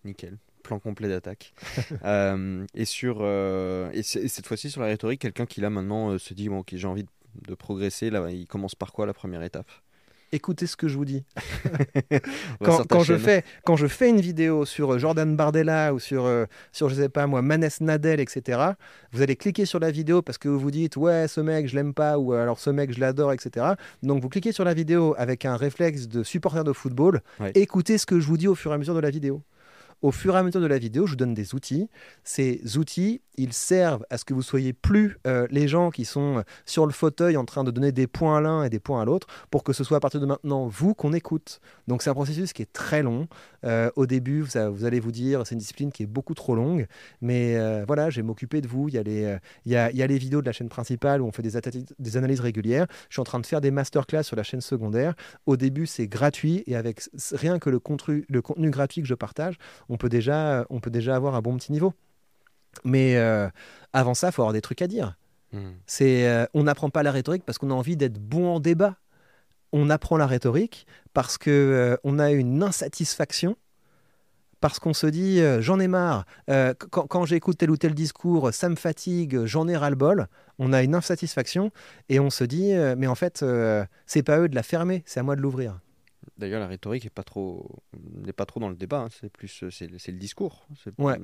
Nickel. 0.05 0.37
Plan 0.63 0.79
complet 0.79 1.09
d'attaque. 1.09 1.53
et 2.73 2.85
sur 2.85 3.25
et, 3.25 4.03
cette 4.03 4.47
fois-ci 4.47 4.69
sur 4.69 4.81
la 4.81 4.87
rhétorique, 4.87 5.21
quelqu'un 5.21 5.45
qui 5.45 5.61
là 5.61 5.69
maintenant 5.69 6.17
se 6.17 6.33
dit 6.33 6.47
bon 6.49 6.59
ok 6.59 6.69
j'ai 6.73 6.87
envie 6.87 7.03
de, 7.03 7.09
de 7.47 7.55
progresser 7.55 8.09
là, 8.09 8.29
il 8.31 8.47
commence 8.47 8.75
par 8.75 8.93
quoi 8.93 9.05
la 9.05 9.13
première 9.13 9.43
étape? 9.43 9.69
Écoutez 10.33 10.65
ce 10.65 10.75
que 10.75 10.87
je 10.87 10.97
vous 10.97 11.05
dis. 11.05 11.23
quand, 12.89 13.03
je 13.03 13.15
fais, 13.15 13.43
quand 13.63 13.75
je 13.75 13.85
fais 13.85 14.09
une 14.09 14.19
vidéo 14.19 14.65
sur 14.65 14.93
euh, 14.93 14.97
Jordan 14.97 15.35
Bardella 15.35 15.93
ou 15.93 15.99
sur, 15.99 16.25
euh, 16.25 16.45
sur 16.71 16.89
je 16.89 16.95
sais 16.95 17.07
pas 17.07 17.27
moi, 17.27 17.43
Manes 17.43 17.69
Nadel, 17.81 18.19
etc., 18.19 18.59
vous 19.11 19.21
allez 19.21 19.35
cliquer 19.35 19.67
sur 19.67 19.79
la 19.79 19.91
vidéo 19.91 20.23
parce 20.23 20.39
que 20.39 20.49
vous 20.49 20.57
vous 20.57 20.71
dites, 20.71 20.97
ouais, 20.97 21.27
ce 21.27 21.39
mec, 21.39 21.67
je 21.67 21.75
l'aime 21.75 21.93
pas, 21.93 22.17
ou 22.17 22.33
alors 22.33 22.57
ce 22.57 22.71
mec, 22.71 22.91
je 22.91 22.99
l'adore, 22.99 23.31
etc. 23.31 23.73
Donc 24.01 24.23
vous 24.23 24.29
cliquez 24.29 24.51
sur 24.51 24.63
la 24.63 24.73
vidéo 24.73 25.13
avec 25.19 25.45
un 25.45 25.55
réflexe 25.55 26.07
de 26.07 26.23
supporter 26.23 26.63
de 26.63 26.73
football. 26.73 27.21
Écoutez 27.53 27.99
ce 27.99 28.07
que 28.07 28.19
je 28.19 28.25
vous 28.25 28.37
dis 28.37 28.47
au 28.47 28.55
fur 28.55 28.71
et 28.71 28.73
à 28.73 28.79
mesure 28.79 28.95
de 28.95 29.01
la 29.01 29.11
vidéo. 29.11 29.43
Au 30.03 30.11
fur 30.11 30.35
et 30.35 30.37
à 30.37 30.43
mesure 30.43 30.59
de 30.59 30.67
la 30.67 30.77
vidéo, 30.77 31.05
je 31.05 31.11
vous 31.11 31.15
donne 31.15 31.33
des 31.33 31.55
outils. 31.55 31.89
Ces 32.25 32.77
outils, 32.77 33.21
ils 33.37 33.53
servent 33.53 34.05
à 34.09 34.17
ce 34.17 34.25
que 34.25 34.33
vous 34.33 34.41
soyez 34.41 34.73
plus 34.73 35.17
euh, 35.25 35.47
les 35.49 35.69
gens 35.69 35.91
qui 35.91 36.03
sont 36.03 36.39
euh, 36.39 36.41
sur 36.65 36.85
le 36.85 36.91
fauteuil 36.91 37.37
en 37.37 37.45
train 37.45 37.63
de 37.63 37.71
donner 37.71 37.93
des 37.93 38.05
points 38.05 38.37
à 38.37 38.41
l'un 38.41 38.65
et 38.65 38.69
des 38.69 38.81
points 38.81 39.01
à 39.01 39.05
l'autre, 39.05 39.27
pour 39.49 39.63
que 39.63 39.71
ce 39.71 39.85
soit 39.85 39.97
à 39.97 39.99
partir 40.01 40.19
de 40.19 40.25
maintenant 40.25 40.67
vous 40.67 40.93
qu'on 40.93 41.13
écoute. 41.13 41.61
Donc 41.87 42.01
c'est 42.01 42.09
un 42.09 42.15
processus 42.15 42.51
qui 42.51 42.61
est 42.61 42.73
très 42.73 43.01
long. 43.01 43.29
Euh, 43.63 43.89
au 43.95 44.05
début, 44.05 44.41
vous, 44.41 44.57
allez 44.83 44.99
vous 44.99 45.13
dire, 45.13 45.47
c'est 45.47 45.55
une 45.55 45.59
discipline 45.59 45.89
qui 45.89 46.03
est 46.03 46.07
beaucoup 46.07 46.33
trop 46.33 46.53
longue, 46.53 46.85
mais 47.21 47.57
voilà, 47.85 48.09
je 48.09 48.17
vais 48.17 48.23
m'occuper 48.23 48.59
de 48.59 48.67
vous. 48.67 48.89
Il 48.89 48.95
y, 48.95 49.75
a 49.77 50.07
les, 50.07 50.17
vidéos 50.17 50.41
de 50.41 50.45
la 50.45 50.51
chaîne 50.51 50.67
principale 50.67 51.21
où 51.21 51.25
on 51.25 51.31
fait 51.31 51.41
des, 51.41 52.17
analyses 52.17 52.41
régulières. 52.41 52.87
Je 53.07 53.15
suis 53.15 53.21
en 53.21 53.23
train 53.23 53.39
de 53.39 53.45
faire 53.45 53.61
des 53.61 53.71
masterclass 53.71 54.23
sur 54.23 54.35
la 54.35 54.43
chaîne 54.43 54.59
secondaire. 54.59 55.13
Au 55.45 55.55
début, 55.55 55.85
c'est 55.85 56.07
gratuit 56.07 56.63
et 56.67 56.75
avec 56.75 57.01
rien 57.31 57.57
que 57.57 57.69
le 57.69 57.79
contenu, 57.79 58.25
le 58.27 58.41
contenu 58.41 58.69
gratuit 58.69 59.01
que 59.01 59.07
je 59.07 59.15
partage, 59.15 59.57
on 59.92 59.92
peut 59.97 60.09
déjà, 60.09 60.65
on 60.69 60.79
peut 60.79 60.91
déjà 60.91 61.15
avoir 61.15 61.35
un 61.35 61.41
bon 61.41 61.55
petit 61.57 61.71
niveau. 61.71 61.93
Mais 62.83 63.17
euh, 63.17 63.49
avant 63.93 64.13
ça, 64.13 64.29
il 64.29 64.31
faut 64.31 64.41
avoir 64.41 64.53
des 64.53 64.61
trucs 64.61 64.81
à 64.81 64.87
dire. 64.87 65.17
Hmm. 65.51 65.73
C'est, 65.85 66.27
euh, 66.27 66.45
on 66.53 66.63
n'apprend 66.63 66.89
pas 66.89 67.03
la 67.03 67.11
rhétorique 67.11 67.43
parce 67.45 67.57
qu'on 67.57 67.71
a 67.71 67.73
envie 67.73 67.97
d'être 67.97 68.19
bon 68.19 68.55
en 68.55 68.59
débat. 68.59 68.95
On 69.71 69.89
apprend 69.89 70.17
la 70.17 70.27
rhétorique 70.27 70.85
parce 71.13 71.37
que 71.37 71.49
euh, 71.49 71.97
on 72.03 72.19
a 72.19 72.31
une 72.31 72.61
insatisfaction, 72.61 73.55
parce 74.59 74.79
qu'on 74.79 74.93
se 74.93 75.07
dit 75.07 75.41
j'en 75.59 75.77
ai 75.79 75.89
marre. 75.89 76.25
quand, 76.47 77.05
quand 77.07 77.25
j'écoute 77.25 77.57
tel 77.57 77.69
ou 77.69 77.75
tel 77.75 77.93
discours, 77.93 78.53
ça 78.53 78.69
me 78.69 78.75
fatigue, 78.75 79.45
j'en 79.45 79.67
ai 79.67 79.75
ras 79.75 79.89
le 79.89 79.97
bol. 79.97 80.27
On 80.57 80.71
a 80.71 80.83
une 80.83 80.95
insatisfaction 80.95 81.71
et 82.07 82.21
on 82.21 82.29
se 82.29 82.45
dit 82.45 82.71
mais 82.97 83.07
en 83.07 83.15
fait 83.15 83.43
c'est 84.05 84.23
pas 84.23 84.39
eux 84.39 84.47
de 84.47 84.55
la 84.55 84.63
fermer, 84.63 85.03
c'est 85.05 85.19
à 85.19 85.23
moi 85.23 85.35
de 85.35 85.41
l'ouvrir. 85.41 85.81
D'ailleurs, 86.43 86.59
la 86.59 86.67
rhétorique 86.67 87.05
n'est 87.05 87.09
pas 87.09 87.23
trop, 87.23 87.79
n'est 88.21 88.33
pas 88.33 88.45
trop 88.45 88.59
dans 88.59 88.67
le 88.67 88.75
débat. 88.75 88.99
Hein. 88.99 89.07
C'est 89.21 89.31
plus, 89.31 89.63
c'est, 89.71 89.87
le 89.87 90.17
discours. 90.17 90.67
Ouais. 90.97 91.17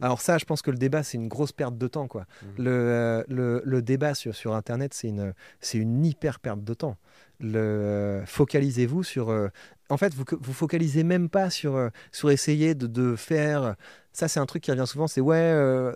Alors 0.00 0.20
ça, 0.20 0.38
je 0.38 0.44
pense 0.44 0.62
que 0.62 0.70
le 0.70 0.78
débat, 0.78 1.02
c'est 1.02 1.16
une 1.16 1.26
grosse 1.26 1.50
perte 1.50 1.76
de 1.76 1.88
temps, 1.88 2.06
quoi. 2.06 2.26
Mmh. 2.42 2.46
Le, 2.58 2.70
euh, 2.70 3.24
le, 3.26 3.62
le, 3.64 3.82
débat 3.82 4.14
sur, 4.14 4.36
sur 4.36 4.54
Internet, 4.54 4.94
c'est 4.94 5.08
une, 5.08 5.34
c'est 5.58 5.78
une 5.78 6.06
hyper 6.06 6.38
perte 6.38 6.62
de 6.62 6.74
temps. 6.74 6.96
Le, 7.40 7.58
euh, 7.58 8.26
focalisez-vous 8.26 9.02
sur. 9.02 9.30
Euh, 9.30 9.48
en 9.88 9.96
fait, 9.96 10.14
vous 10.14 10.22
vous 10.38 10.52
focalisez 10.52 11.02
même 11.02 11.28
pas 11.28 11.50
sur 11.50 11.90
sur 12.12 12.30
essayer 12.30 12.76
de, 12.76 12.86
de 12.86 13.16
faire. 13.16 13.74
Ça, 14.12 14.28
c'est 14.28 14.38
un 14.38 14.46
truc 14.46 14.62
qui 14.62 14.70
revient 14.70 14.86
souvent. 14.86 15.08
C'est 15.08 15.20
ouais. 15.20 15.90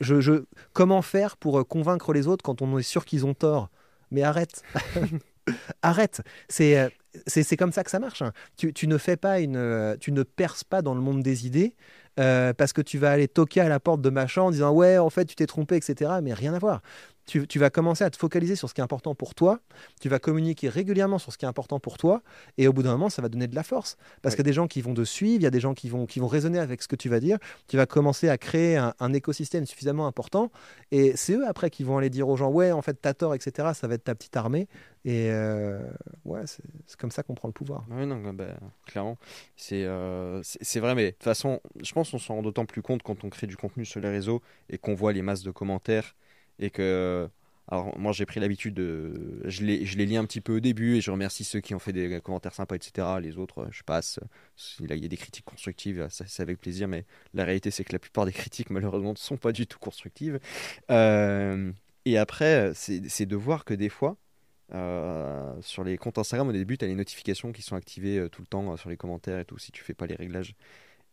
Je, 0.00 0.20
je, 0.20 0.44
comment 0.74 1.00
faire 1.00 1.38
pour 1.38 1.66
convaincre 1.66 2.12
les 2.12 2.28
autres 2.28 2.44
quand 2.44 2.60
on 2.60 2.76
est 2.76 2.82
sûr 2.82 3.06
qu'ils 3.06 3.24
ont 3.24 3.32
tort? 3.32 3.70
Mais 4.10 4.22
arrête 4.22 4.62
Arrête. 5.82 6.20
C'est 6.50 6.90
c'est 7.26 7.56
comme 7.56 7.72
ça 7.72 7.84
que 7.84 7.90
ça 7.90 7.98
marche. 7.98 8.22
Hein. 8.22 8.32
Tu, 8.56 8.72
tu, 8.72 8.86
ne 8.86 8.98
fais 8.98 9.16
pas 9.16 9.40
une, 9.40 9.56
euh, 9.56 9.96
tu 9.98 10.12
ne 10.12 10.22
perces 10.22 10.64
pas 10.64 10.82
dans 10.82 10.94
le 10.94 11.00
monde 11.00 11.22
des 11.22 11.46
idées 11.46 11.74
euh, 12.18 12.52
parce 12.52 12.72
que 12.72 12.82
tu 12.82 12.98
vas 12.98 13.10
aller 13.10 13.28
toquer 13.28 13.60
à 13.60 13.68
la 13.68 13.80
porte 13.80 14.00
de 14.00 14.10
machin 14.10 14.42
en 14.42 14.50
disant 14.50 14.72
ouais 14.72 14.98
en 14.98 15.10
fait 15.10 15.24
tu 15.24 15.34
t'es 15.34 15.46
trompé 15.46 15.76
etc. 15.76 16.10
Mais 16.22 16.34
rien 16.34 16.54
à 16.54 16.58
voir 16.58 16.82
tu, 17.48 17.58
vas 17.58 17.70
commencer 17.70 18.02
à 18.04 18.10
te 18.10 18.16
focaliser 18.16 18.56
sur 18.56 18.68
ce 18.68 18.74
qui 18.74 18.80
est 18.80 18.84
important 18.84 19.14
pour 19.14 19.34
toi, 19.34 19.60
tu 20.00 20.08
vas 20.08 20.18
communiquer 20.18 20.68
régulièrement 20.68 21.18
sur 21.18 21.32
ce 21.32 21.38
qui 21.38 21.44
est 21.44 21.48
important 21.48 21.78
pour 21.78 21.96
toi, 21.96 22.22
et 22.58 22.66
au 22.66 22.72
bout 22.72 22.82
d'un 22.82 22.92
moment, 22.92 23.08
ça 23.08 23.22
va 23.22 23.28
donner 23.28 23.46
de 23.46 23.54
la 23.54 23.62
force. 23.62 23.96
Parce 24.22 24.34
qu'il 24.34 24.44
y 24.44 24.48
a 24.48 24.50
des 24.50 24.54
gens 24.54 24.66
qui 24.66 24.80
vont 24.80 24.94
te 24.94 25.04
suivre, 25.04 25.40
il 25.40 25.44
y 25.44 25.46
a 25.46 25.50
des 25.50 25.60
gens 25.60 25.74
qui 25.74 25.88
vont, 25.88 26.06
qui 26.06 26.18
vont 26.18 26.26
raisonner 26.26 26.58
avec 26.58 26.82
ce 26.82 26.88
que 26.88 26.96
tu 26.96 27.08
vas 27.08 27.20
dire, 27.20 27.38
tu 27.68 27.76
vas 27.76 27.86
commencer 27.86 28.28
à 28.28 28.38
créer 28.38 28.76
un, 28.76 29.12
écosystème 29.12 29.66
suffisamment 29.66 30.06
important, 30.06 30.50
et 30.90 31.12
c'est 31.16 31.34
eux 31.34 31.46
après 31.46 31.70
qui 31.70 31.84
vont 31.84 31.98
aller 31.98 32.10
dire 32.10 32.28
aux 32.28 32.36
gens, 32.36 32.50
ouais, 32.50 32.72
en 32.72 32.82
fait, 32.82 32.94
t'as 33.00 33.14
tort, 33.14 33.34
etc., 33.34 33.68
ça 33.74 33.86
va 33.86 33.94
être 33.94 34.04
ta 34.04 34.14
petite 34.14 34.36
armée, 34.36 34.68
et 35.04 35.30
euh, 35.30 35.80
ouais, 36.24 36.42
c'est 36.46 36.96
comme 36.98 37.10
ça 37.10 37.22
qu'on 37.22 37.34
prend 37.34 37.48
le 37.48 37.52
pouvoir. 37.52 37.86
Non, 37.88 38.34
bah, 38.34 38.56
clairement, 38.86 39.16
euh, 39.72 40.40
c'est 40.42 40.80
vrai, 40.80 40.94
mais 40.94 41.06
de 41.06 41.10
toute 41.12 41.22
façon, 41.22 41.60
je 41.82 41.92
pense 41.92 42.10
qu'on 42.10 42.18
s'en 42.18 42.36
rend 42.36 42.42
d'autant 42.42 42.66
plus 42.66 42.82
compte 42.82 43.02
quand 43.02 43.24
on 43.24 43.30
crée 43.30 43.46
du 43.46 43.56
contenu 43.56 43.84
sur 43.84 44.00
les 44.00 44.10
réseaux 44.10 44.42
et 44.68 44.78
qu'on 44.78 44.94
voit 44.94 45.12
les 45.12 45.22
masses 45.22 45.42
de 45.42 45.50
commentaires 45.50 46.16
et 46.58 46.70
que 46.70 47.28
alors 47.68 47.96
moi 47.96 48.10
j'ai 48.12 48.26
pris 48.26 48.40
l'habitude 48.40 48.74
de 48.74 49.42
je 49.44 49.62
les, 49.64 49.86
je 49.86 49.96
les 49.96 50.04
lis 50.04 50.16
un 50.16 50.24
petit 50.24 50.40
peu 50.40 50.56
au 50.56 50.60
début 50.60 50.96
et 50.96 51.00
je 51.00 51.10
remercie 51.12 51.44
ceux 51.44 51.60
qui 51.60 51.72
ont 51.72 51.78
fait 51.78 51.92
des 51.92 52.20
commentaires 52.20 52.52
sympas 52.52 52.74
etc 52.74 53.06
les 53.22 53.38
autres 53.38 53.68
je 53.70 53.82
passe. 53.84 54.18
Il 54.80 54.90
y 54.90 55.04
a 55.04 55.08
des 55.08 55.16
critiques 55.16 55.44
constructives 55.44 56.08
c'est 56.10 56.42
avec 56.42 56.60
plaisir 56.60 56.88
mais 56.88 57.04
la 57.32 57.44
réalité 57.44 57.70
c'est 57.70 57.84
que 57.84 57.92
la 57.92 58.00
plupart 58.00 58.26
des 58.26 58.32
critiques 58.32 58.70
malheureusement 58.70 59.12
ne 59.12 59.16
sont 59.16 59.36
pas 59.36 59.52
du 59.52 59.66
tout 59.68 59.78
constructives. 59.78 60.40
Euh, 60.90 61.72
et 62.04 62.18
après 62.18 62.72
c'est 62.74 63.26
de 63.26 63.36
voir 63.36 63.64
que 63.64 63.74
des 63.74 63.88
fois 63.88 64.16
euh, 64.72 65.52
sur 65.62 65.82
les 65.82 65.96
comptes 65.98 66.18
Instagram 66.18 66.48
au 66.48 66.52
début 66.52 66.78
tu 66.78 66.84
as 66.84 66.88
les 66.88 66.94
notifications 66.94 67.50
qui 67.50 67.62
sont 67.62 67.74
activées 67.74 68.18
euh, 68.18 68.28
tout 68.28 68.40
le 68.42 68.46
temps 68.46 68.76
sur 68.76 68.88
les 68.88 68.96
commentaires 68.96 69.40
et 69.40 69.44
tout 69.44 69.58
si 69.58 69.72
tu 69.72 69.82
fais 69.82 69.94
pas 69.94 70.06
les 70.06 70.14
réglages 70.14 70.54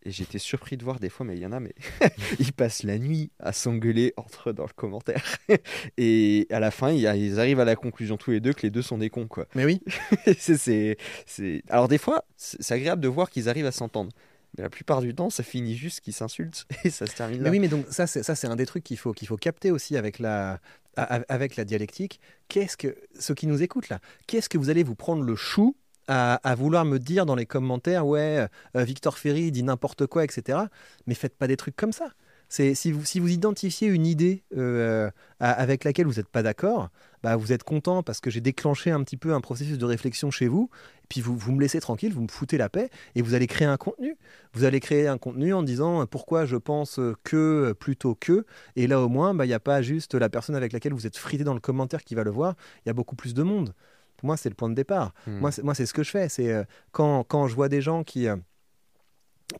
Et 0.03 0.11
j'étais 0.11 0.37
surpris 0.37 0.77
de 0.77 0.83
voir 0.83 0.99
des 0.99 1.09
fois, 1.09 1.25
mais 1.25 1.35
il 1.35 1.41
y 1.41 1.45
en 1.45 1.51
a, 1.51 1.59
mais 1.59 1.73
ils 2.39 2.53
passent 2.53 2.83
la 2.83 2.99
nuit 2.99 3.31
à 3.39 3.53
s'engueuler 3.53 4.13
entre 4.15 4.49
eux 4.49 4.53
dans 4.53 4.65
le 4.65 4.73
commentaire. 4.75 5.37
et 5.97 6.45
à 6.51 6.59
la 6.59 6.71
fin, 6.71 6.91
ils 6.91 7.39
arrivent 7.39 7.59
à 7.59 7.65
la 7.65 7.75
conclusion 7.75 8.15
tous 8.17 8.31
les 8.31 8.39
deux 8.39 8.53
que 8.53 8.61
les 8.61 8.69
deux 8.69 8.83
sont 8.83 8.99
des 8.99 9.09
cons, 9.09 9.27
quoi. 9.27 9.47
Mais 9.55 9.65
oui. 9.65 9.81
c'est, 10.37 10.97
c'est... 11.25 11.63
Alors 11.69 11.87
des 11.87 11.97
fois, 11.97 12.25
c'est 12.35 12.73
agréable 12.73 13.01
de 13.01 13.07
voir 13.07 13.29
qu'ils 13.29 13.49
arrivent 13.49 13.65
à 13.65 13.71
s'entendre. 13.71 14.11
Mais 14.55 14.63
la 14.63 14.69
plupart 14.69 15.01
du 15.01 15.13
temps, 15.13 15.29
ça 15.29 15.43
finit 15.43 15.75
juste 15.75 16.01
qu'ils 16.01 16.13
s'insultent 16.13 16.65
et 16.83 16.89
ça 16.89 17.05
se 17.05 17.15
termine 17.15 17.39
là. 17.39 17.43
Mais 17.45 17.49
oui, 17.49 17.59
mais 17.59 17.67
donc 17.67 17.85
ça, 17.89 18.07
c'est, 18.07 18.23
ça, 18.23 18.35
c'est 18.35 18.47
un 18.47 18.55
des 18.55 18.65
trucs 18.65 18.83
qu'il 18.83 18.97
faut, 18.97 19.13
qu'il 19.13 19.27
faut 19.27 19.37
capter 19.37 19.71
aussi 19.71 19.97
avec 19.97 20.19
la, 20.19 20.59
avec 20.97 21.55
la 21.55 21.65
dialectique. 21.65 22.19
Qu'est-ce 22.47 22.77
que, 22.77 22.95
ceux 23.19 23.33
qui 23.33 23.47
nous 23.47 23.61
écoutent 23.61 23.89
là, 23.89 23.99
qu'est-ce 24.25 24.49
que 24.49 24.57
vous 24.57 24.69
allez 24.69 24.83
vous 24.83 24.95
prendre 24.95 25.23
le 25.23 25.35
chou 25.35 25.75
à, 26.09 26.55
vouloir 26.55 26.85
me 26.85 26.99
dire 26.99 27.25
dans 27.25 27.35
les 27.35 27.45
commentaires, 27.45 28.07
ouais, 28.07 28.47
euh, 28.77 28.83
Victor 28.83 29.17
Ferry 29.17 29.51
dit 29.51 29.63
n'importe 29.63 30.07
quoi, 30.07 30.23
etc. 30.23 30.59
Mais 31.05 31.15
faites 31.15 31.35
pas 31.35 31.47
des 31.47 31.57
trucs 31.57 31.75
comme 31.75 31.91
ça. 31.91 32.13
C'est 32.49 32.75
si 32.75 32.93
vous, 32.93 33.03
si 33.03 33.19
vous 33.19 33.29
identifiez 33.29 33.89
une 33.89 34.05
idée 34.05 34.43
euh, 34.55 35.11
avec 35.39 35.83
laquelle 35.83 36.07
vous 36.07 36.13
n'êtes 36.13 36.29
pas 36.29 36.43
d'accord, 36.43 36.89
bah 37.23 37.35
vous 37.35 37.51
êtes 37.51 37.63
content 37.63 38.03
parce 38.03 38.19
que 38.19 38.29
j'ai 38.29 38.41
déclenché 38.41 38.91
un 38.91 39.03
petit 39.03 39.17
peu 39.17 39.33
un 39.33 39.41
processus 39.41 39.77
de 39.77 39.85
réflexion 39.85 40.31
chez 40.31 40.47
vous, 40.47 40.69
et 41.03 41.07
puis 41.09 41.21
vous, 41.21 41.37
vous 41.37 41.51
me 41.51 41.61
laissez 41.61 41.79
tranquille, 41.79 42.13
vous 42.13 42.21
me 42.21 42.27
foutez 42.27 42.57
la 42.57 42.69
paix, 42.69 42.89
et 43.15 43.21
vous 43.21 43.33
allez 43.33 43.47
créer 43.47 43.67
un 43.67 43.77
contenu. 43.77 44.17
Vous 44.53 44.63
allez 44.63 44.79
créer 44.79 45.07
un 45.07 45.17
contenu 45.17 45.53
en 45.53 45.63
disant 45.63 46.05
pourquoi 46.05 46.45
je 46.45 46.55
pense 46.55 46.99
que 47.23 47.73
plutôt 47.73 48.15
que, 48.15 48.45
et 48.75 48.87
là 48.87 49.01
au 49.01 49.09
moins, 49.09 49.33
bah, 49.33 49.45
il 49.45 49.49
n'y 49.49 49.53
a 49.53 49.59
pas 49.59 49.81
juste 49.81 50.15
la 50.15 50.29
personne 50.29 50.55
avec 50.55 50.73
laquelle 50.73 50.93
vous 50.93 51.07
êtes 51.07 51.17
frité 51.17 51.43
dans 51.43 51.53
le 51.53 51.59
commentaire 51.59 52.03
qui 52.03 52.15
va 52.15 52.23
le 52.23 52.31
voir, 52.31 52.55
il 52.85 52.89
y 52.89 52.91
a 52.91 52.93
beaucoup 52.93 53.15
plus 53.15 53.33
de 53.33 53.43
monde. 53.43 53.73
Pour 54.17 54.25
moi, 54.27 54.37
c'est 54.37 54.49
le 54.49 54.55
point 54.55 54.69
de 54.69 54.73
départ. 54.73 55.13
Hmm. 55.27 55.39
Moi, 55.39 55.75
c'est 55.75 55.85
ce 55.85 55.93
que 55.93 56.03
je 56.03 56.09
fais. 56.09 56.27
C'est 56.27 56.51
euh, 56.51 56.63
quand, 56.91 57.23
quand 57.23 57.47
je 57.47 57.55
vois 57.55 57.69
des 57.69 57.81
gens 57.81 58.03
qui, 58.03 58.27
euh, 58.27 58.35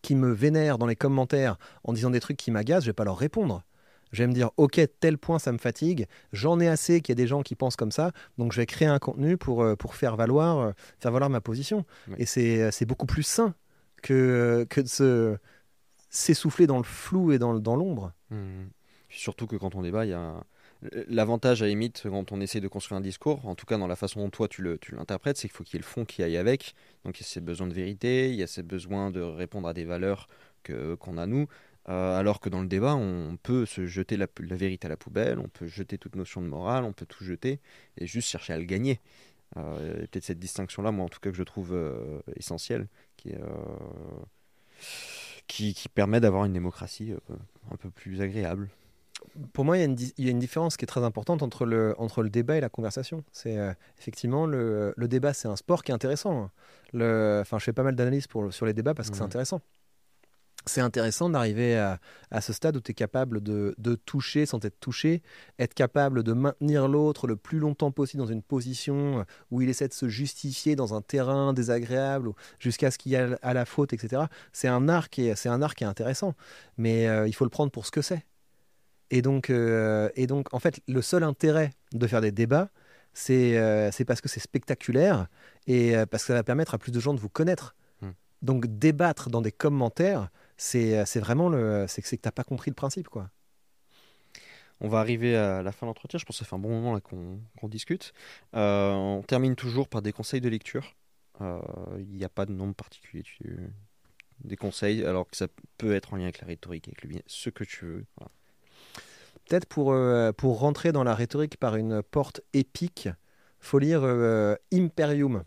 qui 0.01 0.15
me 0.15 0.31
vénèrent 0.31 0.77
dans 0.77 0.88
les 0.88 0.95
commentaires 0.95 1.57
en 1.84 1.93
disant 1.93 2.09
des 2.09 2.19
trucs 2.19 2.38
qui 2.38 2.51
m'agacent, 2.51 2.84
je 2.84 2.89
vais 2.89 2.93
pas 2.93 3.05
leur 3.05 3.17
répondre. 3.17 3.63
Je 4.11 4.23
vais 4.23 4.27
me 4.27 4.34
dire, 4.34 4.51
ok, 4.57 4.79
tel 4.99 5.17
point 5.17 5.39
ça 5.39 5.51
me 5.51 5.57
fatigue, 5.57 6.07
j'en 6.31 6.59
ai 6.59 6.67
assez 6.67 7.01
qu'il 7.01 7.11
y 7.11 7.13
ait 7.13 7.23
des 7.23 7.27
gens 7.27 7.41
qui 7.41 7.55
pensent 7.55 7.75
comme 7.75 7.91
ça, 7.91 8.11
donc 8.38 8.53
je 8.53 8.61
vais 8.61 8.65
créer 8.65 8.88
un 8.88 8.99
contenu 8.99 9.38
pour, 9.38 9.63
euh, 9.63 9.75
pour 9.75 9.95
faire, 9.95 10.15
valoir, 10.15 10.73
faire 10.99 11.11
valoir 11.11 11.29
ma 11.29 11.41
position. 11.41 11.85
Et 12.17 12.25
c'est 12.25 12.85
beaucoup 12.85 13.05
plus 13.05 13.23
sain 13.23 13.53
que, 14.01 14.65
que 14.69 14.81
de 14.81 14.88
se 14.88 15.38
s'essouffler 16.09 16.67
dans 16.67 16.77
le 16.77 16.84
flou 16.84 17.34
et 17.34 17.38
dans, 17.38 17.59
dans 17.59 17.75
l'ombre. 17.75 18.13
Hmm. 18.29 18.67
Surtout 19.09 19.45
que 19.45 19.57
quand 19.57 19.75
on 19.75 19.81
débat, 19.81 20.05
il 20.05 20.11
y 20.11 20.13
a 20.13 20.41
L'avantage 21.07 21.63
à 21.63 21.65
la 21.65 21.69
limite 21.69 22.03
quand 22.03 22.31
on 22.31 22.39
essaie 22.39 22.59
de 22.59 22.67
construire 22.67 22.99
un 22.99 23.01
discours, 23.01 23.47
en 23.47 23.55
tout 23.55 23.65
cas 23.65 23.79
dans 23.79 23.88
la 23.88 23.95
façon 23.95 24.19
dont 24.19 24.29
toi 24.29 24.47
tu 24.47 24.63
l'interprètes, 24.91 25.38
c'est 25.38 25.47
qu'il 25.47 25.57
faut 25.57 25.63
qu'il 25.63 25.75
y 25.75 25.77
ait 25.77 25.81
le 25.81 25.85
fond 25.85 26.05
qui 26.05 26.21
aille 26.21 26.38
avec. 26.38 26.75
Donc 27.03 27.19
il 27.19 27.23
y 27.23 27.25
a 27.25 27.27
ces 27.27 27.41
besoins 27.41 27.65
de 27.65 27.73
vérité, 27.73 28.29
il 28.29 28.35
y 28.35 28.43
a 28.43 28.47
ces 28.47 28.61
besoins 28.61 29.09
de 29.09 29.21
répondre 29.21 29.67
à 29.67 29.73
des 29.73 29.85
valeurs 29.85 30.27
qu'on 30.63 31.17
a 31.17 31.25
nous. 31.25 31.47
Euh, 31.89 32.19
alors 32.19 32.41
que 32.41 32.49
dans 32.49 32.61
le 32.61 32.68
débat, 32.68 32.95
on 32.95 33.38
peut 33.41 33.65
se 33.65 33.85
jeter 33.85 34.18
la, 34.18 34.27
vérité 34.38 34.88
à 34.88 34.89
la 34.89 34.97
poubelle, 34.97 35.39
on 35.39 35.47
peut 35.47 35.68
jeter 35.68 35.97
toute 35.97 36.15
notion 36.15 36.41
de 36.41 36.47
morale, 36.47 36.84
on 36.84 36.91
peut 36.91 37.05
tout 37.05 37.23
jeter 37.23 37.59
et 37.97 38.05
juste 38.05 38.27
chercher 38.27 38.53
à 38.53 38.57
le 38.57 38.65
gagner. 38.65 38.99
Euh, 39.55 40.01
Peut-être 40.07 40.26
cette 40.26 40.39
distinction-là, 40.39 40.91
moi 40.91 41.05
en 41.05 41.09
tout 41.09 41.19
cas, 41.19 41.31
que 41.31 41.38
je 41.38 41.43
trouve 41.43 41.73
euh, 41.73 42.19
essentielle, 42.35 42.88
qui, 43.15 43.31
euh, 43.34 43.39
qui, 45.47 45.73
qui 45.73 45.88
permet 45.88 46.19
d'avoir 46.19 46.43
une 46.43 46.53
démocratie 46.53 47.14
un 47.72 47.76
peu 47.77 47.89
plus 47.89 48.22
agréable 48.22 48.69
pour 49.51 49.65
moi, 49.65 49.77
il 49.77 49.81
y, 50.19 50.27
a 50.27 50.31
une, 50.31 50.39
différence 50.39 50.77
qui 50.77 50.85
est 50.85 50.88
très 50.88 51.03
importante 51.03 51.41
entre 51.41 51.65
le, 51.65 51.95
entre 51.97 52.22
le 52.22 52.30
débat 52.30 52.55
et 52.55 52.61
la 52.61 52.69
conversation. 52.69 53.23
C'est 53.31 53.57
effectivement 53.97 54.45
le, 54.45 54.93
le 54.95 55.07
débat, 55.07 55.34
c'est 55.34 55.47
un 55.47 55.55
sport 55.55 55.84
qui 55.84 55.91
est 55.91 55.93
intéressant. 55.93 56.51
Le, 56.93 57.39
enfin, 57.41 57.57
je 57.57 57.64
fais 57.64 57.73
pas 57.73 57.81
mal 57.81 57.95
d'analyses 57.95 58.27
sur 58.51 58.65
les 58.65 58.73
débats 58.73 58.93
parce 58.93 59.09
que 59.09 59.18
c'est 59.18 59.23
intéressant. 59.23 59.61
C'est 60.68 60.81
intéressant 60.81 61.30
d'arriver 61.30 61.77
à, 61.77 61.99
à, 62.31 62.41
ce 62.41 62.53
stade 62.53 62.77
où 62.77 62.81
tu 62.81 62.91
es 62.91 62.94
capable 62.94 63.41
de, 63.41 63.73
de, 63.77 63.95
toucher 63.95 64.45
sans 64.45 64.64
être 64.64 64.80
touché, 64.80 65.22
être 65.60 65.73
capable 65.73 66.23
de 66.23 66.34
maintenir 66.34 66.88
l'autre 66.88 67.27
le 67.27 67.35
plus 67.35 67.60
longtemps 67.60 67.91
possible 67.91 68.22
dans 68.22 68.30
une 68.30 68.41
position 68.41 69.26
où 69.52 69.61
il 69.61 69.69
essaie 69.69 69.88
de 69.88 69.94
se 69.94 70.07
justifier 70.07 70.76
dans 70.76 70.94
un 70.94 71.02
terrain 71.02 71.53
désagréable 71.53 72.31
jusqu'à 72.60 72.91
ce 72.91 72.98
qu'il 72.98 73.11
y 73.11 73.15
ait 73.15 73.38
à 73.41 73.53
la 73.53 73.65
faute, 73.65 73.94
etc. 73.94 74.23
C'est 74.52 74.68
un 74.68 74.89
art 74.89 75.10
qui 75.10 75.27
est, 75.27 75.35
c'est 75.35 75.49
un 75.49 75.61
art 75.61 75.76
qui 75.76 75.84
est 75.84 75.88
intéressant, 75.88 76.34
mais 76.77 77.07
euh, 77.07 77.27
il 77.27 77.34
faut 77.34 77.45
le 77.45 77.49
prendre 77.49 77.72
pour 77.72 77.85
ce 77.85 77.91
que 77.91 78.02
c'est. 78.02 78.26
Et 79.10 79.22
donc, 79.22 79.49
euh, 79.49 80.10
et 80.15 80.27
donc, 80.27 80.53
en 80.53 80.60
fait, 80.60 80.81
le 80.88 81.02
seul 81.02 81.23
intérêt 81.23 81.72
de 81.94 82.07
faire 82.07 82.22
des 82.22 82.31
débats, 82.31 82.69
c'est 83.14 83.57
euh, 83.57 83.89
parce 84.06 84.22
que 84.22 84.30
c'est 84.30 84.39
spectaculaire 84.39 85.27
et 85.65 85.95
parce 86.11 86.23
que 86.23 86.27
ça 86.27 86.34
va 86.34 86.44
permettre 86.44 86.73
à 86.73 86.77
plus 86.77 86.91
de 86.91 86.99
gens 86.99 87.14
de 87.14 87.19
vous 87.19 87.30
connaître. 87.30 87.76
Hmm. 88.02 88.11
Donc, 88.41 88.68
débattre 88.68 89.30
dans 89.30 89.41
des 89.41 89.52
commentaires, 89.52 90.30
c'est 90.57 91.19
vraiment 91.19 91.49
le. 91.49 91.85
C'est 91.88 92.01
que 92.01 92.09
tu 92.09 92.19
n'as 92.23 92.31
pas 92.31 92.43
compris 92.43 92.71
le 92.71 92.75
principe, 92.75 93.07
quoi. 93.07 93.29
On 94.79 94.89
va 94.89 94.99
arriver 94.99 95.35
à 95.35 95.63
la 95.63 95.71
fin 95.71 95.85
de 95.85 95.89
l'entretien. 95.89 96.19
Je 96.19 96.25
pense 96.25 96.38
que 96.38 96.43
ça 96.43 96.49
fait 96.49 96.55
un 96.55 96.59
bon 96.59 96.69
moment 96.69 96.99
qu'on 96.99 97.67
discute. 97.67 98.13
on 98.53 99.23
termine 99.27 99.55
toujours 99.55 99.88
par 99.88 100.01
des 100.01 100.11
conseils 100.11 100.41
de 100.41 100.49
lecture. 100.49 100.95
Il 101.41 102.07
n'y 102.11 102.23
a 102.23 102.29
pas 102.29 102.45
de 102.45 102.53
nombre 102.53 102.75
particulier. 102.75 103.23
Des 104.43 104.55
conseils, 104.55 105.03
alors 105.03 105.27
que 105.27 105.35
ça 105.35 105.47
peut 105.79 105.95
être 105.95 106.13
en 106.13 106.17
lien 106.17 106.25
avec 106.25 106.41
la 106.41 106.47
rhétorique, 106.47 106.88
avec 106.88 107.03
le 107.03 107.21
ce 107.25 107.49
que 107.49 107.63
tu 107.63 107.85
veux. 107.85 108.05
Peut-être 109.47 109.65
pour, 109.65 109.93
euh, 109.93 110.34
pour 110.34 110.59
rentrer 110.59 110.91
dans 110.91 111.03
la 111.03 111.15
rhétorique 111.15 111.57
par 111.57 111.77
une 111.77 112.03
porte 112.03 112.41
épique, 112.53 113.07
faut 113.59 113.79
lire 113.79 114.01
euh, 114.03 114.55
Imperium. 114.73 115.43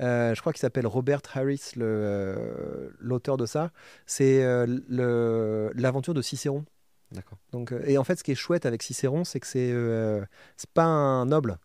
Euh, 0.00 0.34
je 0.34 0.40
crois 0.40 0.52
qu'il 0.52 0.60
s'appelle 0.60 0.86
Robert 0.86 1.20
Harris, 1.34 1.72
l'auteur 1.76 3.36
de 3.36 3.46
ça. 3.46 3.70
C'est 4.06 4.42
l'aventure 4.88 6.14
de 6.14 6.22
Cicéron. 6.22 6.64
D'accord. 7.12 7.38
Donc, 7.52 7.74
et 7.84 7.98
en 7.98 8.04
fait, 8.04 8.16
ce 8.16 8.24
qui 8.24 8.32
est 8.32 8.36
chouette 8.36 8.64
avec 8.64 8.82
Cicéron, 8.82 9.24
c'est 9.24 9.40
que 9.40 9.46
c'est 9.46 9.74
c'est 10.56 10.70
pas 10.70 10.84
un 10.84 11.26
noble, 11.26 11.58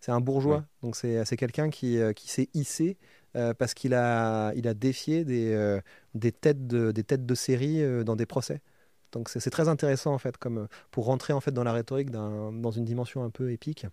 c'est 0.00 0.12
un 0.12 0.20
bourgeois. 0.20 0.64
Donc 0.82 0.96
c'est 0.96 1.36
quelqu'un 1.36 1.70
qui, 1.70 1.98
qui 2.16 2.28
s'est 2.28 2.48
hissé 2.54 2.98
parce 3.32 3.74
qu'il 3.74 3.94
a, 3.94 4.52
il 4.54 4.66
a 4.66 4.74
défié 4.74 5.24
des, 5.24 5.80
des, 6.14 6.32
têtes 6.32 6.66
de, 6.66 6.90
des 6.90 7.04
têtes 7.04 7.26
de 7.26 7.34
série 7.34 8.04
dans 8.04 8.16
des 8.16 8.26
procès. 8.26 8.60
Donc 9.12 9.28
c'est 9.28 9.50
très 9.50 9.68
intéressant 9.68 10.12
en 10.12 10.18
fait, 10.18 10.36
comme 10.36 10.58
euh, 10.58 10.66
pour 10.90 11.06
rentrer 11.06 11.32
en 11.32 11.40
fait 11.40 11.52
dans 11.52 11.64
la 11.64 11.72
rhétorique 11.72 12.10
dans 12.10 12.70
une 12.70 12.84
dimension 12.84 13.24
un 13.24 13.30
peu 13.30 13.50
épique. 13.52 13.86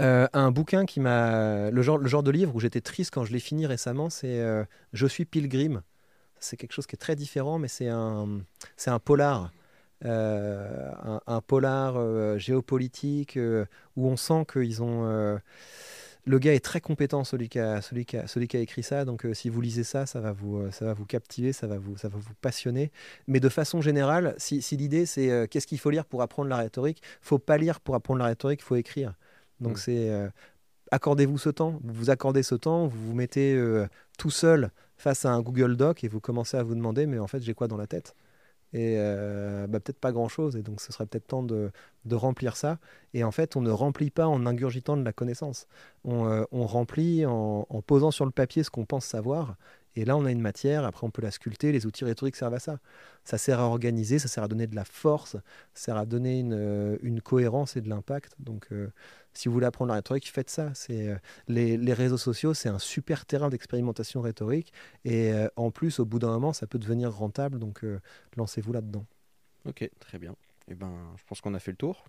Euh, 0.00 0.26
un 0.32 0.50
bouquin 0.50 0.86
qui 0.86 1.00
m'a 1.00 1.70
le 1.70 1.82
genre 1.82 1.98
le 1.98 2.08
genre 2.08 2.22
de 2.22 2.30
livre 2.30 2.54
où 2.54 2.60
j'étais 2.60 2.80
triste 2.80 3.12
quand 3.12 3.24
je 3.24 3.32
l'ai 3.32 3.40
fini 3.40 3.66
récemment, 3.66 4.10
c'est 4.10 4.40
euh, 4.40 4.64
Je 4.92 5.06
suis 5.06 5.24
pilgrim. 5.24 5.82
C'est 6.38 6.56
quelque 6.56 6.72
chose 6.72 6.86
qui 6.86 6.96
est 6.96 6.98
très 6.98 7.16
différent, 7.16 7.58
mais 7.58 7.68
c'est 7.68 7.88
un 7.88 8.40
c'est 8.76 8.90
un 8.90 8.98
polar. 8.98 9.52
un, 10.04 11.20
un, 11.26 11.40
polar 11.40 12.38
géopolitique 12.38 13.38
où 13.96 14.08
on 14.08 14.16
sent 14.16 14.44
qu'ils 14.52 14.82
ont 14.82 15.38
le 16.24 16.38
gars 16.38 16.54
est 16.54 16.64
très 16.64 16.80
compétent, 16.80 17.24
celui 17.24 17.48
qui 17.48 17.58
a, 17.58 17.80
celui 17.82 18.04
qui 18.04 18.16
celui 18.26 18.48
qui 18.48 18.56
a 18.56 18.60
écrit 18.60 18.82
ça. 18.82 19.04
Donc, 19.04 19.26
euh, 19.26 19.34
si 19.34 19.48
vous 19.48 19.60
lisez 19.60 19.84
ça, 19.84 20.06
ça 20.06 20.20
va 20.20 20.32
vous, 20.32 20.58
euh, 20.58 20.70
ça 20.70 20.84
va 20.84 20.94
vous 20.94 21.04
captiver, 21.04 21.52
ça 21.52 21.66
va 21.66 21.78
vous, 21.78 21.96
ça 21.96 22.08
va 22.08 22.18
vous 22.18 22.34
passionner. 22.40 22.92
Mais 23.26 23.40
de 23.40 23.48
façon 23.48 23.80
générale, 23.80 24.34
si, 24.38 24.60
l'idée 24.76 25.06
c'est 25.06 25.30
euh, 25.30 25.46
qu'est-ce 25.46 25.66
qu'il 25.66 25.78
faut 25.78 25.90
lire 25.90 26.04
pour 26.04 26.22
apprendre 26.22 26.48
la 26.48 26.56
rhétorique, 26.56 27.02
faut 27.20 27.38
pas 27.38 27.58
lire 27.58 27.80
pour 27.80 27.94
apprendre 27.94 28.20
la 28.20 28.26
rhétorique, 28.26 28.62
faut 28.62 28.76
écrire. 28.76 29.14
Donc, 29.62 29.74
mm. 29.74 29.80
c'est 29.80 30.30
accordez-vous 30.90 31.38
ce 31.38 31.48
temps. 31.48 31.78
Vous 31.82 31.94
vous 31.94 32.10
accordez 32.10 32.42
ce 32.42 32.54
temps, 32.54 32.86
vous 32.86 33.08
vous 33.08 33.14
mettez 33.14 33.58
tout 34.18 34.30
seul 34.30 34.70
face 35.02 35.24
à 35.24 35.32
un 35.32 35.40
Google 35.40 35.76
Doc 35.76 36.04
et 36.04 36.08
vous 36.08 36.20
commencez 36.20 36.56
à 36.56 36.62
vous 36.62 36.74
demander, 36.74 37.06
mais 37.06 37.18
en 37.18 37.26
fait, 37.26 37.42
j'ai 37.42 37.54
quoi 37.54 37.68
dans 37.68 37.76
la 37.76 37.86
tête? 37.86 38.14
Et 38.74 38.94
euh, 38.96 39.66
bah, 39.66 39.80
peut-être 39.80 39.98
pas 39.98 40.12
grand-chose, 40.12 40.56
et 40.56 40.62
donc 40.62 40.80
ce 40.80 40.92
serait 40.92 41.04
peut-être 41.04 41.26
temps 41.26 41.42
de, 41.42 41.70
de, 42.06 42.14
remplir 42.14 42.56
ça. 42.56 42.78
Et 43.12 43.22
en 43.22 43.30
fait, 43.30 43.54
on 43.54 43.60
ne 43.60 43.70
remplit 43.70 44.10
pas 44.10 44.26
en 44.26 44.46
ingurgitant 44.46 44.96
de 44.96 45.04
la 45.04 45.12
connaissance, 45.12 45.66
on, 46.04 46.26
euh, 46.26 46.44
on 46.52 46.66
remplit 46.66 47.26
en, 47.26 47.66
en, 47.68 47.82
posant 47.82 48.10
sur 48.10 48.24
le 48.24 48.30
papier 48.30 48.62
ce 48.62 48.70
qu'on 48.70 48.86
pense 48.86 49.04
savoir, 49.04 49.56
et 49.94 50.06
là 50.06 50.16
on 50.16 50.24
a 50.24 50.30
une 50.30 50.40
matière, 50.40 50.86
après 50.86 51.06
on 51.06 51.10
peut 51.10 51.20
la 51.20 51.30
sculpter, 51.30 51.70
les 51.70 51.84
outils 51.84 52.06
rhétoriques 52.06 52.36
servent 52.36 52.54
à 52.54 52.60
ça. 52.60 52.78
Ça 53.24 53.36
sert 53.36 53.60
à 53.60 53.64
organiser, 53.64 54.18
ça 54.18 54.28
sert 54.28 54.42
à 54.42 54.48
donner 54.48 54.66
de 54.66 54.74
la 54.74 54.86
force, 54.86 55.32
ça 55.32 55.42
sert 55.74 55.96
à 55.98 56.06
donner 56.06 56.38
une, 56.40 56.54
euh, 56.54 56.96
une 57.02 57.20
cohérence 57.20 57.76
et 57.76 57.82
de 57.82 57.90
l'impact. 57.90 58.34
Donc 58.38 58.68
si 59.34 59.48
vous 59.48 59.54
voulez 59.54 59.66
apprendre 59.66 59.90
la 59.90 59.96
rhétorique, 59.96 60.30
faites 60.30 60.50
ça. 60.50 60.72
C'est 60.74 61.08
euh, 61.08 61.16
les, 61.48 61.92
réseaux 61.92 62.18
sociaux, 62.18 62.54
c'est 62.54 62.68
un 62.68 62.78
super 62.78 63.26
terrain 63.26 63.48
d'expérimentation 63.48 64.20
rhétorique. 64.20 64.72
Et 65.04 65.32
euh, 65.32 65.48
en 65.56 65.70
plus, 65.70 66.00
au 66.00 66.04
bout 66.04 66.18
d'un 66.18 66.30
moment, 66.30 66.52
ça 66.52 66.66
peut 66.66 66.78
devenir 66.78 67.12
rentable. 67.12 67.58
Donc, 67.58 67.84
euh, 67.84 68.00
lancez-vous 68.36 68.72
là-dedans. 68.72 69.06
Ok, 69.64 69.88
très 70.00 70.18
bien. 70.18 70.32
Et 70.68 70.72
eh 70.72 70.74
ben, 70.74 70.92
je 71.16 71.22
pense 71.24 71.40
qu'on 71.40 71.54
a 71.54 71.58
fait 71.58 71.72
le 71.72 71.76
tour. 71.76 72.04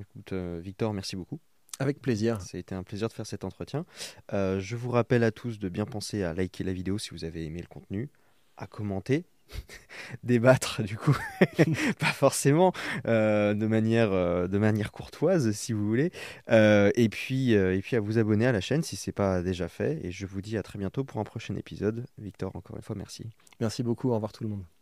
Écoute, 0.00 0.32
Victor, 0.32 0.94
merci 0.94 1.16
beaucoup. 1.16 1.40
Avec 1.80 2.00
plaisir. 2.00 2.38
Été 2.54 2.74
un 2.74 2.82
plaisir 2.82 3.08
de 3.08 3.12
faire 3.12 3.26
cet 3.26 3.44
entretien. 3.44 3.84
je 4.32 4.76
vous 4.76 4.90
rappelle 4.90 5.22
à 5.22 5.30
tous 5.30 5.58
de 5.58 5.68
bien 5.68 5.86
penser 5.86 6.22
à 6.22 6.34
liker 6.34 6.64
la 6.64 6.72
vidéo 6.72 6.98
si 6.98 7.10
vous 7.10 7.24
avez 7.24 7.44
aimé 7.44 7.60
le 7.60 7.66
contenu, 7.66 8.10
à 8.56 8.66
commenter 8.66 9.26
débattre 10.22 10.82
du 10.82 10.96
coup, 10.96 11.16
pas 11.98 12.06
forcément 12.06 12.72
euh, 13.06 13.54
de 13.54 13.66
manière 13.66 14.12
euh, 14.12 14.46
de 14.46 14.58
manière 14.58 14.92
courtoise 14.92 15.52
si 15.52 15.72
vous 15.72 15.86
voulez. 15.86 16.10
Euh, 16.50 16.90
et 16.94 17.08
puis 17.08 17.52
et 17.52 17.80
puis 17.80 17.96
à 17.96 18.00
vous 18.00 18.18
abonner 18.18 18.46
à 18.46 18.52
la 18.52 18.60
chaîne 18.60 18.82
si 18.82 18.96
c'est 18.96 19.12
pas 19.12 19.42
déjà 19.42 19.68
fait. 19.68 20.00
Et 20.04 20.10
je 20.10 20.26
vous 20.26 20.40
dis 20.40 20.56
à 20.56 20.62
très 20.62 20.78
bientôt 20.78 21.04
pour 21.04 21.20
un 21.20 21.24
prochain 21.24 21.56
épisode. 21.56 22.04
Victor, 22.18 22.54
encore 22.56 22.76
une 22.76 22.82
fois, 22.82 22.96
merci. 22.96 23.24
Merci 23.60 23.82
beaucoup. 23.82 24.10
Au 24.10 24.14
revoir 24.14 24.32
tout 24.32 24.44
le 24.44 24.50
monde. 24.50 24.77